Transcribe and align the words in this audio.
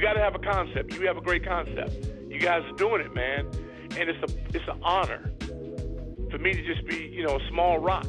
got 0.00 0.14
to 0.14 0.20
have 0.20 0.34
a 0.34 0.38
concept. 0.38 0.94
You 0.94 1.06
have 1.06 1.16
a 1.16 1.20
great 1.20 1.44
concept. 1.44 2.06
You 2.28 2.40
guys 2.40 2.62
are 2.64 2.76
doing 2.76 3.00
it, 3.02 3.14
man, 3.14 3.46
and 3.98 4.08
it's 4.08 4.18
a 4.22 4.56
it's 4.56 4.66
an 4.68 4.80
honor 4.82 5.32
for 6.30 6.38
me 6.38 6.52
to 6.52 6.62
just 6.62 6.86
be, 6.86 6.96
you 7.12 7.24
know, 7.24 7.36
a 7.36 7.48
small 7.48 7.78
rock, 7.78 8.06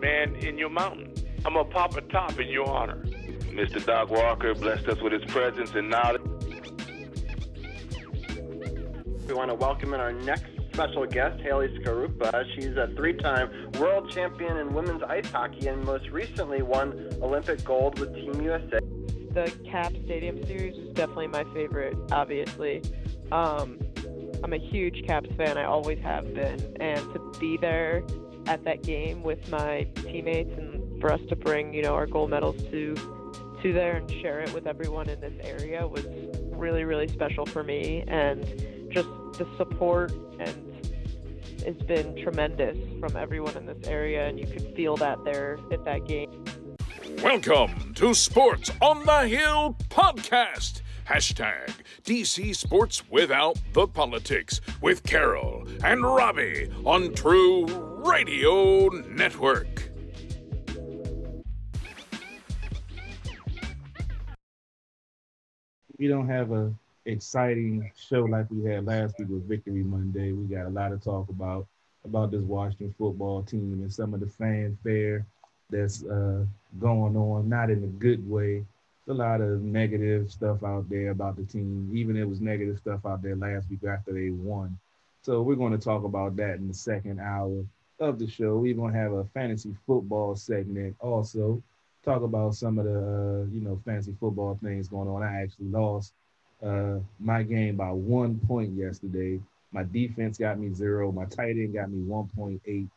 man, 0.00 0.34
in 0.36 0.56
your 0.56 0.70
mountain. 0.70 1.12
I'm 1.44 1.54
gonna 1.54 1.64
pop 1.68 1.96
a 1.96 2.00
top 2.02 2.38
in 2.40 2.48
your 2.48 2.68
honor. 2.68 3.04
Mr. 3.52 3.84
Doc 3.84 4.10
Walker 4.10 4.54
blessed 4.54 4.86
us 4.88 5.00
with 5.00 5.12
his 5.12 5.24
presence 5.30 5.70
and 5.74 5.90
knowledge. 5.90 6.22
We 9.28 9.34
want 9.34 9.50
to 9.50 9.54
welcome 9.54 9.92
in 9.92 10.00
our 10.00 10.10
next 10.10 10.46
special 10.72 11.04
guest, 11.04 11.38
Haley 11.42 11.68
Skarupa. 11.78 12.46
She's 12.54 12.78
a 12.78 12.90
three-time 12.96 13.72
world 13.78 14.10
champion 14.10 14.56
in 14.56 14.72
women's 14.72 15.02
ice 15.02 15.30
hockey 15.30 15.68
and 15.68 15.84
most 15.84 16.08
recently 16.08 16.62
won 16.62 17.10
Olympic 17.20 17.62
gold 17.62 17.98
with 17.98 18.14
Team 18.14 18.40
USA. 18.40 18.78
The 19.34 19.52
Cap 19.70 19.92
Stadium 20.06 20.42
Series 20.46 20.78
is 20.78 20.94
definitely 20.94 21.26
my 21.26 21.44
favorite, 21.52 21.94
obviously. 22.10 22.82
Um, 23.30 23.78
I'm 24.42 24.54
a 24.54 24.58
huge 24.58 25.06
Caps 25.06 25.28
fan, 25.36 25.58
I 25.58 25.64
always 25.64 25.98
have 25.98 26.32
been, 26.32 26.76
and 26.80 27.00
to 27.12 27.32
be 27.38 27.58
there 27.58 28.02
at 28.46 28.64
that 28.64 28.82
game 28.82 29.22
with 29.22 29.46
my 29.50 29.86
teammates 29.96 30.56
and 30.56 30.98
for 31.02 31.12
us 31.12 31.20
to 31.28 31.36
bring, 31.36 31.74
you 31.74 31.82
know, 31.82 31.94
our 31.94 32.06
gold 32.06 32.30
medals 32.30 32.62
to 32.70 32.94
to 33.62 33.72
there 33.74 33.96
and 33.96 34.10
share 34.22 34.40
it 34.40 34.54
with 34.54 34.66
everyone 34.66 35.08
in 35.10 35.20
this 35.20 35.34
area 35.42 35.86
was 35.86 36.06
really, 36.52 36.84
really 36.84 37.08
special 37.08 37.44
for 37.44 37.62
me 37.62 38.04
and 38.06 38.46
just 38.90 39.08
the 39.34 39.46
support 39.56 40.12
and 40.38 40.64
it's 41.66 41.82
been 41.82 42.16
tremendous 42.22 42.76
from 43.00 43.16
everyone 43.16 43.56
in 43.56 43.66
this 43.66 43.86
area 43.86 44.26
and 44.26 44.38
you 44.38 44.46
could 44.46 44.74
feel 44.74 44.96
that 44.96 45.22
there 45.24 45.58
at 45.72 45.84
that 45.84 46.06
game. 46.06 46.44
Welcome 47.22 47.94
to 47.94 48.14
Sports 48.14 48.70
on 48.80 49.04
the 49.04 49.28
Hill 49.28 49.76
podcast. 49.88 50.82
Hashtag 51.06 51.70
DC 52.04 52.54
Sports 52.54 53.02
Without 53.10 53.58
the 53.72 53.86
Politics 53.86 54.60
with 54.80 55.02
Carol 55.04 55.66
and 55.82 56.02
Robbie 56.02 56.70
on 56.84 57.14
True 57.14 57.66
Radio 58.04 58.88
Network. 58.88 59.88
we 65.98 66.06
don't 66.06 66.28
have 66.28 66.52
a 66.52 66.72
exciting 67.08 67.90
show 67.96 68.22
like 68.24 68.46
we 68.50 68.70
had 68.70 68.84
last 68.84 69.18
week 69.18 69.28
with 69.28 69.48
Victory 69.48 69.82
Monday. 69.82 70.32
We 70.32 70.44
got 70.44 70.66
a 70.66 70.70
lot 70.70 70.90
to 70.90 70.98
talk 70.98 71.28
about 71.28 71.66
about 72.04 72.30
this 72.30 72.42
Washington 72.42 72.94
football 72.96 73.42
team 73.42 73.80
and 73.82 73.92
some 73.92 74.14
of 74.14 74.20
the 74.20 74.26
fanfare 74.26 75.26
that's 75.70 76.04
uh, 76.04 76.44
going 76.78 77.16
on, 77.16 77.48
not 77.48 77.70
in 77.70 77.82
a 77.82 77.86
good 77.86 78.28
way. 78.28 78.64
A 79.08 79.12
lot 79.12 79.40
of 79.40 79.62
negative 79.62 80.30
stuff 80.30 80.62
out 80.62 80.88
there 80.88 81.10
about 81.10 81.36
the 81.36 81.44
team. 81.44 81.90
Even 81.94 82.16
it 82.16 82.28
was 82.28 82.40
negative 82.40 82.78
stuff 82.78 83.04
out 83.06 83.22
there 83.22 83.36
last 83.36 83.70
week 83.70 83.84
after 83.84 84.12
they 84.12 84.30
won. 84.30 84.78
So 85.22 85.42
we're 85.42 85.56
going 85.56 85.72
to 85.72 85.84
talk 85.84 86.04
about 86.04 86.36
that 86.36 86.56
in 86.56 86.68
the 86.68 86.74
second 86.74 87.20
hour 87.20 87.64
of 88.00 88.18
the 88.18 88.28
show. 88.28 88.56
We're 88.58 88.74
going 88.74 88.92
to 88.92 88.98
have 88.98 89.12
a 89.12 89.24
fantasy 89.24 89.74
football 89.86 90.36
segment 90.36 90.94
also 91.00 91.62
talk 92.04 92.22
about 92.22 92.54
some 92.54 92.78
of 92.78 92.84
the 92.84 92.98
uh, 92.98 93.44
you 93.52 93.60
know 93.60 93.80
fantasy 93.84 94.14
football 94.20 94.58
things 94.62 94.88
going 94.88 95.08
on. 95.08 95.22
I 95.22 95.42
actually 95.42 95.66
lost 95.68 96.12
uh, 96.62 96.98
my 97.18 97.42
game 97.42 97.76
by 97.76 97.90
one 97.90 98.38
point 98.46 98.76
yesterday. 98.76 99.40
My 99.72 99.82
defense 99.84 100.38
got 100.38 100.58
me 100.58 100.72
zero. 100.72 101.12
My 101.12 101.26
tight 101.26 101.56
end 101.56 101.74
got 101.74 101.90
me 101.90 102.02
one 102.02 102.28
point 102.34 102.60
eight, 102.66 102.88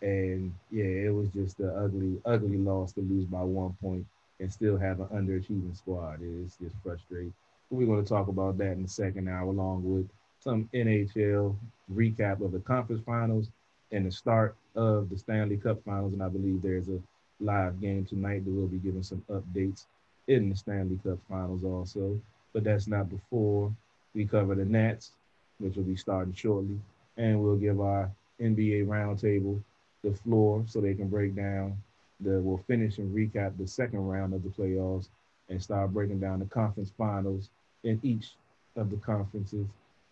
and 0.00 0.54
yeah, 0.70 0.84
it 0.84 1.14
was 1.14 1.28
just 1.30 1.58
an 1.60 1.72
ugly, 1.76 2.20
ugly 2.24 2.58
loss 2.58 2.92
to 2.92 3.00
lose 3.00 3.24
by 3.26 3.42
one 3.42 3.76
point 3.82 4.06
and 4.40 4.52
still 4.52 4.76
have 4.76 5.00
an 5.00 5.06
underachieving 5.06 5.76
squad. 5.76 6.20
It's 6.22 6.56
just 6.56 6.74
frustrating. 6.82 7.32
We're 7.70 7.86
going 7.86 8.04
to 8.04 8.08
talk 8.08 8.28
about 8.28 8.58
that 8.58 8.72
in 8.72 8.82
the 8.82 8.88
second 8.88 9.28
hour, 9.28 9.48
along 9.48 9.82
with 9.84 10.08
some 10.40 10.68
NHL 10.74 11.56
recap 11.92 12.44
of 12.44 12.52
the 12.52 12.58
conference 12.60 13.02
finals 13.06 13.48
and 13.92 14.06
the 14.06 14.10
start 14.10 14.56
of 14.74 15.08
the 15.10 15.16
Stanley 15.18 15.56
Cup 15.56 15.82
finals. 15.84 16.12
And 16.12 16.22
I 16.22 16.28
believe 16.28 16.60
there's 16.60 16.88
a 16.88 16.98
live 17.40 17.80
game 17.80 18.04
tonight 18.04 18.44
that 18.44 18.50
we'll 18.50 18.66
be 18.66 18.78
giving 18.78 19.02
some 19.02 19.24
updates 19.30 19.86
in 20.28 20.50
the 20.50 20.56
Stanley 20.56 20.98
Cup 21.04 21.18
finals 21.28 21.64
also. 21.64 22.20
But 22.52 22.64
that's 22.64 22.86
not 22.86 23.08
before 23.08 23.72
we 24.14 24.26
cover 24.26 24.54
the 24.54 24.64
Nats, 24.64 25.12
which 25.58 25.76
will 25.76 25.84
be 25.84 25.96
starting 25.96 26.34
shortly. 26.34 26.78
And 27.16 27.42
we'll 27.42 27.56
give 27.56 27.80
our 27.80 28.10
NBA 28.40 28.86
roundtable 28.86 29.62
the 30.02 30.12
floor 30.12 30.64
so 30.66 30.80
they 30.80 30.94
can 30.94 31.08
break 31.08 31.34
down 31.34 31.76
the 32.20 32.40
we'll 32.40 32.62
finish 32.68 32.98
and 32.98 33.14
recap 33.14 33.56
the 33.58 33.66
second 33.66 34.06
round 34.06 34.32
of 34.32 34.42
the 34.42 34.48
playoffs 34.48 35.08
and 35.48 35.62
start 35.62 35.92
breaking 35.92 36.20
down 36.20 36.38
the 36.38 36.46
conference 36.46 36.92
finals 36.96 37.50
in 37.84 37.98
each 38.02 38.32
of 38.76 38.90
the 38.90 38.96
conferences 38.96 39.66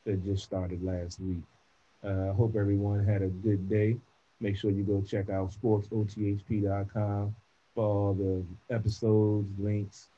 that 0.05 0.25
just 0.25 0.45
started 0.45 0.83
last 0.83 1.21
week. 1.21 1.43
Uh, 2.05 2.09
I 2.09 2.29
uh, 2.29 2.33
hope 2.33 2.57
everyone 2.57 3.05
had 3.05 3.23
a 3.23 3.29
good 3.29 3.69
day. 3.69 3.97
Make 4.41 4.57
sure 4.57 4.71
you 4.71 4.83
go 4.83 5.03
check 5.03 5.29
out 5.29 5.53
sportsothp.com 5.53 7.35
for 7.75 7.85
all 7.85 8.15
the 8.15 8.75
episodes, 8.75 9.49
links, 9.59 10.09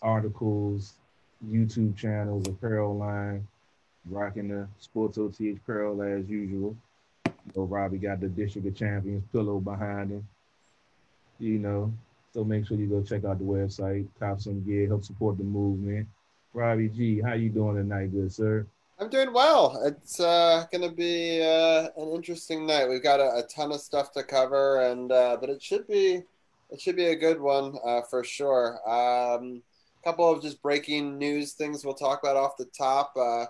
articles, 0.00 0.94
YouTube 1.46 1.96
channels, 1.96 2.46
apparel 2.48 2.96
line, 2.96 3.46
rocking 4.08 4.48
the 4.48 4.68
Sports 4.78 5.18
OTH 5.18 5.40
apparel 5.40 6.02
as 6.02 6.28
usual. 6.28 6.76
You 7.26 7.52
know, 7.56 7.62
Robbie 7.64 7.98
got 7.98 8.20
the 8.20 8.28
District 8.28 8.66
of 8.66 8.74
Champions 8.74 9.24
pillow 9.32 9.60
behind 9.60 10.10
him. 10.10 10.26
You 11.38 11.58
know, 11.58 11.92
so 12.34 12.44
make 12.44 12.66
sure 12.66 12.76
you 12.76 12.86
go 12.86 13.02
check 13.02 13.24
out 13.24 13.38
the 13.38 13.44
website, 13.44 14.06
cop 14.18 14.40
some 14.40 14.64
gear, 14.64 14.88
help 14.88 15.04
support 15.04 15.38
the 15.38 15.44
movement. 15.44 16.08
Robbie 16.52 16.88
G, 16.88 17.20
how 17.20 17.34
you 17.34 17.50
doing 17.50 17.76
tonight, 17.76 18.12
good 18.12 18.32
sir? 18.32 18.66
I'm 19.00 19.08
doing 19.08 19.32
well. 19.32 19.80
It's 19.84 20.18
uh, 20.18 20.66
going 20.72 20.88
to 20.88 20.94
be 20.94 21.40
uh, 21.40 21.88
an 21.96 22.08
interesting 22.08 22.66
night. 22.66 22.88
We've 22.88 23.02
got 23.02 23.20
a, 23.20 23.36
a, 23.36 23.42
ton 23.44 23.70
of 23.70 23.80
stuff 23.80 24.10
to 24.12 24.24
cover, 24.24 24.80
and 24.80 25.12
uh, 25.12 25.36
but 25.40 25.50
it 25.50 25.62
should 25.62 25.86
be 25.86 26.24
it 26.70 26.80
should 26.80 26.96
be 26.96 27.06
a 27.06 27.16
good 27.16 27.40
one 27.40 27.76
uh, 27.84 28.02
for 28.02 28.24
sure. 28.24 28.80
Um, 28.88 29.62
couple 30.04 30.30
of 30.30 30.42
just 30.42 30.62
breaking 30.62 31.18
news 31.18 31.52
things 31.52 31.84
we'll 31.84 31.94
talk 31.94 32.22
about 32.22 32.36
off 32.36 32.56
the 32.56 32.66
top. 32.76 33.12
Uh, 33.16 33.46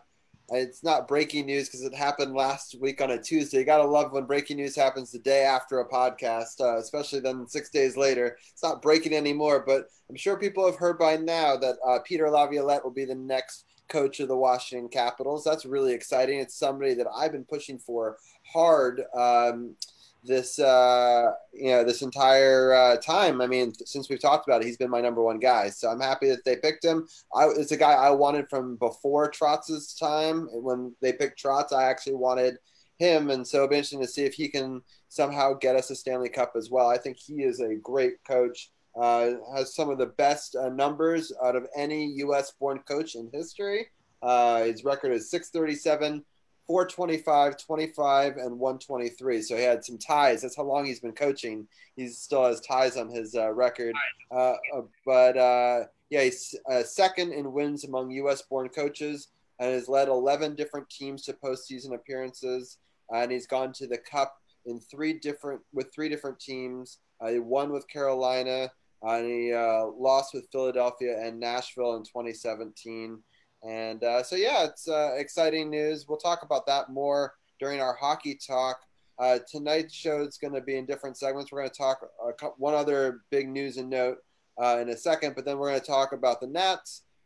it's 0.50 0.82
not 0.82 1.06
breaking 1.06 1.46
news 1.46 1.68
because 1.68 1.82
it 1.82 1.94
happened 1.94 2.34
last 2.34 2.74
week 2.80 3.02
on 3.02 3.10
a 3.10 3.22
Tuesday. 3.22 3.58
You 3.58 3.64
gotta 3.64 3.84
love 3.84 4.12
when 4.12 4.24
breaking 4.24 4.56
news 4.56 4.74
happens 4.74 5.12
the 5.12 5.18
day 5.18 5.42
after 5.42 5.80
a 5.80 5.88
podcast, 5.88 6.60
uh, 6.60 6.78
especially 6.78 7.20
then 7.20 7.46
six 7.46 7.68
days 7.68 7.96
later. 7.96 8.38
It's 8.50 8.62
not 8.62 8.80
breaking 8.80 9.12
anymore, 9.12 9.62
but 9.66 9.88
I'm 10.08 10.16
sure 10.16 10.38
people 10.38 10.64
have 10.64 10.76
heard 10.76 10.98
by 10.98 11.16
now 11.16 11.56
that 11.56 11.76
Peter 12.06 12.30
Laviolette 12.30 12.82
will 12.82 12.90
be 12.90 13.04
the 13.04 13.14
next 13.14 13.64
coach 13.88 14.20
of 14.20 14.28
the 14.28 14.36
Washington 14.36 14.88
Capitals. 14.88 15.44
That's 15.44 15.66
really 15.66 15.92
exciting. 15.92 16.38
It's 16.38 16.54
somebody 16.54 16.94
that 16.94 17.06
I've 17.14 17.32
been 17.32 17.44
pushing 17.44 17.78
for 17.78 18.18
hard 18.50 19.02
um, 19.14 19.74
this 20.24 20.58
uh, 20.58 21.32
you 21.52 21.70
know 21.70 21.84
this 21.84 22.02
entire 22.02 22.72
uh, 22.72 22.96
time. 22.96 23.40
I 23.40 23.46
mean, 23.46 23.72
since 23.84 24.08
we've 24.08 24.20
talked 24.20 24.48
about 24.48 24.62
it, 24.62 24.66
he's 24.66 24.76
been 24.76 24.90
my 24.90 25.00
number 25.00 25.22
one 25.22 25.38
guy. 25.38 25.70
So 25.70 25.88
I'm 25.88 26.00
happy 26.00 26.28
that 26.28 26.44
they 26.44 26.56
picked 26.56 26.84
him. 26.84 27.06
I, 27.34 27.46
it's 27.56 27.72
a 27.72 27.76
guy 27.76 27.92
I 27.92 28.10
wanted 28.10 28.48
from 28.48 28.76
before 28.76 29.30
Trotz's 29.30 29.94
time. 29.94 30.48
When 30.52 30.94
they 31.00 31.12
picked 31.12 31.42
Trotz, 31.42 31.72
I 31.72 31.84
actually 31.84 32.16
wanted 32.16 32.58
him, 32.98 33.30
and 33.30 33.46
so 33.46 33.58
it'll 33.58 33.68
be 33.68 33.76
interesting 33.76 34.00
to 34.00 34.08
see 34.08 34.24
if 34.24 34.34
he 34.34 34.48
can 34.48 34.82
somehow 35.08 35.54
get 35.54 35.76
us 35.76 35.90
a 35.90 35.96
Stanley 35.96 36.28
Cup 36.28 36.52
as 36.56 36.70
well. 36.70 36.88
I 36.88 36.98
think 36.98 37.16
he 37.16 37.42
is 37.42 37.60
a 37.60 37.74
great 37.76 38.22
coach. 38.26 38.70
Uh, 39.00 39.34
has 39.54 39.76
some 39.76 39.90
of 39.90 39.98
the 39.98 40.06
best 40.06 40.56
uh, 40.56 40.68
numbers 40.70 41.32
out 41.44 41.54
of 41.54 41.66
any 41.76 42.06
U.S. 42.16 42.52
born 42.58 42.80
coach 42.80 43.14
in 43.14 43.30
history. 43.32 43.86
Uh, 44.22 44.64
his 44.64 44.82
record 44.82 45.12
is 45.12 45.30
637, 45.30 46.24
425, 46.68 47.56
25, 47.56 48.36
and 48.36 48.58
123. 48.58 49.42
So 49.42 49.56
he 49.56 49.62
had 49.62 49.84
some 49.84 49.98
ties. 49.98 50.42
That's 50.42 50.56
how 50.56 50.62
long 50.62 50.84
he's 50.84 51.00
been 51.00 51.12
coaching. 51.12 51.66
He 51.96 52.06
still 52.08 52.44
has 52.44 52.60
ties 52.60 52.96
on 52.96 53.10
his 53.10 53.34
uh, 53.34 53.50
record. 53.52 53.94
Uh, 54.30 54.54
uh, 54.76 54.82
but 55.04 55.88
yeah, 56.10 56.22
he's 56.22 56.54
second 56.84 57.32
in 57.32 57.52
wins 57.52 57.84
among 57.84 58.10
U.S. 58.12 58.42
born 58.42 58.68
coaches 58.68 59.28
and 59.58 59.72
has 59.72 59.88
led 59.88 60.08
11 60.08 60.54
different 60.54 60.88
teams 60.88 61.22
to 61.24 61.32
postseason 61.32 61.94
appearances. 61.94 62.78
and 63.12 63.32
he's 63.32 63.46
gone 63.46 63.72
to 63.72 63.88
the 63.88 63.98
Cup 63.98 64.38
in 64.68 64.78
three 64.80 65.14
different 65.14 65.60
with 65.72 65.92
three 65.92 66.08
different 66.08 66.38
teams. 66.38 66.98
Uh, 67.20 67.28
he 67.28 67.38
won 67.38 67.72
with 67.72 67.88
Carolina, 67.88 68.70
uh, 69.06 69.14
and 69.14 69.26
he 69.26 69.52
uh, 69.52 69.86
lost 69.98 70.34
with 70.34 70.48
Philadelphia 70.52 71.18
and 71.20 71.40
Nashville 71.40 71.96
in 71.96 72.04
2017. 72.04 73.18
And 73.62 74.02
uh, 74.04 74.22
so, 74.22 74.36
yeah, 74.36 74.64
it's 74.64 74.88
uh, 74.88 75.14
exciting 75.16 75.70
news. 75.70 76.06
We'll 76.08 76.18
talk 76.18 76.42
about 76.42 76.66
that 76.66 76.90
more 76.90 77.34
during 77.58 77.80
our 77.80 77.94
hockey 77.94 78.38
talk. 78.46 78.80
Uh, 79.18 79.38
tonight's 79.50 79.94
show 79.94 80.20
is 80.22 80.38
going 80.38 80.54
to 80.54 80.60
be 80.60 80.76
in 80.76 80.86
different 80.86 81.16
segments. 81.16 81.50
We're 81.50 81.60
going 81.60 81.70
to 81.70 81.76
talk 81.76 82.08
one 82.56 82.74
other 82.74 83.22
big 83.30 83.48
news 83.48 83.76
and 83.76 83.90
note 83.90 84.18
in 84.60 84.90
a 84.90 84.96
second, 84.96 85.34
but 85.34 85.44
then 85.44 85.58
we're 85.58 85.70
going 85.70 85.80
to 85.80 85.86
talk 85.86 86.12
about 86.12 86.40
the. 86.40 86.46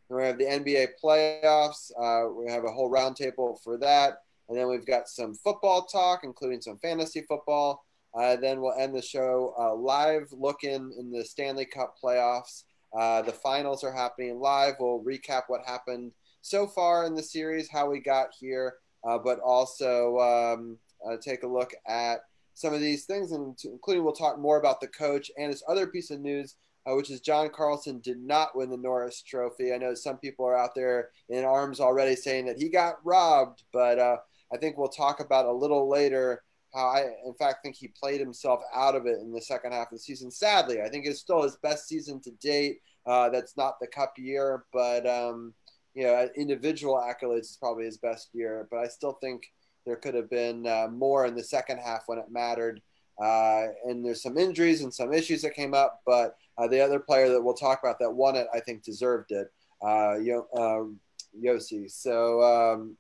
We're 0.08 0.20
going 0.20 0.38
to 0.38 0.44
have 0.46 0.64
the 0.64 0.70
NBA 0.70 0.88
playoffs. 1.02 1.90
going 1.99 2.49
to 2.49 2.52
have 2.55 2.64
a 2.64 2.70
whole 2.70 2.90
roundtable 2.90 3.62
for 3.62 3.76
that. 3.79 4.19
and 4.49 4.56
then 4.56 4.69
we've 4.69 4.87
got 4.87 5.08
some 5.08 5.34
football 5.34 5.82
talk, 5.82 6.20
including 6.25 6.62
some 6.62 6.79
fantasy 6.79 7.23
football. 7.29 7.84
Uh, 8.14 8.37
then 8.37 8.61
we'll 8.61 8.75
end 8.79 8.94
the 8.94 9.02
show 9.02 9.55
uh, 9.58 9.75
live 9.75 10.29
looking 10.32 10.93
in 10.99 11.11
the 11.11 11.25
Stanley 11.25 11.64
Cup 11.64 11.94
playoffs. 12.02 12.64
Uh, 12.96 13.23
the 13.23 13.32
finals 13.32 13.82
are 13.84 13.93
happening 13.93 14.38
live. 14.38 14.75
We'll 14.79 15.02
recap 15.02 15.44
what 15.46 15.62
happened 15.64 16.12
so 16.43 16.67
far 16.67 17.06
in 17.06 17.15
the 17.15 17.23
series, 17.23 17.71
how 17.71 17.91
we 17.91 18.00
got 18.00 18.29
here, 18.39 18.75
uh, 19.09 19.19
but 19.19 19.41
also 19.41 20.19
um, 20.19 20.79
uh, 21.06 21.17
take 21.21 21.43
a 21.43 21.49
look 21.49 21.73
at 21.89 22.21
some 22.55 22.75
of 22.75 22.81
these 22.81 23.05
things, 23.06 23.33
and 23.33 23.56
including 23.65 24.05
we'll 24.05 24.12
talk 24.12 24.39
more 24.39 24.59
about 24.59 24.81
the 24.81 24.89
coach 24.89 25.31
and 25.39 25.50
this 25.50 25.65
other 25.67 25.87
piece 25.87 26.11
of 26.11 26.21
news, 26.21 26.56
uh, 26.87 26.94
which 26.94 27.11
is 27.11 27.21
John 27.21 27.49
Carlson 27.49 28.00
did 28.00 28.19
not 28.19 28.55
win 28.55 28.69
the 28.69 28.77
Norris 28.77 29.23
Trophy. 29.23 29.73
I 29.73 29.79
know 29.79 29.94
some 29.94 30.19
people 30.19 30.47
are 30.47 30.59
out 30.59 30.75
there 30.75 31.11
in 31.31 31.44
arms 31.44 31.81
already 31.81 32.17
saying 32.17 32.47
that 32.47 32.59
he 32.59 32.69
got 32.69 32.97
robbed, 33.05 33.62
but 33.73 33.99
I 33.99 34.59
think 34.59 34.77
we'll 34.77 34.89
talk 34.89 35.21
about 35.21 35.47
a 35.47 35.53
little 35.53 35.89
later 35.89 36.43
how 36.75 36.87
I, 36.87 37.05
in 37.27 37.35
fact, 37.35 37.62
think 37.62 37.77
he 37.77 37.89
played 37.89 38.21
himself 38.21 38.61
out 38.75 38.94
of 38.94 39.06
it 39.06 39.21
in 39.21 39.33
the 39.33 39.43
second 39.43 39.73
half 39.73 39.93
of 39.93 39.93
the 39.93 39.99
season. 39.99 40.31
Sadly, 40.31 40.81
I 40.81 40.89
think 40.89 41.06
it's 41.06 41.21
still 41.21 41.43
his 41.43 41.56
best 41.56 41.87
season 41.87 42.21
to 42.23 42.31
date. 42.33 42.79
Uh, 43.05 43.29
that's 43.29 43.56
not 43.56 43.79
the 43.81 43.87
cup 43.87 44.15
year, 44.17 44.65
but 44.73 45.06
um, 45.06 45.53
you 45.94 46.05
know, 46.05 46.29
individual 46.37 46.94
accolades 46.94 47.50
is 47.50 47.59
probably 47.59 47.85
his 47.85 47.99
best 47.99 48.31
year. 48.33 48.67
But 48.71 48.79
I 48.79 48.89
still 48.89 49.12
think 49.21 49.53
there 49.85 49.97
could 49.97 50.15
have 50.15 50.31
been 50.31 50.67
uh, 50.67 50.89
more 50.91 51.27
in 51.27 51.35
the 51.35 51.43
second 51.43 51.79
half 51.79 52.03
when 52.06 52.19
it 52.19 52.31
mattered. 52.31 52.81
Uh, 53.23 53.67
and 53.85 54.05
there's 54.05 54.23
some 54.23 54.39
injuries 54.39 54.83
and 54.83 54.93
some 54.93 55.12
issues 55.12 55.43
that 55.43 55.55
came 55.55 55.75
up, 55.75 56.00
but 56.06 56.37
uh, 56.59 56.67
the 56.67 56.81
other 56.81 56.99
player 56.99 57.29
that 57.29 57.43
we'll 57.43 57.55
talk 57.55 57.81
about 57.83 57.99
that 57.99 58.11
won 58.11 58.37
it, 58.37 58.47
I 58.55 58.61
think, 58.61 58.83
deserved 58.83 59.33
it. 59.33 59.53
Uh, 59.85 60.17
Yo- 60.19 60.49
uh, 60.55 61.41
Josi. 61.41 61.91
So. 61.91 62.43
Um, 62.43 62.97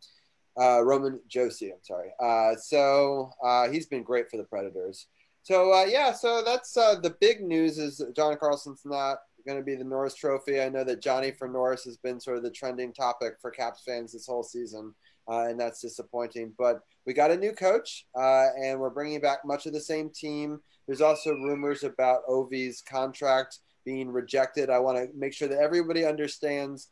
uh, 0.60 0.82
Roman 0.84 1.18
Josi, 1.34 1.72
I'm 1.72 1.82
sorry. 1.82 2.10
Uh, 2.20 2.56
so 2.56 3.30
uh, 3.42 3.68
he's 3.70 3.86
been 3.86 4.02
great 4.02 4.30
for 4.30 4.36
the 4.36 4.44
Predators. 4.44 5.06
So 5.44 5.84
yeah, 5.84 6.12
so 6.12 6.42
that's 6.44 6.74
the 6.74 7.16
big 7.20 7.40
news 7.42 7.78
is 7.78 8.02
John 8.14 8.36
Carlson's 8.36 8.82
not 8.84 9.18
going 9.42 9.58
to 9.58 9.64
be 9.64 9.74
the 9.74 9.84
Norris 9.84 10.14
Trophy. 10.14 10.60
I 10.60 10.68
know 10.68 10.84
that 10.84 11.02
Johnny 11.02 11.30
for 11.30 11.48
Norris 11.48 11.84
has 11.84 11.96
been 11.96 12.20
sort 12.20 12.36
of 12.36 12.42
the 12.42 12.50
trending 12.50 12.92
topic 12.92 13.34
for 13.40 13.50
Caps 13.50 13.82
fans 13.86 14.12
this 14.12 14.26
whole 14.26 14.42
season, 14.42 14.94
uh, 15.28 15.46
and 15.48 15.58
that's 15.58 15.80
disappointing. 15.80 16.52
But 16.58 16.80
we 17.06 17.12
got 17.12 17.30
a 17.30 17.36
new 17.36 17.52
coach, 17.52 18.06
and 18.14 18.80
we're 18.80 18.90
bringing 18.90 19.20
back 19.20 19.40
much 19.44 19.66
of 19.66 19.72
the 19.72 19.80
same 19.80 20.10
team. 20.10 20.60
There's 20.86 21.00
also 21.00 21.30
rumors 21.32 21.84
about 21.84 22.26
Ovi's 22.28 22.82
contract 22.82 23.58
being 23.84 24.08
rejected. 24.08 24.70
I 24.70 24.78
want 24.78 24.98
to 24.98 25.08
make 25.16 25.32
sure 25.32 25.48
that 25.48 25.58
everybody 25.58 26.04
understands 26.04 26.88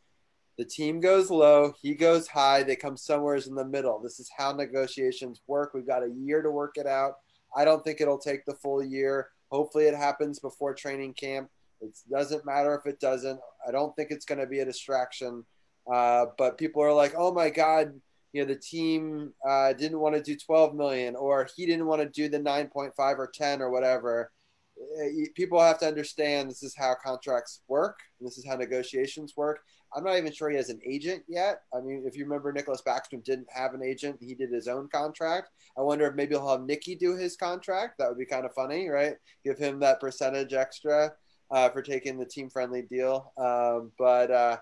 the 0.57 0.65
team 0.65 0.99
goes 0.99 1.31
low, 1.31 1.73
he 1.81 1.95
goes 1.95 2.27
high, 2.27 2.61
they 2.61 2.75
come 2.75 2.97
somewhere 2.97 3.35
in 3.35 3.55
the 3.55 3.65
middle. 3.65 3.99
This 3.99 4.19
is 4.19 4.29
how 4.37 4.51
negotiations 4.51 5.41
work. 5.47 5.73
We've 5.73 5.87
got 5.87 6.03
a 6.03 6.11
year 6.11 6.41
to 6.41 6.51
work 6.51 6.75
it 6.75 6.85
out. 6.85 7.13
I 7.55 7.65
don't 7.65 7.83
think 7.83 7.99
it'll 7.99 8.19
take 8.19 8.45
the 8.45 8.53
full 8.55 8.83
year. 8.83 9.29
Hopefully, 9.49 9.85
it 9.85 9.95
happens 9.95 10.39
before 10.39 10.73
training 10.73 11.13
camp. 11.13 11.49
It 11.81 11.97
doesn't 12.09 12.45
matter 12.45 12.75
if 12.75 12.85
it 12.91 12.99
doesn't. 12.99 13.39
I 13.67 13.71
don't 13.71 13.95
think 13.95 14.11
it's 14.11 14.25
going 14.25 14.39
to 14.39 14.47
be 14.47 14.59
a 14.59 14.65
distraction. 14.65 15.43
Uh, 15.91 16.27
but 16.37 16.57
people 16.57 16.81
are 16.83 16.93
like, 16.93 17.13
oh 17.17 17.33
my 17.33 17.49
God, 17.49 17.93
you 18.33 18.41
know, 18.41 18.47
the 18.47 18.59
team 18.59 19.33
uh, 19.47 19.73
didn't 19.73 19.99
want 19.99 20.15
to 20.15 20.21
do 20.21 20.37
12 20.37 20.75
million 20.75 21.15
or 21.15 21.47
he 21.55 21.65
didn't 21.65 21.87
want 21.87 22.01
to 22.01 22.09
do 22.09 22.29
the 22.29 22.39
9.5 22.39 22.91
or 22.97 23.31
10 23.33 23.61
or 23.61 23.71
whatever. 23.71 24.31
Uh, 24.79 25.25
people 25.35 25.59
have 25.59 25.79
to 25.79 25.87
understand 25.87 26.49
this 26.49 26.63
is 26.63 26.75
how 26.77 26.95
contracts 27.03 27.61
work. 27.67 27.99
this 28.19 28.37
is 28.37 28.45
how 28.45 28.55
negotiations 28.55 29.33
work. 29.35 29.59
I'm 29.93 30.05
not 30.05 30.17
even 30.17 30.31
sure 30.31 30.49
he 30.49 30.55
has 30.55 30.69
an 30.69 30.79
agent 30.87 31.23
yet. 31.27 31.63
I 31.75 31.81
mean, 31.81 32.03
if 32.05 32.15
you 32.15 32.23
remember, 32.23 32.53
Nicholas 32.53 32.81
Backstrom 32.81 33.23
didn't 33.25 33.47
have 33.53 33.73
an 33.73 33.83
agent; 33.83 34.17
he 34.21 34.33
did 34.33 34.49
his 34.49 34.69
own 34.69 34.87
contract. 34.87 35.49
I 35.77 35.81
wonder 35.81 36.07
if 36.07 36.15
maybe 36.15 36.33
he'll 36.33 36.47
have 36.47 36.61
Nicky 36.61 36.95
do 36.95 37.17
his 37.17 37.35
contract. 37.35 37.97
That 37.97 38.07
would 38.07 38.17
be 38.17 38.25
kind 38.25 38.45
of 38.45 38.53
funny, 38.53 38.87
right? 38.87 39.15
Give 39.43 39.57
him 39.57 39.81
that 39.81 39.99
percentage 39.99 40.53
extra 40.53 41.11
uh, 41.51 41.69
for 41.69 41.81
taking 41.81 42.17
the 42.17 42.25
team-friendly 42.25 42.83
deal. 42.83 43.31
Um, 43.37 43.91
but 43.97 44.31
uh, 44.31 44.57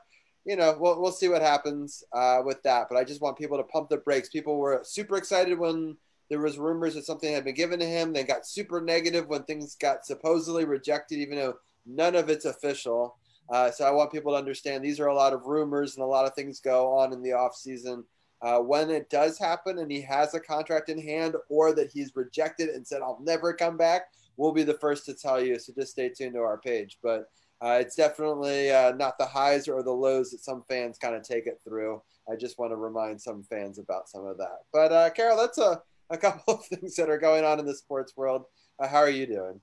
you 0.45 0.55
know, 0.55 0.75
we'll 0.79 0.99
we'll 0.99 1.11
see 1.11 1.29
what 1.29 1.41
happens 1.41 2.03
uh, 2.13 2.39
with 2.43 2.61
that. 2.63 2.87
But 2.89 2.97
I 2.97 3.03
just 3.03 3.21
want 3.21 3.37
people 3.37 3.57
to 3.57 3.63
pump 3.63 3.89
the 3.89 3.97
brakes. 3.97 4.29
People 4.29 4.57
were 4.57 4.81
super 4.83 5.17
excited 5.17 5.57
when 5.57 5.97
there 6.29 6.39
was 6.39 6.57
rumors 6.57 6.95
that 6.95 7.05
something 7.05 7.33
had 7.33 7.43
been 7.43 7.55
given 7.55 7.79
to 7.79 7.85
him. 7.85 8.13
They 8.13 8.23
got 8.23 8.45
super 8.45 8.81
negative 8.81 9.27
when 9.27 9.43
things 9.43 9.75
got 9.75 10.05
supposedly 10.05 10.65
rejected, 10.65 11.19
even 11.19 11.37
though 11.37 11.55
none 11.85 12.15
of 12.15 12.29
it's 12.29 12.45
official. 12.45 13.17
Uh, 13.49 13.71
so 13.71 13.83
I 13.83 13.91
want 13.91 14.11
people 14.11 14.33
to 14.33 14.37
understand 14.37 14.83
these 14.83 14.99
are 14.99 15.07
a 15.07 15.15
lot 15.15 15.33
of 15.33 15.47
rumors 15.47 15.95
and 15.95 16.03
a 16.03 16.07
lot 16.07 16.25
of 16.25 16.35
things 16.35 16.59
go 16.59 16.93
on 16.93 17.13
in 17.13 17.23
the 17.23 17.33
off 17.33 17.55
season. 17.55 18.03
Uh, 18.41 18.59
when 18.59 18.89
it 18.89 19.09
does 19.09 19.37
happen 19.37 19.79
and 19.79 19.91
he 19.91 20.01
has 20.01 20.33
a 20.33 20.39
contract 20.39 20.87
in 20.87 21.01
hand 21.01 21.35
or 21.49 21.73
that 21.73 21.91
he's 21.91 22.15
rejected 22.15 22.69
and 22.69 22.87
said, 22.87 23.01
I'll 23.01 23.19
never 23.21 23.53
come 23.53 23.75
back, 23.75 24.03
we'll 24.39 24.53
be 24.53 24.63
the 24.63 24.73
first 24.75 25.05
to 25.05 25.13
tell 25.13 25.43
you. 25.43 25.59
So 25.59 25.73
just 25.77 25.91
stay 25.91 26.09
tuned 26.09 26.33
to 26.33 26.39
our 26.39 26.57
page. 26.57 26.97
But 27.03 27.29
uh, 27.61 27.77
it's 27.81 27.95
definitely 27.95 28.71
uh, 28.71 28.93
not 28.93 29.17
the 29.19 29.25
highs 29.25 29.67
or 29.67 29.83
the 29.83 29.91
lows 29.91 30.31
that 30.31 30.39
some 30.39 30.63
fans 30.69 30.97
kind 30.97 31.13
of 31.13 31.23
take 31.23 31.45
it 31.45 31.59
through. 31.63 32.01
I 32.31 32.37
just 32.37 32.57
want 32.57 32.71
to 32.71 32.77
remind 32.77 33.21
some 33.21 33.43
fans 33.43 33.79
about 33.79 34.07
some 34.07 34.25
of 34.25 34.37
that. 34.37 34.59
But 34.71 34.93
uh, 34.93 35.09
Carol, 35.09 35.37
that's 35.37 35.57
a, 35.57 35.81
a 36.09 36.17
couple 36.25 36.55
of 36.55 36.65
things 36.65 36.95
that 36.95 37.09
are 37.09 37.17
going 37.17 37.43
on 37.43 37.59
in 37.59 37.65
the 37.65 37.75
sports 37.75 38.13
world. 38.15 38.45
Uh, 38.79 38.87
how 38.87 38.99
are 38.99 39.09
you 39.09 39.27
doing? 39.27 39.59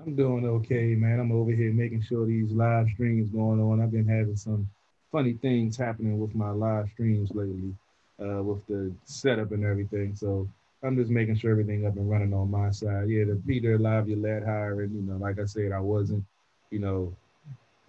I'm 0.00 0.16
doing 0.16 0.46
okay, 0.46 0.94
man. 0.94 1.20
I'm 1.20 1.30
over 1.30 1.52
here 1.52 1.72
making 1.72 2.02
sure 2.02 2.26
these 2.26 2.50
live 2.50 2.88
streams 2.94 3.28
going 3.30 3.60
on. 3.60 3.80
I've 3.80 3.92
been 3.92 4.08
having 4.08 4.36
some 4.36 4.68
funny 5.12 5.34
things 5.34 5.76
happening 5.76 6.18
with 6.18 6.34
my 6.34 6.50
live 6.50 6.88
streams 6.94 7.30
lately, 7.32 7.74
uh, 8.18 8.42
with 8.42 8.66
the 8.66 8.92
setup 9.04 9.52
and 9.52 9.64
everything. 9.64 10.16
So 10.16 10.48
I'm 10.84 10.96
just 10.96 11.10
making 11.10 11.36
sure 11.36 11.50
everything 11.50 11.86
up 11.86 11.96
and 11.96 12.10
running 12.10 12.34
on 12.34 12.50
my 12.50 12.70
side. 12.70 13.08
Yeah, 13.08 13.24
the 13.24 13.40
Peter 13.46 13.78
Live 13.78 14.08
you 14.08 14.16
you 14.16 15.02
know, 15.02 15.16
like 15.18 15.40
I 15.40 15.46
said, 15.46 15.72
I 15.72 15.80
wasn't, 15.80 16.22
you 16.70 16.78
know, 16.78 17.16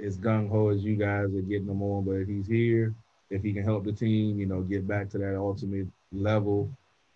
as 0.04 0.18
gung 0.18 0.50
ho 0.50 0.70
as 0.70 0.84
you 0.84 0.96
guys 0.96 1.26
are 1.26 1.42
getting 1.42 1.68
him 1.68 1.82
on, 1.82 2.06
but 2.06 2.14
if 2.14 2.28
he's 2.28 2.48
here. 2.48 2.94
If 3.30 3.44
he 3.44 3.54
can 3.54 3.64
help 3.64 3.84
the 3.84 3.92
team, 3.92 4.40
you 4.40 4.46
know, 4.46 4.62
get 4.62 4.88
back 4.88 5.10
to 5.10 5.18
that 5.18 5.36
ultimate 5.36 5.88
level 6.14 6.70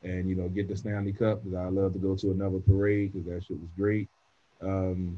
and, 0.03 0.27
you 0.27 0.35
know, 0.35 0.49
get 0.49 0.67
the 0.67 0.75
Stanley 0.75 1.13
Cup, 1.13 1.43
because 1.43 1.57
I 1.57 1.67
love 1.69 1.93
to 1.93 1.99
go 1.99 2.15
to 2.15 2.31
another 2.31 2.59
parade 2.59 3.13
because 3.13 3.27
that 3.27 3.45
shit 3.45 3.59
was 3.59 3.69
great. 3.77 4.09
Um, 4.61 5.17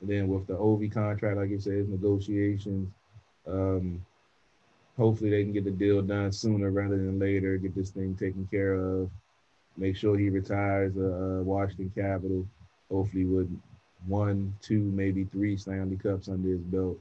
and 0.00 0.10
then 0.10 0.28
with 0.28 0.46
the 0.46 0.52
Ovi 0.52 0.92
contract, 0.92 1.38
like 1.38 1.50
you 1.50 1.58
said, 1.58 1.88
negotiations. 1.88 2.88
Um, 3.48 4.04
hopefully 4.96 5.30
they 5.30 5.42
can 5.42 5.52
get 5.52 5.64
the 5.64 5.70
deal 5.70 6.02
done 6.02 6.30
sooner 6.32 6.70
rather 6.70 6.96
than 6.96 7.18
later. 7.18 7.56
Get 7.56 7.74
this 7.74 7.90
thing 7.90 8.14
taken 8.14 8.46
care 8.50 8.74
of. 8.74 9.10
Make 9.76 9.96
sure 9.96 10.16
he 10.16 10.30
retires 10.30 10.96
uh, 10.96 11.42
Washington 11.42 11.92
Capital. 11.94 12.46
Hopefully 12.90 13.24
with 13.24 13.50
one, 14.06 14.54
two, 14.62 14.80
maybe 14.80 15.24
three 15.24 15.56
Stanley 15.56 15.96
Cups 15.96 16.28
under 16.28 16.50
his 16.50 16.60
belt, 16.60 16.98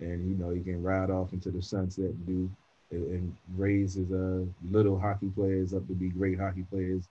and 0.00 0.28
you 0.28 0.36
know 0.36 0.50
he 0.50 0.60
can 0.60 0.82
ride 0.82 1.10
off 1.10 1.32
into 1.32 1.50
the 1.50 1.62
sunset 1.62 2.06
and 2.06 2.26
do 2.26 2.50
and 2.90 3.36
raise 3.56 3.94
his 3.94 4.10
uh, 4.10 4.42
little 4.70 4.98
hockey 4.98 5.28
players 5.34 5.74
up 5.74 5.86
to 5.86 5.92
be 5.92 6.08
great 6.08 6.40
hockey 6.40 6.64
players 6.70 7.04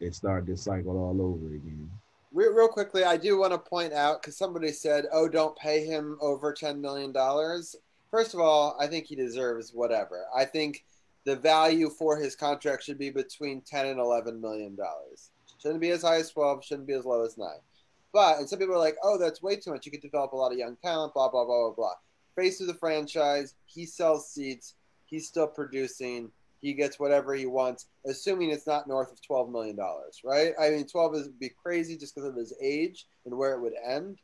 and 0.00 0.14
start 0.14 0.46
this 0.46 0.62
cycle 0.62 0.96
all 0.96 1.20
over 1.20 1.46
again 1.46 1.90
real, 2.34 2.52
real 2.52 2.68
quickly, 2.68 3.04
I 3.04 3.16
do 3.16 3.38
want 3.38 3.52
to 3.52 3.58
point 3.58 3.92
out 3.94 4.20
because 4.20 4.36
somebody 4.36 4.72
said, 4.72 5.06
"Oh, 5.12 5.28
don't 5.28 5.56
pay 5.56 5.86
him 5.86 6.18
over 6.20 6.52
ten 6.52 6.80
million 6.80 7.12
dollars." 7.12 7.74
First 8.10 8.34
of 8.34 8.40
all, 8.40 8.76
I 8.78 8.86
think 8.86 9.06
he 9.06 9.16
deserves 9.16 9.72
whatever. 9.72 10.26
I 10.36 10.44
think 10.44 10.84
the 11.24 11.36
value 11.36 11.90
for 11.90 12.16
his 12.16 12.36
contract 12.36 12.84
should 12.84 12.98
be 12.98 13.10
between 13.10 13.62
ten 13.62 13.86
and 13.86 13.98
eleven 13.98 14.40
million 14.40 14.74
dollars. 14.74 15.30
Shouldn't 15.60 15.80
be 15.80 15.90
as 15.90 16.02
high 16.02 16.16
as 16.16 16.30
twelve. 16.30 16.64
Shouldn't 16.64 16.86
be 16.86 16.94
as 16.94 17.04
low 17.04 17.24
as 17.24 17.38
nine. 17.38 17.60
But 18.12 18.38
and 18.38 18.48
some 18.48 18.58
people 18.58 18.74
are 18.74 18.78
like, 18.78 18.96
"Oh, 19.02 19.18
that's 19.18 19.42
way 19.42 19.56
too 19.56 19.72
much. 19.72 19.86
You 19.86 19.92
could 19.92 20.02
develop 20.02 20.32
a 20.32 20.36
lot 20.36 20.52
of 20.52 20.58
young 20.58 20.76
talent." 20.76 21.14
Blah 21.14 21.30
blah 21.30 21.44
blah 21.44 21.68
blah 21.68 21.74
blah. 21.74 21.94
Face 22.36 22.60
of 22.60 22.66
the 22.66 22.74
franchise. 22.74 23.54
He 23.66 23.86
sells 23.86 24.30
seats. 24.30 24.74
He's 25.06 25.26
still 25.26 25.46
producing 25.46 26.30
he 26.64 26.72
gets 26.72 26.98
whatever 26.98 27.34
he 27.34 27.44
wants, 27.44 27.88
assuming 28.06 28.50
it's 28.50 28.66
not 28.66 28.88
north 28.88 29.12
of 29.12 29.20
twelve 29.20 29.50
million 29.50 29.76
dollars, 29.76 30.22
right? 30.24 30.54
I 30.58 30.70
mean, 30.70 30.86
twelve 30.86 31.14
is 31.14 31.26
would 31.26 31.38
be 31.38 31.50
crazy 31.50 31.94
just 31.94 32.14
because 32.14 32.30
of 32.30 32.36
his 32.36 32.54
age 32.60 33.06
and 33.26 33.36
where 33.36 33.52
it 33.52 33.60
would 33.60 33.74
end. 33.86 34.16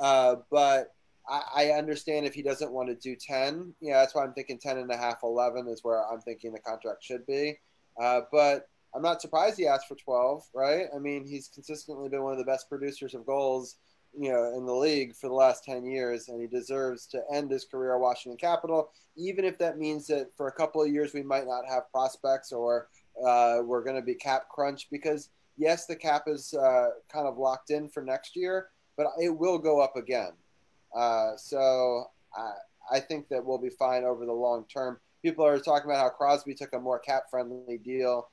Uh, 0.00 0.36
but 0.48 0.94
I, 1.28 1.42
I, 1.54 1.78
understand 1.78 2.26
if 2.26 2.34
he 2.34 2.42
doesn't 2.42 2.72
want 2.72 2.88
to 2.88 2.94
do 2.94 3.16
ten. 3.16 3.74
Yeah, 3.80 4.00
that's 4.00 4.14
why 4.14 4.24
I'm 4.24 4.32
thinking 4.32 4.58
10 4.58 4.78
and 4.78 4.90
a 4.90 4.96
half, 4.96 5.18
11 5.22 5.68
is 5.68 5.84
where 5.84 6.04
I'm 6.10 6.20
thinking 6.20 6.52
the 6.52 6.60
contract 6.60 7.04
should 7.04 7.26
be. 7.26 7.58
Uh, 8.00 8.22
but 8.32 8.68
I'm 8.94 9.02
not 9.02 9.20
surprised 9.20 9.58
he 9.58 9.66
asked 9.66 9.88
for 9.88 9.96
12, 9.96 10.44
right? 10.54 10.86
I 10.94 10.98
mean, 10.98 11.26
he's 11.26 11.48
consistently 11.48 12.08
been 12.08 12.22
one 12.22 12.32
of 12.32 12.38
the 12.38 12.44
best 12.44 12.68
producers 12.68 13.14
of 13.14 13.26
goals 13.26 13.76
you 14.16 14.30
know 14.30 14.52
in 14.56 14.66
the 14.66 14.72
league 14.72 15.14
for 15.14 15.28
the 15.28 15.34
last 15.34 15.64
10 15.64 15.84
years 15.84 16.28
and 16.28 16.40
he 16.40 16.46
deserves 16.46 17.06
to 17.06 17.20
end 17.32 17.50
his 17.50 17.64
career 17.64 17.94
at 17.94 18.00
Washington 18.00 18.38
Capital 18.38 18.90
even 19.16 19.44
if 19.44 19.58
that 19.58 19.78
means 19.78 20.06
that 20.06 20.28
for 20.36 20.48
a 20.48 20.52
couple 20.52 20.82
of 20.82 20.88
years 20.88 21.12
we 21.12 21.22
might 21.22 21.46
not 21.46 21.64
have 21.68 21.90
prospects 21.92 22.52
or 22.52 22.88
uh, 23.26 23.58
we're 23.64 23.82
going 23.82 23.96
to 23.96 24.02
be 24.02 24.14
cap 24.14 24.48
crunch 24.48 24.88
because 24.90 25.30
yes 25.56 25.86
the 25.86 25.96
cap 25.96 26.24
is 26.26 26.54
uh, 26.54 26.88
kind 27.12 27.26
of 27.26 27.38
locked 27.38 27.70
in 27.70 27.88
for 27.88 28.02
next 28.02 28.36
year 28.36 28.68
but 28.96 29.06
it 29.20 29.30
will 29.30 29.58
go 29.58 29.80
up 29.80 29.96
again 29.96 30.32
uh, 30.96 31.36
so 31.36 32.06
I, 32.36 32.52
I 32.92 33.00
think 33.00 33.28
that 33.28 33.44
we'll 33.44 33.58
be 33.58 33.70
fine 33.70 34.04
over 34.04 34.26
the 34.26 34.32
long 34.32 34.64
term 34.72 34.98
people 35.22 35.44
are 35.44 35.58
talking 35.58 35.90
about 35.90 36.00
how 36.00 36.08
Crosby 36.10 36.54
took 36.54 36.72
a 36.74 36.78
more 36.78 36.98
cap 36.98 37.24
friendly 37.30 37.78
deal 37.78 38.28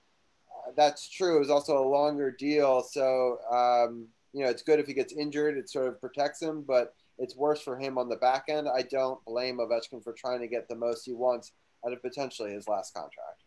that's 0.76 1.10
true. 1.10 1.38
It 1.38 1.40
was 1.40 1.50
also 1.50 1.78
a 1.78 1.88
longer 1.88 2.32
deal, 2.32 2.82
so 2.82 3.40
um, 3.52 4.08
you 4.34 4.44
know 4.44 4.50
it's 4.50 4.64
good 4.64 4.80
if 4.80 4.88
he 4.88 4.94
gets 4.94 5.14
injured. 5.14 5.58
It 5.58 5.70
sort 5.70 5.88
of 5.88 6.00
protects 6.00 6.42
him, 6.42 6.64
but 6.68 6.96
it's 7.18 7.36
worse 7.36 7.62
for 7.62 7.78
him 7.78 7.98
on 7.98 8.10
the 8.10 8.16
back 8.16 8.46
end. 8.48 8.68
I 8.68 8.82
don't 8.84 9.24
blame 9.26 9.58
Ovechkin 9.58 10.04
for 10.04 10.14
trying 10.14 10.42
to 10.42 10.48
get 10.48 10.68
the 10.68 10.76
most 10.76 11.06
he 11.06 11.14
wants 11.14 11.54
out 11.86 11.94
of 11.94 12.02
potentially 12.02 12.52
his 12.52 12.68
last 12.68 12.94
contract. 12.94 13.44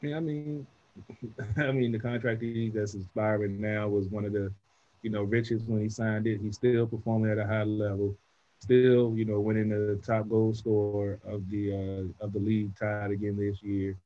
Yeah, 0.00 0.16
I 0.16 0.20
mean, 0.20 0.66
I 1.56 1.72
mean 1.72 1.92
the 1.92 1.98
contract 1.98 2.42
that's 2.74 2.94
expiring 2.94 3.60
now 3.60 3.88
was 3.88 4.06
one 4.06 4.24
of 4.24 4.32
the, 4.32 4.52
you 5.02 5.10
know, 5.10 5.22
richest 5.22 5.66
when 5.66 5.82
he 5.82 5.88
signed 5.88 6.26
it. 6.26 6.40
He's 6.40 6.56
still 6.56 6.86
performing 6.86 7.30
at 7.30 7.38
a 7.38 7.46
high 7.46 7.64
level, 7.64 8.16
still, 8.58 9.14
you 9.16 9.24
know, 9.24 9.40
winning 9.40 9.68
the 9.68 10.00
top 10.04 10.28
goal 10.28 10.54
scorer 10.54 11.18
of 11.26 11.48
the 11.50 11.72
uh, 11.72 12.24
of 12.24 12.32
the 12.32 12.38
league, 12.38 12.76
tied 12.78 13.10
again 13.10 13.36
this 13.36 13.62
year, 13.62 13.96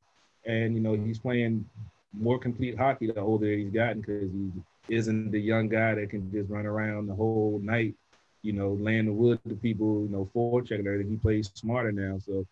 and 0.44 0.74
you 0.74 0.80
know 0.80 0.94
he's 0.94 1.18
playing 1.18 1.64
more 2.12 2.38
complete 2.38 2.76
hockey 2.76 3.06
the 3.06 3.20
older 3.20 3.46
he's 3.46 3.70
gotten 3.70 4.00
because 4.00 4.30
he 4.30 4.50
isn't 4.94 5.30
the 5.30 5.40
young 5.40 5.68
guy 5.68 5.94
that 5.94 6.10
can 6.10 6.30
just 6.30 6.50
run 6.50 6.66
around 6.66 7.06
the 7.06 7.14
whole 7.14 7.60
night, 7.62 7.94
you 8.42 8.52
know, 8.52 8.72
laying 8.80 9.06
the 9.06 9.12
wood 9.12 9.40
to 9.48 9.54
people, 9.54 10.02
you 10.02 10.08
know, 10.08 10.28
forechecking 10.34 10.80
everything. 10.86 11.10
He 11.10 11.16
plays 11.16 11.50
smarter 11.54 11.92
now, 11.92 12.18
so 12.18 12.46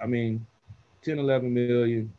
I 0.00 0.06
mean, 0.06 0.46
10, 1.02 1.18
11 1.18 1.52
million, 1.52 2.12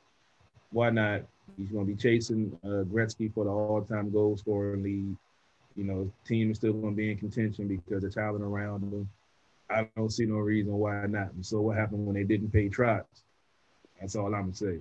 why 0.72 0.90
not? 0.90 1.22
He's 1.58 1.70
going 1.70 1.86
to 1.86 1.92
be 1.92 1.98
chasing 1.98 2.58
uh, 2.64 2.84
Gretzky 2.86 3.34
for 3.34 3.46
the 3.46 3.52
all-time 3.52 4.12
goal 4.12 4.38
scoring 4.38 4.84
lead. 4.84 5.18
You 5.76 5.84
know, 5.86 6.12
team 6.26 6.52
is 6.52 6.58
still 6.58 6.74
going 6.74 6.94
to 6.94 6.98
be 6.98 7.12
in 7.12 7.18
contention 7.18 7.68
because 7.68 8.04
the 8.04 8.10
talent 8.10 8.44
around 8.44 8.82
them. 8.82 9.10
I 9.70 9.88
don't 9.96 10.12
see 10.12 10.26
no 10.26 10.36
reason 10.36 10.74
why 10.74 11.06
not. 11.08 11.30
So 11.42 11.62
what 11.62 11.78
happened 11.78 12.06
when 12.06 12.16
they 12.16 12.24
didn't 12.24 12.52
pay 12.52 12.68
Trotz? 12.68 13.06
That's 14.00 14.16
all 14.16 14.34
I'm 14.36 14.52
gonna 14.52 14.56
say. 14.56 14.80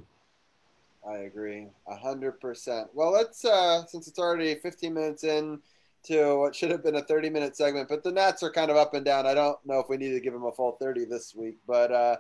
I 1.07 1.19
agree, 1.19 1.69
hundred 1.89 2.41
percent. 2.41 2.89
Well, 2.93 3.13
let's 3.13 3.45
uh, 3.45 3.87
since 3.87 4.09
it's 4.09 4.19
already 4.19 4.55
15 4.57 4.93
minutes 4.93 5.23
in 5.23 5.61
to 6.05 6.39
what 6.39 6.57
should 6.57 6.71
have 6.71 6.83
been 6.83 6.97
a 6.97 7.03
30 7.03 7.31
minute 7.31 7.57
segment, 7.57 7.89
but 7.89 8.03
the 8.03 8.11
Nats 8.11 8.43
are 8.43 8.51
kind 8.51 8.71
of 8.71 8.77
up 8.77 8.95
and 8.95 9.05
down. 9.05 9.27
I 9.27 9.35
don't 9.35 9.59
know 9.67 9.79
if 9.79 9.89
we 9.89 9.97
need 9.97 10.13
to 10.13 10.21
give 10.21 10.33
them 10.33 10.45
a 10.45 10.53
full 10.53 10.73
30 10.81 11.05
this 11.05 11.35
week, 11.35 11.59
but 11.67 11.93
uh, 11.93 12.17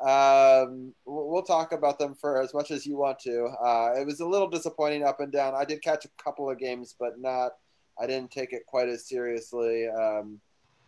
um, 0.00 0.92
we'll 1.04 1.42
talk 1.42 1.72
about 1.72 1.98
them 1.98 2.14
for 2.14 2.40
as 2.40 2.52
much 2.52 2.70
as 2.70 2.86
you 2.86 2.96
want 2.96 3.18
to. 3.20 3.44
Uh, 3.62 3.92
it 3.96 4.06
was 4.06 4.20
a 4.20 4.26
little 4.26 4.48
disappointing 4.48 5.04
up 5.04 5.20
and 5.20 5.30
down. 5.30 5.54
I 5.54 5.64
did 5.64 5.82
catch 5.82 6.04
a 6.04 6.22
couple 6.22 6.50
of 6.50 6.58
games, 6.58 6.94
but 6.98 7.20
not. 7.20 7.52
I 8.00 8.06
didn't 8.06 8.30
take 8.30 8.52
it 8.52 8.66
quite 8.66 8.88
as 8.88 9.06
seriously 9.06 9.88
um, 9.88 10.40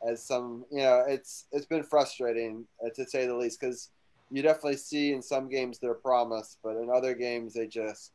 as 0.08 0.22
some. 0.22 0.64
You 0.70 0.78
know, 0.78 1.04
it's 1.06 1.46
it's 1.52 1.66
been 1.66 1.82
frustrating 1.82 2.64
uh, 2.84 2.90
to 2.94 3.06
say 3.08 3.26
the 3.26 3.36
least 3.36 3.60
because 3.60 3.90
you 4.30 4.42
definitely 4.42 4.76
see 4.78 5.12
in 5.12 5.22
some 5.22 5.48
games 5.48 5.78
their 5.78 5.94
promise, 5.94 6.56
but 6.62 6.76
in 6.76 6.88
other 6.90 7.14
games 7.14 7.54
they 7.54 7.66
just 7.66 8.12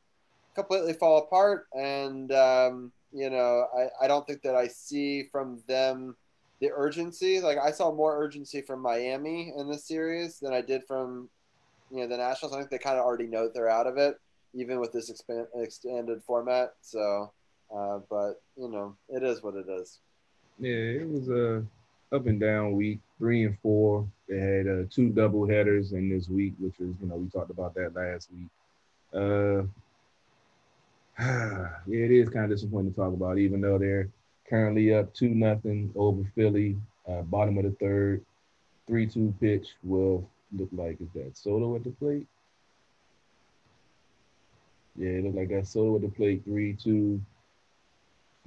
completely 0.55 0.93
fall 0.93 1.19
apart. 1.19 1.67
And 1.73 2.31
um, 2.31 2.91
you 3.13 3.29
know, 3.29 3.67
I, 3.77 4.05
I 4.05 4.07
don't 4.07 4.25
think 4.25 4.41
that 4.41 4.55
I 4.55 4.67
see 4.67 5.23
from 5.31 5.61
them 5.67 6.15
the 6.59 6.71
urgency. 6.73 7.39
Like 7.39 7.57
I 7.57 7.71
saw 7.71 7.93
more 7.93 8.21
urgency 8.21 8.61
from 8.61 8.81
Miami 8.81 9.53
in 9.55 9.69
this 9.69 9.85
series 9.87 10.39
than 10.39 10.53
I 10.53 10.61
did 10.61 10.83
from 10.87 11.29
you 11.91 11.99
know 11.99 12.07
the 12.07 12.17
Nationals. 12.17 12.53
I 12.53 12.59
think 12.59 12.69
they 12.69 12.77
kind 12.77 12.97
of 12.97 13.05
already 13.05 13.27
know 13.27 13.49
they're 13.53 13.69
out 13.69 13.87
of 13.87 13.97
it, 13.97 14.19
even 14.53 14.79
with 14.79 14.91
this 14.91 15.09
expand, 15.09 15.47
extended 15.55 16.21
format. 16.23 16.73
So, 16.81 17.31
uh, 17.73 17.99
but 18.09 18.41
you 18.55 18.69
know, 18.69 18.95
it 19.09 19.23
is 19.23 19.43
what 19.43 19.55
it 19.55 19.67
is. 19.69 19.99
Yeah, 20.59 20.71
it 20.71 21.09
was 21.09 21.29
a 21.29 21.63
up 22.13 22.25
and 22.25 22.39
down 22.39 22.73
week. 22.73 22.99
Three 23.17 23.45
and 23.45 23.57
four. 23.59 24.07
They 24.29 24.37
had 24.37 24.67
uh, 24.67 24.83
two 24.89 25.09
double 25.09 25.47
headers 25.47 25.91
in 25.91 26.09
this 26.09 26.29
week, 26.29 26.53
which 26.59 26.77
was 26.79 26.93
you 27.01 27.07
know 27.07 27.15
we 27.15 27.29
talked 27.29 27.51
about 27.51 27.73
that 27.75 27.95
last 27.95 28.29
week. 28.31 28.49
Uh, 29.13 29.63
yeah, 31.87 32.05
it 32.05 32.11
is 32.11 32.29
kind 32.29 32.45
of 32.45 32.51
disappointing 32.51 32.93
to 32.93 32.95
talk 32.95 33.13
about, 33.13 33.37
even 33.37 33.61
though 33.61 33.77
they're 33.77 34.09
currently 34.49 34.93
up 34.93 35.13
two 35.13 35.29
nothing 35.29 35.91
over 35.95 36.23
Philly. 36.35 36.77
Uh, 37.07 37.21
bottom 37.21 37.57
of 37.57 37.63
the 37.63 37.71
third, 37.79 38.23
three 38.85 39.07
two 39.07 39.33
pitch 39.39 39.69
will 39.83 40.29
look 40.55 40.69
like 40.71 40.99
is 41.01 41.09
that 41.13 41.37
Soto 41.37 41.75
at 41.75 41.83
the 41.83 41.89
plate. 41.91 42.27
Yeah, 44.95 45.09
it 45.09 45.23
looked 45.23 45.37
like 45.37 45.49
that 45.49 45.67
Soto 45.67 45.95
at 45.95 46.01
the 46.01 46.09
plate, 46.09 46.43
three 46.45 46.73
two. 46.73 47.21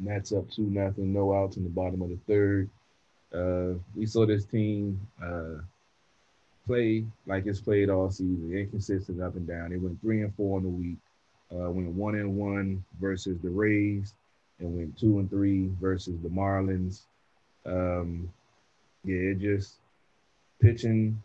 And 0.00 0.09
that's 0.09 0.33
up 0.33 0.50
two 0.50 0.62
nothing, 0.62 1.12
no 1.12 1.35
outs 1.35 1.57
in 1.57 1.64
the 1.64 1.71
bottom 1.71 2.00
of 2.02 2.09
the 2.09 2.19
third. 2.26 2.71
Uh, 3.33 3.78
we 3.95 4.07
saw 4.07 4.26
this 4.26 4.45
team 4.45 5.00
uh, 5.23 5.61
play 6.66 7.04
like 7.26 7.47
it's 7.47 7.61
played 7.61 7.90
all 7.90 8.11
season, 8.11 8.52
inconsistent 8.52 9.21
up 9.21 9.37
and 9.37 9.47
down. 9.47 9.71
They 9.71 9.76
went 9.76 10.00
three 10.00 10.23
and 10.23 10.35
four 10.35 10.59
in 10.59 10.64
the 10.64 10.71
week. 10.71 10.97
Uh, 11.52 11.71
went 11.71 11.88
one 11.88 12.14
and 12.14 12.37
one 12.37 12.85
versus 13.00 13.38
the 13.42 13.50
Rays 13.50 14.14
and 14.59 14.76
went 14.76 14.99
two 14.99 15.19
and 15.19 15.28
three 15.28 15.71
versus 15.80 16.14
the 16.23 16.28
Marlins. 16.28 17.02
Um, 17.66 18.33
yeah, 19.04 19.33
it 19.33 19.38
just 19.38 19.75
pitching, 20.61 21.23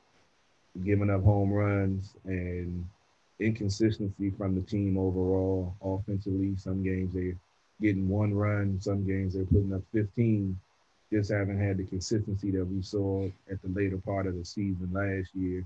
giving 0.84 1.10
up 1.10 1.24
home 1.24 1.52
runs, 1.52 2.14
and 2.26 2.86
inconsistency 3.40 4.32
from 4.32 4.56
the 4.56 4.62
team 4.62 4.98
overall 4.98 5.76
offensively. 5.82 6.56
Some 6.58 6.84
games 6.84 7.14
they're 7.14 7.36
getting 7.82 8.10
one 8.10 8.34
run, 8.34 8.80
some 8.82 9.06
games 9.06 9.34
they're 9.34 9.46
putting 9.46 9.74
up 9.74 9.82
15. 9.94 10.60
Just 11.12 11.32
haven't 11.32 11.60
had 11.60 11.78
the 11.78 11.84
consistency 11.84 12.52
that 12.52 12.66
we 12.66 12.82
saw 12.82 13.26
at 13.50 13.62
the 13.62 13.70
later 13.70 13.98
part 13.98 14.28
of 14.28 14.36
the 14.36 14.46
season 14.46 14.90
last 14.92 15.30
year. 15.36 15.66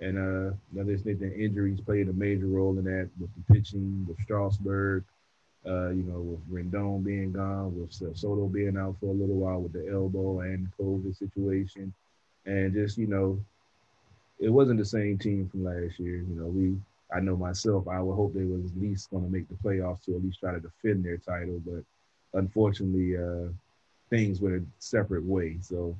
And 0.00 0.18
uh, 0.18 0.84
just 0.84 1.04
think 1.04 1.20
the 1.20 1.32
injuries 1.32 1.80
played 1.80 2.08
a 2.08 2.12
major 2.12 2.46
role 2.46 2.76
in 2.78 2.84
that 2.84 3.08
with 3.20 3.30
the 3.36 3.54
pitching, 3.54 4.04
with 4.08 4.18
Strasburg, 4.20 5.04
uh, 5.64 5.90
you 5.90 6.02
know, 6.02 6.20
with 6.20 6.50
Rendon 6.50 7.04
being 7.04 7.32
gone, 7.32 7.78
with 7.78 7.92
Soto 7.92 8.48
being 8.48 8.76
out 8.76 8.96
for 8.98 9.06
a 9.06 9.12
little 9.12 9.36
while 9.36 9.60
with 9.60 9.72
the 9.72 9.88
elbow 9.92 10.40
and 10.40 10.68
COVID 10.78 11.16
situation, 11.16 11.92
and 12.46 12.72
just 12.72 12.98
you 12.98 13.06
know, 13.06 13.38
it 14.40 14.48
wasn't 14.48 14.80
the 14.80 14.84
same 14.84 15.18
team 15.18 15.48
from 15.48 15.64
last 15.64 16.00
year. 16.00 16.16
You 16.16 16.34
know, 16.34 16.46
we 16.46 16.76
I 17.14 17.20
know 17.20 17.36
myself, 17.36 17.88
I 17.88 18.00
would 18.00 18.14
hope 18.14 18.34
they 18.34 18.44
was 18.44 18.70
at 18.70 18.80
least 18.80 19.10
going 19.10 19.24
to 19.24 19.30
make 19.30 19.48
the 19.48 19.54
playoffs 19.54 20.04
to 20.04 20.16
at 20.16 20.22
least 20.22 20.40
try 20.40 20.52
to 20.52 20.60
defend 20.60 21.04
their 21.04 21.18
title, 21.18 21.60
but 21.64 21.84
unfortunately, 22.38 23.16
uh, 23.16 23.50
things 24.10 24.40
went 24.40 24.56
a 24.56 24.62
separate 24.78 25.24
way. 25.24 25.58
So, 25.60 25.96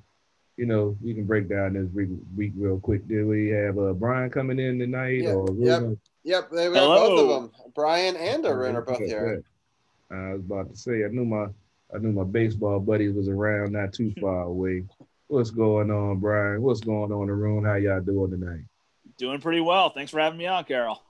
you 0.56 0.66
know, 0.66 0.96
we 1.02 1.14
can 1.14 1.24
break 1.24 1.48
down 1.48 1.74
this 1.74 1.88
week, 1.92 2.10
week 2.36 2.52
real 2.56 2.78
quick. 2.78 3.06
Did 3.08 3.24
we 3.24 3.48
have 3.48 3.78
uh, 3.78 3.92
Brian 3.92 4.30
coming 4.30 4.58
in 4.58 4.78
tonight? 4.78 5.22
Yep, 5.22 5.34
or 5.34 5.48
yep, 5.54 5.82
yep. 6.24 6.50
They 6.50 6.68
were 6.68 6.74
both 6.74 7.20
of 7.20 7.28
them. 7.28 7.72
Brian 7.74 8.16
and 8.16 8.44
Arun 8.44 8.76
are 8.76 8.82
both 8.82 8.98
here. 8.98 9.42
I 10.10 10.34
was 10.34 10.40
about 10.40 10.70
to 10.70 10.76
say, 10.76 11.04
I 11.04 11.08
knew 11.08 11.24
my 11.24 11.46
I 11.94 11.98
knew 11.98 12.12
my 12.12 12.24
baseball 12.24 12.80
buddies 12.80 13.14
was 13.14 13.28
around, 13.28 13.72
not 13.72 13.92
too 13.92 14.12
far 14.20 14.42
away. 14.42 14.84
What's 15.28 15.50
going 15.50 15.90
on, 15.90 16.18
Brian? 16.18 16.60
What's 16.62 16.80
going 16.80 17.12
on, 17.12 17.30
Arun? 17.30 17.64
How 17.64 17.74
y'all 17.76 18.00
doing 18.00 18.30
tonight? 18.30 18.64
Doing 19.22 19.40
pretty 19.40 19.60
well. 19.60 19.88
Thanks 19.88 20.10
for 20.10 20.18
having 20.18 20.36
me 20.36 20.46
on, 20.46 20.64
Carol. 20.64 21.00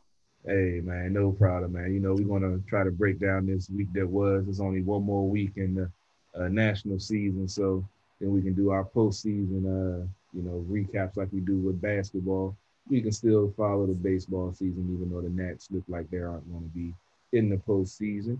Hey 0.45 0.83
man, 0.85 1.15
no 1.15 1.33
problem, 1.33 1.73
man. 1.73 1.95
You 1.95 1.99
know 1.99 2.13
we're 2.13 2.39
gonna 2.39 2.59
try 2.69 2.85
to 2.85 2.91
break 2.91 3.19
down 3.19 3.47
this 3.47 3.71
week 3.71 3.91
that 3.95 4.07
was. 4.07 4.45
There's 4.45 4.61
only 4.61 4.83
one 4.83 5.03
more 5.03 5.27
week 5.27 5.53
in 5.57 5.75
the 5.75 5.91
uh, 6.39 6.49
national 6.49 6.99
season, 6.99 7.49
so 7.49 7.83
then 8.21 8.31
we 8.35 8.43
can 8.43 8.53
do 8.53 8.69
our 8.69 8.85
postseason, 8.85 9.65
uh, 9.65 10.07
you 10.35 10.43
know, 10.43 10.63
recaps 10.69 11.17
like 11.17 11.33
we 11.33 11.41
do 11.41 11.57
with 11.57 11.81
basketball. 11.81 12.55
We 12.91 13.01
can 13.01 13.13
still 13.13 13.55
follow 13.57 13.87
the 13.87 13.95
baseball 13.95 14.53
season, 14.53 14.91
even 14.93 15.11
though 15.11 15.23
the 15.23 15.31
Nats 15.31 15.69
look 15.71 15.85
like 15.89 16.11
they 16.11 16.19
aren't 16.19 16.47
going 16.53 16.65
to 16.65 16.79
be 16.79 16.95
in 17.33 17.49
the 17.49 17.57
postseason. 17.57 18.39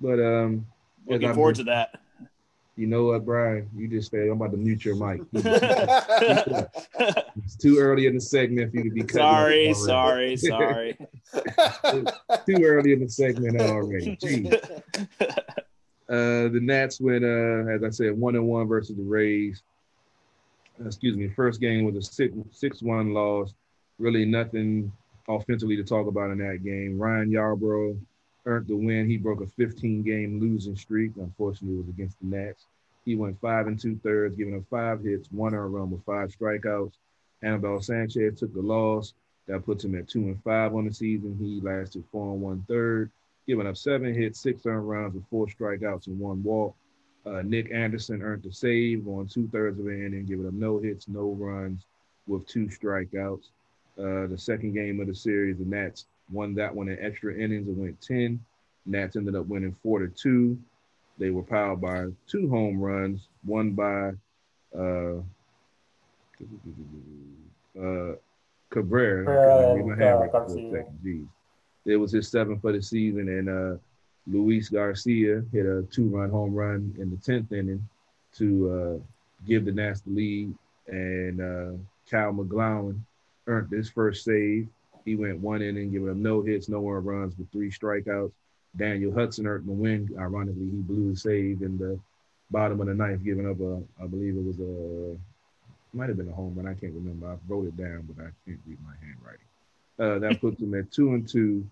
But 0.00 0.20
um, 0.20 0.64
looking 1.08 1.34
forward 1.34 1.56
to 1.56 1.64
that. 1.64 2.00
You 2.78 2.86
know 2.86 3.06
what, 3.06 3.26
Brian? 3.26 3.68
You 3.76 3.88
just 3.88 4.12
said 4.12 4.28
I'm 4.28 4.40
about 4.40 4.52
to 4.52 4.56
mute 4.56 4.84
your 4.84 4.94
mic. 4.94 5.22
it's 5.32 6.66
too 7.56 7.78
early 7.78 8.06
in 8.06 8.14
the 8.14 8.20
segment 8.20 8.70
for 8.70 8.76
you 8.76 8.84
to 8.84 8.90
be 8.90 9.04
sorry, 9.12 9.74
sorry, 9.74 10.36
sorry. 10.36 10.92
too 12.46 12.62
early 12.62 12.92
in 12.92 13.00
the 13.00 13.08
segment 13.08 13.60
already. 13.60 14.16
Jeez. 14.18 14.54
Uh, 16.08 16.08
the 16.08 16.60
Nats 16.62 17.00
went, 17.00 17.24
uh, 17.24 17.68
as 17.68 17.82
I 17.82 17.90
said, 17.90 18.16
one 18.16 18.36
and 18.36 18.46
one 18.46 18.68
versus 18.68 18.96
the 18.96 19.02
Rays. 19.02 19.60
Uh, 20.80 20.86
excuse 20.86 21.16
me. 21.16 21.26
First 21.34 21.60
game 21.60 21.84
was 21.84 21.96
a 21.96 22.02
six 22.02 22.32
six 22.52 22.80
one 22.80 23.12
loss. 23.12 23.54
Really 23.98 24.24
nothing 24.24 24.92
offensively 25.28 25.74
to 25.74 25.82
talk 25.82 26.06
about 26.06 26.30
in 26.30 26.38
that 26.38 26.62
game. 26.62 26.96
Ryan 26.96 27.28
Yarbrough 27.28 27.98
earned 28.48 28.66
the 28.66 28.76
win. 28.76 29.08
He 29.08 29.18
broke 29.18 29.42
a 29.42 29.46
15 29.46 30.02
game 30.02 30.40
losing 30.40 30.76
streak. 30.76 31.12
Unfortunately, 31.16 31.76
it 31.76 31.80
was 31.80 31.88
against 31.88 32.18
the 32.20 32.26
Nats. 32.26 32.64
He 33.04 33.14
went 33.14 33.40
five 33.40 33.66
and 33.66 33.78
two 33.78 33.98
thirds, 34.02 34.36
giving 34.36 34.56
up 34.56 34.64
five 34.68 35.02
hits, 35.02 35.28
one 35.30 35.54
earned 35.54 35.74
run 35.74 35.90
with 35.90 36.04
five 36.04 36.34
strikeouts. 36.36 36.94
Anibal 37.42 37.80
Sanchez 37.80 38.40
took 38.40 38.52
the 38.52 38.60
loss. 38.60 39.14
That 39.46 39.64
puts 39.64 39.84
him 39.84 39.94
at 39.94 40.08
two 40.08 40.20
and 40.20 40.42
five 40.42 40.74
on 40.74 40.86
the 40.86 40.92
season. 40.92 41.36
He 41.40 41.60
lasted 41.62 42.04
four 42.10 42.32
and 42.32 42.42
one 42.42 42.64
third, 42.68 43.10
giving 43.46 43.66
up 43.66 43.76
seven 43.76 44.12
hits, 44.12 44.40
six 44.40 44.66
earned 44.66 44.88
runs 44.88 45.14
with 45.14 45.24
four 45.30 45.46
strikeouts 45.46 46.06
and 46.06 46.18
one 46.18 46.42
walk. 46.42 46.74
Uh, 47.24 47.42
Nick 47.42 47.70
Anderson 47.72 48.22
earned 48.22 48.42
the 48.42 48.52
save, 48.52 49.04
going 49.04 49.26
two 49.26 49.48
thirds 49.48 49.78
of 49.80 49.86
an 49.86 50.04
inning, 50.04 50.26
giving 50.26 50.46
up 50.46 50.52
no 50.52 50.78
hits, 50.78 51.08
no 51.08 51.30
runs 51.30 51.86
with 52.26 52.46
two 52.46 52.66
strikeouts. 52.66 53.48
Uh, 53.98 54.26
the 54.26 54.36
second 54.38 54.74
game 54.74 55.00
of 55.00 55.06
the 55.06 55.14
series, 55.14 55.58
the 55.58 55.64
Nats 55.64 56.06
won 56.30 56.54
that 56.54 56.74
one 56.74 56.88
in 56.88 56.98
extra 57.00 57.34
innings. 57.34 57.68
and 57.68 57.78
went 57.78 58.00
10. 58.00 58.40
Nats 58.86 59.16
ended 59.16 59.34
up 59.36 59.46
winning 59.46 59.76
four 59.82 59.98
to 60.00 60.08
two. 60.08 60.58
They 61.18 61.30
were 61.30 61.42
powered 61.42 61.80
by 61.80 62.06
two 62.26 62.48
home 62.48 62.80
runs, 62.80 63.28
one 63.44 63.72
by 63.72 64.12
uh, 64.78 65.18
uh, 67.80 68.12
Cabrera. 68.70 69.24
uh, 70.24 70.28
Garcia. 70.32 70.84
It 71.84 71.96
was 71.96 72.12
his 72.12 72.28
seventh 72.28 72.60
for 72.60 72.72
the 72.72 72.82
season, 72.82 73.28
and 73.28 73.48
uh, 73.48 73.78
Luis 74.26 74.68
Garcia 74.68 75.42
hit 75.52 75.66
a 75.66 75.82
two-run 75.90 76.30
home 76.30 76.54
run 76.54 76.94
in 76.98 77.10
the 77.10 77.16
tenth 77.16 77.50
inning 77.52 77.86
to 78.34 78.70
uh, 78.70 79.46
give 79.46 79.64
the 79.64 79.72
Nats 79.72 80.02
the 80.02 80.10
lead, 80.10 80.54
and 80.86 81.40
uh, 81.40 81.72
Kyle 82.10 82.32
McGowin 82.32 83.00
earned 83.46 83.72
his 83.72 83.88
first 83.90 84.24
save. 84.24 84.68
He 85.04 85.16
went 85.16 85.40
one 85.40 85.62
inning, 85.62 85.90
giving 85.90 86.10
up 86.10 86.16
no 86.16 86.42
hits, 86.42 86.68
no 86.68 86.88
earned 86.88 87.06
runs, 87.06 87.38
with 87.38 87.50
three 87.50 87.70
strikeouts. 87.70 88.32
Daniel 88.76 89.12
Hudson 89.12 89.46
earned 89.46 89.66
the 89.66 89.72
win. 89.72 90.08
Ironically, 90.18 90.66
he 90.66 90.76
blew 90.76 91.12
a 91.12 91.16
save 91.16 91.62
in 91.62 91.78
the 91.78 91.98
bottom 92.50 92.80
of 92.80 92.86
the 92.86 92.94
ninth, 92.94 93.24
giving 93.24 93.48
up 93.48 93.60
a, 93.60 93.82
I 94.02 94.06
believe 94.06 94.36
it 94.36 94.44
was 94.44 94.58
a, 94.60 95.16
might 95.96 96.08
have 96.08 96.18
been 96.18 96.28
a 96.28 96.34
home 96.34 96.54
run. 96.54 96.66
I 96.66 96.74
can't 96.74 96.92
remember. 96.92 97.28
I 97.28 97.36
wrote 97.48 97.66
it 97.66 97.76
down, 97.76 98.08
but 98.08 98.22
I 98.22 98.28
can't 98.46 98.60
read 98.66 98.78
my 98.84 98.94
handwriting. 99.00 99.46
Uh, 99.98 100.18
that 100.20 100.40
puts 100.40 100.60
him 100.60 100.74
at 100.74 100.90
two 100.92 101.14
and 101.14 101.28
two. 101.28 101.66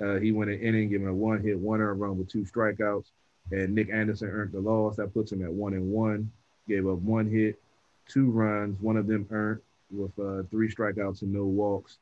Uh, 0.00 0.16
he 0.16 0.32
went 0.32 0.50
an 0.50 0.60
inning, 0.60 0.88
giving 0.88 1.08
a 1.08 1.14
one 1.14 1.42
hit, 1.42 1.58
one 1.58 1.80
earned 1.80 2.00
run 2.00 2.18
with 2.18 2.28
two 2.28 2.44
strikeouts. 2.44 3.06
And 3.50 3.74
Nick 3.74 3.90
Anderson 3.90 4.28
earned 4.28 4.52
the 4.52 4.60
loss. 4.60 4.96
That 4.96 5.14
puts 5.14 5.32
him 5.32 5.44
at 5.44 5.52
one 5.52 5.72
and 5.72 5.90
one. 5.90 6.30
Gave 6.68 6.86
up 6.86 6.98
one 6.98 7.30
hit, 7.30 7.60
two 8.08 8.30
runs, 8.30 8.80
one 8.80 8.96
of 8.96 9.06
them 9.06 9.26
earned 9.30 9.60
with 9.90 10.18
uh, 10.18 10.42
three 10.50 10.72
strikeouts 10.72 11.22
and 11.22 11.32
no 11.32 11.44
walks. 11.44 11.98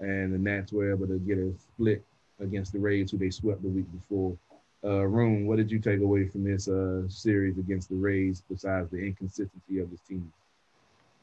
And 0.00 0.34
the 0.34 0.38
Nats 0.38 0.72
were 0.72 0.90
able 0.90 1.06
to 1.06 1.18
get 1.18 1.38
a 1.38 1.52
split 1.58 2.04
against 2.40 2.72
the 2.72 2.78
Rays, 2.78 3.10
who 3.10 3.18
they 3.18 3.30
swept 3.30 3.62
the 3.62 3.68
week 3.68 3.86
before. 3.92 4.36
Uh, 4.84 5.04
Room, 5.04 5.46
what 5.46 5.56
did 5.56 5.70
you 5.70 5.78
take 5.78 6.00
away 6.00 6.28
from 6.28 6.44
this 6.44 6.68
uh, 6.68 7.08
series 7.08 7.58
against 7.58 7.88
the 7.88 7.96
Rays 7.96 8.42
besides 8.50 8.90
the 8.90 8.98
inconsistency 8.98 9.78
of 9.78 9.90
this 9.90 10.00
team? 10.00 10.30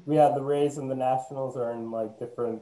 Yeah, 0.07 0.31
the 0.33 0.41
Rays 0.41 0.77
and 0.77 0.89
the 0.89 0.95
Nationals 0.95 1.55
are 1.55 1.71
in 1.73 1.91
like 1.91 2.17
different 2.17 2.61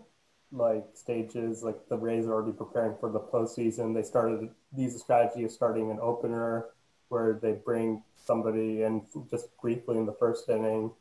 like 0.52 0.84
stages. 0.94 1.64
Like 1.64 1.78
the 1.88 1.98
Rays 1.98 2.26
are 2.26 2.34
already 2.34 2.52
preparing 2.52 2.98
for 3.00 3.10
the 3.10 3.20
postseason. 3.20 3.94
They 3.94 4.04
started 4.04 4.50
these 4.74 5.00
strategy 5.00 5.46
of 5.46 5.52
starting 5.52 5.90
an 5.90 6.00
opener 6.02 6.66
where 7.08 7.40
they 7.42 7.54
bring 7.54 8.04
somebody 8.26 8.84
in 8.84 9.04
just 9.32 9.48
briefly 9.62 9.98
in 9.98 10.06
the 10.06 10.14
first 10.14 10.50
inning, 10.50 10.92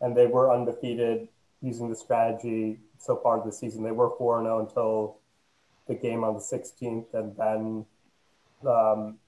and 0.00 0.16
they 0.16 0.26
were 0.26 0.52
undefeated 0.52 1.28
using 1.60 1.90
the 1.90 1.96
strategy 1.96 2.78
so 3.04 3.16
far 3.16 3.42
this 3.44 3.58
season. 3.58 3.82
They 3.82 3.92
were 3.92 4.10
4 4.16 4.42
0 4.42 4.60
until 4.60 5.18
the 5.86 5.94
game 5.94 6.24
on 6.24 6.34
the 6.34 6.40
16th, 6.40 7.12
and 7.12 7.36
then 7.36 7.86
um, 8.66 9.18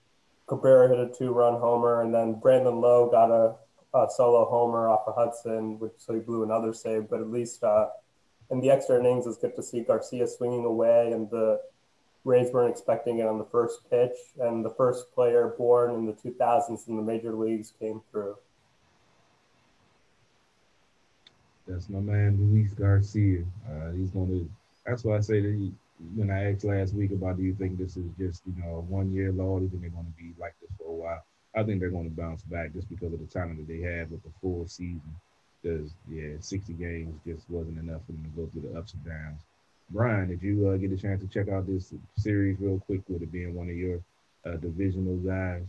Cabrera 0.47 0.89
hit 0.89 0.99
a 0.99 1.13
two-run 1.13 1.61
homer, 1.61 2.03
and 2.03 2.15
then 2.15 2.35
Brandon 2.35 2.81
Lowe 2.81 3.11
got 3.11 3.31
a, 3.31 3.55
a, 3.97 4.09
solo 4.11 4.47
homer 4.47 4.89
off 4.89 5.03
of 5.07 5.15
Hudson, 5.15 5.79
which 5.79 5.93
so 5.99 6.15
he 6.15 6.21
blew 6.21 6.43
another 6.43 6.73
save. 6.73 7.11
But 7.11 7.21
at 7.21 7.31
least 7.31 7.63
uh, 7.63 7.89
in 8.51 8.61
the 8.61 8.71
extra 8.71 8.99
innings, 8.99 9.27
it's 9.27 9.39
good 9.39 9.57
to 9.57 9.63
see 9.63 9.81
Garcia 9.81 10.27
swinging 10.27 10.65
away, 10.65 11.13
and 11.13 11.29
the 11.31 11.61
Rays 12.25 12.53
weren't 12.53 12.71
expecting 12.71 13.19
it 13.19 13.27
on 13.27 13.39
the 13.39 13.45
first 13.45 13.89
pitch, 13.91 14.17
and 14.41 14.65
the 14.65 14.71
first 14.71 15.13
player 15.13 15.55
born 15.59 15.95
in 15.95 16.07
the 16.07 16.13
2000s 16.13 16.89
in 16.89 16.97
the 16.97 17.03
major 17.03 17.33
leagues 17.33 17.73
came 17.79 18.01
through. 18.11 18.37
That's 21.67 21.89
my 21.89 22.01
man 22.01 22.39
Luis 22.39 22.73
Garcia. 22.73 23.45
Uh, 23.69 23.91
he's 23.93 24.11
going 24.11 24.29
to. 24.29 24.51
That's 24.87 25.03
why 25.05 25.17
I 25.17 25.21
say 25.21 25.41
that 25.41 25.53
he, 25.53 25.73
when 26.15 26.31
I 26.31 26.53
asked 26.53 26.65
last 26.65 26.95
week 26.95 27.11
about 27.11 27.37
do 27.37 27.43
you 27.43 27.55
think 27.55 27.77
this 27.77 27.97
is 27.97 28.07
just 28.19 28.43
you 28.47 28.63
know 28.63 28.85
one 28.89 29.13
year 29.13 29.33
law? 29.33 29.59
Do 29.59 29.65
you 29.65 29.71
think 29.71 29.83
they're 29.83 29.91
going 29.91 30.07
to 30.07 30.23
be 30.23 30.33
like 30.39 30.55
this 30.61 30.71
for 30.79 30.89
a 30.89 30.95
while? 30.95 31.25
I 31.57 31.63
think 31.65 31.81
they're 31.81 31.91
going 31.91 32.09
to 32.09 32.17
bounce 32.17 32.43
back 32.43 32.73
just 32.73 32.89
because 32.89 33.13
of 33.13 33.19
the 33.19 33.27
talent 33.27 33.57
that 33.59 33.67
they 33.67 33.81
have 33.81 34.11
with 34.11 34.23
the 34.23 34.31
full 34.41 34.67
season. 34.69 35.17
Because 35.63 35.91
yeah, 36.09 36.35
60 36.39 36.75
games 36.75 37.19
just 37.27 37.49
wasn't 37.51 37.79
enough 37.79 38.03
for 38.07 38.13
them 38.13 38.25
to 38.25 38.41
go 38.41 38.47
through 38.47 38.71
the 38.71 38.79
ups 38.79 38.93
and 38.93 39.05
downs. 39.05 39.41
Brian, 39.91 40.29
did 40.29 40.43
you 40.43 40.69
uh, 40.69 40.77
get 40.77 40.93
a 40.93 40.97
chance 40.97 41.23
to 41.23 41.29
check 41.29 41.49
out 41.49 41.67
this 41.67 41.93
series 42.17 42.59
real 42.61 42.79
quick 42.87 43.01
with 43.09 43.23
it 43.23 43.33
being 43.33 43.55
one 43.55 43.69
of 43.69 43.77
your 43.77 44.01
uh, 44.45 44.57
divisional 44.57 45.17
guys? 45.17 45.63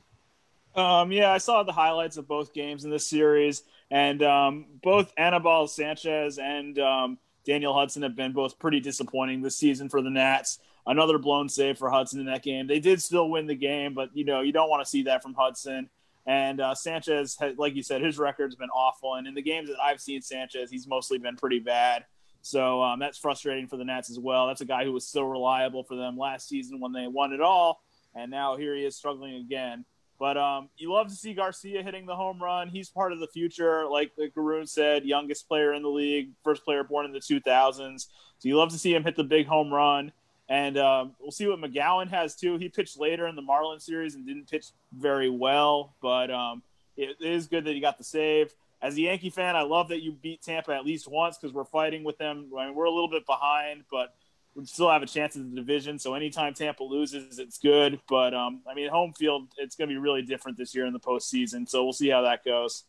Um, 0.78 1.12
yeah, 1.12 1.32
I 1.32 1.40
saw 1.40 1.64
the 1.64 1.72
highlights 1.72 2.18
of 2.18 2.28
both 2.28 2.54
games 2.54 2.86
in 2.86 2.92
this 2.92 3.10
series, 3.10 3.64
and 3.90 4.22
um, 4.22 4.68
both 4.84 5.12
Anibal 5.18 5.68
Sanchez 5.68 6.38
and 6.38 6.78
um, 6.78 7.18
Daniel 7.44 7.74
Hudson 7.74 8.04
have 8.04 8.16
been 8.16 8.32
both 8.32 8.60
pretty 8.60 8.80
disappointing 8.80 9.42
this 9.42 9.58
season 9.58 9.90
for 9.90 10.04
the 10.04 10.12
Nats. 10.12 10.60
Another 10.86 11.18
blown 11.18 11.50
save 11.50 11.80
for 11.80 11.90
Hudson 11.90 12.20
in 12.20 12.28
that 12.28 12.44
game. 12.44 12.68
They 12.68 12.80
did 12.80 13.02
still 13.02 13.32
win 13.32 13.48
the 13.48 13.56
game, 13.56 13.96
but 13.96 14.16
you 14.16 14.24
know 14.24 14.42
you 14.42 14.54
don't 14.54 14.70
want 14.70 14.86
to 14.86 14.90
see 14.90 15.02
that 15.04 15.24
from 15.24 15.34
Hudson. 15.34 15.90
And 16.28 16.62
uh, 16.62 16.76
Sanchez, 16.76 17.38
like 17.58 17.74
you 17.74 17.82
said, 17.82 18.02
his 18.02 18.20
record's 18.20 18.56
been 18.56 18.70
awful. 18.70 19.16
And 19.16 19.26
in 19.28 19.34
the 19.34 19.42
games 19.42 19.70
that 19.70 19.80
I've 19.82 20.02
seen 20.02 20.22
Sanchez, 20.22 20.70
he's 20.70 20.86
mostly 20.86 21.18
been 21.18 21.38
pretty 21.38 21.60
bad. 21.60 22.06
So 22.42 22.84
um, 22.84 23.00
that's 23.00 23.18
frustrating 23.18 23.68
for 23.68 23.78
the 23.78 23.86
Nats 23.86 24.10
as 24.10 24.20
well. 24.20 24.46
That's 24.48 24.62
a 24.62 24.66
guy 24.66 24.84
who 24.84 24.92
was 24.92 25.08
so 25.08 25.24
reliable 25.24 25.84
for 25.84 25.96
them 25.96 26.18
last 26.18 26.50
season 26.50 26.80
when 26.82 26.92
they 26.92 27.08
won 27.08 27.34
it 27.34 27.42
all, 27.42 27.82
and 28.14 28.30
now 28.30 28.58
here 28.58 28.76
he 28.76 28.86
is 28.86 28.96
struggling 28.96 29.36
again. 29.36 29.86
But 30.20 30.38
um, 30.38 30.70
you 30.78 30.92
love 30.92 31.10
to 31.10 31.16
see 31.16 31.34
Garcia 31.34 31.84
hitting 31.84 32.06
the 32.06 32.16
home 32.16 32.42
run. 32.42 32.70
He's 32.70 32.90
part 32.90 33.14
of 33.14 33.20
the 33.20 33.28
future, 33.28 33.86
like, 33.88 34.12
like 34.18 34.34
Arun 34.36 34.66
said, 34.66 35.06
youngest 35.06 35.48
player 35.48 35.74
in 35.74 35.84
the 35.84 35.90
league, 35.90 36.30
first 36.44 36.66
player 36.66 36.84
born 36.84 37.06
in 37.06 37.12
the 37.12 37.20
2000s. 37.20 38.08
So 38.40 38.48
you 38.48 38.58
love 38.58 38.72
to 38.72 38.80
see 38.80 38.94
him 38.94 39.04
hit 39.04 39.16
the 39.16 39.24
big 39.24 39.46
home 39.46 39.72
run. 39.72 40.12
And 40.50 40.78
um, 40.78 41.16
we'll 41.20 41.32
see 41.32 41.48
what 41.48 41.60
McGowin 41.60 42.10
has 42.10 42.36
too. 42.36 42.58
He 42.58 42.70
pitched 42.70 43.00
later 43.00 43.28
in 43.28 43.36
the 43.36 43.42
Marlins 43.42 43.82
series 43.82 44.16
and 44.16 44.26
didn't 44.26 44.50
pitch 44.50 44.68
very 44.94 45.30
well, 45.30 45.94
but 46.02 46.32
um, 46.32 46.64
it 46.96 47.18
is 47.20 47.48
good 47.48 47.66
that 47.66 47.74
he 47.74 47.80
got 47.80 47.98
the 47.98 48.04
save. 48.04 48.54
As 48.82 48.96
a 48.96 49.02
Yankee 49.02 49.30
fan, 49.30 49.56
I 49.56 49.64
love 49.64 49.90
that 49.90 50.04
you 50.04 50.14
beat 50.14 50.42
Tampa 50.42 50.74
at 50.74 50.86
least 50.86 51.08
once 51.08 51.38
because 51.38 51.54
we're 51.54 51.66
fighting 51.66 52.04
with 52.04 52.18
them. 52.18 52.50
I 52.58 52.68
mean, 52.68 52.76
we're 52.76 52.86
a 52.86 52.92
little 52.92 53.10
bit 53.10 53.26
behind, 53.26 53.84
but 53.92 54.16
we 54.58 54.66
still 54.66 54.90
have 54.90 55.04
a 55.04 55.06
chance 55.06 55.36
in 55.36 55.52
the 55.52 55.56
division. 55.56 56.00
So 56.00 56.16
anytime 56.16 56.56
Tampa 56.56 56.84
loses, 56.84 57.38
it's 57.38 57.60
good. 57.60 58.00
But 58.10 58.34
um, 58.34 58.62
I 58.70 58.74
mean, 58.74 58.90
home 58.90 59.14
field, 59.14 59.50
it's 59.58 59.76
going 59.76 59.88
to 59.88 59.94
be 59.94 60.00
really 60.00 60.24
different 60.24 60.58
this 60.58 60.74
year 60.74 60.88
in 60.88 60.94
the 60.94 61.00
postseason. 61.00 61.70
So 61.70 61.84
we'll 61.84 61.94
see 61.94 62.10
how 62.10 62.24
that 62.24 62.44
goes. 62.44 62.84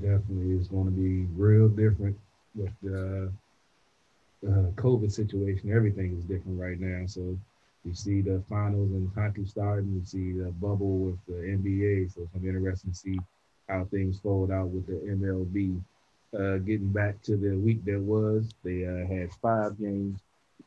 Definitely, 0.00 0.56
it's 0.56 0.68
going 0.68 0.84
to 0.84 0.90
be 0.90 1.26
real 1.34 1.68
different 1.68 2.18
with 2.54 2.72
the 2.82 3.32
uh, 4.46 4.70
COVID 4.76 5.10
situation. 5.10 5.72
Everything 5.74 6.18
is 6.18 6.24
different 6.24 6.60
right 6.60 6.78
now. 6.78 7.06
So 7.06 7.36
you 7.86 7.94
see 7.94 8.20
the 8.20 8.42
finals 8.48 8.90
and 8.92 9.10
hockey 9.14 9.46
starting. 9.46 9.94
You 9.94 10.04
see 10.04 10.32
the 10.32 10.50
bubble 10.50 10.98
with 10.98 11.18
the 11.26 11.32
NBA. 11.32 12.14
So 12.14 12.22
it's 12.22 12.30
going 12.32 12.32
to 12.32 12.38
be 12.40 12.48
interesting 12.48 12.92
to 12.92 12.96
see 12.96 13.18
how 13.70 13.86
things 13.90 14.20
fold 14.20 14.50
out 14.50 14.68
with 14.68 14.86
the 14.86 15.00
MLB. 15.12 15.80
Uh, 16.34 16.58
getting 16.58 16.92
back 16.92 17.20
to 17.22 17.36
the 17.36 17.54
week 17.56 17.84
that 17.84 18.00
was, 18.00 18.48
they 18.64 18.86
uh, 18.86 19.06
had 19.06 19.30
five 19.42 19.78
games 19.78 20.18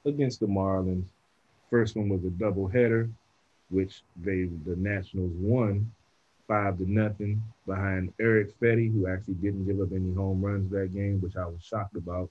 against 0.05 0.39
the 0.39 0.47
Marlins. 0.47 1.07
First 1.69 1.95
one 1.95 2.09
was 2.09 2.23
a 2.23 2.29
doubleheader, 2.29 3.11
which 3.69 4.01
they 4.17 4.49
the 4.65 4.75
Nationals 4.75 5.33
won 5.35 5.91
five 6.47 6.77
to 6.77 6.89
nothing 6.89 7.41
behind 7.65 8.13
Erick 8.19 8.57
Fedde, 8.59 8.91
who 8.93 9.07
actually 9.07 9.33
didn't 9.35 9.65
give 9.65 9.81
up 9.81 9.91
any 9.91 10.13
home 10.13 10.41
runs 10.41 10.71
that 10.71 10.93
game, 10.93 11.19
which 11.21 11.35
I 11.35 11.45
was 11.45 11.63
shocked 11.63 11.95
about 11.95 12.29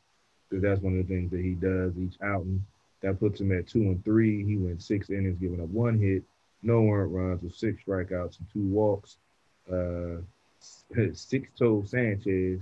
because 0.48 0.62
that's 0.62 0.80
one 0.80 0.98
of 0.98 1.06
the 1.06 1.14
things 1.14 1.30
that 1.32 1.40
he 1.40 1.54
does 1.54 1.92
each 1.98 2.14
outing. 2.22 2.64
That 3.02 3.18
puts 3.18 3.40
him 3.40 3.52
at 3.52 3.66
two 3.66 3.82
and 3.82 4.04
three. 4.04 4.44
He 4.44 4.56
went 4.56 4.82
six 4.82 5.10
innings, 5.10 5.38
giving 5.38 5.60
up 5.60 5.68
one 5.68 5.98
hit, 5.98 6.22
no 6.62 6.88
earned 6.88 7.14
runs, 7.14 7.42
with 7.42 7.54
six 7.54 7.82
strikeouts 7.84 8.38
and 8.38 8.48
two 8.52 8.66
walks. 8.72 9.16
Uh, 9.70 10.22
six 11.12 11.48
toe 11.58 11.84
Sanchez. 11.86 12.60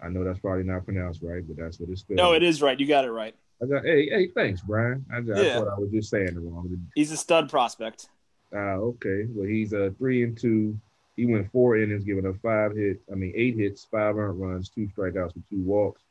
I 0.00 0.08
know 0.08 0.24
that's 0.24 0.38
probably 0.38 0.64
not 0.64 0.84
pronounced 0.84 1.22
right, 1.22 1.46
but 1.46 1.56
that's 1.56 1.78
what 1.78 1.90
it's 1.90 2.00
spelled. 2.00 2.16
No, 2.16 2.32
it 2.32 2.42
is 2.42 2.62
right. 2.62 2.78
You 2.78 2.86
got 2.86 3.04
it 3.04 3.10
right. 3.10 3.34
I 3.62 3.66
got 3.66 3.84
hey 3.84 4.08
hey 4.08 4.28
thanks 4.34 4.60
Brian. 4.60 5.04
I, 5.12 5.18
yeah. 5.18 5.34
I 5.34 5.52
thought 5.54 5.68
I 5.68 5.78
was 5.78 5.90
just 5.90 6.10
saying 6.10 6.28
it 6.28 6.36
wrong. 6.36 6.88
He's 6.94 7.10
a 7.10 7.16
stud 7.16 7.50
prospect. 7.50 8.08
Ah, 8.54 8.56
uh, 8.56 8.76
okay. 8.76 9.26
Well, 9.28 9.46
he's 9.46 9.72
a 9.72 9.90
three 9.98 10.22
and 10.22 10.38
two. 10.38 10.78
He 11.16 11.26
went 11.26 11.50
four 11.50 11.76
innings, 11.76 12.04
giving 12.04 12.26
up 12.26 12.36
five 12.40 12.76
hits. 12.76 13.02
I 13.10 13.16
mean, 13.16 13.32
eight 13.34 13.56
hits, 13.56 13.86
five 13.90 14.16
earned 14.16 14.40
runs, 14.40 14.68
two 14.68 14.88
strikeouts, 14.96 15.34
and 15.34 15.44
two 15.50 15.62
walks. 15.62 16.02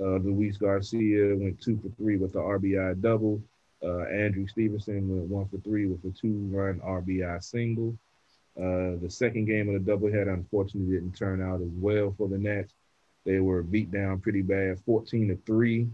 Uh, 0.00 0.18
Luis 0.18 0.56
Garcia 0.56 1.36
went 1.36 1.60
two 1.60 1.78
for 1.82 1.88
three 1.96 2.16
with 2.16 2.32
the 2.32 2.38
RBI 2.38 3.00
double. 3.02 3.42
Uh, 3.82 4.02
Andrew 4.04 4.46
Stevenson 4.46 5.08
went 5.08 5.28
one 5.28 5.48
for 5.48 5.58
three 5.58 5.86
with 5.86 6.04
a 6.04 6.16
two-run 6.16 6.80
RBI 6.80 7.42
single. 7.42 7.96
Uh, 8.56 9.00
the 9.02 9.08
second 9.08 9.46
game 9.46 9.74
of 9.74 9.84
the 9.84 9.92
doubleheader 9.92 10.32
unfortunately 10.32 10.94
didn't 10.94 11.16
turn 11.16 11.42
out 11.42 11.60
as 11.60 11.72
well 11.74 12.14
for 12.16 12.28
the 12.28 12.38
Nats. 12.38 12.72
They 13.24 13.40
were 13.40 13.62
beat 13.62 13.90
down 13.90 14.20
pretty 14.20 14.42
bad, 14.42 14.78
14 14.86 15.28
to 15.28 15.36
three 15.44 15.88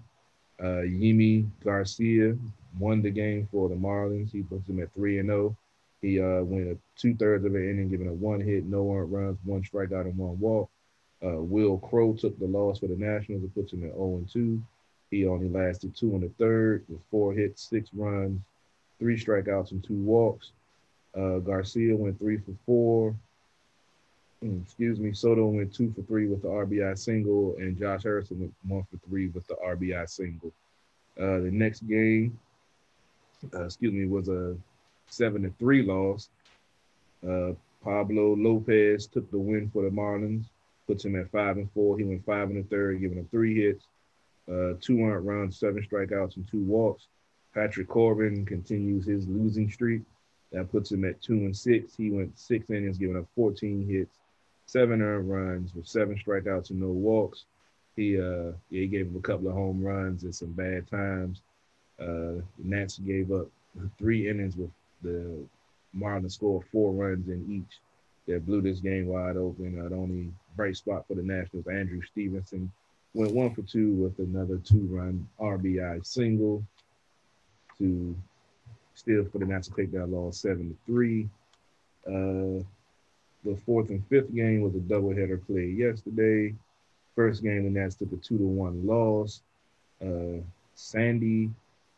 uh, 0.61 0.83
Yimi 0.85 1.49
Garcia 1.65 2.37
won 2.79 3.03
the 3.03 3.11
game 3.11 3.49
for 3.51 3.69
the 3.69 3.75
Marlins. 3.75 4.31
He 4.31 4.43
puts 4.43 4.67
them 4.67 4.81
at 4.81 4.93
three 4.95 5.19
and 5.19 5.29
zero. 5.29 5.57
Oh. 5.57 5.57
He 6.01 6.21
uh, 6.21 6.43
went 6.43 6.79
two 6.97 7.15
thirds 7.15 7.45
of 7.45 7.55
an 7.55 7.69
inning, 7.69 7.89
giving 7.89 8.09
a 8.09 8.13
one 8.13 8.41
hit, 8.41 8.65
no 8.65 8.93
earned 8.93 9.13
runs, 9.13 9.39
one 9.45 9.63
strikeout, 9.63 10.03
and 10.03 10.17
one 10.17 10.39
walk. 10.39 10.71
Uh, 11.25 11.41
Wil 11.41 11.79
Crowe 11.79 12.15
took 12.15 12.39
the 12.39 12.47
loss 12.47 12.79
for 12.79 12.87
the 12.87 12.97
Nationals. 12.97 13.43
It 13.43 13.55
puts 13.55 13.73
him 13.73 13.85
at 13.85 13.95
0 13.95 14.19
and 14.19 14.31
2. 14.33 14.63
He 15.11 15.27
only 15.27 15.49
lasted 15.49 15.97
two 15.97 16.15
in 16.15 16.21
the 16.21 16.29
third 16.39 16.85
with 16.89 17.01
four 17.11 17.33
hits, 17.33 17.69
six 17.69 17.89
runs, 17.93 18.41
three 18.99 19.19
strikeouts, 19.19 19.73
and 19.73 19.83
two 19.83 19.95
walks. 19.95 20.53
Uh, 21.17 21.39
Garcia 21.39 21.97
went 21.97 22.19
three 22.19 22.39
for 22.39 22.53
four. 22.67 23.17
Excuse 24.41 25.01
me. 25.01 25.13
Soto 25.13 25.47
went 25.47 25.75
two 25.75 25.93
for 25.93 26.03
three 26.03 26.29
with 26.29 26.43
the 26.43 26.49
RBI 26.49 26.97
single, 26.97 27.57
and 27.59 27.77
Josh 27.77 28.05
Harrison 28.05 28.39
went 28.39 28.55
one 28.67 28.85
for 28.85 28.99
three 29.09 29.29
with 29.29 29.47
the 29.49 29.57
RBI 29.57 30.09
single. 30.09 30.53
Uh, 31.19 31.41
the 31.41 31.51
next 31.53 31.81
game, 31.89 32.39
uh, 33.53 33.65
excuse 33.65 33.93
me, 33.93 34.07
was 34.07 34.29
a 34.29 34.57
seven 35.09 35.43
to 35.43 35.51
three 35.59 35.83
loss. 35.83 36.29
Uh, 37.29 37.53
Pablo 37.83 38.37
Lopez 38.37 39.07
took 39.07 39.29
the 39.33 39.39
win 39.39 39.71
for 39.71 39.83
the 39.83 39.91
Marlins, 39.91 40.45
puts 40.87 41.05
him 41.05 41.17
at 41.17 41.31
five 41.33 41.57
and 41.57 41.71
four. 41.73 41.99
He 41.99 42.05
went 42.05 42.25
five 42.25 42.51
in 42.51 42.57
the 42.57 42.63
third, 42.63 43.01
giving 43.01 43.19
up 43.19 43.31
three 43.33 43.61
hits, 43.61 43.87
uh, 44.49 44.75
two 44.81 45.01
earned 45.01 45.27
runs, 45.27 45.59
seven 45.59 45.85
strikeouts, 45.85 46.37
and 46.37 46.49
two 46.49 46.63
walks. 46.63 47.09
Patrick 47.55 47.89
Corbin 47.89 48.47
continues 48.47 49.05
his 49.05 49.27
losing 49.27 49.69
streak. 49.69 50.03
That 50.53 50.71
puts 50.71 50.93
him 50.93 51.05
at 51.05 51.21
two 51.21 51.35
and 51.35 51.57
six. 51.57 51.97
He 51.97 52.11
went 52.11 52.39
six 52.39 52.71
innings, 52.71 52.99
giving 52.99 53.17
up 53.17 53.27
14 53.35 53.87
hits, 53.87 54.19
seven 54.69 55.01
earned 55.01 55.31
runs 55.31 55.75
with 55.75 55.89
seven 55.89 56.15
strikeouts 56.17 56.71
and 56.71 56.81
no 56.81 56.89
walks. 56.89 57.47
He 57.97 58.21
uh 58.21 58.53
yeah, 58.71 58.83
he 58.83 58.87
gave 58.87 59.07
him 59.07 59.17
a 59.17 59.21
couple 59.21 59.49
of 59.49 59.55
home 59.55 59.83
runs 59.83 60.23
and 60.23 60.35
some 60.35 60.53
bad 60.53 60.89
times. 60.89 61.41
Uh, 61.99 62.43
Nats 62.63 62.99
gave 62.99 63.33
up 63.33 63.49
three 63.99 64.29
innings 64.29 64.57
with 64.57 64.71
the 65.03 65.45
Marlins 65.97 66.33
scored 66.33 66.67
four 66.71 66.93
runs 66.93 67.29
in 67.29 67.45
each. 67.51 67.79
That 68.27 68.45
blew 68.45 68.61
this 68.61 68.81
game 68.81 69.07
wide 69.07 69.39
open. 69.39 69.81
Uh, 69.81 69.89
the 69.89 69.95
only 69.95 70.31
bright 70.55 70.77
spot 70.77 71.07
for 71.09 71.15
the 71.15 71.23
Nationals, 71.23 71.67
Andrew 71.67 72.03
Stevenson, 72.03 72.71
went 73.15 73.33
one 73.33 73.55
for 73.55 73.63
two 73.63 73.95
with 73.95 74.19
another 74.19 74.59
two-run 74.59 75.27
RBI 75.41 76.05
single 76.05 76.63
to 77.79 78.15
still 78.95 79.25
for 79.33 79.39
the 79.39 79.47
Nats 79.47 79.69
to 79.69 79.75
take 79.75 79.93
that 79.93 80.11
loss 80.11 80.37
seven 80.37 80.69
to 80.69 80.77
three. 80.85 81.27
Uh, 82.07 82.63
the 83.45 83.57
fourth 83.65 83.91
and 83.91 84.05
fifth 84.09 84.35
game 84.35 84.63
was 84.63 84.75
a 84.75 84.79
doubleheader 84.79 85.45
played 85.47 85.77
yesterday. 85.77 86.55
First 87.15 87.43
game, 87.43 87.65
the 87.65 87.71
Nats 87.71 87.97
took 87.97 88.13
a 88.13 88.17
two 88.17 88.39
to 88.39 88.45
one 88.45 88.87
loss. 88.87 89.43
Uh, 90.03 90.43
Sandy 90.75 91.51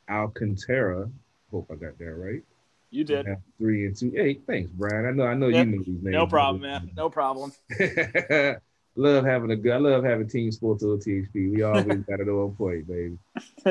Alcantara, 0.09 1.11
hope 1.51 1.71
I 1.71 1.75
got 1.75 1.99
that 1.99 2.15
right. 2.15 2.43
You 2.91 3.05
did. 3.05 3.27
Three 3.59 3.87
and 3.87 3.97
two. 3.97 4.11
Hey, 4.11 4.41
thanks, 4.47 4.71
Brian. 4.71 5.07
I 5.07 5.13
know 5.13 5.25
I 5.25 5.35
know 5.35 5.49
yep. 5.49 5.67
you 5.67 5.73
know 5.73 5.79
these 5.79 6.03
names. 6.03 6.13
No 6.13 6.27
problem, 6.27 6.63
man. 6.63 6.91
No 6.97 7.09
problem. 7.09 7.53
love 8.97 9.25
having 9.25 9.51
a 9.53 9.57
good. 9.57 9.73
I 9.73 9.77
love 9.77 10.03
having 10.03 10.29
team 10.29 10.51
sports 10.51 10.83
on 10.83 10.99
THP. 10.99 11.53
We 11.53 11.63
always 11.63 11.85
got 12.09 12.21
it 12.21 12.29
on 12.29 12.55
point, 12.57 12.89
baby. 12.89 13.17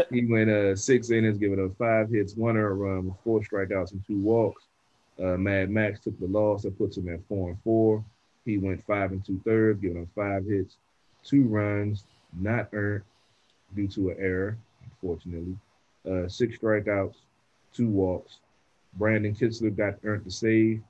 he 0.10 0.26
went 0.26 0.50
uh 0.50 0.76
six 0.76 1.12
innings, 1.12 1.38
giving 1.38 1.64
up 1.64 1.78
five 1.78 2.10
hits, 2.10 2.36
one 2.36 2.56
earned 2.56 2.80
run, 2.80 3.16
four 3.24 3.42
strikeouts 3.42 3.92
and 3.92 4.06
two 4.06 4.20
walks. 4.20 4.64
Uh, 5.22 5.38
Mad 5.38 5.70
Max 5.70 6.00
took 6.00 6.18
the 6.20 6.28
loss. 6.28 6.64
That 6.64 6.78
puts 6.78 6.98
him 6.98 7.10
at 7.14 7.26
four 7.28 7.50
and 7.50 7.62
four. 7.64 8.04
He 8.46 8.58
went 8.58 8.86
five 8.86 9.12
and 9.12 9.24
two 9.24 9.40
thirds, 9.46 9.82
giving 9.82 10.02
up 10.02 10.08
five 10.16 10.46
hits, 10.46 10.78
two 11.24 11.44
runs, 11.44 12.06
not 12.40 12.70
earned 12.74 13.04
due 13.76 13.88
to 13.90 14.10
an 14.10 14.18
error, 14.20 14.58
unfortunately. 14.84 15.56
Uh, 16.10 16.28
six 16.28 16.58
strikeouts, 16.58 17.16
two 17.74 17.90
walks. 17.90 18.40
Brandon 18.94 19.36
Kintzler 19.36 19.76
got 19.76 20.00
earned 20.04 20.26
the 20.26 20.32
save. 20.32 20.82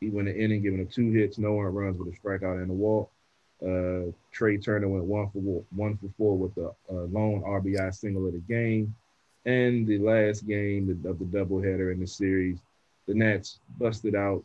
He 0.00 0.10
went 0.10 0.28
an 0.28 0.36
inning, 0.36 0.62
giving 0.62 0.82
up 0.82 0.90
two 0.90 1.10
hits, 1.10 1.38
no 1.38 1.58
earned 1.58 1.76
runs 1.76 1.98
with 1.98 2.08
a 2.08 2.18
strikeout 2.18 2.60
and 2.62 2.70
a 2.70 2.74
walk. 2.74 3.10
Uh, 3.62 4.12
Trea 4.32 4.58
Turner 4.58 4.88
went 4.88 5.04
one 5.04 5.30
for 5.30 5.38
one 5.74 5.96
for 5.96 6.08
four 6.18 6.36
with 6.36 6.58
uh, 6.58 6.72
lone 6.90 7.42
RBI 7.42 7.94
single 7.94 8.26
of 8.26 8.34
the 8.34 8.38
game. 8.40 8.94
And 9.46 9.86
the 9.86 9.98
last 9.98 10.46
game 10.46 10.90
of 10.90 11.18
the 11.18 11.24
doubleheader 11.24 11.92
in 11.92 12.00
the 12.00 12.06
series, 12.06 12.58
the 13.06 13.14
Nats 13.14 13.60
busted 13.78 14.14
out 14.14 14.44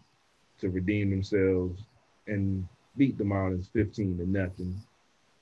to 0.59 0.69
redeem 0.69 1.09
themselves 1.09 1.83
and 2.27 2.67
beat 2.97 3.17
the 3.17 3.23
Marlins 3.23 3.71
15 3.71 4.17
to 4.17 4.25
nothing. 4.29 4.79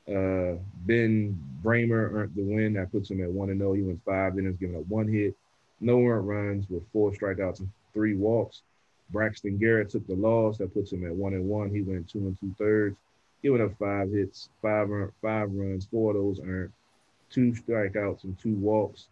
Uh, 0.08 0.60
ben 0.86 1.40
Braymer 1.64 2.14
earned 2.14 2.36
the 2.36 2.44
win. 2.44 2.74
That 2.74 2.92
puts 2.92 3.12
him 3.12 3.24
at 3.24 3.32
1 3.32 3.58
0. 3.58 3.74
He 3.74 3.82
went 3.84 4.04
five 4.06 4.38
innings, 4.40 4.58
giving 4.60 4.78
up 4.78 4.88
one 4.88 5.08
hit, 5.08 5.36
no 5.80 6.04
earned 6.04 6.28
runs 6.28 6.70
with 6.70 6.84
four 6.92 7.12
strikeouts 7.12 7.60
and 7.60 7.70
three 7.94 8.16
walks. 8.16 8.64
Braxton 9.12 9.58
Garrett 9.58 9.90
took 9.90 10.06
the 10.08 10.16
loss. 10.16 10.58
That 10.58 10.74
puts 10.74 10.92
him 10.92 11.06
at 11.06 11.14
1 11.14 11.34
and 11.34 11.48
1. 11.48 11.70
He 11.70 11.82
went 11.82 12.10
two 12.10 12.20
and 12.20 12.40
two 12.40 12.54
thirds 12.58 12.96
giving 13.42 13.62
up 13.62 13.78
five 13.80 14.12
hits, 14.12 14.50
five 14.62 14.90
five 15.22 15.52
runs, 15.52 15.86
four 15.86 16.12
of 16.12 16.18
those 16.18 16.40
earned, 16.42 16.72
two 17.30 17.52
strikeouts 17.52 18.24
and 18.24 18.38
two 18.38 18.56
walks. 18.56 19.08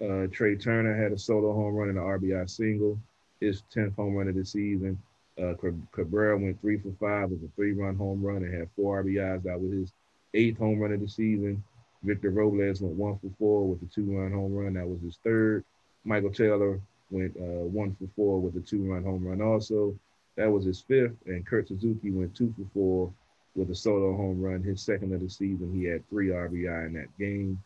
Uh, 0.00 0.26
Trea 0.30 0.56
Turner 0.56 0.94
had 0.94 1.12
a 1.12 1.18
solo 1.18 1.52
home 1.52 1.74
run 1.74 1.90
and 1.90 1.98
an 1.98 2.04
RBI 2.04 2.48
single, 2.48 2.98
his 3.40 3.62
10th 3.74 3.96
home 3.96 4.14
run 4.14 4.28
of 4.28 4.34
the 4.34 4.44
season. 4.44 5.00
Uh, 5.40 5.54
Cabrera 5.92 6.36
went 6.36 6.60
three 6.60 6.78
for 6.78 6.92
five 7.00 7.30
with 7.30 7.42
a 7.42 7.48
three-run 7.56 7.96
home 7.96 8.22
run 8.22 8.44
and 8.44 8.54
had 8.54 8.68
four 8.76 9.02
RBIs. 9.02 9.42
That 9.44 9.60
was 9.60 9.72
his 9.72 9.92
eighth 10.34 10.58
home 10.58 10.78
run 10.78 10.92
of 10.92 11.00
the 11.00 11.08
season. 11.08 11.62
Victor 12.02 12.30
Robles 12.30 12.80
went 12.80 12.94
one 12.94 13.18
for 13.18 13.30
four 13.38 13.66
with 13.66 13.82
a 13.82 13.86
two-run 13.86 14.32
home 14.32 14.54
run. 14.54 14.74
That 14.74 14.88
was 14.88 15.00
his 15.00 15.18
third. 15.24 15.64
Michael 16.04 16.32
Taylor 16.32 16.80
went 17.10 17.36
uh, 17.36 17.64
one 17.64 17.96
for 17.98 18.08
four 18.16 18.40
with 18.40 18.56
a 18.56 18.60
two-run 18.60 19.04
home 19.04 19.26
run 19.26 19.40
also. 19.40 19.94
That 20.36 20.50
was 20.50 20.64
his 20.64 20.80
fifth. 20.80 21.16
And 21.26 21.46
Kurt 21.46 21.68
Suzuki 21.68 22.10
went 22.10 22.34
two 22.34 22.54
for 22.56 22.66
four 22.74 23.12
with 23.54 23.70
a 23.70 23.74
solo 23.74 24.16
home 24.16 24.40
run, 24.40 24.62
his 24.62 24.82
second 24.82 25.12
of 25.12 25.20
the 25.20 25.28
season. 25.28 25.72
He 25.74 25.84
had 25.84 26.08
three 26.08 26.28
RBI 26.28 26.86
in 26.86 26.92
that 26.94 27.18
game. 27.18 27.62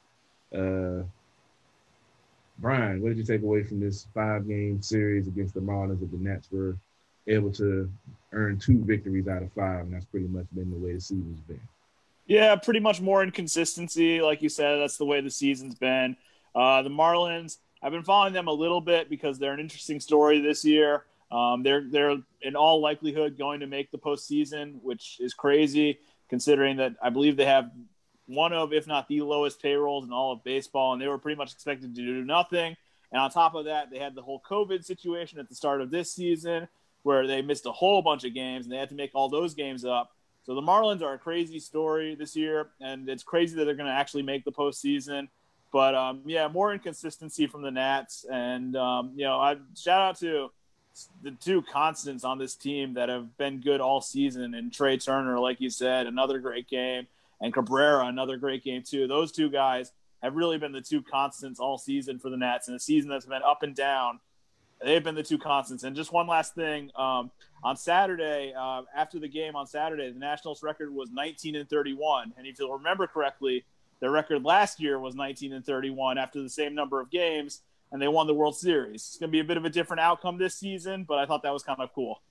Uh, 0.52 1.04
Brian, 2.58 3.02
what 3.02 3.08
did 3.08 3.18
you 3.18 3.24
take 3.24 3.42
away 3.42 3.64
from 3.64 3.80
this 3.80 4.06
five 4.14 4.46
game 4.46 4.80
series 4.80 5.26
against 5.26 5.54
the 5.54 5.60
Marlins 5.60 6.00
that 6.00 6.10
the 6.10 6.18
Nats 6.18 6.48
were 6.50 6.76
able 7.26 7.50
to 7.52 7.90
earn 8.32 8.58
two 8.58 8.84
victories 8.84 9.28
out 9.28 9.42
of 9.42 9.52
five? 9.52 9.80
And 9.80 9.94
that's 9.94 10.04
pretty 10.06 10.28
much 10.28 10.46
been 10.54 10.70
the 10.70 10.76
way 10.76 10.94
the 10.94 11.00
season's 11.00 11.40
been. 11.40 11.60
Yeah, 12.26 12.56
pretty 12.56 12.80
much 12.80 13.00
more 13.00 13.22
inconsistency. 13.22 14.22
Like 14.22 14.40
you 14.40 14.48
said, 14.48 14.78
that's 14.78 14.96
the 14.96 15.04
way 15.04 15.20
the 15.20 15.30
season's 15.30 15.74
been. 15.74 16.16
Uh, 16.54 16.82
the 16.82 16.90
Marlins, 16.90 17.58
I've 17.82 17.92
been 17.92 18.04
following 18.04 18.32
them 18.32 18.48
a 18.48 18.52
little 18.52 18.80
bit 18.80 19.10
because 19.10 19.38
they're 19.38 19.52
an 19.52 19.60
interesting 19.60 20.00
story 20.00 20.40
this 20.40 20.64
year. 20.64 21.04
Um, 21.30 21.62
they're 21.62 21.84
they're 21.90 22.16
in 22.42 22.54
all 22.54 22.80
likelihood 22.80 23.36
going 23.36 23.60
to 23.60 23.66
make 23.66 23.90
the 23.90 23.98
postseason, 23.98 24.80
which 24.82 25.18
is 25.20 25.34
crazy 25.34 25.98
considering 26.28 26.76
that 26.76 26.94
I 27.02 27.10
believe 27.10 27.36
they 27.36 27.44
have 27.44 27.70
one 28.26 28.52
of, 28.52 28.72
if 28.72 28.86
not 28.86 29.08
the 29.08 29.20
lowest 29.20 29.60
payrolls 29.60 30.04
in 30.04 30.12
all 30.12 30.32
of 30.32 30.44
baseball, 30.44 30.92
and 30.92 31.02
they 31.02 31.08
were 31.08 31.18
pretty 31.18 31.36
much 31.36 31.52
expected 31.52 31.94
to 31.94 32.02
do 32.02 32.24
nothing. 32.24 32.76
And 33.12 33.20
on 33.20 33.30
top 33.30 33.54
of 33.54 33.66
that, 33.66 33.90
they 33.90 33.98
had 33.98 34.14
the 34.14 34.22
whole 34.22 34.42
COVID 34.48 34.84
situation 34.84 35.38
at 35.38 35.48
the 35.48 35.54
start 35.54 35.80
of 35.80 35.90
this 35.90 36.12
season 36.12 36.68
where 37.02 37.26
they 37.26 37.42
missed 37.42 37.66
a 37.66 37.72
whole 37.72 38.02
bunch 38.02 38.24
of 38.24 38.34
games 38.34 38.64
and 38.64 38.72
they 38.72 38.78
had 38.78 38.88
to 38.88 38.94
make 38.94 39.10
all 39.14 39.28
those 39.28 39.54
games 39.54 39.84
up. 39.84 40.10
So 40.44 40.54
the 40.54 40.62
Marlins 40.62 41.02
are 41.02 41.14
a 41.14 41.18
crazy 41.18 41.58
story 41.58 42.14
this 42.14 42.36
year, 42.36 42.68
and 42.80 43.08
it's 43.08 43.22
crazy 43.22 43.56
that 43.56 43.64
they're 43.64 43.74
going 43.74 43.88
to 43.88 43.92
actually 43.92 44.22
make 44.22 44.44
the 44.44 44.52
postseason. 44.52 45.28
But 45.72 45.94
um, 45.94 46.22
yeah, 46.26 46.48
more 46.48 46.72
inconsistency 46.72 47.46
from 47.46 47.62
the 47.62 47.70
Nats, 47.70 48.24
and 48.30 48.76
um, 48.76 49.12
you 49.16 49.24
know, 49.24 49.40
I 49.40 49.56
shout 49.76 50.00
out 50.00 50.18
to 50.20 50.50
the 51.22 51.32
two 51.32 51.62
constants 51.62 52.24
on 52.24 52.38
this 52.38 52.54
team 52.54 52.94
that 52.94 53.08
have 53.08 53.36
been 53.36 53.60
good 53.60 53.80
all 53.80 54.00
season. 54.00 54.54
And 54.54 54.72
Trea 54.72 54.98
Turner, 54.98 55.40
like 55.40 55.60
you 55.60 55.70
said, 55.70 56.06
another 56.06 56.38
great 56.38 56.68
game, 56.68 57.06
and 57.44 57.52
Cabrera, 57.52 58.06
another 58.06 58.38
great 58.38 58.64
game 58.64 58.82
too. 58.82 59.06
Those 59.06 59.30
two 59.30 59.50
guys 59.50 59.92
have 60.22 60.34
really 60.34 60.56
been 60.56 60.72
the 60.72 60.80
two 60.80 61.02
constants 61.02 61.60
all 61.60 61.76
season 61.76 62.18
for 62.18 62.30
the 62.30 62.38
Nats. 62.38 62.68
In 62.68 62.74
a 62.74 62.78
season 62.78 63.10
that's 63.10 63.26
been 63.26 63.42
up 63.46 63.62
and 63.62 63.76
down, 63.76 64.18
they've 64.82 65.04
been 65.04 65.14
the 65.14 65.22
two 65.22 65.36
constants. 65.36 65.84
And 65.84 65.94
just 65.94 66.10
one 66.10 66.26
last 66.26 66.54
thing, 66.54 66.90
um, 66.96 67.30
on 67.62 67.76
Saturday, 67.76 68.54
uh, 68.58 68.82
after 68.96 69.18
the 69.18 69.28
game 69.28 69.56
on 69.56 69.66
Saturday, 69.66 70.10
the 70.10 70.18
Nationals' 70.18 70.62
record 70.62 70.94
was 70.94 71.10
19 71.10 71.56
and 71.56 71.68
31. 71.68 72.32
And 72.38 72.46
if 72.46 72.58
you'll 72.58 72.72
remember 72.72 73.06
correctly, 73.06 73.66
their 74.00 74.10
record 74.10 74.42
last 74.42 74.80
year 74.80 74.98
was 74.98 75.14
19 75.14 75.52
and 75.52 75.66
31 75.66 76.16
after 76.16 76.42
the 76.42 76.48
same 76.48 76.74
number 76.74 76.98
of 76.98 77.10
games 77.10 77.60
and 77.92 78.00
they 78.00 78.08
won 78.08 78.26
the 78.26 78.34
World 78.34 78.56
Series. 78.56 79.02
It's 79.02 79.18
going 79.18 79.30
to 79.30 79.32
be 79.32 79.40
a 79.40 79.44
bit 79.44 79.56
of 79.56 79.64
a 79.64 79.70
different 79.70 80.00
outcome 80.00 80.36
this 80.36 80.56
season, 80.56 81.04
but 81.04 81.18
I 81.18 81.26
thought 81.26 81.42
that 81.44 81.52
was 81.52 81.62
kind 81.62 81.78
of 81.80 81.92
cool. 81.94 82.22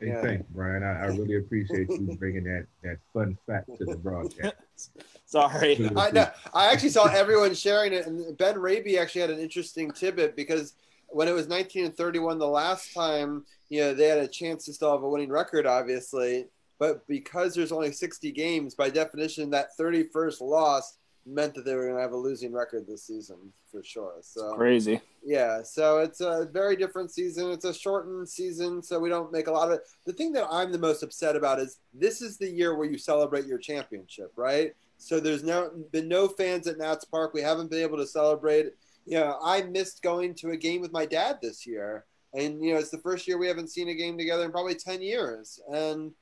Hey, 0.00 0.08
yeah. 0.08 0.22
thanks, 0.22 0.46
Brian. 0.50 0.82
I, 0.82 1.00
I, 1.00 1.06
really 1.06 1.36
appreciate 1.36 1.88
you 1.90 2.16
bringing 2.18 2.44
that 2.44 2.66
that 2.82 2.98
fun 3.12 3.36
fact 3.46 3.68
to 3.78 3.84
the 3.84 3.96
broadcast. 3.96 4.54
Sorry, 5.26 5.90
I, 5.96 6.10
no, 6.10 6.30
I 6.54 6.72
actually 6.72 6.90
saw 6.90 7.06
everyone 7.06 7.54
sharing 7.54 7.92
it, 7.92 8.06
and 8.06 8.36
Ben 8.38 8.58
Raby 8.58 8.98
actually 8.98 9.22
had 9.22 9.30
an 9.30 9.40
interesting 9.40 9.90
tidbit 9.90 10.36
because 10.36 10.74
when 11.08 11.28
it 11.28 11.32
was 11.32 11.48
19 11.48 11.86
and 11.86 11.96
31 11.96 12.38
the 12.38 12.46
last 12.46 12.94
time, 12.94 13.44
you 13.68 13.80
know, 13.80 13.94
they 13.94 14.06
had 14.06 14.18
a 14.18 14.28
chance 14.28 14.64
to 14.66 14.72
still 14.72 14.92
have 14.92 15.02
a 15.02 15.08
winning 15.08 15.30
record, 15.30 15.66
obviously, 15.66 16.46
but 16.78 17.06
because 17.08 17.54
there's 17.54 17.72
only 17.72 17.92
60 17.92 18.30
games, 18.32 18.74
by 18.74 18.88
definition, 18.88 19.50
that 19.50 19.76
31st 19.78 20.40
loss 20.40 20.98
meant 21.26 21.54
that 21.54 21.64
they 21.64 21.74
were 21.74 21.84
going 21.84 21.96
to 21.96 22.02
have 22.02 22.12
a 22.12 22.16
losing 22.16 22.52
record 22.52 22.86
this 22.86 23.04
season 23.06 23.36
for 23.70 23.82
sure. 23.82 24.14
So 24.22 24.54
crazy. 24.54 25.00
Yeah, 25.24 25.62
so 25.62 25.98
it's 25.98 26.20
a 26.20 26.48
very 26.52 26.76
different 26.76 27.10
season. 27.10 27.50
It's 27.50 27.64
a 27.64 27.74
shortened 27.74 28.28
season, 28.28 28.82
so 28.82 28.98
we 28.98 29.08
don't 29.08 29.32
make 29.32 29.46
a 29.46 29.52
lot 29.52 29.68
of 29.68 29.74
it. 29.74 29.82
The 30.06 30.12
thing 30.12 30.32
that 30.32 30.46
I'm 30.50 30.72
the 30.72 30.78
most 30.78 31.02
upset 31.02 31.36
about 31.36 31.60
is 31.60 31.78
this 31.92 32.22
is 32.22 32.38
the 32.38 32.48
year 32.48 32.76
where 32.76 32.90
you 32.90 32.98
celebrate 32.98 33.46
your 33.46 33.58
championship, 33.58 34.32
right? 34.36 34.74
So 34.96 35.20
there's 35.20 35.44
no 35.44 35.70
been 35.92 36.08
no 36.08 36.28
fans 36.28 36.66
at 36.66 36.78
Nats 36.78 37.04
Park. 37.04 37.32
We 37.32 37.42
haven't 37.42 37.70
been 37.70 37.82
able 37.82 37.98
to 37.98 38.06
celebrate. 38.06 38.72
You 39.06 39.18
know, 39.18 39.38
I 39.42 39.62
missed 39.62 40.02
going 40.02 40.34
to 40.36 40.50
a 40.50 40.56
game 40.56 40.80
with 40.80 40.92
my 40.92 41.06
dad 41.06 41.38
this 41.40 41.66
year, 41.66 42.04
and 42.34 42.62
you 42.62 42.72
know, 42.72 42.78
it's 42.78 42.90
the 42.90 42.98
first 42.98 43.28
year 43.28 43.38
we 43.38 43.46
haven't 43.46 43.70
seen 43.70 43.88
a 43.88 43.94
game 43.94 44.18
together 44.18 44.44
in 44.44 44.50
probably 44.50 44.74
ten 44.74 45.00
years, 45.00 45.60
and 45.72 46.12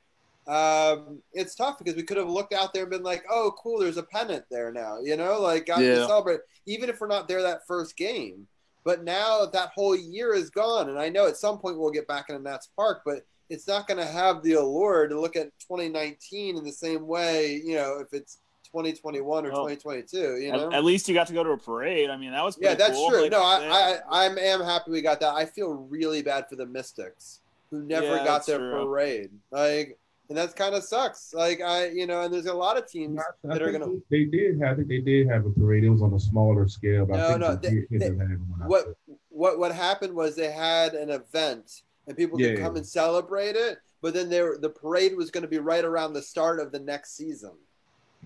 um, 0.46 1.22
it's 1.32 1.54
tough 1.54 1.78
because 1.78 1.94
we 1.96 2.02
could 2.02 2.16
have 2.16 2.28
looked 2.28 2.52
out 2.54 2.72
there 2.72 2.82
and 2.82 2.90
been 2.90 3.02
like, 3.02 3.24
"Oh, 3.30 3.52
cool, 3.62 3.78
there's 3.78 3.96
a 3.96 4.02
pennant 4.02 4.44
there 4.50 4.72
now," 4.72 4.98
you 5.02 5.16
know, 5.16 5.40
like 5.40 5.66
got 5.66 5.80
Yeah. 5.80 5.94
to 6.00 6.06
celebrate, 6.06 6.40
even 6.66 6.88
if 6.88 7.00
we're 7.00 7.08
not 7.08 7.28
there 7.28 7.42
that 7.42 7.66
first 7.66 7.96
game. 7.96 8.46
But 8.84 9.02
now 9.02 9.46
that 9.46 9.70
whole 9.74 9.96
year 9.96 10.32
is 10.34 10.48
gone, 10.50 10.88
and 10.88 10.98
I 10.98 11.08
know 11.08 11.26
at 11.26 11.36
some 11.36 11.58
point 11.58 11.78
we'll 11.78 11.90
get 11.90 12.06
back 12.06 12.30
into 12.30 12.40
Nats 12.40 12.68
Park, 12.76 13.02
but 13.04 13.24
it's 13.50 13.66
not 13.66 13.88
going 13.88 13.98
to 13.98 14.06
have 14.06 14.42
the 14.42 14.54
allure 14.54 15.08
to 15.08 15.20
look 15.20 15.34
at 15.36 15.50
2019 15.60 16.56
in 16.56 16.64
the 16.64 16.72
same 16.72 17.06
way, 17.06 17.60
you 17.64 17.74
know, 17.74 17.98
if 17.98 18.12
it's 18.12 18.38
2021 18.64 19.46
or 19.46 19.50
Well, 19.50 19.68
2022, 19.68 20.36
you 20.38 20.52
know. 20.52 20.70
At, 20.72 20.84
least 20.84 21.08
you 21.08 21.14
got 21.14 21.26
to 21.28 21.32
go 21.32 21.42
to 21.42 21.50
a 21.50 21.58
parade. 21.58 22.10
I 22.10 22.16
mean, 22.16 22.32
that 22.32 22.44
was 22.44 22.58
yeah, 22.60 22.74
that's 22.74 22.96
cool. 22.96 23.10
true. 23.10 23.22
Like, 23.22 23.32
no, 23.32 23.42
I. 23.42 23.98
I, 24.10 24.24
I 24.24 24.24
am 24.26 24.60
happy 24.60 24.90
we 24.90 25.02
got 25.02 25.20
that. 25.20 25.34
I 25.34 25.46
feel 25.46 25.72
really 25.72 26.22
bad 26.22 26.48
for 26.48 26.56
the 26.56 26.66
Mystics 26.66 27.40
who 27.70 27.82
never 27.82 28.16
Yeah, 28.16 28.24
got 28.24 28.46
their 28.46 28.58
true. 28.58 28.84
parade. 28.84 29.30
Like, 29.50 29.98
and 30.28 30.36
that's 30.36 30.54
kind 30.54 30.74
of 30.74 30.82
sucks. 30.82 31.32
Like, 31.34 31.60
I, 31.60 31.88
you 31.88 32.06
know, 32.06 32.22
and 32.22 32.32
there's 32.32 32.46
a 32.46 32.54
lot 32.54 32.76
of 32.76 32.86
teams 32.88 33.18
I 33.44 33.48
that 33.48 33.62
are 33.62 33.70
gonna. 33.72 33.92
They 34.10 34.24
did 34.24 34.60
have 34.60 34.78
it. 34.78 34.88
They 34.88 35.00
did 35.00 35.28
have 35.28 35.46
a 35.46 35.50
parade. 35.50 35.84
It 35.84 35.90
was 35.90 36.02
on 36.02 36.12
a 36.14 36.20
smaller 36.20 36.66
scale, 36.68 37.06
but 37.06 37.16
No, 37.16 37.24
I 37.24 37.28
think 37.28 37.40
no, 37.40 37.56
they, 37.56 37.68
they- 37.90 37.98
they- 37.98 38.06
up 38.14 38.18
having 38.20 38.44
one 38.50 38.62
out 38.62 38.68
what 38.68 38.86
what 39.28 39.58
what 39.58 39.72
happened 39.72 40.14
was 40.14 40.34
they 40.34 40.50
had 40.50 40.94
an 40.94 41.10
event 41.10 41.82
and 42.06 42.16
people 42.16 42.38
could 42.38 42.56
Yeah. 42.58 42.64
come 42.64 42.76
and 42.76 42.86
celebrate 42.86 43.56
it, 43.56 43.78
but 44.00 44.14
then 44.14 44.28
there 44.30 44.56
the 44.58 44.70
parade 44.70 45.16
was 45.16 45.30
going 45.30 45.42
to 45.42 45.48
be 45.48 45.58
right 45.58 45.84
around 45.84 46.12
the 46.14 46.22
start 46.22 46.60
of 46.60 46.72
the 46.72 46.78
next 46.80 47.16
season, 47.16 47.52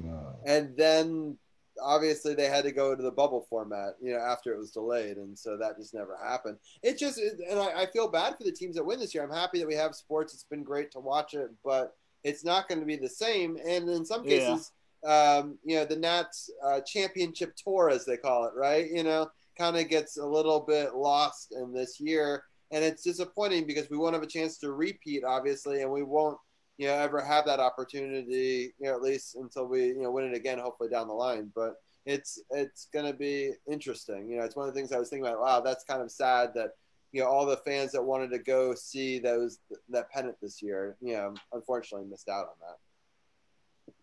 Uh, 0.04 0.32
and 0.46 0.76
then 0.76 1.36
obviously 1.82 2.34
they 2.34 2.46
had 2.48 2.64
to 2.64 2.72
go 2.72 2.94
to 2.94 3.02
the 3.02 3.10
bubble 3.10 3.46
format, 3.48 3.94
you 4.00 4.12
know, 4.12 4.18
after 4.20 4.52
it 4.52 4.58
was 4.58 4.70
delayed, 4.70 5.16
and 5.16 5.38
so 5.38 5.56
that 5.56 5.76
just 5.76 5.94
never 5.94 6.16
happened. 6.22 6.58
It 6.82 6.98
just 6.98 7.18
and 7.18 7.58
I, 7.58 7.82
I 7.82 7.86
feel 7.86 8.08
bad 8.08 8.36
for 8.36 8.44
the 8.44 8.52
teams 8.52 8.76
that 8.76 8.84
win 8.84 9.00
this 9.00 9.14
year. 9.14 9.24
I'm 9.24 9.30
happy 9.32 9.58
that 9.58 9.68
we 9.68 9.74
have 9.74 9.94
sports. 9.94 10.34
It's 10.34 10.44
been 10.44 10.62
great 10.62 10.90
to 10.92 11.00
watch 11.00 11.34
it, 11.34 11.50
but 11.64 11.94
it's 12.24 12.44
not 12.44 12.68
going 12.68 12.80
to 12.80 12.86
be 12.86 12.96
the 12.96 13.08
same. 13.08 13.56
And 13.66 13.88
in 13.88 14.04
some 14.04 14.24
Yeah. 14.24 14.38
cases, 14.38 14.72
um, 15.04 15.58
you 15.64 15.76
know, 15.76 15.84
the 15.84 15.96
Nats 15.96 16.50
uh, 16.64 16.80
championship 16.82 17.54
tour, 17.56 17.90
as 17.90 18.04
they 18.04 18.16
call 18.16 18.44
it, 18.44 18.52
right? 18.54 18.90
You 18.90 19.02
know, 19.02 19.30
kind 19.56 19.76
of 19.76 19.88
gets 19.88 20.18
a 20.18 20.26
little 20.26 20.60
bit 20.60 20.94
lost 20.94 21.52
in 21.52 21.72
this 21.72 21.98
year. 21.98 22.44
And 22.72 22.84
it's 22.84 23.02
disappointing 23.02 23.66
because 23.66 23.90
we 23.90 23.96
won't 23.98 24.14
have 24.14 24.22
a 24.22 24.28
chance 24.28 24.56
to 24.58 24.72
repeat, 24.72 25.24
obviously, 25.24 25.82
and 25.82 25.90
we 25.90 26.04
won't, 26.04 26.38
you 26.80 26.86
know, 26.86 26.94
ever 26.94 27.20
have 27.20 27.44
that 27.44 27.60
opportunity, 27.60 28.72
you 28.78 28.86
know, 28.86 28.94
at 28.94 29.02
least 29.02 29.36
until 29.36 29.66
we, 29.66 29.88
you 29.88 30.00
know, 30.00 30.10
win 30.10 30.24
it 30.24 30.34
again, 30.34 30.58
hopefully 30.58 30.88
down 30.88 31.08
the 31.08 31.12
line. 31.12 31.52
But 31.54 31.74
it's 32.06 32.40
it's 32.48 32.86
going 32.86 33.04
to 33.04 33.12
be 33.12 33.52
interesting. 33.70 34.30
You 34.30 34.38
know, 34.38 34.44
it's 34.44 34.56
one 34.56 34.66
of 34.66 34.72
the 34.72 34.80
things 34.80 34.90
I 34.90 34.98
was 34.98 35.10
thinking 35.10 35.26
about. 35.26 35.42
Wow, 35.42 35.60
that's 35.60 35.84
kind 35.84 36.00
of 36.00 36.10
sad 36.10 36.54
that 36.54 36.70
you 37.12 37.20
know 37.20 37.28
all 37.28 37.44
the 37.44 37.58
fans 37.58 37.92
that 37.92 38.02
wanted 38.02 38.30
to 38.30 38.38
go 38.38 38.74
see 38.74 39.18
those 39.18 39.58
that 39.90 40.10
pennant 40.10 40.36
this 40.40 40.62
year, 40.62 40.96
you 41.02 41.12
know, 41.12 41.34
unfortunately 41.52 42.08
missed 42.08 42.30
out 42.30 42.46
on 42.46 42.54
that. 42.62 43.94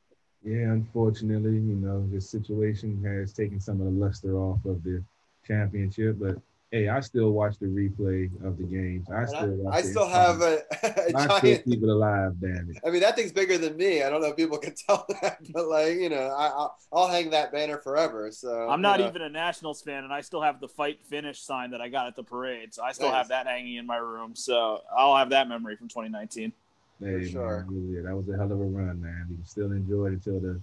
yeah, 0.43 0.71
unfortunately, 0.71 1.53
you 1.53 1.77
know, 1.81 2.07
the 2.13 2.21
situation 2.21 3.03
has 3.03 3.33
taken 3.33 3.59
some 3.59 3.81
of 3.81 3.85
the 3.85 4.05
luster 4.05 4.37
off 4.37 4.63
of 4.65 4.83
the 4.83 5.03
championship. 5.47 6.17
But 6.19 6.37
hey, 6.71 6.89
I 6.89 6.99
still 6.99 7.31
watch 7.31 7.57
the 7.59 7.67
replay 7.67 8.29
of 8.45 8.57
the 8.57 8.63
games. 8.63 9.07
I 9.09 9.25
still, 9.25 9.47
watch 9.49 9.75
I, 9.75 9.77
I 9.77 9.81
still 9.81 10.07
have 10.07 10.41
a, 10.41 10.61
a 10.83 11.17
I 11.17 11.27
still 11.27 11.39
giant. 11.39 11.65
keep 11.65 11.83
it 11.83 11.89
alive. 11.89 12.33
Damn 12.39 12.71
it. 12.71 12.81
I 12.85 12.89
mean, 12.89 13.01
that 13.01 13.15
thing's 13.15 13.31
bigger 13.31 13.57
than 13.57 13.77
me. 13.77 14.03
I 14.03 14.09
don't 14.09 14.21
know 14.21 14.27
if 14.27 14.35
people 14.35 14.57
can 14.59 14.75
tell 14.75 15.05
that, 15.21 15.39
but 15.51 15.67
like, 15.67 15.93
you 15.95 16.09
know, 16.09 16.35
I, 16.37 16.47
I'll, 16.47 16.77
I'll 16.91 17.07
hang 17.07 17.29
that 17.31 17.51
banner 17.51 17.77
forever. 17.77 18.31
So 18.31 18.69
I'm 18.69 18.81
not 18.81 18.99
you 18.99 19.05
know. 19.05 19.09
even 19.11 19.21
a 19.21 19.29
Nationals 19.29 19.81
fan, 19.81 20.03
and 20.03 20.13
I 20.13 20.21
still 20.21 20.41
have 20.41 20.59
the 20.59 20.67
fight 20.67 21.05
finish 21.05 21.41
sign 21.41 21.71
that 21.71 21.81
I 21.81 21.89
got 21.89 22.07
at 22.07 22.15
the 22.15 22.23
parade. 22.23 22.73
So 22.73 22.83
I 22.83 22.91
still 22.91 23.09
Nice. 23.09 23.17
have 23.17 23.27
that 23.29 23.47
hanging 23.47 23.75
in 23.75 23.85
my 23.85 23.97
room. 23.97 24.35
So 24.35 24.81
I'll 24.95 25.15
have 25.15 25.29
that 25.29 25.47
memory 25.47 25.75
from 25.75 25.87
2019. 25.87 26.51
Hey, 26.99 27.29
sure. 27.29 27.65
man, 27.69 28.03
that 28.03 28.15
was 28.15 28.27
a 28.27 28.35
hell 28.35 28.51
of 28.51 28.59
a 28.59 28.63
run, 28.63 28.99
man. 29.01 29.27
You 29.29 29.35
can 29.35 29.45
still 29.45 29.71
enjoy 29.71 30.07
it 30.07 30.13
until 30.13 30.39
the 30.39 30.59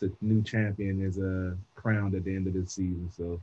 the 0.00 0.10
new 0.20 0.42
champion 0.42 1.00
is 1.00 1.18
uh, 1.18 1.54
crowned 1.76 2.14
at 2.16 2.24
the 2.24 2.34
end 2.34 2.48
of 2.48 2.54
the 2.54 2.66
season. 2.66 3.08
So, 3.16 3.40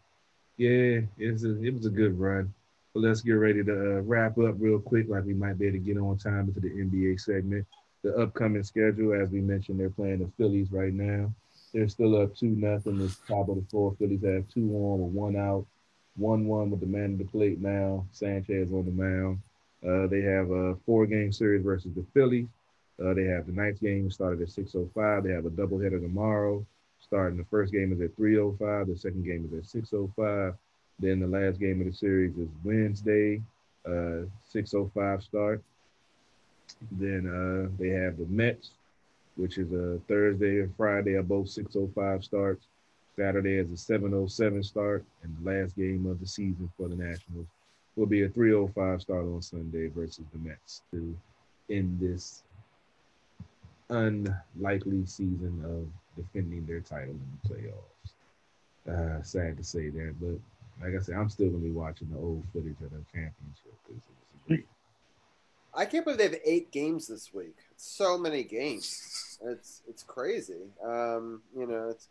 yeah, 0.61 1.01
it's 1.17 1.43
a, 1.43 1.59
it 1.63 1.73
was 1.73 1.87
a 1.87 1.89
good 1.89 2.19
run. 2.19 2.53
But 2.93 2.99
let's 2.99 3.21
get 3.21 3.31
ready 3.31 3.63
to 3.63 3.71
uh, 3.71 4.01
wrap 4.01 4.37
up 4.37 4.55
real 4.59 4.79
quick, 4.79 5.07
like 5.09 5.25
we 5.25 5.33
might 5.33 5.57
be 5.57 5.65
able 5.65 5.79
to 5.79 5.83
get 5.83 5.97
on 5.97 6.19
time 6.19 6.49
into 6.49 6.59
the 6.59 6.69
NBA 6.69 7.19
segment. 7.19 7.65
The 8.03 8.15
upcoming 8.15 8.61
schedule, 8.61 9.19
as 9.19 9.31
we 9.31 9.41
mentioned, 9.41 9.79
they're 9.79 9.89
playing 9.89 10.19
the 10.19 10.31
Phillies 10.37 10.71
right 10.71 10.93
now. 10.93 11.33
They're 11.73 11.87
still 11.87 12.21
up 12.21 12.35
two 12.35 12.49
nothing. 12.49 13.01
It's 13.01 13.17
top 13.27 13.49
of 13.49 13.55
the 13.55 13.65
four. 13.71 13.95
Phillies 13.97 14.23
have 14.23 14.47
two 14.49 14.69
on 14.75 15.01
with 15.01 15.13
one 15.13 15.35
out, 15.35 15.65
one 16.15 16.45
one 16.45 16.69
with 16.69 16.81
the 16.81 16.85
man 16.85 17.13
at 17.13 17.17
the 17.17 17.25
plate 17.25 17.59
now. 17.59 18.05
Sanchez 18.11 18.71
on 18.71 18.85
the 18.85 18.91
mound. 18.91 19.39
Uh, 19.83 20.05
they 20.05 20.21
have 20.21 20.51
a 20.51 20.75
four-game 20.85 21.31
series 21.31 21.63
versus 21.63 21.91
the 21.95 22.05
Phillies. 22.13 22.47
Uh, 23.03 23.15
they 23.15 23.23
have 23.23 23.47
the 23.47 23.51
ninth 23.51 23.79
game 23.81 24.11
started 24.11 24.41
at 24.43 24.49
6:05. 24.49 25.23
They 25.23 25.31
have 25.31 25.47
a 25.47 25.49
doubleheader 25.49 25.99
tomorrow. 25.99 26.63
Starting 27.01 27.37
the 27.37 27.45
first 27.45 27.73
game 27.73 27.91
is 27.91 28.01
at 28.01 28.15
3:05. 28.15 28.87
The 28.87 28.95
second 28.95 29.23
game 29.25 29.49
is 29.51 29.57
at 29.57 29.65
6:05. 29.65 30.55
Then 30.99 31.19
the 31.19 31.27
last 31.27 31.59
game 31.59 31.81
of 31.81 31.87
the 31.87 31.93
series 31.93 32.37
is 32.37 32.49
Wednesday, 32.63 33.41
uh, 33.85 34.25
6:05 34.47 35.23
start. 35.23 35.63
Then 36.91 37.27
uh, 37.27 37.75
they 37.77 37.89
have 37.89 38.17
the 38.17 38.25
Mets, 38.25 38.71
which 39.35 39.57
is 39.57 39.71
a 39.73 39.99
Thursday 40.07 40.61
and 40.61 40.75
Friday 40.75 41.15
are 41.15 41.23
both 41.23 41.47
6:05 41.47 42.23
starts. 42.23 42.67
Saturday 43.15 43.57
is 43.57 43.71
a 43.71 43.77
7:07 43.77 44.63
start, 44.63 45.03
and 45.23 45.35
the 45.37 45.51
last 45.51 45.75
game 45.75 46.05
of 46.05 46.19
the 46.19 46.27
season 46.27 46.71
for 46.77 46.87
the 46.87 46.95
Nationals 46.95 47.47
will 47.95 48.05
be 48.05 48.23
a 48.23 48.29
3:05 48.29 49.01
start 49.01 49.25
on 49.25 49.41
Sunday 49.41 49.87
versus 49.87 50.25
the 50.31 50.39
Mets 50.39 50.83
to 50.91 51.17
end 51.69 51.99
this 51.99 52.43
unlikely 53.89 55.05
season 55.05 55.61
of 55.65 55.87
defending 56.15 56.65
their 56.65 56.81
title 56.81 57.15
in 57.15 57.39
the 57.43 57.49
playoffs. 57.49 58.11
Uh, 58.89 59.21
sad 59.23 59.57
to 59.57 59.63
say 59.63 59.89
that, 59.89 60.15
but 60.19 60.39
like 60.83 60.95
I 60.99 61.01
said, 61.03 61.15
I'm 61.15 61.29
still 61.29 61.49
gonna 61.49 61.63
be 61.63 61.71
watching 61.71 62.09
the 62.11 62.17
old 62.17 62.43
footage 62.51 62.81
of 62.81 62.89
the 62.89 63.03
championship 63.11 63.73
because 63.87 64.01
it 64.03 64.15
was 64.33 64.41
great. 64.47 64.67
I 65.73 65.85
can't 65.85 66.03
believe 66.03 66.17
they 66.17 66.23
have 66.25 66.35
eight 66.43 66.71
games 66.71 67.07
this 67.07 67.33
week. 67.33 67.55
It's 67.71 67.85
so 67.85 68.17
many 68.17 68.43
games. 68.43 69.37
It's 69.43 69.81
it's 69.87 70.03
crazy. 70.03 70.67
Um, 70.83 71.41
you 71.55 71.65
know, 71.67 71.89
it's 71.89 72.09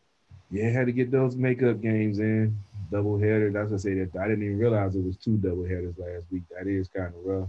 Yeah, 0.50 0.70
had 0.70 0.86
to 0.86 0.92
get 0.92 1.10
those 1.10 1.36
makeup 1.36 1.80
games 1.80 2.18
in. 2.18 2.56
Double 2.90 3.18
header. 3.18 3.50
That's 3.52 3.70
what 3.70 3.76
I 3.76 3.80
say 3.80 3.94
that 3.94 4.16
I 4.18 4.28
didn't 4.28 4.44
even 4.44 4.58
realize 4.58 4.96
it 4.96 5.04
was 5.04 5.16
two 5.16 5.36
double 5.36 5.64
headers 5.64 5.94
last 5.98 6.24
week. 6.30 6.42
That 6.56 6.66
is 6.66 6.88
kind 6.88 7.08
of 7.14 7.24
rough, 7.24 7.48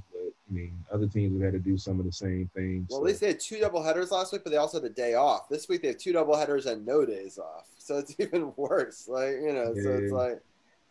mean, 0.51 0.73
other 0.91 1.07
teams 1.07 1.33
have 1.41 1.53
had 1.53 1.63
to 1.63 1.69
do 1.69 1.77
some 1.77 1.99
of 1.99 2.05
the 2.05 2.11
same 2.11 2.49
things. 2.53 2.87
well, 2.89 2.99
so- 2.99 3.05
at 3.05 3.07
least 3.07 3.21
they 3.21 3.27
had 3.27 3.39
two 3.39 3.59
double 3.59 3.83
headers 3.83 4.11
last 4.11 4.31
week, 4.33 4.43
but 4.43 4.51
they 4.51 4.57
also 4.57 4.81
had 4.81 4.89
a 4.89 4.93
day 4.93 5.13
off. 5.15 5.49
This 5.49 5.67
week 5.69 5.81
they 5.81 5.89
have 5.89 5.97
two 5.97 6.13
double 6.13 6.35
headers 6.35 6.65
and 6.65 6.85
no 6.85 7.05
days 7.05 7.37
off, 7.37 7.67
so 7.77 7.97
it's 7.97 8.15
even 8.19 8.53
worse. 8.55 9.07
Like 9.07 9.35
you 9.41 9.53
know, 9.53 9.73
so 9.75 9.89
it's 9.91 10.11
like 10.11 10.41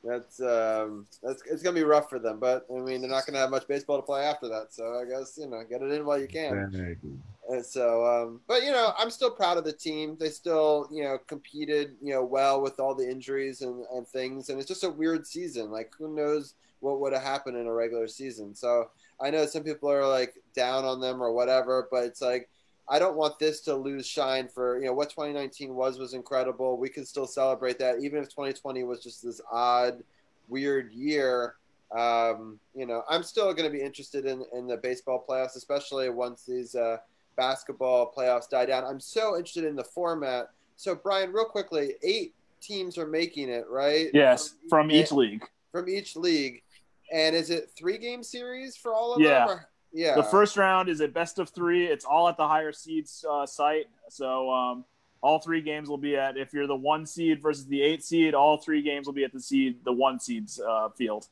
that's 0.03 0.41
um 0.41 1.07
that's 1.23 1.43
it's 1.51 1.63
gonna 1.63 1.75
be 1.75 1.85
rough 1.85 2.09
for 2.09 2.19
them. 2.19 2.39
But 2.39 2.67
I 2.75 2.79
mean, 2.81 3.01
they're 3.01 3.11
not 3.11 3.27
gonna 3.27 3.39
have 3.39 3.51
much 3.51 3.69
baseball 3.69 3.97
to 3.97 4.03
play 4.03 4.23
after 4.23 4.49
that. 4.49 4.73
So 4.73 4.99
I 4.99 5.05
guess 5.05 5.39
you 5.39 5.47
know, 5.47 5.63
get 5.69 5.83
it 5.83 5.93
in 5.93 6.05
while 6.05 6.19
you 6.21 6.29
can. 6.29 6.59
Exactly. 6.59 7.11
And 7.51 7.67
so, 7.67 8.07
um, 8.07 8.41
but 8.47 8.63
you 8.63 8.71
know, 8.71 8.93
I'm 8.97 9.11
still 9.11 9.31
proud 9.31 9.59
of 9.59 9.65
the 9.65 9.73
team. 9.73 10.17
They 10.19 10.29
still, 10.29 10.89
you 10.93 11.03
know, 11.03 11.19
competed, 11.27 11.97
you 12.01 12.15
know, 12.15 12.25
well 12.25 12.63
with 12.63 12.79
all 12.79 12.95
the 12.95 13.09
injuries 13.11 13.63
and, 13.63 13.85
and 13.93 14.07
things. 14.07 14.51
And 14.51 14.59
it's 14.61 14.69
just 14.69 14.85
a 14.85 14.91
weird 14.91 15.27
season. 15.27 15.71
Like, 15.71 15.91
who 15.99 16.15
knows 16.15 16.55
what 16.79 17.01
would 17.01 17.13
have 17.13 17.23
happened 17.23 17.57
in 17.57 17.67
a 17.67 17.73
regular 17.73 18.07
season? 18.07 18.55
So 18.55 18.91
I 19.21 19.31
know 19.31 19.47
some 19.47 19.63
people 19.63 19.91
are 19.91 20.07
like 20.07 20.35
down 20.55 20.85
on 20.85 21.01
them 21.01 21.23
or 21.23 21.33
whatever, 21.33 21.89
but 21.91 22.05
it's 22.05 22.23
like 22.23 22.49
I 22.89 22.99
don't 22.99 23.17
want 23.17 23.39
this 23.39 23.61
to 23.63 23.75
lose 23.75 24.07
shine 24.07 24.49
for 24.49 24.79
you 24.79 24.87
know 24.87 24.95
what 24.95 25.11
2019 25.11 25.75
was 25.75 25.99
was 25.99 26.15
incredible. 26.15 26.77
We 26.77 26.89
can 26.89 27.05
still 27.05 27.27
celebrate 27.27 27.79
that, 27.79 28.01
even 28.03 28.23
if 28.23 28.29
2020 28.29 28.83
was 28.85 29.03
just 29.03 29.23
this 29.25 29.41
odd, 29.51 30.03
weird 30.49 30.93
year. 30.93 31.57
Um, 31.97 32.61
you 32.75 32.87
know, 32.87 33.03
I'm 33.09 33.25
still 33.25 33.53
going 33.53 33.71
to 33.71 33.77
be 33.77 33.83
interested 33.83 34.25
in 34.25 34.45
in 34.53 34.67
the 34.67 34.77
baseball 34.77 35.25
playoffs, 35.29 35.57
especially 35.57 36.09
once 36.11 36.45
these. 36.45 36.75
Uh, 36.75 36.99
basketball 37.41 38.13
playoffs 38.15 38.51
die 38.51 38.67
down. 38.67 38.85
I'm 38.85 39.01
so 39.01 39.37
interested 39.37 39.65
in 39.65 39.75
the 39.75 39.85
format. 39.85 40.51
So, 40.77 40.95
Brian, 40.95 41.33
real 41.33 41.47
quickly, 41.47 41.95
eight 42.03 42.35
teams 42.61 42.99
are 42.99 43.07
making 43.07 43.49
it, 43.49 43.65
right? 43.71 44.11
Yes, 44.13 44.57
from 44.69 44.91
each 44.91 45.11
and- 45.11 45.19
league. 45.19 45.45
From 45.73 45.89
each 45.89 46.17
league, 46.17 46.63
and 47.13 47.35
is 47.35 47.51
it 47.51 47.71
three 47.77 47.99
game 47.99 48.23
series 48.23 48.77
for 48.77 48.95
all 48.95 49.15
of 49.15 49.21
Yeah. 49.21 49.47
them? 49.47 49.49
Or? 49.49 49.69
Yeah. 49.93 50.15
The 50.15 50.23
first 50.23 50.57
round 50.57 50.89
is 50.89 51.01
a 51.01 51.09
best 51.09 51.39
of 51.39 51.49
three. 51.51 51.87
It's 51.87 52.05
all 52.05 52.29
at 52.29 52.37
the 52.37 52.47
higher 52.47 52.73
seeds 52.73 53.25
uh, 53.29 53.47
site. 53.47 53.87
So 54.09 54.51
um, 54.51 54.85
all 55.21 55.41
three 55.41 55.61
games 55.61 55.89
will 55.89 55.99
be 55.99 56.17
at. 56.17 56.37
If 56.37 56.53
you're 56.53 56.67
the 56.67 56.77
one 56.77 57.07
seed 57.07 57.43
versus 57.43 57.67
the 57.67 57.83
eight 57.83 58.05
seed, 58.05 58.35
all 58.35 58.59
three 58.59 58.83
games 58.83 59.07
will 59.07 59.15
be 59.15 59.25
at 59.25 59.33
the 59.33 59.41
seed, 59.41 59.85
the 59.85 59.93
one 59.93 60.21
seeds 60.21 60.61
uh, 60.61 60.91
field. 60.91 61.27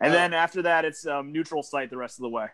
And 0.00 0.12
then 0.12 0.34
after 0.34 0.62
that, 0.62 0.84
it's 0.84 1.06
um, 1.06 1.32
neutral 1.32 1.62
site 1.62 1.90
the 1.90 1.96
rest 1.96 2.18
of 2.18 2.22
the 2.22 2.28
way. 2.28 2.48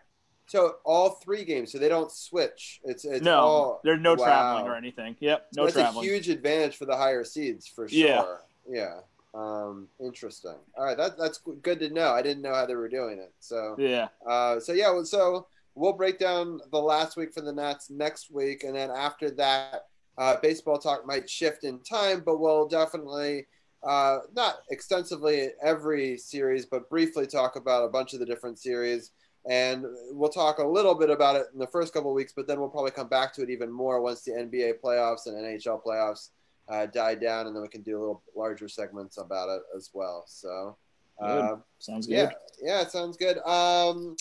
So 0.45 0.75
all 0.83 1.09
three 1.09 1.45
games, 1.45 1.71
so 1.71 1.77
they 1.77 1.89
don't 1.89 2.11
switch. 2.11 2.81
It's 2.83 3.05
it's 3.05 3.23
no, 3.23 3.39
all 3.39 3.81
there's 3.83 4.01
no 4.01 4.15
wow. 4.15 4.25
traveling 4.25 4.65
or 4.71 4.75
anything. 4.75 5.15
Yep, 5.19 5.47
no 5.55 5.63
That's 5.63 5.75
traveling. 5.75 6.05
a 6.05 6.11
huge 6.11 6.29
advantage 6.29 6.75
for 6.75 6.85
the 6.85 6.95
higher 6.97 7.23
seeds 7.23 7.67
for 7.67 7.87
sure. 7.87 7.97
Yeah. 7.97 8.23
Yeah. 8.69 8.99
Um, 9.33 9.87
interesting. 9.99 10.55
All 10.77 10.85
right, 10.85 10.97
that 10.97 11.17
that's 11.17 11.39
good 11.61 11.79
to 11.79 11.89
know. 11.89 12.11
I 12.11 12.21
didn't 12.21 12.43
know 12.43 12.53
how 12.53 12.65
they 12.65 12.75
were 12.75 12.89
doing 12.89 13.17
it. 13.17 13.33
So 13.39 13.75
yeah, 13.79 14.09
uh, 14.27 14.59
so 14.59 14.73
yeah, 14.73 14.91
well, 14.91 15.05
so 15.05 15.47
we'll 15.75 15.93
break 15.93 16.19
down 16.19 16.59
the 16.71 16.81
last 16.81 17.17
week 17.17 17.33
for 17.33 17.41
the 17.41 17.53
Nats 17.53 17.89
next 17.89 18.31
week, 18.31 18.63
and 18.63 18.75
then 18.75 18.91
after 18.91 19.31
that, 19.31 19.85
uh, 20.17 20.35
baseball 20.41 20.77
talk 20.77 21.05
might 21.07 21.29
shift 21.29 21.63
in 21.63 21.79
time, 21.79 22.21
but 22.25 22.39
we'll 22.39 22.67
definitely 22.67 23.47
uh, 23.83 24.19
not 24.35 24.59
extensively 24.69 25.49
every 25.61 26.17
series, 26.17 26.65
but 26.65 26.89
briefly 26.89 27.27
talk 27.27 27.55
about 27.55 27.83
a 27.83 27.89
bunch 27.89 28.13
of 28.13 28.19
the 28.19 28.25
different 28.25 28.59
series. 28.59 29.11
And 29.49 29.83
we'll 30.11 30.29
talk 30.29 30.59
a 30.59 30.65
little 30.65 30.95
bit 30.95 31.09
about 31.09 31.35
it 31.35 31.47
in 31.51 31.59
the 31.59 31.67
first 31.67 31.93
couple 31.93 32.11
of 32.11 32.15
weeks, 32.15 32.31
but 32.33 32.47
then 32.47 32.59
we'll 32.59 32.69
probably 32.69 32.91
come 32.91 33.09
back 33.09 33.33
to 33.33 33.41
it 33.41 33.49
even 33.49 33.69
more 33.69 34.01
once 34.01 34.21
the 34.21 34.31
NBA 34.31 34.75
playoffs 34.81 35.25
and 35.25 35.35
NHL 35.35 35.83
playoffs 35.83 36.29
uh, 36.69 36.85
die 36.87 37.15
down, 37.15 37.47
and 37.47 37.55
then 37.55 37.61
we 37.61 37.67
can 37.67 37.81
do 37.81 37.97
a 37.97 37.99
little 37.99 38.23
larger 38.35 38.67
segments 38.67 39.17
about 39.17 39.49
it 39.49 39.61
as 39.75 39.89
well. 39.93 40.23
So, 40.27 40.77
uh, 41.21 41.57
sounds 41.79 42.07
good. 42.07 42.13
yeah, 42.13 42.31
yeah, 42.61 42.81
it 42.81 42.91
sounds 42.91 43.17
good. 43.17 43.37
Um, 43.39 44.15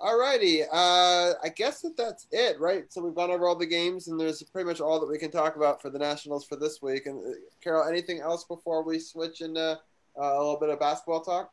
alrighty, 0.00 0.62
uh, 0.72 1.34
I 1.42 1.48
guess 1.54 1.80
that 1.82 1.96
that's 1.96 2.26
it, 2.32 2.58
right? 2.58 2.84
So 2.92 3.02
we've 3.02 3.14
gone 3.14 3.30
over 3.30 3.46
all 3.46 3.56
the 3.56 3.66
games, 3.66 4.08
and 4.08 4.18
there's 4.18 4.42
pretty 4.42 4.66
much 4.66 4.80
all 4.80 4.98
that 5.00 5.06
we 5.06 5.18
can 5.18 5.30
talk 5.30 5.56
about 5.56 5.80
for 5.80 5.90
the 5.90 5.98
Nationals 5.98 6.44
for 6.44 6.56
this 6.56 6.80
week. 6.82 7.06
And 7.06 7.24
uh, 7.24 7.36
Carol, 7.62 7.88
anything 7.88 8.20
else 8.20 8.44
before 8.44 8.82
we 8.82 8.98
switch 8.98 9.40
into 9.40 9.60
uh, 9.60 9.78
a 10.16 10.38
little 10.38 10.58
bit 10.58 10.70
of 10.70 10.80
basketball 10.80 11.22
talk? 11.22 11.52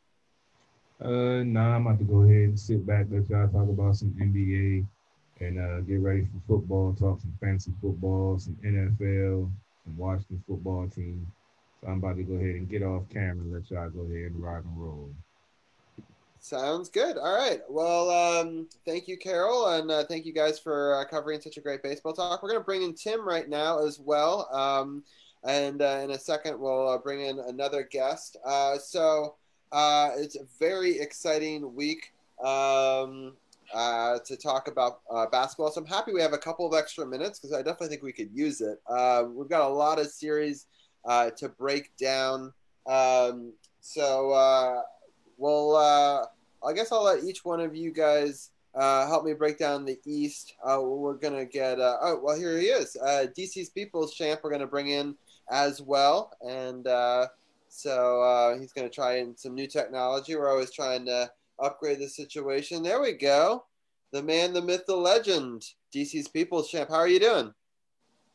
Uh, 1.02 1.43
nah, 1.43 1.75
I'm 1.75 1.88
about 1.88 1.99
to 1.99 2.06
go 2.06 2.23
ahead 2.23 2.49
and 2.49 2.60
sit 2.60 2.86
back, 2.86 3.06
let 3.10 3.30
y'all 3.30 3.47
talk 3.47 3.69
about 3.69 3.95
some 3.95 4.10
NBA 4.19 4.86
and 5.39 5.60
uh, 5.60 5.80
get 5.82 6.02
ready 6.02 6.23
for 6.25 6.58
football, 6.58 6.93
talk 6.93 7.21
some 7.21 7.34
fantasy 7.39 7.71
football, 7.82 8.38
some 8.38 8.58
NFL, 8.65 9.49
some 9.84 9.98
Washington 9.98 10.44
football 10.48 10.88
team. 10.88 11.26
So 11.82 11.88
I'm 11.88 11.98
about 11.98 12.18
to 12.18 12.24
go 12.24 12.36
ahead 12.36 12.56
and 12.56 12.70
get 12.70 12.84
off 12.84 13.04
camera 13.10 13.44
and 13.44 13.54
let 13.54 13.72
y'all 13.72 13.89
go 13.89 14.02
ahead 14.02 14.32
and 14.32 14.44
rock 14.44 14.63
and 14.63 14.82
roll. 14.82 15.10
Sounds 16.42 16.89
good. 16.89 17.18
All 17.18 17.36
right. 17.36 17.62
Well, 17.70 18.10
um, 18.10 18.68
thank 18.86 19.08
you, 19.08 19.18
Carol, 19.18 19.68
and 19.68 19.92
uh, 19.92 20.06
thank 20.06 20.26
you 20.26 20.34
guys 20.34 20.58
for 20.58 20.96
uh, 20.96 21.06
covering 21.06 21.42
such 21.42 21.58
a 21.58 21.62
great 21.62 21.84
baseball 21.84 22.13
talk. 22.13 22.42
We're 22.42 22.50
going 22.50 22.62
to 22.62 22.65
bring 22.65 22.84
in 22.84 22.94
Tim 22.94 23.28
right 23.28 23.48
now 23.50 23.86
as 23.86 24.00
well, 24.00 24.48
um, 24.54 25.04
and 25.44 25.82
uh, 25.82 26.00
in 26.02 26.12
a 26.12 26.20
second 26.20 26.60
we'll 26.60 26.88
uh, 26.88 26.98
bring 26.98 27.22
in 27.22 27.39
another 27.39 27.84
guest. 27.84 28.38
Uh, 28.46 28.78
so 28.78 29.36
uh, 29.74 30.12
it's 30.18 30.38
a 30.38 30.46
very 30.60 31.00
exciting 31.00 31.76
week 31.76 32.13
um, 32.44 33.34
uh, 33.74 34.20
to 34.26 34.36
talk 34.36 34.68
about 34.68 35.02
uh, 35.12 35.26
basketball. 35.28 35.72
So 35.72 35.82
I'm 35.82 35.88
happy 35.88 36.12
we 36.12 36.22
have 36.22 36.34
a 36.34 36.38
couple 36.38 36.66
of 36.66 36.78
extra 36.78 37.06
minutes 37.06 37.40
because 37.40 37.54
I 37.54 37.62
definitely 37.62 37.90
think 37.90 38.04
we 38.04 38.14
could 38.14 38.32
use 38.34 38.62
it. 38.62 38.82
Uh, 38.88 39.26
we've 39.32 39.50
got 39.50 39.62
a 39.62 39.74
lot 39.74 40.00
of 40.00 40.08
series 40.08 40.66
uh, 41.06 41.30
to 41.32 41.50
break 41.50 41.96
down. 41.98 42.54
Um, 42.88 43.54
so 43.82 44.32
uh, 44.32 44.82
we'll, 45.38 45.76
uh, 45.76 46.26
I 46.66 46.74
guess 46.74 46.92
I'll 46.92 47.04
let 47.04 47.24
each 47.24 47.46
one 47.46 47.60
of 47.60 47.76
you 47.76 47.92
guys 47.92 48.52
uh, 48.76 49.08
help 49.08 49.26
me 49.26 49.34
break 49.34 49.58
down 49.58 49.86
the 49.86 50.00
East. 50.06 50.56
We're 50.66 51.14
going 51.14 51.36
to 51.36 51.46
get, 51.46 51.80
oh, 51.80 52.20
well, 52.22 52.38
here 52.38 52.58
he 52.58 52.68
is. 52.68 52.98
DC's 53.02 53.70
People's 53.70 54.14
Champ, 54.14 54.42
we're 54.44 54.50
going 54.50 54.62
to 54.62 54.68
bring 54.68 54.90
in 54.90 55.16
as 55.52 55.82
well. 55.82 56.34
And 56.42 56.86
so 57.68 58.58
he's 58.60 58.74
going 58.74 58.90
to 58.90 58.94
try 58.94 59.18
in 59.18 59.38
some 59.38 59.54
new 59.54 59.68
technology. 59.68 60.36
We're 60.36 60.50
always 60.50 60.72
trying 60.72 61.06
to 61.06 61.32
upgrade 61.62 62.00
the 62.00 62.08
situation. 62.08 62.84
There 62.84 63.02
we 63.02 63.13
go. 63.13 63.65
The 64.12 64.24
man, 64.24 64.54
the 64.54 64.62
myth, 64.62 64.84
the 64.88 64.95
legend, 64.95 65.63
DC's 65.95 66.28
People's 66.28 66.69
Champ. 66.69 66.89
How 66.89 66.95
are 66.95 67.08
you 67.08 67.19
doing? 67.19 67.54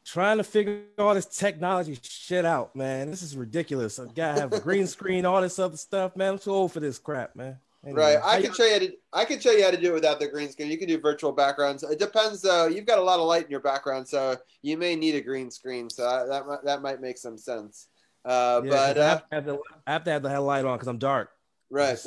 trying 0.05 0.37
to 0.37 0.45
figure 0.45 0.83
all 0.99 1.15
this 1.15 1.27
technology 1.27 1.99
shit 2.03 2.45
out, 2.45 2.77
man. 2.77 3.11
This 3.11 3.23
is 3.23 3.37
ridiculous. 3.37 3.99
I 3.99 4.07
gotta 4.07 4.41
have 4.41 4.53
a 4.53 4.61
green 4.61 4.87
screen, 4.87 5.25
all 5.25 5.41
this 5.41 5.59
other 5.59 5.77
stuff, 5.77 6.17
man. 6.17 6.35
I'm 6.35 6.39
too 6.39 6.51
old 6.51 6.73
for 6.73 6.81
this 6.81 6.99
crap, 6.99 7.35
man. 7.35 7.59
Anyway, 7.85 8.15
Right. 8.15 8.21
I 8.25 8.41
can 8.41 8.53
show 8.55 8.65
you 8.65 8.73
how 8.73 8.79
to 8.79 8.93
I 9.13 9.25
can 9.25 9.41
show 9.41 9.51
you 9.51 9.65
how 9.65 9.71
to 9.71 9.81
do 9.81 9.91
it 9.91 9.95
without 9.95 10.19
the 10.19 10.29
green 10.29 10.51
screen. 10.51 10.71
You 10.71 10.79
can 10.79 10.89
do 10.89 10.99
virtual 10.99 11.33
backgrounds. 11.33 11.83
It 11.83 11.99
depends 11.99 12.41
though. 12.41 12.67
You've 12.67 12.87
got 12.87 12.99
a 12.99 13.03
lot 13.03 13.19
of 13.19 13.27
light 13.27 13.45
in 13.45 13.51
your 13.51 13.61
background, 13.61 14.07
so 14.09 14.37
you 14.63 14.77
may 14.77 14.97
need 14.97 15.15
a 15.15 15.21
green 15.21 15.51
screen. 15.51 15.91
So 15.91 16.03
that 16.29 16.47
might, 16.47 16.65
that 16.65 16.83
might 16.83 17.01
make 17.01 17.19
some 17.19 17.37
sense. 17.37 17.89
Uh, 18.25 18.63
Yeah, 18.65 18.71
but 18.71 18.99
I, 18.99 19.01
uh, 19.01 19.09
have 19.09 19.29
to 19.29 19.35
have 19.35 19.45
the, 19.45 19.59
I 19.87 19.93
have 19.93 20.05
to 20.05 20.11
have 20.11 20.23
the 20.23 20.31
headlight 20.31 20.65
on 20.65 20.77
because 20.77 20.89
I'm 20.89 20.99
dark. 20.99 21.31
Right. 21.71 21.99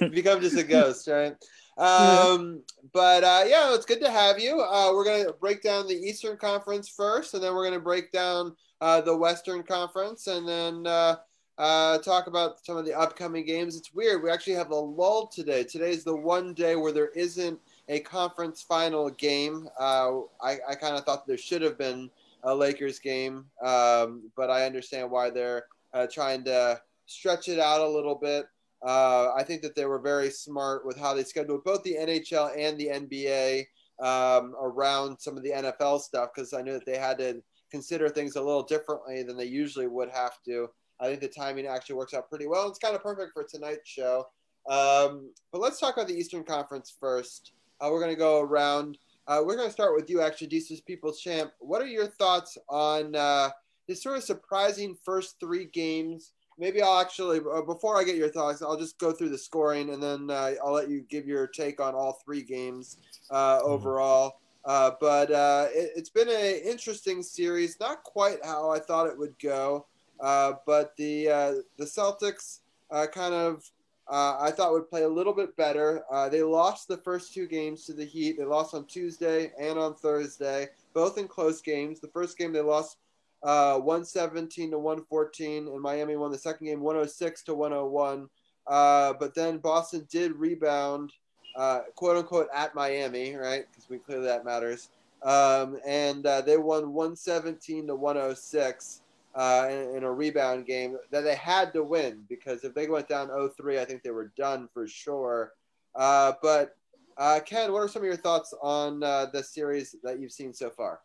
You 0.00 0.08
become 0.10 0.40
just 0.40 0.56
a 0.56 0.64
ghost, 0.64 1.08
right? 1.08 1.34
Um, 1.76 2.62
but 2.92 3.24
uh, 3.24 3.44
yeah, 3.46 3.74
it's 3.74 3.86
good 3.86 4.00
to 4.02 4.10
have 4.10 4.38
you. 4.38 4.60
Uh, 4.60 4.92
we're 4.92 5.04
gonna 5.04 5.32
break 5.32 5.62
down 5.62 5.88
the 5.88 5.94
Eastern 5.94 6.36
Conference 6.36 6.88
first, 6.88 7.34
and 7.34 7.42
then 7.42 7.54
we're 7.54 7.64
gonna 7.64 7.80
break 7.80 8.12
down 8.12 8.54
uh, 8.80 9.00
the 9.00 9.16
Western 9.16 9.62
Conference, 9.62 10.26
and 10.26 10.46
then 10.46 10.86
uh, 10.86 11.16
uh, 11.58 11.98
talk 11.98 12.26
about 12.26 12.64
some 12.64 12.76
of 12.76 12.84
the 12.84 12.98
upcoming 12.98 13.44
games. 13.44 13.76
It's 13.76 13.94
weird. 13.94 14.22
We 14.22 14.30
actually 14.30 14.54
have 14.54 14.70
a 14.70 14.76
lull 14.76 15.26
today. 15.26 15.64
Today's 15.64 16.04
the 16.04 16.16
one 16.16 16.54
day 16.54 16.76
where 16.76 16.92
there 16.92 17.10
isn't 17.10 17.58
a 17.88 18.00
conference 18.00 18.62
final 18.62 19.10
game. 19.10 19.68
Uh, 19.78 20.20
I, 20.42 20.58
I 20.68 20.74
kind 20.74 20.96
of 20.96 21.04
thought 21.04 21.26
there 21.26 21.36
should 21.36 21.62
have 21.62 21.76
been 21.76 22.10
a 22.44 22.54
Lakers 22.54 22.98
game, 22.98 23.46
um, 23.62 24.30
but 24.36 24.48
I 24.50 24.64
understand 24.64 25.10
why 25.10 25.30
they're 25.30 25.64
uh, 25.92 26.06
trying 26.10 26.44
to 26.44 26.80
stretch 27.10 27.48
it 27.48 27.58
out 27.58 27.80
a 27.80 27.88
little 27.88 28.14
bit. 28.14 28.46
Uh, 28.86 29.32
I 29.36 29.42
think 29.42 29.62
that 29.62 29.74
they 29.74 29.84
were 29.84 29.98
very 29.98 30.30
smart 30.30 30.86
with 30.86 30.98
how 30.98 31.12
they 31.12 31.24
scheduled 31.24 31.64
both 31.64 31.82
the 31.82 31.96
NHL 31.96 32.56
and 32.56 32.78
the 32.78 32.86
NBA 32.86 33.66
um, 34.02 34.54
around 34.60 35.18
some 35.20 35.36
of 35.36 35.42
the 35.42 35.50
NFL 35.50 36.00
stuff 36.00 36.30
because 36.34 36.54
I 36.54 36.62
knew 36.62 36.72
that 36.72 36.86
they 36.86 36.96
had 36.96 37.18
to 37.18 37.42
consider 37.70 38.08
things 38.08 38.36
a 38.36 38.42
little 38.42 38.62
differently 38.62 39.22
than 39.22 39.36
they 39.36 39.44
usually 39.44 39.86
would 39.86 40.08
have 40.10 40.42
to. 40.46 40.68
I 40.98 41.06
think 41.06 41.20
the 41.20 41.28
timing 41.28 41.66
actually 41.66 41.96
works 41.96 42.14
out 42.14 42.28
pretty 42.28 42.46
well. 42.46 42.68
It's 42.68 42.78
kind 42.78 42.94
of 42.94 43.02
perfect 43.02 43.32
for 43.32 43.44
tonight's 43.44 43.88
show. 43.88 44.26
Um, 44.68 45.32
but 45.52 45.60
let's 45.60 45.80
talk 45.80 45.96
about 45.96 46.08
the 46.08 46.16
Eastern 46.16 46.44
Conference 46.44 46.94
first. 46.98 47.52
Uh, 47.80 47.88
we're 47.90 48.00
going 48.00 48.14
to 48.14 48.18
go 48.18 48.40
around. 48.40 48.98
Uh, 49.26 49.42
we're 49.44 49.56
going 49.56 49.68
to 49.68 49.72
start 49.72 49.94
with 49.94 50.10
you, 50.10 50.20
actually, 50.20 50.48
DC's 50.48 50.80
People's 50.80 51.20
Champ. 51.20 51.52
What 51.60 51.80
are 51.80 51.86
your 51.86 52.06
thoughts 52.06 52.58
on 52.68 53.14
uh, 53.14 53.50
this 53.88 54.02
sort 54.02 54.16
of 54.16 54.24
surprising 54.24 54.96
first 55.04 55.36
three 55.40 55.66
games? 55.66 56.32
Maybe 56.60 56.82
I'll 56.82 57.00
actually, 57.00 57.40
uh, 57.40 57.62
before 57.62 57.98
I 57.98 58.04
get 58.04 58.16
your 58.16 58.28
thoughts, 58.28 58.60
I'll 58.60 58.76
just 58.76 58.98
go 58.98 59.12
through 59.12 59.30
the 59.30 59.38
scoring 59.38 59.94
and 59.94 60.02
then 60.02 60.30
uh, 60.30 60.52
I'll 60.62 60.72
let 60.72 60.90
you 60.90 61.00
give 61.08 61.26
your 61.26 61.46
take 61.46 61.80
on 61.80 61.94
all 61.94 62.20
three 62.24 62.42
games 62.42 62.98
uh, 63.30 63.60
overall. 63.64 64.40
Uh, 64.66 64.90
but 65.00 65.32
uh, 65.32 65.68
it, 65.72 65.92
it's 65.96 66.10
been 66.10 66.28
an 66.28 66.60
interesting 66.62 67.22
series, 67.22 67.80
not 67.80 68.04
quite 68.04 68.44
how 68.44 68.70
I 68.70 68.78
thought 68.78 69.06
it 69.06 69.18
would 69.18 69.38
go. 69.38 69.86
Uh, 70.20 70.52
but 70.66 70.94
the 70.96 71.30
uh, 71.30 71.52
the 71.78 71.84
Celtics 71.84 72.58
uh, 72.90 73.06
kind 73.06 73.32
of 73.32 73.64
uh, 74.06 74.36
I 74.38 74.50
thought 74.50 74.72
would 74.72 74.90
play 74.90 75.04
a 75.04 75.08
little 75.08 75.32
bit 75.32 75.56
better. 75.56 76.02
Uh, 76.12 76.28
they 76.28 76.42
lost 76.42 76.88
the 76.88 76.98
first 76.98 77.32
two 77.32 77.46
games 77.46 77.86
to 77.86 77.94
the 77.94 78.04
Heat. 78.04 78.36
They 78.36 78.44
lost 78.44 78.74
on 78.74 78.84
Tuesday 78.84 79.52
and 79.58 79.78
on 79.78 79.94
Thursday, 79.94 80.68
both 80.92 81.16
in 81.16 81.26
close 81.26 81.62
games. 81.62 82.00
The 82.00 82.08
first 82.08 82.36
game 82.36 82.52
they 82.52 82.60
lost 82.60 82.98
uh, 83.42 83.78
117 83.78 84.72
to 84.72 84.78
114, 84.78 85.68
and 85.68 85.80
Miami 85.80 86.16
won 86.16 86.30
the 86.30 86.38
second 86.38 86.66
game 86.66 86.80
106 86.80 87.42
to 87.44 87.54
101. 87.54 88.28
Uh, 88.66 89.14
but 89.18 89.34
then 89.34 89.58
Boston 89.58 90.06
did 90.10 90.32
rebound, 90.36 91.12
uh, 91.56 91.80
quote 91.94 92.18
unquote, 92.18 92.48
at 92.54 92.74
Miami, 92.74 93.34
right? 93.34 93.64
Because 93.70 93.88
we 93.88 93.98
clearly 93.98 94.26
that 94.26 94.44
matters. 94.44 94.90
Um, 95.22 95.78
and 95.86 96.24
uh, 96.26 96.40
they 96.42 96.56
won 96.56 96.92
117 96.92 97.86
to 97.86 97.94
106 97.94 99.02
uh, 99.34 99.68
in, 99.70 99.96
in 99.96 100.04
a 100.04 100.12
rebound 100.12 100.66
game 100.66 100.96
that 101.10 101.22
they 101.22 101.34
had 101.34 101.72
to 101.72 101.82
win 101.82 102.24
because 102.28 102.64
if 102.64 102.74
they 102.74 102.88
went 102.88 103.08
down 103.08 103.28
0-3, 103.28 103.78
I 103.78 103.84
think 103.84 104.02
they 104.02 104.10
were 104.10 104.32
done 104.36 104.68
for 104.72 104.86
sure. 104.86 105.52
But 105.94 106.76
Ken, 107.44 107.72
what 107.72 107.82
are 107.82 107.88
some 107.88 108.02
of 108.02 108.06
your 108.06 108.16
thoughts 108.16 108.54
on 108.62 109.00
the 109.00 109.42
series 109.42 109.94
that 110.04 110.20
you've 110.20 110.32
seen 110.32 110.52
so 110.54 110.70
far? 110.70 111.00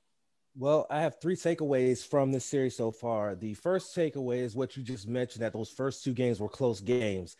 Well, 0.57 0.87
I 0.89 1.01
have 1.01 1.19
three 1.19 1.35
takeaways 1.35 2.07
from 2.07 2.31
this 2.31 2.45
series 2.45 2.77
so 2.77 2.89
far. 2.89 3.35
The 3.35 3.55
first 3.55 3.93
takeaway 3.93 4.37
is 4.37 4.55
what 4.55 4.77
you 4.77 4.83
just 4.83 5.05
mentioned 5.05 5.43
that 5.43 5.51
those 5.51 5.69
first 5.69 6.01
two 6.01 6.13
games 6.13 6.39
were 6.39 6.47
close 6.47 6.79
games. 6.79 7.35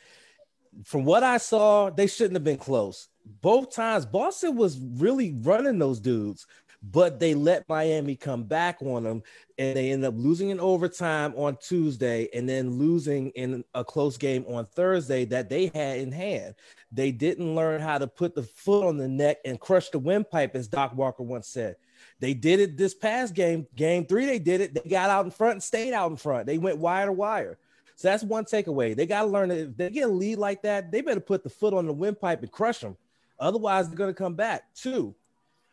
From 0.84 1.06
what 1.06 1.24
I 1.24 1.38
saw, 1.38 1.90
they 1.90 2.08
shouldn't 2.08 2.34
have 2.34 2.44
been 2.44 2.58
close. 2.58 3.08
Both 3.42 3.74
times, 3.74 4.06
Boston 4.06 4.58
was 4.58 4.78
really 4.78 5.34
running 5.44 5.80
those 5.80 6.02
dudes, 6.02 6.46
but 6.84 7.18
they 7.18 7.34
let 7.34 7.70
Miami 7.70 8.18
come 8.18 8.44
back 8.44 8.82
on 8.82 9.04
them 9.04 9.24
and 9.58 9.78
they 9.78 9.92
ended 9.92 10.10
up 10.10 10.16
losing 10.18 10.50
in 10.50 10.60
overtime 10.60 11.34
on 11.38 11.56
Tuesday 11.66 12.28
and 12.34 12.50
then 12.50 12.78
losing 12.78 13.30
in 13.30 13.64
a 13.74 13.86
close 13.86 14.18
game 14.18 14.44
on 14.50 14.66
Thursday 14.66 15.24
that 15.24 15.48
they 15.48 15.68
had 15.74 16.00
in 16.00 16.12
hand. 16.12 16.56
They 16.92 17.14
didn't 17.14 17.56
learn 17.56 17.80
how 17.80 17.98
to 17.98 18.08
put 18.08 18.36
the 18.36 18.44
foot 18.44 18.86
on 18.86 18.98
the 18.98 19.08
neck 19.08 19.38
and 19.46 19.58
crush 19.58 19.90
the 19.90 20.00
windpipe, 20.00 20.54
as 20.54 20.68
Doc 20.68 20.94
Walker 20.98 21.24
once 21.24 21.48
said. 21.48 21.78
They 22.20 22.34
did 22.34 22.60
it 22.60 22.78
this 22.78 22.94
past 22.94 23.34
game, 23.34 23.68
game 23.76 24.06
three. 24.06 24.26
They 24.26 24.40
did 24.40 24.62
it. 24.62 24.74
They 24.74 24.90
got 24.90 25.10
out 25.10 25.26
in 25.26 25.32
front 25.32 25.54
and 25.54 25.64
stayed 25.64 25.94
out 25.94 26.12
in 26.12 26.18
front. 26.18 26.46
They 26.46 26.58
went 26.58 26.78
wire 26.78 27.08
to 27.08 27.12
wire. 27.12 27.58
So 27.98 28.10
that's 28.10 28.24
one 28.24 28.46
takeaway. 28.46 28.96
They 28.96 29.06
got 29.06 29.22
to 29.22 29.28
learn 29.28 29.50
that 29.50 29.60
if 29.60 29.78
they 29.78 29.90
get 29.90 30.10
a 30.10 30.12
lead 30.12 30.38
like 30.38 30.62
that, 30.64 30.92
they 30.92 31.02
better 31.02 31.20
put 31.20 31.44
the 31.44 31.50
foot 31.50 31.74
on 31.74 31.86
the 31.86 31.94
windpipe 31.94 32.42
and 32.42 32.52
crush 32.52 32.80
them. 32.80 32.98
Otherwise, 33.40 33.88
they're 33.88 33.98
going 33.98 34.14
to 34.14 34.18
come 34.18 34.36
back. 34.36 34.64
Two, 34.76 35.16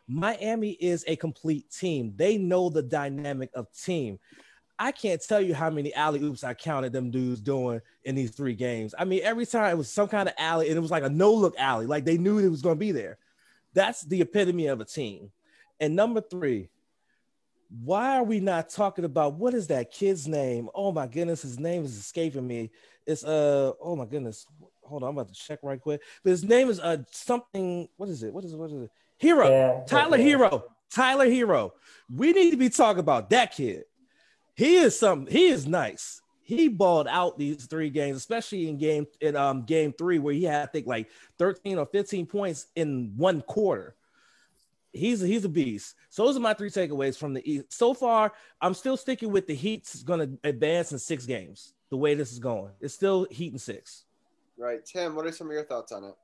Miami 0.07 0.71
is 0.71 1.03
a 1.07 1.15
complete 1.15 1.69
team. 1.71 2.13
They 2.15 2.37
know 2.37 2.69
the 2.69 2.81
dynamic 2.81 3.49
of 3.53 3.67
team. 3.71 4.19
I 4.79 4.91
can't 4.91 5.21
tell 5.21 5.39
you 5.39 5.53
how 5.53 5.69
many 5.69 5.93
alley 5.93 6.21
oops 6.21 6.43
I 6.43 6.53
counted 6.53 6.91
them 6.93 7.11
dudes 7.11 7.39
doing 7.39 7.79
in 8.03 8.15
these 8.15 8.31
three 8.31 8.55
games. 8.55 8.95
I 8.97 9.05
mean, 9.05 9.21
every 9.23 9.45
time 9.45 9.71
it 9.71 9.77
was 9.77 9.89
some 9.89 10.07
kind 10.07 10.27
of 10.27 10.35
alley, 10.37 10.67
and 10.67 10.77
it 10.77 10.81
was 10.81 10.91
like 10.91 11.03
a 11.03 11.09
no 11.09 11.33
look 11.33 11.55
alley, 11.57 11.85
like 11.85 12.05
they 12.05 12.17
knew 12.17 12.39
it 12.39 12.49
was 12.49 12.61
going 12.61 12.75
to 12.75 12.79
be 12.79 12.91
there. 12.91 13.17
That's 13.73 14.01
the 14.01 14.21
epitome 14.21 14.67
of 14.67 14.81
a 14.81 14.85
team. 14.85 15.31
And 15.79 15.95
number 15.95 16.21
three, 16.21 16.69
why 17.83 18.17
are 18.17 18.23
we 18.23 18.39
not 18.39 18.69
talking 18.69 19.05
about 19.05 19.33
what 19.33 19.53
is 19.53 19.67
that 19.67 19.91
kid's 19.91 20.27
name? 20.27 20.69
Oh 20.75 20.91
my 20.91 21.07
goodness, 21.07 21.41
his 21.41 21.59
name 21.59 21.83
is 21.83 21.97
escaping 21.97 22.45
me. 22.45 22.71
It's 23.05 23.23
uh 23.23 23.71
oh 23.81 23.95
my 23.95 24.05
goodness. 24.05 24.45
Hold 24.83 25.03
on, 25.03 25.09
I'm 25.09 25.17
about 25.17 25.33
to 25.33 25.39
check 25.39 25.59
right 25.63 25.81
quick. 25.81 26.01
But 26.23 26.31
his 26.31 26.43
name 26.43 26.69
is 26.69 26.79
uh 26.79 26.97
something. 27.11 27.87
What 27.97 28.09
is 28.09 28.21
it? 28.23 28.33
What 28.33 28.45
is 28.45 28.53
it? 28.53 28.57
What 28.57 28.71
is 28.71 28.83
it? 28.83 28.91
Herro. 29.21 29.49
Yeah, 29.49 29.83
Tyler 29.87 30.17
yeah. 30.17 30.35
Herro. 30.35 30.63
Tyler 30.91 31.27
Herro. 31.27 31.71
We 32.13 32.31
need 32.31 32.51
to 32.51 32.57
be 32.57 32.69
talking 32.69 32.99
about 32.99 33.29
that 33.31 33.55
kid. 33.55 33.85
He 34.55 34.75
is 34.75 34.97
some. 34.97 35.25
He 35.25 35.47
is 35.47 35.65
nice. 35.65 36.21
He 36.43 36.67
balled 36.67 37.07
out 37.07 37.39
these 37.39 37.65
three 37.65 37.89
games, 37.89 38.17
especially 38.17 38.69
in 38.69 38.77
game 38.77 39.07
in 39.19 39.35
um 39.35 39.63
game 39.63 39.93
three 39.97 40.19
where 40.19 40.33
he 40.33 40.43
had 40.43 40.63
I 40.63 40.65
think 40.67 40.85
like 40.85 41.09
13 41.39 41.79
or 41.79 41.87
15 41.87 42.27
points 42.27 42.67
in 42.75 43.13
one 43.15 43.41
quarter 43.41 43.95
he's 44.93 45.21
he's 45.21 45.43
a 45.43 45.49
beast. 45.49 45.95
So 46.09 46.25
those 46.25 46.37
are 46.37 46.39
my 46.39 46.53
three 46.53 46.69
takeaways 46.69 47.17
from 47.17 47.33
the 47.33 47.51
East. 47.51 47.73
So 47.73 47.93
far, 47.93 48.31
I'm 48.61 48.73
still 48.73 48.95
sticking 48.95 49.31
with 49.31 49.47
the 49.47 49.55
Heat's 49.55 50.03
going 50.03 50.19
to 50.19 50.47
advance 50.47 50.91
in 50.91 50.99
six 50.99 51.25
games. 51.25 51.73
The 51.89 51.97
way 51.97 52.15
this 52.15 52.31
is 52.31 52.39
going, 52.39 52.71
it's 52.79 52.93
still 52.93 53.27
Heat 53.29 53.51
and 53.51 53.61
six. 53.61 54.05
Right, 54.57 54.83
Tim. 54.85 55.15
What 55.15 55.25
are 55.25 55.31
some 55.31 55.47
of 55.47 55.53
your 55.53 55.65
thoughts 55.65 55.91
on 55.91 56.03
it? 56.05 56.15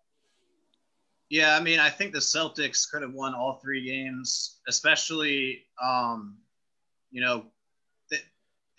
Yeah, 1.29 1.55
I 1.55 1.59
mean, 1.59 1.79
I 1.79 1.89
think 1.89 2.11
the 2.11 2.19
Celtics 2.19 2.89
could 2.89 3.03
have 3.03 3.13
won 3.13 3.35
all 3.35 3.59
three 3.61 3.85
games, 3.85 4.59
especially, 4.67 5.65
um, 5.81 6.37
you 7.11 7.21
know, 7.21 7.45
they, 8.09 8.17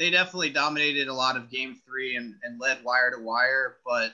they 0.01 0.11
definitely 0.11 0.51
dominated 0.51 1.07
a 1.07 1.15
lot 1.15 1.37
of 1.37 1.49
game 1.49 1.77
three 1.87 2.17
and, 2.17 2.35
and 2.43 2.61
led 2.61 2.83
wire 2.83 3.13
to 3.13 3.23
wire, 3.23 3.77
but 3.87 4.11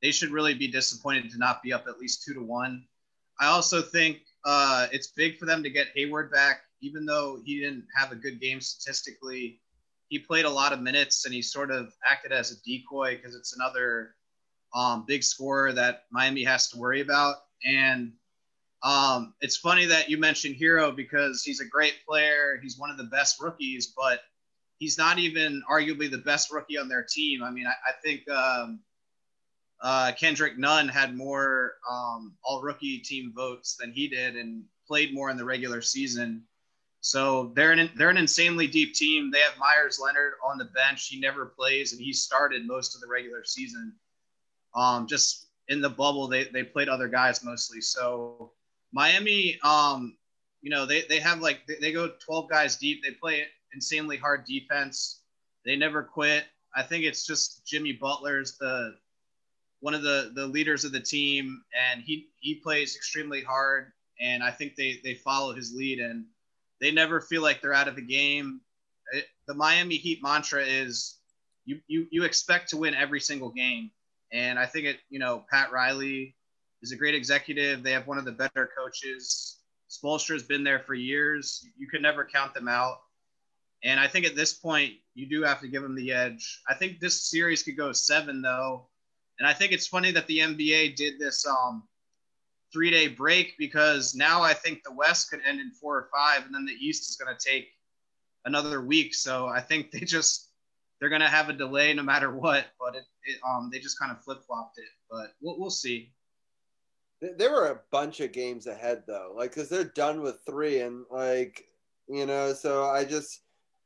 they 0.00 0.12
should 0.12 0.30
really 0.30 0.54
be 0.54 0.68
disappointed 0.68 1.28
to 1.30 1.38
not 1.38 1.60
be 1.60 1.72
up 1.72 1.86
at 1.88 1.98
least 1.98 2.24
two 2.24 2.34
to 2.34 2.42
one. 2.42 2.84
I 3.40 3.46
also 3.46 3.82
think 3.82 4.18
uh, 4.46 4.86
it's 4.92 5.08
big 5.08 5.38
for 5.38 5.44
them 5.44 5.62
to 5.64 5.68
get 5.68 5.88
Hayward 5.96 6.30
back, 6.30 6.60
even 6.80 7.04
though 7.04 7.40
he 7.44 7.58
didn't 7.58 7.84
have 7.96 8.12
a 8.12 8.14
good 8.16 8.40
game 8.40 8.60
statistically. 8.60 9.60
He 10.08 10.20
played 10.20 10.44
a 10.44 10.50
lot 10.50 10.72
of 10.72 10.80
minutes 10.80 11.24
and 11.24 11.34
he 11.34 11.42
sort 11.42 11.72
of 11.72 11.92
acted 12.08 12.30
as 12.30 12.52
a 12.52 12.62
decoy 12.64 13.16
because 13.16 13.34
it's 13.34 13.56
another 13.56 14.14
um, 14.72 15.04
big 15.04 15.24
scorer 15.24 15.72
that 15.72 16.04
Miami 16.12 16.44
has 16.44 16.68
to 16.70 16.78
worry 16.78 17.00
about. 17.00 17.36
And 17.64 18.12
um, 18.84 19.34
it's 19.40 19.56
funny 19.56 19.84
that 19.86 20.08
you 20.08 20.16
mentioned 20.16 20.54
Herro 20.60 20.94
because 20.94 21.42
he's 21.42 21.60
a 21.60 21.66
great 21.66 21.94
player. 22.08 22.60
He's 22.62 22.78
one 22.78 22.90
of 22.90 22.98
the 22.98 23.04
best 23.04 23.40
rookies, 23.40 23.94
but 23.96 24.20
he's 24.78 24.96
not 24.96 25.18
even 25.18 25.60
arguably 25.68 26.08
the 26.08 26.18
best 26.18 26.52
rookie 26.52 26.78
on 26.78 26.88
their 26.88 27.02
team. 27.02 27.42
I 27.42 27.50
mean, 27.50 27.66
I, 27.66 27.72
I 27.88 27.92
think 28.04 28.28
um, 28.30 28.78
uh, 29.82 30.12
Kendrick 30.18 30.58
Nunn 30.58 30.88
had 30.88 31.16
more 31.16 31.74
um, 31.90 32.34
all 32.42 32.62
rookie 32.62 32.98
team 32.98 33.32
votes 33.34 33.76
than 33.76 33.92
he 33.92 34.08
did 34.08 34.36
and 34.36 34.64
played 34.86 35.12
more 35.12 35.30
in 35.30 35.36
the 35.36 35.44
regular 35.44 35.82
season. 35.82 36.42
So 37.00 37.52
they're 37.54 37.72
an 37.72 37.90
they're 37.96 38.10
an 38.10 38.16
insanely 38.16 38.66
deep 38.66 38.94
team. 38.94 39.30
They 39.30 39.40
have 39.40 39.58
Meyers 39.58 40.00
Leonard 40.02 40.34
on 40.44 40.58
the 40.58 40.64
bench. 40.64 41.06
He 41.06 41.20
never 41.20 41.46
plays, 41.46 41.92
and 41.92 42.00
he 42.00 42.12
started 42.12 42.66
most 42.66 42.94
of 42.94 43.00
the 43.00 43.06
regular 43.06 43.44
season. 43.44 43.92
Um, 44.74 45.06
just 45.06 45.46
in 45.68 45.80
the 45.80 45.90
bubble, 45.90 46.26
they 46.26 46.44
they 46.44 46.64
played 46.64 46.88
other 46.88 47.08
guys 47.08 47.44
mostly. 47.44 47.80
So 47.80 48.52
Miami, 48.92 49.58
um, 49.62 50.16
you 50.62 50.70
know, 50.70 50.86
they 50.86 51.02
they 51.02 51.20
have 51.20 51.40
like 51.40 51.66
they, 51.68 51.76
they 51.80 51.92
go 51.92 52.10
12 52.24 52.48
guys 52.48 52.76
deep. 52.76 53.04
They 53.04 53.12
play 53.12 53.44
insanely 53.72 54.16
hard 54.16 54.44
defense. 54.44 55.20
They 55.64 55.76
never 55.76 56.02
quit. 56.02 56.44
I 56.74 56.82
think 56.82 57.04
it's 57.04 57.26
just 57.26 57.66
Jimmy 57.66 57.92
Butler's 57.92 58.58
the 58.58 58.96
one 59.80 59.94
of 59.94 60.02
the 60.02 60.32
the 60.34 60.46
leaders 60.46 60.84
of 60.84 60.92
the 60.92 61.00
team, 61.00 61.62
and 61.90 62.02
he 62.02 62.28
he 62.40 62.56
plays 62.56 62.96
extremely 62.96 63.42
hard. 63.42 63.92
And 64.20 64.42
I 64.42 64.50
think 64.50 64.76
they 64.76 65.00
they 65.04 65.14
follow 65.14 65.54
his 65.54 65.74
lead, 65.74 65.98
and 65.98 66.24
they 66.80 66.90
never 66.90 67.20
feel 67.20 67.42
like 67.42 67.60
they're 67.60 67.74
out 67.74 67.88
of 67.88 67.96
the 67.96 68.02
game. 68.02 68.60
It, 69.12 69.26
the 69.46 69.54
Miami 69.54 69.96
Heat 69.96 70.22
mantra 70.22 70.64
is 70.64 71.18
you 71.64 71.80
you 71.86 72.06
you 72.10 72.24
expect 72.24 72.70
to 72.70 72.76
win 72.76 72.94
every 72.94 73.20
single 73.20 73.50
game, 73.50 73.90
and 74.32 74.58
I 74.58 74.66
think 74.66 74.86
it 74.86 74.98
you 75.10 75.18
know 75.18 75.44
Pat 75.50 75.70
Riley 75.72 76.34
is 76.82 76.92
a 76.92 76.96
great 76.96 77.14
executive. 77.14 77.82
They 77.82 77.92
have 77.92 78.06
one 78.06 78.18
of 78.18 78.24
the 78.24 78.32
better 78.32 78.70
coaches. 78.76 79.58
Spoelstra's 79.88 80.42
been 80.42 80.64
there 80.64 80.80
for 80.80 80.94
years. 80.94 81.66
You 81.78 81.88
can 81.88 82.02
never 82.02 82.24
count 82.24 82.54
them 82.54 82.68
out. 82.68 82.98
And 83.84 84.00
I 84.00 84.08
think 84.08 84.26
at 84.26 84.34
this 84.34 84.52
point, 84.52 84.94
you 85.14 85.26
do 85.26 85.42
have 85.42 85.60
to 85.60 85.68
give 85.68 85.82
them 85.82 85.94
the 85.94 86.12
edge. 86.12 86.60
I 86.68 86.74
think 86.74 86.98
this 86.98 87.30
series 87.30 87.62
could 87.62 87.76
go 87.76 87.92
seven, 87.92 88.42
though. 88.42 88.88
And 89.38 89.46
I 89.46 89.52
think 89.52 89.72
it's 89.72 89.86
funny 89.86 90.10
that 90.12 90.26
the 90.26 90.38
NBA 90.38 90.96
did 90.96 91.18
this 91.18 91.46
um, 91.46 91.82
three 92.72 92.90
day 92.90 93.08
break 93.08 93.54
because 93.58 94.14
now 94.14 94.42
I 94.42 94.54
think 94.54 94.82
the 94.82 94.92
West 94.92 95.30
could 95.30 95.40
end 95.46 95.60
in 95.60 95.70
four 95.70 95.96
or 95.96 96.08
five, 96.12 96.44
and 96.44 96.54
then 96.54 96.64
the 96.64 96.72
East 96.72 97.08
is 97.10 97.16
going 97.16 97.34
to 97.34 97.50
take 97.50 97.68
another 98.44 98.80
week. 98.80 99.14
So 99.14 99.46
I 99.46 99.60
think 99.60 99.90
they 99.90 100.00
just 100.00 100.50
they're 100.98 101.08
going 101.08 101.20
to 101.20 101.28
have 101.28 101.48
a 101.48 101.52
delay 101.52 101.92
no 101.92 102.02
matter 102.02 102.30
what. 102.30 102.66
But 102.80 102.96
it, 102.96 103.04
it 103.24 103.38
um 103.46 103.70
they 103.72 103.78
just 103.78 103.98
kind 103.98 104.12
of 104.12 104.22
flip 104.22 104.42
flopped 104.46 104.78
it. 104.78 104.88
But 105.10 105.34
we'll, 105.40 105.58
we'll 105.58 105.70
see. 105.70 106.12
There 107.20 107.50
were 107.50 107.68
a 107.68 107.80
bunch 107.90 108.20
of 108.20 108.32
games 108.32 108.66
ahead 108.66 109.04
though, 109.06 109.34
like 109.36 109.50
because 109.54 109.68
they're 109.68 109.84
done 109.84 110.20
with 110.20 110.38
three, 110.46 110.80
and 110.80 111.04
like 111.10 111.64
you 112.08 112.26
know, 112.26 112.52
so 112.52 112.84
I 112.84 113.04
just 113.04 113.40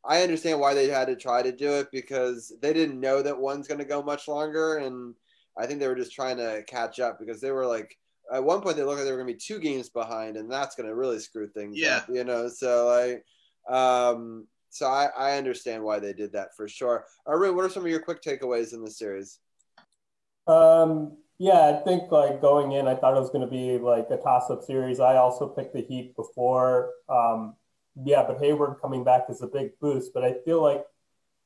I 0.04 0.22
understand 0.22 0.58
why 0.58 0.74
they 0.74 0.88
had 0.88 1.06
to 1.06 1.16
try 1.16 1.42
to 1.42 1.52
do 1.52 1.70
it 1.74 1.88
because 1.92 2.52
they 2.60 2.72
didn't 2.72 2.98
know 2.98 3.22
that 3.22 3.38
one's 3.38 3.68
going 3.68 3.78
to 3.78 3.84
go 3.84 4.02
much 4.02 4.26
longer, 4.26 4.78
and 4.78 5.14
I 5.58 5.66
think 5.66 5.80
they 5.80 5.88
were 5.88 5.96
just 5.96 6.12
trying 6.12 6.36
to 6.38 6.62
catch 6.66 7.00
up 7.00 7.18
because 7.18 7.40
they 7.40 7.50
were 7.50 7.66
like 7.66 7.96
at 8.32 8.42
one 8.42 8.60
point 8.60 8.76
they 8.76 8.82
looked 8.82 8.98
like 8.98 9.04
they 9.04 9.12
were 9.12 9.18
gonna 9.18 9.32
be 9.32 9.38
two 9.38 9.58
games 9.58 9.88
behind, 9.88 10.36
and 10.36 10.50
that's 10.50 10.76
gonna 10.76 10.94
really 10.94 11.18
screw 11.18 11.48
things 11.48 11.78
yeah. 11.78 11.98
up. 11.98 12.08
You 12.08 12.24
know, 12.24 12.48
so 12.48 13.20
I 13.68 14.12
um 14.12 14.46
so 14.70 14.86
I, 14.86 15.08
I 15.18 15.36
understand 15.36 15.82
why 15.82 15.98
they 15.98 16.12
did 16.12 16.32
that 16.32 16.48
for 16.56 16.68
sure. 16.68 17.04
Arun, 17.26 17.56
what 17.56 17.64
are 17.64 17.70
some 17.70 17.84
of 17.84 17.90
your 17.90 18.00
quick 18.00 18.22
takeaways 18.22 18.72
in 18.72 18.84
the 18.84 18.90
series? 18.90 19.38
Um 20.46 21.16
yeah, 21.40 21.70
I 21.70 21.82
think 21.84 22.12
like 22.12 22.42
going 22.42 22.72
in, 22.72 22.86
I 22.86 22.94
thought 22.94 23.16
it 23.16 23.20
was 23.20 23.30
going 23.30 23.48
to 23.48 23.50
be 23.50 23.78
like 23.78 24.08
a 24.10 24.18
toss-up 24.18 24.62
series. 24.62 25.00
I 25.00 25.16
also 25.16 25.48
picked 25.48 25.72
the 25.72 25.80
Heat 25.80 26.14
before. 26.14 26.90
Um, 27.08 27.54
yeah, 28.04 28.24
but 28.28 28.38
Hayward 28.40 28.76
coming 28.82 29.04
back 29.04 29.22
is 29.30 29.40
a 29.40 29.46
big 29.46 29.70
boost. 29.80 30.12
But 30.12 30.22
I 30.22 30.34
feel 30.44 30.62
like 30.62 30.84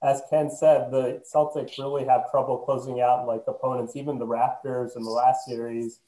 as 0.05 0.23
Ken 0.29 0.51
said, 0.51 0.91
the 0.91 1.23
Celtics 1.33 1.79
really 1.79 2.05
have 2.05 2.31
trouble 2.31 2.59
closing 2.59 3.01
out 3.01 3.27
like 3.27 3.43
opponents. 3.49 3.97
Even 3.97 4.19
the 4.19 4.27
Raptors 4.27 4.97
in 4.97 5.03
the 5.03 5.11
last 5.11 5.47
series, 5.47 6.01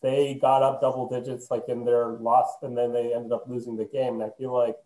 they 0.00 0.38
got 0.40 0.62
up 0.62 0.80
double 0.80 1.06
digits 1.06 1.50
like 1.50 1.64
in 1.68 1.84
their 1.84 2.08
loss, 2.12 2.56
and 2.62 2.76
then 2.76 2.92
they 2.92 3.12
ended 3.14 3.32
up 3.32 3.44
losing 3.46 3.76
the 3.76 3.84
game. 3.84 4.14
And 4.14 4.22
I 4.22 4.30
feel 4.38 4.54
like 4.54 4.76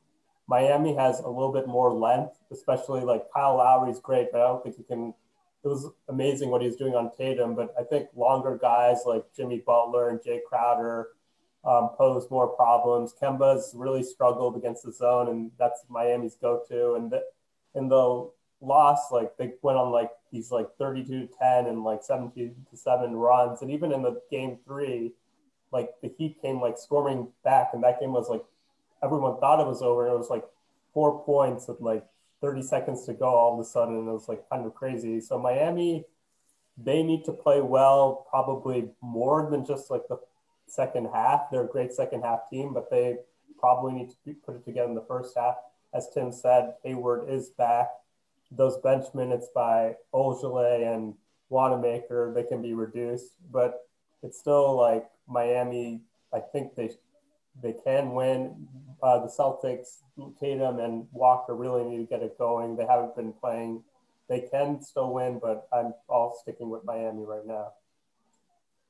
Miami 0.48 0.96
has 0.96 1.20
a 1.20 1.28
little 1.28 1.52
bit 1.52 1.68
more 1.68 1.92
length, 1.92 2.36
especially 2.50 3.02
like 3.02 3.32
Kyle 3.32 3.58
Lowry's 3.58 4.00
great, 4.00 4.32
but 4.32 4.40
I 4.40 4.48
don't 4.48 4.62
think 4.64 4.76
he 4.76 4.82
can. 4.82 5.14
It 5.62 5.68
was 5.68 5.88
amazing 6.08 6.50
what 6.50 6.62
he's 6.62 6.76
doing 6.76 6.94
on 6.96 7.12
Tatum, 7.16 7.54
but 7.54 7.72
I 7.78 7.84
think 7.84 8.08
longer 8.16 8.58
guys 8.60 9.02
like 9.06 9.24
Jimmy 9.36 9.62
Butler 9.64 10.08
and 10.08 10.18
Jae 10.18 10.40
Crowder 10.48 11.08
um, 11.64 11.90
pose 11.96 12.28
more 12.30 12.48
problems. 12.48 13.14
Kemba's 13.20 13.74
really 13.76 14.02
struggled 14.02 14.56
against 14.56 14.82
the 14.82 14.92
zone, 14.92 15.28
and 15.28 15.50
that's 15.58 15.84
Miami's 15.88 16.34
go-to. 16.34 16.94
And 16.94 17.12
in 17.74 17.88
the 17.88 18.30
lost, 18.60 19.12
like 19.12 19.36
they 19.36 19.52
went 19.62 19.78
on 19.78 19.90
like 19.90 20.10
these 20.32 20.50
like 20.50 20.68
32 20.78 21.26
to 21.26 21.28
10 21.40 21.66
and 21.66 21.84
like 21.84 22.02
17 22.02 22.54
to 22.70 22.76
7 22.76 23.12
runs. 23.14 23.62
And 23.62 23.70
even 23.70 23.92
in 23.92 24.02
the 24.02 24.20
game 24.30 24.58
three, 24.64 25.12
like 25.72 25.90
the 26.02 26.12
Heat 26.18 26.40
came 26.42 26.60
like 26.60 26.78
storming 26.78 27.28
back, 27.44 27.70
and 27.72 27.82
that 27.84 28.00
game 28.00 28.12
was 28.12 28.28
like 28.28 28.44
everyone 29.02 29.38
thought 29.38 29.60
it 29.60 29.66
was 29.66 29.82
over. 29.82 30.06
It 30.06 30.18
was 30.18 30.30
like 30.30 30.44
four 30.92 31.24
points 31.24 31.68
with 31.68 31.80
like 31.80 32.04
30 32.40 32.62
seconds 32.62 33.06
to 33.06 33.14
go 33.14 33.26
all 33.26 33.54
of 33.54 33.60
a 33.60 33.64
sudden. 33.64 33.96
And 33.96 34.08
it 34.08 34.12
was 34.12 34.28
like 34.28 34.48
kind 34.50 34.66
of 34.66 34.74
crazy. 34.74 35.20
So 35.20 35.38
Miami, 35.38 36.04
they 36.76 37.02
need 37.02 37.24
to 37.24 37.32
play 37.32 37.60
well, 37.60 38.26
probably 38.28 38.90
more 39.00 39.48
than 39.50 39.64
just 39.64 39.90
like 39.90 40.06
the 40.08 40.18
second 40.66 41.08
half. 41.12 41.50
They're 41.50 41.64
a 41.64 41.68
great 41.68 41.92
second 41.92 42.22
half 42.22 42.50
team, 42.50 42.74
but 42.74 42.90
they 42.90 43.18
probably 43.58 43.92
need 43.92 44.10
to 44.10 44.34
put 44.44 44.56
it 44.56 44.64
together 44.64 44.88
in 44.88 44.94
the 44.94 45.04
first 45.06 45.36
half. 45.36 45.56
As 45.92 46.08
Tim 46.12 46.32
said, 46.32 46.74
Hayward 46.84 47.28
is 47.28 47.50
back 47.50 47.88
those 48.50 48.76
bench 48.78 49.06
minutes 49.14 49.48
by 49.54 49.94
Ojeleye 50.12 50.94
and 50.94 51.14
Wanamaker, 51.48 52.32
they 52.34 52.44
can 52.44 52.62
be 52.62 52.74
reduced, 52.74 53.34
but 53.50 53.86
it's 54.22 54.38
still 54.38 54.76
like 54.76 55.06
Miami. 55.26 56.02
I 56.32 56.40
think 56.40 56.74
they 56.74 56.90
they 57.62 57.74
can 57.84 58.12
win. 58.12 58.68
Uh, 59.02 59.18
the 59.18 59.28
Celtics, 59.28 60.02
Tatum 60.38 60.78
and 60.78 61.06
Walker 61.12 61.54
really 61.54 61.84
need 61.84 61.98
to 61.98 62.04
get 62.04 62.22
it 62.22 62.36
going. 62.38 62.76
They 62.76 62.86
haven't 62.86 63.16
been 63.16 63.32
playing 63.32 63.82
they 64.30 64.40
can 64.40 64.80
still 64.80 65.12
win, 65.12 65.40
but 65.42 65.66
I'm 65.72 65.92
all 66.08 66.38
sticking 66.40 66.70
with 66.70 66.84
Miami 66.84 67.24
right 67.24 67.44
now. 67.44 67.72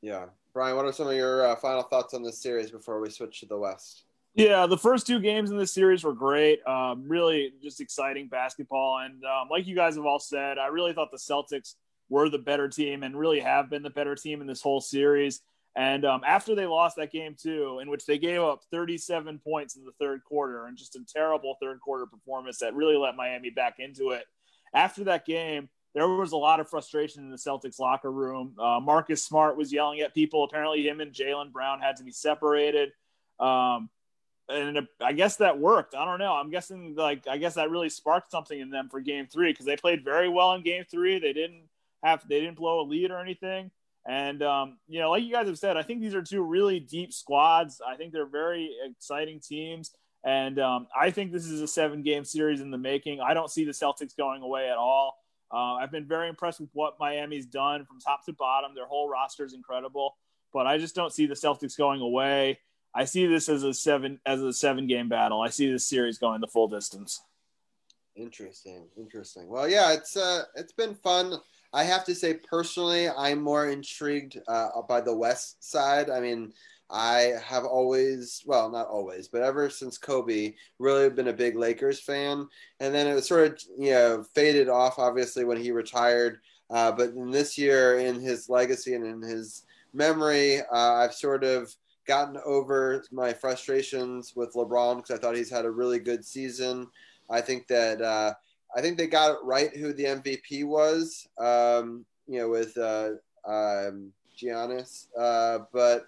Yeah, 0.03 0.27
Brian, 0.53 0.77
what 0.77 0.85
are 0.85 0.93
some 0.93 1.09
of 1.09 1.15
your 1.15 1.47
uh, 1.47 1.57
final 1.57 1.83
thoughts 1.83 2.13
on 2.13 2.23
this 2.23 2.43
series 2.43 2.71
before 2.71 3.01
we 3.01 3.09
switch 3.09 3.41
to 3.41 3.47
the 3.47 3.59
West? 3.59 4.05
Yeah, 4.35 4.67
the 4.67 4.79
first 4.79 5.07
two 5.07 5.19
games 5.19 5.51
in 5.51 5.59
this 5.59 5.75
series 5.75 6.05
were 6.05 6.13
great. 6.13 6.65
Um, 6.67 7.05
really, 7.09 7.53
just 7.63 7.81
exciting 7.81 8.29
basketball, 8.29 8.99
and 9.05 9.25
um, 9.25 9.49
like 9.51 9.67
you 9.67 9.75
guys 9.75 9.97
have 9.97 10.07
all 10.07 10.21
said, 10.21 10.57
I 10.57 10.69
really 10.69 10.93
thought 10.93 11.11
the 11.11 11.19
Celtics 11.19 11.75
were 12.09 12.29
the 12.29 12.39
better 12.39 12.69
team 12.69 13.03
and 13.03 13.19
really 13.19 13.41
have 13.41 13.71
been 13.71 13.83
the 13.83 13.91
better 13.91 14.15
team 14.15 14.41
in 14.41 14.47
this 14.47 14.63
whole 14.63 14.81
series. 14.81 15.41
And 15.77 16.05
um, 16.05 16.23
after 16.27 16.55
they 16.55 16.67
lost 16.67 16.97
that 16.97 17.13
game 17.13 17.37
too, 17.41 17.79
in 17.81 17.89
which 17.89 18.05
they 18.05 18.19
gave 18.19 18.41
up 18.41 18.63
37 18.73 19.39
points 19.39 19.77
in 19.77 19.85
the 19.85 19.93
third 20.01 20.25
quarter 20.25 20.67
and 20.67 20.77
just 20.77 20.97
a 20.97 21.05
terrible 21.07 21.57
third 21.63 21.81
quarter 21.81 22.07
performance 22.07 22.59
that 22.59 22.75
really 22.75 22.97
let 22.97 23.15
Miami 23.15 23.51
back 23.51 23.77
into 23.79 24.11
it. 24.11 24.25
After 24.75 25.05
that 25.05 25.25
game, 25.25 25.69
there 25.95 26.09
was 26.09 26.33
a 26.33 26.37
lot 26.37 26.61
of 26.61 26.69
frustration 26.69 27.23
in 27.23 27.31
the 27.31 27.37
Celtics 27.37 27.79
locker 27.79 28.11
room. 28.11 28.55
Uh, 28.59 28.81
Marcus 28.81 29.25
Smart 29.25 29.57
was 29.57 29.73
yelling 29.73 30.01
at 30.01 30.15
people. 30.15 30.45
Apparently, 30.45 30.87
him 30.87 31.01
and 31.01 31.13
Jaylen 31.13 31.53
Brown 31.53 31.81
had 31.81 31.97
to 31.97 32.05
be 32.05 32.13
separated. 32.13 32.91
Um, 33.39 33.89
and 34.51 34.89
I 35.01 35.13
guess 35.13 35.37
that 35.37 35.59
worked. 35.59 35.95
I 35.95 36.05
don't 36.05 36.19
know. 36.19 36.33
I'm 36.33 36.51
guessing 36.51 36.95
like 36.97 37.27
I 37.29 37.39
guess 37.39 37.55
that 37.55 37.71
really 37.71 37.89
sparked 37.89 38.31
something 38.31 38.59
in 38.59 38.71
them 38.71 38.89
for 38.91 39.01
Game 39.01 39.27
Three 39.27 39.53
because 39.53 39.67
they 39.67 39.77
played 39.77 40.05
very 40.05 40.29
well 40.29 40.53
in 40.55 40.63
Game 40.63 40.85
Three. 40.91 41.19
They 41.19 41.33
didn't 41.33 41.69
have 42.03 42.27
they 42.29 42.41
didn't 42.41 42.57
blow 42.57 42.81
a 42.81 42.87
lead 42.87 43.11
or 43.11 43.19
anything. 43.19 43.71
And 44.07 44.43
um, 44.43 44.79
you 44.89 45.01
know, 45.01 45.11
like 45.11 45.23
you 45.23 45.33
guys 45.33 45.47
have 45.47 45.59
said, 45.59 45.77
I 45.77 45.83
think 45.83 46.01
these 46.01 46.15
are 46.15 46.23
two 46.23 46.43
really 46.43 46.81
deep 46.81 47.13
squads. 47.13 47.81
I 47.87 47.97
think 47.97 48.13
they're 48.13 48.27
very 48.27 48.71
exciting 48.85 49.41
teams, 49.41 49.93
and 50.25 50.59
um, 50.59 50.87
I 50.99 51.11
think 51.11 51.33
this 51.33 51.47
is 51.47 51.61
a 51.61 51.69
seven-game 51.69 52.25
series 52.25 52.61
in 52.61 52.71
the 52.71 52.79
making. 52.79 53.21
I 53.21 53.35
don't 53.35 53.51
see 53.51 53.65
the 53.65 53.73
Celtics 53.73 54.17
going 54.17 54.43
away 54.43 54.71
at 54.71 54.79
all. 54.79 55.19
Uh, 55.53 55.75
I've 55.75 55.91
been 55.91 56.07
very 56.07 56.29
impressed 56.29 56.61
with 56.61 56.71
what 56.73 56.99
Miami's 56.99 57.47
done 57.47 57.85
from 57.85 58.01
top 58.01 58.25
to 58.27 58.33
bottom. 58.33 58.75
Their 58.75 58.87
whole 58.87 59.09
roster 59.09 59.45
is 59.45 59.53
incredible, 59.53 60.17
but 60.53 60.67
I 60.67 60.79
just 60.79 60.95
don't 60.95 61.13
see 61.13 61.27
the 61.27 61.35
Celtics 61.35 61.77
going 61.77 62.01
away. 62.01 62.59
I 62.95 63.05
see 63.05 63.27
this 63.27 63.49
as 63.49 63.63
a 63.63 63.73
seven 63.73 64.21
as 64.27 64.43
a 64.43 64.53
seven-game 64.53 65.09
battle. 65.09 65.41
I 65.41 65.49
see 65.49 65.71
this 65.71 65.87
series 65.87 66.19
going 66.19 66.41
the 66.41 66.49
full 66.49 66.69
distance. 66.69 67.23
Interesting, 68.17 68.87
interesting. 68.97 69.49
Well, 69.49 69.69
yeah, 69.69 69.93
it's 69.93 70.17
uh, 70.17 70.43
it's 70.57 70.73
been 70.73 70.95
fun. 70.95 71.35
I 71.73 71.85
have 71.85 72.05
to 72.07 72.15
say, 72.15 72.35
personally, 72.35 73.09
I'm 73.09 73.41
more 73.41 73.69
intrigued 73.69 74.41
uh, 74.49 74.83
by 74.89 75.01
the 75.01 75.15
West 75.15 75.63
side. 75.63 76.11
I 76.11 76.19
mean, 76.19 76.53
I 76.91 77.35
have 77.45 77.65
always, 77.65 78.43
well, 78.45 78.69
not 78.69 78.89
always, 78.89 79.29
but 79.29 79.43
ever 79.43 79.71
since 79.71 79.97
Kobe, 79.97 80.55
really 80.81 81.09
been 81.11 81.29
a 81.29 81.33
big 81.33 81.55
Lakers 81.55 82.01
fan. 82.01 82.49
And 82.81 82.93
then 82.93 83.07
it 83.07 83.15
was 83.15 83.29
sort 83.29 83.47
of, 83.47 83.63
you 83.79 83.93
know, 83.93 84.25
faded 84.35 84.69
off, 84.69 84.99
obviously, 84.99 85.45
when 85.45 85.63
he 85.63 85.71
retired. 85.71 86.41
Uh, 86.69 86.91
but 86.91 87.13
this 87.31 87.57
year, 87.57 88.01
in 88.01 88.21
his 88.21 88.49
legacy 88.49 88.95
and 88.95 89.07
in 89.07 89.23
his 89.23 89.63
memory, 89.95 90.59
uh, 90.73 90.95
I've 90.95 91.15
sort 91.15 91.45
of 91.45 91.73
gotten 92.07 92.39
over 92.45 93.05
my 93.13 93.33
frustrations 93.33 94.35
with 94.35 94.55
LeBron 94.55 94.97
because 94.97 95.11
I 95.11 95.19
thought 95.19 95.37
he's 95.37 95.51
had 95.51 95.65
a 95.65 95.71
really 95.71 95.99
good 95.99 96.25
season. 96.25 96.89
I 97.29 97.41
think 97.41 97.67
that 97.69 98.03
uh, 98.03 98.35
I 98.77 98.81
think 98.81 98.99
they 98.99 99.07
got 99.07 99.33
it 99.33 99.39
right 99.45 99.75
who 99.77 99.93
the 99.93 100.05
MVP 100.05 100.65
was. 100.65 101.29
Um, 101.39 102.05
you 102.27 102.39
know, 102.39 102.49
with 102.49 102.77
uh, 102.79 103.11
um, 103.45 104.13
Giannis, 104.41 105.09
uh, 105.19 105.61
but 105.73 106.07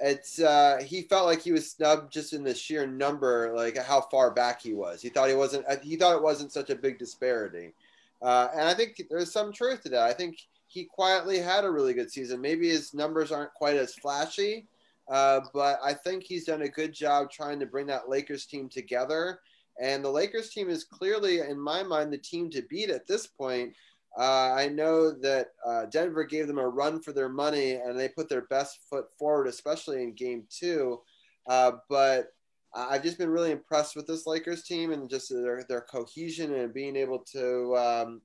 it's 0.00 0.40
uh, 0.40 0.80
he 0.84 1.02
felt 1.02 1.26
like 1.26 1.42
he 1.42 1.52
was 1.52 1.70
snubbed 1.70 2.12
just 2.12 2.32
in 2.32 2.42
the 2.42 2.54
sheer 2.54 2.86
number, 2.86 3.52
like 3.54 3.76
how 3.76 4.00
far 4.00 4.30
back 4.30 4.62
he 4.62 4.72
was. 4.72 5.02
He 5.02 5.08
thought 5.08 5.28
he 5.28 5.34
wasn't. 5.34 5.66
Uh, 5.68 5.76
he 5.82 5.96
thought 5.96 6.16
it 6.16 6.22
wasn't 6.22 6.52
such 6.52 6.70
a 6.70 6.76
big 6.76 6.98
disparity, 6.98 7.74
uh, 8.22 8.48
and 8.52 8.62
I 8.62 8.74
think 8.74 9.02
there's 9.10 9.32
some 9.32 9.52
truth 9.52 9.82
to 9.82 9.88
that. 9.90 10.02
I 10.02 10.12
think 10.12 10.38
he 10.68 10.84
quietly 10.84 11.38
had 11.38 11.64
a 11.64 11.70
really 11.70 11.92
good 11.92 12.10
season. 12.10 12.40
Maybe 12.40 12.68
his 12.68 12.94
numbers 12.94 13.32
aren't 13.32 13.52
quite 13.54 13.76
as 13.76 13.94
flashy, 13.94 14.66
uh, 15.10 15.40
but 15.52 15.78
I 15.82 15.94
think 15.94 16.22
he's 16.22 16.44
done 16.44 16.62
a 16.62 16.68
good 16.68 16.92
job 16.92 17.30
trying 17.30 17.60
to 17.60 17.66
bring 17.66 17.86
that 17.88 18.08
Lakers 18.08 18.46
team 18.46 18.68
together 18.68 19.40
and 19.80 20.04
the 20.04 20.10
Lakers 20.10 20.50
team 20.50 20.68
is 20.68 20.84
clearly, 20.84 21.40
in 21.40 21.58
my 21.58 21.82
mind, 21.82 22.12
the 22.12 22.18
team 22.18 22.50
to 22.50 22.62
beat 22.62 22.90
at 22.90 23.06
this 23.06 23.26
point. 23.26 23.74
Uh, 24.18 24.52
I 24.52 24.68
know 24.68 25.10
that 25.10 25.48
uh, 25.66 25.86
Denver 25.86 26.24
gave 26.24 26.46
them 26.46 26.58
a 26.58 26.68
run 26.68 27.00
for 27.00 27.12
their 27.12 27.28
money 27.28 27.72
and 27.72 27.98
they 27.98 28.08
put 28.08 28.28
their 28.28 28.42
best 28.42 28.80
foot 28.90 29.06
forward, 29.18 29.46
especially 29.46 30.02
in 30.02 30.14
game 30.14 30.44
two. 30.50 31.00
Uh, 31.48 31.72
but 31.88 32.26
I've 32.74 33.02
just 33.02 33.18
been 33.18 33.30
really 33.30 33.52
impressed 33.52 33.96
with 33.96 34.06
this 34.06 34.26
Lakers 34.26 34.64
team 34.64 34.92
and 34.92 35.08
just 35.08 35.30
their, 35.30 35.64
their 35.68 35.80
cohesion 35.80 36.54
and 36.54 36.74
being 36.74 36.94
able 36.94 37.20
to 37.32 37.76
um, 37.76 38.20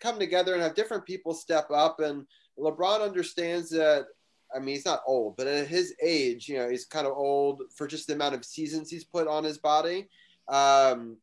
come 0.00 0.18
together 0.18 0.54
and 0.54 0.62
have 0.62 0.74
different 0.74 1.04
people 1.04 1.34
step 1.34 1.70
up. 1.70 2.00
And 2.00 2.26
LeBron 2.58 3.02
understands 3.02 3.70
that. 3.70 4.06
I 4.54 4.58
mean, 4.58 4.74
he's 4.74 4.84
not 4.84 5.02
old, 5.06 5.36
but 5.36 5.46
at 5.46 5.66
his 5.66 5.94
age, 6.02 6.48
you 6.48 6.58
know, 6.58 6.68
he's 6.68 6.84
kind 6.84 7.06
of 7.06 7.14
old 7.14 7.62
for 7.74 7.86
just 7.86 8.06
the 8.06 8.14
amount 8.14 8.34
of 8.34 8.44
seasons 8.44 8.90
he's 8.90 9.04
put 9.04 9.26
on 9.28 9.44
his 9.44 9.58
body 9.58 10.08
um, 10.48 11.16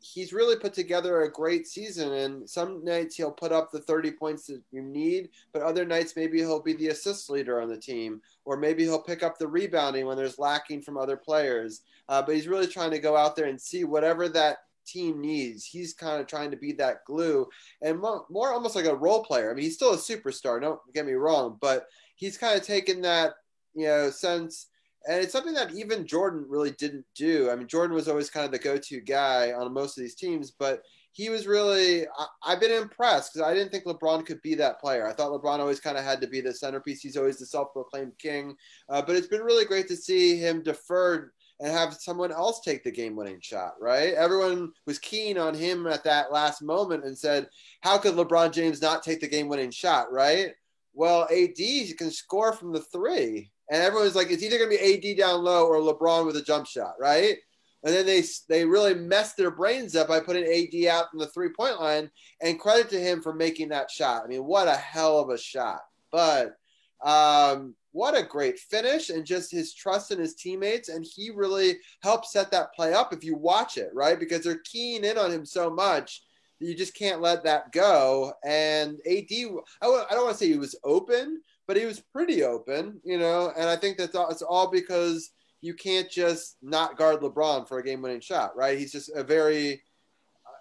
he's 0.00 0.32
really 0.32 0.56
put 0.56 0.74
together 0.74 1.22
a 1.22 1.30
great 1.30 1.66
season. 1.66 2.12
And 2.12 2.48
some 2.48 2.84
nights 2.84 3.16
he'll 3.16 3.30
put 3.30 3.52
up 3.52 3.70
the 3.70 3.80
30 3.80 4.12
points 4.12 4.46
that 4.46 4.60
you 4.70 4.82
need, 4.82 5.30
but 5.52 5.62
other 5.62 5.84
nights 5.84 6.16
maybe 6.16 6.38
he'll 6.38 6.62
be 6.62 6.74
the 6.74 6.88
assist 6.88 7.30
leader 7.30 7.60
on 7.60 7.68
the 7.68 7.76
team, 7.76 8.20
or 8.44 8.56
maybe 8.56 8.82
he'll 8.82 9.02
pick 9.02 9.22
up 9.22 9.38
the 9.38 9.46
rebounding 9.46 10.06
when 10.06 10.16
there's 10.16 10.38
lacking 10.38 10.82
from 10.82 10.98
other 10.98 11.16
players. 11.16 11.82
Uh, 12.08 12.20
but 12.20 12.34
he's 12.34 12.48
really 12.48 12.66
trying 12.66 12.90
to 12.90 12.98
go 12.98 13.16
out 13.16 13.36
there 13.36 13.46
and 13.46 13.60
see 13.60 13.84
whatever 13.84 14.28
that 14.28 14.58
team 14.84 15.20
needs. 15.20 15.64
He's 15.64 15.94
kind 15.94 16.20
of 16.20 16.26
trying 16.26 16.50
to 16.50 16.56
be 16.56 16.72
that 16.72 17.04
glue 17.04 17.46
and 17.80 18.00
more, 18.00 18.26
more 18.28 18.52
almost 18.52 18.74
like 18.74 18.86
a 18.86 18.96
role 18.96 19.22
player. 19.22 19.50
I 19.50 19.54
mean, 19.54 19.64
he's 19.64 19.76
still 19.76 19.94
a 19.94 19.98
superstar, 19.98 20.60
don't 20.60 20.80
get 20.92 21.06
me 21.06 21.12
wrong, 21.12 21.58
but 21.60 21.86
he's 22.22 22.38
kind 22.38 22.58
of 22.58 22.64
taken 22.64 23.02
that, 23.02 23.34
you 23.74 23.86
know, 23.86 24.10
sense 24.10 24.68
and 25.06 25.20
it's 25.20 25.32
something 25.32 25.54
that 25.54 25.74
even 25.74 26.06
Jordan 26.06 26.44
really 26.48 26.70
didn't 26.72 27.04
do. 27.14 27.50
I 27.50 27.56
mean, 27.56 27.66
Jordan 27.66 27.94
was 27.94 28.08
always 28.08 28.30
kind 28.30 28.46
of 28.46 28.52
the 28.52 28.58
go-to 28.58 29.00
guy 29.00 29.52
on 29.52 29.72
most 29.72 29.98
of 29.98 30.02
these 30.02 30.14
teams, 30.14 30.52
but 30.52 30.82
he 31.12 31.28
was 31.28 31.46
really. 31.46 32.06
I, 32.06 32.52
have 32.52 32.60
been 32.60 32.72
impressed 32.72 33.34
because 33.34 33.46
I 33.46 33.52
didn't 33.52 33.70
think 33.70 33.84
LeBron 33.84 34.24
could 34.24 34.40
be 34.42 34.54
that 34.54 34.80
player. 34.80 35.06
I 35.06 35.12
thought 35.12 35.30
LeBron 35.30 35.58
always 35.58 35.80
kind 35.80 35.98
of 35.98 36.04
had 36.04 36.20
to 36.20 36.26
be 36.26 36.40
the 36.40 36.54
centerpiece. 36.54 37.00
He's 37.00 37.16
always 37.16 37.38
the 37.38 37.46
self-proclaimed 37.46 38.12
king, 38.18 38.54
uh, 38.88 39.02
but 39.02 39.16
it's 39.16 39.26
been 39.26 39.42
really 39.42 39.64
great 39.64 39.88
to 39.88 39.96
see 39.96 40.36
him 40.36 40.62
deferred 40.62 41.32
and 41.60 41.70
have 41.70 41.94
someone 41.94 42.32
else 42.32 42.60
take 42.60 42.82
the 42.82 42.90
game-winning 42.90 43.40
shot. 43.40 43.74
Right? 43.80 44.14
Everyone 44.14 44.72
was 44.86 44.98
keen 44.98 45.36
on 45.36 45.54
him 45.54 45.86
at 45.86 46.04
that 46.04 46.32
last 46.32 46.62
moment 46.62 47.04
and 47.04 47.18
said, 47.18 47.48
"How 47.82 47.98
could 47.98 48.14
LeBron 48.14 48.52
James 48.52 48.80
not 48.80 49.02
take 49.02 49.20
the 49.20 49.28
game-winning 49.28 49.72
shot?" 49.72 50.10
Right? 50.12 50.52
Well, 50.94 51.22
AD 51.30 51.96
can 51.98 52.10
score 52.10 52.52
from 52.52 52.72
the 52.72 52.80
three 52.80 53.50
and 53.72 53.82
everyone's 53.82 54.14
like, 54.14 54.30
it's 54.30 54.42
either 54.42 54.58
going 54.58 54.70
to 54.70 54.76
be 54.76 55.12
AD 55.12 55.16
down 55.16 55.42
low 55.42 55.66
or 55.66 55.76
LeBron 55.76 56.26
with 56.26 56.36
a 56.36 56.42
jump 56.42 56.66
shot, 56.66 56.92
right? 57.00 57.36
And 57.84 57.94
then 57.94 58.04
they 58.04 58.22
they 58.48 58.66
really 58.66 58.94
messed 58.94 59.38
their 59.38 59.50
brains 59.50 59.96
up 59.96 60.08
by 60.08 60.20
putting 60.20 60.44
AD 60.44 60.86
out 60.88 61.10
from 61.10 61.20
the 61.20 61.26
three 61.28 61.48
point 61.48 61.80
line. 61.80 62.10
And 62.42 62.60
credit 62.60 62.90
to 62.90 63.00
him 63.00 63.22
for 63.22 63.32
making 63.32 63.70
that 63.70 63.90
shot. 63.90 64.24
I 64.24 64.28
mean, 64.28 64.44
what 64.44 64.68
a 64.68 64.76
hell 64.76 65.18
of 65.18 65.30
a 65.30 65.38
shot! 65.38 65.80
But 66.12 66.54
um, 67.02 67.74
what 67.92 68.16
a 68.16 68.22
great 68.22 68.58
finish 68.58 69.08
and 69.08 69.24
just 69.24 69.50
his 69.50 69.74
trust 69.74 70.12
in 70.12 70.20
his 70.20 70.34
teammates. 70.34 70.90
And 70.90 71.04
he 71.04 71.30
really 71.30 71.78
helped 72.02 72.26
set 72.26 72.50
that 72.52 72.74
play 72.74 72.92
up 72.92 73.12
if 73.12 73.24
you 73.24 73.36
watch 73.36 73.78
it, 73.78 73.90
right? 73.94 74.20
Because 74.20 74.44
they're 74.44 74.62
keying 74.64 75.02
in 75.02 75.18
on 75.18 75.32
him 75.32 75.46
so 75.46 75.70
much 75.70 76.22
you 76.62 76.74
just 76.74 76.94
can't 76.94 77.20
let 77.20 77.44
that 77.44 77.72
go. 77.72 78.32
And 78.44 79.00
AD, 79.06 79.26
I 79.30 79.86
w- 79.86 80.04
I 80.08 80.14
don't 80.14 80.24
want 80.24 80.38
to 80.38 80.44
say 80.44 80.50
he 80.50 80.58
was 80.58 80.76
open, 80.84 81.42
but 81.66 81.76
he 81.76 81.84
was 81.84 82.00
pretty 82.00 82.44
open, 82.44 83.00
you 83.04 83.18
know. 83.18 83.52
And 83.56 83.68
I 83.68 83.76
think 83.76 83.98
that's 83.98 84.14
all, 84.14 84.28
it's 84.30 84.42
all 84.42 84.70
because 84.70 85.30
you 85.60 85.74
can't 85.74 86.10
just 86.10 86.56
not 86.62 86.96
guard 86.96 87.20
LeBron 87.20 87.68
for 87.68 87.78
a 87.78 87.84
game-winning 87.84 88.20
shot, 88.20 88.56
right? 88.56 88.78
He's 88.78 88.92
just 88.92 89.10
a 89.14 89.22
very 89.22 89.82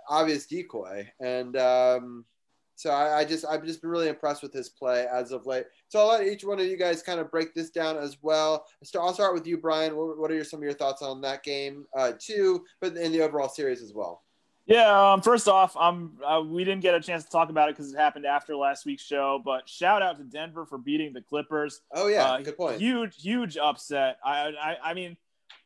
obvious 0.09 0.45
decoy, 0.45 1.09
and 1.19 1.57
um, 1.57 2.25
so 2.81 2.89
I, 2.89 3.19
I, 3.19 3.25
just 3.25 3.45
I've 3.45 3.63
just 3.63 3.81
been 3.81 3.91
really 3.91 4.07
impressed 4.07 4.41
with 4.41 4.53
his 4.53 4.69
play 4.69 5.05
as 5.13 5.31
of 5.31 5.45
late. 5.45 5.65
So 5.89 5.99
I'll 5.99 6.07
let 6.07 6.25
each 6.25 6.43
one 6.43 6.59
of 6.59 6.65
you 6.65 6.77
guys 6.77 7.03
kind 7.03 7.19
of 7.19 7.29
break 7.29 7.53
this 7.53 7.69
down 7.69 7.95
as 7.95 8.17
well. 8.23 8.65
So 8.83 8.99
I'll 8.99 9.13
start 9.13 9.35
with 9.35 9.45
you, 9.45 9.57
Brian. 9.57 9.95
What 9.95 10.31
are 10.31 10.33
your, 10.35 10.43
some 10.43 10.61
of 10.61 10.63
your 10.63 10.73
thoughts 10.73 11.03
on 11.03 11.21
that 11.21 11.43
game 11.43 11.85
uh, 11.95 12.13
too, 12.17 12.65
but 12.79 12.97
in 12.97 13.11
the 13.11 13.21
overall 13.21 13.49
series 13.49 13.83
as 13.83 13.93
well? 13.93 14.23
Yeah, 14.68 15.14
um, 15.14 15.22
first 15.22 15.47
off, 15.47 15.76
um, 15.76 16.18
uh, 16.26 16.41
we 16.45 16.64
didn't 16.64 16.82
get 16.82 16.93
a 16.93 17.01
chance 17.01 17.24
to 17.24 17.30
talk 17.30 17.49
about 17.49 17.70
it 17.70 17.76
because 17.76 17.91
it 17.91 17.97
happened 17.97 18.26
after 18.26 18.55
last 18.55 18.86
week's 18.86 19.03
show. 19.03 19.41
But 19.43 19.68
shout 19.68 20.01
out 20.01 20.18
to 20.20 20.24
Denver 20.24 20.66
for 20.66 20.78
beating 20.78 21.14
the 21.14 21.22
Clippers. 21.22 21.82
Oh 21.93 22.07
yeah, 22.07 22.26
uh, 22.26 22.41
good 22.41 22.57
point. 22.57 22.80
Huge, 22.80 23.22
huge 23.22 23.57
upset. 23.57 24.18
I, 24.24 24.51
I, 24.62 24.78
I 24.91 24.93
mean, 24.93 25.18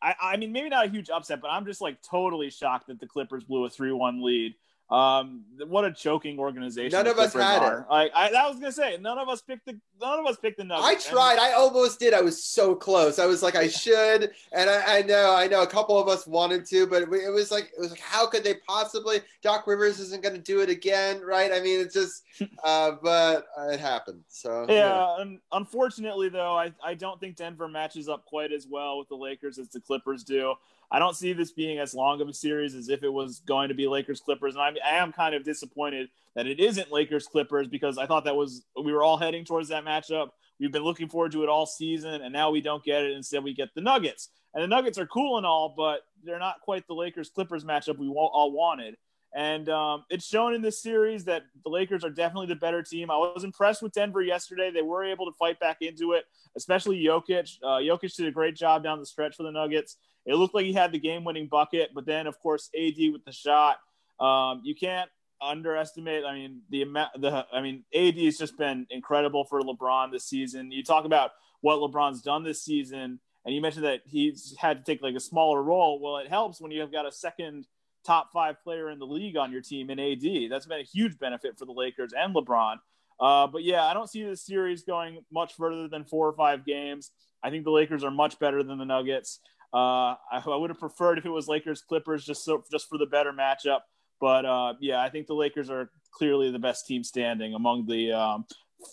I, 0.01 0.15
I 0.21 0.37
mean, 0.37 0.51
maybe 0.51 0.69
not 0.69 0.85
a 0.85 0.89
huge 0.89 1.09
upset, 1.09 1.41
but 1.41 1.49
I'm 1.49 1.65
just 1.65 1.81
like 1.81 2.01
totally 2.01 2.49
shocked 2.49 2.87
that 2.87 2.99
the 2.99 3.07
Clippers 3.07 3.43
blew 3.43 3.65
a 3.65 3.69
three-one 3.69 4.23
lead. 4.23 4.55
Um, 4.89 5.43
what 5.67 5.83
a 5.83 5.91
choking 5.91 6.37
organization. 6.37 6.91
None 6.95 7.07
of 7.07 7.17
us 7.17 7.33
had 7.33 7.63
it. 7.63 7.65
are. 7.65 7.87
Like 7.89 8.11
I, 8.13 8.27
I 8.29 8.47
was 8.47 8.59
gonna 8.59 8.71
say, 8.71 8.97
none 9.01 9.17
of 9.17 9.27
us 9.27 9.41
picked 9.41 9.65
the 9.65 9.79
none 9.99 10.19
of 10.19 10.25
us 10.27 10.37
picked 10.37 10.57
the 10.57 10.63
I 10.63 10.67
Nuggets. 10.67 11.09
tried. 11.09 11.39
I 11.39 11.53
almost 11.53 11.99
did. 11.99 12.13
I 12.13 12.21
was 12.21 12.43
so 12.43 12.75
close. 12.75 13.17
I 13.17 13.25
was 13.25 13.41
like, 13.41 13.55
I 13.55 13.67
should, 13.67 14.31
and 14.51 14.69
I, 14.69 14.97
I 14.97 15.01
know, 15.01 15.33
I 15.35 15.47
know, 15.47 15.63
a 15.63 15.67
couple 15.67 15.97
of 15.97 16.07
us 16.07 16.27
wanted 16.27 16.65
to, 16.67 16.85
but 16.85 17.01
it, 17.01 17.09
it 17.11 17.31
was 17.33 17.49
like, 17.49 17.71
it 17.75 17.79
was 17.79 17.89
like, 17.91 17.99
how 17.99 18.27
could 18.27 18.43
they 18.43 18.55
possibly? 18.67 19.21
Doc 19.41 19.65
Rivers 19.65 19.99
isn't 19.99 20.21
to 20.23 20.37
do 20.37 20.61
it 20.61 20.69
again, 20.69 21.21
right? 21.21 21.51
I 21.51 21.61
mean, 21.61 21.79
it's 21.79 21.93
just, 21.93 22.23
uh, 22.63 22.91
but 23.01 23.47
uh, 23.57 23.69
it 23.69 23.79
happened. 23.79 24.23
So 24.27 24.65
Yeah, 24.69 25.15
un- 25.19 25.39
unfortunately 25.51 26.29
though, 26.29 26.55
I, 26.55 26.71
I 26.83 26.93
don't 26.93 27.19
think 27.19 27.37
Denver 27.37 27.67
matches 27.67 28.07
up 28.07 28.25
quite 28.25 28.51
as 28.51 28.67
well 28.67 28.99
with 28.99 29.07
the 29.09 29.15
Lakers 29.15 29.57
as 29.57 29.69
the 29.69 29.79
Clippers 29.79 30.23
do. 30.23 30.53
I 30.91 30.99
don't 30.99 31.15
see 31.15 31.33
this 31.33 31.51
being 31.51 31.79
as 31.79 31.93
long 31.93 32.21
of 32.21 32.27
a 32.27 32.33
series 32.33 32.75
as 32.75 32.89
if 32.89 33.03
it 33.03 33.11
was 33.11 33.39
going 33.39 33.69
to 33.69 33.75
be 33.75 33.87
Lakers 33.87 34.21
Clippers, 34.21 34.55
and 34.55 34.63
I'm, 34.63 34.75
I 34.85 34.95
am 34.95 35.11
kind 35.11 35.35
of 35.35 35.43
disappointed 35.43 36.09
that 36.35 36.47
it 36.47 36.59
isn't 36.59 36.91
Lakers 36.91 37.27
Clippers 37.27 37.67
because 37.67 37.97
I 37.97 38.05
thought 38.05 38.25
that 38.25 38.35
was 38.35 38.63
we 38.81 38.93
were 38.93 39.03
all 39.03 39.17
heading 39.17 39.45
towards 39.45 39.69
that 39.69 39.85
matchup. 39.85 40.29
We've 40.59 40.71
been 40.71 40.83
looking 40.83 41.09
forward 41.09 41.31
to 41.33 41.43
it 41.43 41.49
all 41.49 41.65
season, 41.65 42.21
and 42.21 42.31
now 42.31 42.51
we 42.51 42.61
don't 42.61 42.83
get 42.83 43.03
it. 43.03 43.11
Instead, 43.11 43.43
we 43.43 43.53
get 43.53 43.73
the 43.73 43.81
Nuggets, 43.81 44.29
and 44.53 44.63
the 44.63 44.67
Nuggets 44.67 44.97
are 44.97 45.07
cool 45.07 45.37
and 45.37 45.45
all, 45.45 45.73
but 45.75 46.01
they're 46.23 46.39
not 46.39 46.61
quite 46.61 46.87
the 46.87 46.93
Lakers 46.93 47.29
Clippers 47.29 47.65
matchup 47.65 47.97
we 47.97 48.07
all 48.07 48.51
wanted. 48.51 48.95
And 49.35 49.67
um, 49.67 50.05
it's 50.09 50.25
shown 50.25 50.53
in 50.53 50.61
this 50.61 50.81
series 50.81 51.25
that 51.25 51.43
the 51.65 51.69
Lakers 51.69 52.05
are 52.05 52.09
definitely 52.09 52.47
the 52.47 52.55
better 52.55 52.81
team. 52.81 53.11
I 53.11 53.17
was 53.17 53.43
impressed 53.43 53.83
with 53.83 53.91
Denver 53.91 54.21
yesterday. 54.21 54.71
They 54.71 54.81
were 54.81 55.03
able 55.03 55.25
to 55.25 55.33
fight 55.37 55.59
back 55.59 55.81
into 55.81 56.13
it, 56.13 56.23
especially 56.55 57.03
Jokic. 57.03 57.57
Uh, 57.61 57.79
Jokic 57.79 58.15
did 58.15 58.27
a 58.27 58.31
great 58.31 58.55
job 58.55 58.81
down 58.81 59.01
the 59.01 59.05
stretch 59.05 59.35
for 59.35 59.43
the 59.43 59.51
Nuggets. 59.51 59.97
It 60.25 60.35
looked 60.35 60.55
like 60.55 60.65
he 60.65 60.71
had 60.71 60.93
the 60.93 60.99
game-winning 60.99 61.47
bucket, 61.47 61.89
but 61.93 62.05
then, 62.05 62.27
of 62.27 62.39
course, 62.39 62.69
AD 62.73 62.95
with 63.11 63.25
the 63.25 63.33
shot. 63.33 63.75
Um, 64.21 64.61
you 64.63 64.73
can't 64.73 65.09
underestimate. 65.41 66.23
I 66.23 66.33
mean, 66.33 66.61
the 66.69 66.83
amount. 66.83 67.21
The 67.21 67.45
I 67.51 67.59
mean, 67.59 67.83
AD 67.93 68.17
has 68.17 68.37
just 68.37 68.57
been 68.57 68.87
incredible 68.89 69.43
for 69.43 69.61
LeBron 69.61 70.13
this 70.13 70.23
season. 70.23 70.71
You 70.71 70.81
talk 70.81 71.03
about 71.03 71.31
what 71.59 71.79
LeBron's 71.79 72.21
done 72.21 72.45
this 72.45 72.63
season, 72.63 73.19
and 73.45 73.53
you 73.53 73.61
mentioned 73.61 73.83
that 73.83 73.99
he's 74.05 74.55
had 74.57 74.85
to 74.85 74.91
take 74.91 75.01
like 75.01 75.15
a 75.15 75.19
smaller 75.19 75.61
role. 75.61 75.99
Well, 75.99 76.17
it 76.17 76.29
helps 76.29 76.61
when 76.61 76.71
you've 76.71 76.91
got 76.91 77.05
a 77.05 77.11
second 77.11 77.67
top 78.05 78.31
five 78.31 78.61
player 78.63 78.89
in 78.89 78.99
the 78.99 79.05
league 79.05 79.37
on 79.37 79.51
your 79.51 79.61
team 79.61 79.89
in 79.89 79.99
AD. 79.99 80.49
That's 80.49 80.65
been 80.65 80.79
a 80.79 80.83
huge 80.83 81.17
benefit 81.19 81.57
for 81.57 81.65
the 81.65 81.71
Lakers 81.71 82.13
and 82.17 82.35
LeBron. 82.35 82.77
Uh, 83.19 83.47
but 83.47 83.63
yeah, 83.63 83.83
I 83.85 83.93
don't 83.93 84.09
see 84.09 84.23
this 84.23 84.45
series 84.45 84.83
going 84.83 85.19
much 85.31 85.53
further 85.55 85.87
than 85.87 86.03
four 86.03 86.27
or 86.27 86.33
five 86.33 86.65
games. 86.65 87.11
I 87.43 87.49
think 87.49 87.63
the 87.63 87.71
Lakers 87.71 88.03
are 88.03 88.11
much 88.11 88.39
better 88.39 88.63
than 88.63 88.77
the 88.77 88.85
Nuggets. 88.85 89.39
Uh, 89.73 90.15
I, 90.31 90.41
I 90.45 90.55
would 90.55 90.69
have 90.69 90.79
preferred 90.79 91.17
if 91.17 91.25
it 91.25 91.29
was 91.29 91.47
Lakers 91.47 91.81
Clippers 91.81 92.25
just 92.25 92.43
so 92.45 92.63
just 92.71 92.87
for 92.89 92.97
the 92.97 93.05
better 93.05 93.31
matchup. 93.31 93.81
But 94.19 94.45
uh, 94.45 94.73
yeah, 94.79 95.01
I 95.01 95.09
think 95.09 95.27
the 95.27 95.33
Lakers 95.33 95.69
are 95.69 95.89
clearly 96.11 96.51
the 96.51 96.59
best 96.59 96.87
team 96.87 97.03
standing 97.03 97.53
among 97.53 97.85
the 97.85 98.13
um, 98.13 98.45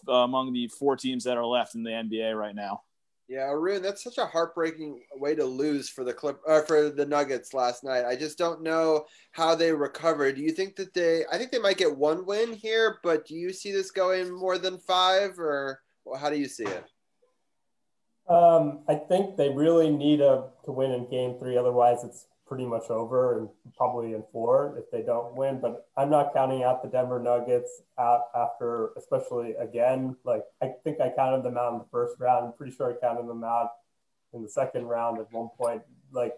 among 0.09 0.53
the 0.53 0.69
four 0.69 0.97
teams 0.97 1.25
that 1.25 1.37
are 1.37 1.47
left 1.47 1.75
in 1.75 1.83
the 1.83 1.91
NBA 1.91 2.37
right 2.37 2.55
now. 2.55 2.83
Yeah, 3.33 3.49
Arun, 3.49 3.80
that's 3.80 4.05
such 4.05 4.18
a 4.18 4.26
heartbreaking 4.26 5.05
way 5.14 5.35
to 5.35 5.45
lose 5.47 5.89
for 5.89 6.05
the 6.05 6.12
clip 6.12 6.39
uh, 6.47 6.61
for 6.68 6.91
the 6.91 7.07
Nuggets 7.07 7.55
last 7.55 7.83
night. 7.83 8.05
I 8.05 8.14
just 8.14 8.37
don't 8.37 8.62
know 8.62 9.07
how 9.30 9.55
they 9.55 9.72
recover. 9.72 10.30
Do 10.33 10.43
you 10.43 10.51
think 10.51 10.76
that 10.76 10.93
they? 10.93 11.24
I 11.33 11.39
think 11.39 11.51
they 11.51 11.59
might 11.59 11.78
get 11.78 11.97
one 11.97 12.26
win 12.26 12.53
here, 12.53 12.99
but 13.03 13.26
do 13.26 13.35
you 13.35 13.51
see 13.51 13.72
this 13.72 13.91
going 13.91 14.30
more 14.30 14.59
than 14.59 14.76
five, 14.76 15.39
or 15.39 15.80
well, 16.05 16.20
how 16.20 16.28
do 16.28 16.37
you 16.37 16.45
see 16.45 16.64
it? 16.64 16.85
Um, 18.28 18.80
I 18.87 18.97
think 18.97 19.39
they 19.39 19.49
really 19.49 19.89
need 19.89 20.20
a, 20.20 20.51
to 20.66 20.70
win 20.70 20.91
in 20.91 21.09
game 21.09 21.39
three. 21.39 21.57
Otherwise, 21.57 22.05
it's 22.05 22.26
pretty 22.53 22.67
much 22.67 22.91
over 22.91 23.39
and 23.39 23.49
probably 23.79 24.13
in 24.13 24.23
four 24.31 24.77
if 24.77 24.91
they 24.91 25.01
don't 25.01 25.35
win. 25.35 25.59
But 25.59 25.89
I'm 25.97 26.11
not 26.11 26.35
counting 26.35 26.65
out 26.65 26.83
the 26.83 26.89
Denver 26.91 27.19
Nuggets 27.19 27.81
out 27.99 28.25
after, 28.37 28.91
especially 28.99 29.55
again. 29.55 30.15
Like, 30.23 30.43
I 30.61 30.73
think 30.85 31.01
I 31.01 31.09
counted 31.17 31.45
them 31.45 31.57
out 31.57 31.73
in 31.73 31.79
the 31.79 31.87
first 31.91 32.21
round. 32.21 32.45
I'm 32.45 32.53
pretty 32.53 32.77
sure 32.77 32.91
I 32.91 33.01
counted 33.01 33.27
them 33.27 33.43
out 33.43 33.71
in 34.35 34.43
the 34.43 34.51
second 34.51 34.85
round 34.85 35.19
at 35.19 35.33
one 35.33 35.49
point. 35.57 35.81
Like, 36.13 36.35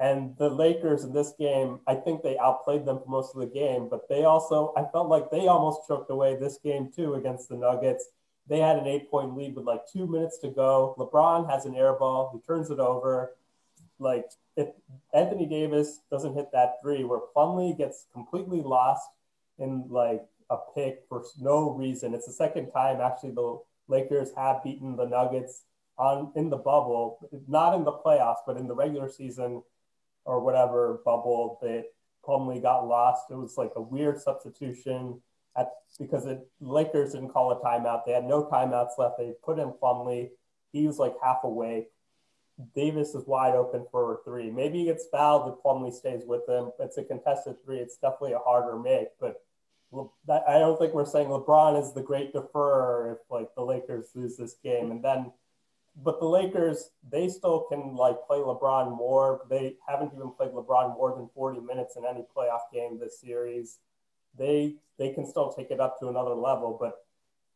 and 0.00 0.36
the 0.36 0.50
Lakers 0.50 1.04
in 1.04 1.12
this 1.12 1.32
game, 1.38 1.78
I 1.86 1.94
think 1.94 2.24
they 2.24 2.36
outplayed 2.38 2.84
them 2.84 2.98
for 2.98 3.08
most 3.08 3.32
of 3.32 3.40
the 3.40 3.46
game, 3.46 3.86
but 3.88 4.08
they 4.08 4.24
also, 4.24 4.72
I 4.76 4.82
felt 4.90 5.08
like 5.08 5.30
they 5.30 5.46
almost 5.46 5.86
choked 5.86 6.10
away 6.10 6.34
this 6.34 6.58
game 6.58 6.90
too 6.94 7.14
against 7.14 7.48
the 7.48 7.56
Nuggets. 7.56 8.08
They 8.48 8.58
had 8.58 8.78
an 8.78 8.88
eight 8.88 9.08
point 9.12 9.36
lead 9.36 9.54
with 9.54 9.64
like 9.64 9.82
two 9.92 10.08
minutes 10.08 10.38
to 10.38 10.48
go. 10.48 10.96
LeBron 10.98 11.48
has 11.48 11.66
an 11.66 11.76
air 11.76 11.92
ball. 11.92 12.32
He 12.34 12.40
turns 12.40 12.70
it 12.70 12.80
over. 12.80 13.36
Like 13.98 14.26
if 14.56 14.68
Anthony 15.14 15.46
Davis 15.46 16.00
doesn't 16.10 16.34
hit 16.34 16.50
that 16.52 16.76
three, 16.82 17.04
where 17.04 17.20
Plumlee 17.34 17.76
gets 17.76 18.06
completely 18.12 18.60
lost 18.60 19.08
in 19.58 19.86
like 19.88 20.22
a 20.50 20.56
pick 20.74 21.04
for 21.08 21.24
no 21.40 21.70
reason. 21.70 22.14
It's 22.14 22.26
the 22.26 22.32
second 22.32 22.70
time 22.70 23.00
actually 23.00 23.32
the 23.32 23.60
Lakers 23.88 24.30
have 24.36 24.62
beaten 24.62 24.96
the 24.96 25.06
Nuggets 25.06 25.62
on 25.98 26.32
in 26.36 26.50
the 26.50 26.56
bubble, 26.56 27.18
not 27.48 27.74
in 27.74 27.84
the 27.84 27.92
playoffs, 27.92 28.44
but 28.46 28.56
in 28.56 28.66
the 28.66 28.74
regular 28.74 29.08
season 29.08 29.62
or 30.24 30.40
whatever 30.40 31.00
bubble 31.04 31.58
that 31.62 31.86
Plumlee 32.24 32.60
got 32.60 32.86
lost. 32.86 33.30
It 33.30 33.36
was 33.36 33.56
like 33.56 33.72
a 33.76 33.80
weird 33.80 34.20
substitution 34.20 35.20
at 35.56 35.70
because 35.98 36.26
it 36.26 36.46
Lakers 36.60 37.12
didn't 37.12 37.30
call 37.30 37.52
a 37.52 37.60
timeout. 37.60 38.04
They 38.04 38.12
had 38.12 38.24
no 38.24 38.44
timeouts 38.44 38.98
left. 38.98 39.18
They 39.18 39.32
put 39.42 39.58
in 39.58 39.72
Plumlee. 39.72 40.30
He 40.72 40.86
was 40.86 40.98
like 40.98 41.14
half 41.22 41.44
awake. 41.44 41.90
Davis 42.74 43.14
is 43.14 43.26
wide 43.26 43.54
open 43.54 43.86
for 43.90 44.20
three. 44.24 44.50
Maybe 44.50 44.78
he 44.78 44.84
gets 44.86 45.06
fouled 45.06 45.52
if 45.52 45.62
Plumlee 45.62 45.92
stays 45.92 46.22
with 46.26 46.48
him. 46.48 46.70
It's 46.80 46.96
a 46.96 47.04
contested 47.04 47.56
three. 47.64 47.78
It's 47.78 47.96
definitely 47.96 48.32
a 48.32 48.38
harder 48.38 48.78
make, 48.78 49.08
but 49.20 49.42
I 49.92 50.58
don't 50.58 50.78
think 50.78 50.94
we're 50.94 51.04
saying 51.04 51.28
LeBron 51.28 51.80
is 51.80 51.92
the 51.92 52.02
great 52.02 52.34
deferrer 52.34 53.12
if 53.12 53.18
like 53.30 53.54
the 53.54 53.62
Lakers 53.62 54.08
lose 54.14 54.36
this 54.36 54.56
game. 54.62 54.90
And 54.90 55.02
then, 55.02 55.32
but 56.02 56.18
the 56.18 56.26
Lakers, 56.26 56.90
they 57.08 57.28
still 57.28 57.66
can 57.70 57.94
like 57.94 58.16
play 58.26 58.38
LeBron 58.38 58.96
more. 58.96 59.42
They 59.48 59.76
haven't 59.86 60.12
even 60.14 60.30
played 60.30 60.50
LeBron 60.50 60.96
more 60.96 61.14
than 61.14 61.28
40 61.34 61.60
minutes 61.60 61.96
in 61.96 62.04
any 62.04 62.24
playoff 62.36 62.72
game 62.72 62.98
this 62.98 63.20
series. 63.20 63.78
They 64.36 64.76
they 64.98 65.12
can 65.12 65.26
still 65.26 65.52
take 65.52 65.70
it 65.70 65.80
up 65.80 66.00
to 66.00 66.08
another 66.08 66.34
level, 66.34 66.76
but 66.78 67.05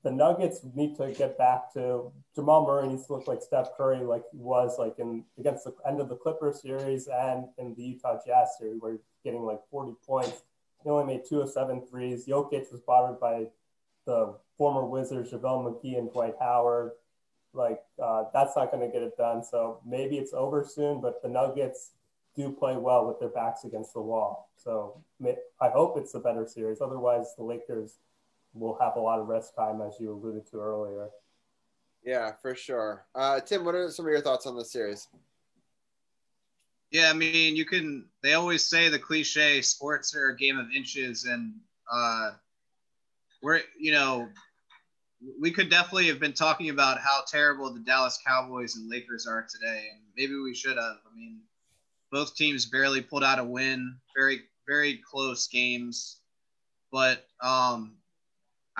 the 0.02 0.10
Nuggets 0.10 0.60
need 0.74 0.96
to 0.96 1.12
get 1.12 1.36
back 1.36 1.72
to 1.74 2.10
Jamal 2.34 2.66
Murray 2.66 2.88
needs 2.88 3.06
to 3.06 3.14
look 3.14 3.26
like 3.26 3.42
Steph 3.42 3.76
Curry, 3.76 3.98
like 3.98 4.22
he 4.32 4.38
was 4.38 4.78
like 4.78 4.98
in 4.98 5.24
against 5.38 5.64
the 5.64 5.74
end 5.86 6.00
of 6.00 6.08
the 6.08 6.16
Clippers 6.16 6.62
series 6.62 7.08
and 7.08 7.46
in 7.58 7.74
the 7.74 7.82
Utah 7.82 8.18
Jazz 8.26 8.56
series, 8.58 8.80
where 8.80 8.92
he's 8.92 9.00
getting 9.24 9.42
like 9.42 9.60
40 9.70 9.92
points. 10.06 10.42
He 10.82 10.88
only 10.88 11.04
made 11.04 11.24
two 11.28 11.42
of 11.42 11.50
seven 11.50 11.82
threes. 11.86 12.26
Jokic 12.26 12.72
was 12.72 12.80
bothered 12.86 13.20
by 13.20 13.48
the 14.06 14.36
former 14.56 14.86
Wizards, 14.86 15.32
JaVale 15.32 15.82
McGee 15.82 15.98
and 15.98 16.10
Dwight 16.10 16.34
Howard. 16.40 16.92
Like 17.52 17.80
uh, 18.02 18.24
that's 18.32 18.56
not 18.56 18.70
going 18.70 18.86
to 18.86 18.92
get 18.92 19.02
it 19.02 19.16
done. 19.18 19.44
So 19.44 19.80
maybe 19.84 20.16
it's 20.16 20.32
over 20.32 20.64
soon. 20.64 21.02
But 21.02 21.20
the 21.22 21.28
Nuggets 21.28 21.90
do 22.34 22.50
play 22.50 22.76
well 22.76 23.06
with 23.06 23.18
their 23.20 23.28
backs 23.28 23.64
against 23.64 23.92
the 23.92 24.00
wall. 24.00 24.50
So 24.56 25.02
I 25.60 25.68
hope 25.68 25.98
it's 25.98 26.14
a 26.14 26.20
better 26.20 26.46
series. 26.46 26.80
Otherwise, 26.80 27.34
the 27.36 27.44
Lakers 27.44 27.98
will 28.54 28.76
have 28.80 28.96
a 28.96 29.00
lot 29.00 29.20
of 29.20 29.28
rest 29.28 29.54
time, 29.56 29.80
as 29.80 29.94
you 30.00 30.12
alluded 30.12 30.50
to 30.50 30.58
earlier. 30.58 31.08
Yeah, 32.04 32.32
for 32.40 32.54
sure. 32.54 33.06
Uh, 33.14 33.40
Tim, 33.40 33.64
what 33.64 33.74
are 33.74 33.90
some 33.90 34.06
of 34.06 34.10
your 34.10 34.22
thoughts 34.22 34.46
on 34.46 34.56
this 34.56 34.72
series? 34.72 35.08
Yeah, 36.90 37.10
I 37.10 37.12
mean, 37.12 37.54
you 37.54 37.64
can. 37.64 38.06
They 38.22 38.34
always 38.34 38.64
say 38.64 38.88
the 38.88 38.98
cliche: 38.98 39.62
sports 39.62 40.14
are 40.16 40.30
a 40.30 40.36
game 40.36 40.58
of 40.58 40.66
inches, 40.74 41.24
and 41.24 41.54
uh, 41.92 42.32
we're, 43.42 43.60
you 43.78 43.92
know, 43.92 44.28
we 45.40 45.52
could 45.52 45.70
definitely 45.70 46.08
have 46.08 46.18
been 46.18 46.32
talking 46.32 46.70
about 46.70 46.98
how 46.98 47.22
terrible 47.28 47.72
the 47.72 47.80
Dallas 47.80 48.18
Cowboys 48.26 48.76
and 48.76 48.90
Lakers 48.90 49.26
are 49.26 49.46
today, 49.48 49.88
and 49.92 50.00
maybe 50.16 50.34
we 50.36 50.54
should 50.54 50.76
have. 50.76 50.96
I 51.06 51.16
mean, 51.16 51.40
both 52.10 52.34
teams 52.34 52.66
barely 52.66 53.02
pulled 53.02 53.22
out 53.22 53.38
a 53.38 53.44
win. 53.44 53.96
Very, 54.16 54.40
very 54.66 55.00
close 55.08 55.46
games, 55.46 56.20
but 56.90 57.26
um, 57.40 57.94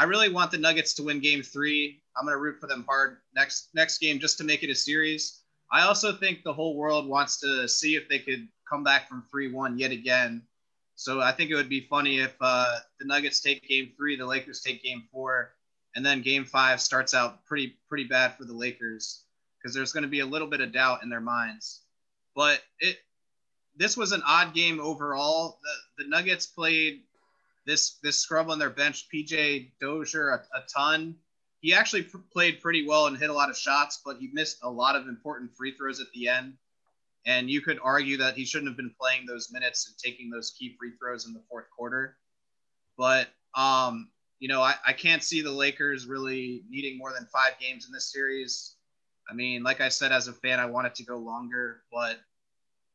I 0.01 0.05
really 0.05 0.30
want 0.30 0.51
the 0.51 0.57
Nuggets 0.57 0.94
to 0.94 1.03
win 1.03 1.20
Game 1.20 1.42
Three. 1.42 2.01
I'm 2.16 2.24
going 2.24 2.34
to 2.34 2.40
root 2.40 2.59
for 2.59 2.66
them 2.66 2.86
hard 2.88 3.18
next 3.36 3.68
next 3.74 3.98
game 3.98 4.18
just 4.18 4.38
to 4.38 4.44
make 4.44 4.62
it 4.62 4.70
a 4.70 4.74
series. 4.74 5.42
I 5.70 5.82
also 5.82 6.16
think 6.16 6.42
the 6.42 6.55
whole 6.55 6.74
world 6.74 7.07
wants 7.07 7.38
to 7.40 7.68
see 7.68 7.96
if 7.96 8.09
they 8.09 8.18
could 8.18 8.48
come 8.66 8.82
back 8.82 9.11
from 9.11 9.26
3 9.30 9.53
1 9.53 9.78
yet 9.78 9.90
again. 9.90 10.40
So 10.94 11.20
I 11.20 11.32
think 11.32 11.51
it 11.51 11.55
would 11.55 11.68
be 11.68 11.82
funny 11.82 12.18
if 12.18 12.34
uh, 12.40 12.76
the 12.98 13.05
Nuggets 13.05 13.40
take 13.40 13.68
game 13.68 13.92
three, 13.94 14.16
the 14.16 14.24
Lakers 14.24 14.62
take 14.62 14.82
game 14.82 15.03
four, 15.12 15.53
and 15.94 16.05
then 16.05 16.22
game 16.22 16.46
five 16.46 16.80
starts 16.80 17.12
out 17.12 17.44
pretty 17.44 17.76
pretty 17.86 18.05
bad 18.05 18.38
for 18.38 18.46
the 18.46 18.55
Lakers 18.55 19.24
because 19.59 19.74
there's 19.74 19.92
going 19.92 20.05
to 20.05 20.09
be 20.09 20.20
a 20.20 20.26
little 20.26 20.48
bit 20.48 20.62
of 20.62 20.72
doubt 20.72 21.03
in 21.03 21.11
their 21.11 21.20
minds. 21.20 21.82
But 22.34 22.62
it 22.78 22.96
this 23.76 23.98
was 23.98 24.12
an 24.12 24.22
odd 24.26 24.55
game 24.55 24.80
overall. 24.80 25.59
The, 25.62 26.05
the 26.05 26.09
Nuggets 26.09 26.46
played 26.46 27.03
this 27.67 27.99
this 28.03 28.19
scrub 28.19 28.51
on 28.51 28.59
their 28.59 28.71
bench, 28.71 29.07
PJ 29.13 29.73
Dozier, 29.81 30.31
a, 30.31 30.59
a 30.59 30.63
ton 30.73 31.17
he 31.61 31.75
actually 31.75 32.03
pr- 32.03 32.19
played 32.33 32.61
pretty 32.61 32.87
well 32.87 33.07
and 33.07 33.17
hit 33.17 33.31
a 33.31 33.35
lot 33.35 33.51
of 33.51 33.57
shots, 33.57 34.01
but 34.05 34.17
he 34.19 34.31
missed 34.33 34.59
a 34.63 34.71
lot 34.71 34.97
of 34.97 35.07
important 35.07 35.55
free 35.55 35.73
throws 35.77 36.01
at 36.01 36.07
the 36.15 36.29
end. 36.29 36.55
And 37.27 37.51
you 37.51 37.61
could 37.61 37.79
argue 37.83 38.17
that 38.17 38.35
he 38.35 38.47
shouldn't 38.47 38.71
have 38.71 38.79
been 38.79 38.95
playing 38.99 39.27
those 39.27 39.53
minutes 39.53 39.87
and 39.87 39.97
taking 39.99 40.31
those 40.31 40.55
key 40.59 40.75
free 40.79 40.93
throws 40.99 41.27
in 41.27 41.35
the 41.35 41.43
fourth 41.51 41.67
quarter. 41.77 42.17
But 42.97 43.29
um, 43.55 44.09
you 44.39 44.49
know, 44.49 44.63
I, 44.63 44.75
I 44.87 44.95
can't 44.95 45.23
see 45.23 45.43
the 45.43 45.51
Lakers 45.51 46.07
really 46.07 46.63
needing 46.71 46.97
more 46.97 47.13
than 47.13 47.27
five 47.27 47.59
games 47.61 47.87
in 47.87 47.93
this 47.93 48.11
series. 48.11 48.77
I 49.31 49.35
mean, 49.35 49.63
like 49.63 49.83
I 49.83 49.91
said, 49.91 50.13
as 50.13 50.29
a 50.29 50.33
fan, 50.33 50.59
I 50.61 50.67
want 50.67 50.87
it 50.87 50.95
to 50.95 51.05
go 51.05 51.19
longer, 51.19 51.83
but 51.93 52.19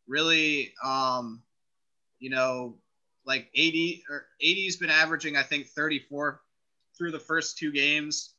really, 0.07 0.73
um, 0.83 1.43
you 2.19 2.31
know, 2.31 2.77
like 3.25 3.49
AD 3.57 3.75
or 4.09 4.25
AD's 4.41 4.77
been 4.77 4.89
averaging, 4.89 5.35
I 5.35 5.43
think, 5.43 5.67
34 5.67 6.41
through 6.97 7.11
the 7.11 7.19
first 7.19 7.57
two 7.57 7.71
games. 7.71 8.33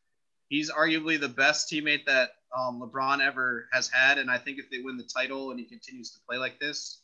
He's 0.49 0.71
arguably 0.71 1.19
the 1.19 1.29
best 1.29 1.71
teammate 1.71 2.07
that 2.07 2.31
um, 2.57 2.81
LeBron 2.81 3.21
ever 3.21 3.69
has 3.73 3.89
had, 3.89 4.19
and 4.19 4.31
I 4.31 4.39
think 4.39 4.59
if 4.59 4.71
they 4.71 4.79
win 4.79 4.97
the 4.97 5.05
title 5.05 5.51
and 5.51 5.59
he 5.59 5.67
continues 5.67 6.11
to 6.13 6.21
play 6.29 6.39
like 6.39 6.61
this, 6.61 7.01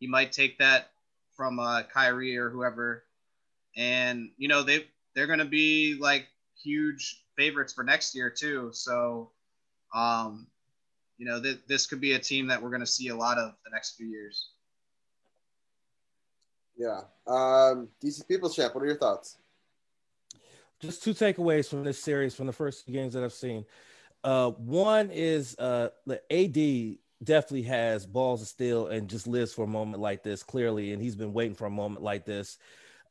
he 0.00 0.06
might 0.06 0.32
take 0.32 0.58
that 0.58 0.90
from 1.36 1.58
uh, 1.58 1.82
Kyrie 1.84 2.36
or 2.36 2.50
whoever. 2.50 3.04
And 3.76 4.30
you 4.36 4.48
know 4.48 4.62
they 4.62 4.86
they're 5.14 5.28
going 5.28 5.38
to 5.38 5.44
be 5.44 5.96
like 5.98 6.26
huge 6.62 7.22
favorites 7.36 7.72
for 7.72 7.84
next 7.84 8.14
year 8.14 8.30
too. 8.30 8.70
So, 8.72 9.30
um, 9.94 10.46
you 11.18 11.26
know 11.26 11.40
th- 11.40 11.60
this 11.68 11.86
could 11.86 12.00
be 12.00 12.12
a 12.12 12.18
team 12.18 12.48
that 12.48 12.60
we're 12.60 12.70
going 12.70 12.80
to 12.80 12.86
see 12.86 13.08
a 13.08 13.16
lot 13.16 13.38
of 13.38 13.52
the 13.64 13.70
next 13.72 13.96
few 13.96 14.06
years. 14.06 14.50
Yeah. 16.76 17.00
Um, 17.26 17.88
DC 18.02 18.26
People's 18.26 18.56
Champ, 18.56 18.74
what 18.74 18.82
are 18.82 18.86
your 18.86 18.98
thoughts? 18.98 19.38
Just 20.80 21.02
two 21.02 21.14
takeaways 21.14 21.68
from 21.68 21.84
this 21.84 22.02
series 22.02 22.34
from 22.34 22.46
the 22.46 22.52
first 22.52 22.86
games 22.86 23.14
that 23.14 23.22
I've 23.22 23.32
seen. 23.32 23.64
Uh, 24.24 24.50
one 24.50 25.10
is 25.10 25.56
uh, 25.58 25.88
the 26.06 26.20
AD 26.32 26.98
definitely 27.24 27.62
has 27.62 28.04
balls 28.06 28.42
of 28.42 28.48
steel 28.48 28.88
and 28.88 29.08
just 29.08 29.26
lives 29.26 29.52
for 29.52 29.64
a 29.64 29.68
moment 29.68 30.02
like 30.02 30.22
this 30.22 30.42
clearly, 30.42 30.92
and 30.92 31.00
he's 31.00 31.14
been 31.14 31.32
waiting 31.32 31.54
for 31.54 31.66
a 31.66 31.70
moment 31.70 32.02
like 32.02 32.24
this. 32.24 32.58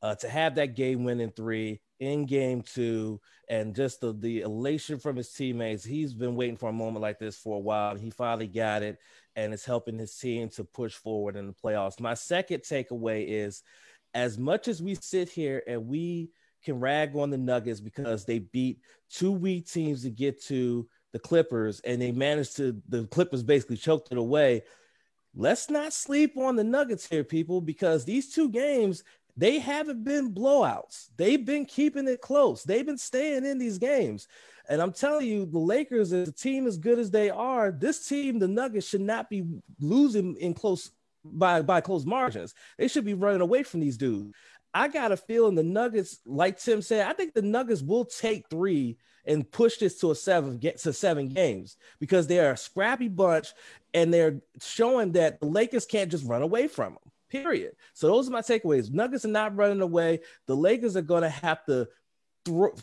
Uh, 0.01 0.16
to 0.16 0.28
have 0.28 0.55
that 0.55 0.76
game 0.76 1.03
winning 1.03 1.32
three 1.32 1.80
in 2.02 2.26
game 2.26 2.62
two 2.64 3.22
and 3.47 3.76
just 3.76 4.02
the, 4.02 4.12
the 4.12 4.41
elation 4.41 4.99
from 4.99 5.16
his 5.16 5.32
teammates, 5.32 5.84
he's 5.84 6.14
been 6.14 6.36
waiting 6.36 6.58
for 6.58 6.70
a 6.70 6.74
moment 6.74 7.02
like 7.02 7.20
this 7.20 7.38
for 7.38 7.56
a 7.56 7.60
while. 7.60 7.95
He 7.95 8.10
finally 8.10 8.47
got 8.47 8.82
it 8.82 8.97
and 9.36 9.54
it's 9.54 9.64
helping 9.64 9.97
his 9.97 10.18
team 10.18 10.49
to 10.49 10.64
push 10.64 10.95
forward 10.95 11.38
in 11.38 11.47
the 11.47 11.54
playoffs. 11.54 11.99
My 11.99 12.16
second 12.16 12.62
takeaway 12.62 13.26
is 13.28 13.62
as 14.14 14.38
much 14.38 14.68
as 14.68 14.82
we 14.82 14.95
sit 14.95 15.30
here 15.30 15.64
and 15.68 15.88
we 15.88 16.32
can 16.66 16.80
rag 16.80 17.16
on 17.16 17.30
the 17.30 17.38
Nuggets 17.38 17.80
because 17.80 18.26
they 18.26 18.39
beat 18.39 18.80
two 19.10 19.32
weak 19.32 19.70
teams 19.70 20.02
to 20.04 20.10
get 20.10 20.43
to 20.45 20.88
the 21.14 21.20
Clippers 21.20 21.82
and 21.82 22.02
they 22.02 22.12
managed 22.12 22.58
to, 22.58 22.82
the 22.89 23.06
Clippers 23.08 23.43
basically 23.43 23.78
choked 23.78 24.12
it 24.12 24.18
away. 24.18 24.64
Let's 25.34 25.70
not 25.70 25.93
sleep 25.93 26.36
on 26.38 26.56
the 26.56 26.64
Nuggets 26.64 27.08
here, 27.08 27.24
people, 27.24 27.62
because 27.62 28.04
these 28.04 28.34
two 28.34 28.49
games, 28.49 29.04
they 29.38 29.59
haven't 29.59 30.03
been 30.03 30.34
blowouts. 30.34 31.07
They've 31.17 31.43
been 31.43 31.65
keeping 31.65 32.07
it 32.07 32.21
close. 32.21 32.63
They've 32.63 32.86
been 32.86 32.97
staying 32.97 33.45
in 33.45 33.57
these 33.57 33.77
games. 33.77 34.27
And 34.69 34.82
I'm 34.82 34.93
telling 34.93 35.27
you, 35.27 35.45
the 35.45 35.59
Lakers, 35.59 36.13
as 36.13 36.29
a 36.29 36.32
team 36.32 36.67
as 36.67 36.77
good 36.77 36.99
as 36.99 37.11
they 37.11 37.29
are, 37.29 37.71
this 37.71 38.07
team, 38.07 38.39
the 38.39 38.47
Nuggets, 38.47 38.88
should 38.88 39.01
not 39.01 39.29
be 39.29 39.45
losing 39.79 40.36
in 40.36 40.53
close 40.53 40.91
by 41.23 41.61
by 41.61 41.82
close 41.82 42.05
margins. 42.05 42.53
They 42.77 42.88
should 42.88 43.05
be 43.05 43.13
running 43.13 43.41
away 43.41 43.63
from 43.63 43.79
these 43.79 43.97
dudes. 43.97 44.34
I 44.73 44.88
got 44.88 45.11
a 45.11 45.17
feeling 45.17 45.55
the 45.55 45.63
Nuggets, 45.63 46.19
like 46.25 46.59
Tim 46.59 46.82
said, 46.82 47.07
I 47.07 47.13
think 47.13 47.34
the 47.34 47.41
Nuggets 47.41 47.82
will 47.82 48.05
take 48.05 48.49
three 48.49 48.97
and 49.25 49.49
push 49.51 49.77
this 49.77 49.99
to 49.99 50.11
a 50.11 50.15
seven 50.15 50.57
get 50.57 50.79
to 50.79 50.93
seven 50.93 51.27
games 51.27 51.77
because 51.99 52.27
they're 52.27 52.53
a 52.53 52.57
scrappy 52.57 53.07
bunch 53.07 53.53
and 53.93 54.13
they're 54.13 54.41
showing 54.61 55.11
that 55.11 55.39
the 55.39 55.45
Lakers 55.45 55.86
can't 55.86 56.09
just 56.09 56.25
run 56.25 56.41
away 56.41 56.67
from 56.67 56.93
them. 56.93 57.11
Period. 57.32 57.73
So 57.93 58.07
those 58.07 58.27
are 58.27 58.32
my 58.32 58.41
takeaways. 58.41 58.91
Nuggets 58.91 59.25
are 59.25 59.29
not 59.29 59.55
running 59.55 59.82
away. 59.82 60.19
The 60.47 60.55
Lakers 60.55 60.97
are 60.97 61.01
going 61.01 61.23
to 61.23 61.29
have 61.29 61.65
to 61.65 61.88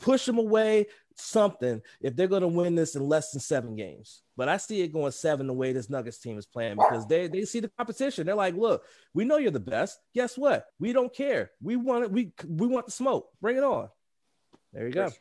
push 0.01 0.25
them 0.25 0.39
away, 0.39 0.87
something 1.17 1.83
if 2.01 2.17
they're 2.17 2.29
going 2.29 2.43
to 2.43 2.49
win 2.49 2.75
this 2.75 2.95
in 2.95 3.07
less 3.07 3.33
than 3.33 3.41
seven 3.41 3.77
games. 3.77 4.23
But 4.37 4.49
I 4.49 4.57
see 4.57 4.81
it 4.81 4.93
going 4.93 5.13
seven 5.13 5.47
the 5.47 5.53
way 5.53 5.73
this 5.73 5.91
Nuggets 5.91 6.19
team 6.19 6.39
is 6.39 6.47
playing 6.47 6.77
because 6.77 7.07
they, 7.07 7.27
they 7.29 7.45
see 7.45 7.61
the 7.61 7.71
competition. 7.77 8.27
They're 8.27 8.35
like, 8.35 8.55
look, 8.55 8.85
we 9.13 9.25
know 9.25 9.37
you're 9.37 9.51
the 9.51 9.61
best. 9.61 9.99
Guess 10.15 10.39
what? 10.39 10.67
We 10.79 10.93
don't 10.93 11.15
care. 11.15 11.51
We 11.61 11.77
want 11.77 12.05
it. 12.05 12.11
We 12.13 12.33
we 12.47 12.67
want 12.67 12.87
the 12.87 12.93
smoke. 12.93 13.29
Bring 13.41 13.57
it 13.57 13.65
on. 13.65 13.89
There 14.73 14.87
you 14.87 14.93
go. 14.93 15.09
For, 15.09 15.17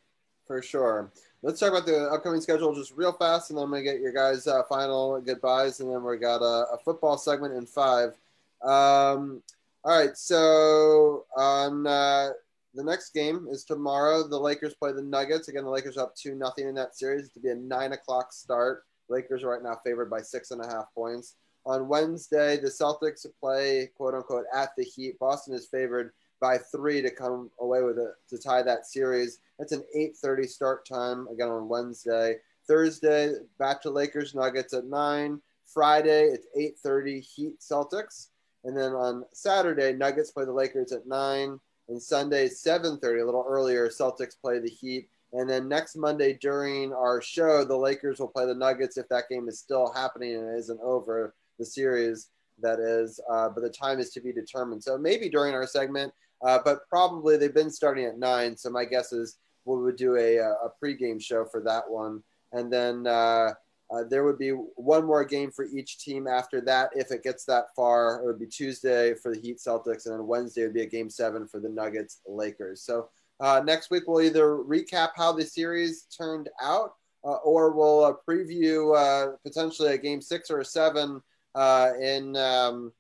for 0.48 0.62
sure. 0.62 1.12
Let's 1.42 1.60
talk 1.60 1.70
about 1.70 1.86
the 1.86 2.10
upcoming 2.10 2.42
schedule 2.42 2.74
just 2.74 2.94
real 2.96 3.14
fast, 3.14 3.50
and 3.50 3.58
then 3.58 3.66
I'm 3.66 3.72
gonna 3.72 3.84
get 3.84 4.00
your 4.00 4.12
guys' 4.12 4.48
uh, 4.48 4.64
final 4.64 5.20
goodbyes, 5.22 5.80
and 5.80 5.92
then 5.92 6.04
we 6.04 6.18
got 6.18 6.42
a, 6.42 6.74
a, 6.74 6.78
football 6.84 7.18
segment 7.18 7.54
in 7.54 7.66
five. 7.66 8.18
Um, 8.64 9.42
all 9.84 9.98
right, 9.98 10.18
so 10.18 11.26
on 11.36 11.88
uh, 11.88 12.30
the 12.74 12.84
next 12.84 13.14
game 13.14 13.48
is 13.50 13.64
tomorrow. 13.64 14.28
The 14.28 14.40
Lakers 14.40 14.76
play 14.76 14.92
the 14.92 15.02
Nuggets. 15.02 15.48
Again, 15.48 15.64
the 15.64 15.70
Lakers 15.70 15.98
up 15.98 16.16
two 16.16 16.36
nothing 16.36 16.68
in 16.68 16.76
that 16.76 16.96
series. 16.96 17.30
to 17.30 17.40
be 17.40 17.50
a 17.50 17.56
nine 17.56 17.94
o'clock 17.94 18.34
start. 18.34 18.84
Lakers 19.10 19.44
are 19.44 19.50
right 19.50 19.64
now 19.64 19.80
favored 19.84 20.10
by 20.10 20.22
six 20.22 20.52
and 20.52 20.64
a 20.64 20.68
half 20.68 20.94
points. 20.94 21.36
On 21.66 21.88
Wednesday, 21.88 22.58
the 22.58 22.68
Celtics 22.68 23.26
play 23.40 23.90
quote 23.96 24.14
unquote 24.14 24.46
at 24.54 24.70
the 24.78 24.84
Heat. 24.84 25.20
Boston 25.20 25.54
is 25.54 25.68
favored 25.68 26.14
by 26.40 26.58
three 26.58 27.02
to 27.02 27.10
come 27.10 27.50
away 27.60 27.82
with 27.82 27.98
it 27.98 28.14
to 28.30 28.38
tie 28.38 28.62
that 28.62 28.86
series. 28.86 29.40
That's 29.58 29.72
an 29.72 29.84
8:30 29.96 30.48
start 30.48 30.86
time 30.86 31.28
again 31.28 31.50
on 31.50 31.68
Wednesday. 31.68 32.38
Thursday, 32.68 33.34
back 33.58 33.82
to 33.82 33.90
Lakers 33.90 34.36
Nuggets 34.36 34.74
at 34.74 34.86
nine. 34.86 35.42
Friday, 35.66 36.26
it's 36.26 36.48
8:30 36.56 37.20
Heat 37.20 37.60
Celtics, 37.60 38.28
and 38.64 38.76
then 38.76 38.94
on 38.94 39.26
Saturday, 39.34 39.94
Nuggets 39.94 40.32
play 40.32 40.46
the 40.46 40.52
Lakers 40.52 40.92
at 40.92 41.08
nine. 41.08 41.60
And 41.90 42.02
Sunday, 42.02 42.50
7:30, 42.50 43.22
a 43.22 43.26
little 43.26 43.46
earlier, 43.48 43.88
Celtics 43.88 44.40
play 44.40 44.60
the 44.60 44.70
Heat. 44.70 45.10
And 45.34 45.50
then 45.50 45.68
next 45.68 45.96
Monday 45.96 46.34
during 46.34 46.94
our 46.94 47.22
show, 47.22 47.64
the 47.64 47.78
Lakers 47.78 48.20
will 48.20 48.28
play 48.28 48.46
the 48.46 48.56
Nuggets 48.56 48.98
if 48.98 49.08
that 49.10 49.30
game 49.30 49.48
is 49.48 49.60
still 49.60 49.92
happening 49.94 50.36
and 50.36 50.58
isn't 50.58 50.80
over 50.82 51.34
the 51.60 51.66
series. 51.66 52.30
That 52.60 52.80
is, 52.80 53.20
uh, 53.30 53.50
but 53.50 53.62
the 53.62 53.70
time 53.70 54.00
is 54.00 54.10
to 54.12 54.22
be 54.22 54.34
determined. 54.34 54.84
So 54.84 54.98
maybe 54.98 55.30
during 55.30 55.54
our 55.54 55.68
segment, 55.68 56.14
uh, 56.42 56.60
but 56.64 56.90
probably 56.90 57.38
they've 57.38 57.54
been 57.54 57.70
starting 57.70 58.06
at 58.06 58.18
nine. 58.18 58.58
So 58.58 58.70
my 58.70 58.84
guess 58.84 59.14
is 59.14 59.38
we 59.66 59.82
would 59.82 59.96
do 59.96 60.16
a, 60.16 60.38
a 60.38 60.72
pregame 60.84 61.22
show 61.22 61.46
for 61.46 61.62
that 61.62 61.90
one, 61.90 62.24
and 62.54 62.72
then 62.72 63.06
uh, 63.06 63.54
uh, 63.90 64.04
there 64.10 64.26
would 64.26 64.38
be 64.38 64.50
one 64.50 65.06
more 65.06 65.24
game 65.24 65.52
for 65.52 65.66
each 65.66 66.00
team 66.00 66.28
after 66.28 66.60
that. 66.62 66.90
If 66.94 67.12
it 67.12 67.24
gets 67.24 67.46
that 67.46 67.74
far, 67.76 68.22
it 68.22 68.26
would 68.26 68.40
be 68.40 68.46
Tuesday 68.48 69.14
for 69.14 69.34
the 69.34 69.40
Heat 69.40 69.58
Celtics, 69.58 70.06
and 70.06 70.16
then 70.16 70.28
Wednesday 70.28 70.64
would 70.64 70.74
be 70.74 70.82
a 70.82 70.88
game 70.88 71.10
seven 71.10 71.48
for 71.48 71.60
the 71.60 71.70
Nuggets 71.70 72.20
Lakers. 72.28 72.82
So 72.82 73.10
uh, 73.40 73.62
next 73.64 73.90
week 73.90 74.04
we'll 74.08 74.22
either 74.22 74.58
recap 74.58 75.12
how 75.16 75.32
the 75.32 75.46
series 75.46 76.04
turned 76.06 76.50
out, 76.62 76.94
uh, 77.24 77.38
or 77.44 77.72
we'll 77.72 78.04
uh, 78.04 78.14
preview 78.28 78.96
uh, 78.96 79.38
potentially 79.44 79.94
a 79.94 79.98
game 79.98 80.22
six 80.22 80.52
or 80.52 80.60
a 80.60 80.66
seven 80.66 81.22
uh, 81.56 81.92
in 82.02 82.36
um, 82.36 82.92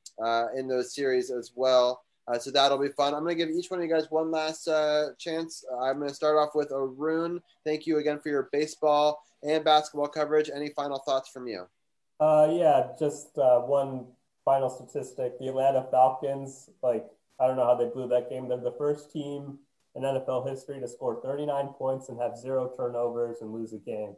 in 0.55 0.67
those 0.67 0.95
series 0.95 1.31
as 1.31 1.51
well. 1.55 2.01
So 2.39 2.51
that'll 2.51 2.77
be 2.77 2.89
fun. 2.89 3.13
I'm 3.13 3.23
going 3.23 3.37
to 3.37 3.45
give 3.45 3.53
each 3.53 3.71
one 3.71 3.79
of 3.79 3.85
you 3.85 3.93
guys 3.93 4.07
one 4.09 4.31
last 4.31 4.67
chance. 5.17 5.63
I'm 5.81 5.97
going 5.97 6.09
to 6.09 6.15
start 6.15 6.37
off 6.37 6.55
with 6.55 6.71
Arun. 6.71 7.41
Thank 7.65 7.87
you 7.87 7.97
again 7.99 8.19
for 8.19 8.29
your 8.29 8.49
baseball 8.51 9.23
and 9.43 9.63
basketball 9.63 10.07
coverage. 10.07 10.49
Any 10.53 10.69
final 10.69 10.99
thoughts 10.99 11.29
from 11.29 11.47
you? 11.47 11.67
Uh, 12.19 12.49
yeah, 12.51 12.87
just 12.97 13.37
uh, 13.37 13.59
one 13.59 14.07
final 14.43 14.69
statistic. 14.69 15.37
The 15.39 15.47
Atlanta 15.49 15.85
Falcons, 15.91 16.69
like, 16.81 17.05
I 17.39 17.47
don't 17.47 17.57
know 17.57 17.65
how 17.65 17.75
they 17.75 17.89
blew 17.89 18.07
that 18.07 18.29
game. 18.29 18.47
They're 18.47 18.57
the 18.57 18.75
first 18.77 19.11
team 19.11 19.59
in 19.95 20.03
NFL 20.03 20.49
history 20.49 20.79
to 20.79 20.87
score 20.87 21.21
39 21.21 21.67
points 21.69 22.09
and 22.09 22.19
have 22.19 22.37
zero 22.37 22.71
turnovers 22.75 23.37
and 23.41 23.51
lose 23.51 23.73
a 23.73 23.77
game. 23.77 24.15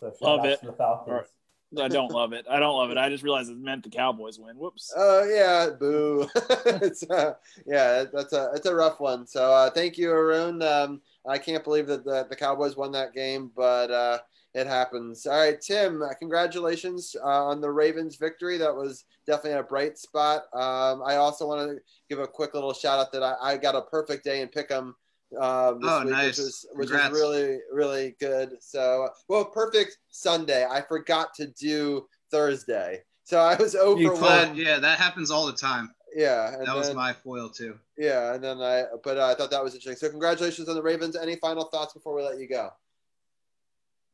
So 0.00 0.10
shout 0.10 0.22
love 0.22 0.44
it. 0.44 0.60
the 0.62 0.72
Falcons. 0.72 1.28
I 1.76 1.88
don't 1.88 2.10
love 2.10 2.32
it. 2.32 2.46
I 2.50 2.58
don't 2.58 2.76
love 2.76 2.90
it. 2.90 2.96
I 2.96 3.10
just 3.10 3.22
realized 3.22 3.50
it 3.50 3.58
meant 3.58 3.82
the 3.82 3.90
Cowboys 3.90 4.38
win. 4.38 4.56
Whoops. 4.56 4.92
Oh 4.96 5.20
uh, 5.20 5.24
yeah, 5.24 5.70
boo. 5.78 6.28
it's 6.66 7.08
uh, 7.10 7.34
yeah, 7.66 8.04
that's 8.12 8.32
a 8.32 8.50
it's 8.54 8.66
a 8.66 8.74
rough 8.74 9.00
one. 9.00 9.26
So 9.26 9.52
uh, 9.52 9.70
thank 9.70 9.98
you, 9.98 10.10
Arun. 10.10 10.62
Um, 10.62 11.00
I 11.26 11.38
can't 11.38 11.64
believe 11.64 11.86
that 11.88 12.04
the, 12.04 12.26
the 12.28 12.36
Cowboys 12.36 12.76
won 12.76 12.92
that 12.92 13.12
game, 13.12 13.50
but 13.54 13.90
uh, 13.90 14.18
it 14.54 14.66
happens. 14.66 15.26
All 15.26 15.38
right, 15.38 15.60
Tim, 15.60 16.02
uh, 16.02 16.14
congratulations 16.14 17.14
uh, 17.22 17.46
on 17.46 17.60
the 17.60 17.70
Ravens 17.70 18.16
victory. 18.16 18.56
That 18.58 18.74
was 18.74 19.04
definitely 19.26 19.58
a 19.58 19.62
bright 19.62 19.98
spot. 19.98 20.44
Um, 20.54 21.02
I 21.04 21.16
also 21.16 21.46
want 21.46 21.70
to 21.70 21.82
give 22.08 22.18
a 22.18 22.26
quick 22.26 22.54
little 22.54 22.72
shout 22.72 22.98
out 22.98 23.12
that 23.12 23.22
I, 23.22 23.34
I 23.42 23.56
got 23.56 23.74
a 23.74 23.82
perfect 23.82 24.24
day 24.24 24.40
in 24.40 24.48
Pick'em 24.48 24.78
um, 24.78 24.96
this 25.30 25.40
oh, 25.40 26.00
week, 26.04 26.10
nice. 26.10 26.26
which 26.26 26.38
is 26.38 26.66
which 26.74 26.90
is 26.90 27.10
really 27.10 27.58
really 27.72 28.16
good. 28.20 28.56
So, 28.60 29.08
well, 29.28 29.44
perfect 29.44 29.98
Sunday. 30.10 30.66
I 30.68 30.80
forgot 30.80 31.34
to 31.34 31.46
do 31.48 32.06
Thursday, 32.30 33.02
so 33.24 33.40
I 33.40 33.56
was 33.56 33.74
over 33.74 34.14
one. 34.14 34.56
Yeah, 34.56 34.78
that 34.78 34.98
happens 34.98 35.30
all 35.30 35.46
the 35.46 35.52
time. 35.52 35.90
Yeah, 36.14 36.50
that 36.50 36.66
then, 36.66 36.74
was 36.74 36.94
my 36.94 37.12
foil 37.12 37.48
too. 37.48 37.78
Yeah, 37.96 38.34
and 38.34 38.42
then 38.42 38.60
I, 38.60 38.84
but 39.04 39.18
uh, 39.18 39.26
I 39.26 39.34
thought 39.34 39.50
that 39.50 39.62
was 39.62 39.74
interesting. 39.74 40.06
So, 40.06 40.10
congratulations 40.10 40.68
on 40.68 40.74
the 40.74 40.82
Ravens. 40.82 41.16
Any 41.16 41.36
final 41.36 41.64
thoughts 41.64 41.92
before 41.92 42.14
we 42.14 42.22
let 42.22 42.38
you 42.38 42.48
go? 42.48 42.70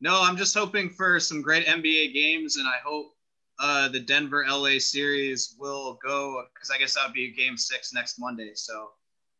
No, 0.01 0.21
I'm 0.21 0.35
just 0.35 0.53
hoping 0.53 0.89
for 0.89 1.19
some 1.19 1.41
great 1.41 1.65
NBA 1.65 2.13
games, 2.13 2.57
and 2.57 2.67
I 2.67 2.77
hope 2.85 3.15
uh, 3.59 3.87
the 3.87 3.99
Denver 3.99 4.45
LA 4.47 4.79
series 4.79 5.55
will 5.57 5.97
go 6.05 6.43
because 6.53 6.69
I 6.69 6.77
guess 6.77 6.95
that 6.95 7.07
would 7.07 7.13
be 7.13 7.31
game 7.31 7.57
six 7.57 7.93
next 7.93 8.19
Monday. 8.19 8.51
So 8.55 8.89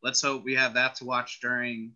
let's 0.06 0.22
hope 0.22 0.44
we 0.44 0.54
have 0.54 0.76
that 0.76 0.94
to 0.94 1.04
watch 1.04 1.40
during 1.42 1.92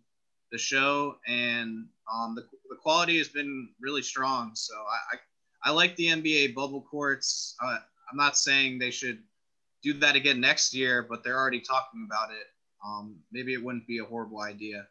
the 0.50 0.58
show. 0.58 1.14
And 1.28 1.86
um, 2.12 2.34
the, 2.34 2.42
the 2.68 2.74
quality 2.74 3.16
has 3.18 3.28
been 3.28 3.68
really 3.80 4.02
strong. 4.02 4.50
So 4.54 4.74
I, 4.74 5.14
I, 5.14 5.70
I 5.70 5.72
like 5.72 5.94
the 5.94 6.08
NBA 6.08 6.52
bubble 6.56 6.84
courts. 6.90 7.54
Uh, 7.62 7.78
I'm 8.10 8.16
not 8.16 8.36
saying 8.36 8.80
they 8.80 8.90
should 8.90 9.20
do 9.84 9.94
that 9.94 10.16
again 10.16 10.40
next 10.40 10.74
year, 10.74 11.06
but 11.08 11.22
they're 11.22 11.38
already 11.38 11.60
talking 11.60 12.04
about 12.10 12.32
it. 12.32 12.48
Um, 12.84 13.14
maybe 13.30 13.54
it 13.54 13.62
wouldn't 13.62 13.86
be 13.86 13.98
a 13.98 14.04
horrible 14.04 14.40
idea, 14.40 14.88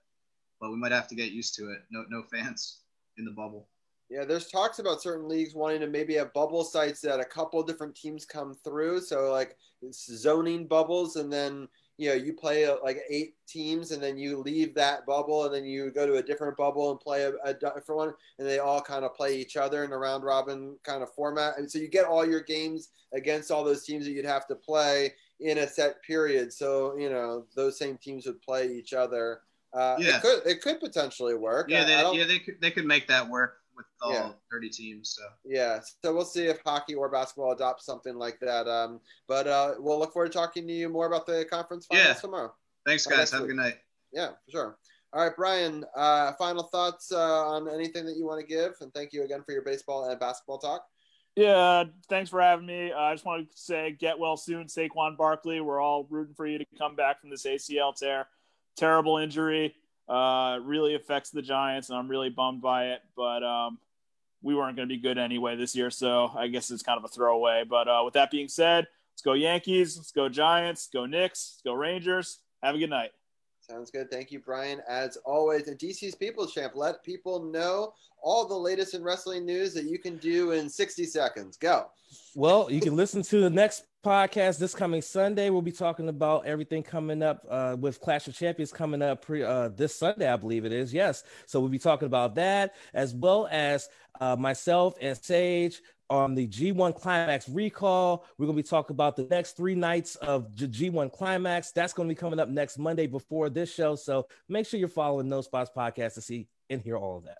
but 0.61 0.72
we 0.72 0.78
might 0.78 0.93
have 0.93 1.09
to 1.09 1.15
get 1.15 1.32
used 1.32 1.55
to 1.55 1.63
it. 1.72 1.80
No, 1.91 2.05
no 2.09 2.24
fans 2.32 2.84
in 3.17 3.26
the 3.26 3.32
bubble. 3.32 3.67
Yeah, 4.09 4.24
there's 4.24 4.47
talks 4.47 4.80
about 4.80 5.01
certain 5.01 5.28
leagues 5.28 5.53
wanting 5.53 5.82
to 5.82 5.88
maybe 5.88 6.15
have 6.15 6.34
bubble 6.34 6.63
sites 6.63 7.01
that 7.01 7.20
a 7.20 7.26
couple 7.26 7.61
different 7.63 7.95
teams 7.95 8.26
come 8.26 8.55
through. 8.63 9.01
So 9.01 9.30
like 9.32 9.57
zoning 9.91 10.67
bubbles, 10.67 11.17
and 11.17 11.32
then 11.32 11.67
you 12.00 12.10
know 12.10 12.16
you 12.16 12.34
play 12.34 12.66
uh, 12.66 12.78
like 12.84 13.02
eight 13.10 13.36
teams, 13.47 13.91
and 13.91 14.02
then 14.02 14.18
you 14.18 14.38
leave 14.38 14.74
that 14.76 15.06
bubble, 15.06 15.45
and 15.45 15.54
then 15.54 15.66
you 15.66 15.91
go 15.91 16.08
to 16.08 16.16
a 16.16 16.24
different 16.24 16.56
bubble 16.58 16.91
and 16.91 17.00
play 17.00 17.24
a, 17.24 17.34
a 17.43 17.54
different 17.54 17.86
one, 17.89 18.14
and 18.39 18.47
they 18.47 18.60
all 18.60 18.82
kind 18.82 19.04
of 19.06 19.14
play 19.14 19.36
each 19.36 19.58
other 19.58 19.84
in 19.84 19.91
a 19.91 19.97
round 19.97 20.24
robin 20.24 20.78
kind 20.84 21.04
of 21.04 21.14
format. 21.14 21.58
And 21.58 21.70
so 21.70 21.78
you 21.78 21.88
get 21.89 22.06
all 22.06 22.26
your 22.26 22.41
games 22.41 22.89
against 23.14 23.52
all 23.52 23.64
those 23.64 23.84
teams 23.84 24.06
that 24.06 24.12
you'd 24.12 24.26
have 24.26 24.47
to 24.47 24.56
play 24.56 25.14
in 25.41 25.58
a 25.60 25.68
set 25.68 26.02
period. 26.04 26.54
So 26.54 26.97
you 26.97 27.10
know 27.10 27.45
those 27.56 27.78
same 27.78 27.97
teams 27.97 28.26
would 28.26 28.41
play 28.41 28.68
each 28.72 28.93
other. 28.93 29.41
Uh, 29.74 29.97
Yeah. 30.00 30.18
it 30.18 30.22
could 30.22 30.47
it 30.47 30.62
could 30.62 30.80
potentially 30.80 31.36
work. 31.36 31.70
Yeah, 31.70 31.82
I- 31.82 31.86
they, 31.86 31.95
I 31.95 32.12
yeah, 32.12 32.26
they 32.26 32.39
could 32.39 32.62
they 32.62 32.72
could 32.72 32.86
make 32.86 33.08
that 33.10 33.28
work 33.30 33.58
with 33.80 33.88
all 34.01 34.13
Yeah. 34.13 34.32
30 34.51 34.69
teams. 34.69 35.15
So 35.17 35.23
Yeah, 35.45 35.80
so 36.03 36.13
we'll 36.13 36.25
see 36.25 36.45
if 36.45 36.59
hockey 36.65 36.95
or 36.95 37.09
basketball 37.09 37.51
adopts 37.51 37.86
something 37.86 38.15
like 38.15 38.39
that. 38.41 38.67
Um, 38.67 38.99
but 39.27 39.47
uh, 39.47 39.75
we'll 39.80 39.97
look 39.99 40.13
forward 40.13 40.32
to 40.32 40.38
talking 40.38 40.67
to 40.67 40.73
you 40.73 40.89
more 40.89 41.07
about 41.07 41.25
the 41.25 41.45
conference 41.49 41.86
finals 41.88 42.07
Yeah. 42.07 42.13
tomorrow. 42.13 42.53
thanks, 42.86 43.05
guys. 43.05 43.17
next 43.17 43.32
Have 43.32 43.43
a 43.43 43.47
good 43.47 43.55
night. 43.55 43.77
Yeah, 44.11 44.30
for 44.45 44.51
sure. 44.51 44.77
All 45.13 45.23
right, 45.25 45.36
Brian. 45.36 45.86
Uh, 45.95 46.34
final 46.34 46.63
thoughts 46.63 47.11
uh, 47.11 47.47
on 47.47 47.67
anything 47.69 48.05
that 48.05 48.15
you 48.15 48.25
want 48.25 48.39
to 48.41 48.45
give, 48.45 48.73
and 48.82 48.93
thank 48.93 49.11
you 49.13 49.23
again 49.23 49.43
for 49.43 49.51
your 49.53 49.63
baseball 49.63 50.07
and 50.09 50.19
basketball 50.19 50.57
talk. 50.59 50.86
Yeah, 51.36 51.86
thanks 52.09 52.30
for 52.30 52.41
having 52.41 52.65
me. 52.65 52.91
Uh, 52.91 52.97
I 52.99 53.13
just 53.13 53.25
want 53.25 53.49
to 53.49 53.57
say, 53.57 53.91
get 53.91 54.19
well 54.19 54.36
soon, 54.38 54.65
Saquon 54.67 55.15
Barkley. 55.17 55.61
We're 55.61 55.80
all 55.80 56.05
rooting 56.09 56.34
for 56.36 56.45
you 56.45 56.57
to 56.59 56.65
come 56.77 56.95
back 56.95 57.21
from 57.21 57.30
this 57.30 57.45
ACL 57.45 57.95
tear. 57.95 58.27
Terrible 58.77 59.17
injury. 59.17 59.75
Uh, 60.10 60.60
really 60.64 60.95
affects 60.95 61.30
the 61.30 61.41
Giants, 61.41 61.89
and 61.89 61.97
I'm 61.97 62.07
really 62.07 62.30
bummed 62.30 62.62
by 62.62 62.88
it. 62.88 63.01
But 63.16 63.43
um, 63.43 63.78
we 64.41 64.55
weren't 64.55 64.76
going 64.76 64.88
to 64.88 64.93
be 64.93 64.99
good 64.99 65.18
anyway 65.18 65.55
this 65.55 65.76
year, 65.76 65.91
so 65.91 66.32
I 66.36 66.47
guess 66.47 66.72
it's 66.72 66.84
kind 66.84 66.97
of 66.97 67.03
a 67.03 67.10
throwaway. 67.10 67.64
But 67.70 67.88
uh, 67.88 68.01
with 68.03 68.16
that 68.16 68.32
being 68.32 68.47
said, 68.47 68.88
let's 69.14 69.22
go 69.22 69.34
Yankees, 69.34 69.97
let's 69.97 70.12
go 70.12 70.28
Giants, 70.28 70.82
let's 70.82 70.93
go 70.93 71.05
Knicks, 71.05 71.55
let's 71.55 71.62
go 71.64 71.74
Rangers. 71.74 72.39
Have 72.64 72.76
a 72.76 72.80
good 72.80 72.89
night. 72.89 73.12
Sounds 73.62 73.91
good. 73.91 74.10
Thank 74.10 74.32
you, 74.32 74.39
Brian. 74.39 74.82
As 74.89 75.18
always, 75.26 75.68
and 75.68 75.78
DC's 75.78 76.16
People's 76.16 76.53
Champ, 76.53 76.74
let 76.76 77.03
people 77.03 77.43
know 77.43 77.93
all 78.22 78.47
the 78.47 78.55
latest 78.55 78.95
in 78.95 79.03
wrestling 79.03 79.45
news 79.45 79.74
that 79.76 79.86
you 79.86 79.99
can 79.99 80.18
do 80.18 80.51
in 80.51 80.68
60 80.68 81.05
seconds. 81.05 81.55
Go. 81.55 81.86
Well, 82.34 82.72
you 82.72 82.82
can 82.82 82.95
listen 82.95 83.22
to 83.24 83.41
the 83.41 83.49
next 83.49 83.84
podcast 84.04 84.60
this 84.60 84.74
coming 84.74 85.02
Sunday. 85.02 85.50
We'll 85.50 85.62
be 85.62 85.72
talking 85.72 86.10
about 86.10 86.45
everything 86.45 86.84
coming 86.84 87.22
up 87.22 87.45
uh, 87.50 87.76
with 87.80 88.00
Clash 88.00 88.28
of 88.28 88.36
Champions 88.36 88.72
coming 88.72 89.02
up 89.02 89.26
pre, 89.26 89.43
uh, 89.43 89.70
this 89.70 89.95
Sunday, 89.95 90.28
I 90.28 90.36
believe 90.36 90.66
it 90.66 90.72
is. 90.72 90.93
Yes. 90.93 91.24
So 91.45 91.60
we'll 91.60 91.70
be 91.70 91.80
talking 91.80 92.06
about 92.06 92.36
that 92.36 92.76
as 92.93 93.14
well 93.14 93.47
as 93.52 93.89
uh, 94.22 94.36
myself 94.36 94.95
and 95.02 95.18
Sage 95.18 95.82
on 96.10 96.34
the 96.34 96.47
G1 96.47 96.95
Climax 96.95 97.47
recall. 97.50 98.26
We're 98.38 98.47
going 98.47 98.58
to 98.58 98.64
be 98.64 98.68
talking 98.68 98.95
about 98.95 99.16
the 99.16 99.24
next 99.24 99.58
three 99.58 99.76
nights 99.76 100.16
of 100.18 100.54
G- 100.56 100.89
G1 100.89 101.12
Climax. 101.12 101.72
That's 101.72 101.93
going 101.93 102.08
to 102.08 102.14
be 102.14 102.20
coming 102.20 102.39
up 102.39 102.50
next 102.50 102.80
Monday 102.80 103.08
before 103.08 103.50
this 103.50 103.74
show. 103.74 103.95
So 103.95 104.28
make 104.47 104.66
sure 104.66 104.80
you're 104.80 104.89
following 104.89 105.30
No 105.30 105.41
Spots 105.41 105.72
Podcast 105.76 106.16
to 106.16 106.22
see 106.22 106.47
and 106.70 106.82
hear 106.82 106.97
all 106.97 107.18
of 107.18 107.26
that. 107.26 107.38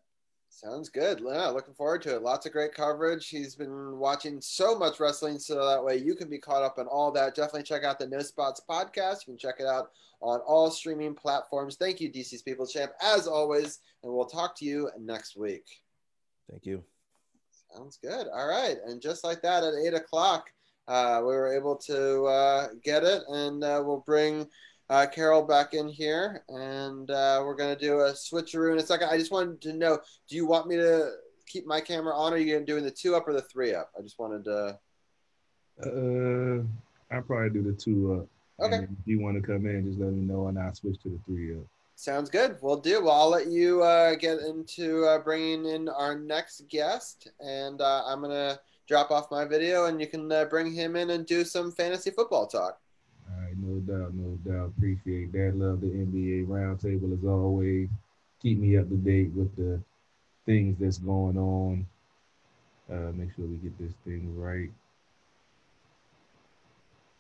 Sounds 0.62 0.90
good. 0.90 1.22
Yeah, 1.26 1.48
looking 1.48 1.74
forward 1.74 2.02
to 2.02 2.16
it. 2.16 2.22
Lots 2.22 2.46
of 2.46 2.52
great 2.52 2.74
coverage. 2.74 3.30
He's 3.30 3.56
been 3.56 3.98
watching 3.98 4.42
so 4.42 4.78
much 4.78 5.00
wrestling, 5.00 5.40
so 5.40 5.66
that 5.66 5.82
way 5.82 5.96
you 5.96 6.16
can 6.16 6.30
be 6.30 6.38
caught 6.38 6.64
up 6.64 6.78
on 6.78 6.86
all 6.88 7.14
that. 7.14 7.34
Definitely 7.34 7.64
check 7.64 7.86
out 7.86 7.98
the 7.98 8.06
No 8.06 8.20
Spots 8.20 8.62
podcast. 8.70 9.26
You 9.26 9.32
can 9.32 9.38
check 9.38 9.62
it 9.62 9.66
out 9.66 9.92
on 10.20 10.42
all 10.42 10.70
streaming 10.70 11.16
platforms. 11.16 11.78
Thank 11.78 12.02
you, 12.02 12.12
DC's 12.12 12.42
People 12.42 12.68
Champ, 12.68 12.92
as 13.02 13.26
always, 13.26 13.80
and 14.04 14.12
we'll 14.12 14.26
talk 14.26 14.54
to 14.58 14.66
you 14.66 14.90
next 15.00 15.38
week. 15.38 15.64
Thank 16.52 16.66
you. 16.66 16.84
Sounds 17.74 17.98
good. 18.04 18.28
All 18.28 18.50
right, 18.50 18.76
and 18.86 19.02
just 19.02 19.24
like 19.24 19.42
that, 19.44 19.64
at 19.64 19.76
eight 19.76 19.94
o'clock, 19.94 20.52
uh, 20.90 21.20
we 21.22 21.28
were 21.28 21.56
able 21.56 21.78
to 21.78 22.26
uh, 22.26 22.68
get 22.84 23.06
it, 23.06 23.24
and 23.30 23.64
uh, 23.64 23.82
we'll 23.86 24.04
bring 24.06 24.46
uh, 24.90 25.06
Carol 25.08 25.44
back 25.44 25.74
in 25.74 25.88
here, 25.88 26.44
and 26.50 27.10
uh, 27.12 27.42
we're 27.46 27.56
gonna 27.56 27.76
do 27.76 28.00
a 28.02 28.12
switcheroo 28.12 28.74
in 28.74 28.80
a 28.80 28.86
second. 28.86 29.10
I 29.10 29.18
just 29.18 29.32
wanted 29.32 29.62
to 29.62 29.74
know: 29.74 30.00
Do 30.28 30.36
you 30.36 30.46
want 30.46 30.68
me 30.68 30.76
to 30.78 31.12
keep 31.48 31.66
my 31.66 31.82
camera 31.82 32.16
on, 32.16 32.34
or 32.34 32.36
are 32.36 32.40
you 32.40 32.54
gonna 32.54 32.66
doing 32.66 32.84
the 32.84 32.92
two 32.92 33.16
up 33.16 33.28
or 33.28 33.34
the 33.34 33.42
three 33.42 33.74
up? 33.74 33.92
I 33.98 34.02
just 34.02 34.18
wanted 34.20 34.44
to. 34.46 34.80
Uh, 35.84 36.64
I'll 37.14 37.22
probably 37.22 37.50
do 37.50 37.64
the 37.64 37.78
two 37.78 38.14
up. 38.14 38.66
Okay. 38.66 38.76
And 38.76 38.98
if 39.00 39.08
you 39.08 39.22
want 39.22 39.42
to 39.42 39.48
come 39.48 39.66
in, 39.66 39.86
just 39.86 40.00
let 40.00 40.12
me 40.12 40.26
know, 40.26 40.48
and 40.48 40.60
I'll 40.60 40.74
switch 40.74 41.02
to 41.04 41.10
the 41.10 41.20
three 41.26 41.56
up. 41.56 41.66
Sounds 41.96 42.30
good. 42.30 42.58
We'll 42.62 42.80
do. 42.80 43.04
Well, 43.04 43.14
I'll 43.14 43.30
let 43.30 43.48
you 43.48 43.84
uh, 43.84 44.16
get 44.16 44.40
into 44.40 45.06
uh, 45.06 45.20
bringing 45.20 45.66
in 45.66 45.90
our 45.90 46.18
next 46.18 46.68
guest, 46.70 47.30
and 47.40 47.82
uh, 47.82 48.04
I'm 48.06 48.22
gonna 48.22 48.60
drop 48.88 49.12
off 49.12 49.30
my 49.30 49.46
video, 49.46 49.86
and 49.86 50.02
you 50.02 50.08
can 50.08 50.32
uh, 50.32 50.46
bring 50.46 50.74
him 50.74 50.96
in 50.96 51.12
and 51.12 51.26
do 51.26 51.44
some 51.44 51.72
fantasy 51.72 52.10
football 52.10 52.48
talk. 52.48 52.80
All 53.30 53.42
right, 53.42 53.56
no 53.58 53.80
doubt, 53.80 54.14
no 54.16 54.29
doubt. 54.44 54.74
Appreciate 54.78 55.32
that. 55.34 55.54
Love 55.56 55.82
the 55.82 55.88
NBA 55.88 56.48
roundtable 56.48 57.18
as 57.18 57.26
always. 57.26 57.90
Keep 58.42 58.60
me 58.60 58.78
up 58.78 58.90
to 58.90 58.96
date 58.96 59.32
with 59.34 59.56
the 59.56 59.82
things 60.46 60.78
that's 60.80 60.98
going 60.98 61.38
on. 61.38 61.86
Uh, 62.92 63.12
make 63.14 63.30
sure 63.36 63.46
we 63.46 63.58
get 63.58 63.78
this 63.78 63.94
thing 64.04 64.34
right. 64.36 64.70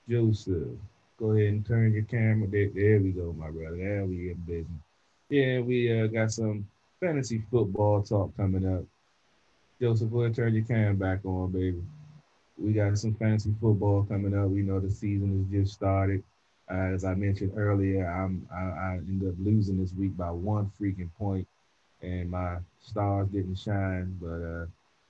Joseph, 0.09 0.70
go 1.17 1.32
ahead 1.32 1.53
and 1.53 1.65
turn 1.65 1.93
your 1.93 2.03
camera. 2.03 2.47
There, 2.47 2.70
there 2.74 2.99
we 2.99 3.11
go, 3.11 3.34
my 3.38 3.51
brother. 3.51 3.78
There 3.78 4.05
we 4.05 4.26
get 4.26 4.45
business. 4.47 4.82
Yeah, 5.30 5.59
we 5.59 6.01
uh, 6.01 6.07
got 6.07 6.32
some 6.32 6.67
fantasy 6.99 7.43
football 7.51 8.01
talk 8.01 8.36
coming 8.36 8.65
up. 8.65 8.84
Joseph, 9.80 10.09
go 10.11 10.22
ahead 10.22 10.28
and 10.28 10.36
turn 10.36 10.55
your 10.55 10.65
cam 10.65 10.97
back 10.97 11.24
on, 11.24 11.51
baby. 11.51 11.84
We 12.57 12.74
got 12.74 12.97
some 12.97 13.13
fantasy 13.13 13.53
football 13.61 14.03
coming 14.03 14.38
up. 14.38 14.49
We 14.49 14.63
know 14.63 14.80
the 14.80 14.89
season 14.89 15.47
has 15.51 15.61
just 15.61 15.74
started. 15.76 16.24
Uh, 16.70 16.93
as 16.93 17.03
I 17.03 17.15
mentioned 17.15 17.53
earlier, 17.55 18.05
I'm 18.05 18.47
I, 18.53 18.61
I 18.61 18.97
ended 18.97 19.30
up 19.30 19.36
losing 19.39 19.80
this 19.80 19.93
week 19.93 20.15
by 20.15 20.30
one 20.30 20.72
freaking 20.80 21.09
point, 21.17 21.47
and 22.01 22.30
my 22.30 22.57
stars 22.82 23.28
didn't 23.30 23.55
shine. 23.55 24.17
But 24.22 24.41
uh, 24.41 24.65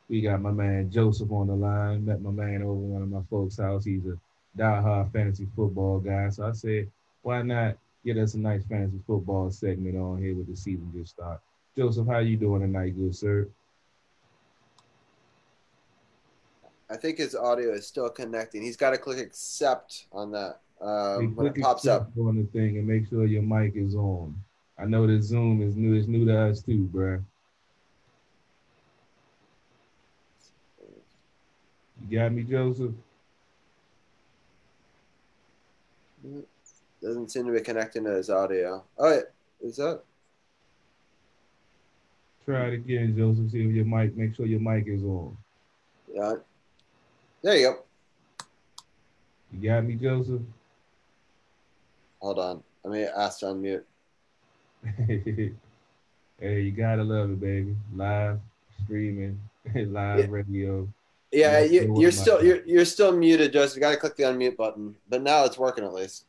we 0.07 0.21
got 0.21 0.41
my 0.41 0.51
man 0.51 0.89
Joseph 0.89 1.31
on 1.31 1.47
the 1.47 1.55
line. 1.55 2.05
Met 2.05 2.21
my 2.21 2.31
man 2.31 2.61
over 2.61 2.73
one 2.73 3.01
of 3.01 3.09
my 3.09 3.21
folks' 3.29 3.57
house. 3.57 3.83
He's 3.83 4.05
a 4.05 4.17
diehard 4.57 5.11
fantasy 5.11 5.47
football 5.55 5.99
guy. 5.99 6.29
So 6.29 6.47
I 6.47 6.53
said, 6.53 6.89
why 7.21 7.41
not 7.41 7.77
get 8.05 8.17
us 8.17 8.33
a 8.33 8.39
nice 8.39 8.63
fantasy 8.65 8.99
football 9.05 9.51
segment 9.51 9.97
on 9.97 10.21
here 10.21 10.35
with 10.35 10.47
the 10.47 10.55
season 10.55 10.91
just 10.95 11.11
start. 11.11 11.41
Joseph, 11.77 12.07
how 12.07 12.19
you 12.19 12.37
doing 12.37 12.61
tonight, 12.61 12.95
good 12.97 13.15
sir? 13.15 13.47
I 16.89 16.97
think 16.97 17.19
his 17.19 17.35
audio 17.35 17.73
is 17.73 17.85
still 17.85 18.09
connecting. 18.09 18.63
He's 18.63 18.77
got 18.77 18.91
to 18.91 18.97
click 18.97 19.19
accept 19.19 20.05
on 20.11 20.31
that 20.31 20.61
um, 20.81 21.35
when 21.35 21.47
it 21.47 21.55
pops 21.61 21.87
up. 21.87 22.11
on 22.17 22.37
the 22.37 22.43
thing 22.57 22.77
and 22.77 22.87
make 22.87 23.07
sure 23.09 23.25
your 23.25 23.41
mic 23.41 23.73
is 23.75 23.95
on. 23.95 24.35
I 24.77 24.85
know 24.85 25.05
that 25.07 25.21
Zoom 25.23 25.61
is 25.61 25.75
new. 25.75 25.93
It's 25.93 26.07
new 26.07 26.25
to 26.25 26.49
us 26.49 26.61
too, 26.61 26.89
bruh. 26.93 27.21
You 32.07 32.17
got 32.17 32.31
me, 32.31 32.43
Joseph? 32.43 32.93
Doesn't 37.01 37.31
seem 37.31 37.45
to 37.45 37.51
be 37.51 37.61
connecting 37.61 38.03
to 38.05 38.11
his 38.11 38.29
audio. 38.29 38.83
Oh, 38.97 39.13
yeah. 39.13 39.21
is 39.61 39.77
that? 39.77 40.01
Try 42.45 42.67
it 42.67 42.73
again, 42.73 43.15
Joseph. 43.15 43.51
See 43.51 43.63
if 43.63 43.75
your 43.75 43.85
mic. 43.85 44.15
Make 44.15 44.35
sure 44.35 44.45
your 44.45 44.59
mic 44.59 44.87
is 44.87 45.03
on. 45.03 45.37
Yeah. 46.13 46.35
There 47.41 47.57
you 47.57 47.67
go. 47.67 47.83
You 49.51 49.69
got 49.69 49.85
me, 49.85 49.95
Joseph? 49.95 50.41
Hold 52.21 52.39
on. 52.39 52.63
Let 52.83 52.93
me 52.93 53.03
ask 53.03 53.39
to 53.39 53.47
unmute. 53.47 53.83
hey, 56.39 56.61
you 56.61 56.71
gotta 56.71 57.03
love 57.03 57.31
it, 57.31 57.39
baby. 57.39 57.75
Live 57.93 58.39
streaming, 58.83 59.39
live 59.75 60.19
Yeah. 60.19 60.25
radio. 60.29 60.87
Yeah, 61.31 61.59
Yeah, 61.59 61.65
you, 61.65 61.81
it 61.81 62.01
you're 62.01 62.11
still 62.11 62.43
you're 62.43 62.65
you're 62.65 62.85
still 62.85 63.11
muted, 63.15 63.53
Joseph. 63.53 63.75
You 63.75 63.81
got 63.81 63.91
to 63.91 63.97
click 63.97 64.15
the 64.15 64.23
unmute 64.23 64.57
button. 64.57 64.95
But 65.07 65.21
now 65.21 65.45
it's 65.45 65.57
working 65.57 65.83
at 65.83 65.93
least. 65.93 66.25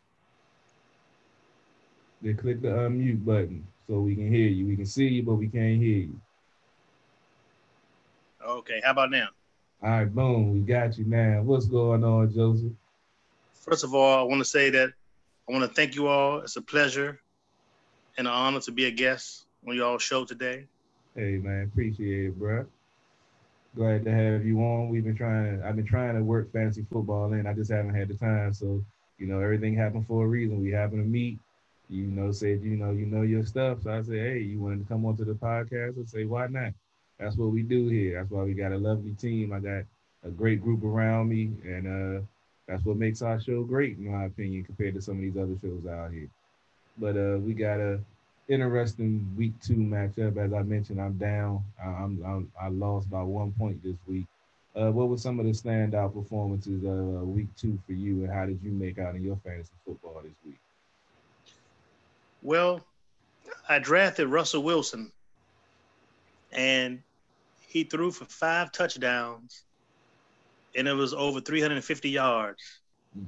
Then 2.21 2.37
click 2.37 2.61
the 2.61 2.69
unmute 2.69 3.25
button 3.25 3.67
so 3.87 4.01
we 4.01 4.15
can 4.15 4.31
hear 4.31 4.49
you. 4.49 4.67
We 4.67 4.77
can 4.77 4.85
see 4.87 5.09
you, 5.09 5.23
but 5.23 5.37
we 5.37 5.49
can't 5.49 5.81
hear 5.81 5.99
you. 6.01 6.21
Okay, 8.47 8.81
how 8.85 8.91
about 8.91 9.11
now? 9.11 9.29
All 9.83 9.91
right, 9.91 10.15
boom, 10.15 10.53
we 10.53 10.61
got 10.61 10.99
you 10.99 11.07
now. 11.07 11.41
What's 11.43 11.67
going 11.67 12.05
on, 12.05 12.33
Joseph? 12.35 12.73
First 13.55 13.85
of 13.85 13.95
all, 13.95 14.19
I 14.19 14.23
want 14.23 14.41
to 14.41 14.45
say 14.45 14.69
that 14.71 14.93
I 15.51 15.53
want 15.53 15.69
to 15.69 15.75
thank 15.75 15.97
you 15.97 16.07
all. 16.07 16.39
It's 16.43 16.55
a 16.55 16.63
pleasure 16.63 17.19
and 18.17 18.29
an 18.29 18.33
honor 18.33 18.61
to 18.61 18.71
be 18.71 18.85
a 18.85 18.91
guest 18.93 19.47
on 19.67 19.75
y'all 19.75 19.99
show 19.99 20.25
today. 20.25 20.67
Hey 21.17 21.39
man, 21.39 21.65
appreciate 21.65 22.27
it, 22.27 22.39
bro. 22.39 22.67
Glad 23.75 24.05
to 24.05 24.13
have 24.13 24.47
you 24.47 24.61
on. 24.61 24.91
We've 24.91 25.03
been 25.03 25.17
trying. 25.17 25.61
I've 25.65 25.75
been 25.75 25.87
trying 25.87 26.15
to 26.15 26.23
work 26.23 26.53
fantasy 26.53 26.87
football 26.89 27.33
in. 27.33 27.49
I 27.49 27.53
just 27.53 27.69
haven't 27.69 27.97
had 27.97 28.07
the 28.07 28.15
time. 28.15 28.55
So 28.55 28.85
you 29.19 29.27
know, 29.27 29.41
everything 29.41 29.75
happened 29.75 30.07
for 30.07 30.25
a 30.25 30.29
reason. 30.29 30.63
We 30.63 30.71
happened 30.71 31.03
to 31.03 31.09
meet. 31.09 31.41
You 31.89 32.05
know, 32.05 32.31
said 32.31 32.63
you 32.63 32.77
know 32.77 32.93
you 32.93 33.07
know 33.07 33.23
your 33.23 33.45
stuff. 33.45 33.83
So 33.83 33.91
I 33.91 34.03
said, 34.03 34.19
hey, 34.19 34.39
you 34.39 34.61
wanted 34.61 34.85
to 34.85 34.89
come 34.89 35.05
onto 35.05 35.25
the 35.25 35.35
podcast? 35.35 36.01
I 36.01 36.07
say, 36.07 36.27
why 36.27 36.47
not? 36.47 36.75
That's 37.19 37.37
what 37.37 37.51
we 37.51 37.65
do 37.65 37.89
here. 37.89 38.19
That's 38.19 38.31
why 38.31 38.45
we 38.45 38.55
got 38.55 38.71
a 38.71 38.79
lovely 38.79 39.15
team. 39.15 39.53
I 39.53 39.59
got 39.59 39.83
a 40.25 40.31
great 40.31 40.63
group 40.63 40.85
around 40.85 41.29
me, 41.29 41.51
and 41.65 41.89
uh, 41.89 42.21
that's 42.71 42.85
what 42.85 42.97
makes 42.97 43.21
our 43.21 43.41
show 43.41 43.65
great, 43.65 43.99
in 43.99 44.13
my 44.13 44.27
opinion, 44.27 44.63
compared 44.63 44.95
to 44.95 45.03
some 45.03 45.17
of 45.17 45.21
these 45.23 45.37
other 45.37 45.57
shows 45.61 45.85
out 45.91 46.13
here. 46.13 46.29
But 46.99 47.17
uh, 47.17 47.39
we 47.39 47.53
got 47.53 47.81
a 47.81 47.99
interesting 48.49 49.29
week 49.37 49.53
two 49.61 49.75
matchup. 49.75 50.37
As 50.37 50.53
I 50.53 50.63
mentioned, 50.63 51.01
I'm 51.01 51.19
down. 51.19 51.65
I'm, 51.83 52.23
I'm 52.25 52.53
i 52.61 52.69
lost 52.69 53.11
by 53.11 53.23
one 53.23 53.53
point 53.53 53.83
this 53.83 53.97
week. 54.07 54.27
Uh, 54.77 54.93
what 54.93 55.09
were 55.09 55.19
some 55.19 55.41
of 55.41 55.47
the 55.47 55.53
standout 55.53 56.15
performances 56.15 56.85
uh, 56.85 57.25
week 57.25 57.49
two 57.57 57.77
for 57.87 57.93
you, 57.93 58.23
and 58.23 58.33
how 58.33 58.47
did 58.47 58.61
you 58.63 58.71
make 58.71 59.01
out 59.01 59.17
in 59.17 59.25
your 59.25 59.37
fantasy 59.45 59.73
football 59.85 60.21
this 60.23 60.33
week? 60.47 60.59
Well, 62.41 62.87
I 63.69 63.81
drafted 63.81 64.29
Russell 64.29 64.63
Wilson, 64.63 65.11
and 66.53 67.03
he 67.67 67.83
threw 67.83 68.13
for 68.13 68.27
five 68.27 68.71
touchdowns 68.71 69.65
and 70.77 70.89
it 70.89 70.93
was 70.93 71.15
over 71.15 71.41
350 71.41 72.11
yards. 72.11 72.81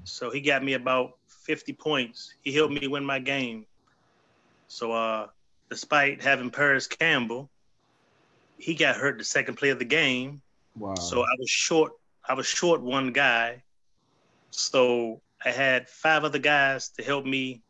So 0.04 0.30
he 0.30 0.40
got 0.40 0.62
me 0.62 0.74
about 0.74 1.18
50 1.26 1.72
points. 1.72 2.34
He 2.42 2.52
helped 2.52 2.72
me 2.72 2.86
win 2.86 3.04
my 3.04 3.18
game. 3.18 3.66
So 4.68 4.92
uh, 4.92 5.26
despite 5.70 6.22
having 6.22 6.50
Parris 6.50 6.86
Campbell, 6.86 7.50
he 8.58 8.74
got 8.74 8.96
hurt 8.96 9.18
the 9.18 9.24
second 9.24 9.56
play 9.56 9.70
of 9.70 9.78
the 9.78 9.84
game. 9.84 10.40
Wow. 10.76 10.94
So 10.94 11.22
I 11.22 11.34
was 11.38 11.50
short. 11.50 11.92
I 12.28 12.34
was 12.34 12.46
short 12.46 12.80
one 12.80 13.12
guy. 13.12 13.62
So 14.50 15.20
I 15.44 15.50
had 15.50 15.88
five 15.88 16.24
other 16.24 16.38
guys 16.38 16.90
to 16.90 17.02
help 17.02 17.24
me 17.24 17.62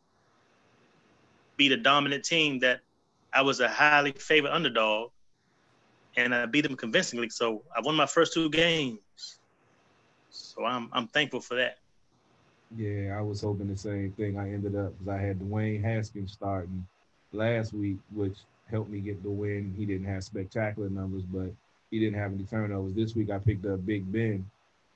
beat 1.56 1.72
a 1.72 1.76
dominant 1.76 2.24
team 2.24 2.58
that 2.60 2.80
I 3.32 3.42
was 3.42 3.60
a 3.60 3.68
highly 3.68 4.12
favored 4.12 4.50
underdog, 4.50 5.10
and 6.16 6.34
I 6.34 6.44
beat 6.46 6.62
them 6.62 6.76
convincingly. 6.76 7.30
So 7.30 7.62
I 7.74 7.80
won 7.80 7.94
my 7.94 8.06
first 8.06 8.34
two 8.34 8.50
games. 8.50 9.00
So 10.54 10.66
I'm 10.66 10.90
I'm 10.92 11.08
thankful 11.08 11.40
for 11.40 11.54
that. 11.54 11.78
Yeah, 12.76 13.16
I 13.18 13.22
was 13.22 13.40
hoping 13.40 13.68
the 13.68 13.76
same 13.76 14.12
thing. 14.12 14.38
I 14.38 14.52
ended 14.52 14.76
up 14.76 14.92
because 14.98 15.08
I 15.08 15.18
had 15.18 15.40
Dwayne 15.40 15.82
Haskins 15.82 16.32
starting 16.32 16.86
last 17.32 17.72
week, 17.72 17.96
which 18.14 18.36
helped 18.70 18.90
me 18.90 19.00
get 19.00 19.22
the 19.22 19.30
win. 19.30 19.74
He 19.76 19.86
didn't 19.86 20.06
have 20.06 20.24
spectacular 20.24 20.90
numbers, 20.90 21.22
but 21.22 21.50
he 21.90 21.98
didn't 21.98 22.18
have 22.18 22.32
any 22.32 22.44
turnovers. 22.44 22.94
This 22.94 23.14
week 23.14 23.30
I 23.30 23.38
picked 23.38 23.64
up 23.64 23.84
Big 23.86 24.10
Ben 24.12 24.44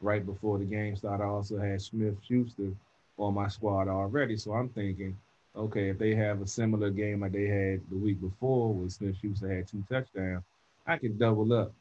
right 0.01 0.25
before 0.25 0.59
the 0.59 0.65
game 0.65 0.95
started. 0.95 1.25
I 1.25 1.27
also 1.27 1.59
had 1.59 1.81
Smith 1.81 2.17
Schuster 2.23 2.73
on 3.19 3.35
my 3.35 3.49
squad 3.49 3.89
already. 3.89 4.37
So 4.37 4.53
I'm 4.53 4.69
thinking, 4.69 5.17
okay, 5.55 5.89
if 5.89 5.99
they 5.99 6.15
have 6.15 6.43
a 6.43 6.47
similar 6.47 6.91
game 6.91 7.21
like 7.21 7.33
they 7.33 7.47
had 7.47 7.81
the 7.91 7.97
week 7.97 8.21
before, 8.21 8.75
where 8.75 8.91
Smith 8.91 9.17
Schuster 9.23 9.55
had 9.55 9.69
two 9.69 9.83
touchdowns, 9.91 10.45
I 10.87 10.99
can 10.99 11.17
double 11.17 11.51
up 11.53 11.73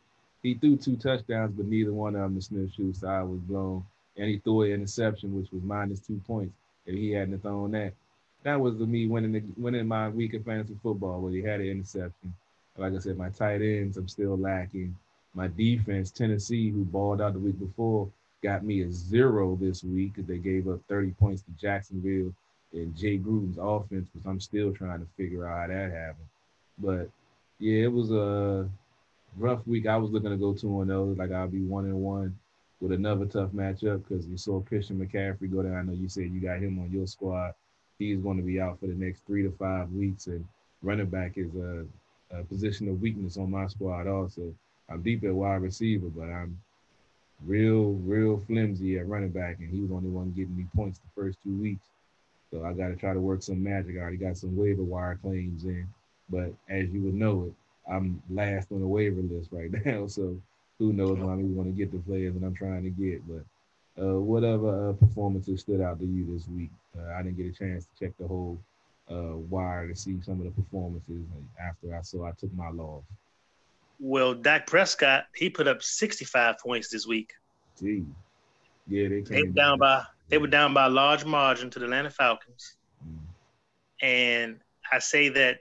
he 0.45 0.53
threw 0.53 0.77
two 0.77 0.95
touchdowns, 0.95 1.53
but 1.55 1.65
neither 1.65 1.91
one 1.91 2.15
of 2.15 2.21
them 2.21 2.35
the 2.35 2.41
Smith 2.41 2.71
Schuster. 2.71 3.09
I 3.09 3.23
was 3.23 3.39
blown. 3.39 3.83
And 4.15 4.29
he 4.29 4.37
threw 4.37 4.61
an 4.61 4.73
interception, 4.73 5.35
which 5.35 5.51
was 5.51 5.63
minus 5.63 5.99
two 5.99 6.21
points. 6.27 6.53
If 6.85 6.95
he 6.95 7.11
hadn't 7.11 7.41
thrown 7.41 7.71
that, 7.71 7.93
that 8.43 8.59
was 8.59 8.75
me 8.75 9.07
winning 9.07 9.31
the, 9.31 9.43
winning 9.57 9.87
my 9.87 10.07
week 10.09 10.35
of 10.35 10.45
fantasy 10.45 10.77
football 10.83 11.19
where 11.19 11.31
he 11.31 11.41
had 11.41 11.61
an 11.61 11.67
interception. 11.67 12.33
Like 12.77 12.93
I 12.93 12.99
said, 12.99 13.17
my 13.17 13.29
tight 13.29 13.61
ends, 13.61 13.97
I'm 13.97 14.07
still 14.07 14.37
lacking. 14.37 14.95
My 15.33 15.47
defense, 15.47 16.11
Tennessee, 16.11 16.69
who 16.69 16.85
balled 16.85 17.21
out 17.21 17.33
the 17.33 17.39
week 17.39 17.59
before, 17.59 18.07
got 18.43 18.63
me 18.63 18.83
a 18.83 18.91
zero 18.91 19.57
this 19.59 19.83
week 19.83 20.13
because 20.13 20.27
they 20.27 20.37
gave 20.37 20.67
up 20.67 20.79
30 20.87 21.11
points 21.13 21.41
to 21.41 21.51
Jacksonville 21.59 22.31
and 22.71 22.95
Jay 22.95 23.17
Gruden's 23.17 23.57
offense, 23.59 24.09
which 24.13 24.23
I'm 24.25 24.39
still 24.39 24.71
trying 24.71 24.99
to 24.99 25.07
figure 25.17 25.47
out 25.47 25.61
how 25.61 25.75
that 25.75 25.91
happened. 25.91 26.27
But 26.77 27.09
yeah, 27.57 27.85
it 27.85 27.91
was 27.91 28.11
a 28.11 28.69
rough 29.37 29.65
week. 29.67 29.87
I 29.87 29.97
was 29.97 30.11
looking 30.11 30.31
to 30.31 30.37
go 30.37 30.53
two 30.53 30.81
and 30.81 30.89
zero, 30.89 31.15
like 31.17 31.31
I'll 31.31 31.47
be 31.47 31.61
one 31.61 31.85
and 31.85 32.01
one 32.01 32.37
with 32.81 32.91
another 32.91 33.25
tough 33.25 33.51
matchup 33.51 34.03
because 34.07 34.27
you 34.27 34.37
saw 34.37 34.61
Christian 34.61 34.99
McCaffrey 34.99 35.51
go 35.51 35.63
down. 35.63 35.75
I 35.75 35.81
know 35.83 35.93
you 35.93 36.09
said 36.09 36.31
you 36.31 36.39
got 36.39 36.59
him 36.59 36.79
on 36.79 36.91
your 36.91 37.07
squad. 37.07 37.53
He's 37.97 38.19
going 38.19 38.37
to 38.37 38.43
be 38.43 38.59
out 38.59 38.79
for 38.79 38.87
the 38.87 38.93
next 38.93 39.25
three 39.25 39.43
to 39.43 39.51
five 39.51 39.91
weeks, 39.91 40.27
and 40.27 40.45
running 40.83 41.05
back 41.05 41.37
is 41.37 41.55
a, 41.55 41.85
a 42.31 42.43
position 42.43 42.89
of 42.89 43.01
weakness 43.01 43.37
on 43.37 43.51
my 43.51 43.67
squad. 43.67 44.07
Also, 44.07 44.53
I'm 44.89 45.01
deep 45.01 45.23
at 45.23 45.33
wide 45.33 45.61
receiver, 45.61 46.07
but 46.07 46.25
I'm 46.25 46.59
real, 47.45 47.93
real 48.03 48.41
flimsy 48.47 48.97
at 48.99 49.07
running 49.07 49.29
back, 49.29 49.59
and 49.59 49.69
he 49.69 49.79
was 49.79 49.89
the 49.89 49.95
only 49.95 50.09
one 50.09 50.31
getting 50.31 50.55
me 50.57 50.65
points 50.75 50.99
the 50.99 51.21
first 51.21 51.37
two 51.43 51.55
weeks. 51.55 51.85
So 52.51 52.65
I 52.65 52.73
got 52.73 52.89
to 52.89 52.95
try 52.95 53.13
to 53.13 53.19
work 53.19 53.41
some 53.41 53.63
magic. 53.63 53.95
I 53.95 53.99
already 53.99 54.17
got 54.17 54.37
some 54.37 54.55
waiver 54.55 54.83
wire 54.83 55.17
claims 55.21 55.63
in, 55.63 55.87
but 56.29 56.53
as 56.69 56.89
you 56.89 57.01
would 57.01 57.15
know 57.15 57.45
it, 57.45 57.53
I'm 57.89 58.21
last 58.29 58.71
on 58.71 58.81
the 58.81 58.87
waiver 58.87 59.21
list 59.21 59.49
right 59.51 59.71
now. 59.85 60.07
So 60.07 60.39
who 60.79 60.93
knows 60.93 61.17
when 61.17 61.29
I'm 61.29 61.55
going 61.55 61.71
to 61.71 61.77
get 61.77 61.91
the 61.91 61.99
players 61.99 62.33
that 62.33 62.45
I'm 62.45 62.55
trying 62.55 62.83
to 62.83 62.89
get. 62.89 63.21
But 63.27 64.03
uh, 64.03 64.19
whatever 64.19 64.89
uh, 64.89 64.93
performances 64.93 65.61
stood 65.61 65.81
out 65.81 65.99
to 65.99 66.05
you 66.05 66.25
this 66.33 66.47
week, 66.47 66.71
uh, 66.97 67.13
I 67.13 67.23
didn't 67.23 67.37
get 67.37 67.47
a 67.47 67.51
chance 67.51 67.85
to 67.85 68.05
check 68.05 68.13
the 68.19 68.27
whole 68.27 68.59
uh, 69.09 69.37
wire 69.37 69.87
to 69.87 69.95
see 69.95 70.17
some 70.21 70.39
of 70.39 70.45
the 70.45 70.51
performances 70.51 71.23
after 71.59 71.95
I 71.95 72.01
saw 72.01 72.25
I 72.25 72.31
took 72.31 72.53
my 72.53 72.69
loss. 72.69 73.03
Well, 73.99 74.33
Dak 74.33 74.67
Prescott, 74.67 75.25
he 75.35 75.49
put 75.49 75.67
up 75.67 75.81
65 75.81 76.57
points 76.59 76.89
this 76.89 77.07
week. 77.07 77.31
Gee. 77.79 78.03
Yeah, 78.87 79.07
they 79.07 79.21
came 79.21 79.53
they 79.53 79.61
down 79.61 79.79
by 79.79 80.03
they 80.29 80.37
were 80.37 80.47
down 80.47 80.73
by 80.73 80.85
a 80.85 80.89
large 80.89 81.25
margin 81.25 81.69
to 81.71 81.79
the 81.79 81.85
Atlanta 81.85 82.09
Falcons. 82.09 82.75
Mm. 83.03 83.17
And 84.01 84.59
I 84.91 84.99
say 84.99 85.29
that 85.29 85.59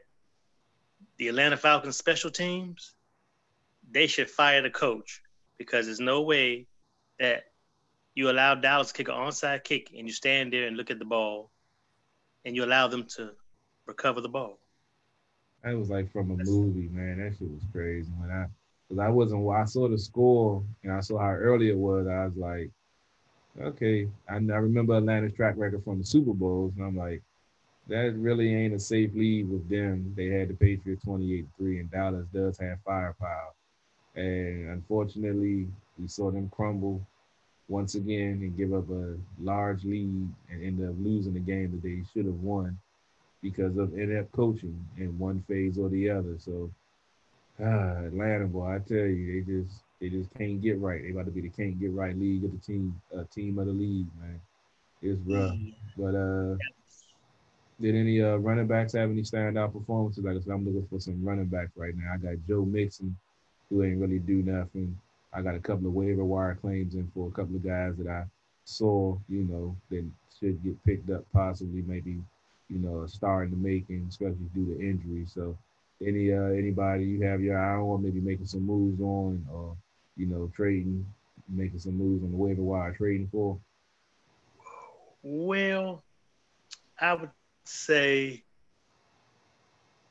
the 1.16 1.28
Atlanta 1.28 1.56
Falcons 1.56 1.96
special 1.96 2.30
teams, 2.30 2.94
they 3.90 4.06
should 4.06 4.30
fire 4.30 4.62
the 4.62 4.70
coach 4.70 5.22
because 5.58 5.86
there's 5.86 6.00
no 6.00 6.22
way 6.22 6.66
that 7.18 7.44
you 8.14 8.30
allow 8.30 8.54
Dallas 8.54 8.88
to 8.88 8.94
kick 8.94 9.08
an 9.08 9.14
onside 9.14 9.64
kick 9.64 9.90
and 9.96 10.06
you 10.06 10.12
stand 10.12 10.52
there 10.52 10.66
and 10.66 10.76
look 10.76 10.90
at 10.90 10.98
the 10.98 11.04
ball 11.04 11.50
and 12.44 12.54
you 12.54 12.64
allow 12.64 12.88
them 12.88 13.04
to 13.16 13.30
recover 13.86 14.20
the 14.20 14.28
ball. 14.28 14.58
That 15.62 15.76
was 15.76 15.88
like 15.88 16.12
from 16.12 16.30
a 16.30 16.36
movie, 16.36 16.88
man. 16.92 17.18
That 17.18 17.32
shit 17.38 17.50
was 17.50 17.62
crazy. 17.72 18.10
When 18.18 18.30
I, 18.30 18.46
cause 18.88 18.98
I 18.98 19.08
wasn't, 19.08 19.48
I 19.48 19.64
saw 19.64 19.88
the 19.88 19.98
score 19.98 20.62
and 20.82 20.92
I 20.92 21.00
saw 21.00 21.18
how 21.18 21.30
early 21.30 21.70
it 21.70 21.76
was. 21.76 22.06
I 22.06 22.26
was 22.26 22.36
like, 22.36 22.70
okay. 23.60 24.08
I, 24.28 24.34
I 24.34 24.38
remember 24.38 24.94
Atlanta's 24.94 25.32
track 25.32 25.54
record 25.56 25.82
from 25.84 25.98
the 25.98 26.04
Super 26.04 26.34
Bowls, 26.34 26.74
and 26.76 26.84
I'm 26.84 26.96
like, 26.96 27.22
that 27.88 28.14
really 28.16 28.54
ain't 28.54 28.74
a 28.74 28.78
safe 28.78 29.10
lead 29.14 29.48
with 29.48 29.68
them. 29.68 30.12
They 30.16 30.26
had 30.28 30.48
the 30.48 30.54
Patriots 30.54 31.04
28 31.04 31.46
3, 31.58 31.80
and 31.80 31.90
Dallas 31.90 32.26
does 32.32 32.58
have 32.58 32.78
firepower. 32.84 33.52
And 34.14 34.70
unfortunately, 34.70 35.68
we 35.98 36.08
saw 36.08 36.30
them 36.30 36.48
crumble 36.48 37.04
once 37.68 37.94
again 37.94 38.40
and 38.42 38.56
give 38.56 38.72
up 38.72 38.88
a 38.90 39.16
large 39.40 39.84
lead 39.84 40.28
and 40.50 40.62
end 40.62 40.88
up 40.88 40.94
losing 40.98 41.34
the 41.34 41.40
game 41.40 41.70
that 41.72 41.82
they 41.82 42.02
should 42.12 42.26
have 42.26 42.40
won 42.40 42.78
because 43.42 43.76
of 43.76 43.98
inept 43.98 44.32
coaching 44.32 44.86
in 44.96 45.18
one 45.18 45.44
phase 45.48 45.78
or 45.78 45.88
the 45.88 46.08
other. 46.10 46.36
So, 46.38 46.70
ah, 47.60 48.04
Atlanta 48.06 48.46
boy, 48.46 48.74
I 48.74 48.78
tell 48.78 48.96
you, 48.96 49.44
they 49.44 49.52
just 49.52 49.80
they 50.00 50.08
just 50.08 50.32
can't 50.34 50.60
get 50.60 50.78
right. 50.80 51.02
They 51.02 51.10
about 51.10 51.26
to 51.26 51.30
be 51.30 51.40
the 51.42 51.48
can't 51.48 51.78
get 51.78 51.92
right 51.92 52.18
league 52.18 52.44
of 52.44 52.52
the 52.52 52.58
team, 52.58 53.00
uh, 53.16 53.24
team 53.34 53.58
of 53.58 53.66
the 53.66 53.72
league, 53.72 54.08
man. 54.20 54.40
It's 55.02 55.20
rough, 55.26 55.56
but 55.98 56.14
uh, 56.14 56.56
did 57.80 57.94
any 57.94 58.22
uh, 58.22 58.36
running 58.36 58.66
backs 58.66 58.92
have 58.92 59.10
any 59.10 59.22
standout 59.22 59.72
performances? 59.72 60.24
Like 60.24 60.36
I 60.36 60.40
said, 60.40 60.52
I'm 60.52 60.64
looking 60.64 60.86
for 60.88 61.00
some 61.00 61.24
running 61.24 61.46
backs 61.46 61.72
right 61.76 61.94
now. 61.96 62.12
I 62.14 62.16
got 62.18 62.46
Joe 62.46 62.64
Mixon, 62.64 63.16
who 63.68 63.82
ain't 63.82 64.00
really 64.00 64.18
do 64.18 64.42
nothing. 64.42 64.98
I 65.32 65.42
got 65.42 65.56
a 65.56 65.60
couple 65.60 65.88
of 65.88 65.94
waiver 65.94 66.24
wire 66.24 66.54
claims 66.54 66.94
in 66.94 67.10
for 67.14 67.28
a 67.28 67.32
couple 67.32 67.56
of 67.56 67.64
guys 67.64 67.94
that 67.98 68.08
I 68.08 68.24
saw, 68.64 69.16
you 69.28 69.42
know, 69.44 69.76
that 69.90 70.04
should 70.38 70.62
get 70.62 70.84
picked 70.84 71.10
up 71.10 71.24
possibly, 71.32 71.82
maybe, 71.82 72.22
you 72.70 72.78
know, 72.78 73.02
a 73.02 73.08
star 73.08 73.42
in 73.42 73.50
the 73.50 73.56
making, 73.56 74.06
especially 74.08 74.36
due 74.54 74.66
to 74.66 74.80
injury. 74.80 75.26
So, 75.26 75.56
any 76.04 76.32
uh, 76.32 76.50
anybody 76.50 77.04
you 77.04 77.22
have 77.22 77.40
your 77.40 77.58
eye 77.58 77.76
on, 77.76 78.02
maybe 78.02 78.20
making 78.20 78.46
some 78.46 78.66
moves 78.66 79.00
on, 79.00 79.44
or 79.52 79.76
you 80.16 80.26
know, 80.26 80.50
trading, 80.54 81.04
making 81.48 81.80
some 81.80 81.96
moves 81.96 82.22
on 82.22 82.30
the 82.30 82.36
waiver 82.36 82.62
wire, 82.62 82.92
trading 82.92 83.28
for? 83.30 83.58
Well, 85.22 86.02
I 87.00 87.14
would 87.14 87.30
say 87.64 88.44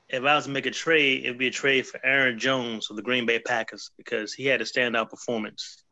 if 0.09 0.23
I 0.23 0.35
was 0.35 0.45
to 0.45 0.51
make 0.51 0.67
a 0.67 0.71
trade, 0.71 1.25
it 1.25 1.29
would 1.29 1.39
be 1.39 1.47
a 1.47 1.51
trade 1.51 1.87
for 1.87 1.99
Aaron 2.05 2.37
Jones 2.37 2.89
of 2.89 2.95
the 2.95 3.01
Green 3.01 3.25
Bay 3.25 3.39
Packers 3.39 3.89
because 3.97 4.31
he 4.31 4.45
had 4.45 4.61
a 4.61 4.63
standout 4.63 5.09
performance. 5.09 5.83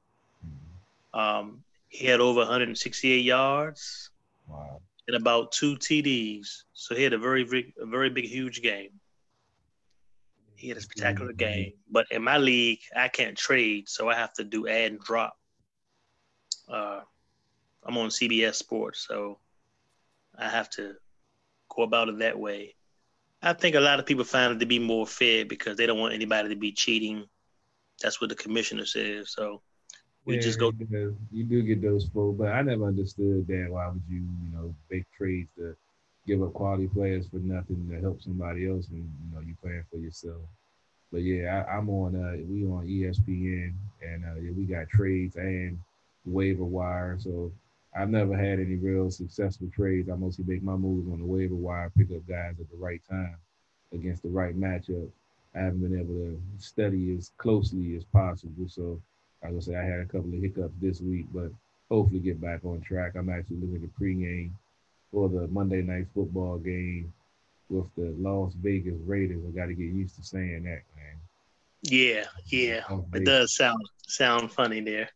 Um, 1.14 1.64
he 1.89 2.05
had 2.05 2.20
over 2.20 2.39
168 2.39 3.24
yards. 3.24 4.12
Wow. 4.47 4.82
and 5.07 5.16
about 5.16 5.51
two 5.51 5.76
TDs. 5.78 6.64
So 6.74 6.93
he 6.93 7.03
had 7.03 7.14
a 7.14 7.18
very, 7.18 7.43
big, 7.45 7.74
a 7.82 7.86
very 7.86 8.09
big, 8.09 8.26
huge 8.26 8.62
game. 8.62 8.91
He 10.55 10.68
had 10.68 10.78
a 10.78 10.82
spectacular 10.82 11.34
game. 11.34 11.74
But 11.89 12.05
in 12.12 12.24
my 12.24 12.38
league, 12.38 12.82
I 12.95 13.07
can't 13.07 13.38
trade, 13.38 13.89
so 13.89 14.09
I 14.09 14.16
have 14.16 14.34
to 14.34 14.43
do 14.43 14.68
add 14.68 14.91
and 14.91 14.99
drop. 14.99 15.38
Uh, 16.70 17.01
I'm 17.84 17.97
on 17.97 18.09
CBS 18.09 18.55
Sports, 18.55 19.05
so 19.07 19.39
I 20.38 20.47
have 20.47 20.70
to 20.72 20.95
go 21.76 21.84
about 21.84 22.09
it 22.09 22.19
that 22.19 22.39
way. 22.39 22.76
I 23.41 23.53
think 23.53 23.76
a 23.76 23.80
lot 23.82 23.99
of 23.99 24.05
people 24.05 24.26
find 24.26 24.53
it 24.55 24.59
to 24.59 24.65
be 24.65 24.80
more 24.80 25.05
fair 25.07 25.45
because 25.45 25.78
they 25.78 25.88
don't 25.88 25.99
want 25.99 26.13
anybody 26.13 26.49
to 26.49 26.55
be 26.55 26.72
cheating. 26.74 27.26
That's 28.01 28.22
what 28.22 28.30
the 28.30 28.36
commissioner 28.36 28.86
says. 28.86 29.32
So 29.34 29.61
we 30.26 30.38
Yeah, 30.38 30.39
just 30.39 30.59
go. 30.59 30.72
You 30.80 30.86
do, 30.89 31.17
you 31.32 31.43
do 31.43 31.61
get 31.63 31.82
those 31.82 32.05
folks, 32.07 32.38
but 32.38 32.49
I 32.49 32.61
never 32.61 32.86
understood 32.86 33.47
that. 33.47 33.67
Why 33.69 33.88
would 33.88 34.01
you, 34.09 34.22
you 34.22 34.51
know, 34.53 34.76
make 34.89 35.05
trades 35.17 35.49
to 35.57 35.76
give 36.28 36.41
up 36.41 36.53
quality 36.53 36.88
players 36.88 37.28
for 37.28 37.38
nothing 37.38 37.88
to 37.89 37.99
help 37.99 38.22
somebody 38.22 38.67
else, 38.69 38.88
and 38.89 38.99
you 38.99 39.36
know, 39.36 39.41
you 39.41 39.55
playing 39.61 39.84
for 39.91 39.97
yourself. 39.97 40.41
But 41.11 41.24
yeah, 41.24 41.65
I, 41.67 41.78
I'm 41.78 41.89
on. 41.89 42.15
Uh, 42.15 42.38
we 42.49 42.65
on 42.65 42.88
ESPN, 42.88 43.74
and 44.01 44.26
uh, 44.26 44.36
yeah, 44.41 44.51
we 44.55 44.65
got 44.65 44.89
trades 44.89 45.36
and 45.38 45.78
waiver 46.26 46.63
wire. 46.63 47.17
So 47.19 47.51
I've 47.95 48.09
never 48.09 48.37
had 48.37 48.59
any 48.59 48.75
real 48.75 49.11
successful 49.11 49.69
trades. 49.73 50.09
I 50.09 50.15
mostly 50.15 50.45
make 50.47 50.63
my 50.63 50.75
moves 50.75 51.11
on 51.11 51.19
the 51.19 51.25
waiver 51.25 51.55
wire, 51.55 51.91
pick 51.97 52.11
up 52.11 52.27
guys 52.27 52.55
at 52.59 52.69
the 52.69 52.77
right 52.77 53.01
time 53.09 53.35
against 53.93 54.23
the 54.23 54.29
right 54.29 54.57
matchup. 54.57 55.09
I 55.53 55.59
haven't 55.59 55.81
been 55.81 55.99
able 55.99 56.13
to 56.13 56.41
study 56.57 57.15
as 57.17 57.31
closely 57.37 57.95
as 57.97 58.05
possible. 58.05 58.67
So 58.67 59.01
I 59.43 59.57
say, 59.59 59.75
I 59.75 59.83
had 59.83 59.99
a 59.99 60.05
couple 60.05 60.33
of 60.33 60.41
hiccups 60.41 60.73
this 60.81 61.01
week, 61.01 61.25
but 61.33 61.51
hopefully 61.89 62.19
get 62.19 62.39
back 62.39 62.63
on 62.63 62.79
track. 62.81 63.15
I'm 63.15 63.29
actually 63.29 63.57
looking 63.57 63.75
at 63.75 63.81
the 63.81 64.05
pregame 64.05 64.51
for 65.11 65.27
the 65.27 65.47
Monday 65.47 65.81
night 65.81 66.07
football 66.13 66.57
game 66.57 67.11
with 67.69 67.87
the 67.97 68.15
Las 68.17 68.53
Vegas 68.53 68.99
Raiders. 69.05 69.41
I 69.45 69.51
got 69.51 69.65
to 69.65 69.73
get 69.73 69.87
used 69.87 70.15
to 70.15 70.23
saying 70.23 70.63
that, 70.63 70.83
man. 70.95 71.19
Yeah, 71.83 72.25
yeah. 72.45 72.83
It 73.13 73.25
does 73.25 73.55
sound 73.55 73.81
sound 74.07 74.51
funny 74.51 74.81
there. 74.81 75.09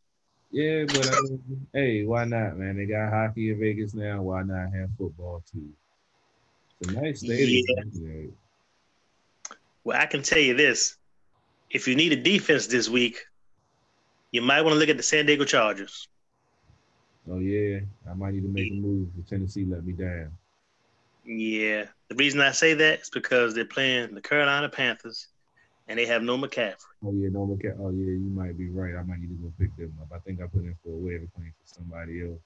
Yeah, 0.56 0.86
but 0.88 1.06
I 1.06 1.20
mean, 1.24 1.68
hey, 1.74 2.06
why 2.06 2.24
not, 2.24 2.56
man? 2.56 2.78
They 2.78 2.86
got 2.86 3.12
hockey 3.12 3.50
in 3.52 3.60
Vegas 3.60 3.94
now. 3.94 4.22
Why 4.22 4.42
not 4.42 4.72
have 4.74 4.90
football 4.98 5.44
too? 5.52 5.68
It's 6.80 6.90
a 6.90 6.94
nice 6.94 7.20
stadium. 7.20 7.92
Yeah. 7.92 8.32
Well, 9.84 10.00
I 10.00 10.06
can 10.06 10.24
tell 10.24 10.40
you 10.40 10.54
this: 10.54 10.96
if 11.70 11.90
you 11.90 11.98
need 11.98 12.14
a 12.14 12.16
defense 12.16 12.68
this 12.68 12.88
week, 12.88 13.18
you 14.32 14.42
might 14.42 14.62
want 14.62 14.76
to 14.76 14.80
look 14.80 14.88
at 14.88 14.96
the 14.96 15.04
San 15.04 15.26
Diego 15.26 15.44
Chargers. 15.44 16.08
Oh 17.30 17.40
yeah, 17.40 17.82
I 18.10 18.14
might 18.14 18.36
need 18.36 18.44
to 18.44 18.48
make 18.48 18.72
a 18.72 18.76
move. 18.76 19.10
if 19.20 19.28
Tennessee 19.28 19.66
let 19.66 19.86
me 19.86 19.92
down. 19.92 20.32
Yeah, 21.26 21.88
the 22.08 22.16
reason 22.16 22.40
I 22.40 22.52
say 22.52 22.76
that 22.76 23.02
is 23.02 23.10
because 23.10 23.54
they're 23.54 23.66
playing 23.66 24.16
the 24.16 24.22
Carolina 24.22 24.70
Panthers, 24.70 25.28
and 25.88 26.00
they 26.00 26.06
have 26.06 26.24
no 26.24 26.38
McCaffrey. 26.38 26.76
Oh 27.04 27.14
yeah, 27.14 27.30
no 27.30 27.46
McCaffrey. 27.46 27.80
Oh 27.80 27.92
yeah, 27.92 28.12
you 28.12 28.32
might 28.34 28.58
be 28.58 28.70
right. 28.70 28.96
I 28.96 29.04
might 29.04 29.20
need 29.20 29.30
to 29.30 29.36
go 29.36 29.54
pick 29.60 29.76
them 29.76 29.94
up. 30.02 30.16
I 30.16 30.20
think 30.20 30.42
I 30.42 30.48
put 30.48 30.64
in 30.64 30.76
for 30.84 30.90
a 30.90 30.98
waiver 30.98 31.28
claim 31.36 31.54
for 31.62 31.74
somebody 31.76 32.24
else. 32.24 32.40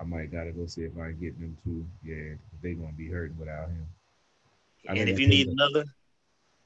I 0.00 0.04
might 0.04 0.30
gotta 0.30 0.52
go 0.52 0.66
see 0.66 0.82
if 0.82 0.92
I 0.96 1.10
can 1.10 1.20
get 1.20 1.40
them 1.40 1.56
too. 1.64 1.84
Yeah, 2.04 2.34
they 2.62 2.74
gonna 2.74 2.92
be 2.92 3.08
hurting 3.08 3.36
without 3.38 3.68
him. 3.68 3.86
I 4.88 4.94
and 4.94 5.08
if 5.08 5.18
you 5.18 5.26
need 5.26 5.48
another, 5.48 5.84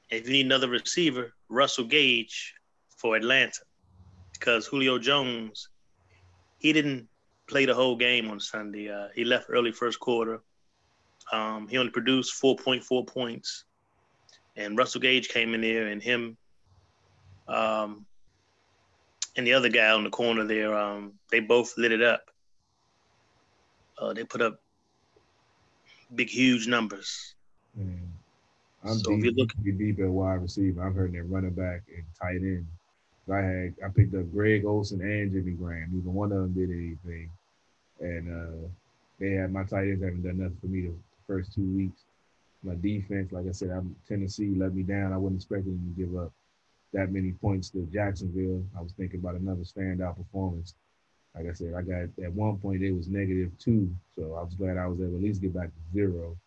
if 0.09 0.27
you 0.27 0.33
need 0.33 0.45
another 0.45 0.69
receiver, 0.69 1.33
Russell 1.49 1.85
Gage 1.85 2.53
for 2.97 3.15
Atlanta, 3.15 3.61
because 4.33 4.67
Julio 4.67 4.99
Jones, 4.99 5.69
he 6.59 6.73
didn't 6.73 7.07
play 7.47 7.65
the 7.65 7.73
whole 7.73 7.95
game 7.95 8.29
on 8.29 8.39
Sunday. 8.39 8.89
Uh, 8.89 9.07
he 9.15 9.25
left 9.25 9.47
early 9.49 9.71
first 9.71 9.99
quarter. 9.99 10.41
Um, 11.31 11.67
he 11.67 11.77
only 11.77 11.91
produced 11.91 12.41
4.4 12.41 13.07
points, 13.07 13.65
and 14.55 14.77
Russell 14.77 15.01
Gage 15.01 15.29
came 15.29 15.53
in 15.53 15.61
there, 15.61 15.87
and 15.87 16.01
him, 16.01 16.37
um, 17.47 18.05
and 19.35 19.47
the 19.47 19.53
other 19.53 19.69
guy 19.69 19.91
on 19.91 20.03
the 20.03 20.09
corner 20.09 20.45
there, 20.45 20.77
um, 20.77 21.13
they 21.31 21.39
both 21.39 21.77
lit 21.77 21.91
it 21.91 22.01
up. 22.01 22.29
Uh, 23.97 24.13
they 24.13 24.23
put 24.23 24.41
up 24.41 24.59
big, 26.13 26.29
huge 26.29 26.67
numbers. 26.67 27.35
Man, 27.75 28.13
I'm 28.83 28.99
So 28.99 29.13
if 29.13 29.23
deep, 29.23 29.35
you 29.37 29.47
deep, 29.63 29.77
deep 29.77 29.99
at 29.99 30.09
wide 30.09 30.41
receiver. 30.41 30.81
I'm 30.81 30.93
hurting 30.93 31.17
at 31.17 31.29
running 31.29 31.51
back 31.53 31.83
and 31.95 32.05
tight 32.19 32.41
end. 32.41 32.67
I 33.31 33.37
had 33.37 33.73
I 33.85 33.89
picked 33.89 34.13
up 34.15 34.31
Greg 34.31 34.65
Olsen 34.65 35.01
and 35.01 35.31
Jimmy 35.31 35.53
Graham. 35.53 35.89
Neither 35.93 36.09
one 36.09 36.31
of 36.31 36.39
them 36.39 36.53
did 36.53 36.69
anything, 36.69 37.29
and 38.01 38.29
uh, 38.29 38.67
they 39.19 39.31
had 39.31 39.53
my 39.53 39.63
tight 39.63 39.87
ends 39.87 40.03
haven't 40.03 40.23
done 40.23 40.39
nothing 40.39 40.57
for 40.59 40.67
me 40.67 40.81
the 40.81 40.93
first 41.25 41.53
two 41.53 41.65
weeks. 41.75 42.01
My 42.63 42.75
defense, 42.75 43.31
like 43.31 43.47
I 43.47 43.51
said, 43.51 43.71
I'm 43.71 43.95
Tennessee 44.07 44.55
let 44.55 44.73
me 44.73 44.83
down. 44.83 45.11
I 45.11 45.17
wasn't 45.17 45.41
expecting 45.41 45.73
them 45.73 45.93
to 45.93 46.01
give 46.01 46.17
up 46.17 46.31
that 46.93 47.11
many 47.11 47.31
points 47.31 47.69
to 47.71 47.87
Jacksonville. 47.91 48.63
I 48.77 48.81
was 48.81 48.93
thinking 48.93 49.19
about 49.19 49.35
another 49.35 49.63
standout 49.63 50.17
performance. 50.17 50.75
Like 51.35 51.47
I 51.49 51.53
said, 51.53 51.73
I 51.73 51.81
got 51.81 52.03
at 52.23 52.31
one 52.33 52.57
point 52.57 52.83
it 52.83 52.91
was 52.91 53.07
negative 53.09 53.51
two, 53.57 53.93
so 54.15 54.35
I 54.35 54.43
was 54.43 54.53
glad 54.53 54.77
I 54.77 54.87
was 54.87 54.99
able 54.99 55.11
to 55.11 55.17
at 55.17 55.23
least 55.23 55.41
get 55.41 55.53
back 55.53 55.69
to 55.69 55.93
zero. 55.93 56.37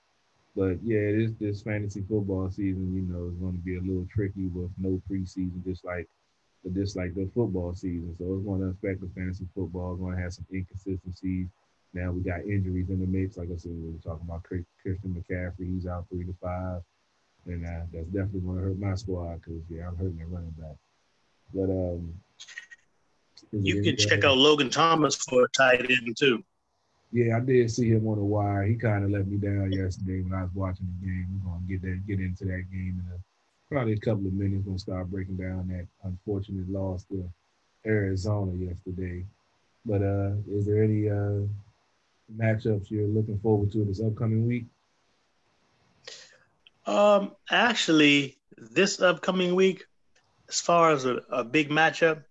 But 0.54 0.78
yeah, 0.82 1.12
this 1.12 1.32
this 1.38 1.62
fantasy 1.62 2.02
football 2.08 2.50
season, 2.50 2.94
you 2.94 3.02
know, 3.02 3.28
is 3.28 3.34
going 3.34 3.52
to 3.52 3.58
be 3.58 3.76
a 3.76 3.80
little 3.80 4.06
tricky 4.10 4.46
with 4.46 4.70
no 4.78 5.02
preseason, 5.10 5.62
just 5.64 5.84
like 5.84 6.08
just 6.74 6.96
like 6.96 7.14
the 7.14 7.28
football 7.34 7.74
season. 7.74 8.14
So 8.18 8.36
it's 8.36 8.46
going 8.46 8.60
to 8.60 8.68
affect 8.68 9.00
the 9.00 9.10
fantasy 9.14 9.46
football. 9.54 9.92
It's 9.92 10.00
going 10.00 10.16
to 10.16 10.22
have 10.22 10.32
some 10.32 10.46
inconsistencies. 10.52 11.48
Now 11.96 12.12
we 12.12 12.20
got 12.20 12.40
injuries 12.40 12.90
in 12.90 13.00
the 13.00 13.06
mix. 13.06 13.38
Like 13.38 13.48
I 13.50 13.56
said, 13.56 13.72
we 13.72 13.90
were 13.90 13.98
talking 14.04 14.26
about 14.28 14.42
Christian 14.42 15.16
McCaffrey. 15.16 15.74
He's 15.74 15.86
out 15.86 16.04
three 16.10 16.24
to 16.24 16.34
five, 16.42 16.82
and 17.46 17.64
uh, 17.64 17.86
that's 17.90 18.06
definitely 18.08 18.40
going 18.40 18.58
to 18.58 18.64
hurt 18.64 18.78
my 18.78 18.94
squad 18.96 19.40
because 19.40 19.62
yeah, 19.70 19.88
I'm 19.88 19.96
hurting 19.96 20.20
at 20.20 20.28
running 20.28 20.54
back. 20.58 20.76
But 21.54 21.70
um, 21.70 22.12
You 23.50 23.82
can 23.82 23.96
check 23.96 24.24
out 24.24 24.36
Logan 24.36 24.68
Thomas 24.68 25.16
for 25.16 25.44
a 25.44 25.48
tight 25.56 25.90
end 25.90 26.14
too. 26.18 26.44
Yeah, 27.12 27.38
I 27.38 27.40
did 27.40 27.70
see 27.70 27.88
him 27.88 28.06
on 28.08 28.18
the 28.18 28.24
wire. 28.24 28.64
He 28.64 28.74
kind 28.74 29.02
of 29.02 29.10
let 29.10 29.26
me 29.26 29.38
down 29.38 29.72
yesterday 29.72 30.20
when 30.20 30.34
I 30.34 30.42
was 30.42 30.52
watching 30.54 30.86
the 31.00 31.06
game. 31.06 31.40
We're 31.46 31.52
gonna 31.52 31.64
get 31.66 31.80
that 31.80 32.06
get 32.06 32.20
into 32.20 32.44
that 32.44 32.70
game 32.70 33.02
in 33.02 33.12
a, 33.14 33.18
probably 33.72 33.94
a 33.94 33.98
couple 33.98 34.26
of 34.26 34.34
minutes. 34.34 34.66
Gonna 34.66 34.78
start 34.78 35.10
breaking 35.10 35.38
down 35.38 35.68
that 35.68 35.86
unfortunate 36.04 36.68
loss 36.68 37.04
to 37.04 37.26
Arizona 37.86 38.52
yesterday. 38.52 39.24
But 39.86 40.02
uh, 40.02 40.32
is 40.50 40.66
there 40.66 40.82
any 40.82 41.08
uh, 41.08 41.46
matchups 42.34 42.90
you're 42.90 43.06
looking 43.06 43.38
forward 43.38 43.72
to 43.72 43.84
this 43.84 44.00
upcoming 44.00 44.46
week? 44.46 44.66
Um, 46.86 47.32
actually, 47.50 48.38
this 48.56 49.00
upcoming 49.00 49.54
week, 49.54 49.84
as 50.48 50.60
far 50.60 50.92
as 50.92 51.04
a, 51.04 51.20
a 51.30 51.44
big 51.44 51.70
matchup, 51.70 52.24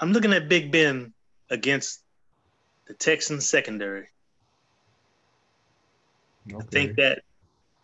I'm 0.00 0.12
looking 0.12 0.32
at 0.32 0.48
Big 0.48 0.72
Ben 0.72 1.12
against 1.50 2.00
the 2.86 2.94
Texans 2.94 3.48
secondary. 3.48 4.08
I 6.48 6.62
think 6.64 6.96
that 6.96 7.22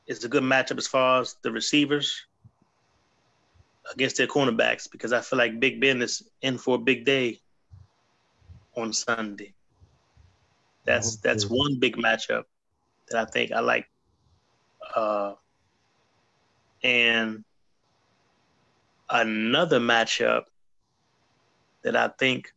is 0.06 0.24
a 0.24 0.28
good 0.28 0.42
matchup 0.42 0.78
as 0.78 0.88
far 0.88 1.20
as 1.20 1.36
the 1.42 1.52
receivers 1.52 2.26
against 3.92 4.16
their 4.16 4.26
cornerbacks 4.26 4.90
because 4.90 5.12
I 5.12 5.20
feel 5.20 5.38
like 5.38 5.60
Big 5.60 5.80
Ben 5.80 6.02
is 6.02 6.22
in 6.42 6.58
for 6.58 6.76
a 6.76 6.78
big 6.78 7.04
day 7.04 7.40
on 8.76 8.92
Sunday. 8.92 9.54
That's 10.88 11.16
that's 11.16 11.44
one 11.50 11.78
big 11.78 11.98
matchup 11.98 12.44
that 13.10 13.20
I 13.20 13.30
think 13.30 13.52
I 13.52 13.60
like. 13.60 13.84
Uh, 14.96 15.34
and 16.82 17.44
another 19.10 19.80
matchup 19.80 20.44
that 21.82 21.94
I 21.94 22.08
think 22.18 22.54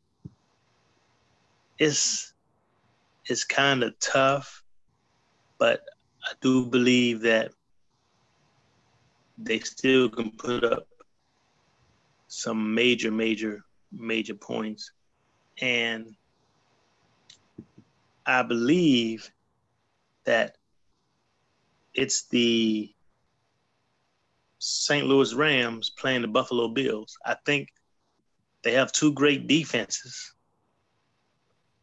is 1.77 2.31
is 3.27 3.43
kind 3.43 3.83
of 3.83 3.99
tough, 3.99 4.63
but 5.59 5.81
I 6.23 6.31
do 6.39 6.65
believe 6.65 7.19
that 7.23 7.51
they 9.37 9.59
still 9.59 10.07
can 10.07 10.31
put 10.31 10.63
up 10.63 10.87
some 12.29 12.73
major, 12.73 13.11
major, 13.11 13.65
major 13.91 14.35
points. 14.35 14.89
And 15.59 16.15
I 18.25 18.43
believe 18.43 19.31
that 20.25 20.57
it's 21.93 22.27
the 22.27 22.93
St. 24.59 25.07
Louis 25.07 25.33
Rams 25.33 25.89
playing 25.89 26.21
the 26.21 26.27
Buffalo 26.27 26.67
Bills. 26.67 27.17
I 27.25 27.35
think 27.45 27.69
they 28.63 28.73
have 28.73 28.91
two 28.91 29.11
great 29.13 29.47
defenses, 29.47 30.33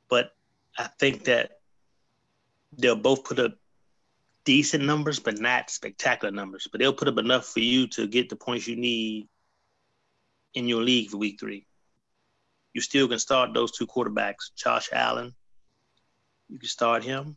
but 0.08 0.30
I 0.78 0.84
think 0.84 1.24
that 1.24 1.58
they'll 2.76 2.94
both 2.94 3.24
put 3.24 3.40
up 3.40 3.54
decent 4.44 4.84
numbers, 4.84 5.18
but 5.18 5.38
not 5.38 5.70
spectacular 5.70 6.32
numbers. 6.32 6.68
But 6.70 6.80
they'll 6.80 6.92
put 6.92 7.08
up 7.08 7.18
enough 7.18 7.46
for 7.46 7.60
you 7.60 7.88
to 7.88 8.06
get 8.06 8.28
the 8.28 8.36
points 8.36 8.68
you 8.68 8.76
need 8.76 9.28
in 10.54 10.68
your 10.68 10.82
league 10.82 11.10
for 11.10 11.16
week 11.16 11.38
three. 11.40 11.66
You 12.72 12.80
still 12.80 13.08
can 13.08 13.18
start 13.18 13.52
those 13.52 13.72
two 13.72 13.86
quarterbacks, 13.86 14.54
Josh 14.56 14.88
Allen. 14.92 15.34
You 16.48 16.58
can 16.58 16.68
start 16.68 17.04
him. 17.04 17.36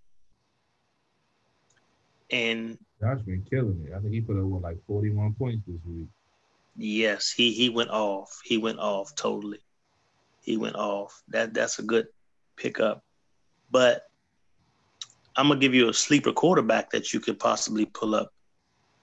And 2.32 2.78
Josh 3.02 3.22
been 3.22 3.46
killing 3.50 3.86
it. 3.88 3.94
I 3.94 4.00
think 4.00 4.14
he 4.14 4.22
put 4.22 4.38
up 4.38 4.44
what, 4.44 4.62
like 4.62 4.78
41 4.88 5.34
points 5.34 5.64
this 5.68 5.80
week. 5.86 6.08
Yes, 6.78 7.32
he 7.32 7.52
he 7.52 7.70
went 7.70 7.90
off. 7.90 8.40
He 8.44 8.58
went 8.58 8.80
off 8.80 9.14
totally. 9.16 9.60
He 10.42 10.56
went 10.56 10.78
off. 10.78 11.22
That 11.28 11.54
that's 11.54 11.80
a 11.80 11.84
good 11.84 12.08
pickup. 12.56 13.04
But 13.70 14.04
I'm 15.36 15.50
gonna 15.50 15.60
give 15.60 15.74
you 15.74 15.90
a 15.90 15.94
sleeper 15.94 16.32
quarterback 16.32 16.92
that 16.92 17.14
you 17.14 17.20
could 17.20 17.40
possibly 17.40 17.86
pull 17.86 18.16
up 18.16 18.32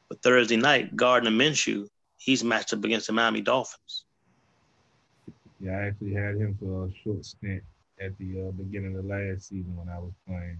But 0.09 0.22
Thursday 0.22 0.56
night. 0.56 0.97
Gardner 0.97 1.30
Minshew. 1.30 1.86
He's 2.16 2.43
matched 2.43 2.72
up 2.72 2.85
against 2.85 3.06
the 3.06 3.12
Miami 3.12 3.43
Dolphins. 3.43 4.05
Yeah, 5.60 5.72
I 5.72 5.86
actually 5.89 6.14
had 6.14 6.36
him 6.36 6.56
for 6.59 6.86
a 6.86 6.90
short 7.05 7.24
stint 7.24 7.62
at 8.01 8.16
the 8.19 8.49
uh, 8.49 8.51
beginning 8.53 8.97
of 8.97 9.05
last 9.05 9.49
season 9.49 9.77
when 9.77 9.89
I 9.89 9.99
was 9.99 10.12
playing. 10.27 10.59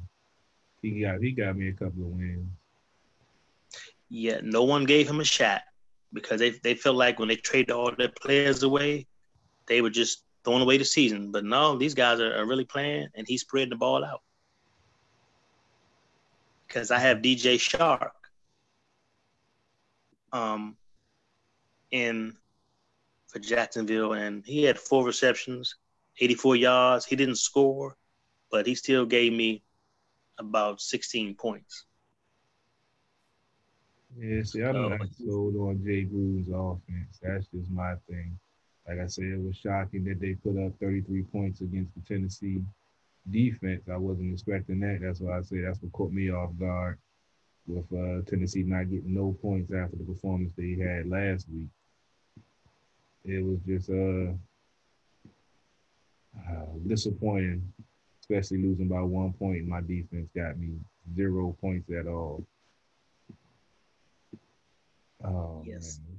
He 0.83 1.01
got 1.01 1.21
he 1.21 1.33
got 1.33 1.57
me 1.57 1.69
a 1.69 1.73
couple 1.73 2.03
of 2.03 2.11
wins. 2.11 2.49
Yeah, 4.09 4.41
no 4.43 4.65
one 4.65 4.85
gave 4.85 5.09
him 5.09 5.21
a 5.21 5.25
shot 5.25 5.63
because 6.13 6.41
they 6.41 6.51
they 6.51 6.75
felt 6.75 6.97
like 6.97 7.19
when 7.19 7.29
they 7.29 7.37
traded 7.37 7.71
all 7.71 7.93
their 7.97 8.09
players 8.09 8.63
away, 8.63 9.07
they 9.67 9.83
were 9.83 9.91
just 9.91 10.25
throwing 10.45 10.63
away 10.63 10.79
the 10.79 10.85
season. 10.85 11.31
But 11.31 11.45
no, 11.45 11.77
these 11.77 11.95
guys 11.95 12.21
are, 12.21 12.37
are 12.37 12.47
really 12.47 12.65
playing, 12.65 13.09
and 13.15 13.27
he's 13.27 13.43
spreading 13.43 13.71
the 13.71 13.77
ball 13.77 14.05
out. 14.05 14.23
Because 16.67 16.91
I 16.91 16.99
have 16.99 17.19
DJ 17.19 17.57
Chark 17.57 18.11
um, 20.33 20.77
in 21.91 22.37
for 23.27 23.39
Jacksonville, 23.39 24.15
and 24.15 24.45
he 24.45 24.63
had 24.65 24.79
four 24.79 25.05
receptions, 25.05 25.77
84 26.21 26.57
yards. 26.57 27.05
He 27.07 27.17
didn't 27.17 27.37
score, 27.37 27.97
but 28.51 28.67
he 28.67 28.75
still 28.75 29.07
gave 29.07 29.33
me 29.33 29.63
about 30.39 30.81
16 30.81 31.35
points. 31.35 31.85
Yeah, 34.19 34.43
see, 34.43 34.63
I'm 34.63 34.91
not 34.91 35.01
sold 35.13 35.55
on 35.57 35.83
Jay 35.85 36.05
Gruden's 36.05 36.49
offense. 36.49 37.19
That's 37.23 37.47
just 37.49 37.71
my 37.71 37.95
thing. 38.09 38.39
Like 38.89 39.01
I 39.01 39.07
said, 39.07 39.25
it 39.25 39.41
was 39.41 39.57
shocking 39.57 40.05
that 40.05 40.19
they 40.19 40.35
put 40.35 40.59
up 40.65 40.73
33 40.81 41.23
points 41.25 41.61
against 41.61 41.95
the 41.95 42.01
Tennessee 42.01 42.63
defense. 43.31 43.83
I 43.93 43.97
wasn't 43.97 44.33
expecting 44.33 44.81
that. 44.81 45.01
That's 45.03 45.21
why 45.21 45.39
I 45.39 45.43
say 45.43 45.61
that's 45.61 45.83
what 45.83 45.93
caught 45.93 46.13
me 46.13 46.31
off 46.31 46.51
guard 46.59 46.99
with 47.67 47.85
uh, 47.93 48.23
Tennessee 48.29 48.63
not 48.63 48.91
getting 48.91 49.15
no 49.15 49.37
points 49.43 49.71
after 49.73 49.97
the 49.97 50.05
performance 50.05 50.53
they 50.57 50.83
had 50.83 51.09
last 51.09 51.47
week. 51.53 51.69
It 53.25 53.45
was 53.45 53.59
just 53.67 53.91
uh, 53.91 54.33
uh, 56.39 56.79
disappointing, 56.87 57.73
especially 58.21 58.63
losing 58.63 58.89
by 58.89 59.01
one 59.01 59.33
point. 59.33 59.67
My 59.67 59.81
defense 59.81 60.29
got 60.35 60.59
me 60.59 60.75
zero 61.15 61.57
points 61.61 61.91
at 61.91 62.07
all. 62.07 62.45
Oh, 65.25 65.63
yes. 65.67 66.01
Man. 66.07 66.17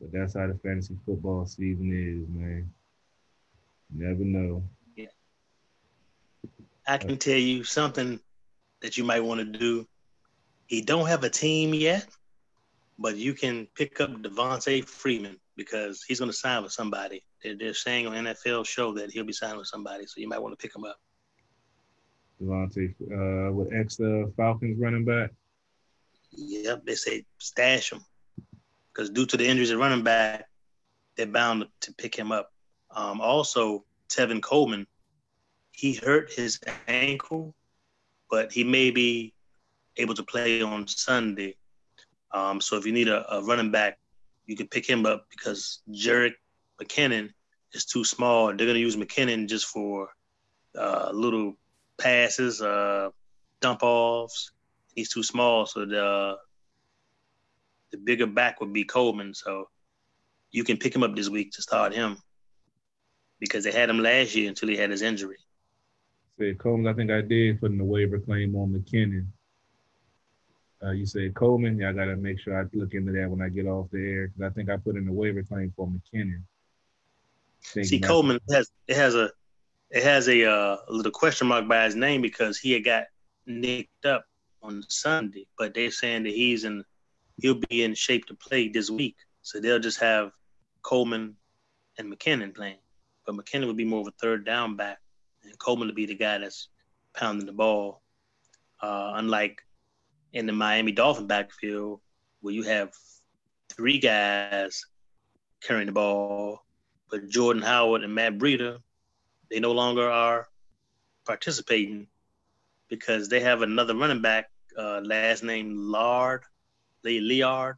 But 0.00 0.12
that's 0.12 0.34
how 0.34 0.46
the 0.46 0.54
fantasy 0.62 0.96
football 1.06 1.46
season 1.46 1.90
is, 1.92 2.28
man. 2.28 2.70
never 3.90 4.24
know. 4.24 4.62
Yeah. 4.94 5.06
I 6.86 6.98
can 6.98 7.16
tell 7.16 7.38
you 7.38 7.64
something 7.64 8.20
that 8.82 8.96
you 8.96 9.04
might 9.04 9.20
want 9.20 9.40
to 9.40 9.58
do. 9.58 9.86
He 10.66 10.82
don't 10.82 11.06
have 11.06 11.24
a 11.24 11.30
team 11.30 11.72
yet, 11.74 12.06
but 12.98 13.16
you 13.16 13.34
can 13.34 13.66
pick 13.74 14.00
up 14.00 14.10
Devonta 14.22 14.84
Freeman 14.84 15.38
because 15.56 16.02
he's 16.06 16.18
going 16.18 16.30
to 16.30 16.36
sign 16.36 16.62
with 16.62 16.72
somebody. 16.72 17.24
They're, 17.42 17.56
they're 17.56 17.74
saying 17.74 18.06
on 18.06 18.14
NFL 18.14 18.66
show 18.66 18.92
that 18.94 19.10
he'll 19.10 19.24
be 19.24 19.32
signing 19.32 19.58
with 19.58 19.68
somebody, 19.68 20.06
so 20.06 20.20
you 20.20 20.28
might 20.28 20.42
want 20.42 20.58
to 20.58 20.62
pick 20.62 20.74
him 20.74 20.84
up. 20.84 20.96
Devonta, 22.42 22.94
uh, 23.12 23.52
with 23.52 23.72
ex 23.72 24.00
uh, 24.00 24.24
Falcons 24.36 24.78
running 24.78 25.04
back. 25.04 25.30
Yep, 26.32 26.84
they 26.84 26.94
say 26.94 27.24
stash 27.38 27.92
him 27.92 28.04
because 28.92 29.10
due 29.10 29.26
to 29.26 29.36
the 29.36 29.46
injuries 29.46 29.70
at 29.70 29.78
running 29.78 30.02
back, 30.02 30.46
they're 31.16 31.26
bound 31.26 31.66
to 31.80 31.92
pick 31.94 32.14
him 32.14 32.32
up. 32.32 32.52
Um, 32.90 33.20
also, 33.20 33.84
Tevin 34.08 34.42
Coleman, 34.42 34.86
he 35.72 35.94
hurt 35.94 36.32
his 36.32 36.60
ankle, 36.88 37.54
but 38.30 38.52
he 38.52 38.64
may 38.64 38.90
be 38.90 39.34
able 39.96 40.14
to 40.14 40.22
play 40.22 40.62
on 40.62 40.86
Sunday. 40.86 41.56
Um, 42.32 42.60
so 42.60 42.76
if 42.76 42.86
you 42.86 42.92
need 42.92 43.08
a, 43.08 43.34
a, 43.34 43.42
running 43.42 43.70
back, 43.70 43.98
you 44.46 44.56
can 44.56 44.68
pick 44.68 44.88
him 44.88 45.06
up 45.06 45.26
because 45.30 45.80
Jerick 45.90 46.34
McKinnon 46.80 47.30
is 47.72 47.84
too 47.84 48.04
small. 48.04 48.48
They're 48.48 48.66
going 48.66 48.74
to 48.74 48.80
use 48.80 48.96
McKinnon 48.96 49.48
just 49.48 49.66
for 49.66 50.08
uh, 50.76 51.10
little 51.12 51.54
passes, 51.98 52.60
uh, 52.60 53.10
dump 53.60 53.82
offs, 53.82 54.50
he's 54.96 55.12
too 55.12 55.22
small. 55.22 55.66
So 55.66 55.86
the 55.86 56.36
the 57.92 57.98
bigger 57.98 58.26
back 58.26 58.60
would 58.60 58.72
be 58.72 58.84
Coleman. 58.84 59.32
So 59.34 59.68
you 60.50 60.64
can 60.64 60.76
pick 60.76 60.94
him 60.94 61.04
up 61.04 61.14
this 61.14 61.28
week 61.28 61.52
to 61.52 61.62
start 61.62 61.94
him 61.94 62.18
because 63.38 63.62
they 63.62 63.70
had 63.70 63.88
him 63.88 64.00
last 64.00 64.34
year 64.34 64.48
until 64.48 64.68
he 64.68 64.76
had 64.76 64.90
his 64.90 65.02
injury. 65.02 65.36
Say 66.38 66.54
Coleman, 66.54 66.88
I 66.88 66.94
think 66.94 67.10
I 67.10 67.20
did 67.20 67.60
put 67.60 67.70
in 67.70 67.78
the 67.78 67.84
waiver 67.84 68.18
claim 68.18 68.56
on 68.56 68.72
McKinnon. 68.72 69.26
Uh, 70.82 70.90
you 70.90 71.06
said 71.06 71.34
Coleman. 71.34 71.78
Yeah, 71.78 71.90
I 71.90 71.92
gotta 71.92 72.16
make 72.16 72.38
sure 72.38 72.60
I 72.60 72.64
look 72.76 72.94
into 72.94 73.12
that 73.12 73.30
when 73.30 73.40
I 73.40 73.48
get 73.48 73.66
off 73.66 73.90
the 73.90 73.98
air 73.98 74.28
because 74.28 74.50
I 74.50 74.54
think 74.54 74.68
I 74.68 74.76
put 74.76 74.96
in 74.96 75.08
a 75.08 75.12
waiver 75.12 75.42
claim 75.42 75.72
for 75.74 75.88
McKinnon. 75.88 76.42
See, 77.60 77.98
Coleman 77.98 78.38
has 78.50 78.70
it 78.86 78.96
has 78.96 79.14
a 79.14 79.30
it 79.90 80.02
has 80.02 80.28
a, 80.28 80.44
uh, 80.44 80.76
a 80.88 80.92
little 80.92 81.12
question 81.12 81.46
mark 81.46 81.68
by 81.68 81.84
his 81.84 81.94
name 81.94 82.20
because 82.20 82.58
he 82.58 82.72
had 82.72 82.84
got 82.84 83.04
nicked 83.46 84.04
up 84.04 84.24
on 84.62 84.82
Sunday, 84.88 85.46
but 85.56 85.74
they're 85.74 85.90
saying 85.90 86.24
that 86.24 86.32
he's 86.32 86.64
in 86.64 86.84
he'll 87.40 87.60
be 87.68 87.82
in 87.82 87.94
shape 87.94 88.26
to 88.26 88.34
play 88.34 88.68
this 88.68 88.90
week. 88.90 89.16
So 89.42 89.60
they'll 89.60 89.78
just 89.78 90.00
have 90.00 90.32
Coleman 90.82 91.36
and 91.98 92.12
McKinnon 92.12 92.54
playing. 92.54 92.78
But 93.24 93.36
McKinnon 93.36 93.66
would 93.66 93.76
be 93.76 93.84
more 93.84 94.00
of 94.00 94.08
a 94.08 94.12
third 94.12 94.44
down 94.44 94.76
back, 94.76 94.98
and 95.44 95.58
Coleman 95.58 95.88
would 95.88 95.96
be 95.96 96.06
the 96.06 96.14
guy 96.14 96.38
that's 96.38 96.68
pounding 97.14 97.46
the 97.46 97.52
ball. 97.52 98.02
Uh, 98.80 99.12
unlike 99.14 99.62
in 100.32 100.46
the 100.46 100.52
Miami 100.52 100.92
Dolphin 100.92 101.26
backfield, 101.26 102.00
where 102.40 102.54
you 102.54 102.62
have 102.64 102.92
three 103.68 103.98
guys 103.98 104.84
carrying 105.62 105.86
the 105.86 105.92
ball, 105.92 106.64
but 107.10 107.28
Jordan 107.28 107.62
Howard 107.62 108.02
and 108.02 108.14
Matt 108.14 108.38
Breida, 108.38 108.78
they 109.50 109.60
no 109.60 109.72
longer 109.72 110.10
are 110.10 110.48
participating 111.24 112.06
because 112.88 113.28
they 113.28 113.40
have 113.40 113.62
another 113.62 113.96
running 113.96 114.22
back 114.22 114.50
uh, 114.78 115.00
last 115.02 115.42
name 115.42 115.74
Lard, 115.76 116.42
Lee 117.04 117.20
Liard. 117.20 117.76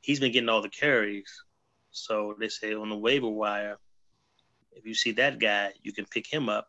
He's 0.00 0.20
been 0.20 0.32
getting 0.32 0.48
all 0.48 0.62
the 0.62 0.68
carries. 0.68 1.30
So 1.90 2.36
they 2.38 2.48
say 2.48 2.74
on 2.74 2.90
the 2.90 2.96
waiver 2.96 3.28
wire, 3.28 3.78
if 4.72 4.86
you 4.86 4.94
see 4.94 5.12
that 5.12 5.38
guy, 5.38 5.72
you 5.82 5.92
can 5.92 6.06
pick 6.06 6.26
him 6.26 6.48
up. 6.48 6.68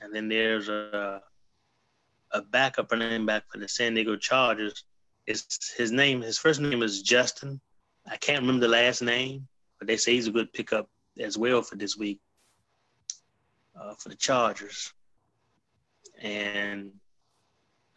And 0.00 0.14
then 0.14 0.28
there's 0.28 0.68
a 0.68 1.22
a 2.32 2.42
backup 2.42 2.92
running 2.92 3.26
back 3.26 3.44
for 3.50 3.58
the 3.58 3.68
San 3.68 3.94
Diego 3.94 4.16
Chargers. 4.16 4.84
It's 5.26 5.74
his 5.74 5.92
name. 5.92 6.22
His 6.22 6.38
first 6.38 6.60
name 6.60 6.82
is 6.82 7.02
Justin. 7.02 7.60
I 8.06 8.16
can't 8.16 8.40
remember 8.40 8.66
the 8.66 8.72
last 8.72 9.02
name, 9.02 9.46
but 9.78 9.86
they 9.86 9.96
say 9.96 10.14
he's 10.14 10.26
a 10.26 10.32
good 10.32 10.52
pickup 10.52 10.88
as 11.18 11.36
well 11.36 11.62
for 11.62 11.76
this 11.76 11.96
week 11.96 12.20
uh, 13.78 13.94
for 13.94 14.08
the 14.08 14.16
Chargers. 14.16 14.92
And 16.20 16.90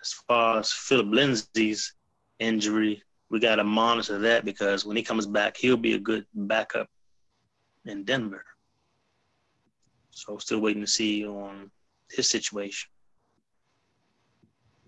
as 0.01 0.13
far 0.27 0.59
as 0.59 0.71
Philip 0.71 1.07
Lindsay's 1.09 1.93
injury, 2.39 3.03
we 3.29 3.39
got 3.39 3.55
to 3.55 3.63
monitor 3.63 4.19
that 4.19 4.43
because 4.43 4.85
when 4.85 4.97
he 4.97 5.03
comes 5.03 5.25
back, 5.25 5.55
he'll 5.55 5.77
be 5.77 5.93
a 5.93 5.99
good 5.99 6.25
backup 6.33 6.89
in 7.85 8.03
Denver. 8.03 8.43
So 10.11 10.37
still 10.37 10.59
waiting 10.59 10.81
to 10.81 10.87
see 10.87 11.25
on 11.25 11.71
his 12.11 12.29
situation. 12.29 12.89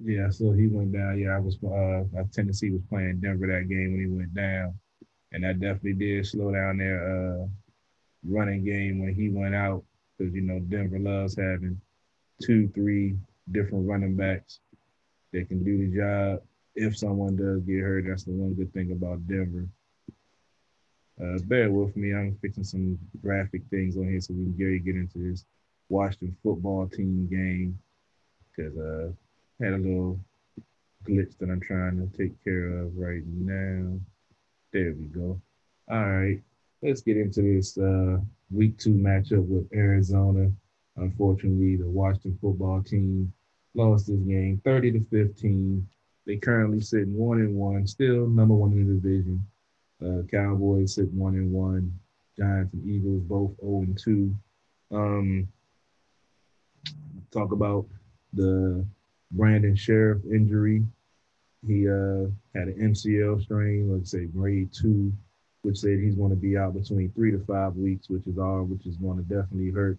Yeah, 0.03 0.30
so 0.31 0.51
he 0.51 0.67
went 0.67 0.91
down. 0.91 1.17
Yeah, 1.17 1.35
I 1.35 1.39
was 1.39 1.57
uh 1.63 2.23
Tennessee 2.31 2.71
was 2.71 2.81
playing 2.89 3.21
Denver 3.21 3.47
that 3.47 3.69
game 3.69 3.93
when 3.93 4.01
he 4.01 4.07
went 4.07 4.34
down. 4.34 4.77
And 5.31 5.43
that 5.43 5.59
definitely 5.59 5.93
did 5.93 6.25
slow 6.27 6.51
down 6.51 6.77
their 6.77 7.43
uh 7.43 7.47
running 8.27 8.65
game 8.65 8.99
when 8.99 9.15
he 9.15 9.30
went 9.30 9.55
out 9.55 9.84
because 10.17 10.34
you 10.34 10.41
know 10.41 10.59
Denver 10.59 10.99
loves 10.99 11.38
having 11.38 11.80
two, 12.41 12.67
three 12.69 13.15
different 13.51 13.88
running 13.88 14.15
backs 14.15 14.59
that 15.31 15.47
can 15.47 15.63
do 15.63 15.77
the 15.77 15.95
job. 15.95 16.41
If 16.75 16.97
someone 16.97 17.35
does 17.38 17.61
get 17.61 17.81
hurt, 17.81 18.05
that's 18.07 18.25
the 18.25 18.31
one 18.31 18.55
good 18.55 18.73
thing 18.73 18.91
about 18.91 19.25
Denver. 19.27 19.67
Uh, 21.21 21.38
bear 21.45 21.71
with 21.71 21.95
me. 21.95 22.13
I'm 22.13 22.35
fixing 22.41 22.63
some 22.63 22.99
graphic 23.21 23.61
things 23.69 23.95
on 23.95 24.09
here 24.09 24.19
so 24.19 24.34
we 24.34 24.45
can 24.45 24.53
get, 24.57 24.85
get 24.85 24.95
into 24.95 25.19
this 25.19 25.45
Washington 25.88 26.35
football 26.43 26.88
team 26.89 27.27
game 27.30 27.80
because 28.55 28.77
uh 28.77 29.11
had 29.64 29.73
a 29.73 29.77
little 29.77 30.19
glitch 31.06 31.38
that 31.38 31.49
I'm 31.49 31.61
trying 31.61 31.98
to 31.98 32.18
take 32.18 32.44
care 32.44 32.80
of 32.80 32.98
right 32.98 33.23
now. 33.26 33.98
There 34.73 34.94
we 34.99 35.06
go. 35.06 35.40
All 35.90 36.10
right, 36.10 36.41
let's 36.81 37.02
get 37.02 37.18
into 37.18 37.41
this 37.41 37.77
uh, 37.77 38.18
week 38.52 38.77
two 38.77 38.94
matchup 38.94 39.48
with 39.48 39.68
Arizona. 39.73 40.52
Unfortunately, 40.98 41.77
the 41.77 41.88
Washington 41.88 42.38
football 42.41 42.81
team 42.84 43.31
lost 43.73 44.07
this 44.07 44.19
game 44.19 44.61
30 44.65 44.91
to 44.94 44.99
15. 44.99 45.88
They 46.26 46.38
currently 46.38 46.81
sitting 46.81 47.15
one 47.18 47.40
and 47.40 47.56
one, 47.56 47.88
still 47.88 48.27
number 48.27 48.53
one 48.53 48.73
in 48.73 48.88
the 48.88 48.99
division. 48.99 49.45
Uh, 50.03 50.23
Cowboys 50.30 50.95
sitting 50.95 51.18
one 51.18 51.35
and 51.35 51.52
one. 51.52 51.98
Giants 52.38 52.73
and 52.73 52.90
Eagles 52.90 53.22
both 53.23 53.52
0 53.61 53.81
and 53.81 53.98
2. 53.98 54.35
Um, 54.91 55.48
talk 57.31 57.52
about 57.52 57.85
the 58.34 58.85
Brandon 59.34 59.76
Scherff 59.76 60.23
injury. 60.26 60.84
He 61.65 61.89
uh, 61.89 62.27
had 62.53 62.68
an 62.68 62.93
MCL 62.93 63.43
strain, 63.43 63.91
let's 63.91 64.11
say 64.11 64.26
grade 64.26 64.69
two, 64.73 65.11
which 65.64 65.80
said 65.80 65.99
he's 65.99 66.15
going 66.15 66.30
to 66.30 66.35
be 66.35 66.57
out 66.57 66.73
between 66.73 67.11
three 67.11 67.31
to 67.31 67.39
five 67.45 67.76
weeks, 67.76 68.10
which 68.10 68.27
is 68.27 68.38
all, 68.38 68.64
which 68.64 68.85
is 68.85 68.97
going 68.97 69.18
to 69.18 69.23
definitely 69.23 69.72
hurt 69.72 69.97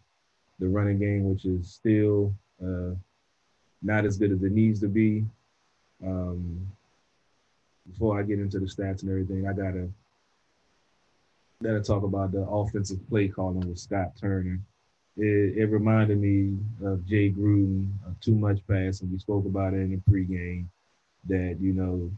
the 0.59 0.69
running 0.69 0.99
game, 0.99 1.29
which 1.29 1.45
is 1.45 1.71
still 1.71 2.35
uh, 2.63 2.95
not 3.83 4.05
as 4.05 4.19
good 4.19 4.33
as 4.33 4.43
it 4.43 4.53
needs 4.53 4.81
to 4.81 4.89
be. 4.89 5.25
Um, 6.05 6.67
before 7.91 8.19
I 8.19 8.23
get 8.23 8.39
into 8.39 8.59
the 8.59 8.67
stats 8.67 9.03
and 9.03 9.11
everything, 9.11 9.47
I 9.47 9.53
gotta 9.53 9.89
gotta 11.63 11.81
talk 11.81 12.03
about 12.03 12.33
the 12.33 12.43
offensive 12.43 13.07
play 13.09 13.29
calling 13.29 13.67
with 13.69 13.79
Scott 13.79 14.13
Turner. 14.21 14.61
It, 15.17 15.59
it 15.59 15.67
reminded 15.67 16.21
me 16.21 16.59
of 16.85 17.07
Jay 17.07 17.31
Gruden, 17.31 17.89
uh, 18.07 18.11
too 18.21 18.35
much 18.35 18.59
passing. 18.69 19.13
We 19.13 19.19
spoke 19.19 19.47
about 19.47 19.75
it 19.75 19.79
in 19.79 19.91
the 19.91 20.11
pregame 20.11 20.67
that 21.29 21.59
you 21.61 21.73
know 21.73 22.11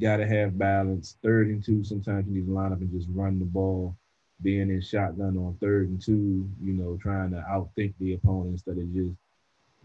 got 0.00 0.18
to 0.18 0.26
have 0.26 0.58
balance. 0.58 1.16
Third 1.22 1.48
and 1.48 1.64
two, 1.64 1.84
sometimes 1.84 2.26
you 2.28 2.34
need 2.34 2.46
to 2.46 2.52
line 2.52 2.72
up 2.72 2.80
and 2.80 2.92
just 2.92 3.08
run 3.12 3.38
the 3.38 3.44
ball. 3.44 3.94
Being 4.42 4.70
in 4.70 4.80
shotgun 4.80 5.36
on 5.36 5.56
third 5.60 5.88
and 5.88 6.00
two, 6.00 6.48
you 6.62 6.72
know, 6.72 6.96
trying 7.02 7.30
to 7.32 7.44
outthink 7.50 7.94
the 7.98 8.14
opponent 8.14 8.52
instead 8.52 8.78
of 8.78 8.94
just 8.94 9.16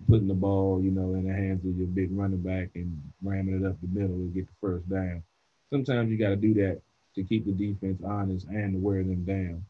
putting 0.08 0.28
the 0.28 0.34
ball, 0.36 0.80
you 0.82 0.92
know, 0.92 1.14
in 1.16 1.28
the 1.28 1.34
hands 1.34 1.66
of 1.66 1.76
your 1.76 1.88
big 1.88 2.10
running 2.12 2.42
back 2.42 2.70
and 2.76 3.02
ramming 3.24 3.64
it 3.64 3.66
up 3.66 3.78
the 3.82 3.88
middle 3.88 4.16
to 4.16 4.32
get 4.34 4.46
the 4.46 4.54
first 4.62 4.88
down. 4.90 5.24
Sometimes 5.72 6.12
you 6.12 6.18
got 6.18 6.30
to 6.30 6.36
do 6.36 6.54
that 6.56 6.82
to 7.16 7.24
keep 7.24 7.46
the 7.46 7.52
defense 7.52 8.02
honest 8.06 8.48
and 8.48 8.74
to 8.74 8.80
wear 8.80 9.04
them 9.04 9.24
down. 9.26 9.66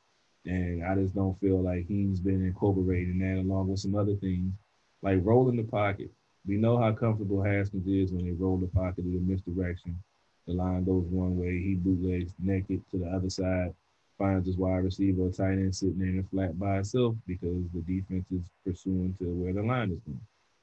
And 0.45 0.83
I 0.83 0.95
just 0.95 1.15
don't 1.15 1.39
feel 1.39 1.61
like 1.61 1.87
he's 1.87 2.19
been 2.19 2.45
incorporating 2.45 3.19
that 3.19 3.41
along 3.41 3.69
with 3.69 3.79
some 3.79 3.95
other 3.95 4.15
things, 4.15 4.53
like 5.01 5.19
rolling 5.23 5.55
the 5.55 5.63
pocket. 5.63 6.11
We 6.45 6.57
know 6.57 6.77
how 6.77 6.91
comfortable 6.91 7.41
Haskins 7.41 7.87
is 7.87 8.11
when 8.11 8.25
they 8.25 8.31
roll 8.31 8.57
the 8.57 8.67
pocket 8.67 9.05
in 9.05 9.15
a 9.15 9.19
misdirection. 9.19 9.97
The 10.45 10.53
line 10.53 10.83
goes 10.83 11.05
one 11.05 11.37
way, 11.37 11.61
he 11.61 11.75
bootlegs 11.75 12.33
naked 12.39 12.81
to 12.91 12.97
the 12.97 13.07
other 13.07 13.29
side, 13.29 13.73
finds 14.17 14.45
his 14.45 14.57
wide 14.57 14.83
receiver, 14.83 15.27
a 15.27 15.31
tight 15.31 15.53
end 15.53 15.73
sitting 15.73 15.99
there 15.99 16.09
in 16.09 16.23
flat 16.23 16.59
by 16.59 16.79
itself 16.79 17.15
because 17.25 17.63
the 17.73 17.81
defense 17.81 18.25
is 18.31 18.43
pursuing 18.65 19.15
to 19.19 19.25
where 19.25 19.53
the 19.53 19.63
line 19.63 19.91
is 19.91 19.99
going. 19.99 20.19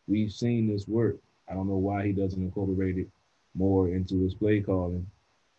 We've 0.06 0.32
seen 0.32 0.68
this 0.68 0.86
work. 0.86 1.16
I 1.48 1.54
don't 1.54 1.68
know 1.68 1.76
why 1.76 2.06
he 2.06 2.12
doesn't 2.12 2.42
incorporate 2.42 2.98
it 2.98 3.08
more 3.54 3.88
into 3.88 4.22
his 4.22 4.34
play 4.34 4.60
calling, 4.60 5.06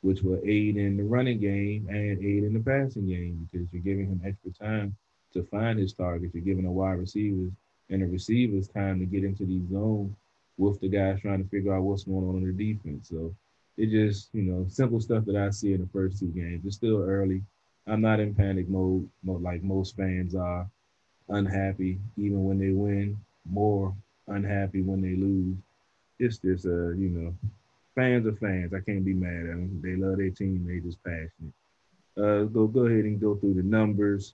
which 0.01 0.21
will 0.21 0.39
aid 0.43 0.77
in 0.77 0.97
the 0.97 1.03
running 1.03 1.39
game 1.39 1.87
and 1.89 2.19
aid 2.19 2.43
in 2.43 2.53
the 2.53 2.59
passing 2.59 3.07
game 3.07 3.47
because 3.51 3.67
you're 3.71 3.81
giving 3.81 4.07
him 4.07 4.21
extra 4.25 4.51
time 4.51 4.95
to 5.33 5.43
find 5.43 5.79
his 5.79 5.93
targets. 5.93 6.33
You're 6.33 6.43
giving 6.43 6.65
the 6.65 6.71
wide 6.71 6.99
receivers 6.99 7.51
and 7.89 8.01
the 8.01 8.07
receivers 8.07 8.67
time 8.67 8.99
to 8.99 9.05
get 9.05 9.23
into 9.23 9.45
these 9.45 9.69
zones 9.69 10.15
with 10.57 10.79
the 10.79 10.87
guys 10.87 11.19
trying 11.21 11.43
to 11.43 11.49
figure 11.49 11.75
out 11.75 11.83
what's 11.83 12.03
going 12.03 12.27
on 12.27 12.37
in 12.37 12.55
the 12.55 12.73
defense. 12.73 13.09
So 13.09 13.33
it 13.77 13.89
just, 13.89 14.29
you 14.33 14.43
know, 14.43 14.65
simple 14.69 14.99
stuff 14.99 15.25
that 15.25 15.35
I 15.35 15.49
see 15.51 15.73
in 15.73 15.81
the 15.81 15.89
first 15.93 16.19
two 16.19 16.27
games. 16.27 16.65
It's 16.65 16.75
still 16.75 17.03
early. 17.03 17.41
I'm 17.87 18.01
not 18.01 18.19
in 18.19 18.35
panic 18.35 18.69
mode, 18.69 19.09
like 19.23 19.63
most 19.63 19.95
fans 19.95 20.35
are. 20.35 20.67
Unhappy 21.29 21.97
even 22.17 22.43
when 22.43 22.59
they 22.59 22.71
win, 22.71 23.17
more 23.49 23.95
unhappy 24.27 24.81
when 24.81 25.01
they 25.01 25.15
lose. 25.15 25.55
It's 26.19 26.37
just, 26.39 26.65
uh, 26.65 26.89
you 26.89 27.09
know, 27.09 27.33
fans 28.01 28.25
are 28.25 28.35
fans. 28.35 28.73
I 28.73 28.79
can't 28.79 29.05
be 29.05 29.13
mad 29.13 29.41
at 29.41 29.47
them. 29.47 29.79
They 29.83 29.95
love 29.95 30.17
their 30.17 30.31
team. 30.31 30.65
They 30.67 30.79
just 30.79 31.03
passionate. 31.03 31.53
Uh, 32.17 32.45
go 32.45 32.65
go 32.67 32.85
ahead 32.87 33.05
and 33.05 33.21
go 33.21 33.35
through 33.35 33.53
the 33.53 33.63
numbers. 33.63 34.33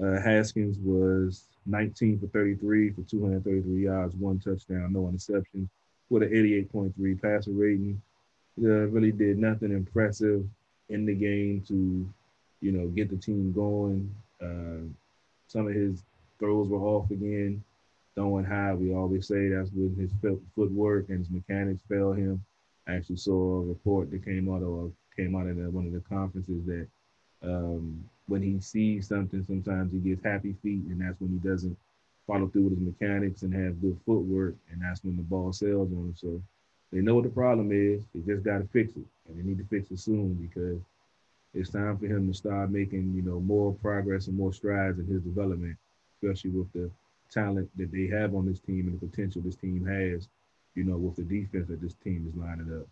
Uh, 0.00 0.20
Haskins 0.20 0.78
was 0.78 1.44
19 1.66 2.20
for 2.20 2.26
33 2.28 2.90
for 2.92 3.02
233 3.02 3.84
yards, 3.84 4.14
one 4.14 4.38
touchdown, 4.38 4.92
no 4.92 5.00
interceptions, 5.00 5.68
with 6.08 6.22
an 6.22 6.30
88.3 6.30 7.20
passer 7.20 7.50
rating. 7.50 8.00
Uh, 8.62 8.86
really 8.88 9.12
did 9.12 9.38
nothing 9.38 9.72
impressive 9.72 10.44
in 10.88 11.04
the 11.04 11.14
game 11.14 11.62
to, 11.68 12.08
you 12.60 12.72
know, 12.72 12.86
get 12.88 13.10
the 13.10 13.16
team 13.16 13.52
going. 13.52 14.14
Uh, 14.40 14.86
some 15.48 15.66
of 15.66 15.74
his 15.74 16.04
throws 16.38 16.68
were 16.68 16.78
off 16.78 17.10
again, 17.10 17.62
throwing 18.14 18.44
high. 18.44 18.72
We 18.72 18.94
always 18.94 19.26
say 19.26 19.48
that's 19.48 19.70
when 19.72 19.96
his 19.96 20.12
footwork 20.54 21.08
and 21.08 21.18
his 21.18 21.30
mechanics 21.30 21.82
fail 21.88 22.12
him. 22.12 22.42
I 22.86 22.94
actually 22.94 23.16
saw 23.16 23.58
a 23.58 23.66
report 23.66 24.10
that 24.10 24.24
came 24.24 24.52
out 24.52 24.62
of 24.62 24.92
came 25.16 25.36
out 25.36 25.46
of 25.46 25.56
the, 25.56 25.70
one 25.70 25.86
of 25.86 25.92
the 25.92 26.00
conferences 26.00 26.64
that 26.66 26.86
um, 27.42 28.04
when 28.26 28.42
he 28.42 28.60
sees 28.60 29.08
something, 29.08 29.44
sometimes 29.44 29.92
he 29.92 29.98
gets 29.98 30.24
happy 30.24 30.54
feet, 30.62 30.84
and 30.84 31.00
that's 31.00 31.20
when 31.20 31.30
he 31.30 31.48
doesn't 31.48 31.76
follow 32.26 32.46
through 32.48 32.62
with 32.62 32.78
his 32.78 32.86
mechanics 32.86 33.42
and 33.42 33.52
have 33.54 33.80
good 33.80 33.98
footwork, 34.06 34.54
and 34.70 34.80
that's 34.82 35.02
when 35.02 35.16
the 35.16 35.22
ball 35.22 35.52
sails 35.52 35.90
on 35.90 35.98
him. 35.98 36.14
So 36.16 36.40
they 36.92 37.00
know 37.00 37.14
what 37.16 37.24
the 37.24 37.30
problem 37.30 37.70
is. 37.72 38.04
They 38.14 38.20
just 38.32 38.44
got 38.44 38.58
to 38.58 38.68
fix 38.68 38.92
it, 38.92 39.04
and 39.28 39.38
they 39.38 39.42
need 39.42 39.58
to 39.58 39.64
fix 39.64 39.90
it 39.90 39.98
soon 39.98 40.34
because 40.34 40.80
it's 41.54 41.70
time 41.70 41.98
for 41.98 42.06
him 42.06 42.28
to 42.28 42.34
start 42.36 42.70
making, 42.70 43.12
you 43.14 43.22
know, 43.22 43.40
more 43.40 43.72
progress 43.74 44.28
and 44.28 44.36
more 44.36 44.52
strides 44.52 44.98
in 44.98 45.06
his 45.06 45.22
development, 45.22 45.76
especially 46.14 46.50
with 46.50 46.72
the 46.72 46.90
talent 47.30 47.68
that 47.76 47.90
they 47.90 48.06
have 48.06 48.34
on 48.34 48.46
this 48.46 48.60
team 48.60 48.86
and 48.86 49.00
the 49.00 49.06
potential 49.06 49.42
this 49.42 49.56
team 49.56 49.84
has, 49.84 50.28
you 50.74 50.84
know, 50.84 50.96
with 50.96 51.16
the 51.16 51.22
defense 51.22 51.68
that 51.68 51.80
this 51.80 51.94
team 51.94 52.26
is 52.28 52.36
lining 52.38 52.80
up. 52.80 52.86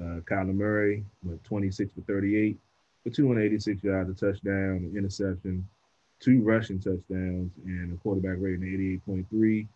Uh, 0.00 0.20
Kyler 0.20 0.54
Murray 0.54 1.04
went 1.22 1.42
26 1.44 1.92
for 1.94 2.00
38, 2.02 2.58
for 3.02 3.10
286 3.10 3.84
yards, 3.84 4.10
a 4.10 4.14
touchdown, 4.14 4.90
an 4.90 4.94
interception, 4.96 5.66
two 6.20 6.42
rushing 6.42 6.78
touchdowns, 6.78 7.52
and 7.64 7.92
a 7.92 7.96
quarterback 7.96 8.36
rating 8.38 8.62
of 9.06 9.14
88.3. 9.30 9.66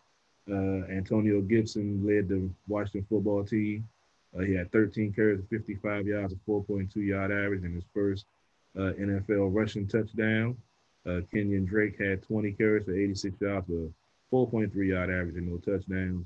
Uh, 0.51 0.91
Antonio 0.91 1.41
Gibson 1.41 2.05
led 2.05 2.27
the 2.27 2.49
Washington 2.67 3.05
football 3.09 3.43
team. 3.43 3.87
Uh, 4.37 4.41
he 4.41 4.53
had 4.53 4.71
13 4.71 5.13
carries, 5.13 5.41
55 5.49 6.07
yards, 6.07 6.33
a 6.33 6.49
4.2 6.49 6.95
yard 6.97 7.31
average, 7.31 7.63
in 7.63 7.73
his 7.73 7.83
first 7.93 8.25
uh, 8.77 8.93
NFL 8.99 9.53
rushing 9.53 9.87
touchdown. 9.87 10.57
Uh, 11.05 11.21
Kenyan 11.33 11.67
Drake 11.67 11.99
had 11.99 12.23
20 12.23 12.51
carries 12.53 12.85
for 12.85 12.93
86 12.93 13.39
yards, 13.41 13.69
a 13.69 13.89
4.3 14.33 14.73
yard 14.87 15.09
average, 15.09 15.35
and 15.35 15.49
no 15.49 15.57
touchdowns. 15.57 16.25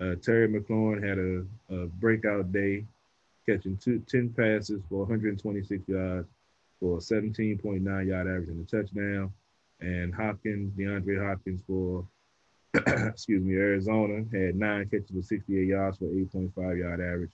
Uh, 0.00 0.16
Terry 0.16 0.48
McLaurin 0.48 1.06
had 1.06 1.18
a, 1.18 1.82
a 1.82 1.86
breakout 1.86 2.52
day, 2.52 2.84
catching 3.46 3.76
two, 3.76 4.02
10 4.08 4.30
passes 4.30 4.82
for 4.88 5.00
126 5.00 5.88
yards 5.88 6.28
for 6.80 6.98
a 6.98 7.00
17.9 7.00 8.06
yard 8.06 8.26
average 8.26 8.48
and 8.48 8.66
a 8.66 8.76
touchdown. 8.76 9.32
And 9.80 10.14
Hopkins, 10.14 10.72
DeAndre 10.76 11.26
Hopkins 11.26 11.60
for, 11.66 12.04
excuse 12.74 13.44
me, 13.44 13.54
Arizona 13.54 14.24
had 14.32 14.56
nine 14.56 14.88
catches 14.88 15.10
for 15.14 15.22
68 15.22 15.68
yards 15.68 15.98
for 15.98 16.06
8.5 16.06 16.78
yard 16.78 17.00
average 17.00 17.32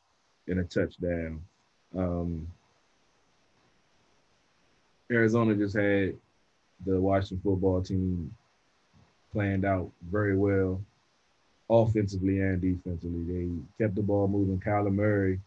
and 0.49 0.61
a 0.61 0.65
touchdown. 0.65 1.41
Um, 1.97 2.47
Arizona 5.11 5.55
just 5.55 5.77
had 5.77 6.15
the 6.87 7.01
Washington 7.01 7.41
football 7.43 7.83
team 7.83 8.35
planned 9.33 9.65
out 9.65 9.91
very 10.11 10.37
well, 10.37 10.81
offensively 11.71 12.41
and 12.41 12.61
defensively. 12.61 13.23
They 13.23 13.85
kept 13.85 13.95
the 13.95 14.03
ball 14.03 14.29
moving. 14.29 14.61
Kyler 14.61 14.93
Murray 14.93 15.41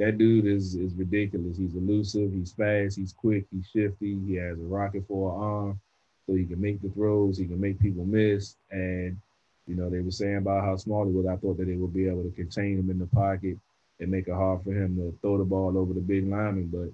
that 0.00 0.16
dude 0.16 0.46
is 0.46 0.74
is 0.74 0.94
ridiculous. 0.94 1.58
He's 1.58 1.74
elusive, 1.74 2.32
he's 2.32 2.52
fast, 2.52 2.96
he's 2.96 3.12
quick, 3.12 3.44
he's 3.52 3.68
shifty, 3.68 4.18
he 4.26 4.34
has 4.36 4.58
a 4.58 4.62
rocket 4.62 5.04
for 5.06 5.30
an 5.30 5.42
arm, 5.42 5.80
so 6.26 6.34
he 6.34 6.46
can 6.46 6.60
make 6.60 6.80
the 6.80 6.88
throws, 6.88 7.36
he 7.36 7.44
can 7.44 7.60
make 7.60 7.78
people 7.78 8.06
miss. 8.06 8.56
And 8.70 9.18
you 9.66 9.76
know, 9.76 9.90
they 9.90 10.00
were 10.00 10.10
saying 10.10 10.38
about 10.38 10.64
how 10.64 10.76
small 10.76 11.04
he 11.04 11.12
was. 11.12 11.26
I 11.26 11.36
thought 11.36 11.58
that 11.58 11.66
they 11.66 11.76
would 11.76 11.92
be 11.92 12.08
able 12.08 12.24
to 12.24 12.30
contain 12.30 12.78
him 12.78 12.88
in 12.90 12.98
the 12.98 13.06
pocket 13.06 13.58
and 14.00 14.10
make 14.10 14.26
it 14.26 14.32
hard 14.32 14.64
for 14.64 14.72
him 14.72 14.96
to 14.96 15.14
throw 15.20 15.36
the 15.36 15.44
ball 15.44 15.76
over 15.76 15.92
the 15.92 16.00
big 16.00 16.26
lineman, 16.26 16.70
but 16.72 16.88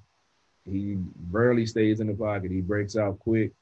he 0.71 0.99
rarely 1.31 1.65
stays 1.65 2.01
in 2.01 2.09
the 2.09 2.15
pocket. 2.15 2.51
He 2.51 2.61
breaks 2.61 2.97
out 2.97 3.21
quick. 3.21 3.53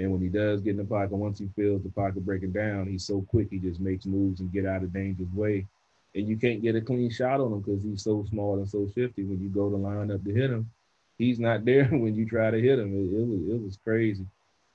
And 0.00 0.10
when 0.12 0.20
he 0.20 0.28
does 0.28 0.60
get 0.60 0.70
in 0.70 0.76
the 0.78 0.84
pocket, 0.84 1.14
once 1.14 1.38
he 1.38 1.48
feels 1.54 1.82
the 1.82 1.90
pocket 1.90 2.24
breaking 2.24 2.52
down, 2.52 2.86
he's 2.86 3.04
so 3.04 3.22
quick 3.28 3.48
he 3.50 3.58
just 3.58 3.80
makes 3.80 4.06
moves 4.06 4.40
and 4.40 4.52
get 4.52 4.66
out 4.66 4.82
of 4.82 4.92
danger's 4.92 5.32
way 5.32 5.66
and 6.14 6.26
you 6.26 6.36
can't 6.36 6.62
get 6.62 6.74
a 6.74 6.80
clean 6.80 7.10
shot 7.10 7.40
on 7.40 7.52
him 7.52 7.60
because 7.60 7.82
he's 7.82 8.02
so 8.02 8.24
small 8.28 8.56
and 8.56 8.68
so 8.68 8.88
shifty. 8.94 9.24
When 9.24 9.40
you 9.40 9.48
go 9.48 9.70
to 9.70 9.76
line 9.76 10.10
up 10.10 10.24
to 10.24 10.32
hit 10.32 10.50
him, 10.50 10.70
he's 11.18 11.38
not 11.38 11.64
there 11.64 11.86
when 11.86 12.14
you 12.14 12.26
try 12.28 12.50
to 12.50 12.60
hit 12.60 12.78
him. 12.78 12.92
It, 12.92 13.16
it 13.16 13.26
was 13.26 13.48
it 13.48 13.64
was 13.64 13.78
crazy. 13.84 14.26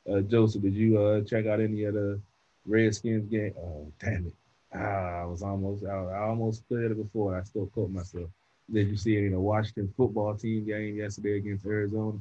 Uh, 0.09 0.21
Joseph, 0.21 0.61
did 0.61 0.73
you 0.73 1.01
uh, 1.01 1.21
check 1.21 1.47
out 1.47 1.59
any 1.59 1.83
of 1.83 1.95
the 1.95 2.19
Redskins 2.65 3.27
game? 3.29 3.53
Oh, 3.57 3.91
damn 3.99 4.27
it! 4.27 4.33
Ah, 4.73 5.21
I 5.21 5.25
was 5.25 5.41
almost 5.41 5.83
out. 5.85 6.09
I 6.09 6.19
almost 6.19 6.67
played 6.67 6.91
it 6.91 6.97
before. 6.97 7.37
I 7.37 7.43
still 7.43 7.67
caught 7.73 7.89
myself. 7.89 8.29
Did 8.71 8.87
you 8.87 8.97
see 8.97 9.17
any 9.17 9.27
of 9.27 9.33
the 9.33 9.39
Washington 9.39 9.93
football 9.95 10.35
team 10.35 10.65
game 10.65 10.95
yesterday 10.95 11.37
against 11.37 11.65
Arizona? 11.65 12.17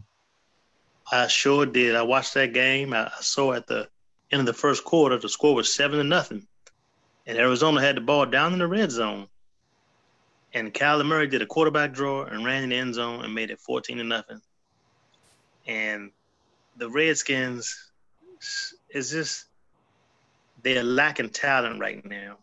I 1.11 1.27
sure 1.29 1.67
did. 1.67 1.95
I 1.95 2.03
watched 2.03 2.35
that 2.35 2.53
game. 2.53 2.93
I 2.93 3.11
saw 3.21 3.53
at 3.53 3.67
the 3.67 3.89
end 4.31 4.41
of 4.41 4.47
the 4.47 4.53
first 4.53 4.85
quarter 4.85 5.19
the 5.19 5.29
score 5.29 5.55
was 5.55 5.75
seven 5.75 5.99
to 5.99 6.05
nothing 6.05 6.47
and 7.27 7.39
Arizona 7.39 7.81
had 7.81 7.97
the 7.97 8.01
ball 8.01 8.27
down 8.27 8.53
in 8.53 8.59
the 8.59 8.67
red 8.67 8.91
zone. 8.91 9.29
And 10.53 10.73
Kyler 10.73 11.07
Murray 11.07 11.27
did 11.27 11.43
a 11.43 11.47
quarterback 11.47 11.93
draw 11.93 12.25
and 12.25 12.45
ran 12.45 12.63
in 12.63 12.71
the 12.71 12.77
end 12.77 12.95
zone 12.95 13.25
and 13.25 13.35
made 13.35 13.51
it 13.51 13.61
14 13.61 13.99
to 13.99 14.05
nothing. 14.05 14.41
And 15.67 16.11
the 16.77 16.89
Redskins 16.89 17.91
is 18.91 19.11
just 19.11 19.47
they're 20.63 20.85
lacking 20.85 21.31
talent 21.31 21.81
right 21.81 22.05
now. 22.05 22.37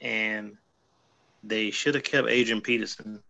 And 0.00 0.56
they 1.44 1.70
should 1.70 1.94
have 1.94 2.04
kept 2.04 2.28
Adrian 2.28 2.62
Peterson. 2.62 3.22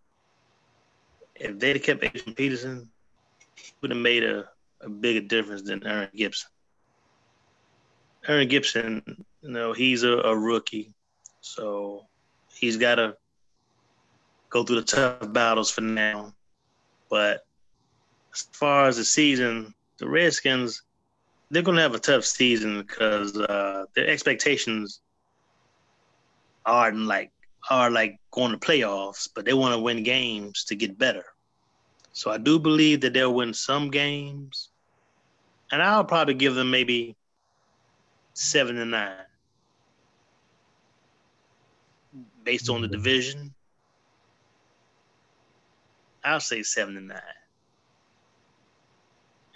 If 1.35 1.59
they'd 1.59 1.75
have 1.75 1.83
kept 1.83 2.03
Adrian 2.03 2.33
Peterson, 2.33 2.89
would 3.81 3.91
have 3.91 3.99
made 3.99 4.23
a, 4.23 4.49
a 4.81 4.89
bigger 4.89 5.21
difference 5.21 5.63
than 5.63 5.85
Aaron 5.85 6.09
Gibson. 6.15 6.49
Aaron 8.27 8.47
Gibson, 8.47 9.25
you 9.41 9.49
know, 9.49 9.73
he's 9.73 10.03
a, 10.03 10.11
a 10.11 10.37
rookie. 10.37 10.93
So 11.41 12.05
he's 12.53 12.77
got 12.77 12.95
to 12.95 13.15
go 14.49 14.63
through 14.63 14.81
the 14.81 14.83
tough 14.83 15.33
battles 15.33 15.71
for 15.71 15.81
now. 15.81 16.33
But 17.09 17.45
as 18.33 18.47
far 18.53 18.87
as 18.87 18.97
the 18.97 19.03
season, 19.03 19.73
the 19.97 20.07
Redskins, 20.07 20.83
they're 21.49 21.63
going 21.63 21.77
to 21.77 21.83
have 21.83 21.95
a 21.95 21.99
tough 21.99 22.23
season 22.25 22.81
because 22.81 23.35
uh, 23.35 23.85
their 23.95 24.07
expectations 24.07 25.01
aren't 26.65 26.97
like 26.97 27.31
are 27.69 27.91
like 27.91 28.19
going 28.31 28.51
to 28.51 28.57
playoffs, 28.57 29.29
but 29.33 29.45
they 29.45 29.53
want 29.53 29.73
to 29.75 29.81
win 29.81 30.03
games 30.03 30.63
to 30.65 30.75
get 30.75 30.97
better. 30.97 31.25
So 32.13 32.29
I 32.31 32.37
do 32.37 32.59
believe 32.59 33.01
that 33.01 33.13
they'll 33.13 33.33
win 33.33 33.53
some 33.53 33.89
games, 33.89 34.69
and 35.71 35.81
I'll 35.81 36.03
probably 36.03 36.33
give 36.33 36.55
them 36.55 36.69
maybe 36.69 37.15
seven 38.33 38.75
to 38.75 38.85
nine, 38.85 39.15
based 42.43 42.69
on 42.69 42.81
the 42.81 42.87
mm-hmm. 42.87 42.95
division. 42.97 43.53
I'll 46.23 46.39
say 46.39 46.63
seven 46.63 46.95
to 46.95 47.01
nine, 47.01 47.21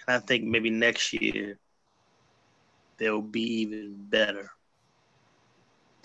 and 0.07 0.15
I 0.15 0.19
think 0.19 0.45
maybe 0.45 0.69
next 0.69 1.14
year 1.14 1.57
they'll 2.98 3.22
be 3.22 3.61
even 3.61 3.95
better. 4.10 4.49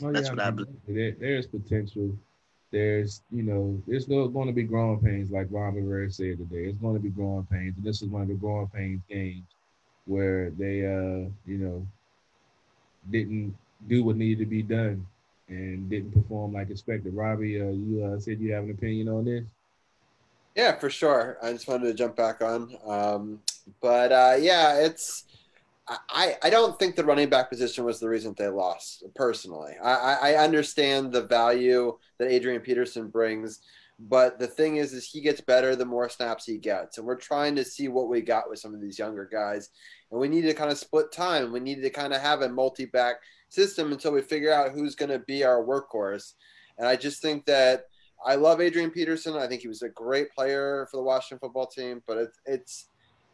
Oh, 0.02 0.12
That's 0.12 0.26
yeah, 0.26 0.32
what 0.32 0.40
I, 0.40 0.50
believe. 0.50 0.76
There, 0.88 1.12
there's 1.12 1.46
potential. 1.46 2.16
There's, 2.70 3.22
you 3.32 3.42
know, 3.42 3.82
there's 3.86 4.06
going 4.06 4.46
to 4.46 4.52
be 4.52 4.62
growing 4.62 5.00
pains, 5.00 5.30
like 5.30 5.48
Ron 5.50 5.74
Rivera 5.74 6.10
said 6.10 6.38
today. 6.38 6.66
It's 6.66 6.78
going 6.78 6.94
to 6.94 7.00
be 7.00 7.08
growing 7.08 7.46
pains, 7.50 7.76
and 7.76 7.84
this 7.84 8.00
is 8.00 8.08
one 8.08 8.22
of 8.22 8.28
the 8.28 8.34
growing 8.34 8.68
pains 8.68 9.00
games 9.08 9.44
where 10.06 10.50
they, 10.50 10.86
uh, 10.86 11.28
you 11.46 11.58
know, 11.58 11.86
didn't 13.10 13.56
do 13.88 14.04
what 14.04 14.16
needed 14.16 14.38
to 14.40 14.46
be 14.46 14.62
done 14.62 15.06
and 15.48 15.90
didn't 15.90 16.12
perform 16.12 16.52
like 16.52 16.70
expected. 16.70 17.14
Robbie, 17.14 17.60
uh, 17.60 17.70
you 17.70 18.04
uh, 18.04 18.20
said 18.20 18.40
you 18.40 18.52
have 18.52 18.64
an 18.64 18.70
opinion 18.70 19.08
on 19.08 19.24
this. 19.24 19.44
Yeah, 20.54 20.76
for 20.76 20.90
sure. 20.90 21.38
I 21.42 21.52
just 21.52 21.68
wanted 21.68 21.86
to 21.86 21.94
jump 21.94 22.16
back 22.16 22.42
on, 22.42 22.76
um, 22.86 23.40
but 23.80 24.12
uh, 24.12 24.36
yeah, 24.38 24.76
it's 24.76 25.24
I, 26.08 26.36
I 26.42 26.50
don't 26.50 26.78
think 26.78 26.94
the 26.94 27.04
running 27.04 27.28
back 27.28 27.50
position 27.50 27.84
was 27.84 27.98
the 27.98 28.08
reason 28.08 28.32
they 28.36 28.46
lost 28.46 29.02
personally. 29.16 29.72
I, 29.82 30.34
I 30.34 30.44
understand 30.44 31.10
the 31.10 31.22
value 31.22 31.98
that 32.18 32.30
Adrian 32.30 32.60
Peterson 32.60 33.08
brings, 33.08 33.58
but 33.98 34.38
the 34.38 34.46
thing 34.46 34.76
is, 34.76 34.92
is 34.92 35.10
he 35.10 35.20
gets 35.20 35.40
better 35.40 35.74
the 35.74 35.84
more 35.84 36.08
snaps 36.08 36.46
he 36.46 36.58
gets. 36.58 36.98
And 36.98 37.06
we're 37.06 37.16
trying 37.16 37.56
to 37.56 37.64
see 37.64 37.88
what 37.88 38.08
we 38.08 38.20
got 38.20 38.48
with 38.48 38.60
some 38.60 38.72
of 38.72 38.80
these 38.80 39.00
younger 39.00 39.28
guys. 39.30 39.70
And 40.12 40.20
we 40.20 40.28
need 40.28 40.42
to 40.42 40.54
kind 40.54 40.70
of 40.70 40.78
split 40.78 41.10
time. 41.10 41.50
We 41.50 41.60
need 41.60 41.82
to 41.82 41.90
kind 41.90 42.12
of 42.12 42.20
have 42.20 42.42
a 42.42 42.48
multi-back 42.48 43.16
system 43.48 43.90
until 43.90 44.12
we 44.12 44.22
figure 44.22 44.52
out 44.52 44.70
who's 44.70 44.94
going 44.94 45.10
to 45.10 45.18
be 45.18 45.42
our 45.42 45.64
workhorse. 45.64 46.34
And 46.78 46.86
I 46.86 46.94
just 46.94 47.20
think 47.20 47.46
that 47.46 47.86
I 48.24 48.36
love 48.36 48.60
Adrian 48.60 48.90
Peterson. 48.90 49.36
I 49.36 49.48
think 49.48 49.62
he 49.62 49.68
was 49.68 49.82
a 49.82 49.88
great 49.88 50.30
player 50.30 50.86
for 50.88 50.98
the 50.98 51.02
Washington 51.02 51.40
football 51.40 51.66
team, 51.66 52.00
but 52.06 52.16
it's, 52.16 52.38
it's, 52.46 52.89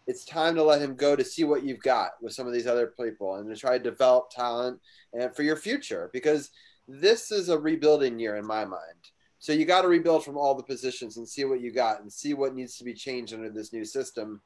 it's 0.06 0.24
time 0.24 0.54
to 0.54 0.62
let 0.62 0.80
him 0.80 0.94
go 0.94 1.16
to 1.16 1.24
see 1.24 1.44
what 1.44 1.64
you've 1.64 1.82
got 1.82 2.10
with 2.22 2.32
some 2.32 2.46
of 2.46 2.52
these 2.52 2.66
other 2.66 2.92
people 2.98 3.36
and 3.36 3.48
to 3.48 3.56
try 3.56 3.76
to 3.76 3.82
develop 3.82 4.30
talent 4.30 4.80
and 5.12 5.34
for 5.34 5.42
your 5.42 5.56
future 5.56 6.10
because 6.12 6.50
this 6.86 7.32
is 7.32 7.48
a 7.48 7.58
rebuilding 7.58 8.18
year 8.18 8.36
in 8.36 8.46
my 8.46 8.64
mind. 8.64 9.10
So 9.38 9.52
you 9.52 9.64
got 9.64 9.82
to 9.82 9.88
rebuild 9.88 10.24
from 10.24 10.36
all 10.36 10.54
the 10.54 10.62
positions 10.62 11.16
and 11.16 11.28
see 11.28 11.44
what 11.44 11.60
you 11.60 11.72
got 11.72 12.00
and 12.00 12.12
see 12.12 12.34
what 12.34 12.54
needs 12.54 12.78
to 12.78 12.84
be 12.84 12.94
changed 12.94 13.34
under 13.34 13.50
this 13.50 13.72
new 13.72 13.84
system. 13.84 14.40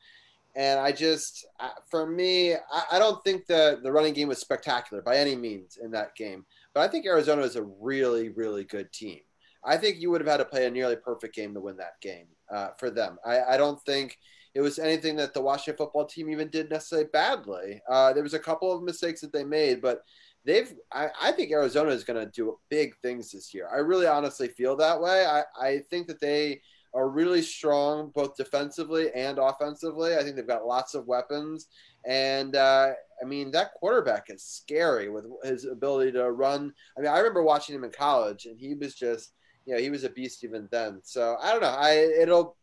And 0.56 0.80
I 0.80 0.90
just, 0.92 1.46
for 1.88 2.06
me, 2.06 2.54
I 2.90 2.98
don't 2.98 3.22
think 3.22 3.46
the 3.46 3.78
the 3.84 3.92
running 3.92 4.14
game 4.14 4.26
was 4.26 4.40
spectacular 4.40 5.00
by 5.00 5.16
any 5.16 5.36
means 5.36 5.78
in 5.80 5.92
that 5.92 6.16
game. 6.16 6.44
But 6.74 6.80
I 6.80 6.88
think 6.88 7.06
Arizona 7.06 7.42
is 7.42 7.54
a 7.54 7.62
really, 7.62 8.30
really 8.30 8.64
good 8.64 8.92
team. 8.92 9.20
I 9.64 9.76
think 9.76 10.00
you 10.00 10.10
would 10.10 10.20
have 10.20 10.28
had 10.28 10.38
to 10.38 10.44
play 10.44 10.66
a 10.66 10.70
nearly 10.70 10.96
perfect 10.96 11.36
game 11.36 11.54
to 11.54 11.60
win 11.60 11.76
that 11.76 12.00
game 12.00 12.26
uh, 12.52 12.70
for 12.78 12.90
them. 12.90 13.18
I, 13.24 13.42
I 13.42 13.56
don't 13.56 13.80
think 13.82 14.18
it 14.55 14.60
was 14.60 14.78
anything 14.78 15.16
that 15.16 15.32
the 15.32 15.40
Washington 15.40 15.77
football 15.77 16.06
team 16.06 16.28
even 16.31 16.48
did 16.48 16.70
necessarily 16.70 17.09
badly. 17.12 17.81
Uh, 17.89 18.12
there 18.12 18.22
was 18.22 18.35
a 18.35 18.39
couple 18.39 18.72
of 18.72 18.82
mistakes 18.82 19.20
that 19.20 19.32
they 19.32 19.44
made, 19.44 19.81
but 19.81 20.02
they've 20.44 20.72
I, 20.93 21.09
I 21.20 21.32
think 21.32 21.52
Arizona 21.52 21.90
is 21.90 22.05
going 22.05 22.24
to 22.24 22.32
do 22.32 22.59
big 22.68 22.97
things 23.02 23.31
this 23.31 23.55
year. 23.55 23.68
I 23.72 23.78
really 23.78 24.06
honestly 24.06 24.48
feel 24.48 24.77
that 24.77 25.01
way. 25.01 25.24
I, 25.24 25.43
I 25.60 25.82
think 25.90 26.06
that 26.09 26.20
they 26.20 26.60
are 26.93 27.09
really 27.09 27.43
strong 27.43 28.10
both 28.14 28.36
defensively 28.36 29.12
and 29.14 29.39
offensively. 29.39 30.16
I 30.16 30.22
think 30.22 30.35
they've 30.35 30.47
got 30.47 30.66
lots 30.66 30.94
of 30.94 31.06
weapons. 31.06 31.68
And 32.05 32.56
uh, 32.56 32.93
I 33.22 33.24
mean, 33.24 33.51
that 33.52 33.74
quarterback 33.74 34.27
is 34.28 34.43
scary 34.43 35.09
with 35.09 35.27
his 35.44 35.64
ability 35.66 36.12
to 36.12 36.32
run. 36.32 36.72
I 36.97 37.01
mean, 37.01 37.10
I 37.10 37.18
remember 37.18 37.43
watching 37.43 37.74
him 37.74 37.85
in 37.85 37.90
college, 37.90 38.47
and 38.47 38.59
he 38.59 38.74
was 38.74 38.94
just, 38.94 39.32
you 39.66 39.74
know, 39.74 39.81
he 39.81 39.90
was 39.90 40.05
a 40.05 40.10
beast 40.10 40.43
even 40.43 40.68
then. 40.72 41.01
So 41.05 41.36
I 41.40 41.52
don't 41.52 41.60
know. 41.60 41.68
I 41.68 41.93
it'll. 42.20 42.56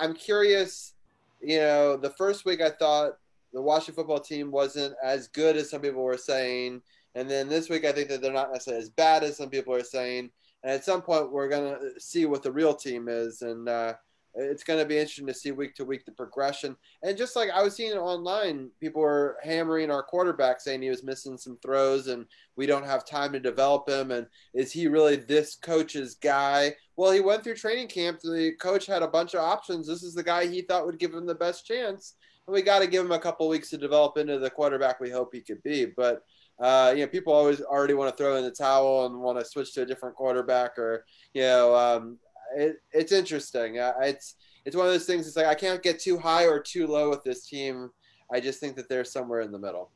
I'm 0.00 0.14
curious 0.14 0.94
you 1.40 1.58
know, 1.58 1.96
the 1.96 2.10
first 2.10 2.44
week 2.44 2.60
I 2.60 2.70
thought 2.70 3.12
the 3.52 3.62
Washington 3.62 3.94
football 3.94 4.20
team 4.20 4.50
wasn't 4.50 4.94
as 5.02 5.28
good 5.28 5.56
as 5.56 5.70
some 5.70 5.80
people 5.80 6.02
were 6.02 6.16
saying. 6.16 6.82
And 7.14 7.28
then 7.28 7.48
this 7.48 7.68
week, 7.68 7.84
I 7.84 7.92
think 7.92 8.08
that 8.08 8.20
they're 8.20 8.32
not 8.32 8.52
necessarily 8.52 8.82
as 8.82 8.90
bad 8.90 9.24
as 9.24 9.36
some 9.36 9.50
people 9.50 9.74
are 9.74 9.82
saying. 9.82 10.30
And 10.62 10.72
at 10.72 10.84
some 10.84 11.02
point, 11.02 11.32
we're 11.32 11.48
going 11.48 11.74
to 11.74 12.00
see 12.00 12.26
what 12.26 12.42
the 12.42 12.52
real 12.52 12.74
team 12.74 13.08
is. 13.08 13.42
And 13.42 13.68
uh, 13.68 13.94
it's 14.34 14.62
going 14.62 14.78
to 14.78 14.86
be 14.86 14.96
interesting 14.96 15.26
to 15.26 15.34
see 15.34 15.50
week 15.50 15.74
to 15.74 15.84
week 15.84 16.04
the 16.04 16.12
progression. 16.12 16.76
And 17.02 17.16
just 17.16 17.34
like 17.34 17.50
I 17.50 17.62
was 17.62 17.74
seeing 17.74 17.96
online, 17.96 18.70
people 18.80 19.02
were 19.02 19.38
hammering 19.42 19.90
our 19.90 20.02
quarterback 20.02 20.60
saying 20.60 20.82
he 20.82 20.90
was 20.90 21.02
missing 21.02 21.36
some 21.36 21.58
throws 21.62 22.06
and 22.06 22.26
we 22.56 22.66
don't 22.66 22.86
have 22.86 23.04
time 23.04 23.32
to 23.32 23.40
develop 23.40 23.88
him. 23.88 24.10
And 24.10 24.26
is 24.54 24.72
he 24.72 24.86
really 24.86 25.16
this 25.16 25.56
coach's 25.56 26.14
guy? 26.14 26.74
Well, 26.96 27.12
he 27.12 27.20
went 27.20 27.42
through 27.42 27.56
training 27.56 27.88
camp. 27.88 28.20
The 28.20 28.52
coach 28.60 28.86
had 28.86 29.02
a 29.02 29.08
bunch 29.08 29.34
of 29.34 29.40
options. 29.40 29.86
This 29.86 30.02
is 30.02 30.14
the 30.14 30.22
guy 30.22 30.46
he 30.46 30.62
thought 30.62 30.86
would 30.86 30.98
give 30.98 31.14
him 31.14 31.26
the 31.26 31.34
best 31.34 31.66
chance. 31.66 32.14
And 32.46 32.54
we 32.54 32.62
got 32.62 32.80
to 32.80 32.86
give 32.86 33.04
him 33.04 33.12
a 33.12 33.18
couple 33.18 33.48
weeks 33.48 33.70
to 33.70 33.78
develop 33.78 34.18
into 34.18 34.38
the 34.38 34.50
quarterback 34.50 35.00
we 35.00 35.10
hope 35.10 35.30
he 35.32 35.40
could 35.40 35.62
be. 35.62 35.86
But 35.86 36.22
uh, 36.60 36.92
you 36.96 37.02
know, 37.02 37.08
people 37.08 37.32
always 37.32 37.60
already 37.60 37.94
want 37.94 38.10
to 38.10 38.16
throw 38.20 38.36
in 38.36 38.44
the 38.44 38.50
towel 38.50 39.06
and 39.06 39.20
want 39.20 39.38
to 39.38 39.44
switch 39.44 39.72
to 39.74 39.82
a 39.82 39.86
different 39.86 40.16
quarterback, 40.16 40.76
or 40.76 41.04
you 41.32 41.42
know, 41.42 41.74
um, 41.74 42.18
it, 42.56 42.76
it's 42.92 43.12
interesting. 43.12 43.78
Uh, 43.78 43.94
it's 44.00 44.36
it's 44.64 44.76
one 44.76 44.86
of 44.86 44.92
those 44.92 45.06
things. 45.06 45.26
It's 45.26 45.36
like 45.36 45.46
I 45.46 45.54
can't 45.54 45.82
get 45.82 46.00
too 46.00 46.18
high 46.18 46.46
or 46.46 46.60
too 46.60 46.86
low 46.86 47.10
with 47.10 47.24
this 47.24 47.46
team. 47.46 47.90
I 48.32 48.40
just 48.40 48.60
think 48.60 48.76
that 48.76 48.88
they're 48.88 49.04
somewhere 49.04 49.40
in 49.40 49.52
the 49.52 49.58
middle. 49.58 49.90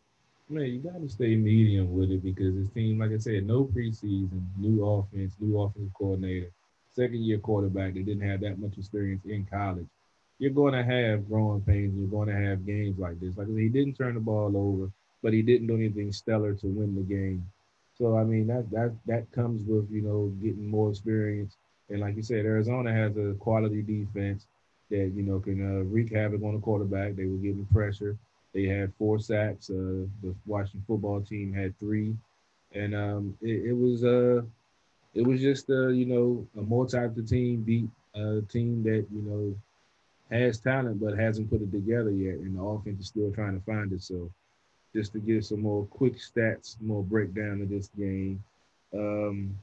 Man, 0.48 0.66
you 0.66 0.80
got 0.80 1.00
to 1.00 1.08
stay 1.08 1.36
medium 1.36 1.92
with 1.92 2.10
it 2.10 2.22
because 2.22 2.54
this 2.54 2.70
team, 2.70 2.98
like 2.98 3.12
I 3.12 3.18
said, 3.18 3.46
no 3.46 3.64
preseason, 3.64 4.42
new 4.58 4.84
offense, 4.84 5.34
new 5.40 5.60
offensive 5.60 5.92
coordinator, 5.94 6.50
second 6.94 7.22
year 7.22 7.38
quarterback 7.38 7.94
that 7.94 8.06
didn't 8.06 8.28
have 8.28 8.40
that 8.40 8.58
much 8.58 8.76
experience 8.76 9.24
in 9.24 9.46
college. 9.46 9.86
You're 10.38 10.50
going 10.50 10.74
to 10.74 10.82
have 10.82 11.28
growing 11.28 11.60
pains. 11.62 11.96
You're 11.96 12.08
going 12.08 12.28
to 12.28 12.48
have 12.48 12.66
games 12.66 12.98
like 12.98 13.20
this. 13.20 13.36
Like 13.36 13.48
he 13.48 13.68
didn't 13.68 13.94
turn 13.94 14.14
the 14.14 14.20
ball 14.20 14.56
over, 14.56 14.90
but 15.22 15.32
he 15.32 15.42
didn't 15.42 15.68
do 15.68 15.76
anything 15.76 16.12
stellar 16.12 16.54
to 16.54 16.66
win 16.66 16.94
the 16.96 17.02
game. 17.02 17.46
So 17.96 18.16
I 18.16 18.24
mean 18.24 18.46
that 18.48 18.70
that 18.70 18.92
that 19.06 19.30
comes 19.32 19.62
with 19.66 19.90
you 19.90 20.02
know 20.02 20.32
getting 20.42 20.66
more 20.66 20.90
experience 20.90 21.56
and 21.92 22.00
like 22.00 22.16
you 22.16 22.22
said, 22.22 22.46
Arizona 22.46 22.92
has 22.92 23.16
a 23.18 23.34
quality 23.38 23.82
defense 23.82 24.46
that 24.90 25.12
you 25.14 25.22
know 25.22 25.38
can 25.38 25.60
uh, 25.60 25.84
wreak 25.84 26.12
havoc 26.12 26.42
on 26.42 26.54
the 26.54 26.60
quarterback. 26.60 27.14
They 27.14 27.26
were 27.26 27.36
giving 27.36 27.66
pressure. 27.66 28.16
They 28.54 28.64
had 28.64 28.92
four 28.98 29.18
sacks. 29.18 29.70
Uh, 29.70 30.08
the 30.22 30.34
Washington 30.46 30.84
football 30.86 31.20
team 31.20 31.52
had 31.52 31.78
three, 31.78 32.16
and 32.72 32.94
um, 32.94 33.38
it, 33.42 33.66
it, 33.66 33.72
was 33.72 34.04
uh, 34.04 34.42
it 35.14 35.22
was 35.22 35.40
just 35.40 35.68
uh, 35.68 35.88
you 35.88 36.06
know 36.06 36.46
a 36.56 36.90
talented 36.90 37.28
team 37.28 37.62
beat 37.62 37.88
a 38.14 38.40
team 38.42 38.82
that 38.84 39.06
you 39.12 39.22
know 39.22 39.54
has 40.30 40.58
talent 40.58 40.98
but 40.98 41.18
hasn't 41.18 41.50
put 41.50 41.60
it 41.60 41.70
together 41.70 42.10
yet, 42.10 42.36
and 42.36 42.56
the 42.56 42.62
offense 42.62 43.00
is 43.00 43.08
still 43.08 43.30
trying 43.32 43.58
to 43.58 43.64
find 43.66 43.92
it. 43.92 44.02
So, 44.02 44.30
just 44.94 45.12
to 45.12 45.18
give 45.18 45.44
some 45.44 45.60
more 45.60 45.84
quick 45.86 46.16
stats, 46.16 46.80
more 46.80 47.02
breakdown 47.02 47.60
of 47.60 47.68
this 47.68 47.90
game. 47.98 48.42
Um, 48.94 49.58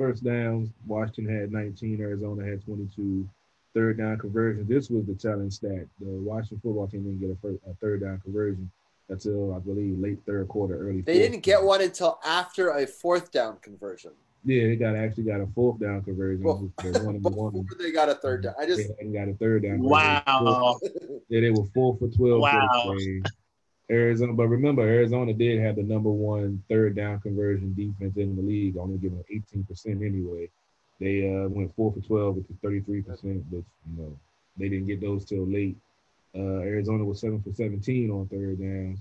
first 0.00 0.24
downs, 0.24 0.70
Washington 0.86 1.28
had 1.28 1.52
19, 1.52 2.00
Arizona 2.00 2.44
had 2.44 2.64
22. 2.64 3.28
Third 3.72 3.98
down 3.98 4.18
conversion. 4.18 4.66
This 4.66 4.90
was 4.90 5.04
the 5.06 5.14
telling 5.14 5.50
stat. 5.50 5.86
The 6.00 6.06
Washington 6.06 6.58
football 6.60 6.88
team 6.88 7.04
didn't 7.04 7.20
get 7.20 7.30
a, 7.30 7.36
first, 7.36 7.60
a 7.70 7.74
third 7.74 8.00
down 8.00 8.18
conversion 8.20 8.68
until 9.10 9.54
I 9.54 9.60
believe 9.60 9.98
late 9.98 10.18
third 10.26 10.48
quarter, 10.48 10.76
early. 10.76 11.02
They 11.02 11.18
didn't 11.18 11.40
get 11.40 11.62
one 11.62 11.80
until 11.80 12.18
after 12.24 12.70
a 12.70 12.86
fourth 12.86 13.30
down 13.30 13.58
conversion. 13.60 14.10
Yeah, 14.44 14.64
they 14.64 14.76
got 14.76 14.96
actually 14.96 15.24
got 15.24 15.40
a 15.40 15.46
fourth 15.54 15.78
down 15.78 16.02
conversion. 16.02 16.42
Well, 16.42 16.72
one 16.82 17.18
Before 17.18 17.52
they 17.78 17.92
got 17.92 18.08
a 18.08 18.14
third 18.14 18.42
down, 18.42 18.54
I 18.58 18.66
just 18.66 18.90
they 18.98 19.06
got 19.06 19.28
a 19.28 19.34
third 19.34 19.62
down. 19.62 19.82
Wow. 19.82 20.80
Yeah, 21.28 21.42
they 21.42 21.50
were 21.50 21.66
four 21.74 21.96
for 21.98 22.08
twelve. 22.08 22.40
Wow. 22.40 22.96
The. 23.90 23.96
Arizona, 23.96 24.32
but 24.32 24.48
remember, 24.48 24.82
Arizona 24.82 25.32
did 25.32 25.60
have 25.60 25.76
the 25.76 25.82
number 25.82 26.10
one 26.10 26.62
third 26.68 26.96
down 26.96 27.20
conversion 27.20 27.74
defense 27.74 28.16
in 28.16 28.36
the 28.36 28.42
league, 28.42 28.76
only 28.76 28.98
giving 28.98 29.24
18% 29.30 29.86
anyway. 30.06 30.48
They 31.00 31.28
uh, 31.28 31.48
went 31.48 31.74
four 31.74 31.92
for 31.92 32.00
12, 32.00 32.36
which 32.36 32.50
is 32.50 32.56
33%, 32.62 33.44
but 33.50 33.56
you 33.56 33.64
know 33.96 34.16
they 34.56 34.68
didn't 34.68 34.86
get 34.86 35.00
those 35.00 35.24
till 35.24 35.46
late. 35.46 35.76
Uh, 36.34 36.60
Arizona 36.60 37.04
was 37.04 37.20
seven 37.20 37.42
for 37.42 37.52
17 37.52 38.10
on 38.10 38.28
third 38.28 38.60
downs. 38.60 38.98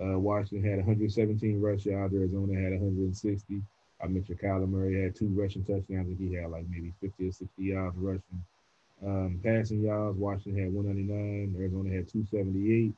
Uh, 0.00 0.18
Washington 0.18 0.68
had 0.68 0.78
117 0.78 1.60
rush 1.60 1.86
yards. 1.86 2.14
Arizona 2.14 2.54
had 2.54 2.72
160. 2.72 3.62
I 4.00 4.06
mentioned 4.06 4.38
Kyler 4.38 4.68
Murray 4.68 5.02
had 5.02 5.16
two 5.16 5.26
rushing 5.28 5.64
touchdowns. 5.64 5.90
and 5.90 6.16
he 6.18 6.34
had 6.34 6.50
like 6.50 6.66
maybe 6.70 6.92
50 7.00 7.28
or 7.28 7.32
60 7.32 7.62
yards 7.62 7.96
rushing. 7.96 8.44
Um, 9.04 9.40
passing 9.42 9.82
yards, 9.82 10.18
Washington 10.18 10.62
had 10.62 10.72
199. 10.72 11.60
Arizona 11.60 11.96
had 11.96 12.08
278. 12.08 12.94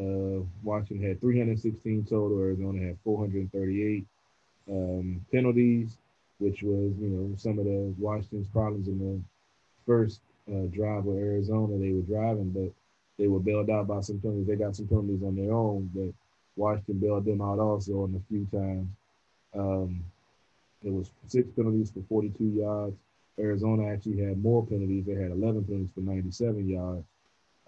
Uh, 0.00 0.42
Washington 0.62 1.06
had 1.06 1.20
316 1.20 2.06
total. 2.08 2.38
Arizona 2.40 2.86
had 2.86 2.98
438. 3.04 4.06
Um, 4.70 5.26
penalties, 5.32 5.96
which 6.38 6.62
was, 6.62 6.92
you 6.98 7.08
know, 7.08 7.36
some 7.36 7.58
of 7.58 7.64
the 7.64 7.92
Washington's 7.98 8.48
problems 8.48 8.88
in 8.88 8.98
the 8.98 9.20
first 9.84 10.20
uh, 10.50 10.66
drive 10.72 11.04
with 11.04 11.18
Arizona. 11.18 11.76
They 11.78 11.92
were 11.92 12.02
driving, 12.02 12.50
but 12.50 12.72
they 13.18 13.28
were 13.28 13.40
bailed 13.40 13.68
out 13.68 13.88
by 13.88 14.00
some 14.00 14.20
penalties. 14.20 14.46
They 14.46 14.56
got 14.56 14.76
some 14.76 14.86
penalties 14.86 15.22
on 15.22 15.36
their 15.36 15.52
own, 15.52 15.90
but 15.94 16.14
Washington 16.56 16.98
bailed 16.98 17.24
them 17.24 17.42
out 17.42 17.58
also 17.58 18.04
on 18.04 18.14
a 18.14 18.28
few 18.28 18.46
times. 18.46 18.88
Um, 19.54 20.04
it 20.82 20.92
was 20.92 21.10
six 21.26 21.50
penalties 21.50 21.90
for 21.90 22.02
42 22.08 22.44
yards. 22.44 22.96
Arizona 23.38 23.92
actually 23.92 24.18
had 24.18 24.42
more 24.42 24.64
penalties. 24.64 25.04
They 25.06 25.14
had 25.14 25.30
11 25.32 25.64
penalties 25.64 25.90
for 25.94 26.00
97 26.00 26.68
yards. 26.68 27.04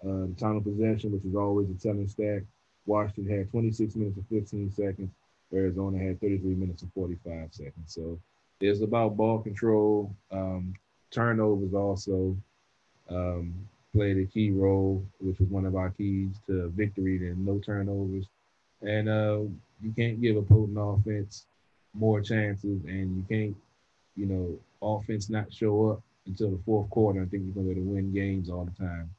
Uh, 0.03 0.27
the 0.27 0.35
time 0.37 0.57
of 0.57 0.63
possession, 0.63 1.11
which 1.11 1.23
is 1.23 1.35
always 1.35 1.69
a 1.69 1.73
telling 1.75 2.07
stat, 2.07 2.43
Washington 2.85 3.37
had 3.37 3.49
26 3.51 3.95
minutes 3.95 4.17
and 4.17 4.27
15 4.27 4.71
seconds. 4.71 5.11
Arizona 5.53 5.97
had 5.97 6.19
33 6.19 6.55
minutes 6.55 6.81
and 6.81 6.91
45 6.93 7.53
seconds. 7.53 7.93
So 7.93 8.19
it's 8.59 8.81
about 8.81 9.15
ball 9.15 9.39
control. 9.39 10.13
Um, 10.31 10.73
turnovers 11.11 11.73
also 11.73 12.35
um, 13.09 13.53
played 13.93 14.17
a 14.17 14.25
key 14.25 14.51
role, 14.51 15.05
which 15.19 15.39
was 15.39 15.49
one 15.49 15.65
of 15.65 15.75
our 15.75 15.91
keys 15.91 16.29
to 16.47 16.69
victory. 16.75 17.17
Than 17.17 17.45
no 17.45 17.59
turnovers, 17.59 18.25
and 18.81 19.07
uh, 19.07 19.41
you 19.81 19.91
can't 19.95 20.21
give 20.21 20.37
a 20.37 20.41
potent 20.41 20.77
offense 20.79 21.45
more 21.93 22.21
chances, 22.21 22.83
and 22.85 23.17
you 23.17 23.25
can't, 23.29 23.55
you 24.15 24.25
know, 24.25 24.59
offense 24.81 25.29
not 25.29 25.53
show 25.53 25.91
up 25.91 26.01
until 26.25 26.51
the 26.51 26.59
fourth 26.65 26.89
quarter. 26.89 27.21
I 27.21 27.25
think 27.25 27.43
you're 27.45 27.63
going 27.63 27.75
to 27.75 27.81
win 27.81 28.13
games 28.13 28.49
all 28.49 28.65
the 28.65 28.83
time. 28.83 29.09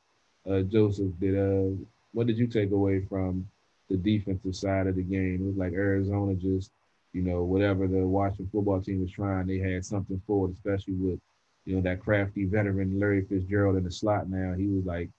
Uh, 0.49 0.61
Joseph, 0.61 1.12
did 1.21 1.39
uh, 1.39 1.75
what 2.12 2.27
did 2.27 2.39
you 2.39 2.47
take 2.47 2.71
away 2.71 3.05
from 3.09 3.49
the 3.89 3.97
defensive 3.97 4.55
side 4.55 4.87
of 4.87 4.97
the 4.97 5.03
game? 5.03 5.41
It 5.41 5.47
was 5.47 5.57
like 5.57 5.73
Arizona 5.73 6.35
just, 6.35 6.71
you 7.12 7.23
know, 7.23 7.43
whatever 7.43 7.87
the 7.87 8.07
Washington 8.07 8.49
football 8.53 8.81
team 8.81 9.01
was 9.01 9.11
trying, 9.11 9.47
they 9.47 9.59
had 9.59 9.85
something 9.85 10.21
for 10.27 10.49
it, 10.49 10.53
especially 10.53 10.95
with, 10.95 11.21
you 11.65 11.75
know, 11.77 11.83
that 11.83 12.01
crafty 12.01 12.45
veteran 12.45 12.99
Larry 12.99 13.25
Fitzgerald 13.25 13.77
in 13.77 13.85
the 13.85 13.91
slot. 13.91 14.29
Now 14.29 14.55
he 14.55 14.66
was 14.66 14.85
like 14.85 15.11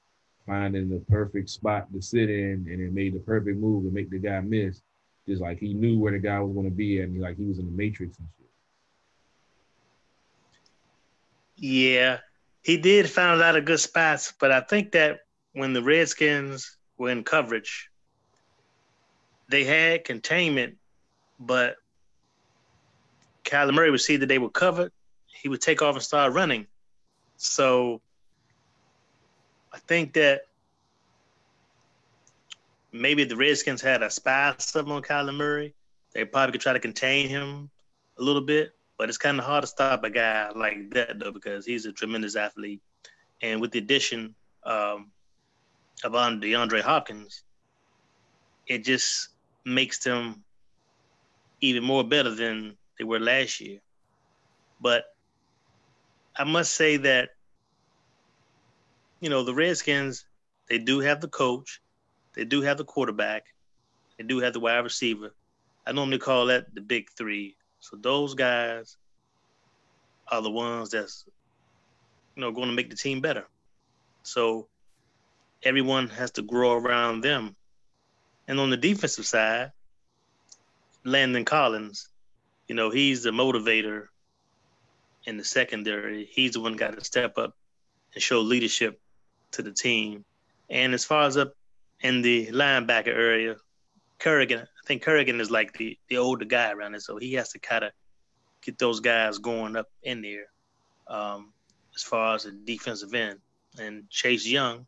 finding 0.46 0.90
the 0.90 1.00
perfect 1.10 1.50
spot 1.50 1.92
to 1.92 2.02
sit 2.02 2.30
in, 2.30 2.68
and 2.70 2.80
it 2.80 2.94
made 2.94 3.14
the 3.14 3.20
perfect 3.20 3.58
move 3.58 3.84
to 3.84 3.92
make 3.92 4.10
the 4.10 4.20
guy 4.20 4.40
miss. 4.42 4.82
Just 5.28 5.42
like 5.42 5.58
he 5.58 5.74
knew 5.74 5.98
where 5.98 6.12
the 6.12 6.20
guy 6.20 6.40
was 6.40 6.54
going 6.54 6.70
to 6.70 6.76
be, 6.76 7.02
and 7.02 7.20
like 7.20 7.38
he 7.38 7.46
was 7.46 7.58
in 7.58 7.66
the 7.66 7.72
matrix 7.72 8.18
and 8.20 8.28
shit. 8.38 8.50
Yeah, 11.58 12.20
he 12.66 12.78
did 12.78 13.08
find 13.08 13.40
a 13.40 13.44
lot 13.44 13.56
of 13.56 13.64
good 13.64 13.80
spots, 13.80 14.34
but 14.40 14.52
I 14.52 14.60
think 14.60 14.94
that 14.94 15.20
when 15.54 15.74
the 15.74 15.84
Redskins 15.84 16.78
were 16.98 17.12
in 17.12 17.24
coverage, 17.24 17.92
they 19.48 19.64
had 19.64 20.04
containment, 20.04 20.76
but 21.40 21.76
Kyler 23.44 23.72
Murray 23.72 23.92
would 23.92 24.02
see 24.02 24.18
that 24.18 24.26
they 24.26 24.40
were 24.40 24.50
covered. 24.50 24.92
He 25.28 25.48
would 25.48 25.62
take 25.62 25.84
off 25.84 25.94
and 25.94 26.04
start 26.04 26.34
running. 26.34 26.66
So 27.38 28.02
I 29.72 29.78
think 29.78 30.14
that 30.14 30.48
maybe 32.92 33.26
the 33.26 33.36
Redskins 33.36 33.80
had 33.80 34.02
a 34.02 34.10
spy 34.10 34.56
something 34.58 34.92
on 34.92 35.04
Kyler 35.04 35.36
Murray. 35.36 35.76
They 36.14 36.26
probably 36.26 36.54
could 36.54 36.62
try 36.62 36.74
to 36.74 36.80
contain 36.80 37.30
him 37.30 37.70
a 38.18 38.24
little 38.24 38.42
bit, 38.42 38.74
but 38.98 39.10
it's 39.10 39.18
kind 39.18 39.40
of 39.40 39.46
hard 39.46 39.64
to 39.64 39.68
stop 39.68 40.04
a 40.04 40.10
guy 40.10 40.50
like 40.56 40.92
that 40.92 41.20
though 41.20 41.32
because 41.32 41.66
he's 41.66 41.86
a 41.86 41.92
tremendous 41.92 42.36
athlete. 42.36 42.82
And 43.42 43.60
with 43.60 43.72
the 43.72 43.80
addition 43.80 44.36
um, 44.66 45.12
of 46.04 46.14
DeAndre 46.14 46.82
Hopkins, 46.82 47.44
it 48.68 48.84
just 48.84 49.30
makes 49.66 50.00
them 50.00 50.44
even 51.62 51.84
more 51.84 52.04
better 52.04 52.34
than 52.34 52.78
they 52.98 53.04
were 53.04 53.20
last 53.20 53.60
year. 53.60 53.80
But 54.80 55.06
I 56.36 56.44
must 56.44 56.74
say 56.74 56.98
that 56.98 57.30
you 59.20 59.30
know 59.30 59.44
the 59.44 59.54
Redskins 59.54 60.26
they 60.70 60.78
do 60.78 61.00
have 61.00 61.22
the 61.22 61.28
coach, 61.28 61.82
they 62.36 62.44
do 62.46 62.62
have 62.62 62.78
the 62.78 62.86
quarterback, 62.86 63.46
they 64.18 64.24
do 64.24 64.40
have 64.40 64.54
the 64.54 64.60
wide 64.60 64.80
receiver. 64.80 65.34
I 65.86 65.92
normally 65.92 66.18
call 66.18 66.48
that 66.48 66.74
the 66.74 66.82
big 66.82 67.10
three. 67.18 67.56
So 67.86 67.98
those 67.98 68.34
guys 68.34 68.98
are 70.28 70.42
the 70.42 70.50
ones 70.50 70.90
that's 70.90 71.26
you 72.36 72.42
know 72.42 72.52
going 72.52 72.68
to 72.68 72.74
make 72.74 72.90
the 72.90 72.96
team 72.96 73.22
better. 73.22 73.46
So 74.24 74.68
everyone 75.62 76.08
has 76.08 76.32
to 76.32 76.42
grow 76.42 76.74
around 76.74 77.22
them. 77.22 77.56
And 78.48 78.60
on 78.60 78.72
the 78.72 78.78
defensive 78.78 79.28
side, 79.28 79.72
Landon 81.04 81.46
Collins, 81.46 82.10
you 82.68 82.74
know, 82.74 82.90
he's 82.90 83.22
the 83.22 83.30
motivator 83.30 84.08
in 85.26 85.38
the 85.38 85.44
secondary. 85.44 86.26
He's 86.26 86.54
the 86.54 86.62
one 86.62 86.76
got 86.76 86.98
to 86.98 87.06
step 87.06 87.38
up 87.38 87.54
and 88.16 88.24
show 88.24 88.42
leadership 88.42 89.00
to 89.52 89.62
the 89.62 89.72
team. 89.72 90.26
And 90.72 90.96
as 90.96 91.06
far 91.06 91.28
as 91.28 91.38
up 91.38 91.54
in 92.02 92.24
the 92.24 92.48
linebacker 92.48 93.14
area, 93.14 93.58
Kerrigan, 94.18 94.68
think 94.86 95.04
Kerrigan 95.04 95.42
is 95.42 95.52
like 95.52 95.74
the, 95.74 95.98
the 96.10 96.18
older 96.18 96.46
guy 96.46 96.72
around 96.72 96.92
there, 96.94 97.02
so 97.02 97.18
he 97.18 97.34
has 97.34 97.50
to 97.52 97.60
kind 97.60 97.84
of 97.84 97.92
get 98.64 98.78
those 98.78 99.00
guys 99.00 99.38
going 99.38 99.76
up 99.76 99.90
in 100.04 100.22
there 100.22 100.46
um, 101.08 101.54
as 101.96 102.04
far 102.04 102.36
as 102.36 102.44
the 102.44 102.52
defensive 102.52 103.14
end. 103.14 103.40
And 103.80 104.10
Chase 104.10 104.48
Young, 104.48 104.86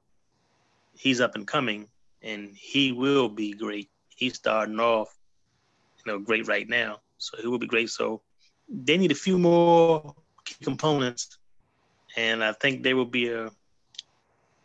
he's 0.95 1.21
up 1.21 1.35
and 1.35 1.45
coming, 1.45 1.87
and 2.21 2.55
he 2.55 2.91
will 2.91 3.29
be 3.29 3.53
great. 3.53 3.89
He's 4.15 4.35
starting 4.35 4.79
off, 4.79 5.15
you 6.05 6.11
know, 6.11 6.19
great 6.19 6.47
right 6.47 6.67
now, 6.67 7.01
so 7.17 7.37
he 7.41 7.47
will 7.47 7.59
be 7.59 7.67
great. 7.67 7.89
So 7.89 8.21
they 8.69 8.97
need 8.97 9.11
a 9.11 9.15
few 9.15 9.37
more 9.37 10.15
key 10.45 10.63
components, 10.63 11.37
and 12.15 12.43
I 12.43 12.53
think 12.53 12.83
they 12.83 12.93
will 12.93 13.05
be 13.05 13.29
a 13.29 13.51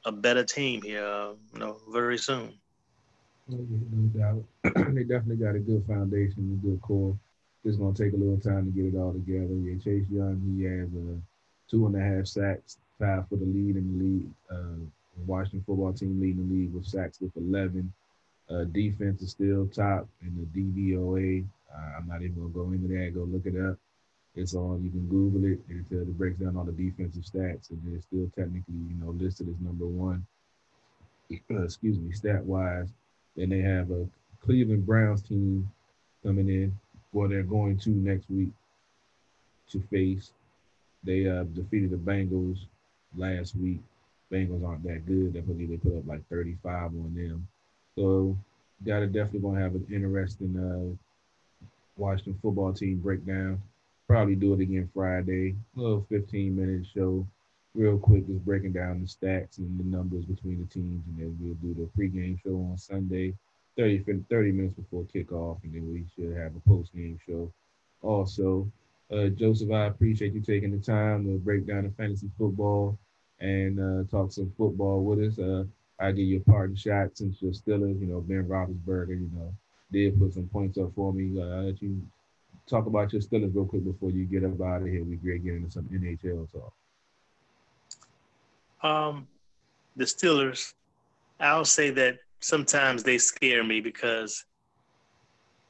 a 0.05 0.13
better 0.13 0.45
team 0.45 0.83
here, 0.83 1.07
uh, 1.07 1.33
you 1.53 1.59
know, 1.61 1.79
very 1.93 2.19
soon. 2.19 2.59
No 3.53 4.09
doubt. 4.19 4.45
they 4.95 5.05
definitely 5.05 5.37
got 5.37 5.55
a 5.55 5.59
good 5.59 5.85
foundation, 5.87 6.59
a 6.62 6.66
good 6.66 6.81
core. 6.83 7.16
It's 7.65 7.77
gonna 7.77 7.95
take 7.95 8.12
a 8.12 8.16
little 8.16 8.41
time 8.41 8.65
to 8.66 8.70
get 8.73 8.95
it 8.95 8.99
all 8.99 9.12
together. 9.12 9.55
Yeah, 9.55 9.77
Chase 9.79 10.09
Young, 10.11 10.41
he 10.57 10.65
has 10.65 10.89
a 10.95 11.20
two 11.70 11.87
and 11.87 11.97
a 11.97 12.01
half 12.01 12.27
sacks, 12.27 12.79
five 12.99 13.29
for 13.29 13.37
the 13.37 13.45
lead 13.45 13.77
in 13.77 13.99
the 13.99 14.05
league. 14.05 14.31
Uh, 14.51 14.85
Washington 15.27 15.62
football 15.66 15.93
team 15.93 16.20
leading 16.20 16.49
the 16.49 16.55
league 16.55 16.74
with 16.74 16.87
sacks 16.87 17.20
with 17.20 17.37
11. 17.37 17.93
Uh, 18.51 18.65
defense 18.65 19.23
is 19.23 19.31
still 19.31 19.66
top 19.69 20.09
in 20.23 20.35
the 20.37 20.61
DVOA. 20.61 21.45
Uh, 21.73 21.99
I'm 21.99 22.09
not 22.09 22.23
even 22.23 22.35
gonna 22.35 22.49
go 22.49 22.73
into 22.73 22.89
that. 22.89 23.15
Go 23.15 23.20
look 23.20 23.47
it 23.47 23.57
up. 23.61 23.79
It's 24.35 24.55
on. 24.55 24.83
You 24.83 24.91
can 24.91 25.09
Google 25.09 25.45
it. 25.45 25.61
It, 25.69 25.95
it 25.95 26.19
breaks 26.19 26.39
down 26.39 26.57
all 26.57 26.65
the 26.65 26.73
defensive 26.73 27.23
stats, 27.23 27.70
and 27.70 27.81
they're 27.85 28.01
still 28.01 28.31
technically, 28.35 28.74
you 28.89 28.97
know, 28.99 29.11
listed 29.11 29.49
as 29.49 29.61
number 29.61 29.87
one. 29.87 30.27
Uh, 31.51 31.62
excuse 31.65 31.99
me, 31.99 32.12
stat 32.12 32.45
wise. 32.45 32.89
Then 33.37 33.51
they 33.51 33.61
have 33.61 33.91
a 33.91 34.07
Cleveland 34.45 34.87
Browns 34.87 35.23
team 35.23 35.71
coming 36.23 36.49
in, 36.49 36.79
where 37.13 37.29
they're 37.29 37.43
going 37.43 37.79
to 37.79 37.91
next 37.91 38.29
week 38.31 38.51
to 39.71 39.83
face. 39.91 40.33
They 41.05 41.29
uh, 41.29 41.45
defeated 41.45 41.91
the 41.91 41.97
Bengals 41.97 42.59
last 43.17 43.57
week. 43.57 43.81
Bengals 44.31 44.67
aren't 44.67 44.85
that 44.85 45.07
good. 45.07 45.37
I 45.37 45.41
believe 45.41 45.71
they 45.71 45.77
put 45.77 45.99
up 45.99 46.07
like 46.07 46.27
35 46.29 46.85
on 46.85 47.15
them. 47.15 47.47
So, 47.97 48.37
got 48.87 49.01
to 49.01 49.07
definitely 49.07 49.41
going 49.41 49.57
to 49.57 49.63
have 49.63 49.75
an 49.75 49.87
interesting 49.93 50.57
uh, 50.57 51.67
Washington 51.97 52.39
football 52.41 52.73
team 52.73 52.99
breakdown. 52.99 53.61
Probably 54.09 54.35
do 54.35 54.55
it 54.55 54.61
again 54.61 54.91
Friday. 54.95 55.55
A 55.77 55.81
little 55.81 56.07
15 56.09 56.57
minute 56.57 56.87
show, 56.95 57.27
real 57.74 57.99
quick, 57.99 58.27
just 58.27 58.44
breaking 58.44 58.73
down 58.73 59.01
the 59.01 59.07
stats 59.07 59.59
and 59.59 59.78
the 59.78 59.85
numbers 59.85 60.24
between 60.24 60.59
the 60.61 60.66
teams, 60.66 61.03
and 61.07 61.19
then 61.19 61.36
we'll 61.40 61.55
do 61.55 61.74
the 61.74 61.89
pregame 61.99 62.40
show 62.43 62.57
on 62.70 62.77
Sunday. 62.77 63.35
30, 63.77 64.24
30 64.28 64.53
minutes 64.53 64.74
before 64.74 65.05
kickoff, 65.05 65.62
and 65.65 65.74
then 65.74 65.90
we 65.90 66.05
should 66.15 66.36
have 66.36 66.53
a 66.55 66.69
post 66.69 66.93
game 66.94 67.19
show. 67.27 67.51
Also, 68.03 68.70
uh, 69.11 69.28
Joseph, 69.28 69.70
I 69.70 69.86
appreciate 69.86 70.35
you 70.35 70.40
taking 70.40 70.73
the 70.73 70.85
time 70.85 71.24
to 71.24 71.39
break 71.39 71.66
down 71.66 71.85
the 71.85 71.90
fantasy 71.90 72.31
football 72.36 72.99
and 73.40 73.81
uh, 73.81 74.11
talk 74.11 74.32
some 74.32 74.53
football 74.57 75.03
with 75.03 75.20
us. 75.20 75.39
Uh, 75.39 75.65
I 75.99 76.12
give 76.12 76.27
you 76.27 76.39
a 76.39 76.51
parting 76.51 76.77
shot 76.77 77.16
since 77.16 77.40
you're 77.40 77.53
still, 77.53 77.81
you 77.81 78.07
know, 78.07 78.20
Ben 78.20 78.44
Roethlisberger, 78.44 79.09
you 79.09 79.31
know, 79.35 79.55
did 79.90 80.19
put 80.19 80.35
some 80.35 80.49
points 80.49 80.78
up 80.78 80.93
for 80.94 81.12
me. 81.12 81.40
Uh, 81.40 81.44
I'll 81.44 81.62
let 81.65 81.81
you 81.81 82.03
talk 82.66 82.86
about 82.86 83.12
your 83.12 83.23
Steelers 83.23 83.55
real 83.55 83.66
quick 83.66 83.85
before 83.85 84.11
you 84.11 84.24
get 84.24 84.44
up 84.44 84.61
out 84.61 84.82
of 84.82 84.89
here. 84.89 85.05
We 85.05 85.16
great 85.16 85.44
getting 85.44 85.61
into 85.61 85.70
some 85.70 85.85
NHL 85.85 86.51
talk. 86.53 86.73
Um, 88.83 89.29
the 89.97 90.05
Steelers, 90.05 90.75
I'll 91.39 91.65
say 91.65 91.91
that 91.91 92.19
sometimes 92.41 93.03
they 93.03 93.19
scare 93.19 93.63
me 93.63 93.81
because 93.81 94.45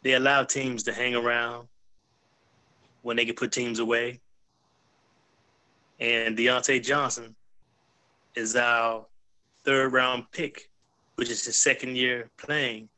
they 0.03 0.15
allow 0.15 0.45
teams 0.45 0.83
to 0.85 0.93
hang 0.93 1.15
around 1.15 1.69
when 3.03 3.17
they 3.17 3.25
can 3.25 3.35
put 3.35 3.53
teams 3.53 3.79
away. 3.79 4.21
And 6.01 6.37
Diontae 6.37 6.83
Johnson 6.83 7.35
is 8.35 8.57
our 8.57 9.07
third 9.65 9.93
round 9.93 10.25
pick, 10.33 10.69
which 11.17 11.31
is 11.31 11.45
his 11.45 11.57
second 11.57 11.97
year 11.97 12.31
playing. 12.39 12.89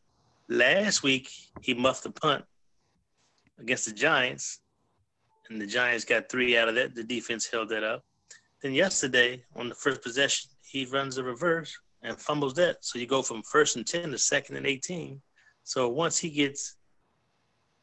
Last 0.48 1.02
week, 1.02 1.28
he 1.60 1.74
muffed 1.74 2.06
a 2.06 2.10
punt 2.10 2.44
against 3.58 3.86
the 3.86 3.92
Giants, 3.92 4.60
and 5.48 5.60
the 5.60 5.66
Giants 5.66 6.04
got 6.04 6.28
three 6.28 6.56
out 6.56 6.68
of 6.68 6.74
that. 6.76 6.94
The 6.94 7.04
defense 7.04 7.46
held 7.46 7.70
that 7.70 7.82
up. 7.82 8.04
Then 8.64 8.72
yesterday, 8.72 9.44
on 9.56 9.68
the 9.68 9.74
first 9.74 10.00
possession, 10.00 10.48
he 10.62 10.86
runs 10.86 11.18
a 11.18 11.22
reverse 11.22 11.76
and 12.02 12.18
fumbles 12.18 12.54
that. 12.54 12.78
So 12.80 12.98
you 12.98 13.06
go 13.06 13.20
from 13.20 13.42
first 13.42 13.76
and 13.76 13.86
10 13.86 14.12
to 14.12 14.18
second 14.18 14.56
and 14.56 14.66
18. 14.66 15.20
So 15.64 15.90
once 15.90 16.16
he 16.16 16.30
gets 16.30 16.76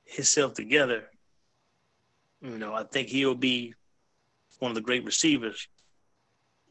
himself 0.06 0.56
together, 0.56 1.03
you 2.41 2.58
know, 2.58 2.74
I 2.74 2.84
think 2.86 3.10
he'll 3.10 3.36
be 3.36 3.76
one 4.58 4.72
of 4.72 4.76
the 4.76 4.82
great 4.82 5.06
receivers 5.06 5.68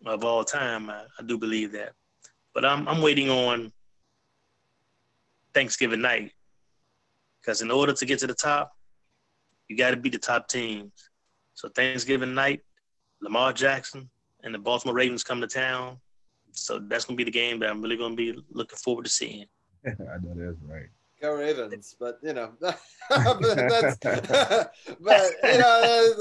of 0.04 0.24
all 0.24 0.42
time. 0.42 0.90
I, 0.90 1.04
I 1.16 1.22
do 1.22 1.38
believe 1.38 1.70
that. 1.72 1.92
But 2.52 2.64
I'm, 2.64 2.88
I'm 2.88 3.02
waiting 3.02 3.30
on 3.30 3.70
Thanksgiving 5.54 6.00
night 6.00 6.32
because 7.40 7.62
in 7.62 7.70
order 7.70 7.92
to 7.92 8.04
get 8.04 8.18
to 8.18 8.26
the 8.26 8.34
top, 8.34 8.72
you 9.68 9.76
got 9.76 9.92
to 9.92 9.96
beat 9.96 10.14
the 10.14 10.18
top 10.18 10.48
teams. 10.48 10.90
So 11.54 11.68
Thanksgiving 11.68 12.34
night, 12.34 12.62
Lamar 13.20 13.52
Jackson 13.52 14.08
and 14.42 14.54
the 14.54 14.58
Baltimore 14.58 14.94
Ravens 14.94 15.24
come 15.24 15.40
to 15.40 15.46
town. 15.46 15.98
So 16.52 16.78
that's 16.78 17.04
going 17.04 17.16
to 17.16 17.24
be 17.24 17.30
the 17.30 17.36
game 17.36 17.60
that 17.60 17.70
I'm 17.70 17.80
really 17.80 17.96
going 17.96 18.16
to 18.16 18.16
be 18.16 18.42
looking 18.50 18.76
forward 18.76 19.04
to 19.04 19.10
seeing. 19.10 19.46
I 19.86 19.90
know 19.90 20.34
that's 20.34 20.62
right. 20.66 20.88
Go 21.20 21.34
Ravens, 21.34 21.94
but 22.00 22.18
you 22.22 22.32
know, 22.32 22.52
but 22.60 22.78
that's, 23.10 23.98
but 25.00 25.32
you 25.44 25.58
know, 25.58 26.14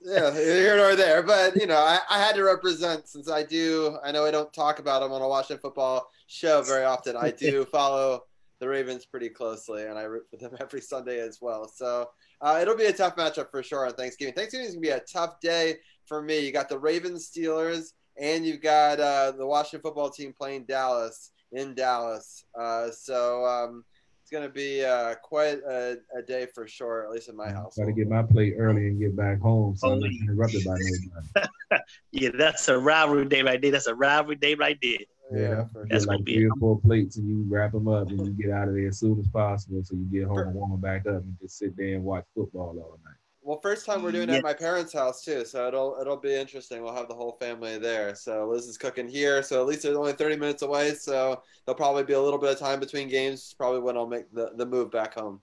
yeah, 0.00 0.32
here 0.32 0.78
nor 0.78 0.96
there. 0.96 1.22
But 1.22 1.56
you 1.56 1.66
know, 1.66 1.76
I, 1.76 1.98
I 2.08 2.18
had 2.18 2.36
to 2.36 2.42
represent 2.42 3.06
since 3.06 3.30
I 3.30 3.42
do. 3.42 3.98
I 4.02 4.12
know 4.12 4.24
I 4.24 4.30
don't 4.30 4.50
talk 4.54 4.78
about 4.78 5.00
them 5.00 5.12
on 5.12 5.20
a 5.20 5.28
Washington 5.28 5.60
football 5.60 6.08
show 6.26 6.62
very 6.62 6.84
often. 6.84 7.18
I 7.18 7.32
do 7.32 7.66
follow 7.66 8.22
the 8.58 8.66
Ravens 8.66 9.04
pretty 9.04 9.28
closely, 9.28 9.84
and 9.84 9.98
I 9.98 10.04
root 10.04 10.24
for 10.30 10.38
them 10.38 10.56
every 10.58 10.80
Sunday 10.80 11.20
as 11.20 11.38
well. 11.42 11.68
So 11.68 12.08
uh, 12.40 12.58
it'll 12.60 12.76
be 12.76 12.86
a 12.86 12.92
tough 12.94 13.16
matchup 13.16 13.50
for 13.50 13.62
sure 13.62 13.86
on 13.86 13.92
Thanksgiving. 13.92 14.32
Thanksgiving 14.32 14.68
is 14.68 14.74
gonna 14.74 14.80
be 14.80 14.88
a 14.88 15.00
tough 15.00 15.38
day 15.40 15.76
for 16.06 16.22
me. 16.22 16.40
You 16.40 16.52
got 16.52 16.68
the 16.68 16.78
Ravens, 16.78 17.30
Steelers, 17.30 17.92
and 18.18 18.46
you've 18.46 18.62
got 18.62 19.00
uh, 19.00 19.32
the 19.32 19.46
Washington 19.46 19.80
football 19.80 20.10
team 20.10 20.32
playing 20.36 20.64
Dallas 20.64 21.32
in 21.52 21.74
Dallas. 21.74 22.44
Uh, 22.58 22.90
so 22.90 23.44
um, 23.44 23.84
it's 24.22 24.30
going 24.30 24.42
to 24.42 24.52
be 24.52 24.84
uh, 24.84 25.14
quite 25.22 25.58
a, 25.58 25.98
a, 26.16 26.22
day 26.22 26.46
for 26.52 26.66
sure, 26.66 27.04
at 27.04 27.10
least 27.10 27.28
in 27.28 27.36
my 27.36 27.48
house. 27.50 27.76
Got 27.76 27.84
to 27.84 27.92
get 27.92 28.08
my 28.08 28.22
plate 28.22 28.54
early 28.58 28.88
and 28.88 28.98
get 28.98 29.14
back 29.14 29.40
home, 29.40 29.76
so 29.76 29.92
I'm 29.92 30.00
not 30.00 30.10
interrupted 30.10 30.64
by 30.64 30.76
nobody. 30.78 31.82
yeah, 32.10 32.30
that's 32.36 32.68
a 32.68 32.76
rivalry 32.76 33.26
day 33.26 33.42
right 33.42 33.60
there. 33.60 33.70
That's 33.70 33.86
a 33.86 33.94
rivalry 33.94 34.36
day 34.36 34.54
right 34.54 34.78
there. 34.82 34.98
Yeah, 35.32 35.64
that's 35.88 36.06
like 36.06 36.24
three 36.24 36.48
or 36.48 36.54
four 36.60 36.80
plates, 36.80 37.16
and 37.16 37.28
you 37.28 37.44
wrap 37.48 37.72
them 37.72 37.88
up, 37.88 38.08
and 38.08 38.26
you 38.26 38.32
get 38.32 38.52
out 38.52 38.68
of 38.68 38.74
there 38.74 38.88
as 38.88 38.98
soon 38.98 39.18
as 39.18 39.26
possible, 39.28 39.82
so 39.84 39.96
you 39.96 40.04
get 40.04 40.28
home 40.28 40.38
and 40.38 40.54
warm 40.54 40.70
them 40.70 40.80
back 40.80 41.06
up, 41.06 41.22
and 41.22 41.36
just 41.40 41.58
sit 41.58 41.76
there 41.76 41.94
and 41.94 42.04
watch 42.04 42.24
football 42.34 42.76
all 42.78 42.98
night. 43.04 43.14
Well, 43.46 43.60
first 43.60 43.86
time 43.86 44.02
we're 44.02 44.10
doing 44.10 44.28
it 44.28 44.38
at 44.38 44.42
my 44.42 44.52
parents' 44.52 44.92
house 44.92 45.24
too, 45.24 45.44
so 45.44 45.68
it'll 45.68 45.98
it'll 46.00 46.16
be 46.16 46.34
interesting. 46.34 46.82
We'll 46.82 46.96
have 46.96 47.06
the 47.06 47.14
whole 47.14 47.36
family 47.38 47.78
there. 47.78 48.12
So 48.16 48.48
Liz 48.48 48.66
is 48.66 48.76
cooking 48.76 49.06
here, 49.06 49.40
so 49.40 49.60
at 49.60 49.68
least 49.68 49.84
they're 49.84 49.96
only 49.96 50.14
thirty 50.14 50.34
minutes 50.34 50.62
away. 50.62 50.94
So 50.94 51.40
there'll 51.64 51.76
probably 51.76 52.02
be 52.02 52.14
a 52.14 52.20
little 52.20 52.40
bit 52.40 52.50
of 52.50 52.58
time 52.58 52.80
between 52.80 53.06
games. 53.06 53.54
Probably 53.56 53.78
when 53.78 53.96
I'll 53.96 54.08
make 54.08 54.32
the, 54.32 54.50
the 54.56 54.66
move 54.66 54.90
back 54.90 55.14
home. 55.14 55.40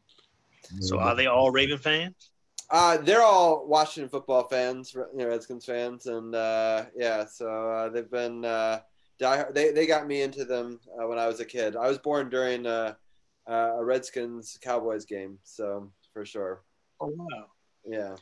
So 0.82 1.00
are 1.00 1.16
they 1.16 1.28
all 1.28 1.50
Raven 1.50 1.78
fans? 1.78 2.32
Uh, 2.70 2.98
they're 2.98 3.22
all 3.22 3.66
Washington 3.68 4.10
football 4.10 4.50
fans, 4.50 4.94
you 4.94 5.06
know, 5.14 5.30
Redskins 5.30 5.64
fans, 5.64 6.06
and 6.08 6.36
uh, 6.36 6.84
yeah, 6.98 7.24
so 7.24 7.72
uh, 7.72 7.88
they've 7.88 8.12
been 8.12 8.44
uh, 8.44 8.82
die. 9.18 9.46
They 9.54 9.72
they 9.72 9.88
got 9.88 10.08
me 10.08 10.24
into 10.24 10.44
them 10.44 10.82
uh, 11.02 11.08
when 11.08 11.18
I 11.18 11.28
was 11.28 11.40
a 11.40 11.46
kid. 11.46 11.78
I 11.78 11.88
was 11.88 12.00
born 12.00 12.30
during 12.30 12.66
uh, 12.66 12.96
uh, 13.48 13.78
a 13.78 13.86
Redskins 13.86 14.60
Cowboys 14.62 15.06
game, 15.06 15.40
so 15.44 15.90
for 16.12 16.26
sure. 16.26 16.64
Oh 17.00 17.08
wow. 17.08 17.46
Yeah. 17.86 18.16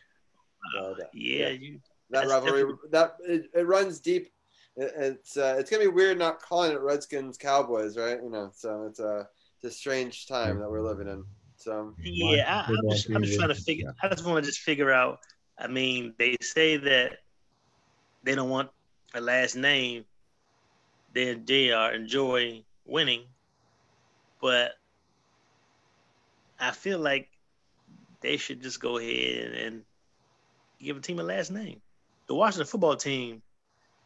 Uh, 0.80 0.94
yeah, 1.14 1.50
you. 1.50 1.80
That 2.10 2.28
rivalry 2.28 2.74
that 2.92 3.16
it, 3.26 3.46
it 3.56 3.68
runs 3.68 4.00
deep. 4.00 4.32
It, 4.76 4.94
it's 4.98 5.38
uh, 5.38 5.56
it's 5.58 5.70
gonna 5.70 5.84
be 5.84 5.90
weird 5.90 6.20
not 6.20 6.42
calling 6.42 6.72
it 6.72 6.82
Redskins 6.82 7.38
Cowboys, 7.38 7.98
right? 7.98 8.22
You 8.22 8.30
know, 8.30 8.52
so 8.54 8.84
it's 8.84 9.00
a 9.00 9.28
it's 9.56 9.74
a 9.74 9.78
strange 9.78 10.28
time 10.28 10.60
that 10.60 10.70
we're 10.70 10.82
living 10.82 11.08
in. 11.08 11.24
So 11.56 11.96
yeah, 12.02 12.66
I, 12.68 12.72
am 12.72 12.90
just, 12.90 13.10
I'm 13.10 13.24
just 13.24 13.38
trying 13.38 13.50
to 13.50 13.56
figure. 13.56 13.94
I 14.02 14.10
just 14.10 14.26
want 14.26 14.44
to 14.44 14.50
just 14.50 14.62
figure 14.62 14.92
out. 14.92 15.20
I 15.58 15.68
mean, 15.68 16.14
they 16.18 16.36
say 16.42 16.78
that 16.78 17.20
they 18.24 18.36
don't 18.36 18.50
want 18.50 18.70
a 19.14 19.22
last 19.22 19.56
name. 19.56 20.06
They 21.14 21.36
they 21.36 21.72
are 21.72 21.94
enjoying 21.94 22.64
winning, 22.86 23.24
but 24.42 24.74
I 26.60 26.72
feel 26.72 27.00
like 27.00 27.30
they 28.22 28.38
should 28.38 28.62
just 28.62 28.80
go 28.80 28.98
ahead 28.98 29.54
and 29.54 29.84
give 30.80 30.98
a 30.98 31.02
team 31.02 31.20
a 31.20 31.24
last 31.24 31.52
name. 31.52 31.82
The 32.28 32.36
Washington 32.36 32.68
football 32.68 32.96
team, 32.96 33.42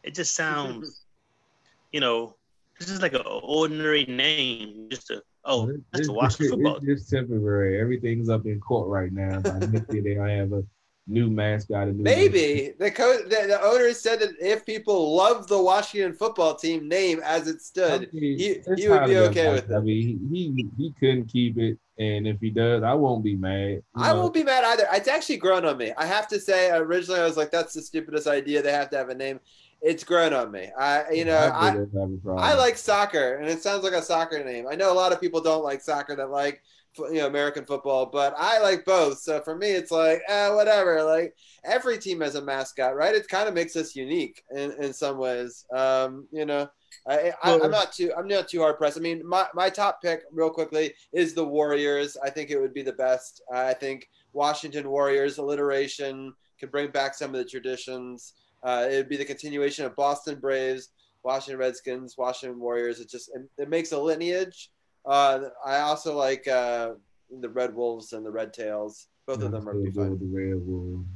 it 0.02 0.14
just 0.14 0.34
sounds, 0.34 1.04
you 1.92 2.00
know, 2.00 2.36
this 2.78 2.90
is 2.90 3.00
like 3.00 3.14
an 3.14 3.22
ordinary 3.24 4.04
name. 4.06 4.88
Just 4.90 5.10
a 5.10 5.22
oh, 5.44 5.66
that's 5.66 5.80
it's, 5.94 6.06
the 6.08 6.12
Washington 6.12 6.50
football. 6.50 6.76
It's 6.76 6.86
just 6.86 7.10
temporary. 7.10 7.80
Everything's 7.80 8.28
up 8.28 8.46
in 8.46 8.60
court 8.60 8.88
right 8.88 9.12
now. 9.12 9.40
By 9.40 9.58
next 9.60 9.92
year, 9.92 10.02
they 10.02 10.14
have 10.14 10.52
a 10.52 10.62
new 11.06 11.30
mascot. 11.30 11.88
A 11.88 11.92
new 11.92 12.02
Maybe 12.02 12.72
the, 12.78 12.90
co- 12.90 13.22
the 13.22 13.46
the 13.46 13.60
owner 13.62 13.92
said 13.94 14.20
that 14.20 14.30
if 14.40 14.66
people 14.66 15.16
love 15.16 15.46
the 15.46 15.60
Washington 15.62 16.12
football 16.12 16.54
team 16.54 16.88
name 16.88 17.20
as 17.24 17.48
it 17.48 17.62
stood, 17.62 18.08
I 18.12 18.16
mean, 18.16 18.38
he, 18.38 18.60
he 18.76 18.88
would 18.88 19.06
be 19.06 19.18
okay 19.18 19.52
with 19.52 19.70
it. 19.70 19.74
I 19.74 19.80
mean, 19.80 20.28
he, 20.30 20.52
he 20.52 20.68
he 20.76 20.92
couldn't 20.98 21.26
keep 21.26 21.58
it, 21.58 21.78
and 21.98 22.26
if 22.26 22.40
he 22.40 22.50
does, 22.50 22.82
I 22.82 22.92
won't 22.94 23.24
be 23.24 23.36
mad. 23.36 23.82
I 23.94 24.12
know? 24.12 24.20
won't 24.20 24.34
be 24.34 24.44
mad 24.44 24.64
either. 24.64 24.86
It's 24.92 25.08
actually 25.08 25.38
grown 25.38 25.64
on 25.64 25.78
me. 25.78 25.92
I 25.96 26.06
have 26.06 26.28
to 26.28 26.40
say, 26.40 26.70
originally 26.70 27.20
I 27.20 27.24
was 27.24 27.36
like, 27.36 27.50
"That's 27.50 27.72
the 27.72 27.82
stupidest 27.82 28.26
idea. 28.26 28.62
They 28.62 28.72
have 28.72 28.90
to 28.90 28.96
have 28.96 29.08
a 29.08 29.14
name." 29.14 29.40
It's 29.82 30.04
grown 30.04 30.32
on 30.32 30.50
me. 30.50 30.70
I, 30.78 31.10
you 31.10 31.24
know, 31.24 31.36
I, 31.36 31.68
I, 31.68 32.52
I 32.52 32.54
like 32.54 32.76
soccer, 32.78 33.34
and 33.36 33.48
it 33.48 33.62
sounds 33.62 33.84
like 33.84 33.92
a 33.92 34.02
soccer 34.02 34.42
name. 34.42 34.66
I 34.70 34.74
know 34.74 34.92
a 34.92 34.94
lot 34.94 35.12
of 35.12 35.20
people 35.20 35.40
don't 35.40 35.62
like 35.62 35.82
soccer 35.82 36.16
that 36.16 36.30
like 36.30 36.62
you 36.98 37.14
know 37.14 37.26
American 37.26 37.64
football, 37.64 38.06
but 38.06 38.34
I 38.36 38.60
like 38.60 38.84
both. 38.84 39.18
So 39.18 39.40
for 39.40 39.56
me, 39.56 39.70
it's 39.70 39.90
like 39.90 40.22
eh, 40.28 40.50
whatever. 40.50 41.02
Like 41.02 41.34
every 41.64 41.98
team 41.98 42.20
has 42.20 42.34
a 42.34 42.42
mascot, 42.42 42.94
right? 42.94 43.14
It 43.14 43.28
kind 43.28 43.48
of 43.48 43.54
makes 43.54 43.76
us 43.76 43.96
unique 43.96 44.42
in, 44.50 44.72
in 44.82 44.92
some 44.92 45.18
ways. 45.18 45.64
Um, 45.74 46.26
you 46.30 46.46
know, 46.46 46.68
I, 47.06 47.32
I, 47.42 47.52
am 47.52 47.70
not 47.70 47.92
too 47.92 48.12
I'm 48.16 48.26
not 48.26 48.48
too 48.48 48.60
hard 48.60 48.78
pressed. 48.78 48.98
I 48.98 49.00
mean, 49.00 49.26
my, 49.26 49.46
my 49.54 49.70
top 49.70 50.02
pick, 50.02 50.22
real 50.32 50.50
quickly, 50.50 50.94
is 51.12 51.34
the 51.34 51.44
Warriors. 51.44 52.16
I 52.22 52.30
think 52.30 52.50
it 52.50 52.60
would 52.60 52.74
be 52.74 52.82
the 52.82 52.92
best. 52.92 53.42
I 53.52 53.74
think 53.74 54.08
Washington 54.32 54.88
Warriors 54.90 55.38
alliteration 55.38 56.32
could 56.58 56.70
bring 56.70 56.90
back 56.90 57.14
some 57.14 57.34
of 57.34 57.38
the 57.38 57.44
traditions. 57.44 58.34
Uh, 58.62 58.88
it 58.90 58.96
would 58.96 59.08
be 59.08 59.16
the 59.16 59.24
continuation 59.24 59.84
of 59.84 59.94
Boston 59.94 60.40
Braves, 60.40 60.88
Washington 61.22 61.58
Redskins, 61.58 62.16
Washington 62.18 62.58
Warriors. 62.58 63.00
It 63.00 63.08
just 63.08 63.30
it, 63.34 63.42
it 63.58 63.68
makes 63.68 63.92
a 63.92 63.98
lineage 63.98 64.70
uh, 65.06 65.40
I 65.64 65.78
also 65.78 66.16
like 66.16 66.46
uh, 66.48 66.94
the 67.40 67.48
Red 67.48 67.74
Wolves 67.74 68.12
and 68.12 68.24
the 68.24 68.30
Red 68.30 68.52
Tails. 68.52 69.08
Both 69.26 69.42
of 69.42 69.52
them 69.52 69.68
are 69.68 69.74
be 69.74 69.90
fun. 69.90 70.18
The 70.18 70.26
Red 70.26 70.66
Wolves. 70.66 71.06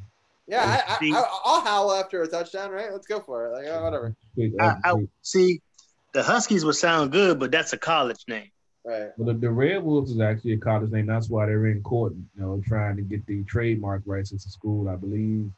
Yeah, 0.46 0.82
I, 0.88 0.98
I, 1.00 1.24
will 1.44 1.60
howl 1.60 1.92
after 1.92 2.22
a 2.22 2.26
touchdown, 2.26 2.72
right? 2.72 2.90
Let's 2.90 3.06
go 3.06 3.20
for 3.20 3.46
it. 3.46 3.52
Like, 3.52 3.66
oh, 3.68 3.84
whatever. 3.84 4.16
I, 4.58 4.74
I, 4.82 4.94
see, 5.22 5.60
the 6.12 6.24
Huskies 6.24 6.64
would 6.64 6.74
sound 6.74 7.12
good, 7.12 7.38
but 7.38 7.52
that's 7.52 7.72
a 7.72 7.78
college 7.78 8.24
name. 8.26 8.50
Right. 8.84 9.10
Well, 9.16 9.32
the, 9.32 9.34
the, 9.34 9.50
Red 9.50 9.82
Wolves 9.84 10.10
is 10.10 10.20
actually 10.20 10.54
a 10.54 10.58
college 10.58 10.90
name. 10.90 11.06
That's 11.06 11.28
why 11.28 11.46
they're 11.46 11.66
in 11.66 11.82
court, 11.82 12.14
you 12.14 12.42
know, 12.42 12.60
trying 12.66 12.96
to 12.96 13.02
get 13.02 13.24
the 13.26 13.44
trademark 13.44 14.02
rights 14.06 14.30
to 14.30 14.38
school, 14.40 14.88
I 14.88 14.96
believe. 14.96 15.50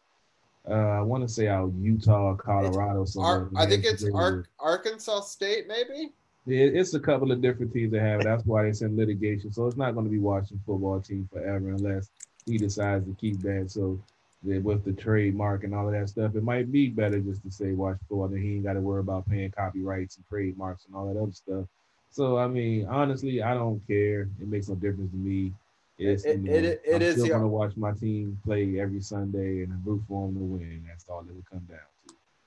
Uh, 0.68 0.74
I 0.74 1.00
want 1.00 1.26
to 1.26 1.28
say 1.32 1.48
out 1.48 1.72
Utah, 1.80 2.34
Colorado. 2.34 3.06
Ar- 3.18 3.48
I 3.56 3.66
think 3.66 3.84
it's 3.84 4.04
Ar- 4.12 4.44
Arkansas 4.59 5.20
State, 5.20 5.66
maybe. 5.66 6.12
It's 6.47 6.94
a 6.94 7.01
couple 7.01 7.31
of 7.31 7.40
different 7.40 7.73
teams 7.73 7.93
that 7.93 8.01
have 8.01 8.20
it. 8.20 8.24
That's 8.24 8.44
why 8.44 8.66
it's 8.66 8.82
in 8.82 8.97
litigation. 8.97 9.52
So 9.52 9.66
it's 9.66 9.77
not 9.77 9.94
going 9.94 10.06
to 10.06 10.10
be 10.10 10.19
Washington 10.19 10.60
football 10.66 11.01
team 11.01 11.28
forever 11.32 11.70
unless 11.70 12.10
he 12.47 12.59
decides 12.59 13.06
to 13.06 13.14
keep 13.20 13.40
that. 13.43 13.70
So 13.70 14.01
with 14.43 14.85
the 14.85 14.93
trademark 14.93 15.62
and 15.62 15.73
all 15.73 15.86
of 15.86 15.93
that 15.93 16.09
stuff, 16.09 16.35
it 16.35 16.43
might 16.43 16.73
be 16.73 16.89
better 16.89 17.20
just 17.20 17.43
to 17.44 17.51
say 17.52 17.73
Washington 17.73 18.06
football. 18.09 18.28
Then 18.28 18.43
he 18.43 18.55
ain't 18.55 18.64
got 18.64 18.73
to 18.73 18.81
worry 18.81 19.01
about 19.01 19.28
paying 19.28 19.52
copyrights 19.52 20.16
and 20.16 20.27
trademarks 20.28 20.85
and 20.86 20.97
all 20.97 21.06
that 21.12 21.20
other 21.20 21.31
stuff. 21.32 21.64
So 22.10 22.36
I 22.39 22.48
mean, 22.48 22.86
honestly, 22.86 23.40
I 23.40 23.55
don't 23.55 23.81
care. 23.86 24.23
It 24.40 24.48
makes 24.48 24.69
no 24.69 24.74
difference 24.74 25.12
to 25.12 25.16
me. 25.16 25.52
It's, 25.97 26.24
It- 26.24 26.40
you 26.40 26.51
know, 26.51 26.56
it- 26.56 26.82
it 26.85 26.94
I'm 26.97 27.02
is 27.02 27.12
still 27.14 27.28
going 27.28 27.43
to 27.43 27.47
watch 27.48 27.77
my 27.77 27.93
team 27.93 28.40
play 28.44 28.81
every 28.81 29.01
Sunday 29.01 29.62
and 29.62 29.86
root 29.86 30.02
for 30.09 30.27
them 30.27 30.35
to 30.36 30.43
win. 30.43 30.85
That's 30.89 31.05
all 31.09 31.20
it 31.20 31.32
will 31.32 31.44
come 31.48 31.64
down. 31.70 31.78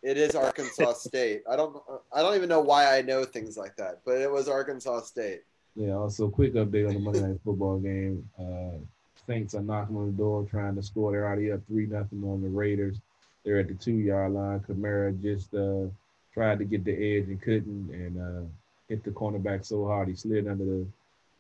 It 0.06 0.18
is 0.18 0.36
Arkansas 0.36 0.94
State. 1.00 1.42
I 1.50 1.56
don't 1.56 1.76
I 2.14 2.22
don't 2.22 2.36
even 2.36 2.48
know 2.48 2.62
why 2.62 2.96
I 2.96 3.02
know 3.02 3.26
things 3.26 3.58
like 3.58 3.76
that, 3.78 4.02
but 4.06 4.22
it 4.22 4.32
was 4.32 4.48
Arkansas 4.48 5.02
State. 5.02 5.42
Yeah. 5.76 5.94
Also, 5.94 6.30
quick 6.30 6.54
update 6.54 6.88
on 6.88 6.94
the 6.94 7.00
Monday 7.00 7.22
Night 7.22 7.40
Football 7.44 7.80
game. 7.80 8.30
Uh, 8.40 8.78
Saints 9.26 9.56
are 9.56 9.62
knocking 9.62 9.98
on 9.98 10.06
the 10.06 10.12
door, 10.12 10.46
trying 10.48 10.76
to 10.76 10.84
score. 10.84 11.12
They're 11.12 11.26
already 11.26 11.52
up 11.52 11.62
three 11.68 11.88
nothing 11.88 12.24
on 12.24 12.44
the 12.44 12.50
Raiders. 12.50 12.98
They're 13.44 13.60
at 13.60 13.68
the 13.68 13.74
two 13.74 13.96
yard 13.96 14.34
line. 14.34 14.60
Kamara 14.60 15.20
just 15.24 15.54
uh, 15.56 15.90
tried 16.34 16.60
to 16.60 16.66
get 16.66 16.86
the 16.86 16.94
edge 16.94 17.28
and 17.28 17.42
couldn't, 17.42 17.90
and 17.92 18.22
uh, 18.22 18.48
hit 18.88 19.04
the 19.04 19.10
cornerback 19.10 19.66
so 19.66 19.86
hard 19.86 20.08
he 20.08 20.16
slid 20.16 20.48
under 20.48 20.64
the 20.66 20.88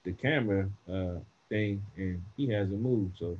the 0.05 0.13
camera 0.13 0.67
uh, 0.91 1.19
thing, 1.49 1.83
and 1.97 2.19
he 2.35 2.49
hasn't 2.49 2.81
moved. 2.81 3.19
So 3.19 3.37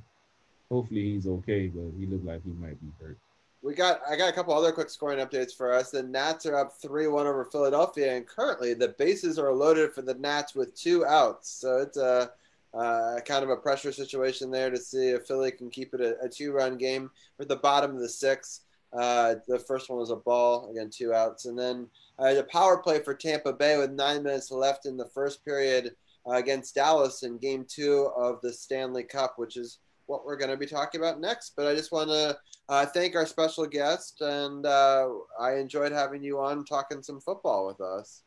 hopefully 0.69 1.13
he's 1.13 1.25
okay, 1.25 1.65
but 1.67 1.91
he 1.99 2.05
looked 2.05 2.25
like 2.25 2.43
he 2.43 2.51
might 2.51 2.79
be 2.79 2.91
hurt. 3.03 3.17
We 3.65 3.73
got 3.73 4.01
I 4.07 4.15
got 4.15 4.29
a 4.29 4.31
couple 4.31 4.53
other 4.53 4.71
quick 4.71 4.91
scoring 4.91 5.17
updates 5.17 5.57
for 5.57 5.73
us. 5.73 5.89
The 5.89 6.03
Nats 6.03 6.45
are 6.45 6.55
up 6.55 6.79
3-1 6.79 7.25
over 7.25 7.45
Philadelphia, 7.45 8.15
and 8.15 8.27
currently 8.27 8.75
the 8.75 8.89
bases 8.89 9.39
are 9.39 9.51
loaded 9.51 9.91
for 9.91 10.03
the 10.03 10.13
Nats 10.13 10.53
with 10.53 10.75
two 10.75 11.03
outs. 11.03 11.49
So 11.49 11.77
it's 11.77 11.97
a 11.97 12.29
uh, 12.75 13.21
kind 13.21 13.43
of 13.43 13.49
a 13.49 13.55
pressure 13.55 13.91
situation 13.91 14.51
there 14.51 14.69
to 14.69 14.77
see 14.77 15.09
if 15.09 15.25
Philly 15.25 15.49
can 15.49 15.71
keep 15.71 15.95
it 15.95 16.01
a, 16.01 16.15
a 16.21 16.29
two-run 16.29 16.77
game. 16.77 17.09
We're 17.39 17.43
at 17.43 17.49
the 17.49 17.55
bottom 17.55 17.95
of 17.95 18.01
the 18.01 18.09
sixth. 18.09 18.65
Uh, 18.93 19.35
the 19.47 19.57
first 19.57 19.89
one 19.89 19.97
was 19.97 20.11
a 20.11 20.15
ball, 20.15 20.69
again 20.69 20.91
two 20.91 21.11
outs, 21.11 21.45
and 21.45 21.57
then 21.57 21.87
uh, 22.19 22.35
the 22.35 22.43
power 22.43 22.77
play 22.77 22.99
for 22.99 23.15
Tampa 23.15 23.51
Bay 23.51 23.79
with 23.79 23.89
nine 23.89 24.21
minutes 24.21 24.51
left 24.51 24.85
in 24.85 24.95
the 24.95 25.09
first 25.09 25.43
period 25.43 25.95
uh, 26.27 26.33
against 26.33 26.75
Dallas 26.75 27.23
in 27.23 27.39
Game 27.39 27.65
Two 27.67 28.11
of 28.15 28.41
the 28.41 28.53
Stanley 28.53 29.03
Cup, 29.03 29.39
which 29.39 29.57
is 29.57 29.79
what 30.05 30.23
we're 30.23 30.37
going 30.37 30.51
to 30.51 30.57
be 30.57 30.67
talking 30.67 31.01
about 31.01 31.19
next. 31.19 31.53
But 31.55 31.65
I 31.65 31.73
just 31.73 31.91
want 31.91 32.11
to 32.11 32.37
uh, 32.69 32.85
thank 32.85 33.15
our 33.15 33.25
special 33.25 33.65
guest, 33.65 34.21
and 34.21 34.65
uh, 34.65 35.09
I 35.39 35.55
enjoyed 35.55 35.91
having 35.91 36.23
you 36.23 36.39
on 36.39 36.65
talking 36.65 37.01
some 37.03 37.19
football 37.19 37.67
with 37.67 37.81
us. 37.81 38.23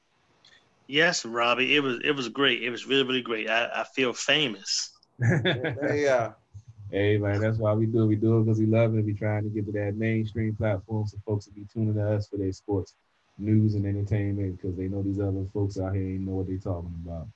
Yes, 0.87 1.25
Robbie, 1.25 1.77
it 1.77 1.81
was 1.81 2.01
it 2.05 2.13
was 2.13 2.29
great. 2.29 2.63
It 2.63 2.71
was 2.71 2.87
really 2.87 3.05
really 3.05 3.23
great. 3.23 3.49
I, 3.49 3.69
I 3.81 3.85
feel 3.95 4.13
famous. 4.13 4.93
yeah. 5.21 6.33
Hey 6.91 7.19
man, 7.19 7.39
that's 7.39 7.59
why 7.59 7.75
we 7.75 7.85
do 7.85 8.05
it. 8.05 8.07
We 8.07 8.17
do 8.17 8.39
it 8.39 8.45
because 8.45 8.59
we 8.59 8.65
love 8.65 8.97
it. 8.97 9.05
We 9.05 9.13
trying 9.13 9.43
to 9.43 9.51
get 9.51 9.67
to 9.67 9.73
that 9.73 9.97
mainstream 9.97 10.57
platform 10.57 11.07
so 11.07 11.19
folks 11.27 11.47
will 11.47 11.53
be 11.53 11.67
tuning 11.71 11.93
to 11.97 12.15
us 12.15 12.29
for 12.29 12.39
their 12.39 12.51
sports 12.51 12.95
news 13.37 13.75
and 13.75 13.85
entertainment 13.85 14.57
because 14.57 14.75
they 14.75 14.89
know 14.89 15.03
these 15.03 15.21
other 15.21 15.45
folks 15.53 15.79
out 15.79 15.95
here 15.95 16.03
ain't 16.03 16.23
know 16.23 16.37
what 16.37 16.47
they 16.47 16.57
talking 16.57 16.95
about. 17.05 17.29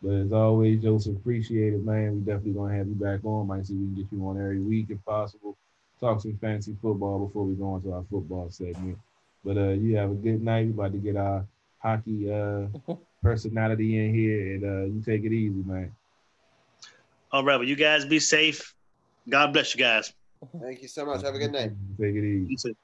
But 0.00 0.12
as 0.12 0.32
always, 0.32 0.80
Joseph, 0.80 1.16
appreciate 1.16 1.74
it, 1.74 1.84
man. 1.84 2.14
We 2.14 2.20
definitely 2.20 2.52
gonna 2.52 2.76
have 2.76 2.86
you 2.86 2.94
back 2.94 3.24
on. 3.24 3.48
Might 3.48 3.66
see 3.66 3.74
if 3.74 3.80
we 3.80 3.86
can 3.86 3.94
get 3.96 4.12
you 4.12 4.28
on 4.28 4.40
every 4.40 4.60
week 4.60 4.86
if 4.90 5.04
possible. 5.04 5.56
Talk 6.00 6.20
some 6.22 6.38
fancy 6.40 6.74
football 6.80 7.26
before 7.26 7.44
we 7.44 7.54
go 7.54 7.76
into 7.76 7.92
our 7.92 8.04
football 8.10 8.48
segment. 8.50 8.98
But 9.44 9.56
uh, 9.58 9.70
you 9.70 9.96
have 9.96 10.10
a 10.10 10.14
good 10.14 10.42
night. 10.42 10.66
We 10.66 10.72
about 10.72 10.92
to 10.92 10.98
get 10.98 11.16
our 11.16 11.46
hockey 11.78 12.32
uh, 12.32 12.66
personality 13.22 13.98
in 13.98 14.14
here, 14.14 14.54
and 14.54 14.64
uh, 14.64 14.94
you 14.94 15.02
take 15.04 15.24
it 15.24 15.32
easy, 15.32 15.62
man. 15.64 15.94
All 17.32 17.44
right, 17.44 17.56
well, 17.56 17.68
you 17.68 17.76
guys 17.76 18.04
be 18.04 18.18
safe. 18.18 18.74
God 19.28 19.52
bless 19.52 19.74
you 19.74 19.78
guys. 19.78 20.12
Thank 20.60 20.82
you 20.82 20.88
so 20.88 21.04
much. 21.04 21.22
Have 21.22 21.34
a 21.34 21.38
good 21.38 21.52
night. 21.52 21.72
Take 22.00 22.14
it 22.14 22.24
easy. 22.24 22.46
You 22.50 22.56
too. 22.56 22.76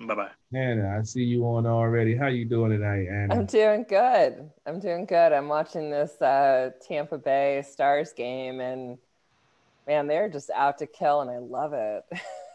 Bye 0.00 0.14
bye. 0.14 0.30
Anna, 0.52 0.98
I 0.98 1.02
see 1.02 1.22
you 1.22 1.44
on 1.46 1.66
already. 1.66 2.16
How 2.16 2.26
you 2.26 2.44
doing 2.44 2.72
tonight, 2.72 3.06
Anna? 3.08 3.34
I'm 3.34 3.46
doing 3.46 3.86
good. 3.88 4.50
I'm 4.66 4.80
doing 4.80 5.06
good. 5.06 5.32
I'm 5.32 5.48
watching 5.48 5.90
this 5.90 6.20
uh, 6.20 6.70
Tampa 6.86 7.18
Bay 7.18 7.64
Stars 7.66 8.12
game, 8.12 8.60
and 8.60 8.98
man, 9.86 10.06
they're 10.06 10.28
just 10.28 10.50
out 10.50 10.78
to 10.78 10.86
kill, 10.86 11.20
and 11.20 11.30
I 11.30 11.38
love 11.38 11.72
it. 11.72 12.04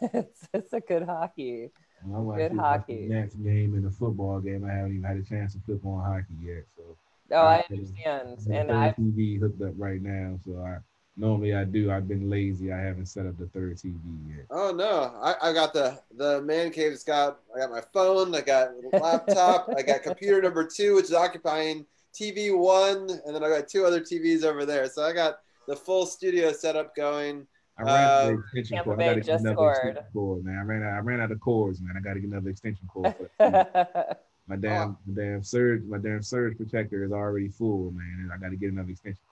it's 0.14 0.48
it's 0.52 0.72
a 0.72 0.80
good 0.80 1.02
hockey. 1.04 1.70
I 2.14 2.18
watched 2.18 2.38
Good 2.38 2.56
the 2.56 2.62
hockey. 2.62 3.06
Nats 3.08 3.34
game 3.34 3.74
and 3.74 3.84
the 3.84 3.90
football 3.90 4.40
game. 4.40 4.64
I 4.64 4.72
haven't 4.72 4.92
even 4.92 5.04
had 5.04 5.18
a 5.18 5.22
chance 5.22 5.52
to 5.52 5.60
flip 5.60 5.84
on 5.84 6.02
hockey 6.04 6.34
yet. 6.42 6.64
So 6.76 6.96
Oh, 7.32 7.36
I 7.46 7.56
have 7.56 7.64
the- 7.68 7.74
understand, 7.76 8.38
the 8.46 8.54
and 8.58 8.68
third 8.70 8.76
I 8.76 8.94
TV 8.98 9.38
hooked 9.38 9.62
up 9.62 9.74
right 9.76 10.00
now. 10.02 10.36
So 10.44 10.58
I 10.64 10.78
normally 11.16 11.54
I 11.54 11.64
do. 11.64 11.92
I've 11.92 12.08
been 12.08 12.30
lazy. 12.30 12.72
I 12.72 12.80
haven't 12.80 13.06
set 13.06 13.26
up 13.26 13.36
the 13.38 13.46
third 13.48 13.76
TV 13.76 13.94
yet. 14.34 14.46
Oh 14.50 14.72
no, 14.72 15.12
I, 15.22 15.50
I 15.50 15.52
got 15.52 15.72
the 15.74 16.00
the 16.16 16.40
man 16.42 16.70
cave's 16.70 17.04
got. 17.04 17.38
I 17.54 17.60
got 17.60 17.70
my 17.70 17.82
phone. 17.92 18.34
I 18.34 18.40
got 18.40 18.70
a 18.92 18.98
laptop. 18.98 19.68
I 19.76 19.82
got 19.82 20.02
computer 20.02 20.40
number 20.40 20.64
two, 20.66 20.94
which 20.96 21.04
is 21.04 21.12
occupying 21.12 21.84
TV 22.14 22.56
one, 22.56 23.10
and 23.26 23.34
then 23.36 23.44
I 23.44 23.48
got 23.50 23.68
two 23.68 23.84
other 23.84 24.00
TVs 24.00 24.42
over 24.42 24.64
there. 24.64 24.88
So 24.88 25.04
I 25.04 25.12
got 25.12 25.40
the 25.70 25.76
full 25.76 26.04
studio 26.04 26.52
setup 26.52 26.96
going. 26.96 27.46
I 27.78 27.82
ran 27.82 27.94
out 27.94 28.22
of 28.24 28.28
Um, 28.34 28.40
extension 28.44 28.74
Tampa 28.74 28.84
cord. 28.88 28.98
Bay 28.98 29.04
I 29.04 29.08
gotta 29.10 29.20
get 29.20 29.26
just 29.26 29.40
another 29.44 29.54
scored. 29.54 29.76
extension 29.76 30.04
cord, 30.12 30.44
man. 30.44 30.58
I 30.58 30.62
ran 30.62 30.82
out. 30.82 30.92
I 30.94 30.98
ran 30.98 31.20
out 31.20 31.30
of 31.30 31.40
cords, 31.40 31.80
man. 31.80 31.94
I 31.96 32.00
got 32.00 32.14
to 32.14 32.20
get 32.20 32.28
another 32.30 32.50
extension 32.50 32.88
cord. 32.92 33.14
For 33.38 34.16
my 34.48 34.56
damn, 34.56 34.98
my 35.06 35.14
damn 35.22 35.42
surge, 35.44 35.84
my 35.84 35.98
damn 35.98 36.22
surge 36.22 36.56
protector 36.56 37.04
is 37.04 37.12
already 37.12 37.48
full, 37.48 37.92
man. 37.92 38.18
And 38.22 38.32
I 38.32 38.36
got 38.36 38.50
to 38.50 38.56
get 38.56 38.72
another 38.72 38.90
extension 38.90 39.22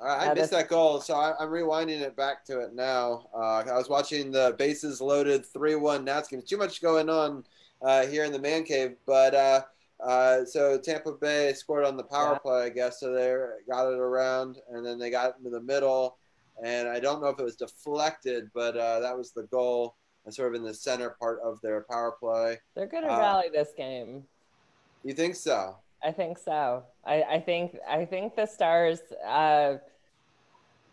cord. 0.00 0.08
I, 0.10 0.14
I 0.14 0.24
Yeah, 0.28 0.34
missed 0.34 0.50
that's- 0.50 0.62
that 0.64 0.68
goal, 0.70 1.00
so 1.02 1.14
I, 1.14 1.34
I'm 1.38 1.50
rewinding 1.50 2.00
it 2.00 2.16
back 2.16 2.44
to 2.46 2.60
it 2.60 2.74
now. 2.74 3.26
Uh, 3.34 3.62
I 3.70 3.76
was 3.76 3.90
watching 3.90 4.32
the 4.32 4.56
bases 4.58 5.00
loaded 5.02 5.44
three-one 5.44 6.04
Nats 6.04 6.28
game. 6.28 6.40
Too 6.42 6.56
much 6.56 6.80
going 6.80 7.10
on 7.10 7.44
uh, 7.82 8.06
here 8.06 8.24
in 8.24 8.32
the 8.32 8.38
man 8.40 8.64
cave, 8.64 8.96
but 9.06 9.34
uh, 9.34 9.60
uh, 10.04 10.44
so 10.44 10.78
Tampa 10.78 11.12
Bay 11.12 11.52
scored 11.52 11.84
on 11.84 11.96
the 11.96 12.02
power 12.04 12.38
play, 12.38 12.64
I 12.64 12.68
guess. 12.70 13.00
So 13.00 13.12
they 13.12 13.34
got 13.70 13.92
it 13.92 13.98
around, 13.98 14.58
and 14.70 14.84
then 14.84 14.98
they 14.98 15.10
got 15.10 15.36
into 15.38 15.50
the 15.50 15.60
middle, 15.60 16.16
and 16.64 16.88
I 16.88 17.00
don't 17.00 17.20
know 17.22 17.28
if 17.28 17.38
it 17.38 17.44
was 17.44 17.56
deflected, 17.56 18.50
but 18.54 18.76
uh, 18.76 19.00
that 19.00 19.16
was 19.16 19.32
the 19.32 19.44
goal, 19.44 19.96
and 20.24 20.34
sort 20.34 20.48
of 20.48 20.54
in 20.54 20.66
the 20.66 20.74
center 20.74 21.10
part 21.20 21.40
of 21.44 21.60
their 21.62 21.82
power 21.90 22.12
play. 22.18 22.58
they're 22.74 22.86
going 22.86 23.04
to 23.04 23.12
Uh, 23.12 23.18
rally 23.18 23.48
this 23.52 23.70
game. 23.76 24.24
You 25.04 25.14
think 25.14 25.34
so? 25.36 25.76
I 26.04 26.12
think 26.12 26.38
so. 26.38 26.84
I, 27.04 27.22
I 27.22 27.40
think 27.40 27.76
I 27.88 28.04
think 28.04 28.34
the 28.36 28.46
Stars, 28.46 29.00
uh, 29.26 29.74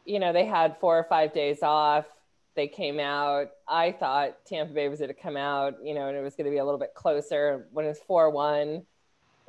you 0.05 0.19
know, 0.19 0.33
they 0.33 0.45
had 0.45 0.77
four 0.79 0.97
or 0.97 1.03
five 1.03 1.33
days 1.33 1.63
off. 1.63 2.05
They 2.55 2.67
came 2.67 2.99
out. 2.99 3.49
I 3.67 3.91
thought 3.91 4.45
Tampa 4.45 4.73
Bay 4.73 4.89
was 4.89 4.99
going 4.99 5.09
to 5.09 5.19
come 5.19 5.37
out, 5.37 5.75
you 5.83 5.93
know, 5.93 6.07
and 6.07 6.17
it 6.17 6.21
was 6.21 6.35
going 6.35 6.45
to 6.45 6.51
be 6.51 6.57
a 6.57 6.65
little 6.65 6.79
bit 6.79 6.93
closer. 6.93 7.67
When 7.71 7.85
it's 7.85 7.99
four 7.99 8.29
one 8.29 8.85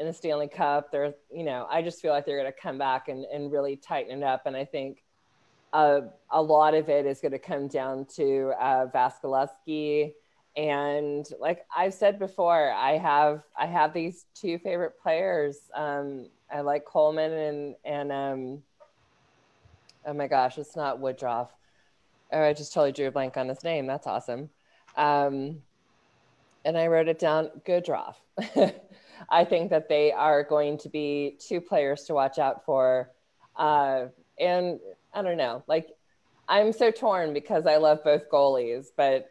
in 0.00 0.06
the 0.06 0.12
Stanley 0.12 0.48
Cup, 0.48 0.90
they're, 0.90 1.14
you 1.30 1.44
know, 1.44 1.68
I 1.70 1.82
just 1.82 2.00
feel 2.00 2.12
like 2.12 2.26
they're 2.26 2.40
going 2.40 2.52
to 2.52 2.60
come 2.60 2.78
back 2.78 3.08
and, 3.08 3.24
and 3.26 3.52
really 3.52 3.76
tighten 3.76 4.22
it 4.22 4.24
up. 4.24 4.46
And 4.46 4.56
I 4.56 4.64
think 4.64 5.04
uh, 5.72 6.00
a 6.30 6.42
lot 6.42 6.74
of 6.74 6.88
it 6.88 7.06
is 7.06 7.20
going 7.20 7.32
to 7.32 7.38
come 7.38 7.68
down 7.68 8.06
to 8.16 8.52
uh, 8.58 8.86
Vasilevskiy 8.86 10.14
and 10.56 11.26
like 11.38 11.64
I've 11.74 11.94
said 11.94 12.18
before, 12.18 12.72
I 12.72 12.98
have 12.98 13.44
I 13.58 13.66
have 13.66 13.94
these 13.94 14.26
two 14.34 14.58
favorite 14.58 14.94
players. 15.00 15.58
Um, 15.74 16.28
I 16.52 16.60
like 16.60 16.84
Coleman 16.84 17.32
and 17.32 17.74
and 17.84 18.12
um, 18.12 18.62
oh 20.06 20.12
my 20.12 20.26
gosh, 20.26 20.58
it's 20.58 20.74
not 20.74 20.98
Woodruff. 20.98 21.50
Oh, 22.32 22.42
I 22.42 22.52
just 22.52 22.72
totally 22.72 22.92
drew 22.92 23.08
a 23.08 23.10
blank 23.10 23.36
on 23.36 23.48
his 23.48 23.62
name. 23.62 23.86
That's 23.86 24.06
awesome. 24.06 24.50
Um, 24.96 25.62
and 26.64 26.76
I 26.76 26.88
wrote 26.88 27.08
it 27.08 27.18
down. 27.18 27.50
Goodruff. 27.64 28.20
I 29.28 29.44
think 29.44 29.70
that 29.70 29.88
they 29.88 30.12
are 30.12 30.42
going 30.42 30.78
to 30.78 30.88
be 30.88 31.36
two 31.38 31.60
players 31.60 32.04
to 32.04 32.14
watch 32.14 32.38
out 32.38 32.64
for. 32.64 33.10
Uh, 33.56 34.06
and 34.38 34.80
I 35.12 35.22
don't 35.22 35.36
know, 35.36 35.62
like 35.66 35.88
I'm 36.48 36.72
so 36.72 36.90
torn 36.90 37.32
because 37.34 37.66
I 37.66 37.76
love 37.76 38.02
both 38.04 38.28
goalies, 38.30 38.86
but 38.96 39.28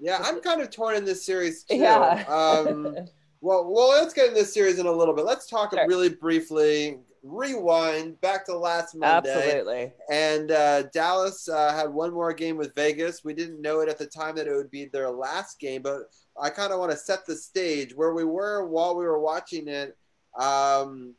Yeah, 0.00 0.18
I'm 0.22 0.40
kind 0.40 0.60
of 0.60 0.70
torn 0.70 0.96
in 0.96 1.04
this 1.04 1.24
series 1.24 1.64
too. 1.64 1.76
yeah. 1.76 2.24
Um, 2.28 2.96
Well, 3.44 3.68
well, 3.68 3.88
let's 3.88 4.14
get 4.14 4.28
in 4.28 4.34
this 4.34 4.54
series 4.54 4.78
in 4.78 4.86
a 4.86 4.92
little 4.92 5.12
bit. 5.14 5.24
Let's 5.24 5.48
talk 5.48 5.72
Sure. 5.74 5.84
really 5.88 6.10
briefly. 6.10 7.00
Rewind 7.24 8.20
back 8.20 8.44
to 8.46 8.56
last 8.56 8.94
Monday, 8.94 9.32
Absolutely. 9.34 9.92
and 10.10 10.52
uh, 10.52 10.82
Dallas 10.94 11.48
uh, 11.48 11.72
had 11.74 11.92
one 11.92 12.12
more 12.12 12.32
game 12.32 12.56
with 12.56 12.72
Vegas. 12.76 13.24
We 13.24 13.34
didn't 13.34 13.60
know 13.60 13.80
it 13.80 13.88
at 13.88 13.98
the 13.98 14.06
time 14.06 14.36
that 14.36 14.46
it 14.46 14.54
would 14.54 14.70
be 14.70 14.84
their 14.84 15.10
last 15.10 15.58
game, 15.58 15.82
but 15.82 16.02
I 16.40 16.50
kind 16.50 16.72
of 16.72 16.78
want 16.78 16.90
to 16.92 16.96
set 16.96 17.26
the 17.26 17.36
stage 17.36 17.94
where 17.94 18.14
we 18.14 18.24
were 18.24 18.66
while 18.66 18.96
we 18.96 19.04
were 19.04 19.20
watching 19.20 19.68
it. 19.68 19.96
Um, 20.38 21.14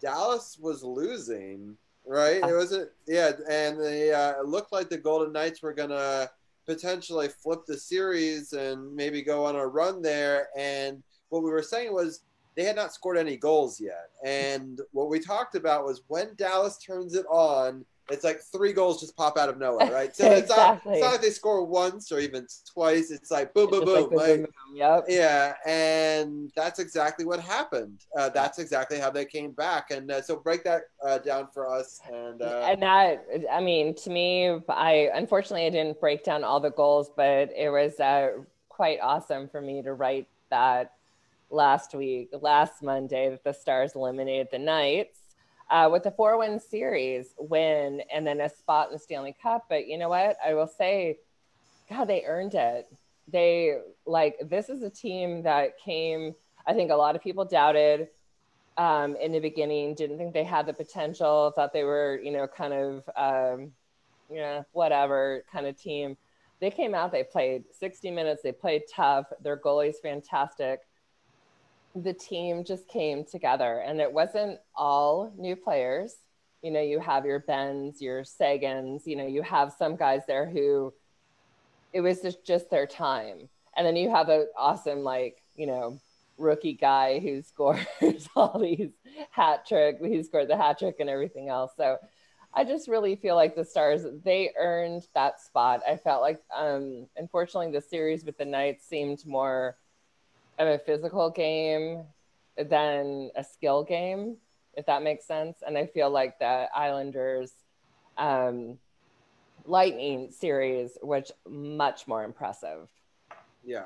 Dallas 0.00 0.58
was 0.60 0.82
losing, 0.82 1.76
right? 2.06 2.42
It 2.42 2.54
wasn't, 2.54 2.90
yeah, 3.06 3.32
and 3.48 3.80
they 3.80 4.12
uh, 4.12 4.40
it 4.40 4.46
looked 4.46 4.72
like 4.72 4.88
the 4.88 4.98
Golden 4.98 5.32
Knights 5.32 5.62
were 5.62 5.72
gonna 5.72 6.30
potentially 6.66 7.28
flip 7.28 7.66
the 7.66 7.76
series 7.76 8.52
and 8.52 8.94
maybe 8.94 9.22
go 9.22 9.44
on 9.44 9.56
a 9.56 9.66
run 9.66 10.02
there. 10.02 10.48
And 10.56 11.02
what 11.28 11.42
we 11.42 11.50
were 11.50 11.62
saying 11.62 11.92
was 11.92 12.22
they 12.56 12.64
had 12.64 12.76
not 12.76 12.92
scored 12.92 13.16
any 13.16 13.36
goals 13.36 13.80
yet. 13.80 14.10
And 14.24 14.80
what 14.92 15.08
we 15.08 15.18
talked 15.18 15.54
about 15.54 15.84
was 15.84 16.02
when 16.08 16.34
Dallas 16.36 16.78
turns 16.78 17.14
it 17.14 17.26
on, 17.26 17.84
it's 18.10 18.24
like 18.24 18.40
three 18.40 18.72
goals 18.72 19.00
just 19.00 19.16
pop 19.16 19.38
out 19.38 19.48
of 19.48 19.58
nowhere, 19.58 19.90
right? 19.90 20.14
So 20.22 20.30
it's, 20.30 20.48
not, 20.48 20.82
it's 20.86 21.00
not 21.00 21.12
like 21.12 21.20
they 21.20 21.30
score 21.30 21.64
once 21.64 22.12
or 22.12 22.18
even 22.18 22.46
twice. 22.72 23.10
It's 23.10 23.30
like 23.30 23.54
boom, 23.54 23.70
boom, 23.70 23.80
like 23.80 24.08
boom. 24.08 24.18
like- 24.18 24.26
boom, 24.26 24.40
boom. 24.42 24.46
Yep. 24.74 25.04
yeah, 25.08 25.54
and 25.66 26.50
that's 26.56 26.78
exactly 26.78 27.24
what 27.24 27.40
happened. 27.40 27.98
Uh, 28.16 28.28
that's 28.30 28.58
exactly 28.58 28.98
how 28.98 29.10
they 29.10 29.24
came 29.24 29.52
back. 29.52 29.90
And 29.90 30.10
uh, 30.10 30.22
so 30.22 30.36
break 30.36 30.64
that 30.64 30.82
uh, 31.04 31.18
down 31.18 31.48
for 31.52 31.68
us. 31.68 32.00
And 32.10 32.40
uh, 32.42 32.66
and 32.68 32.82
that 32.82 33.26
i 33.50 33.60
mean 33.60 33.94
to 33.94 34.10
me 34.10 34.58
i 34.68 35.10
unfortunately 35.14 35.66
i 35.66 35.70
didn't 35.70 36.00
break 36.00 36.24
down 36.24 36.44
all 36.44 36.60
the 36.60 36.70
goals 36.70 37.10
but 37.14 37.50
it 37.56 37.70
was 37.70 37.98
uh, 38.00 38.30
quite 38.68 38.98
awesome 39.02 39.48
for 39.48 39.60
me 39.60 39.82
to 39.82 39.92
write 39.94 40.26
that 40.50 40.94
last 41.50 41.94
week 41.94 42.30
last 42.40 42.82
monday 42.82 43.28
that 43.28 43.44
the 43.44 43.52
stars 43.52 43.92
eliminated 43.94 44.48
the 44.50 44.58
knights 44.58 45.18
uh, 45.72 45.88
with 45.90 46.04
the 46.04 46.10
four 46.12 46.38
win 46.38 46.60
series 46.60 47.34
win 47.38 48.02
and 48.14 48.24
then 48.26 48.40
a 48.40 48.48
spot 48.48 48.88
in 48.88 48.92
the 48.92 48.98
stanley 48.98 49.34
cup 49.42 49.64
but 49.68 49.88
you 49.88 49.98
know 49.98 50.08
what 50.08 50.36
i 50.44 50.54
will 50.54 50.68
say 50.68 51.18
god 51.90 52.04
they 52.04 52.22
earned 52.24 52.54
it 52.54 52.86
they 53.26 53.78
like 54.06 54.36
this 54.48 54.68
is 54.68 54.82
a 54.82 54.90
team 54.90 55.42
that 55.42 55.78
came 55.78 56.34
i 56.66 56.72
think 56.72 56.90
a 56.90 56.94
lot 56.94 57.16
of 57.16 57.22
people 57.22 57.44
doubted 57.44 58.08
um, 58.76 59.16
in 59.16 59.32
the 59.32 59.40
beginning, 59.40 59.94
didn't 59.94 60.18
think 60.18 60.32
they 60.32 60.44
had 60.44 60.66
the 60.66 60.72
potential, 60.72 61.52
thought 61.54 61.72
they 61.72 61.84
were, 61.84 62.20
you 62.22 62.30
know, 62.30 62.46
kind 62.46 62.72
of, 62.72 63.10
um, 63.16 63.72
yeah, 64.30 64.62
whatever 64.72 65.44
kind 65.52 65.66
of 65.66 65.80
team. 65.80 66.16
They 66.60 66.70
came 66.70 66.94
out, 66.94 67.12
they 67.12 67.24
played 67.24 67.64
60 67.78 68.10
minutes, 68.10 68.42
they 68.42 68.52
played 68.52 68.82
tough. 68.90 69.26
Their 69.42 69.56
goalie's 69.56 69.98
fantastic. 70.00 70.80
The 71.94 72.14
team 72.14 72.64
just 72.64 72.88
came 72.88 73.24
together, 73.24 73.82
and 73.86 74.00
it 74.00 74.12
wasn't 74.12 74.58
all 74.74 75.32
new 75.36 75.56
players. 75.56 76.14
You 76.62 76.70
know, 76.70 76.80
you 76.80 77.00
have 77.00 77.26
your 77.26 77.40
Benns, 77.40 78.00
your 78.00 78.24
Seguins, 78.24 79.06
you 79.06 79.16
know, 79.16 79.26
you 79.26 79.42
have 79.42 79.74
some 79.76 79.96
guys 79.96 80.22
there 80.26 80.48
who 80.48 80.92
it 81.92 82.00
was 82.00 82.20
just, 82.20 82.44
just 82.44 82.70
their 82.70 82.86
time. 82.86 83.48
And 83.76 83.86
then 83.86 83.96
you 83.96 84.10
have 84.10 84.28
an 84.28 84.46
awesome, 84.56 85.00
like, 85.00 85.42
you 85.56 85.66
know, 85.66 86.00
rookie 86.38 86.74
guy 86.74 87.18
who 87.18 87.42
scores 87.42 87.86
all 88.36 88.58
these 88.58 88.90
hat 89.30 89.66
trick, 89.66 89.98
who 89.98 90.22
scored 90.22 90.48
the 90.48 90.56
hat 90.56 90.78
trick 90.78 90.96
and 91.00 91.10
everything 91.10 91.48
else. 91.48 91.72
So 91.76 91.98
I 92.54 92.64
just 92.64 92.88
really 92.88 93.16
feel 93.16 93.34
like 93.34 93.54
the 93.54 93.64
Stars 93.64 94.04
they 94.24 94.50
earned 94.58 95.06
that 95.14 95.40
spot. 95.40 95.80
I 95.88 95.96
felt 95.96 96.20
like, 96.20 96.42
um, 96.54 97.06
unfortunately, 97.16 97.72
the 97.72 97.80
series 97.80 98.24
with 98.24 98.36
the 98.36 98.44
Knights 98.44 98.86
seemed 98.86 99.26
more 99.26 99.76
of 100.58 100.68
a 100.68 100.78
physical 100.78 101.30
game 101.30 102.04
than 102.56 103.30
a 103.36 103.44
skill 103.44 103.82
game, 103.84 104.36
if 104.74 104.86
that 104.86 105.02
makes 105.02 105.24
sense. 105.26 105.58
And 105.66 105.76
I 105.76 105.86
feel 105.86 106.10
like 106.10 106.38
the 106.38 106.68
Islanders. 106.74 107.52
Um, 108.18 108.78
Lightning 109.64 110.30
series, 110.32 110.98
was 111.02 111.30
much 111.48 112.08
more 112.08 112.24
impressive. 112.24 112.88
yeah, 113.64 113.84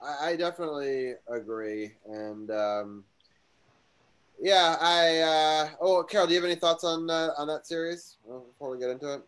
I, 0.00 0.28
I 0.30 0.36
definitely 0.36 1.14
agree. 1.28 1.92
And 2.06 2.50
um, 2.50 3.04
yeah, 4.40 4.76
I. 4.80 5.18
Uh, 5.18 5.68
oh, 5.80 6.02
Carol, 6.04 6.26
do 6.26 6.34
you 6.34 6.40
have 6.40 6.48
any 6.48 6.58
thoughts 6.58 6.84
on 6.84 7.10
uh, 7.10 7.30
on 7.36 7.48
that 7.48 7.66
series 7.66 8.18
before 8.24 8.70
we 8.70 8.78
get 8.78 8.90
into 8.90 9.14
it? 9.14 9.22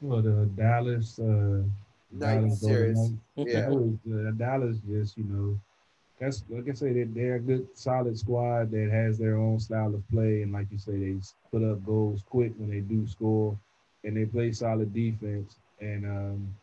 Well, 0.00 0.20
the 0.20 0.46
Dallas 0.56 1.18
uh, 1.18 1.62
Knights 2.12 2.20
Dallas 2.20 2.60
series. 2.60 2.96
Golden 2.96 3.20
Knights. 3.36 3.52
Yeah. 3.52 3.60
That 3.60 3.70
was, 3.70 3.98
uh, 4.12 4.30
Dallas 4.32 4.76
just 4.86 5.16
you 5.16 5.24
know, 5.24 5.58
that's 6.18 6.44
like 6.48 6.68
I 6.68 6.72
say, 6.74 6.92
they, 6.92 7.04
they're 7.04 7.36
a 7.36 7.40
good 7.40 7.66
solid 7.76 8.18
squad 8.18 8.70
that 8.72 8.90
has 8.90 9.18
their 9.18 9.36
own 9.36 9.58
style 9.60 9.94
of 9.94 10.08
play, 10.10 10.42
and 10.42 10.52
like 10.52 10.66
you 10.70 10.78
say, 10.78 10.92
they 10.98 11.16
put 11.50 11.62
up 11.64 11.84
goals 11.84 12.24
quick 12.28 12.52
when 12.56 12.70
they 12.70 12.80
do 12.80 13.06
score, 13.06 13.56
and 14.04 14.16
they 14.16 14.24
play 14.24 14.52
solid 14.52 14.92
defense. 14.94 15.56
And 15.80 16.04
um, 16.04 16.54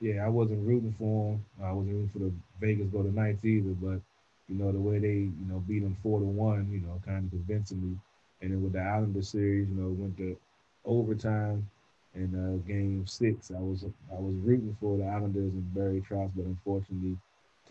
yeah, 0.00 0.24
I 0.24 0.28
wasn't 0.28 0.66
rooting 0.66 0.94
for 0.98 1.32
them. 1.32 1.44
I 1.62 1.72
wasn't 1.72 1.94
rooting 1.94 2.10
for 2.10 2.18
the 2.18 2.32
Vegas 2.60 2.88
Golden 2.88 3.14
Knights 3.14 3.44
either, 3.44 3.70
but 3.70 4.00
you 4.48 4.56
know 4.56 4.72
the 4.72 4.78
way 4.80 4.98
they 4.98 5.30
you 5.30 5.46
know 5.48 5.62
beat 5.66 5.80
them 5.80 5.96
four 6.02 6.20
to 6.20 6.26
one, 6.26 6.70
you 6.70 6.80
know, 6.80 7.00
kind 7.04 7.24
of 7.24 7.30
convincingly. 7.30 7.98
And 8.40 8.52
then 8.52 8.62
with 8.62 8.72
the 8.72 8.80
Islander 8.80 9.22
series, 9.22 9.68
you 9.68 9.74
know, 9.76 9.88
went 9.88 10.16
to 10.18 10.36
overtime. 10.84 11.68
In 12.14 12.34
uh, 12.34 12.68
game 12.68 13.06
six, 13.06 13.50
I 13.50 13.58
was 13.58 13.84
I 13.84 14.20
was 14.20 14.34
rooting 14.44 14.76
for 14.80 14.98
the 14.98 15.04
Islanders 15.04 15.52
and 15.54 15.74
Barry 15.74 16.02
Trotz, 16.02 16.30
but 16.36 16.44
unfortunately, 16.44 17.16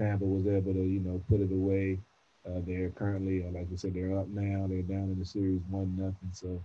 Tampa 0.02 0.26
was 0.26 0.48
able 0.48 0.74
to 0.74 0.84
you 0.84 1.00
know 1.00 1.22
put 1.30 1.42
it 1.42 1.52
away. 1.52 2.00
Uh, 2.44 2.60
they're 2.66 2.90
currently, 2.90 3.46
uh, 3.46 3.52
like 3.52 3.68
I 3.72 3.76
said, 3.76 3.94
they're 3.94 4.18
up 4.18 4.28
now. 4.30 4.66
They're 4.68 4.82
down 4.82 5.14
in 5.14 5.20
the 5.20 5.26
series 5.26 5.62
one 5.70 5.96
nothing. 5.96 6.32
So, 6.34 6.60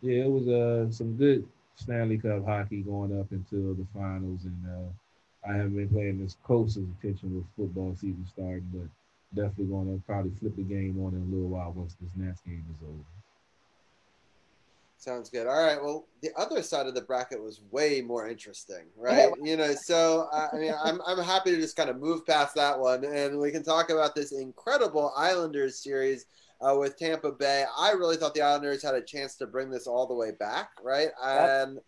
yeah, 0.00 0.22
it 0.22 0.30
was 0.30 0.46
uh, 0.46 0.88
some 0.92 1.16
good 1.16 1.44
Stanley 1.74 2.16
Cup 2.16 2.44
hockey 2.44 2.82
going 2.82 3.18
up 3.18 3.32
until 3.32 3.74
the 3.74 3.86
finals, 3.92 4.44
and 4.44 4.62
uh, 4.70 5.50
I 5.50 5.56
haven't 5.56 5.74
been 5.74 5.88
paying 5.88 6.22
this 6.22 6.36
close 6.44 6.76
attention 6.76 7.34
with 7.34 7.44
football 7.56 7.96
season 7.96 8.24
starting, 8.28 8.70
but 8.72 8.88
definitely 9.34 9.66
going 9.66 9.86
to 9.92 10.02
probably 10.06 10.30
flip 10.38 10.54
the 10.54 10.62
game 10.62 11.02
on 11.04 11.12
in 11.14 11.22
a 11.22 11.34
little 11.34 11.48
while 11.48 11.72
once 11.72 11.96
this 12.00 12.10
Nats 12.14 12.40
game 12.46 12.64
is 12.72 12.82
over. 12.82 13.15
Sounds 14.98 15.28
good. 15.28 15.46
All 15.46 15.62
right. 15.62 15.80
Well, 15.80 16.06
the 16.22 16.30
other 16.36 16.62
side 16.62 16.86
of 16.86 16.94
the 16.94 17.02
bracket 17.02 17.42
was 17.42 17.60
way 17.70 18.00
more 18.00 18.28
interesting, 18.28 18.86
right? 18.96 19.30
you 19.42 19.56
know, 19.56 19.72
so 19.74 20.28
I 20.32 20.56
mean, 20.56 20.72
I'm 20.82 21.00
I'm 21.06 21.22
happy 21.22 21.50
to 21.50 21.56
just 21.56 21.76
kind 21.76 21.90
of 21.90 21.98
move 21.98 22.26
past 22.26 22.54
that 22.54 22.78
one, 22.78 23.04
and 23.04 23.38
we 23.38 23.50
can 23.50 23.62
talk 23.62 23.90
about 23.90 24.14
this 24.14 24.32
incredible 24.32 25.12
Islanders 25.16 25.78
series 25.78 26.26
uh, 26.60 26.74
with 26.78 26.96
Tampa 26.96 27.32
Bay. 27.32 27.64
I 27.78 27.92
really 27.92 28.16
thought 28.16 28.34
the 28.34 28.42
Islanders 28.42 28.82
had 28.82 28.94
a 28.94 29.02
chance 29.02 29.36
to 29.36 29.46
bring 29.46 29.70
this 29.70 29.86
all 29.86 30.06
the 30.06 30.14
way 30.14 30.32
back, 30.32 30.70
right? 30.82 31.08
And 31.22 31.78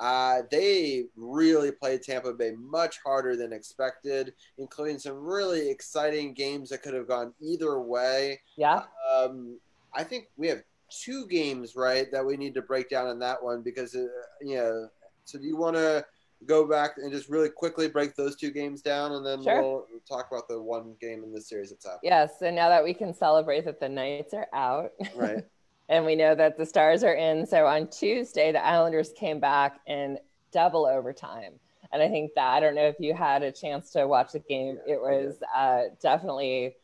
uh, 0.00 0.42
they 0.50 1.04
really 1.16 1.70
played 1.70 2.02
Tampa 2.02 2.32
Bay 2.32 2.52
much 2.58 2.98
harder 3.04 3.36
than 3.36 3.52
expected, 3.52 4.32
including 4.58 4.98
some 4.98 5.16
really 5.16 5.70
exciting 5.70 6.34
games 6.34 6.70
that 6.70 6.82
could 6.82 6.94
have 6.94 7.06
gone 7.06 7.32
either 7.40 7.78
way. 7.80 8.40
Yeah. 8.56 8.82
Um, 9.12 9.58
I 9.92 10.02
think 10.02 10.28
we 10.36 10.48
have 10.48 10.62
two 11.02 11.26
games, 11.26 11.76
right, 11.76 12.10
that 12.12 12.24
we 12.24 12.36
need 12.36 12.54
to 12.54 12.62
break 12.62 12.88
down 12.90 13.08
in 13.08 13.18
that 13.20 13.42
one 13.42 13.62
because, 13.62 13.94
uh, 13.94 14.06
you 14.40 14.56
know, 14.56 14.88
so 15.24 15.38
do 15.38 15.46
you 15.46 15.56
want 15.56 15.76
to 15.76 16.04
go 16.46 16.66
back 16.66 16.92
and 16.98 17.10
just 17.10 17.28
really 17.28 17.48
quickly 17.48 17.88
break 17.88 18.14
those 18.14 18.36
two 18.36 18.50
games 18.50 18.82
down 18.82 19.12
and 19.12 19.24
then 19.24 19.42
Sure. 19.42 19.62
we'll 19.62 19.86
talk 20.08 20.26
about 20.30 20.46
the 20.48 20.60
one 20.60 20.94
game 21.00 21.24
in 21.24 21.32
the 21.32 21.40
series 21.40 21.70
that's 21.70 21.86
happening? 21.86 22.10
Yeah, 22.12 22.26
so 22.26 22.50
now 22.50 22.68
that 22.68 22.84
we 22.84 22.92
can 22.92 23.14
celebrate 23.14 23.64
that 23.64 23.80
the 23.80 23.88
Knights 23.88 24.34
are 24.34 24.48
out, 24.52 24.92
Right. 25.14 25.44
and 25.88 26.04
we 26.04 26.14
know 26.16 26.34
that 26.34 26.56
the 26.56 26.66
Stars 26.66 27.02
are 27.02 27.14
in. 27.14 27.46
So 27.46 27.66
on 27.66 27.88
Tuesday, 27.88 28.52
the 28.52 28.64
Islanders 28.64 29.12
came 29.12 29.40
back 29.40 29.80
in 29.86 30.18
double 30.52 30.86
overtime. 30.86 31.58
And 31.92 32.02
I 32.02 32.08
think 32.08 32.32
that, 32.34 32.54
I 32.54 32.60
don't 32.60 32.74
know 32.74 32.86
if 32.86 32.96
you 32.98 33.14
had 33.14 33.42
a 33.42 33.52
chance 33.52 33.90
to 33.92 34.06
watch 34.06 34.32
the 34.32 34.40
game, 34.40 34.78
it 34.86 35.00
was 35.00 35.36
uh, 35.54 35.82
definitely 36.02 36.74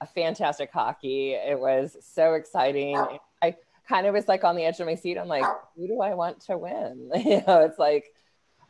a 0.00 0.06
fantastic 0.06 0.70
hockey. 0.72 1.32
It 1.32 1.58
was 1.58 1.96
so 2.00 2.34
exciting. 2.34 2.96
I 2.96 3.18
kind 3.88 4.06
of 4.06 4.14
was 4.14 4.28
like 4.28 4.44
on 4.44 4.56
the 4.56 4.64
edge 4.64 4.80
of 4.80 4.86
my 4.86 4.94
seat. 4.94 5.16
I'm 5.16 5.28
like, 5.28 5.44
who 5.76 5.86
do 5.86 6.00
I 6.00 6.14
want 6.14 6.40
to 6.42 6.58
win? 6.58 7.10
you 7.24 7.42
know, 7.46 7.62
it's 7.62 7.78
like, 7.78 8.12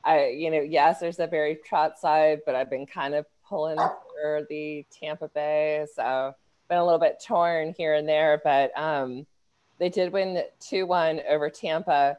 I, 0.05 0.28
you 0.28 0.51
know, 0.51 0.61
yes, 0.61 1.01
there's 1.01 1.19
a 1.19 1.27
Barry 1.27 1.59
Trotz 1.69 1.97
side, 1.97 2.40
but 2.47 2.55
I've 2.55 2.70
been 2.70 2.86
kind 2.86 3.15
of 3.15 3.27
pulling 3.49 3.77
for 3.77 4.47
the 4.49 4.86
Tampa 4.90 5.28
Bay. 5.28 5.86
So 5.95 6.35
been 6.69 6.78
a 6.78 6.85
little 6.85 7.01
bit 7.01 7.23
torn 7.24 7.74
here 7.77 7.95
and 7.95 8.09
there, 8.09 8.40
but 8.45 8.70
um, 8.78 9.27
they 9.78 9.89
did 9.89 10.12
win 10.12 10.43
2 10.61 10.86
1 10.86 11.23
over 11.28 11.51
Tampa. 11.51 12.16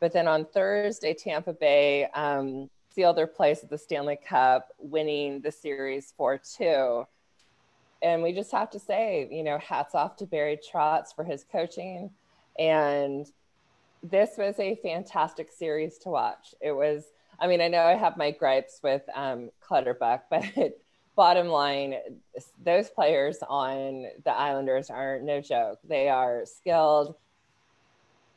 But 0.00 0.12
then 0.12 0.26
on 0.26 0.44
Thursday, 0.46 1.14
Tampa 1.14 1.52
Bay 1.52 2.06
um, 2.14 2.68
sealed 2.94 3.16
their 3.16 3.26
place 3.26 3.62
at 3.62 3.70
the 3.70 3.78
Stanley 3.78 4.18
Cup, 4.28 4.68
winning 4.78 5.40
the 5.40 5.52
series 5.52 6.12
4 6.16 6.40
2. 6.58 7.06
And 8.02 8.22
we 8.22 8.32
just 8.32 8.50
have 8.50 8.68
to 8.70 8.80
say, 8.80 9.28
you 9.30 9.44
know, 9.44 9.58
hats 9.58 9.94
off 9.94 10.16
to 10.16 10.26
Barry 10.26 10.58
Trotz 10.58 11.14
for 11.14 11.22
his 11.22 11.44
coaching. 11.44 12.10
And 12.62 13.26
this 14.04 14.30
was 14.38 14.58
a 14.60 14.76
fantastic 14.76 15.50
series 15.50 15.98
to 15.98 16.10
watch. 16.10 16.54
It 16.60 16.70
was, 16.70 17.04
I 17.40 17.48
mean, 17.48 17.60
I 17.60 17.66
know 17.66 17.82
I 17.82 17.96
have 17.96 18.16
my 18.16 18.30
gripes 18.30 18.78
with 18.84 19.02
um, 19.14 19.50
Clutterbuck, 19.60 20.26
but 20.30 20.78
bottom 21.16 21.48
line, 21.48 21.96
those 22.62 22.88
players 22.88 23.38
on 23.48 24.06
the 24.24 24.30
Islanders 24.30 24.90
are 24.90 25.18
no 25.20 25.40
joke. 25.40 25.80
They 25.82 26.08
are 26.08 26.44
skilled. 26.44 27.16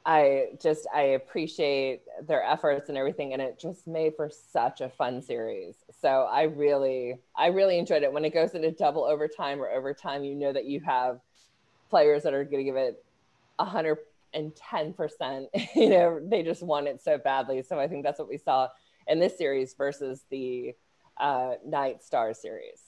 I 0.07 0.49
just 0.61 0.87
I 0.93 1.01
appreciate 1.01 2.01
their 2.27 2.43
efforts 2.43 2.89
and 2.89 2.97
everything, 2.97 3.33
and 3.33 3.41
it 3.41 3.59
just 3.59 3.87
made 3.87 4.15
for 4.15 4.29
such 4.29 4.81
a 4.81 4.89
fun 4.89 5.21
series. 5.21 5.75
So 5.99 6.27
I 6.31 6.43
really 6.43 7.15
I 7.35 7.47
really 7.47 7.79
enjoyed 7.79 8.03
it. 8.03 8.13
When 8.13 8.23
it 8.23 8.31
goes 8.31 8.53
into 8.53 8.71
double 8.71 9.03
overtime 9.03 9.59
or 9.59 9.69
overtime, 9.69 10.23
you 10.23 10.35
know 10.35 10.53
that 10.53 10.65
you 10.65 10.79
have 10.81 11.19
players 11.89 12.21
that 12.23 12.35
are 12.35 12.43
going 12.43 12.59
to 12.59 12.63
give 12.63 12.75
it 12.75 13.03
a 13.57 13.65
hundred 13.65 13.97
and 14.35 14.55
ten 14.55 14.93
percent. 14.93 15.47
You 15.75 15.89
know, 15.89 16.19
they 16.21 16.43
just 16.43 16.61
want 16.63 16.87
it 16.87 17.01
so 17.01 17.17
badly. 17.17 17.63
So 17.63 17.79
I 17.79 17.87
think 17.87 18.03
that's 18.03 18.19
what 18.19 18.29
we 18.29 18.37
saw 18.37 18.67
in 19.07 19.19
this 19.19 19.37
series 19.37 19.73
versus 19.73 20.25
the 20.29 20.73
uh, 21.17 21.53
Knight 21.65 22.03
Star 22.03 22.33
series. 22.33 22.81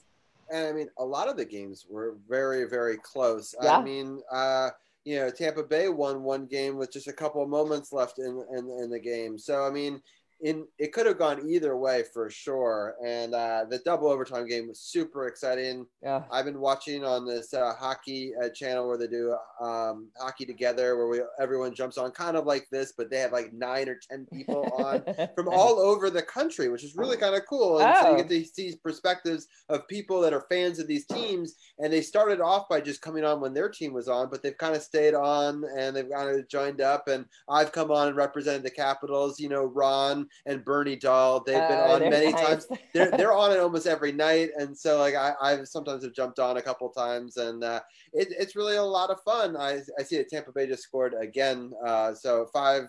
and 0.52 0.68
I 0.68 0.72
mean, 0.74 0.90
a 0.98 1.06
lot 1.06 1.28
of 1.28 1.38
the 1.38 1.46
games 1.46 1.86
were 1.90 2.18
very, 2.30 2.66
very 2.66 2.98
close. 2.98 3.56
Yeah. 3.62 3.78
I 3.78 3.84
mean, 3.84 4.22
uh, 4.32 4.70
you 5.06 5.18
know, 5.18 5.30
Tampa 5.30 5.64
Bay 5.64 5.90
won 5.90 6.24
one 6.24 6.46
game 6.46 6.76
with 6.78 6.92
just 6.92 7.08
a 7.08 7.14
couple 7.14 7.42
of 7.42 7.50
moments 7.50 7.94
left 7.94 8.20
in 8.20 8.44
in, 8.52 8.70
in 8.82 8.90
the 8.90 9.00
game. 9.00 9.38
So 9.38 9.66
I 9.66 9.70
mean, 9.70 10.02
in 10.42 10.68
it 10.78 10.94
could 10.94 11.06
have 11.08 11.18
gone 11.18 11.50
either 11.50 11.76
way 11.78 12.04
for 12.14 12.30
sure. 12.30 12.96
And 13.06 13.34
uh, 13.34 13.66
the 13.70 13.80
double 13.80 14.08
overtime 14.10 14.48
game 14.48 14.68
was 14.68 14.80
super 14.80 15.28
exciting. 15.28 15.86
Yeah. 16.04 16.24
I've 16.32 16.46
been 16.46 16.60
watching 16.60 17.04
on 17.04 17.26
this 17.26 17.54
uh, 17.54 17.74
hockey 17.74 18.34
uh, 18.44 18.50
channel 18.50 18.88
where 18.88 18.98
they 18.98 19.08
do 19.08 19.36
um, 19.62 20.10
hockey 20.20 20.46
together, 20.46 20.96
where 20.98 21.08
we 21.08 21.22
everyone 21.40 21.74
jumps 21.74 21.98
on, 21.98 22.12
kind 22.12 22.38
of 22.38 22.46
like 22.46 22.68
this, 22.72 22.94
but 22.98 23.10
they 23.10 23.18
have 23.20 23.32
like 23.32 23.52
nine 23.54 23.90
or 23.90 24.00
ten 24.10 24.28
people 24.32 24.70
on 24.78 25.04
from 25.36 25.48
all 25.50 25.80
over 25.80 26.10
the 26.10 26.22
country, 26.22 26.70
which 26.70 26.84
is 26.84 26.96
really 26.96 27.18
kind 27.18 27.36
of 27.36 27.42
cool. 27.48 27.80
And 27.80 27.96
so 27.98 28.08
Oh. 28.08 28.12
you 28.12 28.24
get 28.24 28.30
to 28.30 28.46
see 28.46 28.76
perspectives 28.84 29.48
of 29.70 29.88
people 29.88 30.22
that 30.22 30.34
are 30.34 30.46
fans 30.50 30.80
of 30.80 30.88
these 30.88 31.06
teams, 31.08 31.56
and 31.80 31.92
they 31.92 32.02
started 32.02 32.40
off 32.42 32.70
by 32.70 32.80
just 32.80 33.02
coming 33.02 33.24
on 33.24 33.42
when 33.42 33.54
their 33.54 33.70
team 33.70 33.92
was 33.94 34.08
on, 34.08 34.30
but 34.30 34.44
they've 34.44 34.58
kind 34.58 34.76
of 34.76 34.82
stayed 34.84 35.14
on 35.16 35.64
and 35.78 35.96
they've 35.96 36.10
kind 36.10 36.30
of 36.30 36.48
joined 36.48 36.80
up. 36.82 37.08
And 37.08 37.26
I've 37.50 37.72
come 37.72 37.92
on 37.92 38.08
and 38.10 38.16
represented 38.18 38.64
the 38.64 38.70
Capitals. 38.72 39.40
You 39.40 39.50
know, 39.50 39.66
Ron 39.66 40.27
and 40.46 40.64
Bernie 40.66 40.96
Dahl, 40.96 41.44
they've 41.44 41.56
been 41.68 41.80
Oh, 41.80 41.94
on 41.94 42.10
many 42.10 42.32
nice. 42.32 42.42
times. 42.42 42.68
They're 42.94 43.12
they're 43.12 43.34
on 43.38 43.52
it 43.52 43.60
almost 43.60 43.88
every 43.88 44.12
night, 44.12 44.50
and 44.58 44.78
so 44.78 44.98
like 45.00 45.16
I 45.16 45.34
I've 45.42 45.68
sometimes 45.68 46.04
have 46.04 46.14
jumped 46.14 46.40
on 46.40 46.58
a 46.58 46.62
couple 46.62 46.90
times, 46.90 47.38
and 47.38 47.64
uh, 47.64 47.82
it, 48.14 48.30
it's 48.38 48.56
really 48.56 48.78
a 48.78 48.84
lot 48.84 49.10
of 49.10 49.22
fun. 49.24 49.56
I 49.58 49.82
I 50.00 50.04
see 50.04 50.18
that 50.18 50.30
Tampa 50.30 50.52
Bay 50.52 50.68
just 50.68 50.84
scored 50.84 51.14
again, 51.20 51.72
uh, 51.86 52.14
so 52.14 52.46
five. 52.54 52.84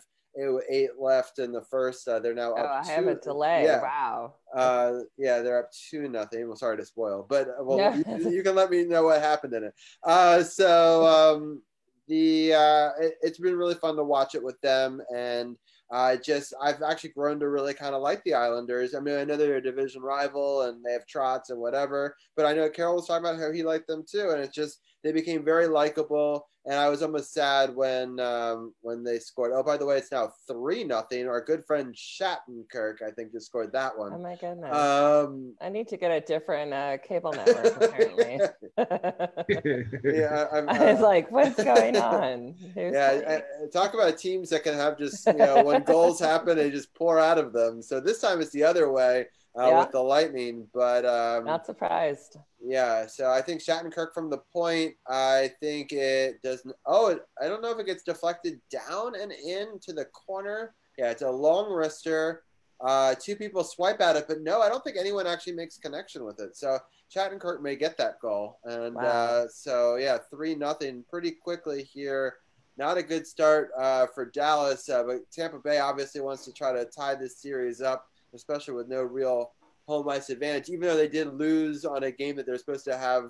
Eight 0.71 0.91
left 1.01 1.41
in 1.41 1.51
the 1.51 1.63
first. 1.63 2.07
Uh, 2.07 2.21
they're 2.21 2.33
now 2.33 2.53
Oh, 2.53 2.59
up. 2.61 2.85
I 2.85 2.87
have 2.93 3.09
a 3.09 3.17
delay. 3.17 3.65
Yeah, 3.65 3.83
Wow. 3.83 4.35
uh, 4.55 5.01
yeah, 5.17 5.41
they're 5.41 5.59
up 5.59 5.71
two 5.91 6.09
nothing. 6.09 6.47
Well, 6.47 6.57
sorry 6.57 6.77
to 6.77 6.85
spoil, 6.85 7.27
but 7.29 7.49
uh, 7.49 7.65
well, 7.65 7.97
you, 7.97 8.31
you 8.31 8.43
can 8.45 8.55
let 8.55 8.71
me 8.71 8.85
know 8.85 9.03
what 9.05 9.21
happened 9.21 9.55
in 9.55 9.65
it. 9.65 9.75
Uh, 10.05 10.45
so 10.45 11.05
um, 11.07 11.63
the 12.07 12.55
uh, 12.55 12.91
it, 13.01 13.15
it's 13.21 13.39
been 13.39 13.57
really 13.57 13.75
fun 13.75 13.97
to 13.97 14.05
watch 14.05 14.37
it 14.37 14.43
with 14.45 14.61
them, 14.61 15.03
and 15.13 15.57
I 15.91 16.17
just 16.17 16.53
I've 16.61 16.83
actually 16.83 17.11
grown 17.11 17.41
to 17.41 17.49
really 17.49 17.73
kind 17.73 17.95
of 17.95 18.03
like 18.03 18.23
the 18.25 18.35
Islanders. 18.35 18.95
I 18.95 19.01
mean, 19.01 19.17
I 19.17 19.25
know 19.25 19.37
they're 19.37 19.57
a 19.57 19.63
division 19.63 20.03
rival 20.03 20.63
and 20.63 20.85
they 20.85 20.93
have 20.93 21.07
Trotz 21.07 21.51
and 21.51 21.59
whatever, 21.59 22.15
but 22.37 22.45
I 22.45 22.53
know 22.53 22.69
Carol 22.69 22.97
was 22.97 23.07
talking 23.07 23.27
about 23.27 23.41
how 23.41 23.51
he 23.51 23.63
liked 23.63 23.87
them 23.87 24.05
too, 24.09 24.31
and 24.31 24.41
it's 24.41 24.55
just 24.55 24.81
they 25.03 25.13
became 25.13 25.45
very 25.45 25.67
likable. 25.67 26.49
And 26.67 26.75
I 26.75 26.91
was 26.91 27.03
almost 27.03 27.33
sad 27.33 27.75
when 27.75 28.21
um, 28.21 28.75
when 28.83 29.03
they 29.03 29.19
scored. 29.21 29.53
Oh, 29.55 29.63
by 29.63 29.79
the 29.79 29.87
way, 29.87 29.97
it's 29.97 30.13
now 30.13 30.31
three 30.47 30.85
nothing. 30.85 31.27
Our 31.27 31.43
good 31.43 31.65
friend 31.67 31.95
Shattenkirk, 31.95 33.01
I 33.07 33.11
think, 33.17 33.33
just 33.33 33.47
scored 33.47 33.73
that 33.73 33.97
one. 33.97 34.13
Oh 34.15 34.19
my 34.19 34.37
goodness. 34.37 34.75
Um, 34.75 35.55
I 35.63 35.71
need 35.71 35.89
to 35.89 35.97
get 35.97 36.11
a 36.11 36.21
different 36.21 36.75
uh, 36.75 36.99
cable 36.99 37.33
network, 37.37 37.75
apparently. 37.77 38.41
yeah, 40.05 40.47
I, 40.53 40.59
I'm, 40.59 40.69
I 40.69 40.93
was 40.93 41.01
uh, 41.01 41.05
like, 41.05 41.31
what's 41.31 41.63
going 41.65 41.97
on? 41.97 42.55
Who's 42.75 42.93
yeah, 42.93 43.13
playing? 43.13 43.25
I, 43.27 43.37
I- 43.37 43.43
talk 43.73 43.95
about 43.95 44.19
teams 44.19 44.51
that 44.51 44.63
can 44.63 44.75
have 44.75 44.99
just 44.99 45.27
you 45.27 45.39
know 45.39 45.65
when 45.65 45.85
goals 45.85 46.21
happen, 46.21 46.59
they 46.59 46.71
just 46.71 46.93
pour 46.95 47.19
out 47.19 47.39
of 47.39 47.55
them. 47.55 47.81
So 47.81 47.99
this 47.99 48.21
time 48.21 48.43
it's 48.43 48.51
the 48.51 48.65
other 48.65 48.93
way 48.93 49.27
uh, 49.59 49.67
Yeah. 49.69 49.81
with 49.81 49.93
the 49.93 50.01
Lightning, 50.03 50.67
but 50.73 51.05
um, 51.05 51.45
Not 51.45 51.67
surprised. 51.67 52.37
yeah. 52.61 53.07
So 53.07 53.31
I 53.31 53.41
think 53.43 53.61
Shattenkirk 53.61 54.15
from 54.15 54.31
the 54.31 54.39
point. 54.53 54.95
I 55.09 55.53
think 55.61 55.93
it 55.93 56.41
doesn't. 56.43 56.75
Oh, 56.87 57.09
it, 57.09 57.23
I 57.43 57.49
don't 57.49 57.63
know 57.63 57.71
if 57.73 57.79
it 57.79 57.87
gets 57.87 58.03
deflected 58.05 58.61
down 58.71 59.15
and 59.21 59.33
in 59.33 59.79
to 59.83 59.93
the 59.93 60.05
corner. 60.07 60.75
Yeah, 60.97 61.11
it's 61.11 61.23
a 61.23 61.31
long 61.31 61.71
wrister. 61.71 62.39
Uh, 62.81 63.15
two 63.21 63.35
people 63.35 63.65
swipe 63.65 64.01
at 64.01 64.15
it, 64.15 64.27
but 64.29 64.41
no, 64.43 64.61
I 64.61 64.69
don't 64.69 64.85
think 64.85 64.97
anyone 64.97 65.27
actually 65.27 65.55
makes 65.55 65.79
connection 65.79 66.25
with 66.25 66.41
it. 66.41 66.57
So 66.57 66.79
Shattenkirk 67.15 67.61
may 67.61 67.75
get 67.75 67.97
that 67.99 68.21
goal, 68.21 68.61
and 68.65 68.95
Wow. 68.95 69.03
uh, 69.03 69.49
so 69.49 69.97
yeah, 69.97 70.19
three 70.31 70.55
nothing 70.55 71.05
pretty 71.11 71.33
quickly 71.33 71.83
here. 71.83 72.37
Not 72.77 72.97
a 72.97 73.03
good 73.03 73.27
start 73.27 73.71
uh, 73.77 74.07
for 74.15 74.27
Dallas, 74.27 74.89
uh, 74.89 75.03
but 75.03 75.29
Tampa 75.33 75.59
Bay 75.59 75.81
obviously 75.81 76.21
wants 76.21 76.45
to 76.45 76.53
try 76.53 76.73
to 76.73 76.85
tie 76.85 77.17
this 77.17 77.39
series 77.43 77.81
up, 77.81 78.07
especially 78.35 78.75
with 78.75 78.89
no 78.89 79.03
real 79.03 79.53
home 79.87 80.09
ice 80.09 80.31
advantage. 80.31 80.69
Even 80.69 80.83
though 80.83 80.97
they 80.97 81.09
did 81.09 81.33
lose 81.35 81.85
on 81.85 82.03
a 82.05 82.11
game 82.11 82.37
that 82.37 82.47
they're 82.47 82.59
supposed 82.59 82.85
to 82.85 82.97
have, 82.97 83.25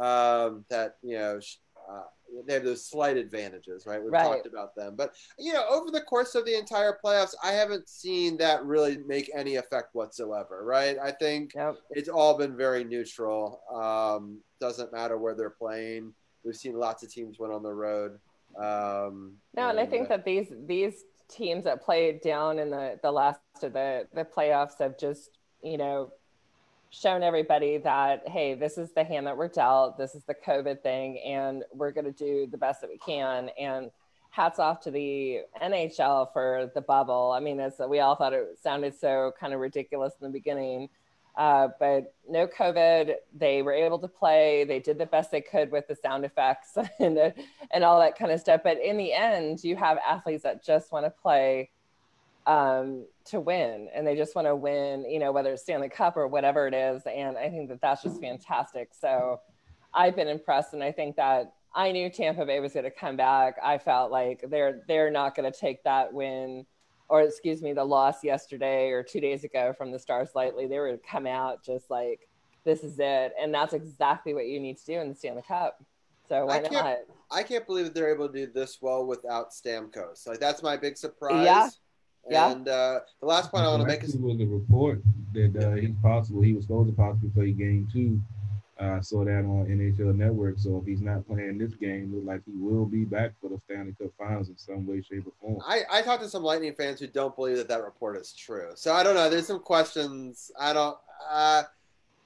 um, 0.00 0.64
that 0.68 0.96
you 1.02 1.16
know 1.18 1.40
sh- 1.40 1.56
uh, 1.90 2.02
they 2.46 2.54
have 2.54 2.64
those 2.64 2.86
slight 2.88 3.16
advantages, 3.16 3.86
right? 3.86 4.02
We've 4.02 4.10
Right. 4.12 4.24
talked 4.24 4.46
about 4.46 4.74
them, 4.74 4.94
but 4.96 5.14
you 5.38 5.52
know, 5.52 5.64
over 5.68 5.90
the 5.90 6.00
course 6.00 6.34
of 6.34 6.44
the 6.46 6.58
entire 6.58 6.98
playoffs, 7.04 7.34
I 7.42 7.52
haven't 7.52 7.88
seen 7.88 8.36
that 8.38 8.64
really 8.64 8.96
make 9.06 9.30
any 9.34 9.56
effect 9.56 9.94
whatsoever, 9.94 10.64
right? 10.64 10.96
I 10.98 11.12
think 11.12 11.54
Yep. 11.54 11.76
it's 11.90 12.08
all 12.08 12.36
been 12.36 12.56
very 12.56 12.82
neutral. 12.84 13.60
Um, 13.72 14.40
doesn't 14.60 14.92
matter 14.92 15.18
where 15.18 15.34
they're 15.34 15.50
playing. 15.50 16.14
We've 16.44 16.56
seen 16.56 16.74
lots 16.74 17.02
of 17.02 17.12
teams 17.12 17.38
win 17.38 17.50
on 17.50 17.62
the 17.62 17.72
road. 17.72 18.18
Um, 18.56 19.36
No, 19.54 19.68
and 19.68 19.78
I 19.80 19.86
think 19.86 20.08
that 20.08 20.24
these 20.24 20.48
these 20.66 21.04
teams 21.34 21.64
that 21.64 21.82
played 21.82 22.20
down 22.20 22.58
in 22.58 22.70
the 22.70 22.98
the 23.02 23.10
last 23.10 23.40
of 23.62 23.72
the 23.72 24.06
the 24.14 24.24
playoffs 24.24 24.78
have 24.78 24.98
just 24.98 25.38
you 25.62 25.76
know 25.76 26.12
shown 26.94 27.22
everybody 27.22 27.78
that 27.78 28.26
hey, 28.28 28.54
this 28.54 28.78
is 28.78 28.92
the 28.92 29.02
hand 29.02 29.26
that 29.26 29.36
we're 29.36 29.48
dealt. 29.48 29.98
This 29.98 30.14
is 30.14 30.22
the 30.24 30.34
COVID 30.34 30.82
thing, 30.82 31.18
and 31.26 31.64
we're 31.72 31.90
going 31.90 32.04
to 32.04 32.12
do 32.12 32.46
the 32.50 32.58
best 32.58 32.80
that 32.80 32.90
we 32.90 32.98
can. 32.98 33.50
And 33.58 33.90
hats 34.30 34.58
off 34.58 34.80
to 34.80 34.90
the 34.90 35.40
NHL 35.62 36.32
for 36.32 36.70
the 36.74 36.80
bubble. 36.80 37.32
I 37.36 37.40
mean, 37.40 37.60
as 37.60 37.74
we 37.88 38.00
all 38.00 38.16
thought 38.16 38.32
it 38.32 38.58
sounded 38.60 38.98
so 38.98 39.32
kind 39.38 39.54
of 39.54 39.60
ridiculous 39.60 40.12
in 40.20 40.26
the 40.26 40.32
beginning. 40.32 40.88
Uh, 41.36 41.68
but 41.80 42.14
no 42.28 42.46
COVID. 42.46 43.14
They 43.36 43.62
were 43.62 43.72
able 43.72 43.98
to 43.98 44.08
play. 44.08 44.64
They 44.64 44.78
did 44.78 44.98
the 44.98 45.06
best 45.06 45.30
they 45.30 45.40
could 45.40 45.70
with 45.70 45.88
the 45.88 45.96
sound 45.96 46.24
effects 46.24 46.76
and 47.00 47.18
uh, 47.18 47.30
and 47.72 47.82
all 47.84 47.98
that 48.00 48.16
kind 48.16 48.30
of 48.30 48.40
stuff. 48.40 48.60
But 48.62 48.80
in 48.80 48.96
the 48.96 49.12
end, 49.12 49.64
you 49.64 49.76
have 49.76 49.98
athletes 49.98 50.44
that 50.44 50.64
just 50.64 50.92
want 50.92 51.06
to 51.06 51.10
play 51.10 51.70
um, 52.46 53.06
to 53.26 53.40
win, 53.40 53.88
and 53.94 54.06
they 54.06 54.14
just 54.14 54.36
want 54.36 54.46
to 54.46 54.54
win. 54.54 55.04
You 55.10 55.18
know, 55.18 55.32
whether 55.32 55.52
it's 55.52 55.62
Stanley 55.62 55.88
Cup 55.88 56.16
or 56.16 56.28
whatever 56.28 56.68
it 56.68 56.74
is. 56.74 57.02
And 57.04 57.36
I 57.36 57.48
think 57.50 57.68
that 57.68 57.80
that's 57.80 58.02
just 58.02 58.20
fantastic. 58.20 58.90
So 58.98 59.40
I've 59.92 60.14
been 60.14 60.28
impressed, 60.28 60.72
and 60.72 60.84
I 60.84 60.92
think 60.92 61.16
that 61.16 61.52
I 61.74 61.90
knew 61.90 62.08
Tampa 62.10 62.46
Bay 62.46 62.60
was 62.60 62.74
going 62.74 62.84
to 62.84 62.90
come 62.92 63.16
back. 63.16 63.56
I 63.62 63.78
felt 63.78 64.12
like 64.12 64.44
they're 64.48 64.82
they're 64.86 65.10
not 65.10 65.34
going 65.34 65.50
to 65.50 65.58
take 65.58 65.82
that 65.82 66.12
win 66.12 66.64
or 67.08 67.22
excuse 67.22 67.62
me, 67.62 67.72
the 67.72 67.84
loss 67.84 68.24
yesterday 68.24 68.90
or 68.90 69.02
two 69.02 69.20
days 69.20 69.44
ago 69.44 69.74
from 69.76 69.90
the 69.90 69.98
Stars 69.98 70.30
lightly. 70.34 70.66
They 70.66 70.80
would 70.80 71.00
come 71.02 71.26
out 71.26 71.64
just 71.64 71.90
like 71.90 72.28
this 72.64 72.82
is 72.82 72.98
it, 72.98 73.34
and 73.40 73.52
that's 73.52 73.74
exactly 73.74 74.34
what 74.34 74.46
you 74.46 74.58
need 74.60 74.78
to 74.78 74.86
do 74.86 75.00
in 75.00 75.08
the 75.08 75.14
Stanley 75.14 75.42
Cup. 75.46 75.82
So 76.28 76.46
why 76.46 76.56
I 76.56 76.60
can't. 76.60 76.98
I 77.30 77.42
can't 77.42 77.66
believe 77.66 77.84
that 77.86 77.94
they're 77.94 78.14
able 78.14 78.28
to 78.28 78.46
do 78.46 78.52
this 78.52 78.78
well 78.80 79.04
without 79.04 79.50
Stamkos. 79.50 80.26
Like 80.26 80.40
that's 80.40 80.62
my 80.62 80.76
big 80.76 80.96
surprise. 80.96 81.44
Yeah. 81.44 81.68
Yeah. 82.30 82.52
And 82.52 82.68
uh, 82.68 83.00
the 83.20 83.26
last 83.26 83.50
point 83.50 83.64
I 83.64 83.68
want 83.68 83.82
to 83.82 83.86
make 83.86 84.02
is 84.02 84.14
Actually 84.14 84.36
was 84.36 84.40
a 84.40 84.46
report 84.46 85.02
that 85.34 85.56
uh, 85.56 85.74
he's 85.74 85.94
possible. 86.02 86.40
He 86.40 86.54
was 86.54 86.64
supposed 86.64 86.88
to 86.88 86.96
possibly 86.96 87.28
play 87.30 87.50
game 87.52 87.86
two. 87.92 88.20
Uh, 88.80 88.96
I 88.98 89.00
saw 89.00 89.24
that 89.24 89.44
on 89.44 89.66
NHL 89.66 90.16
Network. 90.16 90.58
So 90.58 90.78
if 90.78 90.86
he's 90.86 91.00
not 91.00 91.26
playing 91.26 91.58
this 91.58 91.74
game, 91.74 92.12
look 92.12 92.24
like 92.24 92.42
he 92.44 92.52
will 92.56 92.86
be 92.86 93.04
back 93.04 93.32
for 93.40 93.48
the 93.48 93.58
Stanley 93.64 93.94
Cup 94.00 94.10
Finals 94.18 94.48
in 94.48 94.58
some 94.58 94.84
way, 94.86 95.00
shape, 95.00 95.26
or 95.26 95.32
form. 95.40 95.62
I, 95.64 95.82
I 95.90 96.02
talked 96.02 96.22
to 96.24 96.28
some 96.28 96.42
Lightning 96.42 96.74
fans 96.74 96.98
who 96.98 97.06
don't 97.06 97.36
believe 97.36 97.56
that 97.56 97.68
that 97.68 97.84
report 97.84 98.16
is 98.16 98.32
true. 98.32 98.70
So 98.74 98.92
I 98.92 99.04
don't 99.04 99.14
know. 99.14 99.30
There's 99.30 99.46
some 99.46 99.60
questions. 99.60 100.50
I 100.58 100.72
don't. 100.72 100.96
Uh, 101.30 101.62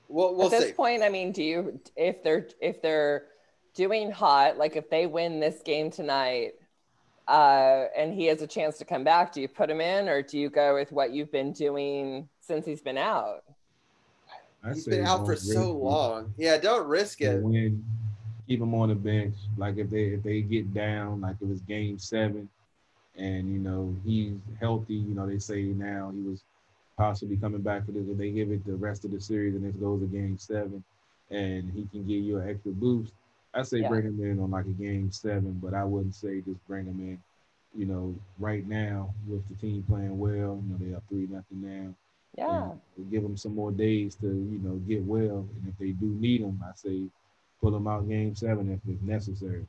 we'll 0.09 0.35
we'll 0.37 0.47
At 0.47 0.53
this 0.53 0.69
see. 0.69 0.73
point, 0.73 1.03
I 1.03 1.11
mean, 1.11 1.33
do 1.33 1.43
you 1.43 1.81
if 1.97 2.23
they're 2.23 2.49
if 2.61 2.81
they're 2.81 3.27
doing 3.75 4.11
hot, 4.11 4.57
like 4.57 4.75
if 4.75 4.89
they 4.89 5.07
win 5.07 5.41
this 5.41 5.61
game 5.62 5.91
tonight, 5.91 6.53
uh, 7.29 7.85
and 7.95 8.15
he 8.15 8.25
has 8.27 8.41
a 8.41 8.47
chance 8.47 8.79
to 8.79 8.87
come 8.87 9.05
back, 9.05 9.33
do 9.33 9.43
you 9.43 9.49
put 9.49 9.69
him 9.69 9.83
in 9.83 10.09
or 10.09 10.23
do 10.23 10.39
you 10.39 10.49
go 10.49 10.75
with 10.75 10.93
what 10.93 11.12
you've 11.12 11.31
been 11.31 11.53
doing 11.53 12.27
since 12.41 12.65
he's 12.65 12.81
been 12.81 12.97
out? 12.97 13.45
I 14.65 14.73
He's 14.75 14.87
been 14.87 15.07
out 15.07 15.25
for 15.25 15.37
so 15.37 15.73
long. 15.73 16.35
Yeah, 16.37 16.59
don't 16.59 16.87
risk 16.87 17.21
it. 17.21 17.43
Win, 17.43 17.85
keep 18.47 18.61
him 18.61 18.75
on 18.75 18.89
the 18.89 18.95
bench. 18.95 19.35
Like 19.57 19.77
if 19.79 19.91
they 19.91 20.05
if 20.05 20.23
they 20.23 20.41
get 20.43 20.75
down, 20.75 21.21
like 21.21 21.37
it 21.41 21.49
was 21.49 21.61
game 21.61 21.99
seven, 21.99 22.49
and 23.17 23.53
you 23.53 23.59
know 23.59 23.95
he's 24.05 24.35
healthy, 24.61 24.95
you 24.95 25.15
know 25.15 25.27
they 25.27 25.39
say 25.39 25.63
now 25.63 26.11
he 26.15 26.23
was 26.23 26.43
possibly 26.97 27.37
coming 27.37 27.63
back 27.63 27.87
for 27.87 27.93
this. 27.93 28.09
If 28.09 28.19
they 28.19 28.31
give 28.31 28.51
it 28.51 28.65
the 28.67 28.75
rest 28.75 29.05
of 29.05 29.13
the 29.13 29.21
series 29.21 29.55
and 29.55 29.65
it 29.65 29.81
goes 29.81 30.01
to 30.01 30.07
game 30.07 30.37
seven, 30.39 30.83
and 31.31 31.71
he 31.73 31.87
can 31.91 32.07
give 32.07 32.23
you 32.23 32.39
an 32.39 32.49
extra 32.49 32.73
boost, 32.73 33.13
I 33.55 33.63
say 33.63 33.81
Yeah. 33.81 33.89
bring 33.89 34.07
him 34.07 34.23
in 34.23 34.41
on 34.41 34.51
like 34.51 34.67
a 34.67 34.71
game 34.71 35.13
seven, 35.13 35.59
but 35.63 35.75
I 35.75 35.85
wouldn't 35.85 36.15
say 36.15 36.41
just 36.41 36.67
bring 36.67 36.87
him 36.87 36.99
in. 37.01 37.23
You 37.79 37.87
know, 37.87 38.15
right 38.39 38.67
now 38.67 39.15
with 39.29 39.47
the 39.49 39.55
team 39.55 39.85
playing 39.89 40.19
well, 40.19 40.61
you 40.63 40.65
know 40.69 40.77
they 40.81 40.93
are 40.95 41.03
three 41.09 41.29
nothing 41.31 41.63
now. 41.63 41.95
Yeah. 42.39 42.70
and 42.97 43.10
give 43.10 43.23
them 43.23 43.36
some 43.36 43.55
more 43.55 43.73
days 43.73 44.15
to 44.16 44.27
you 44.27 44.60
know 44.62 44.77
get 44.89 45.02
well. 45.02 45.47
And 45.56 45.69
if 45.69 45.77
they 45.78 45.90
do 45.90 46.06
need 46.06 46.43
them, 46.43 46.62
I 46.65 46.73
say 46.74 47.02
pull 47.60 47.73
them 47.73 47.86
out 47.89 48.09
game 48.09 48.35
seven 48.35 48.70
if, 48.70 48.81
if 48.94 49.01
necessary. 49.02 49.66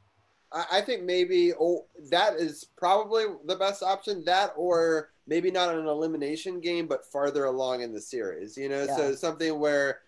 I, 0.52 0.66
I 0.74 0.82
think 0.82 1.04
maybe 1.04 1.54
oh, 1.60 1.86
that 2.12 2.36
is 2.36 2.66
probably 2.78 3.26
the 3.46 3.56
best 3.56 3.82
option. 3.84 4.24
That 4.26 4.54
or 4.56 5.10
maybe 5.28 5.52
not 5.52 5.74
an 5.74 5.88
elimination 5.88 6.60
game, 6.60 6.88
but 6.88 7.06
farther 7.06 7.46
along 7.46 7.82
in 7.82 7.94
the 7.94 8.02
series. 8.02 8.58
You 8.58 8.70
know, 8.70 8.86
so 8.88 9.16
something 9.16 9.60
where 9.60 10.00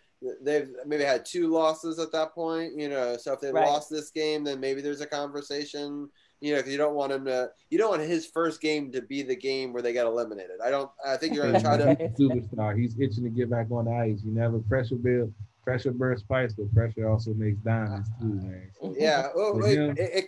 they've 0.41 0.69
maybe 0.85 1.03
had 1.03 1.25
two 1.25 1.47
losses 1.47 1.97
at 1.99 2.11
that 2.11 2.33
point. 2.33 2.73
You 2.77 2.89
know, 2.89 3.17
so 3.17 3.33
if 3.33 3.39
they 3.39 3.51
Right. 3.51 3.65
lost 3.67 3.89
this 3.89 4.11
game, 4.11 4.43
then 4.43 4.59
maybe 4.59 4.81
there's 4.81 5.01
a 5.01 5.07
conversation. 5.07 6.09
You 6.41 6.53
know, 6.53 6.57
because 6.57 6.71
you 6.71 6.77
don't 6.79 6.95
want 6.95 7.11
him 7.11 7.25
to. 7.25 7.51
You 7.69 7.77
don't 7.77 7.91
want 7.91 8.01
his 8.01 8.25
first 8.25 8.61
game 8.61 8.91
to 8.93 9.01
be 9.03 9.21
the 9.21 9.35
game 9.35 9.73
where 9.73 9.83
they 9.83 9.93
get 9.93 10.07
eliminated. 10.07 10.57
I 10.63 10.71
don't. 10.71 10.89
I 11.05 11.15
think 11.15 11.35
you're 11.35 11.43
going 11.43 11.55
to 11.55 11.61
try 11.61 11.77
to. 11.77 11.85
superstar. 12.19 12.75
He's 12.77 12.99
itching 12.99 13.23
to 13.25 13.29
get 13.29 13.49
back 13.49 13.67
on 13.71 13.85
the 13.85 13.91
ice. 13.91 14.21
You 14.23 14.31
never 14.31 14.57
pressure 14.59 14.95
build, 14.95 15.31
pressure 15.63 15.91
bursts 15.91 16.25
pipes, 16.27 16.53
but 16.55 16.73
pressure 16.73 17.07
also 17.07 17.33
makes 17.35 17.59
diamonds 17.59 18.09
too, 18.19 18.25
man. 18.25 18.71
Yeah. 18.97 19.27
Oh, 19.35 19.59
For 19.59 19.67
it, 19.67 19.77
him- 19.77 19.91
it, 19.91 19.99
it, 19.99 20.25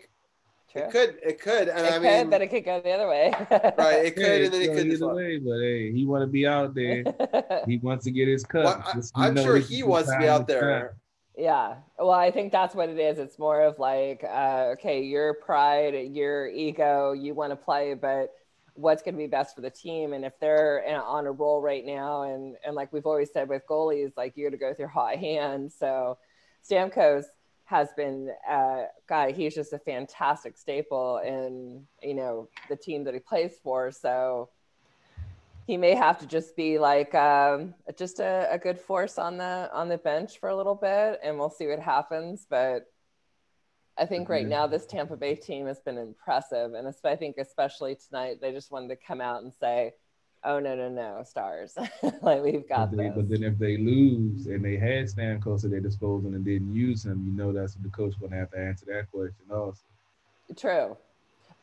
it 0.75 0.91
could. 0.91 1.17
It 1.23 1.39
could. 1.41 1.67
And 1.67 1.79
it 1.79 1.85
I 1.85 1.91
could, 1.93 2.01
mean, 2.03 2.29
but 2.29 2.41
it 2.41 2.47
could 2.47 2.65
go 2.65 2.79
the 2.81 2.91
other 2.91 3.07
way. 3.07 3.33
right. 3.77 4.05
It 4.05 4.15
could, 4.15 4.23
Yeah, 4.23 4.45
and 4.45 4.53
then 4.53 4.61
it 4.61 4.67
could. 4.67 4.77
as 4.87 4.93
either 4.93 5.05
well. 5.07 5.15
way, 5.15 5.37
but 5.37 5.59
hey, 5.61 5.91
he 5.91 6.05
want 6.05 6.21
to 6.21 6.27
be 6.27 6.45
out 6.47 6.73
there. 6.75 7.03
he 7.67 7.77
wants 7.77 8.05
to 8.05 8.11
get 8.11 8.27
his 8.27 8.43
cut. 8.43 8.65
Well, 8.65 8.83
I, 9.15 9.27
I'm 9.27 9.35
sure 9.35 9.57
he 9.57 9.81
wants 9.83 10.11
to 10.11 10.17
be 10.19 10.27
out 10.27 10.47
to 10.47 10.53
shine. 10.53 10.61
there. 10.61 10.95
Yeah. 11.35 11.77
Well, 11.97 12.11
I 12.11 12.29
think 12.29 12.51
that's 12.51 12.75
what 12.75 12.89
it 12.89 12.99
is. 12.99 13.17
It's 13.17 13.39
more 13.39 13.61
of 13.61 13.79
like, 13.79 14.23
uh, 14.23 14.73
okay, 14.73 15.01
your 15.01 15.33
pride, 15.33 15.95
your 16.11 16.47
ego, 16.47 17.13
you 17.13 17.33
want 17.33 17.51
to 17.51 17.55
play, 17.55 17.95
but 17.95 18.29
what's 18.75 19.01
going 19.01 19.15
to 19.15 19.17
be 19.17 19.27
best 19.27 19.55
for 19.55 19.61
the 19.61 19.69
team? 19.69 20.13
And 20.13 20.25
if 20.25 20.39
they're 20.39 20.83
on 20.87 21.25
a 21.25 21.31
roll 21.31 21.61
right 21.61 21.85
now, 21.85 22.23
and 22.23 22.55
and 22.65 22.75
like 22.75 22.93
we've 22.93 23.05
always 23.05 23.31
said 23.31 23.49
with 23.49 23.63
goalies, 23.67 24.11
like 24.15 24.35
you 24.35 24.45
got 24.45 24.51
to 24.51 24.57
go 24.57 24.73
through 24.73 24.87
hot 24.87 25.17
hands. 25.17 25.75
So 25.77 26.17
Stamkos 26.69 27.25
has 27.65 27.89
been, 27.95 28.29
uh, 28.49 28.83
God, 29.07 29.31
he's 29.31 29.55
just 29.55 29.73
a 29.73 29.79
fantastic 29.79 30.57
staple 30.57 31.17
in 31.19 31.85
you 32.01 32.13
know 32.13 32.49
the 32.69 32.75
team 32.75 33.03
that 33.05 33.13
he 33.13 33.19
plays 33.19 33.53
for. 33.63 33.91
So 33.91 34.49
he 35.65 35.77
may 35.77 35.95
have 35.95 36.19
to 36.19 36.27
just 36.27 36.55
be 36.55 36.77
like 36.77 37.13
um, 37.15 37.73
just 37.97 38.19
a, 38.19 38.47
a 38.51 38.57
good 38.57 38.79
force 38.79 39.17
on 39.17 39.37
the 39.37 39.69
on 39.73 39.89
the 39.89 39.97
bench 39.97 40.39
for 40.39 40.49
a 40.49 40.55
little 40.55 40.75
bit, 40.75 41.19
and 41.23 41.37
we'll 41.37 41.49
see 41.49 41.67
what 41.67 41.79
happens. 41.79 42.45
But 42.49 42.85
I 43.97 44.05
think 44.05 44.27
right 44.27 44.47
now 44.47 44.67
this 44.67 44.85
Tampa 44.85 45.15
Bay 45.15 45.35
team 45.35 45.67
has 45.67 45.79
been 45.79 45.97
impressive, 45.97 46.73
and 46.73 46.91
I 47.05 47.15
think 47.15 47.37
especially 47.37 47.95
tonight 47.95 48.39
they 48.41 48.51
just 48.51 48.71
wanted 48.71 48.89
to 48.89 48.95
come 48.95 49.21
out 49.21 49.43
and 49.43 49.53
say, 49.53 49.93
"Oh 50.43 50.59
no, 50.59 50.75
no, 50.75 50.89
no, 50.89 51.23
Stars, 51.23 51.75
like 52.21 52.43
we've 52.43 52.67
got 52.67 52.91
But, 52.91 52.97
they, 52.97 53.03
this." 53.09 53.15
but 53.15 53.29
then 53.29 53.43
if 53.43 53.57
they 53.57 53.77
lose 53.77 54.47
and 54.47 54.65
they 54.65 54.75
had 54.75 55.05
Stamkos 55.05 55.63
at 55.63 55.71
their 55.71 55.79
disposal 55.79 56.33
and 56.33 56.43
didn't 56.43 56.75
use 56.75 57.05
him, 57.05 57.23
you 57.25 57.31
know 57.31 57.53
that's 57.53 57.75
what 57.75 57.83
the 57.83 57.89
coach 57.89 58.19
going 58.19 58.31
to 58.31 58.37
have 58.37 58.51
to 58.51 58.59
answer 58.59 58.85
that 58.87 59.09
question 59.11 59.45
also. 59.51 59.81
True. 60.57 60.97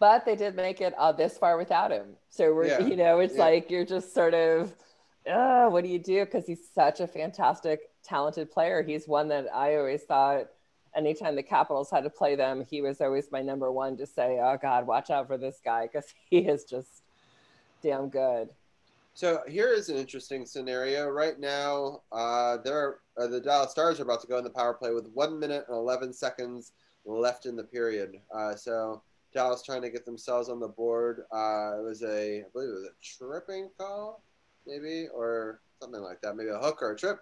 But 0.01 0.24
they 0.24 0.35
did 0.35 0.56
make 0.56 0.81
it 0.81 0.94
uh, 0.98 1.12
this 1.12 1.39
far 1.39 1.56
without 1.56 1.93
him. 1.93 2.16
So 2.31 2.52
we're, 2.55 2.66
Yeah. 2.66 2.81
you 2.81 2.97
know, 2.97 3.20
it's 3.20 3.35
Yeah. 3.35 3.44
like 3.44 3.70
you're 3.70 3.85
just 3.85 4.12
sort 4.12 4.35
of, 4.35 4.74
uh, 5.31 5.68
what 5.68 5.85
do 5.85 5.90
you 5.90 5.98
do? 5.98 6.24
Because 6.24 6.47
he's 6.47 6.68
such 6.74 7.01
a 7.01 7.06
fantastic, 7.06 7.90
talented 8.02 8.51
player. 8.51 8.82
He's 8.82 9.06
one 9.06 9.28
that 9.28 9.47
I 9.55 9.77
always 9.77 10.02
thought 10.05 10.48
anytime 10.97 11.36
the 11.36 11.43
Capitals 11.43 11.90
had 11.90 12.02
to 12.05 12.10
play 12.10 12.35
them, 12.35 12.64
he 12.68 12.81
was 12.82 13.01
always 13.01 13.31
my 13.31 13.43
number 13.43 13.70
one 13.70 13.97
to 13.98 14.06
say, 14.06 14.40
oh, 14.43 14.56
God, 14.60 14.86
watch 14.86 15.10
out 15.10 15.27
for 15.28 15.36
this 15.36 15.60
guy 15.64 15.86
because 15.86 16.06
he 16.31 16.39
is 16.39 16.64
just 16.64 17.02
damn 17.82 18.09
good. 18.09 18.48
So 19.12 19.43
here 19.47 19.72
is 19.72 19.90
an 19.90 19.97
interesting 19.97 20.47
scenario. 20.47 21.09
Right 21.09 21.39
now, 21.39 22.02
uh, 22.10 22.56
there 22.64 23.01
uh, 23.18 23.27
the 23.27 23.40
Dallas 23.40 23.70
Stars 23.72 24.01
are 24.01 24.05
about 24.05 24.22
to 24.22 24.27
go 24.27 24.39
in 24.39 24.44
the 24.44 24.51
power 24.51 24.72
play 24.72 24.93
with 24.93 25.09
one 25.12 25.39
minute 25.39 25.66
and 25.68 25.77
eleven 25.77 26.12
seconds 26.12 26.72
left 27.05 27.44
in 27.44 27.55
the 27.56 27.64
period. 27.64 28.20
Uh, 28.35 28.55
so 28.55 29.02
Dallas 29.32 29.62
trying 29.62 29.82
to 29.82 29.90
get 29.90 30.05
themselves 30.05 30.48
on 30.48 30.61
the 30.61 30.69
board. 30.69 31.23
Uh, 31.32 31.78
it 31.78 31.85
was 31.85 32.02
a, 32.02 32.40
I 32.40 32.44
believe 32.52 32.70
it 32.70 32.73
was 32.73 32.89
a 32.89 32.94
tripping 33.02 33.70
call, 33.78 34.23
maybe 34.66 35.09
or 35.15 35.61
something 35.81 36.02
like 36.02 36.20
that. 36.23 36.36
Maybe 36.36 36.51
a 36.51 36.59
hook 36.59 36.82
or 36.82 36.93
a 36.93 36.97
trip 36.97 37.20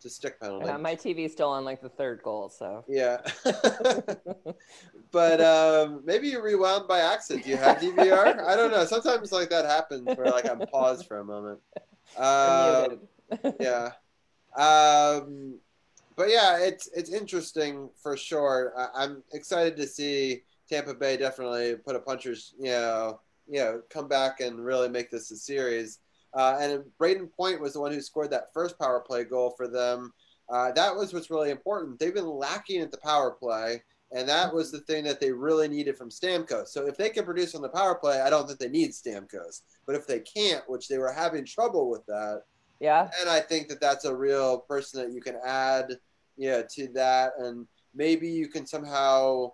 to 0.00 0.10
stick 0.10 0.40
penalty. 0.40 0.68
Uh, 0.68 0.78
my 0.78 0.94
TV's 0.94 1.32
still 1.32 1.50
on 1.50 1.64
like 1.64 1.82
the 1.82 1.88
third 1.88 2.22
goal. 2.22 2.48
So 2.48 2.84
Yeah. 2.88 3.18
but 5.10 5.40
um, 5.40 6.02
maybe 6.04 6.28
you 6.28 6.42
rewound 6.42 6.88
by 6.88 7.00
accident. 7.00 7.44
Do 7.44 7.50
you 7.50 7.56
have 7.56 7.78
DVR? 7.78 8.44
I 8.46 8.56
don't 8.56 8.70
know. 8.70 8.84
Sometimes 8.84 9.32
like 9.32 9.50
that 9.50 9.66
happens 9.66 10.06
where 10.16 10.26
like 10.26 10.48
I'm 10.48 10.60
paused 10.68 11.06
for 11.06 11.18
a 11.18 11.24
moment. 11.24 11.60
Muted. 12.18 13.54
yeah. 13.60 13.90
Um, 14.56 15.58
but 16.16 16.28
yeah, 16.28 16.58
it's 16.58 16.88
it's 16.94 17.10
interesting 17.10 17.90
for 18.02 18.16
sure. 18.16 18.72
I, 18.76 19.04
I'm 19.04 19.22
excited 19.32 19.76
to 19.76 19.86
see 19.86 20.42
Tampa 20.70 20.94
Bay 20.94 21.16
definitely 21.16 21.76
put 21.76 21.96
a 21.96 22.00
puncher's, 22.00 22.54
you 22.58 22.70
know, 22.70 23.20
you 23.48 23.60
know, 23.60 23.82
come 23.90 24.06
back 24.06 24.40
and 24.40 24.64
really 24.64 24.88
make 24.88 25.10
this 25.10 25.30
a 25.30 25.36
series. 25.36 25.98
Uh, 26.32 26.56
and 26.60 26.84
Brayden 27.00 27.30
Point 27.32 27.60
was 27.60 27.72
the 27.72 27.80
one 27.80 27.92
who 27.92 28.00
scored 28.00 28.30
that 28.30 28.52
first 28.54 28.78
power 28.78 29.00
play 29.00 29.24
goal 29.24 29.52
for 29.56 29.66
them. 29.66 30.12
Uh, 30.48 30.70
that 30.72 30.94
was 30.94 31.12
what's 31.12 31.30
really 31.30 31.50
important. 31.50 31.98
They've 31.98 32.14
been 32.14 32.28
lacking 32.28 32.80
at 32.80 32.92
the 32.92 32.98
power 32.98 33.32
play, 33.32 33.82
and 34.12 34.28
that 34.28 34.52
was 34.54 34.70
the 34.70 34.80
thing 34.80 35.04
that 35.04 35.20
they 35.20 35.32
really 35.32 35.68
needed 35.68 35.96
from 35.96 36.10
Stamkos. 36.10 36.68
So 36.68 36.86
if 36.86 36.96
they 36.96 37.10
can 37.10 37.24
produce 37.24 37.54
on 37.54 37.62
the 37.62 37.68
power 37.68 37.96
play, 37.96 38.20
I 38.20 38.30
don't 38.30 38.46
think 38.46 38.60
they 38.60 38.68
need 38.68 38.90
Stamkos. 38.90 39.62
But 39.86 39.96
if 39.96 40.06
they 40.06 40.20
can't, 40.20 40.68
which 40.68 40.88
they 40.88 40.98
were 40.98 41.12
having 41.12 41.44
trouble 41.44 41.90
with 41.90 42.06
that, 42.06 42.42
yeah, 42.78 43.10
and 43.20 43.28
I 43.28 43.40
think 43.40 43.68
that 43.68 43.80
that's 43.80 44.04
a 44.04 44.14
real 44.14 44.60
person 44.60 45.02
that 45.02 45.12
you 45.12 45.20
can 45.20 45.36
add, 45.44 45.98
yeah, 46.36 46.62
to 46.76 46.88
that, 46.94 47.32
and 47.38 47.66
maybe 47.94 48.28
you 48.28 48.48
can 48.48 48.66
somehow 48.66 49.52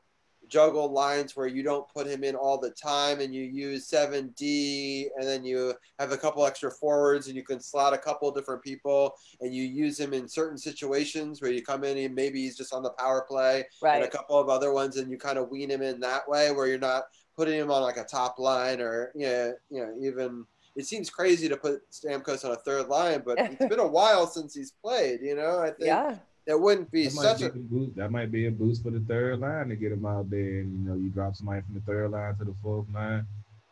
juggle 0.48 0.90
lines 0.90 1.36
where 1.36 1.46
you 1.46 1.62
don't 1.62 1.88
put 1.88 2.06
him 2.06 2.24
in 2.24 2.34
all 2.34 2.58
the 2.58 2.70
time, 2.70 3.20
and 3.20 3.34
you 3.34 3.42
use 3.42 3.86
seven 3.86 4.32
D, 4.36 5.10
and 5.16 5.26
then 5.26 5.44
you 5.44 5.74
have 5.98 6.12
a 6.12 6.16
couple 6.16 6.44
extra 6.46 6.70
forwards, 6.70 7.26
and 7.26 7.36
you 7.36 7.42
can 7.42 7.60
slot 7.60 7.92
a 7.94 7.98
couple 7.98 8.30
different 8.30 8.62
people, 8.62 9.14
and 9.40 9.54
you 9.54 9.64
use 9.64 9.98
him 9.98 10.12
in 10.12 10.28
certain 10.28 10.58
situations 10.58 11.40
where 11.42 11.50
you 11.50 11.62
come 11.62 11.84
in 11.84 11.96
and 11.98 12.14
maybe 12.14 12.40
he's 12.42 12.56
just 12.56 12.72
on 12.74 12.82
the 12.82 12.90
power 12.90 13.24
play, 13.28 13.64
and 13.96 14.04
a 14.04 14.08
couple 14.08 14.38
of 14.38 14.48
other 14.48 14.72
ones, 14.72 14.96
and 14.96 15.10
you 15.10 15.18
kind 15.18 15.38
of 15.38 15.48
wean 15.50 15.70
him 15.70 15.82
in 15.82 16.00
that 16.00 16.28
way, 16.28 16.50
where 16.52 16.66
you're 16.66 16.78
not 16.78 17.04
putting 17.36 17.58
him 17.58 17.70
on 17.70 17.82
like 17.82 17.98
a 17.98 18.04
top 18.04 18.38
line 18.38 18.80
or 18.80 19.12
yeah, 19.14 19.50
you 19.70 19.80
know, 19.82 19.94
even 20.00 20.46
it 20.76 20.86
seems 20.86 21.08
crazy 21.08 21.48
to 21.48 21.56
put 21.56 21.80
Stamkos 21.90 22.44
on 22.44 22.52
a 22.52 22.56
third 22.56 22.88
line, 22.88 23.22
but 23.24 23.38
it's 23.38 23.66
been 23.68 23.80
a 23.80 23.86
while 23.86 24.26
since 24.26 24.54
he's 24.54 24.72
played. 24.84 25.20
You 25.22 25.34
know, 25.34 25.58
I 25.60 25.68
think 25.68 25.86
Yeah. 25.86 26.16
That 26.46 26.58
wouldn't 26.58 26.90
be 26.90 27.08
That 27.08 27.14
might 27.14 27.22
such 27.22 27.38
be 27.38 27.44
a 27.44 27.48
a 27.48 27.52
boost. 27.52 27.96
That 27.96 28.10
might 28.10 28.30
be 28.30 28.46
a 28.46 28.50
boost 28.50 28.82
for 28.82 28.90
the 28.90 29.00
third 29.00 29.40
line 29.40 29.68
to 29.68 29.76
get 29.76 29.92
him 29.92 30.06
out 30.06 30.30
there, 30.30 30.60
and 30.60 30.72
you 30.72 30.88
know, 30.88 30.96
you 30.96 31.08
drop 31.08 31.34
somebody 31.34 31.62
from 31.62 31.74
the 31.74 31.80
third 31.80 32.10
line 32.12 32.36
to 32.36 32.44
the 32.44 32.54
fourth 32.62 32.86
line. 32.94 33.26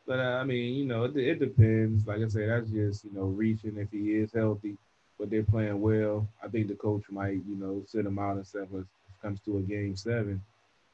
But 0.07 0.19
uh, 0.19 0.39
I 0.41 0.45
mean, 0.45 0.75
you 0.75 0.85
know, 0.85 1.05
it, 1.05 1.17
it 1.17 1.39
depends. 1.39 2.07
Like 2.07 2.21
I 2.21 2.29
said, 2.29 2.51
that's 2.51 2.71
just 2.71 3.05
you 3.05 3.13
know 3.15 3.27
reaching 3.27 3.79
if 3.79 3.91
he 3.91 4.15
is 4.17 4.33
healthy, 4.33 4.77
but 5.19 5.31
they're 5.31 5.45
playing 5.45 5.81
well. 5.81 6.29
I 6.43 6.49
think 6.49 6.69
the 6.69 6.75
coach 6.75 7.05
might 7.11 7.41
you 7.49 7.57
know 7.57 7.83
sit 7.87 8.07
him 8.07 8.19
out 8.19 8.37
and 8.37 8.47
stuff 8.47 8.69
when 8.71 8.83
it 8.83 8.89
comes 9.23 9.41
to 9.45 9.59
a 9.59 9.61
game 9.61 9.97
seven. 9.97 10.43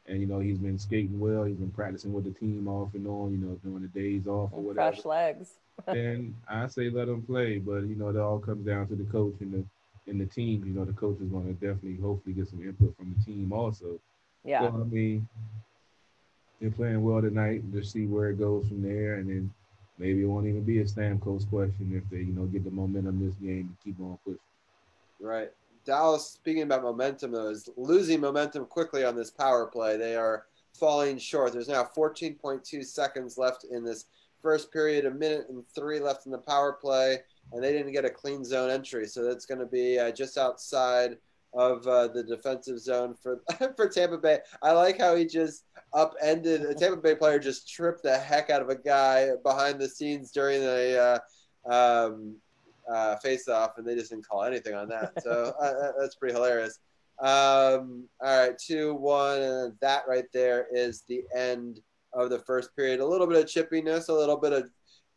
And 0.06 0.20
you 0.20 0.26
know 0.26 0.40
he's 0.40 0.58
been 0.58 0.78
skating 0.78 1.18
well. 1.18 1.44
He's 1.44 1.56
been 1.56 1.70
practicing 1.70 2.12
with 2.12 2.24
the 2.24 2.38
team 2.38 2.68
off 2.68 2.94
and 2.94 3.06
on. 3.06 3.32
You 3.32 3.38
know 3.38 3.58
during 3.64 3.82
the 3.82 3.88
days 3.88 4.26
off 4.26 4.50
or 4.52 4.60
whatever. 4.60 4.92
Fresh 4.92 5.04
legs. 5.04 5.50
and 5.86 6.34
I 6.46 6.66
say 6.66 6.90
let 6.90 7.08
him 7.08 7.22
play, 7.22 7.58
but 7.58 7.80
you 7.84 7.96
know 7.96 8.08
it 8.08 8.16
all 8.16 8.38
comes 8.38 8.66
down 8.66 8.86
to 8.88 8.96
the 8.96 9.04
coach 9.04 9.36
and 9.40 9.52
the 9.52 9.64
and 10.10 10.20
the 10.20 10.26
team. 10.26 10.62
You 10.66 10.74
know 10.74 10.84
the 10.84 10.92
coach 10.92 11.18
is 11.20 11.28
going 11.28 11.46
to 11.46 11.52
definitely 11.54 11.96
hopefully 11.96 12.34
get 12.34 12.48
some 12.48 12.62
input 12.62 12.94
from 12.96 13.14
the 13.16 13.24
team 13.24 13.52
also. 13.52 13.98
Yeah. 14.44 14.60
So 14.60 14.66
I 14.66 14.84
mean, 14.84 15.26
they're 16.60 16.70
playing 16.70 17.02
well 17.02 17.22
tonight. 17.22 17.62
Just 17.72 17.92
see 17.92 18.06
where 18.06 18.30
it 18.30 18.38
goes 18.38 18.68
from 18.68 18.82
there, 18.82 19.14
and 19.14 19.28
then 19.28 19.50
maybe 19.98 20.22
it 20.22 20.26
won't 20.26 20.46
even 20.46 20.64
be 20.64 20.80
a 20.80 20.84
Stamkos 20.84 21.48
question 21.48 21.92
if 21.94 22.08
they 22.10 22.24
you 22.24 22.32
know 22.32 22.44
get 22.46 22.64
the 22.64 22.70
momentum 22.70 23.24
this 23.24 23.36
game 23.36 23.68
and 23.68 23.76
keep 23.82 23.98
on 24.00 24.18
pushing. 24.24 24.40
right. 25.20 25.50
Dallas, 25.86 26.26
speaking 26.26 26.62
about 26.62 26.82
momentum, 26.82 27.32
though, 27.32 27.48
is 27.48 27.70
losing 27.78 28.20
momentum 28.20 28.66
quickly 28.66 29.02
on 29.02 29.16
this 29.16 29.30
power 29.30 29.64
play. 29.64 29.96
They 29.96 30.14
are 30.14 30.44
falling 30.74 31.16
short. 31.16 31.54
There's 31.54 31.68
now 31.68 31.88
14.2 31.96 32.84
seconds 32.84 33.38
left 33.38 33.64
in 33.64 33.82
this 33.82 34.04
first 34.42 34.70
period, 34.70 35.06
a 35.06 35.10
minute 35.10 35.46
and 35.48 35.66
three 35.74 35.98
left 35.98 36.26
in 36.26 36.32
the 36.32 36.38
power 36.38 36.72
play, 36.72 37.20
and 37.52 37.62
they 37.62 37.72
didn't 37.72 37.92
get 37.92 38.04
a 38.04 38.10
clean 38.10 38.44
zone 38.44 38.70
entry. 38.70 39.06
So 39.06 39.24
that's 39.24 39.46
going 39.46 39.60
to 39.60 39.66
be 39.66 39.98
uh, 39.98 40.12
just 40.12 40.38
outside 40.38 41.16
of 41.52 41.84
uh, 41.86 42.06
the 42.08 42.22
defensive 42.22 42.78
zone 42.78 43.14
for 43.20 43.42
for 43.76 43.88
Tampa 43.88 44.18
Bay. 44.18 44.38
I 44.62 44.72
like 44.72 44.98
how 44.98 45.16
he 45.16 45.24
just 45.24 45.64
upended 45.92 46.62
a 46.62 46.74
Tampa 46.74 47.00
Bay 47.00 47.14
player, 47.14 47.38
just 47.38 47.68
tripped 47.68 48.02
the 48.02 48.16
heck 48.16 48.50
out 48.50 48.62
of 48.62 48.68
a 48.68 48.76
guy 48.76 49.30
behind 49.42 49.80
the 49.80 49.88
scenes 49.88 50.30
during 50.30 50.62
a. 50.62 50.96
Uh, 50.96 51.18
um, 51.68 52.36
uh, 52.90 53.16
face 53.16 53.48
off, 53.48 53.78
and 53.78 53.86
they 53.86 53.94
just 53.94 54.10
didn't 54.10 54.26
call 54.26 54.44
anything 54.44 54.74
on 54.74 54.88
that. 54.88 55.22
So 55.22 55.54
uh, 55.62 55.92
that's 55.98 56.16
pretty 56.16 56.34
hilarious. 56.34 56.78
Um, 57.20 58.08
all 58.20 58.38
right, 58.38 58.58
two, 58.58 58.94
one, 58.94 59.40
and 59.40 59.74
that 59.80 60.04
right 60.08 60.24
there 60.32 60.66
is 60.72 61.02
the 61.08 61.22
end 61.34 61.80
of 62.12 62.30
the 62.30 62.38
first 62.40 62.74
period. 62.74 63.00
A 63.00 63.06
little 63.06 63.26
bit 63.26 63.38
of 63.38 63.44
chippiness, 63.44 64.08
a 64.08 64.12
little 64.12 64.38
bit 64.38 64.52
of 64.52 64.70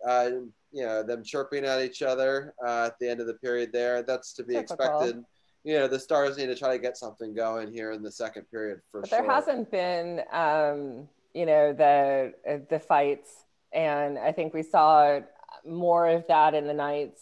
uh, 0.07 0.29
you 0.71 0.83
know 0.85 1.03
them 1.03 1.23
chirping 1.23 1.65
at 1.65 1.81
each 1.81 2.01
other 2.01 2.53
uh, 2.65 2.85
at 2.87 2.99
the 2.99 3.09
end 3.09 3.21
of 3.21 3.27
the 3.27 3.35
period. 3.35 3.71
There, 3.71 4.03
that's 4.03 4.33
to 4.33 4.43
be 4.43 4.55
Typical. 4.55 4.85
expected. 4.85 5.25
You 5.63 5.79
know, 5.79 5.87
the 5.87 5.99
Stars 5.99 6.37
need 6.37 6.47
to 6.47 6.55
try 6.55 6.75
to 6.75 6.81
get 6.81 6.97
something 6.97 7.33
going 7.33 7.71
here 7.71 7.91
in 7.93 8.03
the 8.03 8.11
second 8.11 8.49
period 8.51 8.81
for 8.91 8.99
But 9.01 9.09
sure. 9.09 9.21
there 9.21 9.31
hasn't 9.31 9.71
been, 9.71 10.21
um, 10.31 11.07
you 11.33 11.45
know, 11.45 11.71
the 11.71 12.33
uh, 12.49 12.57
the 12.69 12.79
fights, 12.79 13.45
and 13.71 14.19
I 14.19 14.33
think 14.33 14.53
we 14.53 14.61
saw 14.63 15.21
more 15.65 16.07
of 16.09 16.27
that 16.27 16.53
in 16.53 16.67
the 16.67 16.73
Knights, 16.73 17.21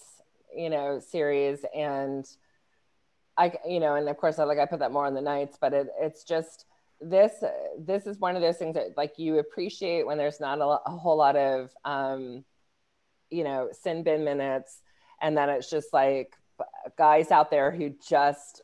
you 0.56 0.72
know, 0.72 1.00
series. 1.00 1.64
And 1.76 2.26
I 3.38 3.54
you 3.68 3.80
know, 3.80 3.96
and 3.96 4.10
of 4.10 4.18
course 4.18 4.40
I 4.40 4.44
like 4.46 4.58
I 4.58 4.66
put 4.66 4.80
that 4.80 4.92
more 4.92 5.06
on 5.06 5.14
the 5.14 5.22
Knights, 5.22 5.58
but 5.62 5.74
it 5.74 5.88
it's 6.00 6.24
just 6.24 6.66
this 7.00 7.44
this 7.80 8.06
is 8.08 8.20
one 8.20 8.36
of 8.36 8.42
those 8.42 8.58
things 8.58 8.76
that 8.76 8.98
like 8.98 9.18
you 9.18 9.40
appreciate 9.40 10.06
when 10.06 10.18
there's 10.18 10.40
not 10.40 10.60
a, 10.60 10.66
a 10.90 10.98
whole 10.98 11.18
lot 11.18 11.36
of 11.36 11.72
um, 11.86 12.44
you 13.32 13.44
know 13.44 13.70
sin 13.72 14.04
bin 14.04 14.24
minutes, 14.24 14.82
and 15.22 15.36
then 15.38 15.50
it's 15.50 15.70
just 15.70 15.94
like 15.94 16.36
guys 16.98 17.32
out 17.32 17.52
there 17.52 17.72
who 17.72 17.94
just 18.08 18.62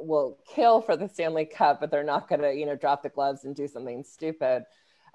will 0.00 0.38
kill 0.46 0.80
for 0.80 0.96
the 0.96 1.08
Stanley 1.08 1.46
Cup, 1.46 1.80
but 1.80 1.90
they're 1.90 2.04
not 2.04 2.28
going 2.28 2.42
to 2.42 2.52
you 2.52 2.66
know 2.66 2.76
drop 2.76 3.02
the 3.02 3.08
gloves 3.08 3.44
and 3.44 3.54
do 3.54 3.66
something 3.68 4.04
stupid. 4.04 4.64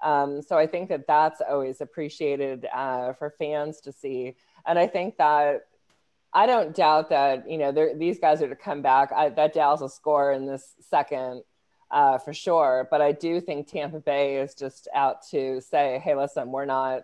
Um, 0.02 0.42
so 0.42 0.58
I 0.58 0.66
think 0.66 0.88
that 0.88 1.06
that's 1.06 1.40
always 1.40 1.80
appreciated 1.80 2.66
uh, 2.74 3.12
for 3.14 3.34
fans 3.38 3.80
to 3.82 3.92
see, 3.92 4.36
and 4.66 4.78
I 4.78 4.86
think 4.86 5.16
that 5.18 5.66
I 6.32 6.46
don't 6.46 6.74
doubt 6.74 7.10
that 7.10 7.48
you 7.50 7.58
know 7.58 7.72
these 7.96 8.18
guys 8.18 8.42
are 8.42 8.48
to 8.48 8.56
come 8.56 8.82
back. 8.82 9.10
I, 9.12 9.28
that 9.30 9.54
Dallas 9.54 9.80
will 9.80 9.88
score 9.88 10.32
in 10.32 10.46
this 10.46 10.74
second 10.80 11.42
uh, 11.92 12.18
for 12.18 12.32
sure. 12.32 12.88
But 12.90 13.00
I 13.00 13.12
do 13.12 13.40
think 13.40 13.68
Tampa 13.68 14.00
Bay 14.00 14.36
is 14.36 14.54
just 14.54 14.88
out 14.94 15.18
to 15.30 15.60
say, 15.60 16.00
hey, 16.02 16.16
listen, 16.16 16.50
we're 16.50 16.64
not. 16.64 17.02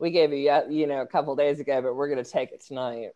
We 0.00 0.10
gave 0.10 0.32
you 0.32 0.50
you 0.70 0.86
know, 0.86 1.02
a 1.02 1.06
couple 1.06 1.36
days 1.36 1.60
ago, 1.60 1.82
but 1.82 1.94
we're 1.94 2.08
going 2.08 2.24
to 2.24 2.30
take 2.30 2.52
it 2.52 2.64
tonight. 2.66 3.10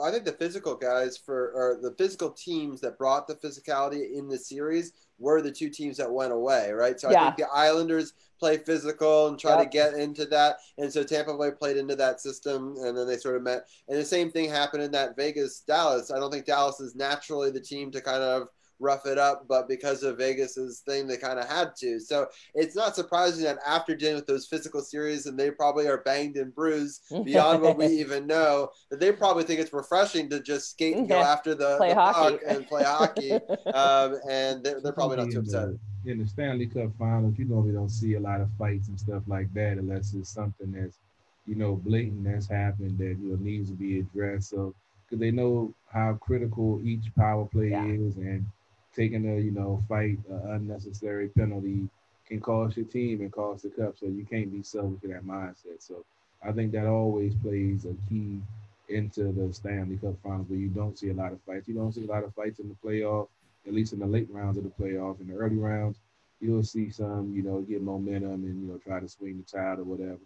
I 0.00 0.10
think 0.10 0.24
the 0.24 0.32
physical 0.32 0.74
guys 0.74 1.16
for 1.16 1.50
or 1.52 1.78
the 1.82 1.94
physical 1.96 2.30
teams 2.30 2.80
that 2.80 2.98
brought 2.98 3.26
the 3.26 3.34
physicality 3.34 4.16
in 4.16 4.28
the 4.28 4.38
series 4.38 4.92
were 5.18 5.42
the 5.42 5.50
two 5.50 5.68
teams 5.68 5.96
that 5.96 6.10
went 6.10 6.32
away, 6.32 6.70
right? 6.70 6.98
So 6.98 7.10
yeah. 7.10 7.22
I 7.22 7.24
think 7.24 7.36
the 7.36 7.52
Islanders 7.52 8.12
play 8.38 8.58
physical 8.58 9.28
and 9.28 9.38
try 9.38 9.56
yep. 9.56 9.64
to 9.64 9.68
get 9.76 9.94
into 9.94 10.24
that, 10.26 10.58
and 10.78 10.92
so 10.92 11.02
Tampa 11.02 11.36
Bay 11.36 11.50
played 11.50 11.76
into 11.76 11.96
that 11.96 12.20
system, 12.20 12.76
and 12.80 12.96
then 12.96 13.06
they 13.06 13.16
sort 13.16 13.36
of 13.36 13.42
met. 13.42 13.68
And 13.88 13.98
the 13.98 14.04
same 14.04 14.30
thing 14.30 14.48
happened 14.48 14.84
in 14.84 14.92
that 14.92 15.16
Vegas 15.16 15.60
Dallas. 15.60 16.12
I 16.12 16.18
don't 16.18 16.30
think 16.30 16.46
Dallas 16.46 16.80
is 16.80 16.94
naturally 16.94 17.50
the 17.50 17.60
team 17.60 17.90
to 17.90 18.00
kind 18.00 18.22
of 18.22 18.48
rough 18.80 19.06
it 19.06 19.18
up, 19.18 19.46
but 19.48 19.68
because 19.68 20.02
of 20.02 20.18
Vegas's 20.18 20.80
thing, 20.80 21.06
they 21.06 21.16
kind 21.16 21.38
of 21.38 21.48
had 21.48 21.74
to. 21.76 21.98
So 22.00 22.28
it's 22.54 22.76
not 22.76 22.94
surprising 22.94 23.44
that 23.44 23.58
after 23.66 23.94
dealing 23.94 24.16
with 24.16 24.26
those 24.26 24.46
physical 24.46 24.80
series, 24.80 25.26
and 25.26 25.38
they 25.38 25.50
probably 25.50 25.88
are 25.88 25.98
banged 25.98 26.36
and 26.36 26.54
bruised 26.54 27.02
beyond 27.24 27.62
what 27.62 27.76
we 27.76 27.86
even 27.86 28.26
know, 28.26 28.70
that 28.90 29.00
they 29.00 29.12
probably 29.12 29.44
think 29.44 29.60
it's 29.60 29.72
refreshing 29.72 30.28
to 30.30 30.40
just 30.40 30.70
skate 30.70 30.96
and 30.96 31.08
go 31.08 31.18
after 31.18 31.54
the, 31.54 31.78
the 31.78 31.94
puck 31.94 32.40
and 32.46 32.66
play 32.66 32.84
hockey. 32.84 33.38
Um, 33.74 34.18
and 34.28 34.64
they're, 34.64 34.80
they're 34.80 34.92
probably 34.92 35.18
not 35.18 35.30
too 35.30 35.40
upset. 35.40 35.68
In 36.06 36.18
the 36.18 36.26
Stanley 36.26 36.66
Cup 36.66 36.90
Finals, 36.98 37.34
you 37.38 37.44
normally 37.44 37.72
don't 37.72 37.90
see 37.90 38.14
a 38.14 38.20
lot 38.20 38.40
of 38.40 38.48
fights 38.58 38.88
and 38.88 38.98
stuff 38.98 39.22
like 39.26 39.52
that 39.54 39.78
unless 39.78 40.14
it's 40.14 40.30
something 40.30 40.72
that's, 40.72 40.96
you 41.46 41.54
know, 41.54 41.76
blatant 41.76 42.24
that's 42.24 42.48
happened 42.48 42.98
that 42.98 43.16
you 43.20 43.30
know 43.30 43.36
needs 43.40 43.68
to 43.70 43.76
be 43.76 44.00
addressed. 44.00 44.50
So 44.50 44.74
because 45.08 45.20
they 45.20 45.30
know 45.30 45.72
how 45.90 46.14
critical 46.20 46.80
each 46.84 47.14
power 47.16 47.46
play 47.46 47.70
yeah. 47.70 47.84
is 47.84 48.16
and 48.16 48.44
taking 48.98 49.28
a 49.30 49.40
you 49.40 49.52
know 49.52 49.82
fight 49.88 50.18
uh, 50.30 50.50
unnecessary 50.52 51.28
penalty 51.28 51.88
can 52.26 52.40
cost 52.40 52.76
your 52.76 52.86
team 52.86 53.20
and 53.20 53.32
cost 53.32 53.62
the 53.62 53.70
cup. 53.70 53.96
So 53.98 54.06
you 54.06 54.26
can't 54.28 54.52
be 54.52 54.62
selfish 54.62 55.02
in 55.04 55.12
that 55.12 55.24
mindset. 55.24 55.80
So 55.80 56.04
I 56.46 56.52
think 56.52 56.72
that 56.72 56.86
always 56.86 57.34
plays 57.36 57.86
a 57.86 57.94
key 58.08 58.40
into 58.88 59.32
the 59.32 59.52
Stanley 59.54 59.96
Cup 59.96 60.14
Finals 60.22 60.48
where 60.48 60.58
you 60.58 60.68
don't 60.68 60.98
see 60.98 61.10
a 61.10 61.14
lot 61.14 61.32
of 61.32 61.40
fights. 61.42 61.68
You 61.68 61.74
don't 61.74 61.92
see 61.92 62.04
a 62.04 62.10
lot 62.10 62.24
of 62.24 62.34
fights 62.34 62.58
in 62.58 62.68
the 62.68 62.76
playoff, 62.84 63.28
at 63.66 63.72
least 63.72 63.92
in 63.92 64.00
the 64.00 64.06
late 64.06 64.28
rounds 64.30 64.58
of 64.58 64.64
the 64.64 64.70
playoff. 64.70 65.20
In 65.20 65.28
the 65.28 65.34
early 65.34 65.56
rounds, 65.56 65.98
you'll 66.40 66.64
see 66.64 66.90
some, 66.90 67.32
you 67.34 67.42
know, 67.42 67.60
get 67.60 67.82
momentum 67.82 68.44
and 68.44 68.62
you 68.62 68.68
know 68.68 68.78
try 68.78 69.00
to 69.00 69.08
swing 69.08 69.38
the 69.38 69.58
tide 69.58 69.78
or 69.78 69.84
whatever. 69.84 70.20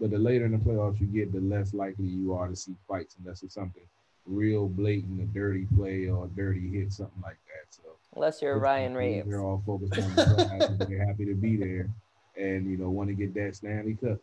But 0.00 0.10
the 0.10 0.18
later 0.18 0.44
in 0.44 0.52
the 0.52 0.58
playoffs 0.58 1.00
you 1.00 1.06
get, 1.06 1.32
the 1.32 1.40
less 1.40 1.72
likely 1.72 2.06
you 2.06 2.34
are 2.34 2.48
to 2.48 2.56
see 2.56 2.74
fights 2.88 3.16
unless 3.18 3.42
it's 3.42 3.54
something 3.54 3.84
real 4.26 4.68
blatant, 4.68 5.22
a 5.22 5.24
dirty 5.26 5.66
play 5.76 6.08
or 6.08 6.24
a 6.24 6.28
dirty 6.28 6.68
hit, 6.68 6.92
something 6.92 7.22
like 7.22 7.38
that. 7.46 7.72
So 7.72 7.95
unless 8.16 8.42
you're 8.42 8.58
Ryan 8.58 8.94
Reaves, 8.94 9.28
they're 9.28 9.40
all 9.40 9.62
focused 9.64 9.98
on 9.98 10.14
the 10.16 10.86
They're 10.88 11.06
happy 11.06 11.26
to 11.26 11.34
be 11.34 11.56
there, 11.56 11.88
and 12.36 12.68
you 12.68 12.76
know 12.76 12.90
want 12.90 13.08
to 13.10 13.14
get 13.14 13.32
that 13.34 13.54
Stanley 13.54 13.96
Cup. 14.02 14.18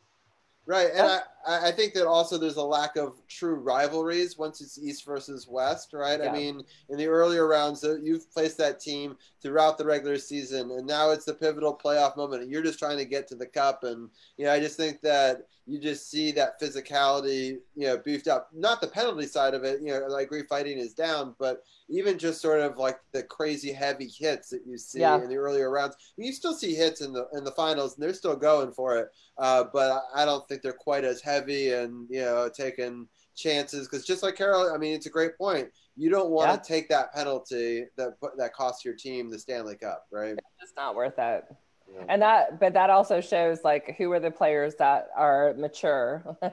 Right, 0.65 0.89
and 0.93 1.07
I, 1.07 1.19
I 1.45 1.71
think 1.71 1.93
that 1.93 2.07
also 2.07 2.37
there's 2.37 2.57
a 2.57 2.63
lack 2.63 2.95
of 2.95 3.19
true 3.27 3.55
rivalries 3.55 4.37
once 4.37 4.61
it's 4.61 4.79
East 4.79 5.05
versus 5.05 5.47
West, 5.47 5.93
right? 5.93 6.19
Yeah. 6.21 6.29
I 6.29 6.33
mean, 6.33 6.63
in 6.89 6.97
the 6.97 7.07
earlier 7.07 7.47
rounds, 7.47 7.83
you've 7.83 8.31
placed 8.31 8.57
that 8.59 8.79
team 8.79 9.17
throughout 9.41 9.77
the 9.77 9.85
regular 9.85 10.17
season, 10.17 10.71
and 10.71 10.87
now 10.87 11.11
it's 11.11 11.25
the 11.25 11.33
pivotal 11.33 11.77
playoff 11.77 12.15
moment, 12.15 12.43
and 12.43 12.51
you're 12.51 12.63
just 12.63 12.79
trying 12.79 12.97
to 12.97 13.05
get 13.05 13.27
to 13.27 13.35
the 13.35 13.45
cup. 13.45 13.83
And 13.83 14.09
you 14.37 14.45
know, 14.45 14.53
I 14.53 14.59
just 14.59 14.77
think 14.77 15.01
that 15.01 15.47
you 15.65 15.79
just 15.79 16.09
see 16.09 16.31
that 16.33 16.59
physicality, 16.59 17.57
you 17.75 17.87
know, 17.87 17.97
beefed 17.97 18.27
up. 18.27 18.49
Not 18.53 18.81
the 18.81 18.87
penalty 18.87 19.27
side 19.27 19.53
of 19.53 19.63
it, 19.63 19.81
you 19.81 19.87
know, 19.87 20.15
I 20.15 20.21
agree 20.21 20.43
fighting 20.43 20.77
is 20.77 20.93
down, 20.93 21.35
but 21.39 21.63
even 21.89 22.17
just 22.17 22.41
sort 22.41 22.59
of 22.59 22.77
like 22.77 22.99
the 23.11 23.23
crazy 23.23 23.71
heavy 23.71 24.07
hits 24.07 24.49
that 24.49 24.61
you 24.65 24.77
see 24.77 24.99
yeah. 24.99 25.15
in 25.15 25.29
the 25.29 25.35
earlier 25.35 25.69
rounds. 25.69 25.95
You 26.17 26.31
still 26.33 26.53
see 26.53 26.73
hits 26.73 27.01
in 27.01 27.13
the 27.13 27.27
in 27.33 27.43
the 27.43 27.51
finals, 27.51 27.95
and 27.95 28.03
they're 28.03 28.13
still 28.13 28.35
going 28.35 28.71
for 28.71 28.97
it. 28.97 29.09
Uh, 29.37 29.65
but 29.73 30.03
I 30.13 30.25
don't 30.25 30.47
think 30.47 30.61
they're 30.61 30.73
quite 30.73 31.03
as 31.03 31.21
heavy 31.21 31.32
and 31.37 32.07
you 32.09 32.21
know 32.21 32.49
taking 32.53 33.07
chances 33.35 33.87
because 33.87 34.05
just 34.05 34.23
like 34.23 34.35
Carol, 34.35 34.71
I 34.73 34.77
mean, 34.77 34.93
it's 34.93 35.05
a 35.05 35.09
great 35.09 35.37
point. 35.37 35.69
You 35.95 36.09
don't 36.09 36.29
want 36.29 36.49
yeah. 36.49 36.55
to 36.57 36.63
take 36.63 36.89
that 36.89 37.13
penalty 37.13 37.85
that 37.97 38.13
that 38.37 38.53
costs 38.53 38.83
your 38.85 38.95
team 38.95 39.29
the 39.29 39.39
Stanley 39.39 39.75
Cup, 39.75 40.05
right? 40.11 40.35
It's 40.61 40.73
not 40.75 40.95
worth 40.95 41.17
it. 41.17 41.45
Yeah. 41.93 42.05
And 42.09 42.21
that, 42.21 42.59
but 42.59 42.73
that 42.73 42.89
also 42.89 43.21
shows 43.21 43.59
like 43.63 43.95
who 43.97 44.11
are 44.11 44.19
the 44.19 44.31
players 44.31 44.75
that 44.75 45.09
are 45.15 45.53
mature. 45.57 46.37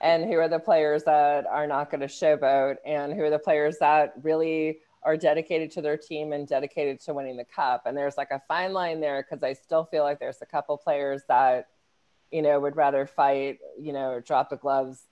and 0.00 0.24
who 0.24 0.36
are 0.38 0.48
the 0.48 0.58
players 0.58 1.04
that 1.04 1.46
are 1.46 1.66
not 1.66 1.90
going 1.90 2.00
to 2.00 2.06
showboat 2.06 2.76
and 2.86 3.12
who 3.12 3.22
are 3.22 3.30
the 3.30 3.38
players 3.38 3.76
that 3.78 4.14
really 4.22 4.78
are 5.02 5.16
dedicated 5.16 5.70
to 5.70 5.82
their 5.82 5.96
team 5.96 6.32
and 6.32 6.46
dedicated 6.46 7.00
to 7.00 7.14
winning 7.14 7.36
the 7.36 7.44
cup 7.44 7.82
and 7.86 7.96
there's 7.96 8.16
like 8.16 8.30
a 8.30 8.40
fine 8.48 8.72
line 8.72 9.00
there 9.00 9.22
because 9.22 9.42
i 9.42 9.52
still 9.52 9.84
feel 9.84 10.02
like 10.02 10.18
there's 10.18 10.42
a 10.42 10.46
couple 10.46 10.76
players 10.76 11.22
that 11.28 11.68
you 12.30 12.42
know, 12.42 12.60
would 12.60 12.76
rather 12.76 13.06
fight, 13.06 13.58
you 13.78 13.92
know, 13.92 14.20
drop 14.20 14.50
the 14.50 14.56
gloves 14.56 15.02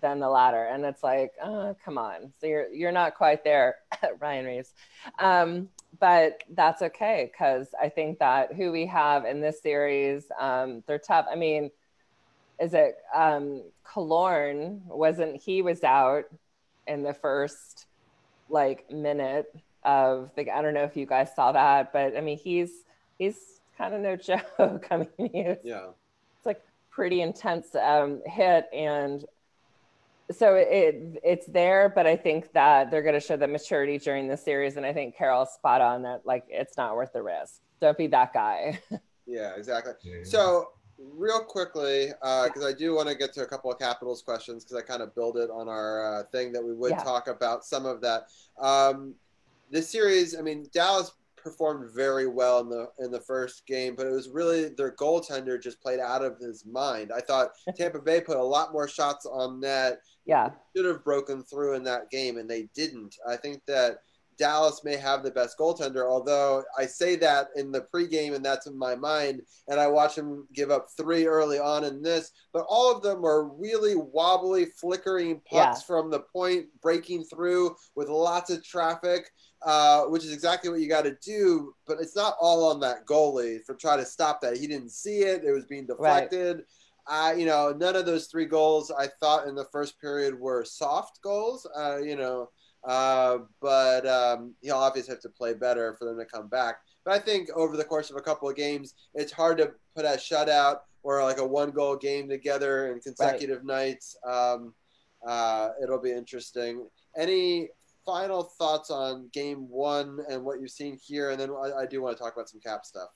than 0.00 0.20
the 0.20 0.28
latter. 0.28 0.64
And 0.64 0.84
it's 0.84 1.02
like, 1.02 1.32
oh, 1.42 1.76
come 1.84 1.98
on. 1.98 2.32
So 2.40 2.46
you're 2.46 2.68
you're 2.68 2.92
not 2.92 3.14
quite 3.14 3.44
there, 3.44 3.76
Ryan 4.20 4.46
Reaves. 4.46 4.72
Um, 5.18 5.68
but 5.98 6.42
that's 6.50 6.82
okay 6.82 7.30
because 7.32 7.68
I 7.80 7.88
think 7.88 8.18
that 8.18 8.52
who 8.52 8.70
we 8.70 8.86
have 8.86 9.24
in 9.24 9.40
this 9.40 9.62
series, 9.62 10.24
um, 10.38 10.82
they're 10.86 10.98
tough. 10.98 11.26
I 11.30 11.36
mean, 11.36 11.70
is 12.60 12.74
it 12.74 12.96
um 13.14 13.62
Killorn 13.86 14.84
wasn't 14.86 15.40
he 15.40 15.62
was 15.62 15.82
out 15.84 16.24
in 16.86 17.02
the 17.02 17.14
first 17.14 17.86
like 18.48 18.90
minute 18.90 19.46
of 19.84 20.30
the 20.36 20.50
I 20.50 20.62
don't 20.62 20.74
know 20.74 20.84
if 20.84 20.96
you 20.96 21.06
guys 21.06 21.30
saw 21.34 21.52
that, 21.52 21.92
but 21.92 22.16
I 22.16 22.20
mean 22.20 22.38
he's 22.38 22.70
he's 23.18 23.60
kind 23.76 23.94
of 23.94 24.00
no 24.00 24.16
joke. 24.58 24.86
I 24.90 25.06
mean, 25.18 25.56
yeah 25.64 25.88
pretty 26.98 27.22
intense 27.22 27.76
um, 27.76 28.20
hit 28.26 28.66
and 28.72 29.24
so 30.32 30.56
it 30.56 31.20
it's 31.22 31.46
there 31.46 31.92
but 31.94 32.08
i 32.08 32.16
think 32.16 32.52
that 32.52 32.90
they're 32.90 33.04
going 33.04 33.14
to 33.14 33.20
show 33.20 33.36
the 33.36 33.46
maturity 33.46 33.98
during 33.98 34.26
the 34.26 34.36
series 34.36 34.76
and 34.76 34.84
i 34.84 34.92
think 34.92 35.16
carol's 35.16 35.52
spot 35.52 35.80
on 35.80 36.02
that 36.02 36.20
like 36.24 36.44
it's 36.48 36.76
not 36.76 36.96
worth 36.96 37.12
the 37.12 37.22
risk. 37.22 37.60
Don't 37.80 37.96
be 37.96 38.08
that 38.08 38.32
guy. 38.34 38.80
Yeah 39.30 39.52
exactly. 39.56 39.92
So 40.24 40.70
real 40.98 41.40
quickly 41.40 42.06
because 42.08 42.64
uh, 42.64 42.68
i 42.68 42.72
do 42.72 42.94
want 42.94 43.08
to 43.08 43.14
get 43.14 43.32
to 43.34 43.42
a 43.42 43.46
couple 43.46 43.70
of 43.70 43.78
capitals 43.78 44.22
questions 44.22 44.64
because 44.64 44.76
i 44.76 44.80
kind 44.80 45.02
of 45.02 45.14
build 45.14 45.36
it 45.36 45.50
on 45.50 45.68
our 45.68 45.92
uh, 46.02 46.22
thing 46.32 46.50
that 46.50 46.64
we 46.64 46.72
would 46.72 46.92
yeah. 46.92 47.04
talk 47.04 47.28
about 47.28 47.64
some 47.64 47.86
of 47.86 48.00
that. 48.00 48.22
Um, 48.58 49.14
this 49.70 49.88
series 49.88 50.36
i 50.36 50.40
mean 50.40 50.66
dallas 50.72 51.12
performed 51.48 51.90
very 51.94 52.26
well 52.26 52.60
in 52.60 52.68
the 52.68 52.88
in 52.98 53.10
the 53.10 53.20
first 53.20 53.66
game, 53.66 53.94
but 53.96 54.06
it 54.06 54.12
was 54.12 54.28
really 54.28 54.68
their 54.68 54.92
goaltender 54.92 55.60
just 55.60 55.80
played 55.80 56.00
out 56.00 56.24
of 56.24 56.38
his 56.38 56.64
mind. 56.66 57.10
I 57.14 57.20
thought 57.20 57.50
Tampa 57.76 58.00
Bay 58.00 58.20
put 58.20 58.36
a 58.36 58.42
lot 58.42 58.72
more 58.72 58.88
shots 58.88 59.26
on 59.26 59.60
net. 59.60 60.00
Yeah, 60.26 60.50
should 60.76 60.84
have 60.84 61.04
broken 61.04 61.42
through 61.42 61.74
in 61.74 61.84
that 61.84 62.10
game, 62.10 62.36
and 62.36 62.48
they 62.48 62.68
didn't. 62.74 63.16
I 63.26 63.36
think 63.36 63.62
that 63.66 63.98
Dallas 64.38 64.82
may 64.84 64.96
have 64.96 65.22
the 65.22 65.30
best 65.30 65.58
goaltender, 65.58 66.08
although 66.08 66.62
I 66.78 66.86
say 66.86 67.16
that 67.16 67.48
in 67.56 67.72
the 67.72 67.86
pregame, 67.92 68.34
and 68.34 68.44
that's 68.44 68.66
in 68.66 68.78
my 68.78 68.94
mind. 68.94 69.42
And 69.68 69.78
I 69.80 69.86
watch 69.86 70.16
him 70.16 70.46
give 70.52 70.70
up 70.70 70.88
three 70.96 71.26
early 71.26 71.58
on 71.58 71.84
in 71.84 72.02
this, 72.02 72.30
but 72.52 72.64
all 72.68 72.94
of 72.94 73.02
them 73.02 73.24
are 73.24 73.44
really 73.44 73.94
wobbly, 73.96 74.66
flickering 74.80 75.40
pucks 75.50 75.80
yeah. 75.80 75.86
from 75.86 76.10
the 76.10 76.20
point, 76.20 76.66
breaking 76.80 77.24
through 77.24 77.74
with 77.94 78.08
lots 78.08 78.50
of 78.50 78.64
traffic 78.64 79.30
uh, 79.62 80.04
which 80.04 80.24
is 80.24 80.32
exactly 80.32 80.70
what 80.70 80.80
you 80.80 80.88
got 80.88 81.02
to 81.02 81.16
do. 81.22 81.74
But 81.86 81.98
it's 82.00 82.16
not 82.16 82.36
all 82.40 82.70
on 82.70 82.80
that 82.80 83.06
goalie 83.06 83.64
for 83.64 83.74
trying 83.74 83.98
to 83.98 84.06
stop 84.06 84.40
that. 84.42 84.56
He 84.56 84.66
didn't 84.66 84.90
see 84.90 85.20
it; 85.20 85.44
it 85.44 85.52
was 85.52 85.66
being 85.66 85.86
deflected. 85.86 86.56
Right. 86.56 86.64
I, 87.10 87.32
you 87.32 87.46
know, 87.46 87.74
none 87.76 87.96
of 87.96 88.04
those 88.04 88.26
three 88.26 88.44
goals 88.44 88.90
I 88.90 89.08
thought 89.20 89.48
in 89.48 89.54
the 89.54 89.64
first 89.72 89.98
period 89.98 90.38
were 90.38 90.64
soft 90.64 91.22
goals. 91.22 91.66
Uh, 91.76 91.98
you 91.98 92.16
know, 92.16 92.50
uh, 92.86 93.38
but 93.60 94.06
um, 94.06 94.54
he'll 94.62 94.76
obviously 94.76 95.12
have 95.12 95.22
to 95.22 95.28
play 95.28 95.54
better 95.54 95.94
for 95.98 96.04
them 96.04 96.18
to 96.18 96.24
come 96.24 96.48
back. 96.48 96.76
But 97.04 97.14
I 97.14 97.18
think 97.18 97.48
over 97.54 97.76
the 97.76 97.84
course 97.84 98.10
of 98.10 98.16
a 98.16 98.20
couple 98.20 98.48
of 98.48 98.56
games, 98.56 98.94
it's 99.14 99.32
hard 99.32 99.58
to 99.58 99.72
put 99.96 100.04
a 100.04 100.10
shutout 100.10 100.80
or 101.02 101.22
like 101.22 101.38
a 101.38 101.46
one 101.46 101.70
goal 101.70 101.96
game 101.96 102.28
together 102.28 102.92
in 102.92 103.00
consecutive 103.00 103.58
right. 103.58 103.88
nights. 103.88 104.16
Um, 104.28 104.74
uh, 105.26 105.70
it'll 105.82 106.00
be 106.00 106.12
interesting. 106.12 106.86
Any 107.16 107.68
final 108.04 108.42
thoughts 108.42 108.90
on 108.90 109.28
game 109.32 109.68
one 109.68 110.18
and 110.30 110.44
what 110.44 110.60
you've 110.60 110.70
seen 110.70 110.98
here, 111.02 111.30
and 111.30 111.40
then 111.40 111.50
I, 111.50 111.82
I 111.82 111.86
do 111.86 112.02
want 112.02 112.16
to 112.16 112.22
talk 112.22 112.34
about 112.34 112.48
some 112.48 112.60
cap 112.60 112.84
stuff. 112.84 113.08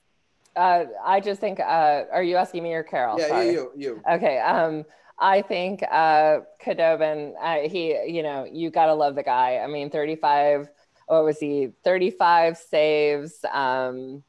Uh, 0.54 0.84
I 1.04 1.20
just 1.20 1.40
think. 1.40 1.60
Uh, 1.60 2.04
are 2.12 2.22
you 2.22 2.36
asking 2.36 2.62
me 2.62 2.74
or 2.74 2.82
Carol? 2.82 3.18
Yeah, 3.18 3.28
Sorry. 3.28 3.52
you, 3.52 3.72
you. 3.76 4.02
Okay. 4.10 4.38
Um, 4.38 4.84
I 5.18 5.42
think 5.42 5.82
uh, 5.90 6.40
Khudobin, 6.64 7.34
uh, 7.40 7.68
he, 7.68 7.96
you 8.06 8.22
know, 8.22 8.44
you 8.50 8.70
gotta 8.70 8.94
love 8.94 9.14
the 9.14 9.22
guy. 9.22 9.58
I 9.58 9.66
mean, 9.66 9.90
35. 9.90 10.68
What 11.06 11.24
was 11.24 11.38
he? 11.38 11.70
35 11.84 12.56
saves. 12.56 13.44
Um, 13.52 14.22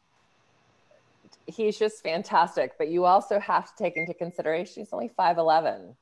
he's 1.46 1.78
just 1.78 2.04
fantastic. 2.04 2.78
But 2.78 2.90
you 2.90 3.06
also 3.06 3.40
have 3.40 3.76
to 3.76 3.84
take 3.84 3.98
into 3.98 4.14
consideration 4.14 4.84
he's 4.84 4.94
only 4.94 5.12
5'11. 5.18 5.96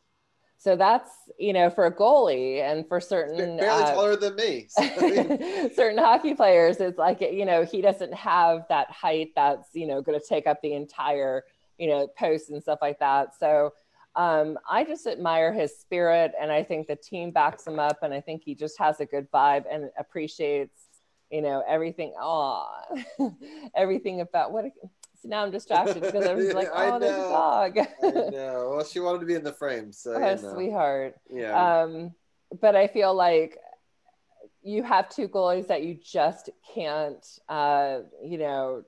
So 0.62 0.76
that's 0.76 1.10
you 1.40 1.54
know 1.54 1.72
for 1.72 1.88
a 1.88 1.92
goalie 1.92 2.62
and 2.62 2.88
for 2.88 3.00
certain 3.02 3.58
Barely 3.58 3.84
uh, 3.84 3.94
taller 3.96 4.16
than 4.16 4.36
me. 4.36 4.68
certain 5.76 5.98
hockey 5.98 6.36
players, 6.36 6.78
it's 6.80 7.00
like 7.00 7.20
you 7.20 7.46
know 7.46 7.66
he 7.66 7.82
doesn't 7.82 8.14
have 8.14 8.66
that 8.70 8.92
height 8.92 9.32
that's 9.36 9.70
you 9.74 9.88
know 9.88 10.04
going 10.04 10.20
to 10.20 10.24
take 10.24 10.46
up 10.46 10.62
the 10.62 10.74
entire 10.74 11.46
you 11.80 11.90
know 11.90 12.08
post 12.16 12.52
and 12.52 12.62
stuff 12.62 12.78
like 12.80 13.00
that. 13.00 13.30
So 13.40 13.74
um, 14.16 14.58
I 14.70 14.84
just 14.84 15.08
admire 15.08 15.54
his 15.54 15.78
spirit, 15.78 16.34
and 16.40 16.52
I 16.52 16.64
think 16.64 16.88
the 16.88 16.96
team 16.96 17.32
backs 17.32 17.66
him 17.66 17.80
up, 17.80 18.00
and 18.04 18.14
I 18.14 18.22
think 18.22 18.44
he 18.44 18.56
just 18.56 18.78
has 18.78 19.00
a 19.00 19.06
good 19.06 19.32
vibe 19.32 19.66
and 19.72 19.90
appreciates 19.98 20.92
you 21.32 21.42
know 21.42 21.64
everything. 21.68 22.14
Oh, 22.20 22.68
everything 23.76 24.22
about 24.22 24.52
what. 24.52 24.66
So 25.22 25.30
now 25.30 25.44
I'm 25.44 25.52
distracted 25.52 26.02
because 26.02 26.26
I 26.26 26.34
was 26.34 26.54
like, 26.54 26.70
I 26.76 26.90
oh, 26.90 27.00
there's 27.00 27.14
a 27.14 27.30
dog. 27.30 27.76
Know. 28.32 28.74
Well, 28.76 28.84
she 28.84 29.00
wanted 29.00 29.20
to 29.20 29.26
be 29.26 29.36
in 29.36 29.44
the 29.44 29.54
frame, 29.54 29.92
so 29.92 30.14
oh, 30.14 30.18
you 30.18 30.42
know. 30.42 30.54
sweetheart. 30.54 31.16
Yeah. 31.30 31.82
Um, 31.82 32.12
but 32.60 32.76
I 32.76 32.88
feel 32.88 33.14
like 33.14 33.58
you 34.64 34.84
have 34.84 35.10
two 35.10 35.28
goalies 35.28 35.68
that 35.68 35.84
you 35.84 35.98
just 36.04 36.50
can't, 36.74 37.26
uh, 37.50 38.00
you 38.24 38.38
know, 38.38 38.84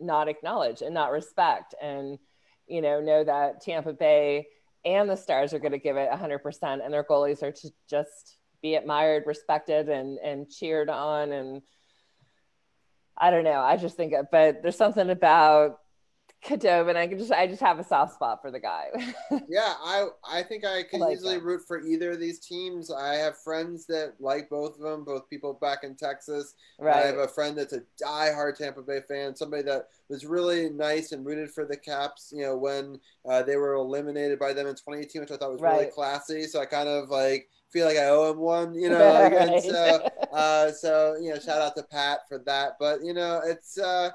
not 0.00 0.28
acknowledge 0.28 0.82
and 0.82 0.94
not 0.94 1.12
respect, 1.12 1.74
and 1.80 2.18
you 2.66 2.80
know, 2.80 3.00
know 3.00 3.22
that 3.22 3.60
Tampa 3.60 3.92
Bay 3.92 4.48
and 4.84 5.08
the 5.08 5.16
Stars 5.16 5.54
are 5.54 5.58
going 5.58 5.72
to 5.72 5.78
give 5.78 5.96
it 5.96 6.10
100%, 6.10 6.84
and 6.84 6.92
their 6.92 7.04
goalies 7.04 7.42
are 7.42 7.52
to 7.52 7.70
just 7.88 8.38
be 8.62 8.74
admired, 8.74 9.24
respected, 9.26 9.88
and 9.88 10.18
and 10.18 10.50
cheered 10.50 10.88
on, 10.88 11.32
and 11.32 11.62
I 13.16 13.30
don't 13.30 13.44
know. 13.44 13.60
I 13.60 13.76
just 13.76 13.96
think, 13.96 14.14
but 14.32 14.62
there's 14.62 14.76
something 14.76 15.10
about 15.10 15.78
Khudobin. 16.44 16.96
I 16.96 17.06
can 17.06 17.18
just, 17.18 17.32
I 17.32 17.46
just 17.46 17.62
have 17.62 17.78
a 17.78 17.84
soft 17.84 18.14
spot 18.14 18.42
for 18.42 18.50
the 18.50 18.60
guy. 18.60 18.88
yeah, 19.48 19.74
I 19.82 20.08
I 20.28 20.42
think 20.42 20.64
I 20.64 20.82
could 20.82 21.00
like 21.00 21.16
easily 21.16 21.36
him. 21.36 21.44
root 21.44 21.62
for 21.66 21.80
either 21.80 22.12
of 22.12 22.20
these 22.20 22.38
teams. 22.40 22.90
I 22.90 23.14
have 23.14 23.38
friends 23.38 23.86
that 23.86 24.14
like 24.20 24.50
both 24.50 24.74
of 24.76 24.82
them, 24.82 25.04
both 25.04 25.28
people 25.30 25.54
back 25.54 25.84
in 25.84 25.96
Texas. 25.96 26.54
I 26.90 26.98
have 27.00 27.16
a 27.18 27.28
friend 27.28 27.56
that's 27.56 27.72
a 27.72 27.82
diehard 28.02 28.56
Tampa 28.56 28.82
Bay 28.82 29.00
fan, 29.08 29.34
somebody 29.34 29.62
that 29.64 29.88
was 30.08 30.26
really 30.26 30.68
nice 30.70 31.12
and 31.12 31.24
rooted 31.24 31.50
for 31.50 31.64
the 31.64 31.76
Caps. 31.76 32.32
You 32.34 32.42
know, 32.42 32.56
when 32.56 33.00
uh, 33.28 33.42
they 33.42 33.56
were 33.56 33.74
eliminated 33.74 34.38
by 34.38 34.52
them 34.52 34.66
in 34.66 34.74
2018, 34.74 35.22
which 35.22 35.30
I 35.30 35.36
thought 35.36 35.52
was 35.52 35.62
really 35.62 35.86
classy. 35.86 36.44
So 36.44 36.60
I 36.60 36.66
kind 36.66 36.88
of 36.88 37.08
like 37.08 37.48
feel 37.72 37.86
like 37.86 37.96
I 37.96 38.08
owe 38.08 38.30
him 38.30 38.38
one. 38.38 38.74
You 38.74 38.90
know, 38.90 39.32
and 39.36 39.50
Right. 39.50 39.62
so 39.62 40.08
uh, 40.32 40.72
so 40.72 41.16
you 41.20 41.32
know, 41.32 41.38
shout 41.44 41.62
out 41.62 41.74
to 41.76 41.82
Pat 41.84 42.20
for 42.28 42.38
that. 42.46 42.72
But 42.78 43.02
you 43.02 43.14
know, 43.14 43.40
it's. 43.44 43.78
Uh, 43.78 44.10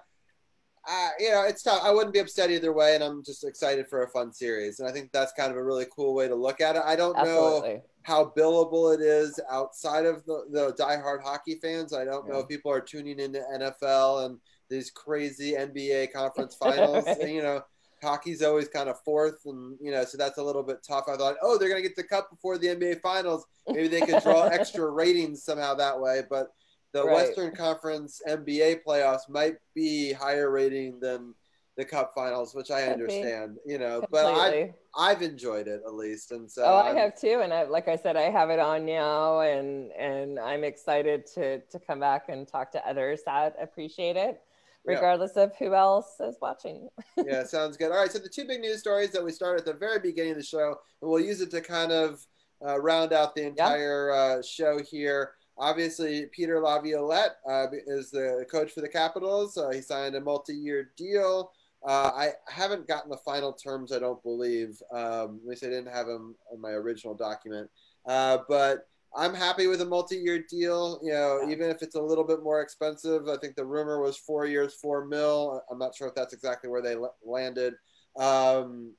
uh, 0.90 1.10
you 1.20 1.30
know, 1.30 1.44
it's 1.44 1.62
tough. 1.62 1.82
I 1.84 1.92
wouldn't 1.92 2.14
be 2.14 2.20
upset 2.20 2.50
either 2.50 2.74
way, 2.74 2.96
and 2.96 3.04
I'm 3.04 3.24
just 3.24 3.44
excited 3.44 3.88
for 3.88 4.04
a 4.04 4.10
fun 4.10 4.34
series. 4.34 4.80
And 4.80 4.90
I 4.90 4.92
think 4.92 5.12
that's 5.12 5.32
kind 5.34 5.52
of 5.52 5.58
a 5.58 5.64
really 5.64 5.86
cool 5.96 6.16
way 6.16 6.28
to 6.28 6.36
look 6.36 6.62
at 6.62 6.76
it. 6.76 6.82
I 6.84 6.96
don't 6.96 7.16
know 7.16 7.82
how 8.04 8.34
billable 8.36 8.96
it 8.96 9.02
is 9.02 9.40
outside 9.52 10.06
of 10.06 10.26
the, 10.26 10.46
the 10.50 10.74
diehard 10.74 11.22
hockey 11.22 11.60
fans. 11.62 11.94
I 11.94 12.06
don't 12.06 12.28
know 12.28 12.40
if 12.40 12.48
people 12.48 12.72
are 12.72 12.82
tuning 12.82 13.20
into 13.20 13.40
NFL 13.40 14.26
and 14.26 14.40
these 14.70 14.90
crazy 14.90 15.54
NBA 15.54 16.12
conference 16.14 16.56
finals. 16.56 17.06
And, 17.06 17.32
you 17.32 17.44
know, 17.44 17.62
hockey's 18.02 18.42
always 18.42 18.68
kind 18.68 18.90
of 18.90 19.00
fourth, 19.02 19.46
and 19.46 19.78
you 19.80 19.92
know, 19.92 20.04
so 20.06 20.18
that's 20.18 20.40
a 20.40 20.44
little 20.44 20.64
bit 20.64 20.80
tough. 20.88 21.06
I 21.08 21.18
thought, 21.18 21.36
oh, 21.44 21.58
they're 21.58 21.70
gonna 21.70 21.82
get 21.82 21.96
the 21.96 22.04
cup 22.04 22.32
before 22.32 22.58
the 22.58 22.68
NBA 22.68 23.02
finals. 23.02 23.46
Maybe 23.68 23.88
they 23.90 24.02
could 24.02 24.24
draw 24.24 24.44
extra 24.52 24.90
ratings 24.90 25.44
somehow 25.44 25.76
that 25.76 26.00
way, 26.00 26.24
but 26.28 26.52
the 26.94 27.04
Right. 27.04 27.14
Western 27.16 27.56
Conference 27.56 28.22
NBA 28.28 28.84
playoffs 28.86 29.30
might 29.30 29.56
be 29.76 30.12
higher 30.14 30.50
rating 30.50 31.00
than 31.00 31.36
the 31.78 31.86
Cup 31.86 32.12
Finals, 32.14 32.54
which 32.54 32.72
I 32.72 32.84
understand. 32.88 33.58
You 33.66 33.78
know, 33.78 34.04
but 34.12 34.26
I 34.26 34.74
I've 34.98 35.22
enjoyed 35.22 35.68
it 35.68 35.82
at 35.86 35.94
least, 35.94 36.32
and 36.32 36.50
so 36.52 36.64
oh, 36.64 36.76
I 36.76 36.88
I'm- 36.88 36.98
have 36.98 37.20
too, 37.20 37.40
and 37.42 37.54
I, 37.54 37.64
like 37.64 37.88
I 37.88 37.96
said, 37.96 38.18
I 38.18 38.30
have 38.32 38.50
it 38.50 38.60
on 38.60 38.86
now, 38.86 39.42
and 39.42 39.92
and 39.94 40.40
I'm 40.40 40.64
excited 40.64 41.26
to 41.36 41.60
to 41.60 41.80
come 41.80 42.00
back 42.00 42.28
and 42.30 42.48
talk 42.48 42.72
to 42.74 42.86
others 42.88 43.22
that 43.28 43.56
appreciate 43.62 44.18
it, 44.18 44.42
Yeah. 44.86 44.96
regardless 44.96 45.38
of 45.38 45.56
who 45.58 45.74
else 45.74 46.20
is 46.20 46.36
watching. 46.42 46.90
yeah, 47.18 47.44
sounds 47.46 47.78
good. 47.78 47.92
All 47.92 48.00
right, 48.00 48.12
so 48.12 48.20
the 48.20 48.28
two 48.30 48.46
big 48.46 48.60
news 48.62 48.80
stories 48.80 49.12
that 49.12 49.24
we 49.24 49.32
started 49.32 49.60
at 49.62 49.66
the 49.66 49.74
very 49.80 50.00
beginning 50.00 50.32
of 50.32 50.38
the 50.38 50.44
show, 50.44 50.76
and 51.02 51.10
we'll 51.10 51.22
use 51.22 51.40
it 51.40 51.52
to 51.52 51.62
kind 51.62 51.92
of 51.94 52.26
uh, 52.66 52.78
round 52.82 53.14
out 53.14 53.36
the 53.36 53.46
entire 53.46 54.12
uh, 54.12 54.42
show 54.42 54.80
here. 54.80 55.32
Obviously, 55.60 56.28
Peter 56.32 56.62
Laviolette 56.62 57.36
uh, 57.50 57.68
is 57.86 58.12
the 58.12 58.46
coach 58.50 58.72
for 58.72 58.82
the 58.82 58.88
Capitals. 58.88 59.58
Uh, 59.58 59.70
he 59.72 59.82
signed 59.82 60.16
a 60.16 60.22
multi-year 60.22 60.92
deal. 60.96 61.52
Uh, 61.86 62.12
I 62.16 62.30
haven't 62.48 62.88
gotten 62.88 63.10
the 63.10 63.18
final 63.18 63.54
terms, 63.54 63.92
I 63.92 64.00
don't 64.00 64.22
believe. 64.24 64.82
Um, 64.92 65.40
at 65.44 65.48
least 65.48 65.64
I 65.64 65.68
didn't 65.68 65.94
have 65.94 66.08
them 66.08 66.36
in 66.54 66.62
my 66.62 66.72
original 66.72 67.14
document. 67.14 67.70
Uh, 68.06 68.40
but 68.48 68.88
I'm 69.16 69.34
happy 69.34 69.68
with 69.68 69.82
a 69.82 69.86
multi-year 69.86 70.46
deal. 70.50 71.00
You 71.04 71.12
know, 71.12 71.48
even 71.50 71.70
if 71.70 71.82
it's 71.82 71.96
a 71.96 72.02
little 72.02 72.24
bit 72.26 72.44
more 72.44 72.62
expensive, 72.62 73.28
I 73.28 73.38
think 73.38 73.56
the 73.56 73.66
rumor 73.66 74.02
was 74.02 74.18
four 74.18 74.46
years, 74.46 74.76
four 74.76 75.06
mil. 75.06 75.62
I'm 75.72 75.80
not 75.80 75.96
sure 75.96 76.08
if 76.08 76.16
that's 76.16 76.34
exactly 76.34 76.70
where 76.70 76.82
they 76.82 76.96
landed. 77.26 77.74
Um, 78.18 78.94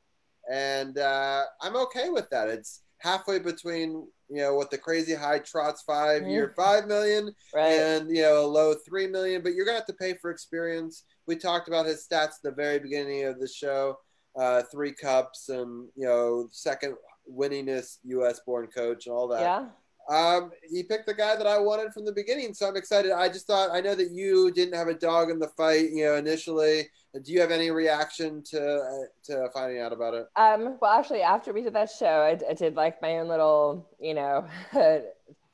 and 0.51 0.99
uh, 0.99 1.45
I'm 1.61 1.77
okay 1.77 2.09
with 2.11 2.29
that. 2.31 2.49
It's 2.49 2.83
halfway 2.99 3.39
between 3.39 4.07
you 4.31 4.41
know 4.43 4.55
with 4.57 4.71
the 4.71 4.79
crazy 4.79 5.15
high 5.15 5.41
Trotz 5.41 5.79
five 5.87 6.27
year 6.27 6.53
five 6.57 6.87
million 6.87 7.35
Right. 7.55 7.73
and 7.73 8.09
you 8.15 8.23
know 8.23 8.45
a 8.45 8.47
low 8.47 8.75
three 8.75 9.07
million, 9.07 9.43
but 9.43 9.55
you're 9.55 9.65
gonna 9.67 9.79
have 9.79 9.87
to 9.87 9.93
pay 9.95 10.15
for 10.15 10.31
experience. 10.31 11.05
We 11.27 11.37
talked 11.37 11.69
about 11.69 11.87
his 11.87 12.07
stats 12.07 12.25
at 12.39 12.43
the 12.45 12.53
very 12.53 12.79
beginning 12.79 13.25
of 13.25 13.39
the 13.41 13.49
show. 13.49 13.99
Uh, 14.39 14.63
three 14.71 14.93
cups 14.93 15.49
and 15.49 15.89
you 15.97 16.07
know 16.07 16.49
second 16.53 16.95
winningest 17.31 17.99
U.S. 18.05 18.41
born 18.47 18.67
coach 18.69 19.07
and 19.07 19.15
all 19.15 19.29
that. 19.29 19.41
Yeah. 19.41 19.67
Um, 20.11 20.51
he 20.69 20.83
picked 20.83 21.07
the 21.07 21.15
guy 21.15 21.37
that 21.37 21.47
I 21.47 21.59
wanted 21.59 21.93
from 21.93 22.05
the 22.05 22.13
beginning, 22.13 22.53
so 22.53 22.67
I'm 22.67 22.77
excited. 22.77 23.13
I 23.13 23.29
just 23.29 23.47
thought 23.47 23.71
I 23.73 23.81
know 23.81 23.95
that 23.95 24.11
you 24.11 24.51
didn't 24.51 24.75
have 24.75 24.89
a 24.89 24.95
dog 24.95 25.31
in 25.31 25.39
the 25.39 25.47
fight, 25.49 25.91
you 25.93 26.05
know, 26.05 26.17
initially. 26.17 26.89
Do 27.23 27.33
you 27.33 27.41
have 27.41 27.53
any 27.53 27.71
reaction 27.71 28.43
to 28.51 28.61
uh, 28.61 29.07
to 29.25 29.49
finding 29.55 29.81
out 29.81 29.93
about 29.93 30.15
it? 30.15 30.27
Um, 30.35 30.79
well, 30.81 30.99
actually, 30.99 31.23
after 31.23 31.53
we 31.53 31.63
did 31.63 31.75
that 31.75 31.91
show, 31.91 32.07
I, 32.07 32.39
I 32.51 32.55
did 32.55 32.75
like 32.75 33.01
my 33.01 33.19
own 33.19 33.29
little, 33.29 33.89
you 34.01 34.15
know, 34.15 34.47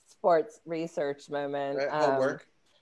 sports 0.06 0.60
research 0.64 1.28
moment. 1.28 1.78
Right, 1.78 1.88
um, 1.88 2.38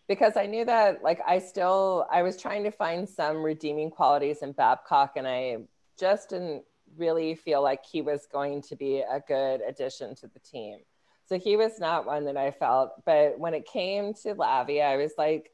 because 0.06 0.36
I 0.36 0.46
knew 0.46 0.64
that, 0.66 1.02
like, 1.02 1.20
I 1.26 1.38
still, 1.38 2.06
I 2.12 2.22
was 2.22 2.40
trying 2.40 2.62
to 2.64 2.70
find 2.70 3.08
some 3.08 3.42
redeeming 3.42 3.90
qualities 3.90 4.42
in 4.42 4.52
Babcock, 4.52 5.14
and 5.16 5.26
I 5.26 5.58
just 5.98 6.30
didn't 6.30 6.64
really 6.98 7.34
feel 7.34 7.62
like 7.62 7.84
he 7.84 8.02
was 8.02 8.26
going 8.30 8.62
to 8.62 8.76
be 8.76 8.98
a 8.98 9.20
good 9.26 9.60
addition 9.66 10.14
to 10.16 10.28
the 10.28 10.38
team. 10.40 10.78
So 11.26 11.38
he 11.38 11.56
was 11.56 11.78
not 11.78 12.06
one 12.06 12.26
that 12.26 12.36
I 12.36 12.50
felt. 12.50 13.04
But 13.04 13.38
when 13.38 13.54
it 13.54 13.66
came 13.66 14.14
to 14.22 14.34
Lavi, 14.34 14.82
I 14.82 14.96
was 14.96 15.12
like, 15.16 15.50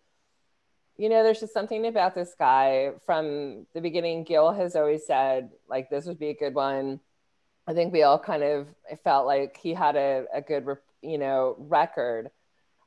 you 0.97 1.09
know, 1.09 1.22
there's 1.22 1.40
just 1.40 1.55
something 1.55 1.86
about 1.86 2.14
this 2.14 2.34
guy 2.38 2.90
from 3.06 3.66
the 3.72 3.80
beginning. 3.80 4.24
Gil 4.24 4.52
has 4.52 4.76
always 4.76 5.06
said, 5.06 5.51
like, 5.68 5.88
this 5.88 6.05
would 6.05 6.18
be 6.18 6.28
a 6.28 6.34
good 6.34 6.55
one. 6.55 7.01
I 7.66 7.72
think 7.72 7.92
we 7.92 8.02
all 8.02 8.18
kind 8.18 8.42
of 8.42 8.66
felt 9.02 9.26
like 9.26 9.56
he 9.56 9.72
had 9.72 9.97
a, 9.97 10.26
a 10.34 10.42
good, 10.42 10.66
you 11.02 11.18
know, 11.18 11.56
record. 11.59 12.30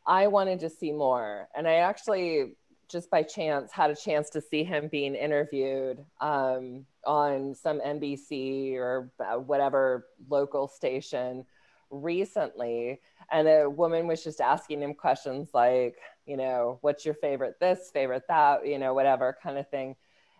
I 0.05 0.27
wanted 0.27 0.60
to 0.60 0.69
see 0.69 0.91
more. 0.91 1.47
And 1.55 1.68
I 1.68 1.76
actually, 1.76 2.55
just 2.89 3.10
by 3.10 3.23
chance, 3.23 3.72
had 3.72 3.89
a 3.89 3.95
chance 3.95 4.30
to 4.31 4.41
see 4.41 4.64
him 4.64 4.89
being 4.89 5.15
interviewed 5.15 6.03
um, 6.22 6.85
on 7.05 7.55
some 7.55 7.80
NBC 7.80 8.76
or 8.76 9.10
uh, 9.19 9.39
whatever 9.39 10.05
local 10.30 10.68
station 10.68 11.45
recently. 11.94 12.99
And 13.32 13.48
a 13.48 13.70
woman 13.70 14.07
was 14.07 14.24
just 14.24 14.41
asking 14.41 14.82
him 14.82 14.94
questions 14.94 15.49
like, 15.53 15.98
you 16.26 16.38
know, 16.38 16.80
what's 16.82 17.06
your 17.06 17.15
favorite 17.15 17.60
this, 17.60 17.90
favorite 17.94 18.24
that, 18.28 18.68
you 18.68 18.80
know, 18.80 18.94
whatever 18.94 19.38
kind 19.41 19.57
of 19.57 19.70
thing. 19.70 19.95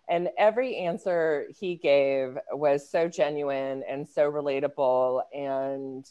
And 0.08 0.28
every 0.36 0.76
answer 0.76 1.46
he 1.58 1.76
gave 1.76 2.36
was 2.52 2.88
so 2.88 3.08
genuine 3.08 3.82
and 3.88 4.06
so 4.06 4.30
relatable. 4.30 5.22
And 5.32 6.04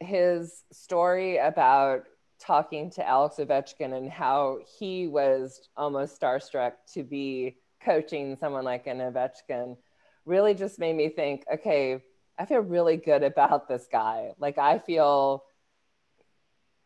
his 0.00 0.64
story 0.70 1.38
about 1.38 2.04
talking 2.38 2.90
to 2.90 3.06
Alex 3.06 3.36
Ovechkin 3.36 3.96
and 3.96 4.10
how 4.10 4.58
he 4.78 5.08
was 5.08 5.68
almost 5.76 6.20
starstruck 6.20 6.72
to 6.92 7.02
be 7.02 7.56
coaching 7.82 8.36
someone 8.36 8.64
like 8.64 8.86
an 8.86 8.98
Ovechkin 8.98 9.76
really 10.24 10.54
just 10.54 10.78
made 10.78 10.94
me 10.94 11.08
think, 11.08 11.44
okay, 11.52 12.02
I 12.38 12.44
feel 12.44 12.60
really 12.60 12.96
good 12.96 13.22
about 13.22 13.68
this 13.68 13.86
guy. 13.90 14.32
Like 14.38 14.58
I 14.58 14.78
feel 14.78 15.44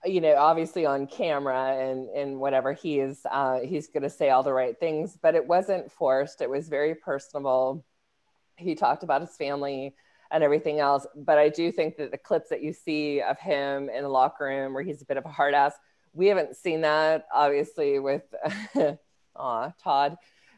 you 0.04 0.20
know, 0.20 0.34
obviously 0.36 0.84
on 0.84 1.06
camera 1.06 1.76
and 1.76 2.08
and 2.10 2.40
whatever 2.40 2.72
he 2.72 2.98
is, 2.98 3.20
uh, 3.30 3.60
he's 3.60 3.88
going 3.88 4.02
to 4.02 4.10
say 4.10 4.30
all 4.30 4.42
the 4.42 4.52
right 4.52 4.78
things, 4.78 5.16
but 5.20 5.34
it 5.34 5.46
wasn't 5.46 5.92
forced. 5.92 6.40
It 6.40 6.50
was 6.50 6.68
very 6.68 6.94
personable. 6.94 7.84
He 8.56 8.74
talked 8.74 9.02
about 9.02 9.20
his 9.20 9.36
family 9.36 9.94
and 10.30 10.42
everything 10.42 10.80
else, 10.80 11.06
but 11.14 11.38
I 11.38 11.50
do 11.50 11.70
think 11.70 11.96
that 11.98 12.10
the 12.10 12.18
clips 12.18 12.48
that 12.48 12.62
you 12.62 12.72
see 12.72 13.20
of 13.20 13.38
him 13.38 13.90
in 13.90 14.02
the 14.02 14.08
locker 14.08 14.46
room 14.46 14.72
where 14.72 14.82
he's 14.82 15.02
a 15.02 15.04
bit 15.04 15.18
of 15.18 15.26
a 15.26 15.30
hard 15.30 15.54
ass, 15.54 15.74
we 16.14 16.26
haven't 16.26 16.56
seen 16.56 16.80
that 16.80 17.26
obviously 17.32 17.98
with 17.98 18.22
aw, 19.36 19.70
Todd 19.82 20.16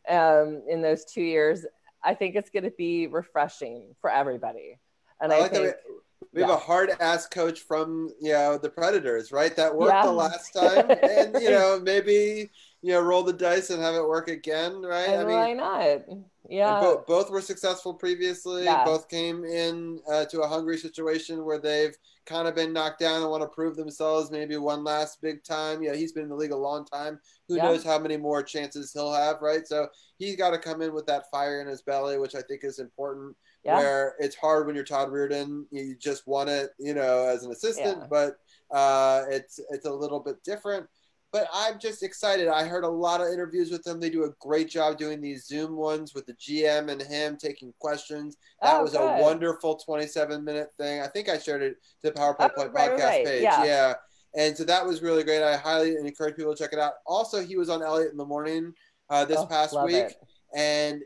um, 0.09 0.63
in 0.69 0.81
those 0.81 1.05
two 1.05 1.23
years. 1.23 1.67
I 2.03 2.15
think 2.15 2.35
it's 2.35 2.51
going 2.51 2.65
to 2.65 2.71
be 2.71 3.09
refreshing 3.09 3.95
for 4.01 4.11
everybody. 4.11 4.79
And 5.25 5.33
I, 5.33 5.37
I 5.37 5.41
like 5.41 5.53
think 5.53 5.65
that 5.67 5.81
we, 5.89 6.27
we 6.35 6.41
have 6.43 6.51
a 6.51 6.57
hard 6.57 6.91
ass 7.01 7.27
coach 7.27 7.61
from 7.61 8.11
you 8.21 8.33
know 8.33 8.59
the 8.59 8.71
Predators, 8.71 9.33
right? 9.33 9.55
That 9.57 9.75
worked 9.75 9.93
Yeah. 9.93 10.07
the 10.07 10.13
last 10.13 10.53
time, 10.53 10.91
and 11.03 11.43
you 11.43 11.51
know 11.57 11.81
maybe 11.83 12.51
you 12.83 12.93
know 12.93 13.01
roll 13.01 13.23
the 13.23 13.33
dice 13.33 13.71
and 13.71 13.83
have 13.83 13.95
it 13.95 14.07
work 14.07 14.29
again, 14.29 14.83
right? 14.83 15.09
and 15.09 15.29
why 15.29 15.53
not? 15.53 16.01
Yeah. 16.47 16.79
both, 16.79 17.07
both 17.07 17.31
were 17.31 17.41
successful 17.41 17.95
previously. 17.95 18.65
Yeah. 18.65 18.85
Both 18.85 19.09
came 19.09 19.45
in 19.47 20.01
uh, 20.11 20.27
to 20.27 20.43
a 20.43 20.47
hungry 20.47 20.77
situation 20.77 21.43
where 21.43 21.59
they've 21.59 21.97
kind 22.27 22.47
of 22.47 22.55
been 22.55 22.71
knocked 22.75 23.01
down 23.01 23.23
and 23.23 23.31
want 23.31 23.43
to 23.43 23.49
prove 23.49 23.77
themselves. 23.77 24.31
Maybe 24.31 24.59
one 24.59 24.85
last 24.85 25.23
big 25.23 25.43
time. 25.43 25.83
Yeah, 25.83 25.95
he's 25.95 26.13
been 26.13 26.25
in 26.25 26.29
the 26.29 26.35
league 26.37 26.53
a 26.53 26.57
long 26.57 26.85
time. 26.85 27.19
Who 27.49 27.57
Yeah. 27.57 27.65
knows 27.65 27.83
how 27.83 27.99
many 27.99 28.19
more 28.19 28.43
chances 28.43 28.93
he'll 28.93 29.13
have, 29.15 29.41
right? 29.41 29.67
So 29.67 29.89
he's 30.19 30.37
got 30.37 30.51
to 30.51 30.59
come 30.59 30.83
in 30.83 30.93
with 30.93 31.07
that 31.07 31.31
fire 31.31 31.63
in 31.63 31.67
his 31.67 31.81
belly, 31.81 32.19
which 32.19 32.35
I 32.35 32.43
think 32.43 32.63
is 32.63 32.79
important. 32.79 33.35
Yeah. 33.65 33.79
Where 33.79 34.15
it's 34.19 34.37
hard 34.37 34.67
when 34.67 34.75
you're 34.75 34.85
Todd 34.85 35.09
Reirden, 35.09 35.65
you 35.71 35.97
just 35.99 36.27
want 36.27 36.51
it, 36.51 36.71
you 36.79 36.93
know, 36.95 37.27
as 37.27 37.45
an 37.45 37.51
assistant, 37.53 37.99
Yeah. 38.03 38.07
but 38.11 38.37
uh, 38.71 39.25
it's 39.31 39.59
it's 39.71 39.87
a 39.87 39.93
little 39.93 40.21
bit 40.21 40.43
different 40.45 40.87
but 41.33 41.49
I'm 41.53 41.81
just 41.81 42.05
excited. 42.05 42.47
I 42.47 42.63
heard 42.65 42.85
a 42.85 42.89
lot 42.89 43.21
of 43.21 43.27
interviews 43.27 43.73
with 43.73 43.83
them. 43.83 43.99
They 43.99 44.09
do 44.09 44.23
a 44.23 44.31
great 44.39 44.71
job 44.71 44.97
doing 44.99 45.21
these 45.21 45.47
Zoom 45.49 45.75
ones 45.75 46.15
with 46.15 46.27
the 46.27 46.35
GM 46.35 46.89
and 46.93 47.03
him 47.03 47.37
taking 47.37 47.75
questions. 47.81 48.37
That 48.63 48.77
Oh, 48.77 48.83
was 48.85 48.95
a 48.95 49.19
wonderful 49.21 49.75
27 49.75 50.45
minute 50.45 50.69
thing. 50.79 51.01
I 51.01 51.09
think 51.09 51.29
I 51.29 51.37
shared 51.37 51.63
it 51.63 51.75
to 52.05 52.13
the 52.13 52.13
PowerPoint 52.13 52.53
Oh, 52.57 52.69
right, 52.69 52.93
podcast 52.93 53.03
right, 53.05 53.27
page. 53.27 53.43
yeah. 53.43 53.65
Yeah. 53.65 53.95
And 54.37 54.57
so 54.57 54.63
that 54.63 54.87
was 54.87 55.03
really 55.03 55.25
great. 55.25 55.43
I 55.43 55.57
highly 55.57 55.97
encourage 55.97 56.37
people 56.37 56.55
to 56.55 56.63
check 56.63 56.73
it 56.73 56.79
out. 56.79 56.93
Also, 57.05 57.45
he 57.45 57.57
was 57.57 57.69
on 57.69 57.83
Elliot 57.83 58.13
in 58.13 58.17
the 58.17 58.25
Morning 58.25 58.73
uh, 59.11 59.25
this 59.25 59.39
Oh, 59.41 59.47
past 59.47 59.75
week. 59.87 59.97
it. 59.97 60.15
And 60.55 61.03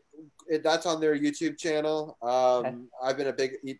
it, 0.48 0.62
that's 0.62 0.86
on 0.86 1.00
their 1.00 1.16
YouTube 1.16 1.58
channel. 1.58 2.16
Um, 2.22 2.88
I've 3.02 3.16
been 3.16 3.28
a 3.28 3.32
big 3.32 3.52
ET, 3.66 3.78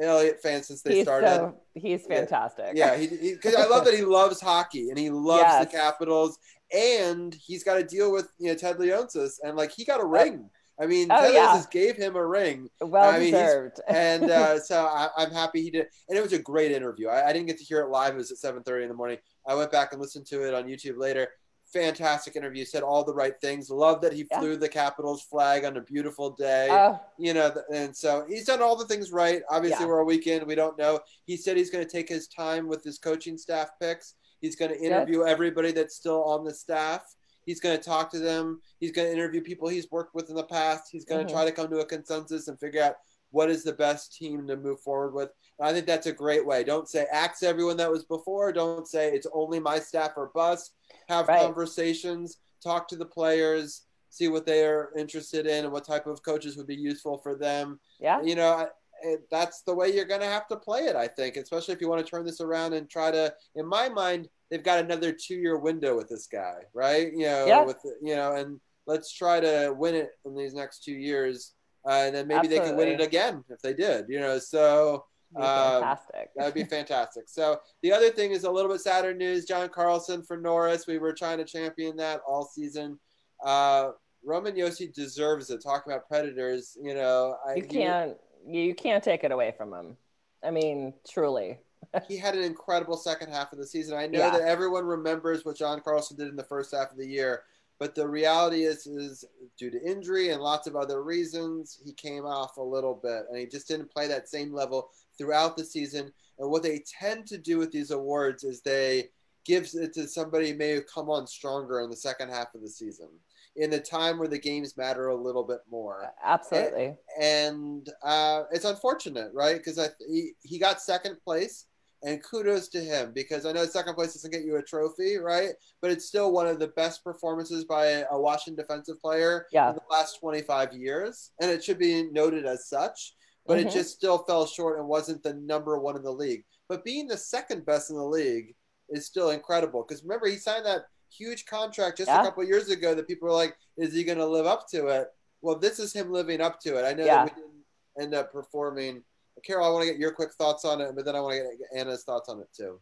Elliot 0.00 0.40
fan 0.40 0.62
since 0.62 0.80
they 0.82 0.96
he's 0.96 1.04
started. 1.04 1.28
so 1.28 1.60
he's 1.74 2.06
fantastic. 2.06 2.72
Yeah, 2.74 2.96
he, 2.96 3.06
he 3.08 3.36
cause 3.36 3.54
I 3.54 3.66
love 3.66 3.84
that 3.84 3.94
he 3.94 4.02
loves 4.02 4.40
hockey 4.40 4.90
and 4.90 4.98
he 4.98 5.10
loves 5.10 5.42
Yes. 5.42 5.64
the 5.66 5.76
Capitals, 5.76 6.38
and 6.72 7.34
he's 7.34 7.64
got 7.64 7.74
to 7.74 7.82
deal 7.84 8.12
with 8.12 8.30
you 8.38 8.48
know 8.48 8.54
Ted 8.54 8.78
Leonsis, 8.78 9.40
and 9.42 9.56
like 9.56 9.72
he 9.72 9.84
got 9.84 10.00
a 10.00 10.06
ring. 10.06 10.48
I 10.80 10.86
mean, 10.86 11.08
Oh, 11.10 11.20
Ted 11.20 11.34
yeah. 11.34 11.48
Leonsis 11.56 11.70
gave 11.72 11.96
him 11.96 12.14
a 12.14 12.24
ring. 12.24 12.70
Well 12.80 13.10
I 13.12 13.18
mean, 13.18 13.32
deserved. 13.32 13.80
and 13.88 14.30
uh, 14.30 14.60
so 14.60 14.84
I, 14.86 15.08
I'm 15.16 15.32
happy 15.32 15.60
he 15.62 15.72
did. 15.72 15.88
And 16.08 16.16
it 16.16 16.22
was 16.22 16.32
a 16.32 16.38
great 16.38 16.70
interview. 16.70 17.08
I, 17.08 17.28
I 17.30 17.32
didn't 17.32 17.46
get 17.48 17.58
to 17.58 17.64
hear 17.64 17.80
it 17.80 17.88
live; 17.88 18.14
it 18.14 18.18
was 18.18 18.30
at 18.30 18.38
7:30 18.38 18.82
in 18.84 18.88
the 18.88 18.94
morning. 18.94 19.18
I 19.48 19.54
went 19.56 19.72
back 19.72 19.92
and 19.92 20.00
listened 20.00 20.26
to 20.26 20.46
it 20.46 20.54
on 20.54 20.64
YouTube 20.68 20.96
later. 20.96 21.28
Fantastic 21.72 22.34
interview. 22.34 22.64
Said 22.64 22.82
all 22.82 23.04
the 23.04 23.12
right 23.14 23.38
things. 23.40 23.68
Love 23.68 24.00
that 24.00 24.12
he 24.12 24.26
Yeah. 24.30 24.40
flew 24.40 24.56
the 24.56 24.68
Capitals 24.68 25.22
flag 25.22 25.64
on 25.64 25.76
a 25.76 25.80
beautiful 25.82 26.30
day 26.30 26.68
Oh, 26.70 26.98
you 27.18 27.34
know, 27.34 27.54
and 27.72 27.94
so 27.94 28.24
he's 28.26 28.46
done 28.46 28.62
all 28.62 28.74
the 28.76 28.86
things 28.86 29.12
right. 29.12 29.42
Obviously, 29.50 29.84
Yeah. 29.84 29.88
we're 29.88 29.98
a 29.98 30.04
weekend; 30.04 30.46
we 30.46 30.54
don't 30.54 30.78
know. 30.78 31.00
He 31.26 31.36
said 31.36 31.56
he's 31.56 31.70
going 31.70 31.84
to 31.84 31.90
take 31.90 32.08
his 32.08 32.26
time 32.26 32.68
with 32.68 32.82
his 32.82 32.98
coaching 32.98 33.36
staff 33.36 33.70
picks. 33.78 34.14
He's 34.40 34.56
going 34.56 34.70
to 34.70 34.80
interview 34.80 35.24
everybody 35.24 35.72
that's 35.72 35.94
still 35.94 36.24
on 36.24 36.44
the 36.44 36.54
staff. 36.54 37.14
He's 37.44 37.60
going 37.60 37.76
to 37.76 37.82
talk 37.82 38.10
to 38.12 38.18
them. 38.18 38.60
He's 38.78 38.92
going 38.92 39.08
to 39.08 39.12
interview 39.12 39.40
people 39.42 39.68
he's 39.68 39.90
worked 39.90 40.14
with 40.14 40.28
in 40.30 40.36
the 40.36 40.44
past. 40.44 40.90
He's 40.90 41.04
going 41.04 41.26
to 41.26 41.30
Mhm. 41.30 41.34
try 41.34 41.44
to 41.44 41.52
come 41.52 41.68
to 41.70 41.80
a 41.80 41.84
consensus 41.84 42.48
and 42.48 42.58
figure 42.60 42.82
out 42.82 42.96
what 43.30 43.50
is 43.50 43.62
the 43.64 43.72
best 43.72 44.14
team 44.16 44.46
to 44.48 44.56
move 44.56 44.80
forward 44.80 45.12
with. 45.14 45.30
And 45.58 45.68
I 45.68 45.72
think 45.72 45.86
that's 45.86 46.06
a 46.06 46.12
great 46.12 46.46
way. 46.46 46.64
Don't 46.64 46.88
say 46.88 47.06
axe 47.12 47.42
everyone 47.42 47.76
that 47.78 47.90
was 47.90 48.04
before. 48.04 48.52
Don't 48.52 48.86
say 48.88 49.10
it's 49.12 49.26
only 49.32 49.60
my 49.60 49.78
staff 49.78 50.12
or 50.16 50.30
bust. 50.34 50.72
Have 51.08 51.28
Right. 51.28 51.40
conversations. 51.40 52.38
Talk 52.62 52.88
to 52.88 52.96
the 52.96 53.04
players. 53.06 53.82
See 54.10 54.28
what 54.28 54.46
they 54.46 54.64
are 54.64 54.90
interested 54.96 55.46
in 55.46 55.64
and 55.64 55.72
what 55.72 55.84
type 55.84 56.06
of 56.06 56.22
coaches 56.22 56.56
would 56.56 56.66
be 56.66 56.74
useful 56.74 57.18
for 57.18 57.34
them 57.34 57.78
yeah. 58.00 58.22
you 58.22 58.34
know 58.34 58.48
I- 58.52 58.68
it, 59.02 59.28
that's 59.30 59.60
the 59.62 59.74
way 59.74 59.92
you're 59.94 60.06
going 60.06 60.22
to 60.22 60.26
have 60.26 60.48
to 60.48 60.56
play 60.56 60.80
it 60.86 60.96
i 60.96 61.06
think 61.06 61.36
especially 61.36 61.72
if 61.74 61.80
you 61.80 61.88
want 61.88 62.04
to 62.04 62.10
turn 62.10 62.24
this 62.24 62.40
around 62.40 62.72
and 62.72 62.88
try 62.90 63.12
to 63.12 63.32
in 63.54 63.64
my 63.64 63.88
mind 63.88 64.28
they've 64.50 64.64
got 64.64 64.80
another 64.82 65.12
two 65.12 65.36
year 65.36 65.56
window 65.58 65.94
with 65.94 66.08
this 66.08 66.26
guy 66.26 66.56
right 66.74 67.12
you 67.12 67.26
know 67.26 67.46
Yeah. 67.46 67.64
with 67.64 67.76
you 68.02 68.16
know 68.16 68.34
and 68.34 68.58
let's 68.88 69.12
try 69.12 69.38
to 69.40 69.72
win 69.78 69.94
it 69.94 70.10
in 70.24 70.34
these 70.34 70.54
next 70.54 70.82
two 70.82 70.94
years 70.94 71.52
uh, 71.86 71.90
and 72.06 72.14
then 72.14 72.26
maybe 72.26 72.48
they 72.48 72.58
can 72.58 72.76
win 72.76 72.88
it 72.88 73.00
again 73.00 73.44
if 73.48 73.60
they 73.60 73.74
did 73.74 74.06
you 74.08 74.18
know 74.20 74.38
so 74.38 75.04
um, 75.36 75.42
fantastic. 75.42 76.30
That'd 76.36 76.54
be 76.54 76.64
fantastic. 76.76 77.24
So 77.28 77.60
the 77.82 77.92
other 77.92 78.08
thing 78.08 78.30
is 78.30 78.44
a 78.44 78.50
little 78.50 78.70
bit 78.70 78.80
sadder 78.80 79.12
news. 79.12 79.44
John 79.44 79.68
Carlson 79.68 80.22
for 80.22 80.38
Norris. 80.38 80.86
We 80.86 80.96
were 80.96 81.12
trying 81.12 81.36
to 81.36 81.44
champion 81.44 81.96
that 81.96 82.22
all 82.26 82.44
season. 82.46 82.98
Uh, 83.44 83.90
Roman 84.24 84.54
Josi 84.54 84.90
deserves 84.92 85.50
it. 85.50 85.62
Talking 85.62 85.92
about 85.92 86.08
predators, 86.08 86.76
you 86.82 86.94
know, 86.94 87.36
I, 87.46 87.56
you 87.56 87.62
he- 87.62 87.68
can't 87.68 88.16
you 88.46 88.74
can't 88.74 89.04
take 89.04 89.22
it 89.22 89.30
away 89.30 89.52
from 89.56 89.74
him. 89.74 89.96
I 90.42 90.50
mean, 90.50 90.94
truly. 91.06 91.58
he 92.08 92.16
had 92.16 92.34
an 92.34 92.42
incredible 92.42 92.96
second 92.96 93.30
half 93.30 93.52
of 93.52 93.58
the 93.58 93.66
season. 93.66 93.98
I 93.98 94.06
know 94.06 94.20
Yeah. 94.20 94.30
that 94.30 94.40
everyone 94.42 94.84
remembers 94.84 95.44
what 95.44 95.56
John 95.56 95.80
Carlson 95.80 96.16
did 96.16 96.28
in 96.28 96.36
the 96.36 96.44
first 96.44 96.74
half 96.74 96.90
of 96.90 96.96
the 96.96 97.06
year, 97.06 97.42
but 97.78 97.94
the 97.94 98.08
reality 98.08 98.64
is, 98.64 98.86
is 98.86 99.24
due 99.58 99.70
to 99.70 99.82
injury 99.84 100.30
and 100.30 100.42
lots 100.42 100.66
of 100.66 100.76
other 100.76 101.02
reasons, 101.02 101.78
he 101.84 101.92
came 101.92 102.24
off 102.24 102.56
a 102.56 102.62
little 102.62 102.94
bit, 102.94 103.24
and 103.28 103.38
he 103.38 103.46
just 103.46 103.68
didn't 103.68 103.92
play 103.92 104.08
that 104.08 104.28
same 104.28 104.52
level 104.52 104.90
throughout 105.16 105.56
the 105.56 105.64
season. 105.64 106.12
And 106.38 106.50
what 106.50 106.62
they 106.62 106.82
tend 107.00 107.26
to 107.28 107.38
do 107.38 107.58
with 107.58 107.70
these 107.70 107.90
awards 107.90 108.44
is 108.44 108.60
they 108.60 109.10
give 109.44 109.68
it 109.74 109.94
to 109.94 110.06
somebody 110.06 110.50
who 110.50 110.58
may 110.58 110.70
have 110.70 110.86
come 110.92 111.08
on 111.08 111.26
stronger 111.26 111.80
in 111.80 111.90
the 111.90 111.96
second 111.96 112.30
half 112.30 112.54
of 112.54 112.60
the 112.62 112.68
season, 112.68 113.08
in 113.56 113.70
the 113.70 113.80
time 113.80 114.18
where 114.18 114.28
the 114.28 114.38
games 114.38 114.76
matter 114.76 115.08
a 115.08 115.16
little 115.16 115.42
bit 115.42 115.60
more 115.70 116.12
Absolutely. 116.24 116.94
and 117.20 117.88
uh, 118.02 118.42
it's 118.52 118.64
unfortunate, 118.64 119.30
right? 119.32 119.56
Because 119.56 119.80
he, 120.06 120.32
he 120.42 120.58
got 120.58 120.82
second 120.82 121.16
place, 121.24 121.66
and 122.04 122.22
kudos 122.22 122.68
to 122.68 122.80
him 122.80 123.12
because 123.14 123.44
I 123.44 123.52
know 123.52 123.64
second 123.66 123.94
place 123.94 124.14
doesn't 124.14 124.30
get 124.30 124.44
you 124.44 124.56
a 124.56 124.62
trophy, 124.62 125.16
right? 125.16 125.50
But 125.82 125.90
it's 125.90 126.04
still 126.06 126.32
one 126.32 126.46
of 126.46 126.58
the 126.58 126.68
best 126.68 127.02
performances 127.02 127.64
by 127.64 127.86
a, 128.10 128.18
Washington 128.18 128.62
defensive 128.62 129.00
player 129.00 129.46
Yeah. 129.52 129.70
in 129.70 129.76
the 129.76 129.82
last 129.90 130.18
25 130.20 130.72
years, 130.74 131.32
and 131.40 131.50
it 131.50 131.62
should 131.64 131.78
be 131.78 132.04
noted 132.10 132.46
as 132.46 132.68
such. 132.68 133.14
But 133.46 133.58
it 133.58 133.68
Mhm. 133.68 133.72
just 133.72 133.94
still 133.96 134.18
fell 134.18 134.46
short 134.46 134.78
and 134.78 134.86
wasn't 134.86 135.22
the 135.22 135.34
number 135.34 135.78
one 135.78 135.96
in 135.96 136.02
the 136.02 136.12
league. 136.12 136.44
But 136.68 136.84
being 136.84 137.08
the 137.08 137.16
second 137.16 137.64
best 137.64 137.90
in 137.90 137.96
the 137.96 138.04
league 138.04 138.54
is 138.90 139.06
still 139.06 139.30
incredible 139.30 139.82
because 139.82 140.02
remember 140.02 140.26
he 140.28 140.36
signed 140.36 140.66
that 140.66 140.86
huge 141.10 141.46
contract 141.46 141.96
just 141.98 142.08
Yeah. 142.08 142.20
a 142.20 142.24
couple 142.24 142.44
years 142.44 142.68
ago 142.68 142.94
that 142.94 143.08
people 143.08 143.26
were 143.28 143.34
like, 143.34 143.56
is 143.78 143.94
he 143.94 144.04
going 144.04 144.18
to 144.18 144.26
live 144.26 144.46
up 144.46 144.68
to 144.68 144.88
it? 144.88 145.08
Well, 145.40 145.56
this 145.56 145.78
is 145.78 145.92
him 145.94 146.12
living 146.12 146.40
up 146.42 146.60
to 146.60 146.76
it. 146.78 146.84
I 146.84 146.92
know 146.92 147.04
Yeah. 147.06 147.24
that 147.24 147.34
we 147.36 147.42
didn't 147.42 147.64
end 147.98 148.14
up 148.14 148.30
performing. 148.32 149.02
Carol, 149.44 149.66
I 149.66 149.70
want 149.70 149.86
to 149.86 149.90
get 149.90 149.98
your 149.98 150.12
quick 150.12 150.32
thoughts 150.32 150.64
on 150.64 150.80
it, 150.80 150.94
but 150.94 151.04
then 151.04 151.16
I 151.16 151.20
want 151.20 151.34
to 151.34 151.56
get 151.56 151.80
Anna's 151.80 152.04
thoughts 152.04 152.28
on 152.28 152.40
it 152.40 152.48
too. 152.56 152.78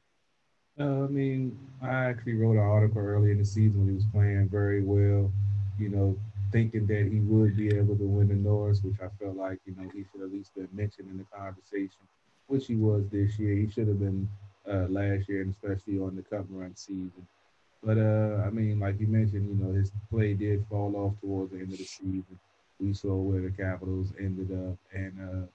Uh, 0.79 1.05
I 1.05 1.09
mean, 1.09 1.59
I 1.81 1.89
actually 1.89 2.35
wrote 2.35 2.57
an 2.57 2.59
article 2.59 3.01
early 3.01 3.31
in 3.31 3.39
the 3.39 3.45
season 3.45 3.81
when 3.81 3.89
he 3.89 3.95
was 3.95 4.05
playing 4.13 4.49
very 4.51 4.83
well, 4.83 5.33
you 5.79 5.89
know, 5.89 6.19
thinking 6.53 6.87
that 6.87 7.09
he 7.11 7.21
would 7.21 7.57
be 7.57 7.69
able 7.69 7.97
to 7.97 8.05
win 8.05 8.29
the 8.29 8.35
Norris, 8.35 8.83
which 8.83 9.01
I 9.01 9.09
felt 9.19 9.37
like, 9.37 9.59
you 9.65 9.75
know, 9.77 9.89
he 9.95 10.05
should 10.13 10.23
at 10.23 10.33
least 10.33 10.55
been 10.55 10.69
mentioned 10.73 11.09
in 11.11 11.19
the 11.19 11.25
conversation, 11.35 12.05
which 12.49 12.67
he 12.67 12.77
was 12.77 13.05
this 13.11 13.39
year. 13.39 13.57
He 13.57 13.71
should 13.71 13.89
have 13.89 14.01
been 14.01 14.29
uh, 14.71 14.87
last 14.89 15.29
year, 15.29 15.43
and 15.43 15.55
especially 15.55 15.99
on 15.99 16.15
the 16.15 16.23
cup 16.23 16.45
run 16.51 16.77
season. 16.77 17.27
But, 17.83 17.99
uh, 17.99 18.43
I 18.47 18.51
mean, 18.51 18.79
like 18.81 19.01
you 19.01 19.07
mentioned, 19.07 19.49
you 19.49 19.65
know, 19.65 19.73
his 19.73 19.91
play 20.11 20.35
did 20.35 20.67
fall 20.69 20.95
off 20.97 21.21
towards 21.21 21.53
the 21.53 21.59
end 21.59 21.73
of 21.73 21.79
the 21.79 21.85
season. 21.85 22.39
We 22.81 22.93
saw 22.93 23.15
where 23.15 23.41
the 23.41 23.51
Capitals 23.51 24.13
ended 24.19 24.51
up. 24.53 24.77
And, 24.93 25.15
uh, 25.21 25.47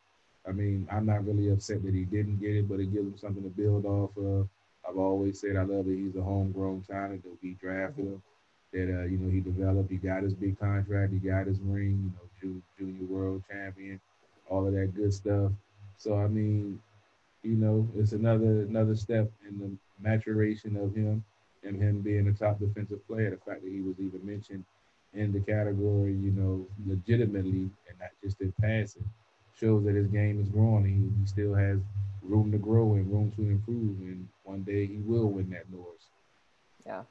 I 0.47 0.51
mean, 0.51 0.88
I'm 0.91 1.05
not 1.05 1.26
really 1.26 1.51
upset 1.51 1.84
that 1.84 1.93
he 1.93 2.03
didn't 2.03 2.39
get 2.39 2.55
it, 2.55 2.68
but 2.68 2.80
it 2.80 2.93
gives 2.93 3.07
him 3.07 3.18
something 3.18 3.43
to 3.43 3.49
build 3.49 3.85
off 3.85 4.15
of. 4.18 4.47
I've 4.88 4.97
always 4.97 5.39
said 5.39 5.55
I 5.55 5.63
love 5.63 5.85
that 5.85 5.97
he's 5.97 6.15
a 6.15 6.22
homegrown 6.22 6.84
talent 6.89 7.23
that 7.23 7.38
we 7.43 7.53
drafted 7.53 8.05
him. 8.05 8.22
That 8.73 9.01
uh, 9.01 9.03
you 9.05 9.18
know 9.18 9.30
he 9.30 9.41
developed. 9.41 9.91
He 9.91 9.97
got 9.97 10.23
his 10.23 10.34
big 10.34 10.59
contract. 10.59 11.13
He 11.13 11.19
got 11.19 11.47
his 11.47 11.59
ring. 11.59 12.11
You 12.41 12.49
know, 12.49 12.61
junior 12.77 13.05
world 13.05 13.43
champion, 13.51 13.99
all 14.49 14.65
of 14.65 14.73
that 14.73 14.95
good 14.95 15.13
stuff. 15.13 15.51
So 15.97 16.18
I 16.18 16.27
mean, 16.27 16.81
you 17.43 17.55
know, 17.55 17.88
it's 17.95 18.13
another 18.13 18.61
another 18.61 18.95
step 18.95 19.31
in 19.47 19.59
the 19.59 19.72
maturation 19.99 20.76
of 20.77 20.95
him 20.95 21.23
and 21.63 21.81
him 21.81 22.01
being 22.01 22.27
a 22.27 22.34
top 22.34 22.59
defensive 22.59 23.05
player. 23.07 23.30
The 23.30 23.38
fact 23.38 23.63
that 23.63 23.72
he 23.72 23.81
was 23.81 23.99
even 23.99 24.26
mentioned 24.26 24.65
in 25.13 25.31
the 25.31 25.39
category, 25.39 26.13
you 26.13 26.31
know, 26.31 26.65
legitimately 26.88 27.69
and 27.89 27.99
not 27.99 28.11
just 28.23 28.41
in 28.41 28.53
passing, 28.61 29.07
shows 29.61 29.85
that 29.85 29.95
his 29.95 30.07
game 30.07 30.41
is 30.41 30.49
growing. 30.49 30.85
And 30.85 31.13
he, 31.13 31.21
he 31.21 31.27
still 31.27 31.53
has 31.53 31.77
room 32.23 32.51
to 32.51 32.57
grow 32.57 32.93
and 32.93 33.11
room 33.11 33.31
to 33.35 33.41
improve, 33.41 33.99
and 34.01 34.27
one 34.43 34.63
day 34.63 34.85
he 34.85 34.97
will 34.97 35.29
win 35.29 35.49
that 35.51 35.71
Norris. 35.71 36.07
Yeah. 36.85 37.03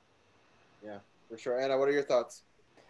Yeah, 0.85 0.99
for 1.29 1.37
sure. 1.39 1.61
Anna, 1.61 1.79
what 1.79 1.89
are 1.89 1.93
your 1.93 2.03
thoughts? 2.03 2.43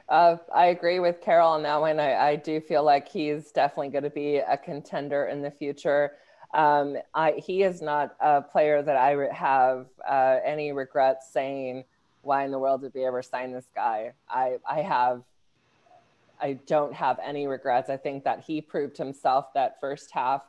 Uh, 0.08 0.36
I 0.54 0.66
agree 0.66 0.98
with 0.98 1.20
Carol 1.20 1.50
on 1.50 1.62
that 1.62 1.80
one. 1.80 2.00
I, 2.00 2.30
I 2.30 2.36
do 2.36 2.60
feel 2.60 2.84
like 2.84 3.08
he's 3.08 3.52
definitely 3.52 3.90
going 3.90 4.04
to 4.04 4.10
be 4.10 4.36
a 4.36 4.56
contender 4.56 5.26
in 5.26 5.40
the 5.40 5.50
future. 5.50 6.12
Um, 6.52 6.96
I, 7.14 7.32
he 7.32 7.62
is 7.62 7.80
not 7.80 8.16
a 8.20 8.42
player 8.42 8.82
that 8.82 8.96
I 8.96 9.32
have 9.32 9.86
uh, 10.08 10.38
any 10.44 10.72
regrets 10.72 11.32
saying, 11.32 11.84
why 12.22 12.44
in 12.44 12.50
the 12.50 12.58
world 12.58 12.82
did 12.82 12.92
we 12.94 13.04
ever 13.04 13.22
sign 13.22 13.52
this 13.52 13.68
guy? 13.74 14.12
I, 14.28 14.58
I 14.68 14.82
have, 14.82 15.22
I 16.40 16.54
don't 16.66 16.94
have 16.94 17.18
any 17.24 17.46
regrets. 17.46 17.90
I 17.90 17.96
think 17.96 18.24
that 18.24 18.40
he 18.40 18.60
proved 18.60 18.96
himself 18.96 19.52
that 19.54 19.80
first 19.80 20.10
half 20.12 20.42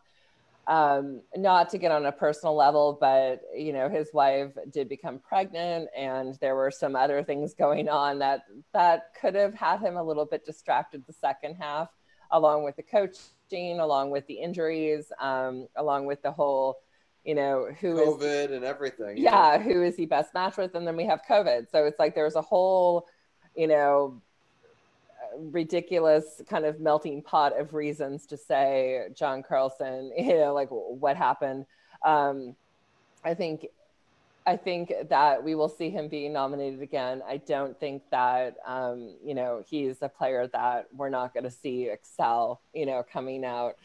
um, 0.67 1.21
not 1.35 1.69
to 1.69 1.77
get 1.77 1.91
on 1.91 2.05
a 2.05 2.11
personal 2.11 2.55
level, 2.55 2.97
but 2.99 3.41
you 3.55 3.73
know, 3.73 3.89
his 3.89 4.09
wife 4.13 4.51
did 4.71 4.87
become 4.87 5.19
pregnant, 5.19 5.89
and 5.97 6.35
there 6.35 6.55
were 6.55 6.71
some 6.71 6.95
other 6.95 7.23
things 7.23 7.53
going 7.53 7.89
on 7.89 8.19
that 8.19 8.43
that 8.73 9.13
could 9.19 9.35
have 9.35 9.53
had 9.53 9.79
him 9.79 9.97
a 9.97 10.03
little 10.03 10.25
bit 10.25 10.45
distracted 10.45 11.03
the 11.05 11.13
second 11.13 11.55
half, 11.55 11.89
along 12.31 12.63
with 12.63 12.75
the 12.75 12.83
coaching, 12.83 13.79
along 13.79 14.11
with 14.11 14.25
the 14.27 14.35
injuries, 14.35 15.11
um, 15.19 15.67
along 15.75 16.05
with 16.05 16.21
the 16.21 16.31
whole, 16.31 16.77
you 17.23 17.33
know, 17.33 17.67
who 17.81 17.95
COVID 17.95 18.45
is, 18.45 18.51
and 18.51 18.63
everything. 18.63 19.17
Yeah, 19.17 19.57
who 19.57 19.81
is 19.81 19.97
he 19.97 20.05
best 20.05 20.33
matched 20.33 20.57
with, 20.57 20.75
and 20.75 20.85
then 20.85 20.95
we 20.95 21.05
have 21.05 21.21
COVID, 21.27 21.71
so 21.71 21.85
it's 21.85 21.99
like 21.99 22.13
there's 22.13 22.35
a 22.35 22.41
whole, 22.41 23.07
you 23.55 23.67
know, 23.67 24.21
ridiculous 25.37 26.41
kind 26.49 26.65
of 26.65 26.79
melting 26.79 27.21
pot 27.21 27.57
of 27.59 27.73
reasons 27.73 28.25
to 28.27 28.37
say 28.37 29.07
John 29.15 29.43
Carlson, 29.43 30.11
you 30.17 30.35
know, 30.35 30.53
like 30.53 30.69
what 30.69 31.17
happened. 31.17 31.65
Um, 32.05 32.55
I 33.23 33.33
think 33.33 33.67
I 34.45 34.57
think 34.57 34.91
that 35.09 35.43
we 35.43 35.53
will 35.53 35.69
see 35.69 35.91
him 35.91 36.07
being 36.07 36.33
nominated 36.33 36.81
again. 36.81 37.21
I 37.27 37.37
don't 37.37 37.79
think 37.79 38.01
that 38.09 38.55
um, 38.65 39.15
you 39.23 39.35
know 39.35 39.63
he's 39.67 40.01
a 40.01 40.09
player 40.09 40.47
that 40.47 40.87
we're 40.95 41.09
not 41.09 41.33
going 41.33 41.43
to 41.43 41.51
see 41.51 41.89
excel. 41.89 42.61
You 42.73 42.85
know, 42.85 43.03
coming 43.03 43.45
out 43.45 43.75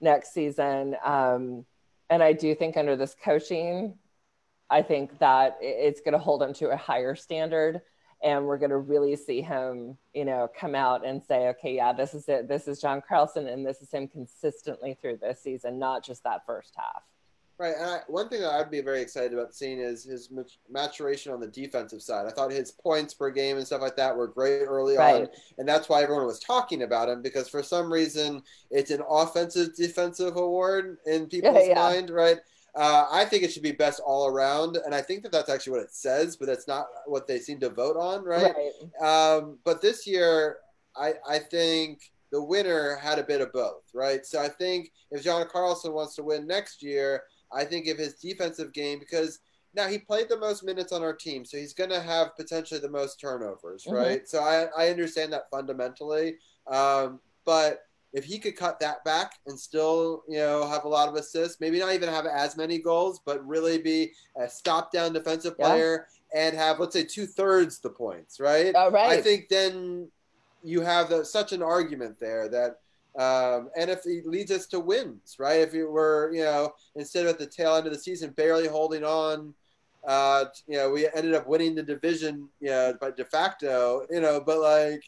next 0.00 0.32
season. 0.32 0.96
Um, 1.04 1.64
and 2.10 2.22
I 2.22 2.32
do 2.32 2.54
think 2.54 2.76
under 2.76 2.96
this 2.96 3.14
coaching, 3.22 3.94
I 4.70 4.82
think 4.82 5.18
that 5.18 5.58
it's 5.60 6.00
going 6.00 6.12
to 6.12 6.18
hold 6.18 6.42
him 6.42 6.54
to 6.54 6.70
a 6.70 6.76
higher 6.76 7.14
standard 7.14 7.82
and 8.22 8.44
we're 8.44 8.58
going 8.58 8.70
to 8.70 8.78
really 8.78 9.14
see 9.16 9.40
him 9.40 9.96
you 10.14 10.24
know 10.24 10.48
come 10.58 10.74
out 10.74 11.06
and 11.06 11.22
say 11.22 11.48
okay 11.48 11.74
yeah 11.74 11.92
this 11.92 12.14
is 12.14 12.28
it 12.28 12.48
this 12.48 12.66
is 12.66 12.80
john 12.80 13.02
carlson 13.06 13.46
and 13.46 13.66
this 13.66 13.80
is 13.80 13.90
him 13.90 14.08
consistently 14.08 14.96
through 15.00 15.16
this 15.16 15.40
season 15.42 15.78
not 15.78 16.04
just 16.04 16.22
that 16.24 16.44
first 16.46 16.74
half 16.76 17.02
Right, 17.58 17.74
and 17.76 17.90
I, 17.90 18.00
one 18.06 18.28
thing 18.28 18.42
that 18.42 18.52
I'd 18.52 18.70
be 18.70 18.80
very 18.80 19.02
excited 19.02 19.32
about 19.32 19.52
seeing 19.52 19.80
is 19.80 20.04
his 20.04 20.30
maturation 20.70 21.32
on 21.32 21.40
the 21.40 21.48
defensive 21.48 22.00
side. 22.00 22.24
I 22.24 22.30
thought 22.30 22.52
his 22.52 22.70
points 22.70 23.14
per 23.14 23.30
game 23.30 23.56
and 23.56 23.66
stuff 23.66 23.80
like 23.80 23.96
that 23.96 24.16
were 24.16 24.28
great 24.28 24.62
early 24.62 24.96
right. 24.96 25.22
on, 25.22 25.28
and 25.58 25.68
that's 25.68 25.88
why 25.88 26.04
everyone 26.04 26.24
was 26.24 26.38
talking 26.38 26.82
about 26.82 27.08
him 27.08 27.20
because 27.20 27.48
for 27.48 27.64
some 27.64 27.92
reason 27.92 28.44
it's 28.70 28.92
an 28.92 29.02
offensive 29.10 29.74
defensive 29.74 30.36
award 30.36 30.98
in 31.06 31.26
people's 31.30 31.56
yeah, 31.56 31.70
yeah. 31.70 31.74
mind, 31.74 32.10
right? 32.10 32.38
Uh, 32.74 33.06
I 33.10 33.24
think 33.24 33.42
it 33.42 33.52
should 33.52 33.62
be 33.62 33.72
best 33.72 34.00
all 34.04 34.28
around, 34.28 34.76
and 34.76 34.94
I 34.94 35.00
think 35.00 35.22
that 35.22 35.32
that's 35.32 35.48
actually 35.48 35.72
what 35.72 35.82
it 35.82 35.94
says, 35.94 36.36
but 36.36 36.46
that's 36.46 36.68
not 36.68 36.86
what 37.06 37.26
they 37.26 37.38
seem 37.38 37.58
to 37.60 37.70
vote 37.70 37.96
on, 37.96 38.24
right? 38.24 38.54
right. 38.54 39.36
Um, 39.36 39.58
but 39.64 39.82
this 39.82 40.06
year, 40.06 40.58
I, 40.96 41.14
I 41.28 41.38
think 41.38 42.00
the 42.30 42.42
winner 42.42 42.96
had 42.96 43.18
a 43.18 43.24
bit 43.24 43.40
of 43.40 43.52
both, 43.52 43.82
right? 43.94 44.24
So 44.24 44.40
I 44.40 44.48
think 44.48 44.92
if 45.10 45.24
John 45.24 45.46
Carlson 45.50 45.92
wants 45.92 46.14
to 46.16 46.22
win 46.22 46.46
next 46.46 46.82
year, 46.82 47.22
I 47.52 47.64
think 47.64 47.86
if 47.86 47.98
his 47.98 48.14
defensive 48.14 48.72
game, 48.72 48.98
because 48.98 49.40
now 49.74 49.86
he 49.86 49.98
played 49.98 50.28
the 50.28 50.38
most 50.38 50.64
minutes 50.64 50.92
on 50.92 51.02
our 51.02 51.14
team, 51.14 51.44
so 51.44 51.56
he's 51.56 51.74
going 51.74 51.90
to 51.90 52.00
have 52.00 52.36
potentially 52.36 52.80
the 52.80 52.90
most 52.90 53.20
turnovers, 53.20 53.84
mm-hmm. 53.84 53.96
right? 53.96 54.28
So 54.28 54.40
I, 54.40 54.66
I 54.76 54.90
understand 54.90 55.32
that 55.32 55.50
fundamentally, 55.50 56.36
um, 56.66 57.20
but 57.44 57.82
if 58.12 58.24
he 58.24 58.38
could 58.38 58.56
cut 58.56 58.80
that 58.80 59.04
back 59.04 59.34
and 59.46 59.58
still, 59.58 60.22
you 60.28 60.38
know, 60.38 60.66
have 60.66 60.84
a 60.84 60.88
lot 60.88 61.08
of 61.08 61.14
assists, 61.14 61.60
maybe 61.60 61.78
not 61.78 61.92
even 61.92 62.08
have 62.08 62.26
as 62.26 62.56
many 62.56 62.78
goals, 62.78 63.20
but 63.24 63.46
really 63.46 63.78
be 63.78 64.12
a 64.40 64.48
stop 64.48 64.90
down 64.90 65.12
defensive 65.12 65.58
player 65.58 66.06
and 66.34 66.56
have, 66.56 66.80
let's 66.80 66.94
say, 66.94 67.04
two 67.04 67.26
thirds 67.26 67.80
the 67.80 67.90
points, 67.90 68.40
right? 68.40 68.74
All 68.74 68.90
right. 68.90 69.18
I 69.18 69.20
think 69.20 69.48
then 69.48 70.08
you 70.62 70.80
have 70.80 71.10
the, 71.10 71.24
such 71.24 71.52
an 71.52 71.62
argument 71.62 72.18
there 72.18 72.48
that, 72.48 72.80
um, 73.18 73.68
and 73.76 73.90
if 73.90 74.06
it 74.06 74.26
leads 74.26 74.50
us 74.50 74.66
to 74.68 74.80
wins, 74.80 75.36
right? 75.38 75.60
If 75.60 75.74
you 75.74 75.90
were, 75.90 76.30
you 76.32 76.44
know, 76.44 76.72
instead 76.96 77.26
of 77.26 77.32
at 77.32 77.38
the 77.38 77.46
tail 77.46 77.76
end 77.76 77.86
of 77.86 77.92
the 77.92 77.98
season 77.98 78.30
barely 78.30 78.68
holding 78.68 79.04
on, 79.04 79.54
uh, 80.06 80.46
you 80.66 80.76
know, 80.76 80.90
we 80.90 81.08
ended 81.14 81.34
up 81.34 81.46
winning 81.46 81.74
the 81.74 81.82
division, 81.82 82.48
you 82.60 82.68
know, 82.68 82.94
by 83.00 83.10
de 83.10 83.24
facto, 83.24 84.06
you 84.10 84.20
know, 84.20 84.40
but 84.40 84.60
like, 84.60 85.02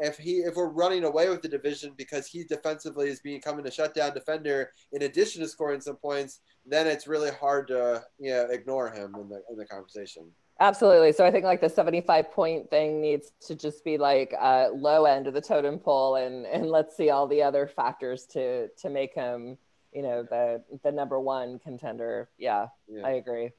if 0.00 0.18
he 0.18 0.38
if 0.38 0.56
we're 0.56 0.68
running 0.68 1.04
away 1.04 1.28
with 1.28 1.42
the 1.42 1.48
division 1.48 1.92
because 1.96 2.26
he 2.26 2.44
defensively 2.44 3.08
is 3.08 3.20
becoming 3.20 3.66
a 3.66 3.70
shutdown 3.70 4.14
defender 4.14 4.70
in 4.92 5.02
addition 5.02 5.42
to 5.42 5.48
scoring 5.48 5.80
some 5.80 5.96
points, 5.96 6.40
then 6.66 6.86
it's 6.86 7.06
really 7.06 7.30
hard 7.30 7.68
to 7.68 8.02
you 8.18 8.30
know 8.30 8.46
ignore 8.50 8.90
him 8.90 9.14
in 9.20 9.28
the 9.28 9.42
in 9.50 9.56
the 9.56 9.66
conversation. 9.66 10.30
Absolutely. 10.60 11.12
So 11.12 11.24
I 11.24 11.30
think 11.30 11.44
like 11.44 11.60
the 11.60 11.68
75 11.68 12.30
point 12.30 12.70
thing 12.70 13.00
needs 13.00 13.32
to 13.46 13.56
just 13.56 13.84
be 13.84 13.98
like 13.98 14.32
uh, 14.40 14.68
low 14.72 15.06
end 15.06 15.26
of 15.26 15.34
the 15.34 15.40
totem 15.40 15.78
pole, 15.78 16.16
and 16.16 16.46
and 16.46 16.70
let's 16.70 16.96
see 16.96 17.10
all 17.10 17.26
the 17.26 17.42
other 17.42 17.66
factors 17.66 18.26
to 18.26 18.68
to 18.68 18.88
make 18.88 19.14
him 19.14 19.58
you 19.92 20.02
know 20.02 20.22
the 20.22 20.62
the 20.84 20.92
number 20.92 21.20
one 21.20 21.58
contender. 21.58 22.30
Yeah, 22.38 22.68
yeah. 22.88 23.02
I 23.04 23.12
agree. 23.12 23.50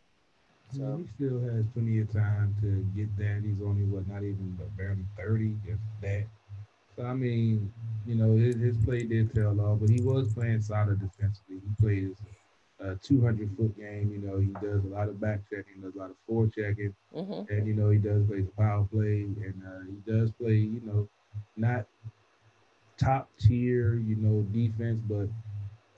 So 0.76 0.98
he 0.98 1.08
still 1.16 1.40
has 1.42 1.66
plenty 1.74 2.00
of 2.00 2.12
time 2.12 2.56
to 2.62 2.86
get 2.96 3.16
that. 3.18 3.44
He's 3.44 3.62
only 3.64 3.84
what, 3.84 4.08
not 4.08 4.24
even 4.24 4.58
barely 4.78 5.06
thirty, 5.18 5.56
if 5.68 5.78
that. 6.02 6.26
So 6.96 7.06
I 7.06 7.14
mean, 7.14 7.72
you 8.08 8.16
know, 8.16 8.36
his, 8.36 8.56
his 8.56 8.78
play 8.78 9.04
did 9.04 9.34
tail 9.34 9.60
off, 9.62 9.80
but 9.80 9.90
he 9.90 10.02
was 10.02 10.34
playing 10.34 10.62
solid 10.62 11.00
defensively. 11.00 11.62
He 11.62 11.84
plays 11.84 12.16
a 12.80 12.96
200 12.96 13.56
foot 13.56 13.78
game. 13.78 14.12
You 14.12 14.28
know, 14.28 14.40
he 14.40 14.48
does 14.66 14.84
a 14.84 14.88
lot 14.88 15.10
of 15.10 15.20
back 15.20 15.42
checking, 15.50 15.82
does 15.82 15.96
a 15.96 16.00
lot 16.00 16.10
of 16.10 16.16
forward 16.28 16.54
checking, 16.54 16.94
mm-hmm. 17.16 17.54
and 17.54 17.68
you 17.68 17.74
know 17.74 17.90
he 17.90 17.98
does 17.98 18.26
play 18.26 18.42
the 18.42 18.52
power 18.58 18.88
play, 18.92 19.22
and 19.22 19.62
uh, 19.66 19.86
he 19.86 20.12
does 20.12 20.32
play. 20.32 20.56
You 20.56 20.82
know, 20.86 21.08
not 21.56 21.86
top 22.98 23.30
tier, 23.40 23.96
you 23.96 24.16
know, 24.16 24.42
defense, 24.52 25.02
but 25.08 25.28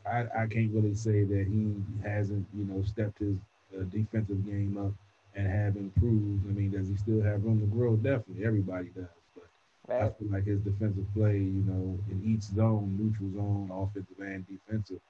I, 0.09 0.43
I 0.43 0.47
can't 0.47 0.71
really 0.71 0.95
say 0.95 1.23
that 1.23 1.47
he 1.47 1.75
hasn't, 2.07 2.45
you 2.55 2.65
know, 2.65 2.83
stepped 2.83 3.19
his 3.19 3.37
uh, 3.79 3.83
defensive 3.83 4.45
game 4.45 4.77
up 4.77 4.93
and 5.35 5.47
have 5.47 5.75
improved. 5.75 6.47
I 6.47 6.53
mean, 6.53 6.71
does 6.71 6.87
he 6.87 6.95
still 6.95 7.21
have 7.21 7.43
room 7.43 7.59
to 7.59 7.67
grow? 7.67 7.95
Definitely, 7.95 8.45
everybody 8.45 8.89
does. 8.95 9.05
But 9.35 9.47
right. 9.87 10.03
I 10.03 10.09
feel 10.09 10.31
like 10.31 10.45
his 10.45 10.61
defensive 10.61 11.05
play, 11.13 11.37
you 11.37 11.63
know, 11.67 11.99
in 12.09 12.21
each 12.25 12.43
zone, 12.43 12.95
neutral 12.97 13.31
zone, 13.33 13.69
offensive 13.71 14.19
and 14.19 14.45
defensive, 14.47 15.01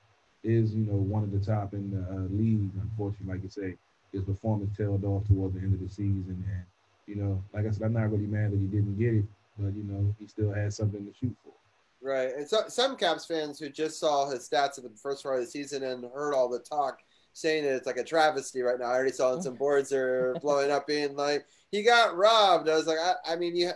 is 0.43 0.73
you 0.73 0.85
know 0.85 0.97
one 0.97 1.23
of 1.23 1.31
the 1.31 1.39
top 1.39 1.73
in 1.73 1.91
the 1.91 2.01
uh, 2.09 2.27
league. 2.29 2.71
Unfortunately, 2.81 3.33
like 3.33 3.43
you 3.43 3.49
say, 3.49 3.75
his 4.11 4.23
performance 4.23 4.75
tailed 4.77 5.03
off 5.03 5.27
toward 5.27 5.53
the 5.53 5.59
end 5.59 5.73
of 5.73 5.79
the 5.79 5.89
season, 5.89 6.43
and 6.47 6.65
you 7.07 7.15
know, 7.15 7.43
like 7.53 7.65
I 7.67 7.71
said, 7.71 7.83
I'm 7.83 7.93
not 7.93 8.11
really 8.11 8.27
mad 8.27 8.51
that 8.51 8.59
he 8.59 8.65
didn't 8.65 8.97
get 8.97 9.13
it, 9.13 9.25
but 9.57 9.75
you 9.75 9.83
know, 9.83 10.13
he 10.19 10.27
still 10.27 10.51
has 10.51 10.75
something 10.75 11.05
to 11.05 11.13
shoot 11.13 11.35
for. 11.43 11.53
Right, 12.01 12.35
and 12.35 12.47
so, 12.47 12.63
some 12.67 12.97
Caps 12.97 13.25
fans 13.25 13.59
who 13.59 13.69
just 13.69 13.99
saw 13.99 14.29
his 14.29 14.47
stats 14.47 14.77
at 14.77 14.83
the 14.83 14.91
first 14.95 15.23
part 15.23 15.39
of 15.39 15.45
the 15.45 15.49
season 15.49 15.83
and 15.83 16.05
heard 16.13 16.33
all 16.33 16.49
the 16.49 16.59
talk 16.59 16.99
saying 17.35 17.65
that 17.65 17.75
it's 17.75 17.85
like 17.85 17.97
a 17.97 18.03
travesty 18.03 18.61
right 18.61 18.79
now. 18.79 18.85
I 18.85 18.95
already 18.95 19.11
saw 19.11 19.39
some 19.39 19.55
boards 19.57 19.91
are 19.91 20.35
blowing 20.41 20.71
up, 20.71 20.87
being 20.87 21.15
like 21.15 21.45
he 21.71 21.83
got 21.83 22.15
robbed. 22.15 22.69
I 22.69 22.75
was 22.75 22.87
like, 22.87 22.97
I, 22.97 23.33
I 23.33 23.35
mean, 23.35 23.55
you. 23.55 23.71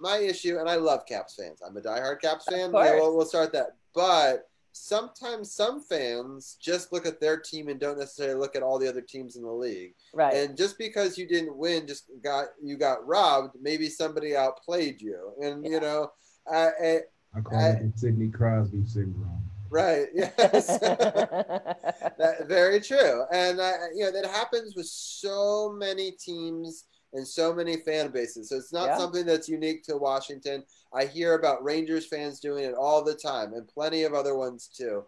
My 0.00 0.16
issue, 0.16 0.58
and 0.58 0.68
I 0.68 0.74
love 0.74 1.06
Caps 1.06 1.36
fans. 1.36 1.62
I'm 1.64 1.76
a 1.76 1.80
diehard 1.80 2.20
Caps 2.20 2.46
fan. 2.50 2.72
Yeah, 2.74 2.96
we'll, 2.96 3.16
we'll 3.16 3.24
start 3.24 3.52
that. 3.52 3.76
But 3.94 4.48
sometimes 4.72 5.52
some 5.52 5.80
fans 5.80 6.56
just 6.60 6.92
look 6.92 7.06
at 7.06 7.20
their 7.20 7.38
team 7.38 7.68
and 7.68 7.78
don't 7.78 7.96
necessarily 7.96 8.34
look 8.34 8.56
at 8.56 8.62
all 8.64 8.80
the 8.80 8.88
other 8.88 9.00
teams 9.00 9.36
in 9.36 9.42
the 9.42 9.52
league. 9.52 9.94
Right. 10.12 10.34
And 10.34 10.56
just 10.56 10.78
because 10.78 11.16
you 11.16 11.28
didn't 11.28 11.56
win, 11.56 11.86
just 11.86 12.10
got 12.24 12.46
you 12.60 12.76
got 12.76 13.06
robbed. 13.06 13.56
Maybe 13.60 13.88
somebody 13.88 14.36
outplayed 14.36 15.00
you, 15.00 15.32
and 15.40 15.64
yeah. 15.64 15.70
you 15.70 15.80
know, 15.80 16.10
I, 16.50 16.70
I, 16.82 17.00
I 17.36 17.40
call 17.40 17.58
I, 17.58 17.68
it 17.68 17.96
Sidney 17.96 18.30
Crosby 18.30 18.84
syndrome. 18.84 19.37
Right. 19.70 20.06
Yes. 20.14 20.78
that, 20.78 22.46
very 22.46 22.80
true. 22.80 23.24
And 23.32 23.60
uh, 23.60 23.72
you 23.94 24.04
know 24.04 24.12
that 24.12 24.26
happens 24.26 24.74
with 24.74 24.86
so 24.86 25.74
many 25.76 26.12
teams 26.12 26.84
and 27.12 27.26
so 27.26 27.54
many 27.54 27.76
fan 27.78 28.10
bases. 28.10 28.48
So 28.48 28.56
it's 28.56 28.72
not 28.72 28.88
yeah. 28.88 28.98
something 28.98 29.24
that's 29.24 29.48
unique 29.48 29.82
to 29.84 29.96
Washington. 29.96 30.64
I 30.92 31.04
hear 31.06 31.34
about 31.34 31.64
Rangers 31.64 32.06
fans 32.06 32.40
doing 32.40 32.64
it 32.64 32.74
all 32.74 33.02
the 33.02 33.14
time, 33.14 33.54
and 33.54 33.66
plenty 33.68 34.02
of 34.04 34.14
other 34.14 34.36
ones 34.36 34.68
too. 34.68 35.04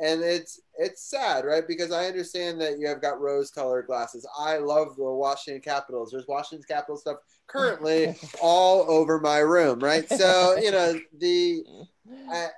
And 0.00 0.22
it's 0.22 0.60
it's 0.78 1.08
sad, 1.08 1.44
right? 1.44 1.66
Because 1.66 1.92
I 1.92 2.06
understand 2.06 2.60
that 2.60 2.78
you 2.78 2.86
have 2.86 3.02
got 3.02 3.20
rose-colored 3.20 3.86
glasses. 3.86 4.26
I 4.38 4.58
love 4.58 4.96
the 4.96 5.04
Washington 5.04 5.62
Capitals. 5.62 6.10
There's 6.10 6.28
Washington 6.28 6.66
Capitals 6.68 7.00
stuff 7.00 7.18
currently 7.46 8.16
all 8.42 8.88
over 8.90 9.20
my 9.20 9.38
room, 9.38 9.80
right? 9.80 10.08
So 10.08 10.56
you 10.60 10.70
know 10.70 10.98
the. 11.18 11.62
I, 12.30 12.48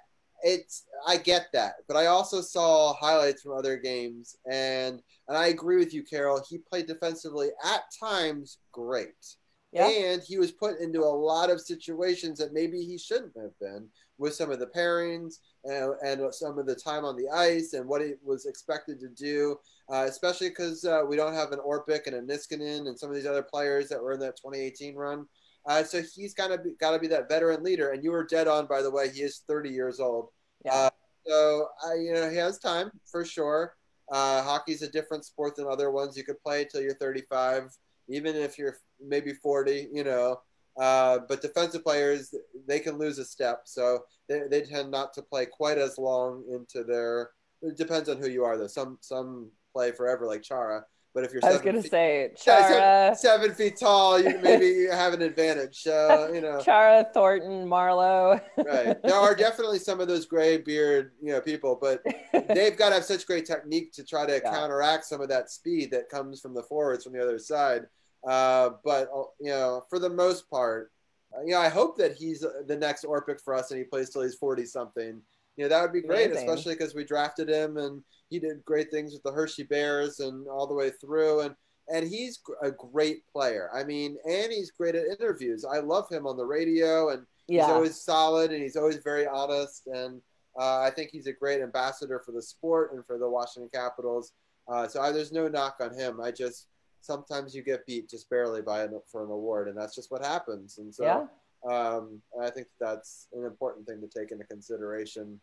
it's 0.42 0.84
I 1.06 1.16
get 1.16 1.46
that, 1.52 1.74
but 1.88 1.96
I 1.96 2.06
also 2.06 2.40
saw 2.40 2.94
highlights 2.94 3.42
from 3.42 3.56
other 3.56 3.76
games, 3.76 4.36
and 4.50 5.00
and 5.28 5.36
I 5.36 5.48
agree 5.48 5.76
with 5.76 5.94
you, 5.94 6.02
Carol. 6.02 6.42
He 6.48 6.58
played 6.58 6.86
defensively 6.86 7.48
at 7.64 7.82
times 7.98 8.58
great, 8.72 9.36
Yeah. 9.72 9.88
and 9.88 10.22
he 10.22 10.38
was 10.38 10.52
put 10.52 10.80
into 10.80 11.00
a 11.00 11.16
lot 11.30 11.50
of 11.50 11.60
situations 11.60 12.38
that 12.38 12.52
maybe 12.52 12.80
he 12.82 12.98
shouldn't 12.98 13.36
have 13.36 13.58
been 13.60 13.88
with 14.18 14.34
some 14.34 14.50
of 14.50 14.58
the 14.58 14.66
pairings 14.66 15.36
and, 15.64 15.94
and 16.04 16.34
some 16.34 16.58
of 16.58 16.66
the 16.66 16.74
time 16.74 17.04
on 17.06 17.16
the 17.16 17.28
ice 17.30 17.72
and 17.72 17.88
what 17.88 18.02
he 18.02 18.12
was 18.22 18.44
expected 18.44 19.00
to 19.00 19.08
do, 19.08 19.56
uh, 19.90 20.04
especially 20.06 20.50
because 20.50 20.84
uh, 20.84 21.02
we 21.08 21.16
don't 21.16 21.32
have 21.32 21.52
an 21.52 21.58
Orpik 21.58 22.06
and 22.06 22.16
a 22.16 22.20
Niskanen 22.20 22.86
and 22.86 22.98
some 22.98 23.08
of 23.08 23.16
these 23.16 23.26
other 23.26 23.42
players 23.42 23.88
that 23.88 24.02
were 24.02 24.12
in 24.12 24.20
that 24.20 24.36
2018 24.36 24.94
run. 24.94 25.26
Uh, 25.66 25.84
so 25.84 26.02
he's 26.14 26.34
got 26.34 26.48
to 26.48 26.58
be 26.58 26.70
got 26.80 26.92
to 26.92 26.98
be 26.98 27.06
that 27.08 27.28
veteran 27.28 27.62
leader. 27.62 27.90
And 27.90 28.02
you 28.02 28.10
were 28.10 28.24
dead 28.24 28.48
on, 28.48 28.66
by 28.66 28.82
the 28.82 28.90
way. 28.90 29.10
He 29.10 29.20
is 29.20 29.42
30 29.46 29.70
years 29.70 30.00
old. 30.00 30.28
Yeah. 30.64 30.74
Uh, 30.74 30.90
so 31.26 31.68
I, 31.86 31.94
you 31.94 32.12
know, 32.12 32.30
he 32.30 32.36
has 32.36 32.58
time 32.58 32.90
for 33.10 33.24
sure. 33.24 33.74
Uh, 34.10 34.42
hockey's 34.42 34.82
a 34.82 34.90
different 34.90 35.24
sport 35.24 35.56
than 35.56 35.66
other 35.66 35.90
ones. 35.90 36.16
You 36.16 36.24
could 36.24 36.42
play 36.42 36.62
until 36.62 36.80
you're 36.80 36.94
35, 36.94 37.76
even 38.08 38.34
if 38.34 38.58
you're 38.58 38.78
maybe 39.00 39.32
40. 39.32 39.88
You 39.92 40.04
know, 40.04 40.40
uh, 40.78 41.20
but 41.28 41.42
defensive 41.42 41.84
players 41.84 42.34
they 42.66 42.80
can 42.80 42.98
lose 42.98 43.18
a 43.18 43.24
step, 43.24 43.62
so 43.64 44.04
they, 44.28 44.42
they 44.50 44.62
tend 44.62 44.90
not 44.90 45.12
to 45.14 45.22
play 45.22 45.46
quite 45.46 45.78
as 45.78 45.98
long 45.98 46.44
into 46.50 46.84
their. 46.84 47.30
It 47.62 47.76
depends 47.76 48.08
on 48.08 48.16
who 48.16 48.28
you 48.28 48.44
are, 48.44 48.56
though. 48.56 48.66
Some 48.66 48.98
some 49.00 49.50
play 49.72 49.92
forever, 49.92 50.26
like 50.26 50.42
Chara. 50.42 50.84
But 51.12 51.24
if 51.24 51.32
you're 51.32 51.44
I 51.44 51.48
was 51.48 51.56
seven 51.56 51.72
gonna 51.72 51.82
feet- 51.82 51.90
say 51.90 52.20
yeah, 52.30 52.36
seven- 52.36 52.72
Chara, 52.78 53.16
seven, 53.16 53.54
feet 53.54 53.76
tall, 53.80 54.20
you 54.20 54.38
maybe 54.42 54.86
have 54.90 55.12
an 55.12 55.22
advantage. 55.22 55.82
So 55.82 56.30
you 56.32 56.40
know, 56.40 56.60
Chara, 56.60 57.06
Thornton, 57.12 57.66
Marleau. 57.66 58.40
right? 58.58 59.02
There 59.02 59.14
are 59.14 59.34
definitely 59.34 59.80
some 59.80 60.00
of 60.00 60.06
those 60.06 60.24
gray 60.26 60.58
beard, 60.58 61.12
you 61.20 61.32
know, 61.32 61.40
people, 61.40 61.76
but 61.80 62.02
they've 62.48 62.76
got 62.76 62.90
to 62.90 62.94
have 62.96 63.04
such 63.04 63.26
great 63.26 63.44
technique 63.44 63.92
to 63.94 64.04
try 64.04 64.24
to 64.26 64.34
Yeah. 64.42 64.50
counteract 64.50 65.04
some 65.04 65.20
of 65.20 65.28
that 65.30 65.50
speed 65.50 65.90
that 65.90 66.08
comes 66.08 66.40
from 66.40 66.54
the 66.54 66.62
forwards 66.62 67.04
from 67.04 67.12
the 67.12 67.22
other 67.22 67.38
side. 67.38 67.86
Uh, 68.26 68.70
but 68.84 69.08
uh, 69.14 69.22
you 69.40 69.50
know, 69.50 69.84
for 69.90 69.98
the 69.98 70.10
most 70.10 70.48
part, 70.48 70.92
uh, 71.36 71.40
you 71.42 71.52
know, 71.52 71.58
I 71.60 71.68
hope 71.68 71.96
that 71.98 72.12
he's 72.14 72.44
uh, 72.44 72.50
the 72.66 72.76
next 72.76 73.04
Orpik 73.04 73.40
for 73.40 73.54
us 73.54 73.70
and 73.72 73.78
he 73.78 73.84
plays 73.84 74.10
till 74.10 74.22
he's 74.22 74.34
forty 74.36 74.64
something. 74.64 75.20
You 75.56 75.64
know, 75.64 75.68
that 75.68 75.82
would 75.82 75.92
be 75.92 76.00
great, 76.06 76.30
Amazing. 76.30 76.48
especially 76.48 76.74
because 76.74 76.94
we 76.94 77.04
drafted 77.04 77.48
him 77.48 77.76
and 77.76 78.02
he 78.30 78.38
did 78.38 78.64
great 78.64 78.90
things 78.90 79.12
with 79.12 79.22
the 79.22 79.32
Hershey 79.32 79.64
Bears 79.64 80.20
and 80.20 80.46
all 80.48 80.66
the 80.66 80.74
way 80.74 80.90
through. 80.90 81.40
And 81.40 81.54
and 81.92 82.06
he's 82.08 82.38
a 82.62 82.70
great 82.70 83.26
player. 83.32 83.68
I 83.74 83.82
mean, 83.82 84.16
and 84.24 84.52
he's 84.52 84.70
great 84.70 84.94
at 84.94 85.06
interviews. 85.06 85.64
I 85.64 85.80
love 85.80 86.08
him 86.08 86.24
on 86.24 86.36
the 86.36 86.46
radio, 86.46 87.08
and 87.10 87.26
Yeah. 87.48 87.64
he's 87.66 87.72
always 87.72 88.00
solid 88.00 88.52
and 88.52 88.62
he's 88.62 88.76
always 88.76 88.98
very 88.98 89.26
honest. 89.26 89.88
And 89.88 90.22
uh, 90.58 90.78
I 90.80 90.90
think 90.90 91.10
he's 91.10 91.26
a 91.26 91.32
great 91.32 91.60
ambassador 91.60 92.22
for 92.24 92.30
the 92.30 92.42
sport 92.42 92.92
and 92.92 93.04
for 93.04 93.18
the 93.18 93.28
Washington 93.28 93.70
Capitals. 93.74 94.32
Uh, 94.68 94.86
so 94.86 95.00
I, 95.00 95.10
there's 95.10 95.32
no 95.32 95.48
knock 95.48 95.78
on 95.80 95.92
him. 95.92 96.20
I 96.20 96.30
just 96.30 96.68
sometimes 97.00 97.56
you 97.56 97.64
get 97.64 97.84
beat 97.86 98.08
just 98.08 98.30
barely 98.30 98.62
by 98.62 98.84
an, 98.84 99.00
for 99.10 99.24
an 99.24 99.30
award, 99.32 99.66
and 99.68 99.76
that's 99.76 99.96
just 99.96 100.12
what 100.12 100.24
happens. 100.24 100.78
And 100.78 100.94
so 100.94 101.04
Yeah. 101.04 101.26
Um, 101.68 102.22
I 102.40 102.50
think 102.50 102.68
that's 102.80 103.28
an 103.32 103.44
important 103.44 103.86
thing 103.86 104.00
to 104.00 104.08
take 104.08 104.32
into 104.32 104.44
consideration. 104.44 105.40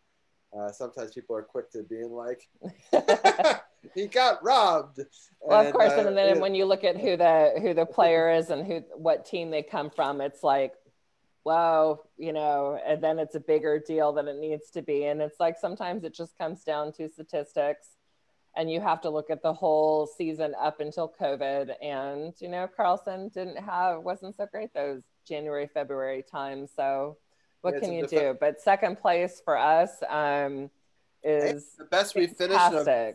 Uh, 0.56 0.70
sometimes 0.72 1.12
people 1.12 1.36
are 1.36 1.42
quick 1.42 1.70
to 1.72 1.82
being 1.82 2.10
like, 2.10 2.48
"He 3.94 4.06
got 4.06 4.42
robbed." 4.42 5.00
Well, 5.40 5.66
of 5.66 5.72
course, 5.72 5.92
uh, 5.92 6.06
and 6.06 6.16
then 6.16 6.40
when 6.40 6.54
you 6.54 6.64
look 6.64 6.84
at 6.84 6.96
who 6.96 7.16
the 7.16 7.52
who 7.60 7.74
the 7.74 7.86
player 7.86 8.30
is 8.30 8.50
and 8.50 8.66
who 8.66 8.82
what 8.96 9.26
team 9.26 9.50
they 9.50 9.62
come 9.62 9.90
from, 9.90 10.20
it's 10.20 10.42
like, 10.42 10.72
whoa, 11.44 12.02
you 12.16 12.32
know, 12.32 12.80
and 12.84 13.02
then 13.02 13.18
it's 13.18 13.34
a 13.34 13.40
bigger 13.40 13.78
deal 13.78 14.12
than 14.12 14.26
it 14.26 14.38
needs 14.38 14.70
to 14.70 14.82
be. 14.82 15.04
And 15.04 15.20
it's 15.20 15.38
like 15.38 15.56
sometimes 15.58 16.02
it 16.02 16.14
just 16.14 16.36
comes 16.38 16.64
down 16.64 16.92
to 16.94 17.08
statistics, 17.08 17.88
and 18.56 18.70
you 18.70 18.80
have 18.80 19.02
to 19.02 19.10
look 19.10 19.28
at 19.30 19.42
the 19.42 19.52
whole 19.52 20.06
season 20.06 20.54
up 20.58 20.80
until 20.80 21.12
COVID. 21.20 21.74
And 21.82 22.32
you 22.40 22.48
know, 22.48 22.66
Carlson 22.74 23.28
didn't 23.28 23.58
have 23.58 24.02
wasn't 24.02 24.34
so 24.34 24.46
great 24.50 24.72
those 24.72 25.02
January 25.28 25.68
February 25.72 26.24
time. 26.30 26.66
So 26.66 27.16
what 27.60 27.74
Yeah, 27.74 27.80
can 27.80 27.92
you 27.92 28.06
do? 28.06 28.36
But 28.40 28.60
second 28.60 28.98
place 28.98 29.40
for 29.44 29.56
us 29.56 30.02
um, 30.08 30.70
is 31.22 31.74
the 31.78 31.84
best 31.84 32.14
we've 32.14 32.30
finished 32.32 32.72
in 32.72 32.88
a 32.88 33.14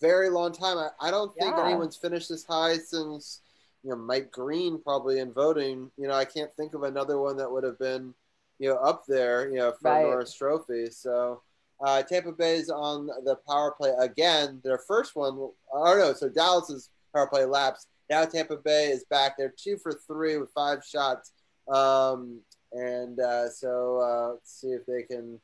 very 0.00 0.30
long 0.30 0.52
time. 0.52 0.78
I, 0.78 0.90
I 1.00 1.10
don't 1.10 1.34
think 1.36 1.56
Yeah. 1.56 1.64
anyone's 1.66 1.96
finished 1.96 2.28
this 2.28 2.44
high 2.44 2.76
since 2.78 3.40
you 3.82 3.90
know 3.90 3.96
Mike 3.96 4.30
Green 4.30 4.80
probably 4.80 5.18
in 5.18 5.32
voting. 5.32 5.90
You 5.96 6.08
know, 6.08 6.14
I 6.14 6.24
can't 6.24 6.54
think 6.56 6.74
of 6.74 6.84
another 6.84 7.18
one 7.18 7.36
that 7.36 7.50
would 7.50 7.64
have 7.64 7.78
been 7.78 8.14
you 8.58 8.68
know 8.68 8.76
up 8.76 9.04
there. 9.06 9.48
You 9.50 9.56
know, 9.58 9.72
for 9.72 9.90
Right. 9.90 10.02
Norris 10.02 10.34
Trophy. 10.34 10.90
So 10.90 11.42
uh, 11.84 12.02
Tampa 12.02 12.32
Bay's 12.32 12.70
on 12.70 13.06
the 13.24 13.36
power 13.48 13.72
play 13.72 13.92
again. 13.98 14.60
Their 14.64 14.78
first 14.78 15.16
one. 15.16 15.36
Oh 15.72 15.96
no, 15.98 16.12
so 16.12 16.28
Dallas's 16.28 16.90
power 17.14 17.26
play 17.26 17.44
lapsed. 17.44 17.88
Now 18.08 18.24
Tampa 18.24 18.56
Bay 18.56 18.90
is 18.90 19.04
back. 19.04 19.36
They're 19.36 19.54
two 19.56 19.76
for 19.78 19.92
three 20.06 20.36
with 20.36 20.50
five 20.52 20.84
shots. 20.84 21.32
Um, 21.68 22.40
and 22.72 23.20
uh, 23.20 23.48
so 23.50 24.00
uh, 24.00 24.32
let's 24.32 24.60
see 24.60 24.68
if 24.68 24.86
they 24.86 25.02
can 25.02 25.38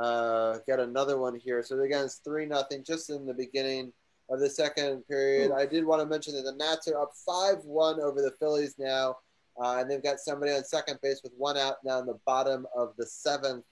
uh, 0.00 0.58
get 0.66 0.78
another 0.78 1.18
one 1.18 1.34
here. 1.34 1.62
So 1.62 1.80
again, 1.80 2.04
it's 2.04 2.16
three 2.16 2.46
nothing 2.46 2.84
just 2.84 3.10
in 3.10 3.26
the 3.26 3.34
beginning 3.34 3.92
of 4.28 4.40
the 4.40 4.50
second 4.50 5.06
period. 5.08 5.52
I 5.52 5.66
did 5.66 5.84
want 5.84 6.02
to 6.02 6.06
mention 6.06 6.34
that 6.34 6.42
the 6.42 6.56
Nats 6.56 6.88
are 6.88 7.00
up 7.00 7.12
five 7.24 7.64
one 7.64 8.00
over 8.00 8.20
the 8.20 8.32
Phillies 8.38 8.74
now, 8.78 9.16
uh, 9.62 9.78
and 9.78 9.90
they've 9.90 10.02
got 10.02 10.18
somebody 10.18 10.52
on 10.52 10.64
second 10.64 10.98
base 11.02 11.20
with 11.22 11.32
one 11.36 11.56
out 11.56 11.76
now 11.84 11.98
in 12.00 12.06
the 12.06 12.18
bottom 12.26 12.66
of 12.76 12.92
the 12.98 13.06
seventh 13.06 13.64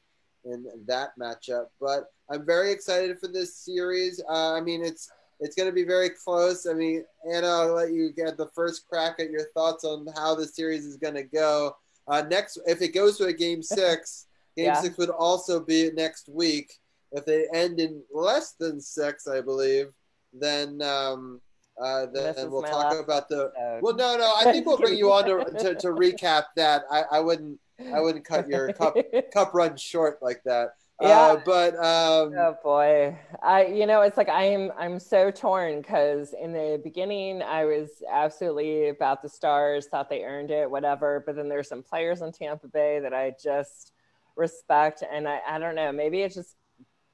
in 0.44 0.66
that 0.86 1.10
matchup. 1.20 1.66
But 1.80 2.04
I'm 2.30 2.46
very 2.46 2.70
excited 2.70 3.18
for 3.18 3.28
this 3.28 3.56
series. 3.56 4.22
Uh, 4.28 4.54
I 4.54 4.60
mean, 4.60 4.84
it's 4.84 5.10
it's 5.40 5.56
going 5.56 5.68
to 5.68 5.74
be 5.74 5.84
very 5.84 6.10
close. 6.10 6.66
I 6.66 6.74
mean, 6.74 7.04
Anna, 7.30 7.48
I'll 7.48 7.74
let 7.74 7.92
you 7.92 8.12
get 8.12 8.36
the 8.36 8.48
first 8.54 8.86
crack 8.88 9.16
at 9.18 9.30
your 9.30 9.46
thoughts 9.52 9.84
on 9.84 10.06
how 10.16 10.34
the 10.34 10.46
series 10.46 10.86
is 10.86 10.96
going 10.96 11.14
to 11.14 11.24
go. 11.24 11.76
Uh, 12.06 12.22
next, 12.28 12.58
if 12.66 12.82
it 12.82 12.88
goes 12.88 13.16
to 13.18 13.24
a 13.24 13.32
game 13.32 13.62
six, 13.78 14.26
game 14.56 14.66
Yeah. 14.66 14.80
six 14.80 14.96
would 14.98 15.10
also 15.10 15.60
be 15.60 15.90
next 15.92 16.28
week. 16.28 16.72
If 17.12 17.24
they 17.24 17.46
end 17.54 17.78
in 17.80 18.02
less 18.12 18.52
than 18.52 18.80
six, 18.80 19.28
I 19.28 19.40
believe, 19.40 19.92
then 20.32 20.82
um, 20.82 21.40
uh, 21.80 22.06
then 22.12 22.34
is 22.34 22.46
we'll 22.46 22.62
talk 22.62 22.92
last 22.92 23.00
about 23.00 23.28
the. 23.28 23.52
Well, 23.80 23.94
no, 23.94 24.16
no. 24.16 24.34
I 24.36 24.44
think 24.50 24.66
we'll 24.66 24.78
bring 24.78 24.98
you 24.98 25.12
on 25.12 25.24
to, 25.26 25.44
to, 25.58 25.74
to 25.76 25.88
recap 25.88 26.46
that. 26.56 26.82
I, 26.90 27.04
I 27.12 27.20
wouldn't 27.20 27.58
I 27.92 28.00
wouldn't 28.00 28.24
cut 28.24 28.48
your 28.48 28.72
cup 28.72 28.96
cup 29.32 29.54
run 29.54 29.76
short 29.76 30.18
like 30.22 30.42
that. 30.44 30.74
Uh, 31.00 31.06
Yeah. 31.08 31.42
but 31.44 31.74
um, 31.76 32.32
Oh 32.36 32.56
boy, 32.62 33.18
I 33.42 33.66
you 33.66 33.86
know 33.86 34.00
it's 34.02 34.16
like 34.16 34.28
I'm 34.28 34.72
I'm 34.78 34.98
so 34.98 35.30
torn 35.30 35.80
because 35.80 36.34
in 36.40 36.52
the 36.52 36.80
beginning 36.82 37.42
I 37.42 37.64
was 37.64 38.02
absolutely 38.10 38.88
about 38.88 39.22
the 39.22 39.28
Stars, 39.28 39.86
thought 39.88 40.08
they 40.08 40.24
earned 40.24 40.50
it, 40.50 40.70
whatever. 40.70 41.22
But 41.26 41.36
then 41.36 41.48
there's 41.48 41.68
some 41.68 41.82
players 41.82 42.22
in 42.22 42.32
Tampa 42.32 42.68
Bay 42.68 42.98
that 43.00 43.12
I 43.14 43.34
just 43.42 43.92
respect, 44.36 45.02
and 45.12 45.28
I 45.28 45.40
I 45.46 45.58
don't 45.58 45.74
know, 45.74 45.92
maybe 45.92 46.22
it 46.22 46.32
just 46.32 46.56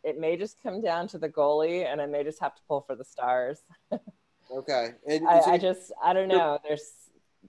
it 0.05 0.18
may 0.18 0.36
just 0.36 0.62
come 0.62 0.81
down 0.81 1.09
to 1.09 1.18
the 1.18 1.28
goalie, 1.28 1.84
and 1.84 2.00
I 2.00 2.07
may 2.07 2.25
just 2.25 2.41
have 2.41 2.55
to 2.55 2.62
pull 2.68 2.81
for 2.83 2.94
the 2.97 3.05
Stars. 3.05 3.62
okay, 4.52 4.89
and 5.07 5.26
I, 5.28 5.41
so 5.41 5.50
I 5.52 5.59
just 5.59 5.92
I 6.02 6.12
don't 6.12 6.28
know. 6.28 6.59
There's 6.67 6.92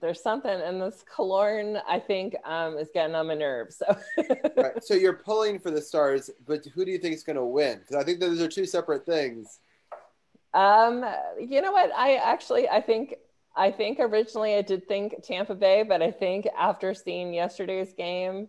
there's 0.00 0.22
something, 0.22 0.50
and 0.50 0.80
this 0.80 1.04
Killorn 1.14 1.80
I 1.88 1.98
think 1.98 2.34
um, 2.44 2.76
is 2.76 2.88
getting 2.92 3.14
on 3.14 3.28
my 3.28 3.34
nerves. 3.34 3.76
So 3.76 3.96
right, 4.56 4.82
so 4.82 4.94
you're 4.94 5.16
pulling 5.16 5.58
for 5.58 5.70
the 5.70 5.80
Stars, 5.80 6.30
but 6.46 6.64
who 6.66 6.84
do 6.84 6.90
you 6.90 6.98
think 6.98 7.14
is 7.14 7.22
going 7.22 7.36
to 7.36 7.44
win? 7.44 7.78
Because 7.78 7.96
I 7.96 8.04
think 8.04 8.20
those 8.20 8.40
are 8.40 8.48
two 8.48 8.66
separate 8.66 9.06
things. 9.06 9.60
Um, 10.54 11.04
you 11.38 11.62
know 11.62 11.72
what? 11.72 11.90
I 11.96 12.16
actually 12.16 12.68
I 12.68 12.80
think 12.80 13.14
I 13.54 13.70
think 13.70 13.98
originally 14.00 14.56
I 14.56 14.62
did 14.62 14.88
think 14.88 15.22
Tampa 15.22 15.54
Bay, 15.54 15.82
but 15.82 16.02
I 16.02 16.10
think 16.10 16.46
after 16.58 16.94
seeing 16.94 17.34
yesterday's 17.34 17.92
game, 17.92 18.48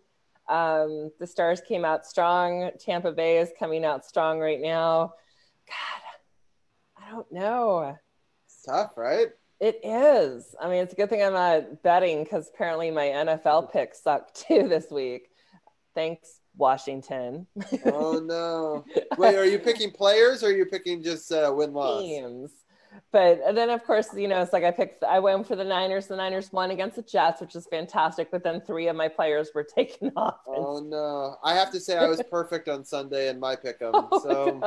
um, 0.50 1.12
the 1.20 1.28
Stars 1.28 1.62
came 1.62 1.86
out 1.86 2.06
strong. 2.06 2.72
Tampa 2.80 3.12
Bay 3.12 3.40
is 3.40 3.52
coming 3.60 3.86
out 3.86 4.06
strong 4.06 4.40
right 4.40 4.62
now. 4.62 5.14
God, 5.68 7.04
I 7.06 7.12
don't 7.12 7.32
know. 7.32 7.96
It's 8.46 8.64
tough, 8.64 8.98
right? 8.98 9.30
It 9.64 9.80
is. 9.82 10.54
I 10.62 10.68
mean, 10.68 10.84
it's 10.84 10.92
a 10.92 10.96
good 10.98 11.10
thing 11.10 11.24
I'm 11.24 11.32
not 11.32 11.84
betting 11.84 12.26
because 12.26 12.50
apparently 12.54 12.92
my 12.92 13.06
NFL 13.06 13.72
picks 13.72 14.04
suck 14.04 14.34
too 14.34 14.68
this 14.68 14.92
week. 14.92 15.30
Thanks, 15.96 16.42
Washington. 16.58 17.48
Oh 17.86 18.20
no! 18.20 18.84
Wait, 19.18 19.36
are 19.36 19.46
you 19.46 19.60
picking 19.60 19.92
players 19.92 20.44
or 20.44 20.48
are 20.48 20.52
you 20.52 20.66
picking 20.66 21.02
just 21.02 21.32
uh, 21.32 21.50
win 21.56 21.72
loss? 21.72 22.02
teams. 22.02 22.52
But 23.12 23.42
and 23.46 23.56
then, 23.56 23.70
of 23.70 23.84
course, 23.84 24.10
you 24.16 24.28
know, 24.28 24.42
it's 24.42 24.54
like 24.54 24.64
I 24.64 24.72
picked, 24.72 25.04
I 25.04 25.20
went 25.20 25.48
for 25.48 25.56
the 25.56 25.64
Niners. 25.64 26.08
The 26.08 26.16
Niners 26.16 26.52
won 26.52 26.72
against 26.72 26.96
the 26.96 27.04
Jets, 27.04 27.42
which 27.42 27.56
is 27.56 27.68
fantastic. 27.68 28.32
But 28.32 28.44
then 28.44 28.62
three 28.62 28.88
of 28.88 28.96
my 28.96 29.08
players 29.08 29.52
were 29.54 29.64
taken 29.76 30.12
off. 30.16 30.38
Oh 30.48 30.80
no! 30.80 31.38
I 31.44 31.54
have 31.54 31.72
to 31.72 31.80
say 31.80 31.98
I 31.98 32.08
was 32.08 32.22
perfect 32.30 32.68
on 32.70 32.84
Sunday 32.84 33.30
in 33.30 33.40
my 33.40 33.56
pick 33.56 33.82
'em. 33.82 33.92
Oh, 33.96 34.20
so, 34.24 34.60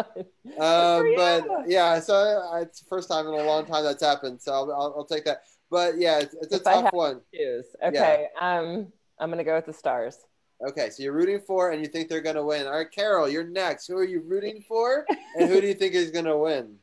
God. 0.59 1.01
um, 1.01 1.07
you. 1.07 1.17
but 1.17 1.69
yeah, 1.69 1.99
so 2.01 2.15
I, 2.53 2.61
it's 2.61 2.81
the 2.81 2.87
first 2.89 3.09
time 3.09 3.27
in 3.27 3.35
a 3.35 3.45
long 3.45 3.67
time 3.67 3.85
that's 3.85 4.03
happened. 4.03 4.41
So 4.41 4.53
I'll, 4.53 4.73
I'll, 4.73 4.95
I'll 4.99 5.05
take 5.05 5.25
that. 5.25 5.43
But 5.71 5.99
yeah, 5.99 6.21
it's, 6.21 6.35
it's 6.35 6.53
a 6.53 6.57
If 6.57 6.63
tough 6.63 6.93
one. 6.93 7.21
Choose. 7.35 7.67
Okay. 7.83 8.29
Um, 8.41 8.93
I'm 9.19 9.31
gonna 9.31 9.45
go 9.45 9.57
with 9.57 9.67
the 9.67 9.73
Stars. 9.73 10.19
Okay, 10.67 10.89
so 10.91 11.03
you're 11.03 11.13
rooting 11.13 11.41
for, 11.41 11.73
and 11.73 11.83
you 11.83 11.89
think 11.89 12.09
they're 12.09 12.23
going 12.23 12.37
to 12.37 12.43
win. 12.43 12.67
All 12.67 12.73
right, 12.73 12.91
Carol, 12.91 13.29
you're 13.29 13.45
next. 13.45 13.89
Who 13.89 13.97
are 13.99 14.05
you 14.05 14.23
rooting 14.23 14.65
for, 14.67 15.05
and 15.39 15.51
who 15.51 15.61
do 15.61 15.67
you 15.67 15.75
think 15.75 15.93
is 15.95 16.11
going 16.11 16.25
to 16.25 16.39
win? 16.39 16.77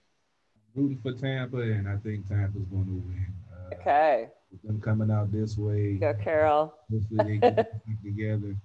Rooting 0.76 1.00
for 1.02 1.14
Tampa, 1.14 1.58
and 1.58 1.88
I 1.88 1.98
think 1.98 2.28
Tampa's 2.28 2.64
going 2.72 2.86
to 2.86 2.92
win. 3.08 3.28
Uh, 3.52 3.76
Okay. 3.76 4.30
with 4.52 4.62
them 4.64 4.82
coming 4.82 5.12
out 5.12 5.32
this 5.32 5.58
way. 5.58 5.96
Go, 5.96 6.14
Carol. 6.14 6.74
Hopefully 6.92 7.24
they 7.24 7.38
get 7.38 7.66
together 8.04 8.56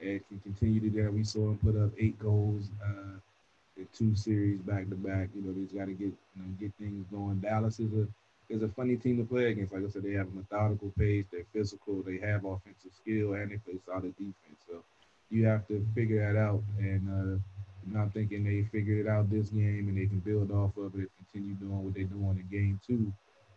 and 0.00 0.20
can 0.28 0.40
continue 0.40 0.80
to 0.80 0.88
do. 0.90 1.10
We 1.10 1.24
saw 1.24 1.40
them 1.46 1.58
put 1.58 1.76
up 1.76 1.90
eight 1.98 2.18
goals 2.18 2.70
uh, 2.84 3.18
in 3.76 3.86
two 3.92 4.14
series 4.14 4.60
back 4.60 4.88
to 4.88 4.96
back. 4.96 5.28
You 5.34 5.42
know, 5.42 5.52
they 5.52 5.62
just 5.62 5.74
got 5.74 5.86
to 5.86 5.92
get 5.92 6.08
you 6.12 6.36
know 6.36 6.44
get 6.60 6.72
things 6.78 7.06
going. 7.12 7.40
Dallas 7.40 7.78
is 7.80 7.92
a 7.94 8.06
is 8.48 8.62
a 8.62 8.68
funny 8.68 8.96
team 8.96 9.18
to 9.18 9.24
play 9.24 9.50
against. 9.50 9.72
Like 9.72 9.84
I 9.84 9.88
said, 9.88 10.02
they 10.02 10.12
have 10.12 10.28
a 10.28 10.36
methodical 10.36 10.92
pace. 10.98 11.26
They're 11.30 11.44
physical. 11.52 12.02
They 12.02 12.18
have 12.18 12.44
offensive 12.44 12.92
skill, 13.00 13.34
and 13.34 13.50
they 13.50 13.58
play 13.58 13.78
solid 13.84 14.14
defense. 14.16 14.60
So 14.68 14.82
you 15.30 15.44
have 15.46 15.66
to 15.68 15.84
figure 15.94 16.20
that 16.32 16.38
out. 16.38 16.62
And 16.78 17.08
uh, 17.08 17.38
you 17.86 17.94
know, 17.94 18.00
I'm 18.00 18.10
thinking 18.10 18.44
they 18.44 18.62
figured 18.72 19.06
it 19.06 19.08
out 19.08 19.30
this 19.30 19.50
game, 19.50 19.88
and 19.88 19.96
they 19.96 20.06
can 20.06 20.20
build 20.20 20.50
off 20.50 20.76
of 20.76 20.98
it 20.98 21.10
continue 21.32 21.54
doing 21.54 21.84
what 21.84 21.94
they're 21.94 22.04
doing 22.04 22.38
in 22.38 22.48
game 22.50 22.80
two. 22.86 23.12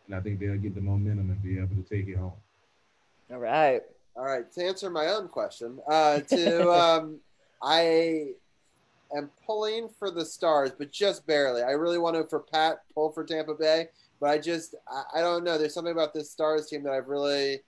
And 0.08 0.16
I 0.16 0.22
think 0.22 0.40
they'll 0.40 0.58
get 0.58 0.76
the 0.76 0.82
momentum 0.82 1.30
and 1.30 1.42
be 1.42 1.58
able 1.58 1.76
to 1.76 1.84
take 1.84 2.08
it 2.08 2.18
home. 2.18 2.34
All 3.32 3.40
right. 3.40 3.82
All 4.16 4.26
right, 4.26 4.52
to 4.54 4.64
answer 4.64 4.90
my 4.90 5.08
own 5.08 5.30
question, 5.30 5.80
uh, 5.90 6.20
to 6.20 6.70
um, 6.72 7.20
I 7.64 8.34
am 9.16 9.30
pulling 9.46 9.88
for 9.88 10.12
the 10.12 10.26
Stars, 10.26 10.72
but 10.78 10.92
just 10.92 11.26
barely. 11.26 11.64
I 11.64 11.72
really 11.72 11.98
want 11.98 12.18
to 12.18 12.26
for 12.26 12.42
Pat 12.42 12.80
pull 12.94 13.12
for 13.12 13.24
Tampa 13.24 13.54
Bay, 13.54 13.88
but 14.20 14.30
I 14.30 14.38
just 14.38 14.76
I, 14.90 15.20
I 15.20 15.22
don't 15.22 15.46
know. 15.46 15.58
There's 15.58 15.74
something 15.74 15.94
about 15.94 16.14
this 16.14 16.30
Stars 16.30 16.68
team 16.68 16.84
that 16.84 16.94
I've 16.94 17.08
really 17.08 17.62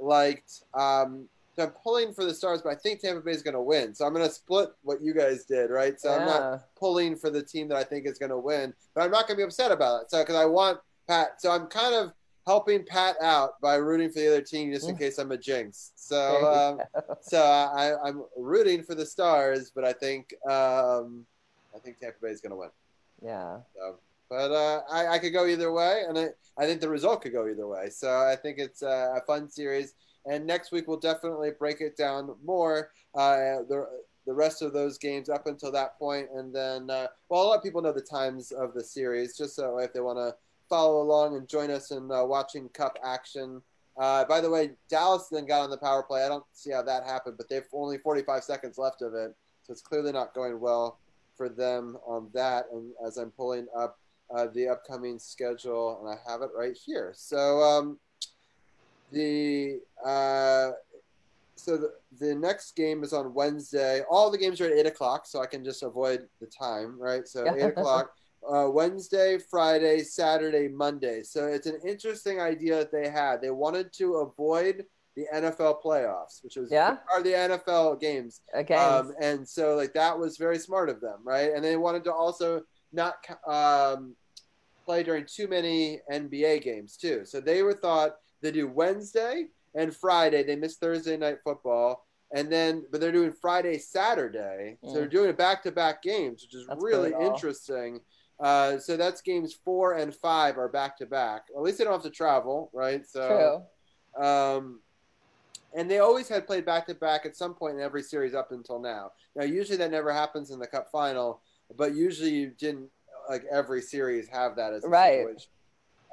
liked. 0.00 0.64
Um, 0.74 1.28
so 1.28 1.33
I'm 1.58 1.70
pulling 1.70 2.12
for 2.12 2.24
the 2.24 2.34
Stars, 2.34 2.62
but 2.62 2.70
I 2.70 2.74
think 2.74 3.00
Tampa 3.00 3.20
Bay 3.20 3.32
is 3.32 3.42
going 3.42 3.54
to 3.54 3.60
win. 3.62 3.94
So 3.94 4.04
I'm 4.04 4.12
going 4.12 4.26
to 4.26 4.32
split 4.32 4.70
what 4.82 5.02
you 5.02 5.14
guys 5.14 5.44
did, 5.44 5.70
right? 5.70 6.00
So 6.00 6.12
I'm 6.12 6.26
not 6.26 6.74
pulling 6.76 7.16
for 7.16 7.30
the 7.30 7.42
team 7.42 7.68
that 7.68 7.76
I 7.76 7.84
think 7.84 8.06
is 8.06 8.18
going 8.18 8.30
to 8.30 8.38
win, 8.38 8.74
but 8.94 9.02
I'm 9.02 9.10
not 9.10 9.26
going 9.26 9.36
to 9.36 9.42
be 9.42 9.44
upset 9.44 9.72
about 9.72 10.02
it. 10.02 10.10
So 10.10 10.20
because 10.22 10.36
I 10.36 10.44
want 10.44 10.80
Pat, 11.06 11.40
so 11.40 11.50
I'm 11.50 11.66
kind 11.66 11.94
of 11.94 12.12
helping 12.46 12.84
Pat 12.84 13.16
out 13.22 13.60
by 13.60 13.76
rooting 13.76 14.10
for 14.10 14.18
the 14.20 14.28
other 14.28 14.42
team 14.42 14.72
just 14.72 14.88
in 14.88 14.96
case 14.96 15.18
I'm 15.18 15.32
a 15.32 15.38
jinx. 15.38 15.92
So 15.96 16.46
um, 16.46 17.02
so 17.22 17.42
I, 17.42 17.94
I'm 18.06 18.24
rooting 18.36 18.82
for 18.82 18.94
the 18.94 19.06
Stars, 19.06 19.70
but 19.74 19.84
I 19.84 19.92
think 19.92 20.34
um, 20.48 21.24
I 21.74 21.78
think 21.82 21.98
Tampa 21.98 22.18
Bay 22.22 22.28
is 22.30 22.40
going 22.40 22.50
to 22.50 22.56
win. 22.56 22.70
Yeah. 23.22 23.58
So, 23.74 23.96
but 24.28 24.52
uh, 24.52 24.82
I, 24.90 25.06
I 25.08 25.18
could 25.18 25.32
go 25.32 25.46
either 25.46 25.72
way, 25.72 26.02
and 26.08 26.18
I, 26.18 26.28
I 26.58 26.66
think 26.66 26.80
the 26.80 26.88
result 26.88 27.22
could 27.22 27.32
go 27.32 27.48
either 27.48 27.66
way. 27.66 27.90
So 27.90 28.08
I 28.08 28.36
think 28.36 28.58
it's 28.58 28.82
uh, 28.82 29.14
a 29.16 29.20
fun 29.26 29.48
series. 29.48 29.94
And 30.26 30.46
next 30.46 30.72
week 30.72 30.88
we'll 30.88 30.98
definitely 30.98 31.50
break 31.58 31.80
it 31.80 31.96
down 31.96 32.34
more. 32.44 32.90
Uh, 33.14 33.62
the 33.68 33.86
the 34.26 34.32
rest 34.32 34.62
of 34.62 34.72
those 34.72 34.96
games 34.96 35.28
up 35.28 35.46
until 35.46 35.70
that 35.72 35.98
point, 35.98 36.28
and 36.34 36.54
then 36.54 36.88
uh, 36.90 37.08
well, 37.28 37.42
I'll 37.42 37.50
let 37.50 37.62
people 37.62 37.82
know 37.82 37.92
the 37.92 38.00
times 38.00 38.52
of 38.52 38.72
the 38.72 38.82
series, 38.82 39.36
just 39.36 39.54
so 39.54 39.78
if 39.78 39.92
they 39.92 40.00
want 40.00 40.18
to 40.18 40.34
follow 40.68 41.02
along 41.02 41.36
and 41.36 41.46
join 41.48 41.70
us 41.70 41.90
in 41.90 42.10
uh, 42.10 42.24
watching 42.24 42.68
Cup 42.70 42.98
action. 43.04 43.62
Uh, 43.96 44.24
by 44.24 44.40
the 44.40 44.50
way, 44.50 44.70
Dallas 44.88 45.28
then 45.30 45.46
got 45.46 45.62
on 45.62 45.70
the 45.70 45.76
power 45.76 46.02
play. 46.02 46.24
I 46.24 46.28
don't 46.28 46.44
see 46.52 46.72
how 46.72 46.82
that 46.82 47.04
happened, 47.04 47.36
but 47.36 47.48
they've 47.48 47.62
only 47.72 47.98
45 47.98 48.42
seconds 48.42 48.78
left 48.78 49.02
of 49.02 49.14
it, 49.14 49.34
so 49.62 49.72
it's 49.72 49.82
clearly 49.82 50.10
not 50.10 50.34
going 50.34 50.58
well 50.58 50.98
for 51.36 51.48
them 51.48 51.96
on 52.06 52.30
that. 52.32 52.64
And 52.72 52.92
as 53.06 53.18
I'm 53.18 53.30
pulling 53.30 53.66
up 53.76 53.98
uh, 54.34 54.46
the 54.54 54.68
upcoming 54.68 55.18
schedule, 55.18 56.00
and 56.00 56.08
I 56.08 56.30
have 56.30 56.42
it 56.42 56.50
right 56.56 56.76
here. 56.76 57.12
So 57.14 57.60
um, 57.60 57.98
the 59.14 59.80
uh, 60.04 60.72
so 61.56 61.76
the, 61.76 61.92
the 62.20 62.34
next 62.34 62.76
game 62.76 63.02
is 63.02 63.12
on 63.12 63.32
Wednesday. 63.32 64.02
All 64.10 64.30
the 64.30 64.38
games 64.38 64.60
are 64.60 64.66
at 64.66 64.72
eight 64.72 64.86
o'clock, 64.86 65.26
so 65.26 65.40
I 65.40 65.46
can 65.46 65.64
just 65.64 65.82
avoid 65.82 66.28
the 66.40 66.46
time, 66.46 66.98
right? 67.00 67.26
So 67.26 67.54
eight 67.56 67.62
o'clock. 67.62 68.12
Uh, 68.46 68.68
Wednesday, 68.68 69.38
Friday, 69.38 70.00
Saturday, 70.00 70.68
Monday. 70.68 71.22
So 71.22 71.46
it's 71.46 71.66
an 71.66 71.80
interesting 71.86 72.40
idea 72.42 72.76
that 72.76 72.92
they 72.92 73.08
had. 73.08 73.40
They 73.40 73.50
wanted 73.50 73.90
to 73.94 74.16
avoid 74.16 74.84
the 75.16 75.24
NFL 75.34 75.80
playoffs, 75.82 76.42
which 76.44 76.56
was 76.56 76.70
Yeah. 76.70 76.98
are 77.10 77.22
the 77.22 77.32
NFL 77.32 78.00
games. 78.00 78.42
Games. 78.66 78.70
Um, 78.70 79.14
and 79.18 79.48
so 79.48 79.76
like 79.76 79.94
that 79.94 80.18
was 80.18 80.36
very 80.36 80.58
smart 80.58 80.90
of 80.90 81.00
them, 81.00 81.20
right? 81.24 81.52
And 81.54 81.64
they 81.64 81.76
wanted 81.76 82.04
to 82.04 82.12
also 82.12 82.62
not 82.92 83.14
um, 83.46 84.14
play 84.84 85.02
during 85.02 85.24
too 85.26 85.48
many 85.48 86.00
NBA 86.12 86.62
games 86.62 86.96
too. 86.98 87.24
So 87.24 87.40
they 87.40 87.62
were 87.62 87.74
thought 87.74 88.16
they 88.44 88.52
do 88.52 88.68
Wednesday 88.68 89.46
and 89.74 89.94
Friday. 89.96 90.44
They 90.44 90.54
miss 90.56 90.76
Thursday 90.76 91.16
night 91.16 91.38
football, 91.42 92.06
and 92.32 92.52
then 92.52 92.84
but 92.92 93.00
they're 93.00 93.10
doing 93.10 93.32
Friday, 93.32 93.78
Saturday. 93.78 94.78
So 94.84 94.92
they're 94.98 95.08
doing 95.08 95.24
doing 95.24 95.36
back 95.36 95.62
to 95.64 95.72
back 95.72 96.02
games, 96.02 96.42
which 96.42 96.54
is 96.54 96.66
That's 96.68 96.82
really 96.82 97.12
interesting. 97.20 98.00
Uh, 98.42 98.78
so 98.78 98.96
that's 98.96 99.20
games 99.22 99.54
four 99.64 99.94
and 99.94 100.14
five 100.14 100.58
are 100.58 100.68
back 100.68 100.96
to 100.98 101.06
back. 101.06 101.44
At 101.56 101.62
least 101.62 101.78
they 101.78 101.84
don't 101.84 101.94
have 101.94 102.02
to 102.02 102.10
travel, 102.10 102.70
right? 102.74 103.06
So 103.06 103.62
True. 104.16 104.24
um, 104.24 104.80
and 105.76 105.90
they 105.90 105.98
always 105.98 106.28
had 106.28 106.46
played 106.46 106.66
back 106.66 106.86
to 106.86 106.94
back 106.94 107.26
at 107.26 107.36
some 107.36 107.54
point 107.54 107.76
in 107.76 107.80
every 107.80 108.02
series 108.02 108.34
up 108.34 108.52
until 108.52 108.80
now. 108.80 109.12
Now, 109.34 109.44
usually 109.44 109.78
that 109.78 109.90
never 109.90 110.12
happens 110.12 110.50
in 110.50 110.58
the 110.58 110.66
Cup 110.66 110.88
final, 110.90 111.40
but 111.76 111.94
usually 111.94 112.30
you 112.30 112.50
didn't 112.50 112.90
like 113.28 113.44
every 113.50 113.80
series 113.80 114.28
have 114.28 114.56
that 114.56 114.72
as 114.74 114.84
a 114.84 114.88
Right. 114.88 115.16
situation. 115.16 115.50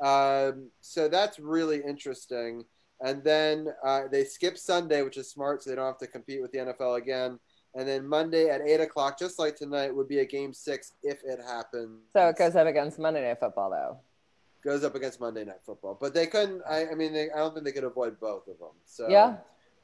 Um, 0.01 0.69
so 0.81 1.07
that's 1.07 1.39
really 1.39 1.81
interesting. 1.85 2.63
And 3.01 3.23
then 3.23 3.67
uh, 3.83 4.03
they 4.11 4.23
skip 4.23 4.57
Sunday, 4.57 5.01
which 5.01 5.17
is 5.17 5.29
smart, 5.29 5.63
so 5.63 5.69
they 5.69 5.75
don't 5.75 5.85
have 5.85 5.97
to 5.99 6.07
compete 6.07 6.41
with 6.41 6.51
the 6.51 6.59
NFL 6.59 6.97
again. 6.97 7.39
And 7.73 7.87
then 7.87 8.05
Monday 8.05 8.49
at 8.49 8.61
eight 8.61 8.81
o'clock, 8.81 9.17
just 9.17 9.39
like 9.39 9.55
tonight, 9.55 9.95
would 9.95 10.07
be 10.07 10.19
a 10.19 10.25
game 10.25 10.53
six 10.53 10.93
if 11.03 11.21
it 11.23 11.39
happens. 11.45 11.99
So 12.13 12.27
it 12.27 12.37
goes 12.37 12.55
up 12.55 12.67
against 12.67 12.99
Monday 12.99 13.25
Night 13.27 13.39
Football, 13.39 13.71
though. 13.71 13.99
goes 14.63 14.83
up 14.83 14.93
against 14.93 15.19
Monday 15.19 15.45
Night 15.45 15.61
Football. 15.65 15.97
But 15.99 16.13
they 16.13 16.27
couldn't. 16.27 16.61
I, 16.69 16.87
I 16.87 16.95
mean, 16.95 17.13
they, 17.13 17.31
I 17.31 17.37
don't 17.37 17.53
think 17.53 17.65
they 17.65 17.71
could 17.71 17.85
avoid 17.85 18.19
both 18.19 18.47
of 18.47 18.59
them. 18.59 18.75
So 18.85 19.09
Yeah. 19.09 19.37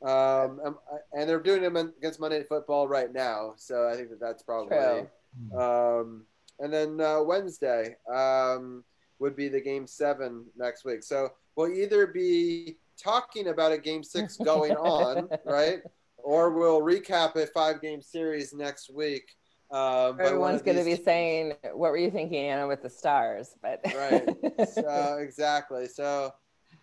Um, 0.04 0.60
um, 0.64 0.78
and 1.14 1.28
they're 1.28 1.40
doing 1.40 1.64
them 1.64 1.76
against 1.76 2.20
Monday 2.20 2.40
Night 2.40 2.50
Football 2.50 2.88
right 2.88 3.12
now. 3.12 3.54
So 3.56 3.90
I 3.90 3.96
think 3.96 4.10
that 4.10 4.20
that's 4.20 4.44
probably. 4.44 4.78
True. 4.78 5.60
Um, 5.60 6.26
and 6.60 6.74
then 6.74 7.00
uh, 7.00 7.22
Wednesday 7.24 7.96
um, 8.14 8.84
would 9.20 9.36
be 9.36 9.50
the 9.50 9.62
game 9.62 9.88
seven 9.88 10.46
next 10.56 10.86
week. 10.86 11.04
So 11.04 11.30
we'll 11.56 11.72
either 11.72 12.08
be 12.08 12.78
talking 13.02 13.48
about 13.48 13.72
a 13.72 13.78
game 13.78 14.04
six 14.04 14.38
going 14.44 14.76
on, 14.76 15.30
right? 15.46 15.80
Or 16.18 16.52
we'll 16.52 16.82
recap 16.82 17.36
a 17.36 17.48
five 17.48 17.82
game 17.82 18.02
series 18.02 18.54
next 18.54 18.92
week. 18.94 19.36
Um, 19.72 20.18
Everyone's 20.20 20.62
going 20.62 20.78
to 20.78 20.86
be 20.86 20.96
saying, 20.96 21.54
"What 21.74 21.92
were 21.92 21.98
you 21.98 22.10
thinking, 22.10 22.46
Anna, 22.46 22.68
with 22.68 22.82
the 22.82 22.90
stars?" 22.90 23.56
But 23.62 23.82
right. 23.96 24.30
so 24.74 25.18
exactly. 25.22 25.88
So 25.88 26.32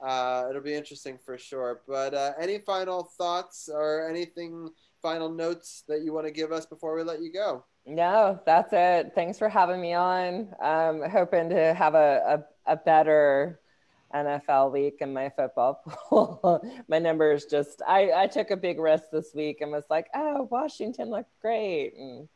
uh, 0.04 0.46
it'll 0.50 0.62
be 0.62 0.74
interesting 0.74 1.18
for 1.24 1.38
sure. 1.38 1.80
But 1.88 2.14
uh, 2.14 2.32
any 2.38 2.58
final 2.58 3.04
thoughts 3.16 3.70
or 3.72 4.08
anything, 4.08 4.68
final 5.00 5.30
notes 5.30 5.84
that 5.88 6.02
you 6.02 6.12
want 6.12 6.26
to 6.26 6.32
give 6.32 6.52
us 6.52 6.66
before 6.66 6.94
we 6.94 7.02
let 7.02 7.22
you 7.22 7.32
go? 7.32 7.64
No, 7.86 8.40
that's 8.46 8.72
it. 8.72 9.12
Thanks 9.14 9.38
for 9.38 9.48
having 9.48 9.80
me 9.80 9.92
on. 9.94 10.48
Um, 10.60 11.02
hoping 11.10 11.50
to 11.50 11.74
have 11.74 11.94
a, 11.94 12.44
a, 12.66 12.72
a 12.72 12.76
better 12.76 13.60
NFL 14.14 14.72
week 14.72 14.98
in 15.00 15.12
my 15.12 15.28
football 15.30 15.82
pool. 15.86 16.64
my 16.88 16.98
numbers 16.98 17.44
just, 17.44 17.82
I, 17.86 18.10
I 18.12 18.26
took 18.26 18.50
a 18.50 18.56
big 18.56 18.78
risk 18.78 19.04
this 19.12 19.34
week 19.34 19.60
and 19.60 19.70
was 19.70 19.84
like, 19.90 20.06
oh, 20.14 20.48
Washington 20.50 21.10
looked 21.10 21.38
great. 21.42 21.94
And 21.98 22.28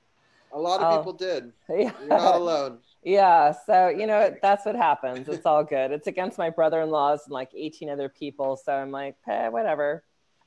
A 0.52 0.58
lot 0.58 0.80
of 0.82 0.92
Oh. 0.92 0.96
people 0.98 1.12
did. 1.14 1.52
Yeah. 1.70 1.92
You're 2.00 2.08
not 2.08 2.34
alone. 2.36 2.78
Yeah, 3.04 3.54
so 3.64 3.88
you 3.88 4.06
know 4.08 4.34
that's 4.42 4.66
what 4.66 4.74
happens. 4.74 5.28
It's 5.28 5.46
all 5.46 5.62
good. 5.62 5.92
It's 5.92 6.08
against 6.08 6.36
my 6.36 6.50
brother-in-laws 6.50 7.22
and 7.24 7.32
like 7.32 7.48
18 7.54 7.88
other 7.88 8.08
people, 8.08 8.56
so 8.56 8.72
I'm 8.72 8.90
like, 8.90 9.14
eh, 9.28 9.48
whatever. 9.48 10.02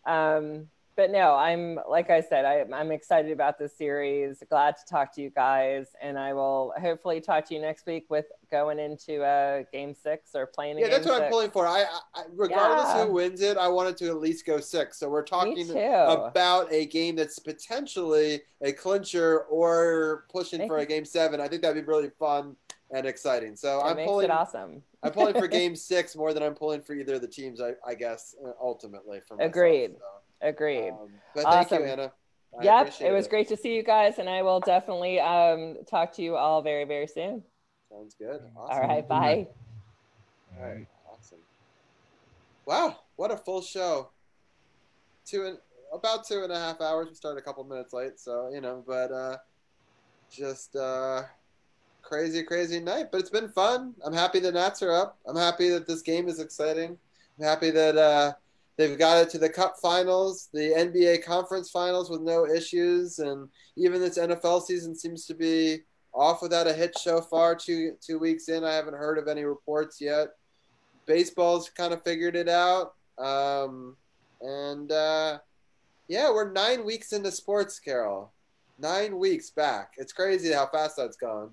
Um, 0.05 0.67
but 1.01 1.09
no, 1.09 1.33
I'm 1.33 1.80
like 1.89 2.11
I 2.11 2.21
said, 2.21 2.45
I, 2.45 2.63
I'm 2.77 2.91
excited 2.91 3.31
about 3.31 3.57
this 3.57 3.75
series. 3.75 4.43
Glad 4.51 4.77
to 4.77 4.83
talk 4.88 5.11
to 5.15 5.21
you 5.21 5.31
guys, 5.31 5.88
and 5.99 6.15
I 6.19 6.31
will 6.33 6.75
hopefully 6.80 7.19
talk 7.19 7.43
to 7.47 7.55
you 7.55 7.59
next 7.59 7.88
week 7.88 8.05
with 8.09 8.25
going 8.51 8.77
into 8.77 9.23
uh, 9.23 9.63
game 9.73 9.95
six 9.95 10.35
or 10.35 10.45
playing. 10.45 10.77
a 10.77 10.81
Yeah, 10.81 10.89
that's 10.89 11.07
what 11.07 11.23
I'm 11.23 11.31
pulling 11.31 11.49
for. 11.49 11.65
I, 11.65 11.85
I 12.13 12.23
regardless 12.35 12.85
Yeah. 12.93 13.05
who 13.07 13.13
wins 13.13 13.41
it, 13.41 13.57
I 13.57 13.67
wanted 13.67 13.97
to 13.97 14.09
at 14.09 14.17
least 14.17 14.45
go 14.45 14.59
six. 14.59 14.99
So 14.99 15.09
we're 15.09 15.23
talking 15.23 15.71
about 15.71 16.71
a 16.71 16.85
game 16.85 17.15
that's 17.15 17.39
potentially 17.39 18.41
a 18.61 18.71
clincher 18.71 19.39
or 19.45 20.25
pushing 20.31 20.67
for 20.67 20.77
a 20.77 20.85
game 20.85 21.03
seven. 21.05 21.41
I 21.41 21.47
think 21.47 21.63
that'd 21.63 21.83
be 21.83 21.91
really 21.91 22.11
fun 22.19 22.55
and 22.91 23.07
exciting. 23.07 23.55
So 23.55 23.80
It 23.80 23.83
I'm 23.89 23.95
makes 23.95 24.07
pulling. 24.07 24.25
it 24.25 24.31
awesome. 24.31 24.83
I'm 25.01 25.13
pulling 25.13 25.33
for 25.33 25.47
game 25.59 25.75
six 25.75 26.15
more 26.15 26.31
than 26.31 26.43
I'm 26.43 26.53
pulling 26.53 26.81
for 26.81 26.93
either 26.93 27.15
of 27.15 27.21
the 27.21 27.27
teams. 27.27 27.59
I, 27.59 27.71
I 27.88 27.95
guess 27.95 28.35
ultimately 28.61 29.19
for 29.27 29.35
myself. 29.38 29.49
Agreed. 29.49 29.91
So, 29.97 30.03
Agreed. 30.42 30.90
um, 30.90 31.10
but 31.36 31.44
thank 31.44 31.56
awesome. 31.56 31.84
you, 31.84 31.90
Anna. 31.90 32.11
I 32.60 32.64
Yep, 32.64 32.94
it 33.00 33.11
was 33.11 33.28
great 33.28 33.48
to 33.48 33.58
see 33.58 33.76
you 33.76 33.84
guys, 33.84 34.20
and 34.20 34.30
I 34.30 34.42
will 34.42 34.60
definitely 34.60 35.20
um, 35.20 35.78
talk 35.90 36.11
to 36.14 36.22
you 36.22 36.36
all 36.36 36.61
very, 36.61 36.84
very 36.84 37.08
soon. 37.08 37.44
Sounds 37.90 38.14
good. 38.14 38.42
Awesome. 38.58 38.76
All 38.76 38.88
right, 38.88 39.08
bye. 39.08 39.48
All 40.58 40.68
right, 40.68 40.88
awesome. 41.10 41.38
Wow, 42.66 43.00
what 43.16 43.32
a 43.32 43.38
full 43.38 43.61
show. 43.61 44.10
Two 45.26 45.45
and 45.45 45.58
about 45.94 46.26
two 46.28 46.44
and 46.44 46.52
a 46.52 46.58
half 46.58 46.82
hours. 46.82 47.08
We 47.10 47.16
started 47.16 47.40
a 47.40 47.42
couple 47.42 47.64
minutes 47.64 47.94
late, 47.94 48.20
so 48.20 48.50
you 48.53 48.60
know, 48.60 48.84
but 48.86 49.11
uh, 49.11 49.38
just 50.32 50.76
uh, 50.76 51.24
crazy, 52.02 52.44
crazy 52.44 52.80
night. 52.80 53.08
But 53.11 53.22
it's 53.22 53.30
been 53.30 53.50
fun. 53.50 53.94
I'm 54.03 54.14
happy 54.14 54.40
the 54.40 54.52
Nats 54.52 54.82
are 54.82 54.92
up. 54.92 55.18
I'm 55.26 55.38
happy 55.38 55.70
that 55.70 55.88
this 55.88 56.02
game 56.02 56.28
is 56.28 56.40
exciting. 56.40 56.98
I'm 57.40 57.45
happy 57.45 57.72
that 57.72 57.98
uh, 57.98 58.34
they've 58.82 58.98
got 58.98 59.22
it 59.22 59.30
to 59.30 59.38
the 59.38 59.50
Cup 59.50 59.76
Finals, 59.80 60.50
the 60.53 60.72
NBA 60.72 61.24
Conference 61.24 61.69
Finals 61.69 62.10
with 62.10 62.22
no 62.22 62.48
issues, 62.48 63.19
and 63.19 63.48
even 63.77 64.01
this 64.01 64.18
NFL 64.18 64.64
season 64.64 64.95
seems 64.95 65.26
to 65.27 65.35
be 65.35 65.80
off 66.14 66.42
without 66.42 66.68
a 66.68 66.74
hitch 66.74 66.98
so 66.98 67.22
far. 67.22 67.56
Two 67.56 67.93
two 68.01 68.18
weeks 68.18 68.50
in, 68.50 68.64
I 68.64 68.74
haven't 68.74 68.95
heard 68.95 69.19
of 69.19 69.27
any 69.27 69.43
reports 69.43 70.01
yet. 70.01 70.30
Baseball's 71.06 71.69
kind 71.69 71.93
of 71.93 72.03
figured 72.03 72.35
it 72.35 72.50
out, 72.50 72.93
um, 73.19 73.95
and 74.42 74.92
uh, 74.92 75.38
yeah, 76.08 76.32
we're 76.32 76.51
nine 76.51 76.84
weeks 76.84 77.14
into 77.14 77.32
sports, 77.32 77.80
Carol. 77.80 78.34
Nine 78.80 79.19
weeks 79.19 79.51
back. 79.51 79.92
It's 79.98 80.11
crazy 80.11 80.51
how 80.51 80.66
fast 80.66 80.98
that's 80.98 81.18
gone. 81.18 81.51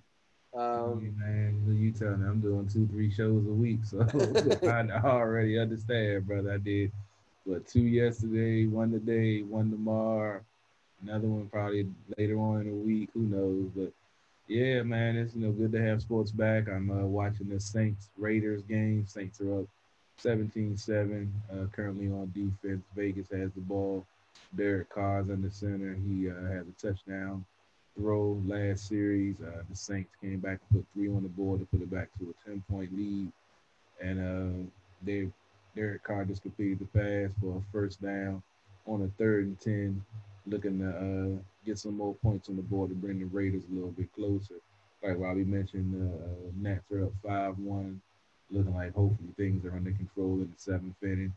Um, 0.56 1.00
Hey, 1.00 1.26
man, 1.26 1.76
you 1.78 1.92
tell 1.92 2.16
me 2.16 2.26
I'm 2.26 2.40
doing 2.40 2.66
two, 2.66 2.86
three 2.86 3.10
shows 3.10 3.46
a 3.46 3.52
week, 3.52 3.80
so 3.84 4.00
I 4.62 5.06
already 5.06 5.58
understand, 5.58 6.26
brother. 6.26 6.52
I 6.52 6.56
did 6.56 6.90
what 7.48 7.66
two 7.66 7.80
yesterday, 7.80 8.66
one 8.66 8.92
today, 8.92 9.42
one 9.42 9.70
tomorrow, 9.70 10.40
another 11.02 11.28
one 11.28 11.48
probably 11.48 11.88
later 12.18 12.38
on 12.38 12.60
in 12.60 12.66
the 12.68 12.74
week. 12.74 13.08
Who 13.14 13.20
knows? 13.20 13.70
But 13.74 13.92
yeah, 14.48 14.82
man, 14.82 15.16
it's 15.16 15.34
you 15.34 15.40
know 15.40 15.52
good 15.52 15.72
to 15.72 15.82
have 15.82 16.02
sports 16.02 16.30
back. 16.30 16.68
I'm 16.68 16.90
uh, 16.90 17.06
watching 17.06 17.48
the 17.48 17.58
Saints 17.58 18.10
Raiders 18.18 18.62
game. 18.62 19.06
Saints 19.06 19.40
are 19.40 19.60
up 19.60 19.66
17-7, 20.22 21.28
uh, 21.50 21.66
currently 21.72 22.08
on 22.08 22.32
defense. 22.34 22.84
Vegas 22.94 23.30
has 23.30 23.50
the 23.52 23.60
ball. 23.60 24.04
Derek 24.56 24.90
Carr's 24.90 25.28
in 25.28 25.42
the 25.42 25.50
center. 25.50 25.96
He 26.06 26.30
uh, 26.30 26.34
has 26.52 26.66
a 26.66 26.86
touchdown 26.86 27.44
throw 27.96 28.40
last 28.46 28.88
series. 28.88 29.36
Uh, 29.40 29.62
the 29.68 29.76
Saints 29.76 30.10
came 30.20 30.38
back 30.38 30.60
and 30.70 30.80
put 30.80 30.86
three 30.94 31.08
on 31.08 31.22
the 31.22 31.28
board 31.28 31.60
to 31.60 31.66
put 31.66 31.82
it 31.82 31.90
back 31.90 32.08
to 32.18 32.34
a 32.46 32.48
10 32.48 32.62
point 32.70 32.96
lead. 32.96 33.32
And 34.00 34.20
uh, 34.20 34.70
they, 35.02 35.28
Derek 35.76 36.02
Carr 36.02 36.24
just 36.24 36.42
completed 36.42 36.78
the 36.80 36.86
pass 36.86 37.32
for 37.40 37.58
a 37.58 37.72
first 37.72 38.02
down 38.02 38.42
on 38.86 39.02
a 39.02 39.22
third 39.22 39.46
and 39.46 39.60
10, 39.60 40.04
looking 40.46 40.78
to 40.78 40.88
uh, 40.88 41.42
get 41.64 41.78
some 41.78 41.96
more 41.96 42.14
points 42.14 42.48
on 42.48 42.56
the 42.56 42.62
board 42.62 42.90
to 42.90 42.94
bring 42.94 43.18
the 43.18 43.26
Raiders 43.26 43.64
a 43.70 43.74
little 43.74 43.90
bit 43.90 44.12
closer. 44.12 44.54
Like 45.02 45.18
Robbie 45.18 45.44
mentioned, 45.44 45.94
the 45.94 46.06
uh, 46.06 46.50
Nats 46.56 46.90
are 46.90 47.04
up 47.04 47.12
5 47.24 47.58
1, 47.58 48.00
looking 48.50 48.74
like 48.74 48.94
hopefully 48.94 49.28
things 49.36 49.64
are 49.64 49.76
under 49.76 49.92
control 49.92 50.34
in 50.34 50.50
the 50.50 50.58
seventh 50.58 50.96
inning. 51.02 51.32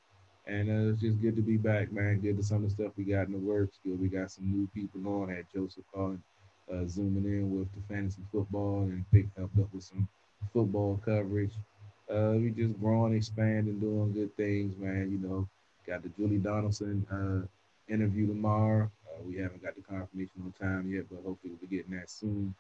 And 0.48 0.69
uh, 0.69 0.92
it's 0.92 1.01
just 1.01 1.22
good 1.22 1.35
to 1.35 1.42
be 1.42 1.58
back, 1.58 1.92
man. 1.92 2.19
Good 2.19 2.38
to 2.38 2.43
some 2.43 2.64
of 2.64 2.64
the 2.64 2.69
stuff 2.69 2.93
we 2.98 3.03
got 3.03 3.27
in 3.27 3.34
the 3.34 3.38
works. 3.38 3.77
Good 3.84 4.00
we 4.00 4.08
got 4.08 4.32
some 4.32 4.51
new 4.51 4.68
people 4.74 5.08
on. 5.08 5.30
Had 5.30 5.45
Joseph 5.53 5.84
calling 5.93 6.22
uh, 6.72 6.88
zooming 6.88 7.26
in 7.26 7.58
with 7.58 7.68
the 7.74 7.93
fantasy 7.93 8.22
football 8.32 8.82
and 8.82 9.06
picked 9.11 9.38
up 9.40 9.50
with 9.56 9.84
some 9.84 10.08
football 10.53 11.00
coverage. 11.06 11.53
Uh, 12.11 12.33
we 12.33 12.49
just 12.49 12.77
growing, 12.81 13.15
expanding, 13.15 13.80
doing 13.80 14.11
good 14.11 14.35
things, 14.35 14.77
man. 14.77 15.09
You 15.11 15.27
know, 15.27 15.48
got 15.88 16.03
the 16.03 16.09
Julie 16.09 16.40
Donaldson 16.40 17.06
uh, 17.09 17.93
interview 17.93 18.27
tomorrow. 18.27 18.91
Uh, 19.07 19.23
we 19.25 19.38
haven't 19.38 19.64
got 19.64 19.75
the 19.75 19.81
confirmation 19.81 20.41
on 20.43 20.53
time 20.59 20.91
yet, 20.91 21.06
but 21.09 21.23
hopefully 21.25 21.53
we'll 21.53 21.69
be 21.69 21.75
getting 21.77 21.98
that 21.98 22.09
soon. 22.09 22.53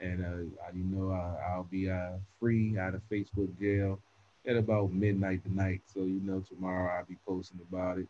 And 0.00 0.24
uh, 0.24 0.66
I, 0.66 0.76
you 0.76 0.84
know, 0.84 1.12
I, 1.12 1.52
I'll 1.52 1.68
be 1.70 1.88
uh, 1.88 2.12
free 2.40 2.78
out 2.78 2.94
of 2.94 3.02
Facebook 3.08 3.48
jail 3.60 4.00
at 4.44 4.56
about 4.56 4.92
midnight 4.92 5.44
tonight. 5.44 5.82
So 5.94 6.00
you 6.00 6.20
know, 6.24 6.40
tomorrow 6.40 6.98
I'll 6.98 7.04
be 7.04 7.16
posting 7.26 7.60
about 7.70 7.98
it 7.98 8.08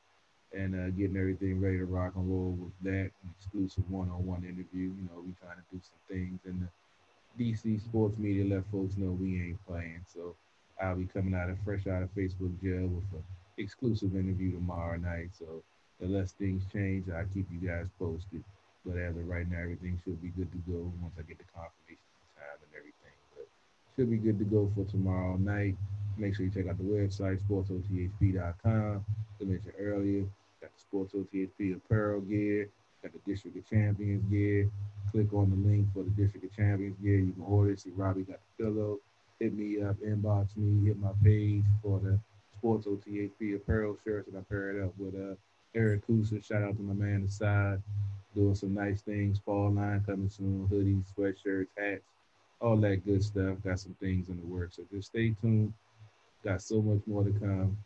and 0.54 0.74
uh, 0.74 0.90
getting 0.96 1.18
everything 1.18 1.60
ready 1.60 1.76
to 1.76 1.84
rock 1.84 2.14
and 2.16 2.26
roll 2.26 2.56
with 2.58 2.72
that 2.84 3.10
an 3.22 3.34
exclusive 3.38 3.90
one-on-one 3.90 4.44
interview. 4.44 4.88
You 4.96 5.08
know, 5.12 5.20
we 5.20 5.34
trying 5.42 5.58
to 5.58 5.64
do 5.70 5.80
some 5.82 6.00
things, 6.08 6.40
and 6.46 6.66
the 7.36 7.52
DC 7.52 7.82
sports 7.84 8.16
media 8.16 8.44
let 8.46 8.64
folks 8.72 8.96
know 8.96 9.10
we 9.10 9.42
ain't 9.42 9.66
playing. 9.66 10.00
So 10.06 10.34
I'll 10.82 10.96
be 10.96 11.06
coming 11.06 11.34
out 11.34 11.50
of 11.50 11.58
fresh 11.64 11.86
out 11.86 12.02
of 12.02 12.14
Facebook 12.14 12.60
jail 12.62 12.88
with 12.88 13.04
an 13.12 13.24
exclusive 13.58 14.14
interview 14.14 14.52
tomorrow 14.52 14.96
night. 14.96 15.30
So 15.38 15.62
unless 16.00 16.32
things 16.32 16.64
change, 16.72 17.08
I'll 17.08 17.26
keep 17.32 17.46
you 17.50 17.66
guys 17.66 17.86
posted. 17.98 18.44
But 18.84 18.98
as 18.98 19.16
of 19.16 19.26
right 19.26 19.50
now, 19.50 19.58
everything 19.58 20.00
should 20.04 20.22
be 20.22 20.28
good 20.28 20.50
to 20.52 20.58
go 20.70 20.92
once 21.02 21.14
I 21.18 21.22
get 21.22 21.38
the 21.38 21.44
confirmation 21.52 22.06
of 22.22 22.40
time 22.40 22.60
and 22.62 22.72
everything. 22.76 23.16
But 23.34 23.48
should 23.96 24.10
be 24.10 24.18
good 24.18 24.38
to 24.38 24.44
go 24.44 24.70
for 24.74 24.84
tomorrow 24.84 25.36
night. 25.36 25.76
Make 26.18 26.36
sure 26.36 26.46
you 26.46 26.52
check 26.52 26.68
out 26.68 26.78
the 26.78 26.84
website, 26.84 27.40
sportsothp.com. 27.42 29.04
I 29.40 29.44
mentioned 29.44 29.74
earlier, 29.78 30.24
got 30.60 30.70
the 30.74 30.80
Sports 30.80 31.14
OTHP 31.14 31.76
apparel 31.76 32.20
gear, 32.20 32.68
got 33.02 33.12
the 33.12 33.30
District 33.30 33.56
of 33.56 33.68
Champions 33.68 34.24
gear. 34.30 34.70
Click 35.12 35.32
on 35.32 35.50
the 35.50 35.68
link 35.68 35.86
for 35.92 36.02
the 36.02 36.10
District 36.10 36.44
of 36.44 36.56
Champions 36.56 36.96
gear. 37.02 37.18
You 37.18 37.32
can 37.32 37.42
order 37.42 37.72
it. 37.72 37.80
See, 37.80 37.90
Robbie 37.90 38.22
got 38.22 38.38
the 38.58 38.64
pillow. 38.64 38.98
Hit 39.40 39.54
me 39.54 39.82
up, 39.82 39.96
inbox 39.96 40.56
me, 40.56 40.86
hit 40.86 40.98
my 40.98 41.10
page 41.22 41.64
for 41.82 42.00
the 42.00 42.18
Sports 42.58 42.86
OTHP 42.86 43.56
apparel 43.56 43.96
shirts 44.02 44.30
that 44.30 44.38
I 44.38 44.42
paired 44.48 44.82
up 44.82 44.92
with 44.98 45.14
uh, 45.14 45.34
Eric 45.74 46.06
Kusa. 46.06 46.42
Shout 46.42 46.62
out 46.62 46.76
to 46.76 46.82
my 46.82 46.94
man, 46.94 47.22
the 47.22 47.30
side, 47.30 47.82
doing 48.34 48.54
some 48.54 48.74
nice 48.74 49.02
things. 49.02 49.38
Fall 49.44 49.70
line 49.70 50.02
coming 50.06 50.30
soon, 50.30 50.66
hoodies, 50.72 51.04
sweatshirts, 51.14 51.68
hats, 51.76 52.02
all 52.60 52.76
that 52.78 53.04
good 53.04 53.22
stuff. 53.22 53.58
Got 53.62 53.80
some 53.80 53.94
things 54.00 54.30
in 54.30 54.40
the 54.40 54.46
works. 54.46 54.76
So 54.76 54.84
just 54.90 55.08
stay 55.08 55.34
tuned. 55.40 55.74
Got 56.42 56.62
so 56.62 56.80
much 56.80 57.02
more 57.06 57.24
to 57.24 57.30
come. 57.30 57.76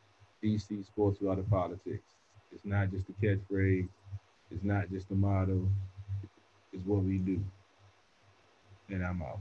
DC 0.43 0.87
Sports 0.87 1.21
without 1.21 1.37
the 1.37 1.43
politics. 1.43 2.15
It's 2.53 2.65
not 2.65 2.91
just 2.91 3.09
a 3.09 3.13
catchphrase. 3.25 3.89
It's 4.51 4.65
not 4.65 4.91
just 4.91 5.11
a 5.11 5.15
motto. 5.15 5.69
It's 6.73 6.85
what 6.85 7.03
we 7.03 7.19
do. 7.19 7.43
And 8.89 9.05
I'm 9.05 9.23
out. 9.23 9.41